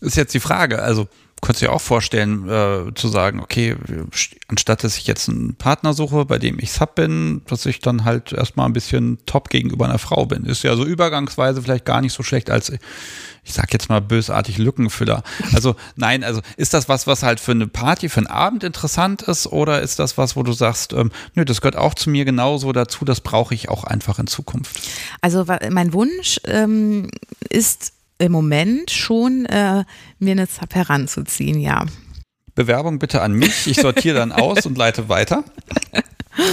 ist 0.00 0.16
jetzt 0.16 0.32
die 0.32 0.40
Frage, 0.40 0.82
also 0.82 1.06
könntest 1.40 1.62
du 1.62 1.66
dir 1.66 1.72
auch 1.72 1.80
vorstellen, 1.80 2.48
äh, 2.48 2.94
zu 2.94 3.08
sagen, 3.08 3.40
okay, 3.40 3.76
anstatt 4.48 4.82
dass 4.84 4.96
ich 4.96 5.06
jetzt 5.06 5.28
einen 5.28 5.54
Partner 5.54 5.92
suche, 5.92 6.24
bei 6.24 6.38
dem 6.38 6.58
ich 6.58 6.72
Sub 6.72 6.94
bin, 6.94 7.42
dass 7.46 7.66
ich 7.66 7.80
dann 7.80 8.04
halt 8.04 8.32
erstmal 8.32 8.66
ein 8.66 8.72
bisschen 8.72 9.18
top 9.26 9.50
gegenüber 9.50 9.84
einer 9.84 9.98
Frau 9.98 10.26
bin. 10.26 10.44
Ist 10.44 10.62
ja 10.62 10.76
so 10.76 10.84
übergangsweise 10.84 11.62
vielleicht 11.62 11.84
gar 11.84 12.00
nicht 12.00 12.12
so 12.12 12.22
schlecht 12.22 12.50
als, 12.50 12.70
ich 12.70 13.52
sag 13.52 13.72
jetzt 13.72 13.88
mal 13.88 14.00
bösartig 14.00 14.58
Lückenfüller. 14.58 15.22
Also 15.52 15.76
nein, 15.96 16.24
also 16.24 16.40
ist 16.56 16.72
das 16.72 16.88
was, 16.88 17.06
was 17.06 17.22
halt 17.22 17.40
für 17.40 17.52
eine 17.52 17.66
Party, 17.66 18.08
für 18.08 18.20
einen 18.20 18.26
Abend 18.26 18.64
interessant 18.64 19.22
ist 19.22 19.46
oder 19.46 19.82
ist 19.82 19.98
das 19.98 20.16
was, 20.16 20.36
wo 20.36 20.42
du 20.42 20.52
sagst, 20.52 20.92
ähm, 20.92 21.10
nö, 21.34 21.44
das 21.44 21.60
gehört 21.60 21.76
auch 21.76 21.94
zu 21.94 22.10
mir 22.10 22.24
genauso 22.24 22.72
dazu, 22.72 23.04
das 23.04 23.20
brauche 23.20 23.54
ich 23.54 23.68
auch 23.68 23.84
einfach 23.84 24.18
in 24.18 24.26
Zukunft? 24.26 24.80
Also 25.20 25.44
mein 25.70 25.92
Wunsch 25.92 26.40
ähm, 26.44 27.10
ist 27.50 27.93
im 28.18 28.32
Moment 28.32 28.90
schon 28.90 29.46
äh, 29.46 29.84
mir 30.18 30.32
eine 30.32 30.48
Zap 30.48 30.74
heranzuziehen, 30.74 31.60
ja. 31.60 31.84
Bewerbung 32.54 32.98
bitte 32.98 33.20
an 33.22 33.32
mich. 33.32 33.66
Ich 33.66 33.78
sortiere 33.78 34.16
dann 34.18 34.32
aus 34.32 34.64
und 34.66 34.78
leite 34.78 35.08
weiter. 35.08 35.44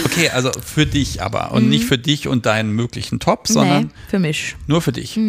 Okay, 0.05 0.29
also 0.29 0.51
für 0.51 0.85
dich 0.85 1.21
aber 1.21 1.51
und 1.51 1.69
nicht 1.69 1.85
für 1.85 1.97
dich 1.97 2.27
und 2.27 2.45
deinen 2.45 2.71
möglichen 2.71 3.19
Top, 3.19 3.47
sondern 3.47 3.83
nee, 3.83 3.89
für 4.09 4.19
mich. 4.19 4.55
nur 4.67 4.81
für 4.81 4.91
dich. 4.91 5.19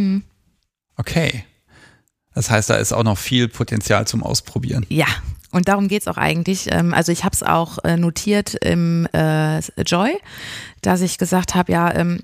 Okay. 0.96 1.44
Das 2.34 2.50
heißt, 2.50 2.70
da 2.70 2.76
ist 2.76 2.92
auch 2.92 3.02
noch 3.02 3.18
viel 3.18 3.48
Potenzial 3.48 4.06
zum 4.06 4.22
Ausprobieren. 4.22 4.86
Ja, 4.88 5.06
und 5.50 5.68
darum 5.68 5.88
geht's 5.88 6.08
auch 6.08 6.16
eigentlich. 6.16 6.70
Ähm, 6.70 6.94
Also 6.94 7.12
ich 7.12 7.24
habe 7.24 7.34
es 7.34 7.42
auch 7.42 7.78
äh, 7.84 7.96
notiert 7.96 8.54
im 8.54 9.06
äh, 9.12 9.58
Joy, 9.82 10.16
dass 10.80 11.02
ich 11.02 11.18
gesagt 11.18 11.54
habe, 11.54 11.72
ja, 11.72 11.94
ähm, 11.94 12.20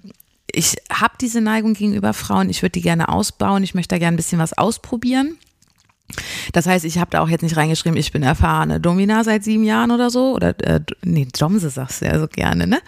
ich 0.59 0.76
habe 0.93 1.14
diese 1.20 1.40
Neigung 1.40 1.74
gegenüber 1.74 2.12
Frauen, 2.12 2.51
ich 2.51 2.62
würde 2.62 2.72
die 2.72 2.80
gerne 2.80 3.09
ausbauen, 3.09 3.62
ich 3.62 3.74
möchte 3.74 3.94
da 3.94 3.98
gerne 3.98 4.16
ein 4.16 4.16
bisschen 4.16 4.40
was 4.40 4.59
ausprobieren. 4.59 5.39
Das 6.52 6.66
heißt, 6.66 6.85
ich 6.85 6.98
habe 6.98 7.10
da 7.10 7.20
auch 7.20 7.28
jetzt 7.28 7.43
nicht 7.43 7.56
reingeschrieben, 7.56 7.97
ich 7.97 8.10
bin 8.12 8.22
erfahrene 8.22 8.80
Domina 8.80 9.22
seit 9.22 9.44
sieben 9.44 9.62
Jahren 9.62 9.90
oder 9.90 10.10
so. 10.10 10.35
Oder 10.35 10.59
äh, 10.66 10.80
nee, 11.02 11.28
Domse 11.39 11.70
sagst 11.70 12.01
du 12.01 12.06
ja 12.06 12.18
so 12.18 12.26
gerne, 12.26 12.66
ne? 12.66 12.80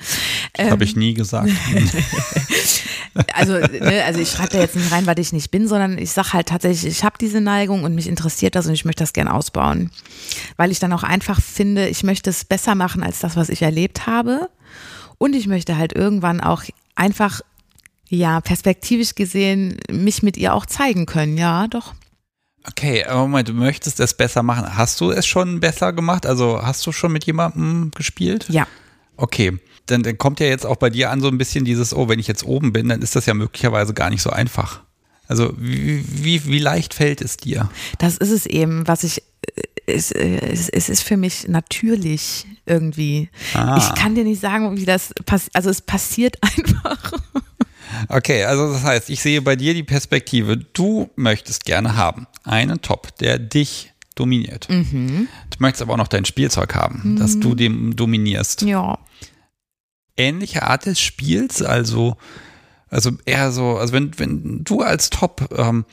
Das 0.54 0.70
habe 0.70 0.84
ich 0.84 0.96
nie 0.96 1.12
gesagt. 1.12 1.50
also, 3.34 3.58
ne, 3.58 4.02
also 4.04 4.20
ich 4.20 4.30
schreibe 4.30 4.54
da 4.54 4.60
jetzt 4.60 4.74
nicht 4.74 4.90
rein, 4.90 5.06
weil 5.06 5.18
ich 5.18 5.34
nicht 5.34 5.50
bin, 5.50 5.68
sondern 5.68 5.98
ich 5.98 6.10
sage 6.10 6.32
halt 6.32 6.48
tatsächlich, 6.48 6.90
ich 6.90 7.04
habe 7.04 7.18
diese 7.20 7.42
Neigung 7.42 7.84
und 7.84 7.94
mich 7.94 8.08
interessiert 8.08 8.54
das 8.54 8.66
und 8.66 8.72
ich 8.72 8.86
möchte 8.86 9.02
das 9.02 9.12
gerne 9.12 9.34
ausbauen. 9.34 9.90
Weil 10.56 10.70
ich 10.70 10.78
dann 10.78 10.94
auch 10.94 11.02
einfach 11.04 11.40
finde, 11.42 11.88
ich 11.88 12.02
möchte 12.02 12.30
es 12.30 12.46
besser 12.46 12.74
machen 12.74 13.02
als 13.02 13.20
das, 13.20 13.36
was 13.36 13.50
ich 13.50 13.60
erlebt 13.62 14.06
habe. 14.06 14.48
Und 15.18 15.36
ich 15.36 15.46
möchte 15.46 15.76
halt 15.76 15.92
irgendwann 15.92 16.40
auch 16.40 16.64
einfach, 16.94 17.42
ja, 18.10 18.40
perspektivisch 18.40 19.14
gesehen, 19.14 19.78
mich 19.90 20.22
mit 20.22 20.36
ihr 20.36 20.52
auch 20.52 20.66
zeigen 20.66 21.06
können. 21.06 21.38
Ja, 21.38 21.68
doch. 21.68 21.94
Okay, 22.68 23.04
aber 23.04 23.22
Moment, 23.22 23.48
du 23.48 23.54
möchtest 23.54 24.00
es 24.00 24.14
besser 24.14 24.42
machen. 24.42 24.76
Hast 24.76 25.00
du 25.00 25.10
es 25.10 25.26
schon 25.26 25.60
besser 25.60 25.92
gemacht? 25.92 26.26
Also 26.26 26.60
hast 26.60 26.86
du 26.86 26.92
schon 26.92 27.12
mit 27.12 27.24
jemandem 27.24 27.90
gespielt? 27.94 28.46
Ja. 28.50 28.66
Okay, 29.16 29.58
dann, 29.86 30.02
dann 30.02 30.18
kommt 30.18 30.40
ja 30.40 30.46
jetzt 30.46 30.66
auch 30.66 30.76
bei 30.76 30.90
dir 30.90 31.10
an 31.10 31.20
so 31.20 31.28
ein 31.28 31.38
bisschen 31.38 31.64
dieses, 31.64 31.94
oh, 31.94 32.08
wenn 32.08 32.18
ich 32.18 32.26
jetzt 32.26 32.44
oben 32.44 32.72
bin, 32.72 32.88
dann 32.88 33.00
ist 33.00 33.16
das 33.16 33.26
ja 33.26 33.34
möglicherweise 33.34 33.94
gar 33.94 34.10
nicht 34.10 34.22
so 34.22 34.30
einfach. 34.30 34.82
Also 35.28 35.54
wie, 35.56 36.04
wie, 36.06 36.44
wie 36.46 36.58
leicht 36.58 36.92
fällt 36.92 37.20
es 37.20 37.36
dir? 37.36 37.70
Das 37.98 38.16
ist 38.16 38.30
es 38.30 38.46
eben, 38.46 38.86
was 38.88 39.04
ich, 39.04 39.22
äh, 39.56 39.62
es, 39.86 40.10
äh, 40.10 40.40
es, 40.50 40.68
es 40.68 40.88
ist 40.88 41.02
für 41.02 41.16
mich 41.16 41.46
natürlich 41.46 42.46
irgendwie. 42.66 43.30
Ah. 43.54 43.78
Ich 43.78 43.94
kann 43.94 44.16
dir 44.16 44.24
nicht 44.24 44.40
sagen, 44.40 44.76
wie 44.76 44.84
das 44.84 45.14
passiert, 45.26 45.54
also 45.54 45.70
es 45.70 45.80
passiert 45.80 46.36
einfach. 46.42 47.12
Okay, 48.08 48.44
also 48.44 48.72
das 48.72 48.82
heißt, 48.82 49.10
ich 49.10 49.20
sehe 49.20 49.42
bei 49.42 49.56
dir 49.56 49.74
die 49.74 49.82
Perspektive, 49.82 50.56
du 50.56 51.10
möchtest 51.16 51.64
gerne 51.64 51.96
haben 51.96 52.26
einen 52.44 52.80
Top, 52.82 53.16
der 53.18 53.38
dich 53.38 53.92
dominiert. 54.14 54.68
Mhm. 54.68 55.28
Du 55.50 55.56
möchtest 55.58 55.82
aber 55.82 55.94
auch 55.94 55.98
noch 55.98 56.08
dein 56.08 56.24
Spielzeug 56.24 56.74
haben, 56.74 57.16
dass 57.18 57.40
du 57.40 57.54
dem 57.54 57.96
dominierst. 57.96 58.62
Ja. 58.62 58.98
Ähnliche 60.16 60.64
Art 60.64 60.86
des 60.86 61.00
Spiels, 61.00 61.62
also, 61.62 62.16
also 62.88 63.12
eher 63.24 63.52
so, 63.52 63.76
also 63.76 63.92
wenn, 63.92 64.18
wenn 64.18 64.64
du 64.64 64.82
als 64.82 65.08
Top 65.08 65.48
ähm, 65.56 65.84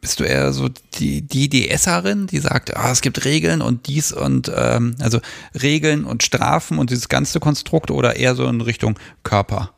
bist 0.00 0.20
du 0.20 0.24
eher 0.24 0.52
so 0.52 0.68
die, 0.94 1.22
die 1.22 1.48
DSerin, 1.48 2.28
die 2.28 2.38
sagt, 2.38 2.76
ah, 2.76 2.92
es 2.92 3.00
gibt 3.00 3.24
Regeln 3.24 3.60
und 3.60 3.88
dies 3.88 4.12
und 4.12 4.50
ähm, 4.54 4.94
also 5.00 5.20
Regeln 5.60 6.04
und 6.04 6.22
Strafen 6.22 6.78
und 6.78 6.90
dieses 6.90 7.08
ganze 7.08 7.40
Konstrukt 7.40 7.90
oder 7.90 8.16
eher 8.16 8.36
so 8.36 8.46
in 8.46 8.60
Richtung 8.60 8.98
Körper? 9.24 9.74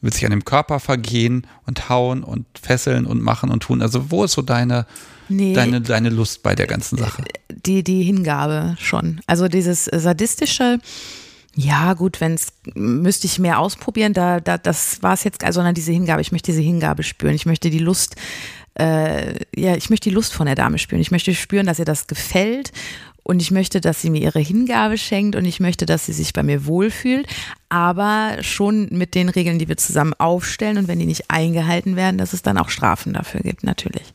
Du 0.00 0.06
willst 0.06 0.18
dich 0.18 0.24
an 0.24 0.30
dem 0.30 0.44
Körper 0.44 0.78
vergehen 0.80 1.46
und 1.66 1.88
hauen 1.88 2.22
und 2.22 2.46
fesseln 2.60 3.04
und 3.06 3.20
machen 3.20 3.50
und 3.50 3.62
tun. 3.64 3.82
Also 3.82 4.10
wo 4.10 4.24
ist 4.24 4.32
so 4.32 4.42
deine, 4.42 4.86
Nee. 5.28 5.54
deine, 5.54 5.80
deine 5.80 6.08
Lust 6.08 6.42
bei 6.42 6.54
der 6.54 6.66
ganzen 6.66 6.96
Sache? 6.98 7.24
die, 7.66 7.82
die 7.82 8.02
Hingabe 8.02 8.76
schon. 8.78 9.20
Also 9.26 9.48
dieses 9.48 9.84
sadistische, 9.86 10.78
ja 11.54 11.94
gut, 11.94 12.20
wenn 12.20 12.34
es 12.34 12.52
müsste 12.74 13.26
ich 13.26 13.38
mehr 13.38 13.58
ausprobieren, 13.58 14.12
da, 14.12 14.38
da 14.40 14.58
das 14.58 15.02
war 15.02 15.14
es 15.14 15.24
jetzt, 15.24 15.42
also 15.44 15.58
sondern 15.58 15.74
diese 15.74 15.92
Hingabe, 15.92 16.20
ich 16.20 16.30
möchte 16.32 16.52
diese 16.52 16.62
Hingabe 16.62 17.02
spüren, 17.02 17.34
ich 17.34 17.46
möchte 17.46 17.68
die 17.68 17.80
Lust, 17.80 18.14
äh, 18.78 19.34
ja, 19.56 19.74
ich 19.74 19.90
möchte 19.90 20.08
die 20.08 20.14
Lust 20.14 20.32
von 20.32 20.46
der 20.46 20.54
Dame 20.54 20.78
spüren, 20.78 21.02
ich 21.02 21.10
möchte 21.10 21.34
spüren, 21.34 21.66
dass 21.66 21.80
ihr 21.80 21.84
das 21.84 22.06
gefällt 22.06 22.70
und 23.28 23.42
ich 23.42 23.50
möchte, 23.50 23.80
dass 23.82 24.00
sie 24.00 24.08
mir 24.08 24.22
ihre 24.22 24.40
Hingabe 24.40 24.96
schenkt 24.96 25.36
und 25.36 25.44
ich 25.44 25.60
möchte, 25.60 25.84
dass 25.84 26.06
sie 26.06 26.14
sich 26.14 26.32
bei 26.32 26.42
mir 26.42 26.64
wohlfühlt, 26.64 27.26
aber 27.68 28.38
schon 28.40 28.88
mit 28.90 29.14
den 29.14 29.28
Regeln, 29.28 29.58
die 29.58 29.68
wir 29.68 29.76
zusammen 29.76 30.14
aufstellen 30.14 30.78
und 30.78 30.88
wenn 30.88 30.98
die 30.98 31.06
nicht 31.06 31.30
eingehalten 31.30 31.94
werden, 31.94 32.16
dass 32.16 32.32
es 32.32 32.40
dann 32.40 32.56
auch 32.56 32.70
Strafen 32.70 33.12
dafür 33.12 33.40
gibt, 33.40 33.64
natürlich. 33.64 34.14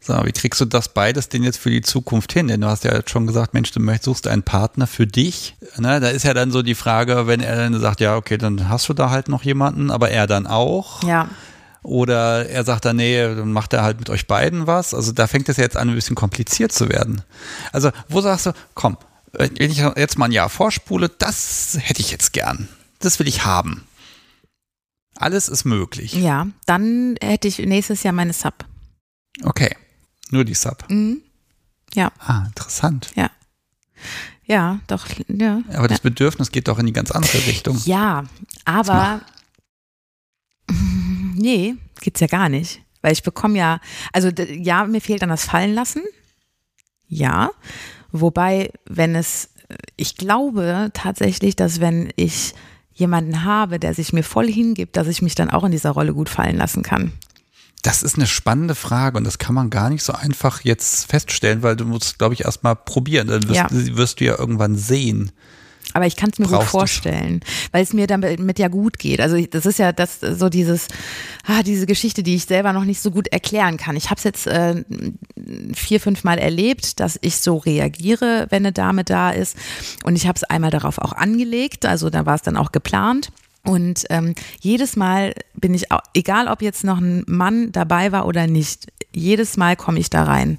So, 0.00 0.14
wie 0.24 0.32
kriegst 0.32 0.60
du 0.60 0.64
das 0.64 0.94
beides 0.94 1.28
denn 1.28 1.42
jetzt 1.42 1.58
für 1.58 1.70
die 1.70 1.82
Zukunft 1.82 2.32
hin? 2.32 2.48
Denn 2.48 2.60
du 2.60 2.68
hast 2.68 2.84
ja 2.84 2.94
jetzt 2.94 3.10
schon 3.10 3.26
gesagt, 3.26 3.52
Mensch, 3.52 3.72
du 3.72 3.80
suchst 4.00 4.26
einen 4.26 4.42
Partner 4.42 4.86
für 4.86 5.06
dich. 5.06 5.56
Ne, 5.76 6.00
da 6.00 6.08
ist 6.08 6.24
ja 6.24 6.32
dann 6.32 6.50
so 6.50 6.62
die 6.62 6.74
Frage, 6.74 7.26
wenn 7.26 7.40
er 7.40 7.56
dann 7.56 7.78
sagt, 7.78 8.00
ja, 8.00 8.16
okay, 8.16 8.38
dann 8.38 8.68
hast 8.68 8.88
du 8.88 8.94
da 8.94 9.10
halt 9.10 9.28
noch 9.28 9.42
jemanden, 9.42 9.90
aber 9.90 10.10
er 10.10 10.26
dann 10.26 10.46
auch. 10.46 11.02
Ja. 11.02 11.28
Oder 11.86 12.48
er 12.48 12.64
sagt 12.64 12.84
dann, 12.84 12.96
nee, 12.96 13.22
dann 13.22 13.52
macht 13.52 13.72
er 13.72 13.82
halt 13.84 14.00
mit 14.00 14.10
euch 14.10 14.26
beiden 14.26 14.66
was. 14.66 14.92
Also 14.92 15.12
da 15.12 15.28
fängt 15.28 15.48
es 15.48 15.56
ja 15.56 15.62
jetzt 15.62 15.76
an, 15.76 15.88
ein 15.88 15.94
bisschen 15.94 16.16
kompliziert 16.16 16.72
zu 16.72 16.88
werden. 16.88 17.22
Also 17.72 17.92
wo 18.08 18.20
sagst 18.20 18.46
du, 18.46 18.52
komm, 18.74 18.96
wenn 19.32 19.54
ich 19.70 19.78
jetzt 19.78 20.18
mal 20.18 20.24
ein 20.24 20.32
Jahr 20.32 20.48
vorspule, 20.48 21.08
das 21.08 21.78
hätte 21.80 22.00
ich 22.00 22.10
jetzt 22.10 22.32
gern. 22.32 22.68
Das 22.98 23.20
will 23.20 23.28
ich 23.28 23.44
haben. 23.44 23.86
Alles 25.16 25.48
ist 25.48 25.64
möglich. 25.64 26.12
Ja, 26.14 26.48
dann 26.66 27.14
hätte 27.22 27.46
ich 27.46 27.58
nächstes 27.60 28.02
Jahr 28.02 28.12
meine 28.12 28.32
Sub. 28.32 28.64
Okay, 29.44 29.74
nur 30.30 30.44
die 30.44 30.54
Sub. 30.54 30.84
Mhm. 30.90 31.22
Ja, 31.94 32.10
Ah, 32.18 32.44
interessant. 32.46 33.12
ja, 34.44 34.80
doch, 34.88 35.06
ja. 35.28 35.62
Aber 35.72 35.86
das 35.88 36.00
Bedürfnis 36.00 36.50
geht 36.50 36.66
doch 36.66 36.78
in 36.80 36.86
die 36.86 36.92
ganz 36.92 37.12
andere 37.12 37.46
Richtung. 37.46 37.80
Ja, 37.84 38.24
aber 38.64 39.20
nee, 41.36 41.74
geht's 42.00 42.20
ja 42.20 42.26
gar 42.26 42.48
nicht. 42.48 42.82
Weil 43.02 43.12
ich 43.12 43.22
bekomme 43.22 43.58
ja, 43.58 43.80
also 44.12 44.28
ja, 44.28 44.84
mir 44.84 45.00
fehlt 45.00 45.22
dann 45.22 45.28
das 45.28 45.44
Fallen 45.44 45.74
lassen. 45.74 46.02
Ja. 47.08 47.50
Wobei, 48.12 48.72
wenn 48.86 49.14
es, 49.14 49.50
ich 49.96 50.16
glaube 50.16 50.90
tatsächlich, 50.92 51.56
dass 51.56 51.80
wenn 51.80 52.12
ich 52.16 52.54
jemanden 52.92 53.44
habe, 53.44 53.78
der 53.78 53.94
sich 53.94 54.12
mir 54.12 54.22
voll 54.24 54.50
hingibt, 54.50 54.96
dass 54.96 55.06
ich 55.06 55.22
mich 55.22 55.34
dann 55.34 55.50
auch 55.50 55.64
in 55.64 55.70
dieser 55.70 55.90
Rolle 55.90 56.14
gut 56.14 56.28
fallen 56.28 56.56
lassen 56.56 56.82
kann. 56.82 57.12
Das 57.82 58.02
ist 58.02 58.16
eine 58.16 58.26
spannende 58.26 58.74
Frage 58.74 59.18
und 59.18 59.24
das 59.24 59.38
kann 59.38 59.54
man 59.54 59.70
gar 59.70 59.90
nicht 59.90 60.02
so 60.02 60.12
einfach 60.12 60.62
jetzt 60.62 61.04
feststellen, 61.08 61.62
weil 61.62 61.76
du 61.76 61.84
musst, 61.84 62.18
glaube 62.18 62.34
ich, 62.34 62.44
erstmal 62.44 62.74
probieren. 62.74 63.28
Dann 63.28 63.44
wirst, 63.44 63.54
Ja. 63.54 63.68
wirst 63.70 64.18
du 64.20 64.24
ja 64.24 64.38
irgendwann 64.38 64.76
sehen. 64.76 65.30
Aber 65.96 66.06
ich 66.06 66.14
kann 66.14 66.28
es 66.30 66.38
mir 66.38 66.44
gut 66.44 66.56
Brauchst 66.56 66.72
vorstellen, 66.72 67.40
weil 67.72 67.82
es 67.82 67.94
mir 67.94 68.06
damit 68.06 68.58
ja 68.58 68.68
gut 68.68 68.98
geht. 68.98 69.18
Also 69.18 69.40
das 69.40 69.64
ist 69.64 69.78
ja 69.78 69.92
das 69.92 70.20
so 70.20 70.50
dieses, 70.50 70.88
ah, 71.46 71.62
diese 71.62 71.86
Geschichte, 71.86 72.22
die 72.22 72.34
ich 72.34 72.44
selber 72.44 72.74
noch 72.74 72.84
nicht 72.84 73.00
so 73.00 73.10
gut 73.10 73.28
erklären 73.28 73.78
kann. 73.78 73.96
Ich 73.96 74.10
habe 74.10 74.18
es 74.18 74.24
jetzt 74.24 74.46
äh, 74.46 74.84
vier, 75.72 75.98
fünf 75.98 76.22
Mal 76.22 76.36
erlebt, 76.36 77.00
dass 77.00 77.18
ich 77.22 77.38
so 77.38 77.56
reagiere, 77.56 78.46
wenn 78.50 78.66
eine 78.66 78.72
Dame 78.72 79.04
da 79.04 79.30
ist. 79.30 79.56
Und 80.04 80.16
ich 80.16 80.26
habe 80.26 80.36
es 80.36 80.44
einmal 80.44 80.70
darauf 80.70 80.98
auch 80.98 81.14
angelegt, 81.14 81.86
also 81.86 82.10
da 82.10 82.26
war 82.26 82.34
es 82.34 82.42
dann 82.42 82.58
auch 82.58 82.72
geplant. 82.72 83.30
Und 83.66 84.04
ähm, 84.10 84.34
jedes 84.60 84.96
Mal 84.96 85.34
bin 85.54 85.74
ich, 85.74 85.86
egal 86.14 86.48
ob 86.48 86.62
jetzt 86.62 86.84
noch 86.84 86.98
ein 86.98 87.24
Mann 87.26 87.72
dabei 87.72 88.12
war 88.12 88.26
oder 88.26 88.46
nicht, 88.46 88.86
jedes 89.14 89.56
Mal 89.56 89.76
komme 89.76 89.98
ich 89.98 90.10
da 90.10 90.24
rein. 90.24 90.58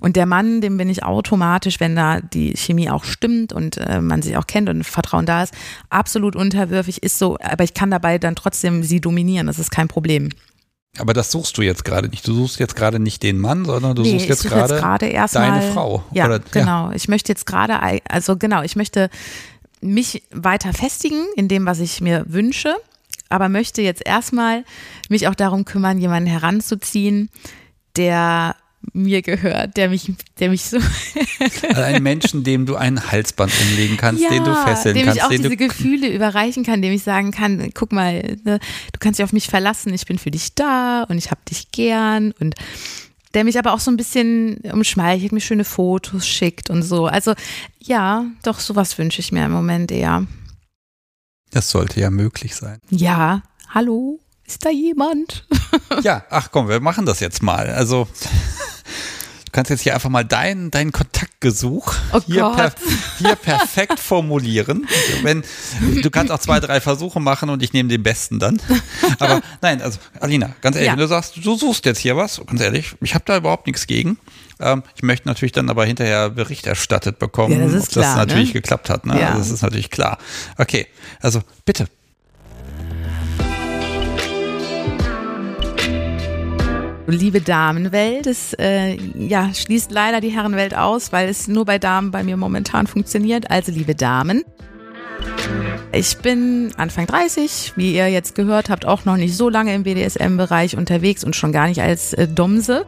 Und 0.00 0.16
der 0.16 0.26
Mann, 0.26 0.60
dem 0.60 0.76
bin 0.76 0.88
ich 0.90 1.02
automatisch, 1.04 1.80
wenn 1.80 1.96
da 1.96 2.20
die 2.20 2.54
Chemie 2.56 2.90
auch 2.90 3.04
stimmt 3.04 3.52
und 3.52 3.78
äh, 3.78 4.00
man 4.00 4.22
sich 4.22 4.36
auch 4.36 4.46
kennt 4.46 4.68
und 4.68 4.84
Vertrauen 4.84 5.26
da 5.26 5.42
ist, 5.42 5.54
absolut 5.88 6.36
unterwürfig, 6.36 7.02
ist 7.02 7.18
so, 7.18 7.38
aber 7.40 7.64
ich 7.64 7.74
kann 7.74 7.90
dabei 7.90 8.18
dann 8.18 8.36
trotzdem 8.36 8.82
sie 8.82 9.00
dominieren, 9.00 9.46
das 9.46 9.58
ist 9.58 9.70
kein 9.70 9.88
Problem. 9.88 10.28
Aber 10.98 11.12
das 11.12 11.30
suchst 11.32 11.58
du 11.58 11.62
jetzt 11.62 11.84
gerade 11.84 12.08
nicht. 12.08 12.26
Du 12.28 12.34
suchst 12.34 12.60
jetzt 12.60 12.76
gerade 12.76 13.00
nicht 13.00 13.22
den 13.24 13.38
Mann, 13.38 13.64
sondern 13.64 13.96
du 13.96 14.02
Nee, 14.02 14.12
suchst 14.12 14.28
jetzt 14.28 14.44
gerade 14.44 14.78
deine 15.32 15.72
Frau. 15.72 16.04
Ja, 16.12 16.26
Oder- 16.26 16.38
genau. 16.38 16.92
Ich 16.92 17.08
möchte 17.08 17.32
jetzt 17.32 17.46
gerade, 17.46 17.80
also 18.08 18.36
genau, 18.36 18.62
ich 18.62 18.76
möchte 18.76 19.10
mich 19.84 20.22
weiter 20.30 20.72
festigen 20.72 21.24
in 21.36 21.48
dem, 21.48 21.66
was 21.66 21.80
ich 21.80 22.00
mir 22.00 22.24
wünsche, 22.26 22.74
aber 23.28 23.48
möchte 23.48 23.82
jetzt 23.82 24.04
erstmal 24.04 24.64
mich 25.08 25.28
auch 25.28 25.34
darum 25.34 25.64
kümmern, 25.64 25.98
jemanden 25.98 26.28
heranzuziehen, 26.28 27.30
der 27.96 28.56
mir 28.92 29.22
gehört, 29.22 29.76
der 29.76 29.88
mich, 29.88 30.12
der 30.38 30.50
mich 30.50 30.64
so, 30.64 30.78
Also 31.68 31.82
einen 31.82 32.02
Menschen, 32.02 32.44
dem 32.44 32.66
du 32.66 32.76
ein 32.76 33.10
Halsband 33.10 33.52
umlegen 33.62 33.96
kannst, 33.96 34.22
den 34.22 34.44
du 34.44 34.54
fesseln 34.54 34.94
dem 34.94 35.06
kannst, 35.06 35.18
ich 35.18 35.24
auch 35.24 35.28
den 35.28 35.42
diese 35.42 35.56
Gefühle 35.56 36.08
überreichen 36.08 36.64
kann, 36.64 36.82
dem 36.82 36.92
ich 36.92 37.02
sagen 37.02 37.30
kann, 37.30 37.70
guck 37.72 37.92
mal, 37.92 38.36
ne, 38.44 38.58
du 38.92 38.98
kannst 38.98 39.18
dich 39.18 39.24
auf 39.24 39.32
mich 39.32 39.48
verlassen, 39.48 39.94
ich 39.94 40.06
bin 40.06 40.18
für 40.18 40.30
dich 40.30 40.54
da 40.54 41.04
und 41.04 41.18
ich 41.18 41.30
hab 41.30 41.44
dich 41.46 41.70
gern 41.72 42.32
und 42.40 42.54
der 43.34 43.44
mich 43.44 43.58
aber 43.58 43.72
auch 43.72 43.80
so 43.80 43.90
ein 43.90 43.96
bisschen 43.96 44.58
umschmeichelt, 44.72 45.32
mir 45.32 45.40
schöne 45.40 45.64
Fotos 45.64 46.26
schickt 46.26 46.70
und 46.70 46.82
so. 46.82 47.06
Also 47.06 47.34
ja, 47.78 48.24
doch, 48.42 48.60
sowas 48.60 48.96
wünsche 48.98 49.20
ich 49.20 49.32
mir 49.32 49.44
im 49.44 49.52
Moment 49.52 49.90
eher. 49.90 50.26
Das 51.50 51.70
sollte 51.70 52.00
ja 52.00 52.10
möglich 52.10 52.54
sein. 52.54 52.78
Ja, 52.90 53.42
hallo? 53.68 54.20
Ist 54.46 54.64
da 54.64 54.70
jemand? 54.70 55.46
Ja, 56.02 56.24
ach 56.30 56.50
komm, 56.50 56.68
wir 56.68 56.80
machen 56.80 57.06
das 57.06 57.20
jetzt 57.20 57.42
mal. 57.42 57.68
Also 57.70 58.08
kannst 59.54 59.70
jetzt 59.70 59.80
hier 59.82 59.94
einfach 59.94 60.10
mal 60.10 60.24
dein, 60.24 60.70
dein 60.70 60.92
Kontaktgesuch 60.92 61.94
Oh 62.12 62.20
hier, 62.26 62.42
Gott. 62.42 62.74
hier 63.18 63.36
perfekt 63.36 64.00
formulieren. 64.00 64.86
Wenn, 65.22 65.42
du 66.02 66.10
kannst 66.10 66.30
auch 66.32 66.38
zwei, 66.40 66.60
drei 66.60 66.80
Versuche 66.80 67.20
machen 67.20 67.48
und 67.48 67.62
ich 67.62 67.72
nehme 67.72 67.88
den 67.88 68.02
besten 68.02 68.38
dann. 68.38 68.60
Aber 69.18 69.40
nein, 69.62 69.80
also 69.80 69.98
Alina, 70.20 70.50
ganz 70.60 70.76
ehrlich, 70.76 70.88
Ja. 70.88 70.92
wenn 70.92 70.98
du 71.00 71.06
sagst, 71.08 71.36
du 71.42 71.56
suchst 71.56 71.86
jetzt 71.86 71.98
hier 72.00 72.16
was, 72.16 72.42
ganz 72.46 72.60
ehrlich, 72.60 72.94
ich 73.00 73.14
habe 73.14 73.24
da 73.26 73.36
überhaupt 73.36 73.66
nichts 73.66 73.86
gegen. 73.86 74.18
Ähm, 74.60 74.82
ich 74.96 75.02
möchte 75.02 75.28
natürlich 75.28 75.52
dann 75.52 75.70
aber 75.70 75.84
hinterher 75.84 76.30
Bericht 76.30 76.66
erstattet 76.66 77.18
bekommen, 77.18 77.58
Ja, 77.58 77.64
das 77.64 77.72
ist 77.74 77.88
ob 77.88 77.94
das 77.94 78.04
klar, 78.04 78.16
natürlich 78.16 78.48
ne? 78.48 78.52
geklappt 78.54 78.90
hat. 78.90 79.06
Ne? 79.06 79.18
Ja. 79.20 79.28
Also 79.28 79.38
das 79.38 79.50
ist 79.50 79.62
natürlich 79.62 79.90
klar. 79.90 80.18
Okay, 80.58 80.86
also 81.20 81.40
bitte. 81.64 81.86
Liebe 87.06 87.42
Damenwelt, 87.42 88.26
es 88.26 88.54
äh, 88.54 88.96
ja, 89.14 89.52
schließt 89.52 89.92
leider 89.92 90.22
die 90.22 90.30
Herrenwelt 90.30 90.74
aus, 90.74 91.12
weil 91.12 91.28
es 91.28 91.48
nur 91.48 91.66
bei 91.66 91.78
Damen 91.78 92.10
bei 92.10 92.22
mir 92.22 92.38
momentan 92.38 92.86
funktioniert. 92.86 93.50
Also 93.50 93.72
liebe 93.72 93.94
Damen, 93.94 94.42
ich 95.92 96.16
bin 96.18 96.72
Anfang 96.78 97.06
30, 97.06 97.74
wie 97.76 97.94
ihr 97.94 98.08
jetzt 98.08 98.34
gehört 98.34 98.70
habt, 98.70 98.86
auch 98.86 99.04
noch 99.04 99.16
nicht 99.16 99.36
so 99.36 99.50
lange 99.50 99.74
im 99.74 99.82
BDSM-Bereich 99.82 100.76
unterwegs 100.76 101.24
und 101.24 101.36
schon 101.36 101.52
gar 101.52 101.68
nicht 101.68 101.82
als 101.82 102.14
äh, 102.14 102.26
Domse. 102.26 102.86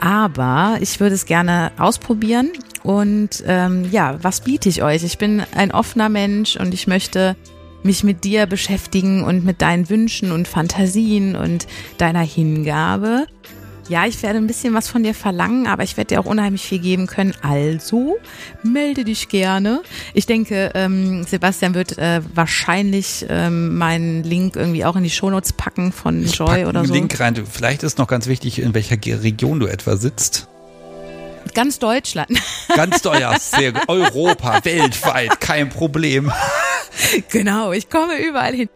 Aber 0.00 0.78
ich 0.80 1.00
würde 1.00 1.16
es 1.16 1.26
gerne 1.26 1.72
ausprobieren. 1.76 2.50
Und 2.82 3.44
ähm, 3.46 3.88
ja, 3.90 4.16
was 4.22 4.40
biete 4.40 4.68
ich 4.68 4.82
euch? 4.82 5.04
Ich 5.04 5.18
bin 5.18 5.42
ein 5.54 5.72
offener 5.72 6.08
Mensch 6.08 6.56
und 6.56 6.72
ich 6.72 6.86
möchte 6.86 7.36
mich 7.82 8.04
mit 8.04 8.24
dir 8.24 8.46
beschäftigen 8.46 9.24
und 9.24 9.44
mit 9.44 9.62
deinen 9.62 9.88
Wünschen 9.88 10.32
und 10.32 10.48
Fantasien 10.48 11.36
und 11.36 11.66
deiner 11.98 12.20
Hingabe. 12.22 13.26
Ja, 13.90 14.06
ich 14.06 14.22
werde 14.22 14.38
ein 14.38 14.46
bisschen 14.46 14.72
was 14.72 14.88
von 14.88 15.02
dir 15.02 15.14
verlangen, 15.14 15.66
aber 15.66 15.82
ich 15.82 15.96
werde 15.96 16.14
dir 16.14 16.20
auch 16.20 16.26
unheimlich 16.26 16.62
viel 16.62 16.78
geben 16.78 17.08
können. 17.08 17.34
Also 17.42 18.18
melde 18.62 19.02
dich 19.02 19.28
gerne. 19.28 19.82
Ich 20.14 20.26
denke, 20.26 20.70
ähm, 20.74 21.24
Sebastian 21.24 21.74
wird 21.74 21.98
äh, 21.98 22.20
wahrscheinlich 22.32 23.26
ähm, 23.28 23.76
meinen 23.76 24.22
Link 24.22 24.54
irgendwie 24.54 24.84
auch 24.84 24.94
in 24.94 25.02
die 25.02 25.10
Shownotes 25.10 25.54
packen 25.54 25.90
von 25.90 26.24
Joy 26.24 26.66
oder 26.66 26.84
so. 26.84 26.94
Link 26.94 27.18
rein. 27.18 27.34
Vielleicht 27.50 27.82
ist 27.82 27.98
noch 27.98 28.06
ganz 28.06 28.28
wichtig, 28.28 28.60
in 28.60 28.74
welcher 28.74 28.96
Region 29.24 29.58
du 29.58 29.66
etwa 29.66 29.96
sitzt. 29.96 30.46
Ganz 31.54 31.78
Deutschland. 31.78 32.30
Ganz 32.74 33.02
teuer, 33.02 33.36
sehr. 33.38 33.72
Europa, 33.88 34.64
weltweit, 34.64 35.40
kein 35.40 35.68
Problem. 35.68 36.32
Genau, 37.30 37.72
ich 37.72 37.88
komme 37.88 38.18
überall 38.18 38.52
hin. 38.52 38.68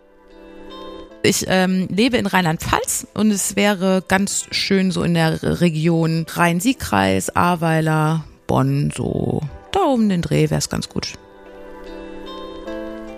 Ich 1.23 1.45
ähm, 1.49 1.89
lebe 1.91 2.17
in 2.17 2.27
Rheinland-Pfalz 2.27 3.07
und 3.13 3.31
es 3.31 3.57
wäre 3.57 4.03
ganz 4.07 4.47
schön 4.51 4.93
so 4.93 5.03
in 5.03 5.15
der 5.15 5.61
Region 5.61 6.25
Rhein-Sieg-Kreis, 6.29 7.35
Ahrweiler, 7.35 8.25
Bonn, 8.47 8.93
so 8.95 9.41
da 9.73 9.81
um 9.81 10.09
den 10.09 10.23
Dreh 10.23 10.51
wäre 10.51 10.59
es 10.59 10.69
ganz 10.69 10.89
gut. 10.89 11.15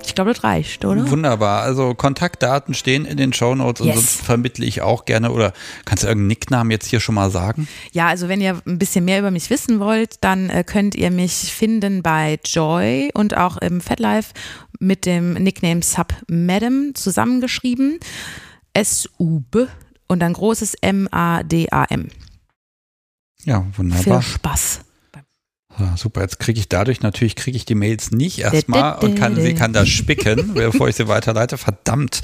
Ich 0.06 0.14
glaube, 0.14 0.32
das 0.32 0.44
reicht, 0.44 0.84
oder? 0.84 1.10
Wunderbar. 1.10 1.62
Also 1.62 1.94
Kontaktdaten 1.94 2.74
stehen 2.74 3.04
in 3.04 3.16
den 3.16 3.32
Shownotes 3.32 3.80
und 3.80 3.88
Yes. 3.88 3.96
sonst 3.96 4.20
vermittle 4.22 4.64
ich 4.64 4.80
auch 4.82 5.04
gerne. 5.04 5.30
Oder 5.32 5.52
kannst 5.84 6.04
du 6.04 6.08
irgendeinen 6.08 6.28
Nicknamen 6.28 6.70
jetzt 6.70 6.86
hier 6.86 7.00
schon 7.00 7.14
mal 7.16 7.30
sagen? 7.30 7.66
Ja, 7.92 8.06
also 8.08 8.28
wenn 8.28 8.40
ihr 8.40 8.60
ein 8.66 8.78
bisschen 8.78 9.04
mehr 9.04 9.18
über 9.18 9.30
mich 9.30 9.50
wissen 9.50 9.80
wollt, 9.80 10.22
dann 10.22 10.48
äh, 10.50 10.64
könnt 10.64 10.94
ihr 10.94 11.10
mich 11.10 11.32
finden 11.52 12.02
bei 12.02 12.38
Joy 12.44 13.10
und 13.14 13.36
auch 13.36 13.56
im 13.58 13.80
FatLife 13.80 14.32
mit 14.78 15.06
dem 15.06 15.34
Nickname 15.34 15.82
Sub 15.82 16.14
Madam 16.28 16.92
zusammengeschrieben. 16.94 17.98
S-U-B 18.74 19.66
und 20.06 20.20
dann 20.20 20.32
großes 20.34 20.74
M-A-D-A-M. 20.82 22.08
Ja, 23.44 23.60
Viel 23.62 23.78
wunderbar. 23.78 24.22
Spaß. 24.22 24.80
Ja, 25.78 25.94
super, 25.96 26.22
jetzt 26.22 26.38
kriege 26.38 26.58
ich 26.58 26.68
dadurch 26.68 27.02
natürlich, 27.02 27.36
kriege 27.36 27.56
ich 27.56 27.64
die 27.66 27.74
Mails 27.74 28.10
nicht 28.10 28.38
erstmal 28.38 28.98
und 29.04 29.14
kann 29.14 29.36
sie 29.40 29.54
kann 29.54 29.72
das 29.72 29.88
spicken, 29.88 30.54
bevor 30.54 30.88
ich 30.88 30.96
sie 30.96 31.06
weiterleite. 31.08 31.58
Verdammt. 31.58 32.22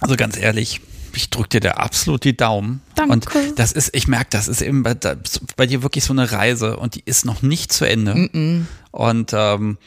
Also 0.00 0.16
ganz 0.16 0.36
ehrlich, 0.36 0.80
ich 1.14 1.30
drücke 1.30 1.48
dir 1.50 1.60
da 1.60 1.70
absolut 1.72 2.24
die 2.24 2.36
Daumen. 2.36 2.80
Danke. 2.94 3.12
Und 3.12 3.58
das 3.58 3.72
ist, 3.72 3.90
ich 3.94 4.08
merke, 4.08 4.28
das 4.30 4.48
ist 4.48 4.62
eben 4.62 4.82
bei, 4.82 4.94
da- 4.94 5.16
bei 5.56 5.66
dir 5.66 5.82
wirklich 5.82 6.04
so 6.04 6.12
eine 6.12 6.30
Reise 6.32 6.76
und 6.76 6.94
die 6.94 7.02
ist 7.04 7.24
noch 7.24 7.42
nicht 7.42 7.72
zu 7.72 7.84
Ende. 7.84 8.14
Mm-mm. 8.14 8.64
Und 8.92 9.32
ähm, 9.34 9.78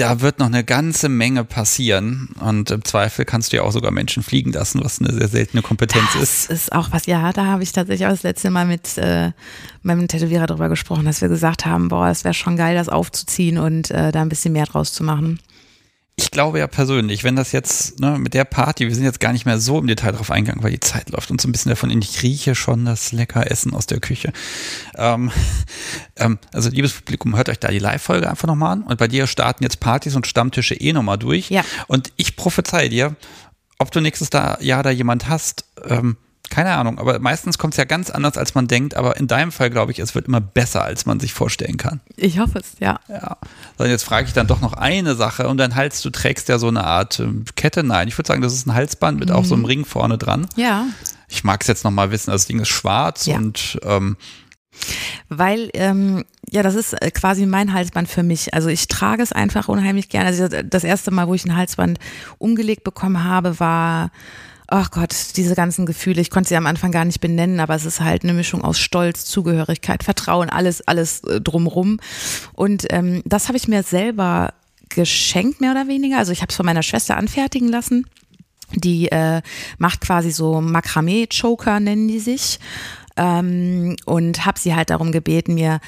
da 0.00 0.20
wird 0.20 0.38
noch 0.38 0.46
eine 0.46 0.64
ganze 0.64 1.08
Menge 1.08 1.44
passieren. 1.44 2.30
Und 2.40 2.70
im 2.70 2.84
Zweifel 2.84 3.24
kannst 3.24 3.52
du 3.52 3.56
ja 3.56 3.62
auch 3.62 3.72
sogar 3.72 3.90
Menschen 3.90 4.22
fliegen 4.22 4.52
lassen, 4.52 4.82
was 4.82 5.00
eine 5.00 5.12
sehr 5.12 5.28
seltene 5.28 5.62
Kompetenz 5.62 6.14
Das 6.14 6.22
ist. 6.22 6.50
ist 6.50 6.72
auch 6.72 6.90
was, 6.90 7.06
ja, 7.06 7.32
da 7.32 7.46
habe 7.46 7.62
ich 7.62 7.72
tatsächlich 7.72 8.06
auch 8.06 8.10
das 8.12 8.22
letzte 8.22 8.50
Mal 8.50 8.66
mit 8.66 8.96
äh, 8.96 9.32
meinem 9.82 10.08
Tätowierer 10.08 10.46
drüber 10.46 10.68
gesprochen, 10.68 11.04
dass 11.04 11.20
wir 11.20 11.28
gesagt 11.28 11.66
haben, 11.66 11.88
boah, 11.88 12.08
es 12.08 12.24
wäre 12.24 12.34
schon 12.34 12.56
geil, 12.56 12.74
das 12.74 12.88
aufzuziehen 12.88 13.58
und 13.58 13.90
äh, 13.90 14.10
da 14.10 14.22
ein 14.22 14.28
bisschen 14.28 14.52
mehr 14.52 14.66
draus 14.66 14.92
zu 14.92 15.04
machen. 15.04 15.38
Ich 16.20 16.30
glaube 16.30 16.58
ja 16.58 16.66
persönlich, 16.66 17.24
wenn 17.24 17.34
das 17.34 17.50
jetzt 17.52 17.98
ne, 17.98 18.18
mit 18.18 18.34
der 18.34 18.44
Party, 18.44 18.86
wir 18.86 18.94
sind 18.94 19.04
jetzt 19.04 19.20
gar 19.20 19.32
nicht 19.32 19.46
mehr 19.46 19.58
so 19.58 19.78
im 19.78 19.86
Detail 19.86 20.12
drauf 20.12 20.30
eingegangen, 20.30 20.62
weil 20.62 20.72
die 20.72 20.80
Zeit 20.80 21.08
läuft 21.08 21.30
uns 21.30 21.42
so 21.42 21.48
ein 21.48 21.52
bisschen 21.52 21.70
davon 21.70 21.88
in. 21.88 22.02
Ich 22.02 22.22
rieche 22.22 22.54
schon 22.54 22.84
das 22.84 23.12
lecker 23.12 23.50
Essen 23.50 23.72
aus 23.72 23.86
der 23.86 24.00
Küche. 24.00 24.30
Ähm, 24.96 25.30
ähm, 26.16 26.38
also 26.52 26.68
liebes 26.68 26.92
Publikum, 26.92 27.36
hört 27.36 27.48
euch 27.48 27.58
da 27.58 27.68
die 27.68 27.78
Live-Folge 27.78 28.28
einfach 28.28 28.46
nochmal 28.46 28.72
an. 28.72 28.82
Und 28.82 28.98
bei 28.98 29.08
dir 29.08 29.26
starten 29.26 29.64
jetzt 29.64 29.80
Partys 29.80 30.14
und 30.14 30.26
Stammtische 30.26 30.74
eh 30.74 30.92
nochmal 30.92 31.16
durch. 31.16 31.48
Ja. 31.48 31.64
Und 31.86 32.12
ich 32.16 32.36
prophezei 32.36 32.90
dir, 32.90 33.16
ob 33.78 33.90
du 33.90 34.00
nächstes 34.00 34.28
Jahr 34.30 34.82
da 34.82 34.90
jemand 34.90 35.26
hast, 35.26 35.64
ähm, 35.88 36.18
keine 36.50 36.72
Ahnung, 36.76 36.98
aber 36.98 37.18
meistens 37.20 37.56
kommt 37.56 37.74
es 37.74 37.78
ja 37.78 37.84
ganz 37.84 38.10
anders, 38.10 38.36
als 38.36 38.54
man 38.54 38.68
denkt. 38.68 38.96
Aber 38.96 39.16
in 39.16 39.26
deinem 39.28 39.52
Fall 39.52 39.70
glaube 39.70 39.92
ich, 39.92 39.98
es 40.00 40.14
wird 40.14 40.26
immer 40.28 40.40
besser, 40.40 40.84
als 40.84 41.06
man 41.06 41.18
sich 41.20 41.32
vorstellen 41.32 41.76
kann. 41.76 42.00
Ich 42.16 42.38
hoffe 42.38 42.58
es, 42.58 42.72
ja. 42.80 43.00
Ja. 43.08 43.36
So, 43.78 43.84
jetzt 43.84 44.02
frage 44.02 44.26
ich 44.26 44.32
dann 44.34 44.46
doch 44.46 44.60
noch 44.60 44.74
eine 44.74 45.14
Sache. 45.14 45.48
Um 45.48 45.56
deinen 45.56 45.76
Hals, 45.76 46.02
du 46.02 46.10
trägst 46.10 46.48
ja 46.48 46.58
so 46.58 46.68
eine 46.68 46.84
Art 46.84 47.20
ähm, 47.20 47.44
Kette. 47.56 47.82
Nein, 47.82 48.08
ich 48.08 48.18
würde 48.18 48.28
sagen, 48.28 48.42
das 48.42 48.52
ist 48.52 48.66
ein 48.66 48.74
Halsband 48.74 49.18
mit 49.18 49.30
auch 49.30 49.44
so 49.44 49.54
einem 49.54 49.64
Ring 49.64 49.84
vorne 49.84 50.18
dran. 50.18 50.46
Ja, 50.56 50.86
Ich 51.28 51.44
mag 51.44 51.62
es 51.62 51.68
jetzt 51.68 51.84
noch 51.84 51.90
mal 51.92 52.10
wissen. 52.10 52.30
Das 52.30 52.46
Ding 52.46 52.58
ist 52.60 52.68
schwarz 52.68 53.26
Ja. 53.26 53.36
und 53.36 53.78
ähm, 53.84 54.16
weil, 55.28 55.70
ähm, 55.74 56.24
ja, 56.50 56.62
das 56.62 56.74
ist 56.74 56.92
äh, 57.00 57.10
quasi 57.10 57.46
mein 57.46 57.72
Halsband 57.72 58.08
für 58.08 58.22
mich. 58.22 58.54
Also 58.54 58.68
ich 58.68 58.88
trage 58.88 59.22
es 59.22 59.32
einfach 59.32 59.68
unheimlich 59.68 60.08
gerne. 60.08 60.26
Also 60.28 60.48
das 60.48 60.84
erste 60.84 61.10
Mal, 61.10 61.28
wo 61.28 61.34
ich 61.34 61.44
ein 61.44 61.56
Halsband 61.56 61.98
umgelegt 62.38 62.84
bekommen 62.84 63.24
habe, 63.24 63.60
war, 63.60 64.10
ach 64.70 64.92
Gott, 64.92 65.14
diese 65.36 65.54
ganzen 65.54 65.84
Gefühle. 65.84 66.20
Ich 66.20 66.30
konnte 66.30 66.48
sie 66.48 66.56
am 66.56 66.66
Anfang 66.66 66.92
gar 66.92 67.04
nicht 67.04 67.20
benennen, 67.20 67.60
aber 67.60 67.74
es 67.74 67.84
ist 67.84 68.00
halt 68.00 68.22
eine 68.22 68.32
Mischung 68.32 68.62
aus 68.62 68.78
Stolz, 68.78 69.24
Zugehörigkeit, 69.24 70.04
Vertrauen, 70.04 70.48
alles, 70.48 70.80
alles 70.86 71.24
äh, 71.24 71.40
drumrum. 71.40 71.98
Und 72.54 72.86
ähm, 72.90 73.22
das 73.24 73.48
habe 73.48 73.58
ich 73.58 73.68
mir 73.68 73.82
selber 73.82 74.54
geschenkt, 74.88 75.60
mehr 75.60 75.72
oder 75.72 75.88
weniger. 75.88 76.18
Also 76.18 76.32
ich 76.32 76.40
habe 76.40 76.50
es 76.50 76.56
von 76.56 76.66
meiner 76.66 76.84
Schwester 76.84 77.16
anfertigen 77.16 77.68
lassen. 77.68 78.06
Die 78.72 79.08
äh, 79.10 79.42
macht 79.78 80.00
quasi 80.00 80.30
so 80.30 80.60
Makramee-Choker, 80.60 81.80
nennen 81.80 82.06
die 82.06 82.20
sich. 82.20 82.60
Ähm, 83.16 83.96
und 84.06 84.46
habe 84.46 84.60
sie 84.60 84.76
halt 84.76 84.90
darum 84.90 85.10
gebeten, 85.10 85.54
mir 85.54 85.80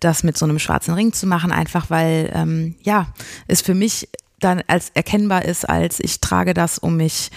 das 0.00 0.22
mit 0.22 0.38
so 0.38 0.46
einem 0.46 0.58
schwarzen 0.58 0.94
Ring 0.94 1.12
zu 1.12 1.26
machen, 1.26 1.52
einfach 1.52 1.90
weil, 1.90 2.30
ähm, 2.34 2.74
ja, 2.82 3.08
es 3.48 3.60
für 3.60 3.74
mich 3.74 4.08
dann 4.40 4.62
als 4.66 4.90
erkennbar 4.94 5.44
ist, 5.44 5.68
als 5.68 5.98
ich 6.00 6.20
trage 6.20 6.54
das, 6.54 6.78
um 6.78 6.96
mich 6.96 7.30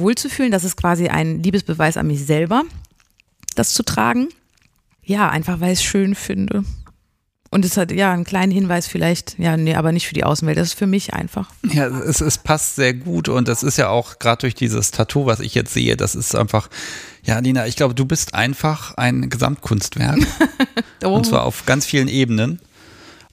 wohlzufühlen. 0.00 0.50
Das 0.50 0.64
ist 0.64 0.76
quasi 0.76 1.08
ein 1.08 1.42
Liebesbeweis 1.42 1.96
an 1.96 2.06
mich 2.06 2.24
selber, 2.24 2.62
das 3.54 3.72
zu 3.72 3.82
tragen. 3.82 4.28
Ja, 5.04 5.28
einfach 5.28 5.60
weil 5.60 5.72
ich 5.72 5.80
es 5.80 5.84
schön 5.84 6.14
finde. 6.14 6.64
Und 7.52 7.64
es 7.64 7.76
hat 7.76 7.90
ja 7.90 8.12
einen 8.12 8.22
kleinen 8.24 8.52
Hinweis 8.52 8.86
vielleicht, 8.86 9.36
ja, 9.38 9.56
nee, 9.56 9.74
aber 9.74 9.90
nicht 9.90 10.06
für 10.06 10.14
die 10.14 10.22
Außenwelt, 10.22 10.56
das 10.56 10.68
ist 10.68 10.78
für 10.78 10.86
mich 10.86 11.14
einfach. 11.14 11.50
ja, 11.64 11.86
es, 11.88 12.20
es 12.20 12.38
passt 12.38 12.76
sehr 12.76 12.94
gut 12.94 13.28
und 13.28 13.48
das 13.48 13.64
ist 13.64 13.76
ja 13.76 13.88
auch 13.88 14.20
gerade 14.20 14.42
durch 14.42 14.54
dieses 14.54 14.92
Tattoo, 14.92 15.26
was 15.26 15.40
ich 15.40 15.56
jetzt 15.56 15.74
sehe, 15.74 15.96
das 15.96 16.14
ist 16.14 16.36
einfach, 16.36 16.70
ja, 17.24 17.40
Lina, 17.40 17.66
ich 17.66 17.74
glaube, 17.74 17.94
du 17.94 18.04
bist 18.04 18.34
einfach 18.34 18.94
ein 18.94 19.28
Gesamtkunstwerk 19.30 20.20
Oh. 21.04 21.08
und 21.08 21.26
zwar 21.26 21.42
auf 21.42 21.66
ganz 21.66 21.86
vielen 21.86 22.06
Ebenen. 22.06 22.60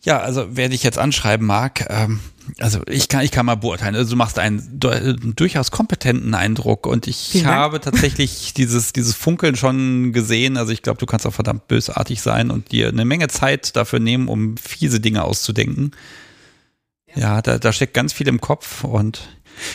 Ja, 0.08 0.20
also 0.20 0.48
wer 0.52 0.70
dich 0.70 0.84
jetzt 0.84 0.98
anschreiben 0.98 1.46
mag, 1.46 1.86
ähm, 1.90 2.22
also 2.60 2.80
ich 2.88 3.10
kann, 3.10 3.26
ich 3.26 3.32
kann 3.32 3.46
mal 3.46 3.56
beurteilen. 3.56 3.94
Also 3.94 4.12
du 4.12 4.16
machst 4.16 4.40
einen 4.40 4.80
du- 4.80 5.16
durchaus 5.36 5.70
kompetenten 5.70 6.34
Eindruck 6.34 6.88
und 6.88 7.08
ich 7.08 7.18
Vielen 7.32 7.44
Dank. 7.44 7.58
habe 7.58 7.82
tatsächlich 7.82 8.54
dieses, 8.58 8.94
dieses 8.94 9.16
Funkeln 9.16 9.58
schon 9.58 10.14
gesehen. 10.14 10.56
Also 10.56 10.72
ich 10.72 10.82
glaube, 10.82 10.98
du 10.98 11.06
kannst 11.06 11.28
auch 11.28 11.34
verdammt 11.34 11.68
bösartig 11.68 12.22
sein 12.22 12.50
und 12.52 12.72
dir 12.72 12.88
eine 12.88 13.04
Menge 13.04 13.28
Zeit 13.28 13.76
dafür 13.76 14.00
nehmen, 14.00 14.30
um 14.30 14.56
fiese 14.56 15.02
Dinge 15.02 15.26
auszudenken. 15.26 15.92
Ja, 17.14 17.42
da, 17.42 17.58
da 17.58 17.74
steckt 17.74 17.94
ganz 17.94 18.14
viel 18.14 18.28
im 18.30 18.40
Kopf 18.40 18.86
und 18.86 19.28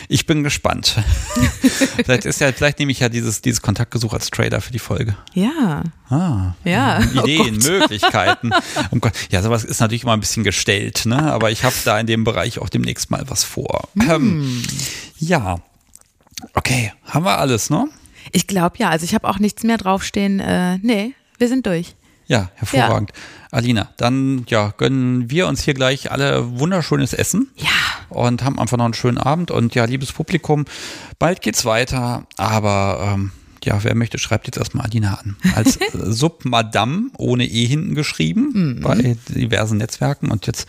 ich 0.07 0.25
bin 0.25 0.43
gespannt. 0.43 0.95
vielleicht 1.95 2.25
ist 2.25 2.39
ja, 2.41 2.51
vielleicht 2.51 2.79
nehme 2.79 2.91
ich 2.91 2.99
ja 2.99 3.09
dieses, 3.09 3.41
dieses 3.41 3.61
Kontaktgesuch 3.61 4.13
als 4.13 4.29
Trader 4.29 4.61
für 4.61 4.71
die 4.71 4.79
Folge. 4.79 5.15
Ja, 5.33 5.83
Ah. 6.09 6.53
ja. 6.63 6.99
Oh 7.15 7.19
Ideen, 7.23 7.59
Gott. 7.59 7.69
Möglichkeiten. 7.69 8.51
Um 8.91 9.01
Gott. 9.01 9.13
Ja, 9.31 9.41
sowas 9.41 9.63
ist 9.63 9.79
natürlich 9.79 10.03
immer 10.03 10.13
ein 10.13 10.19
bisschen 10.19 10.43
gestellt, 10.43 11.05
ne? 11.05 11.31
Aber 11.31 11.51
ich 11.51 11.63
habe 11.63 11.75
da 11.85 11.99
in 11.99 12.07
dem 12.07 12.23
Bereich 12.23 12.59
auch 12.59 12.69
demnächst 12.69 13.09
mal 13.11 13.23
was 13.27 13.43
vor. 13.43 13.87
Hm. 13.99 14.09
Ähm, 14.09 14.63
ja, 15.19 15.57
Okay, 16.55 16.91
haben 17.05 17.23
wir 17.25 17.37
alles, 17.37 17.69
ne? 17.69 17.87
Ich 18.33 18.47
glaube 18.47 18.75
ja, 18.77 18.89
also 18.89 19.05
ich 19.05 19.13
habe 19.15 19.27
auch 19.29 19.39
nichts 19.39 19.63
mehr 19.63 19.77
draufstehen. 19.77 20.39
Äh, 20.41 20.77
nee, 20.81 21.13
wir 21.37 21.47
sind 21.47 21.65
durch. 21.65 21.95
Ja, 22.27 22.49
hervorragend. 22.55 23.11
Alina, 23.51 23.89
dann 23.97 24.45
ja, 24.49 24.73
gönnen 24.77 25.29
wir 25.29 25.47
uns 25.47 25.61
hier 25.63 25.73
gleich 25.73 26.11
alle 26.11 26.59
wunderschönes 26.59 27.13
Essen. 27.13 27.49
Ja 27.55 27.67
und 28.09 28.43
haben 28.43 28.59
einfach 28.59 28.77
noch 28.77 28.85
einen 28.85 28.93
schönen 28.93 29.17
Abend. 29.17 29.51
Und 29.51 29.75
ja, 29.75 29.85
liebes 29.85 30.11
Publikum, 30.11 30.65
bald 31.19 31.41
geht's 31.41 31.65
weiter, 31.65 32.25
aber 32.37 33.13
ähm, 33.13 33.31
ja, 33.63 33.83
wer 33.83 33.95
möchte, 33.95 34.17
schreibt 34.17 34.47
jetzt 34.47 34.57
erstmal 34.57 34.85
Adina 34.85 35.15
an. 35.15 35.35
Als 35.55 35.79
Submadam 35.93 37.11
ohne 37.17 37.45
E 37.45 37.65
hinten 37.65 37.95
geschrieben 37.95 38.51
mhm. 38.53 38.81
bei 38.81 39.15
diversen 39.29 39.77
Netzwerken. 39.77 40.31
Und 40.31 40.47
jetzt, 40.47 40.67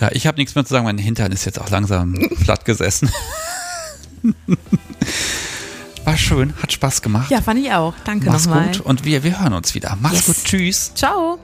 ja, 0.00 0.10
ich 0.12 0.26
habe 0.26 0.38
nichts 0.38 0.54
mehr 0.54 0.64
zu 0.64 0.72
sagen, 0.72 0.84
mein 0.84 0.98
Hintern 0.98 1.32
ist 1.32 1.44
jetzt 1.44 1.60
auch 1.60 1.70
langsam 1.70 2.14
platt 2.44 2.64
gesessen. 2.64 3.10
War 6.04 6.16
schön, 6.16 6.54
hat 6.60 6.72
Spaß 6.72 7.02
gemacht. 7.02 7.30
Ja, 7.30 7.40
fand 7.40 7.60
ich 7.60 7.72
auch. 7.72 7.94
Danke 8.04 8.26
nochmal. 8.26 8.66
Mach's 8.66 8.78
gut 8.78 8.86
und 8.86 9.04
wir, 9.04 9.22
wir 9.22 9.40
hören 9.40 9.54
uns 9.54 9.74
wieder. 9.74 9.96
Mach's 10.00 10.26
yes. 10.26 10.26
gut, 10.26 10.44
tschüss. 10.44 10.92
Ciao. 10.94 11.38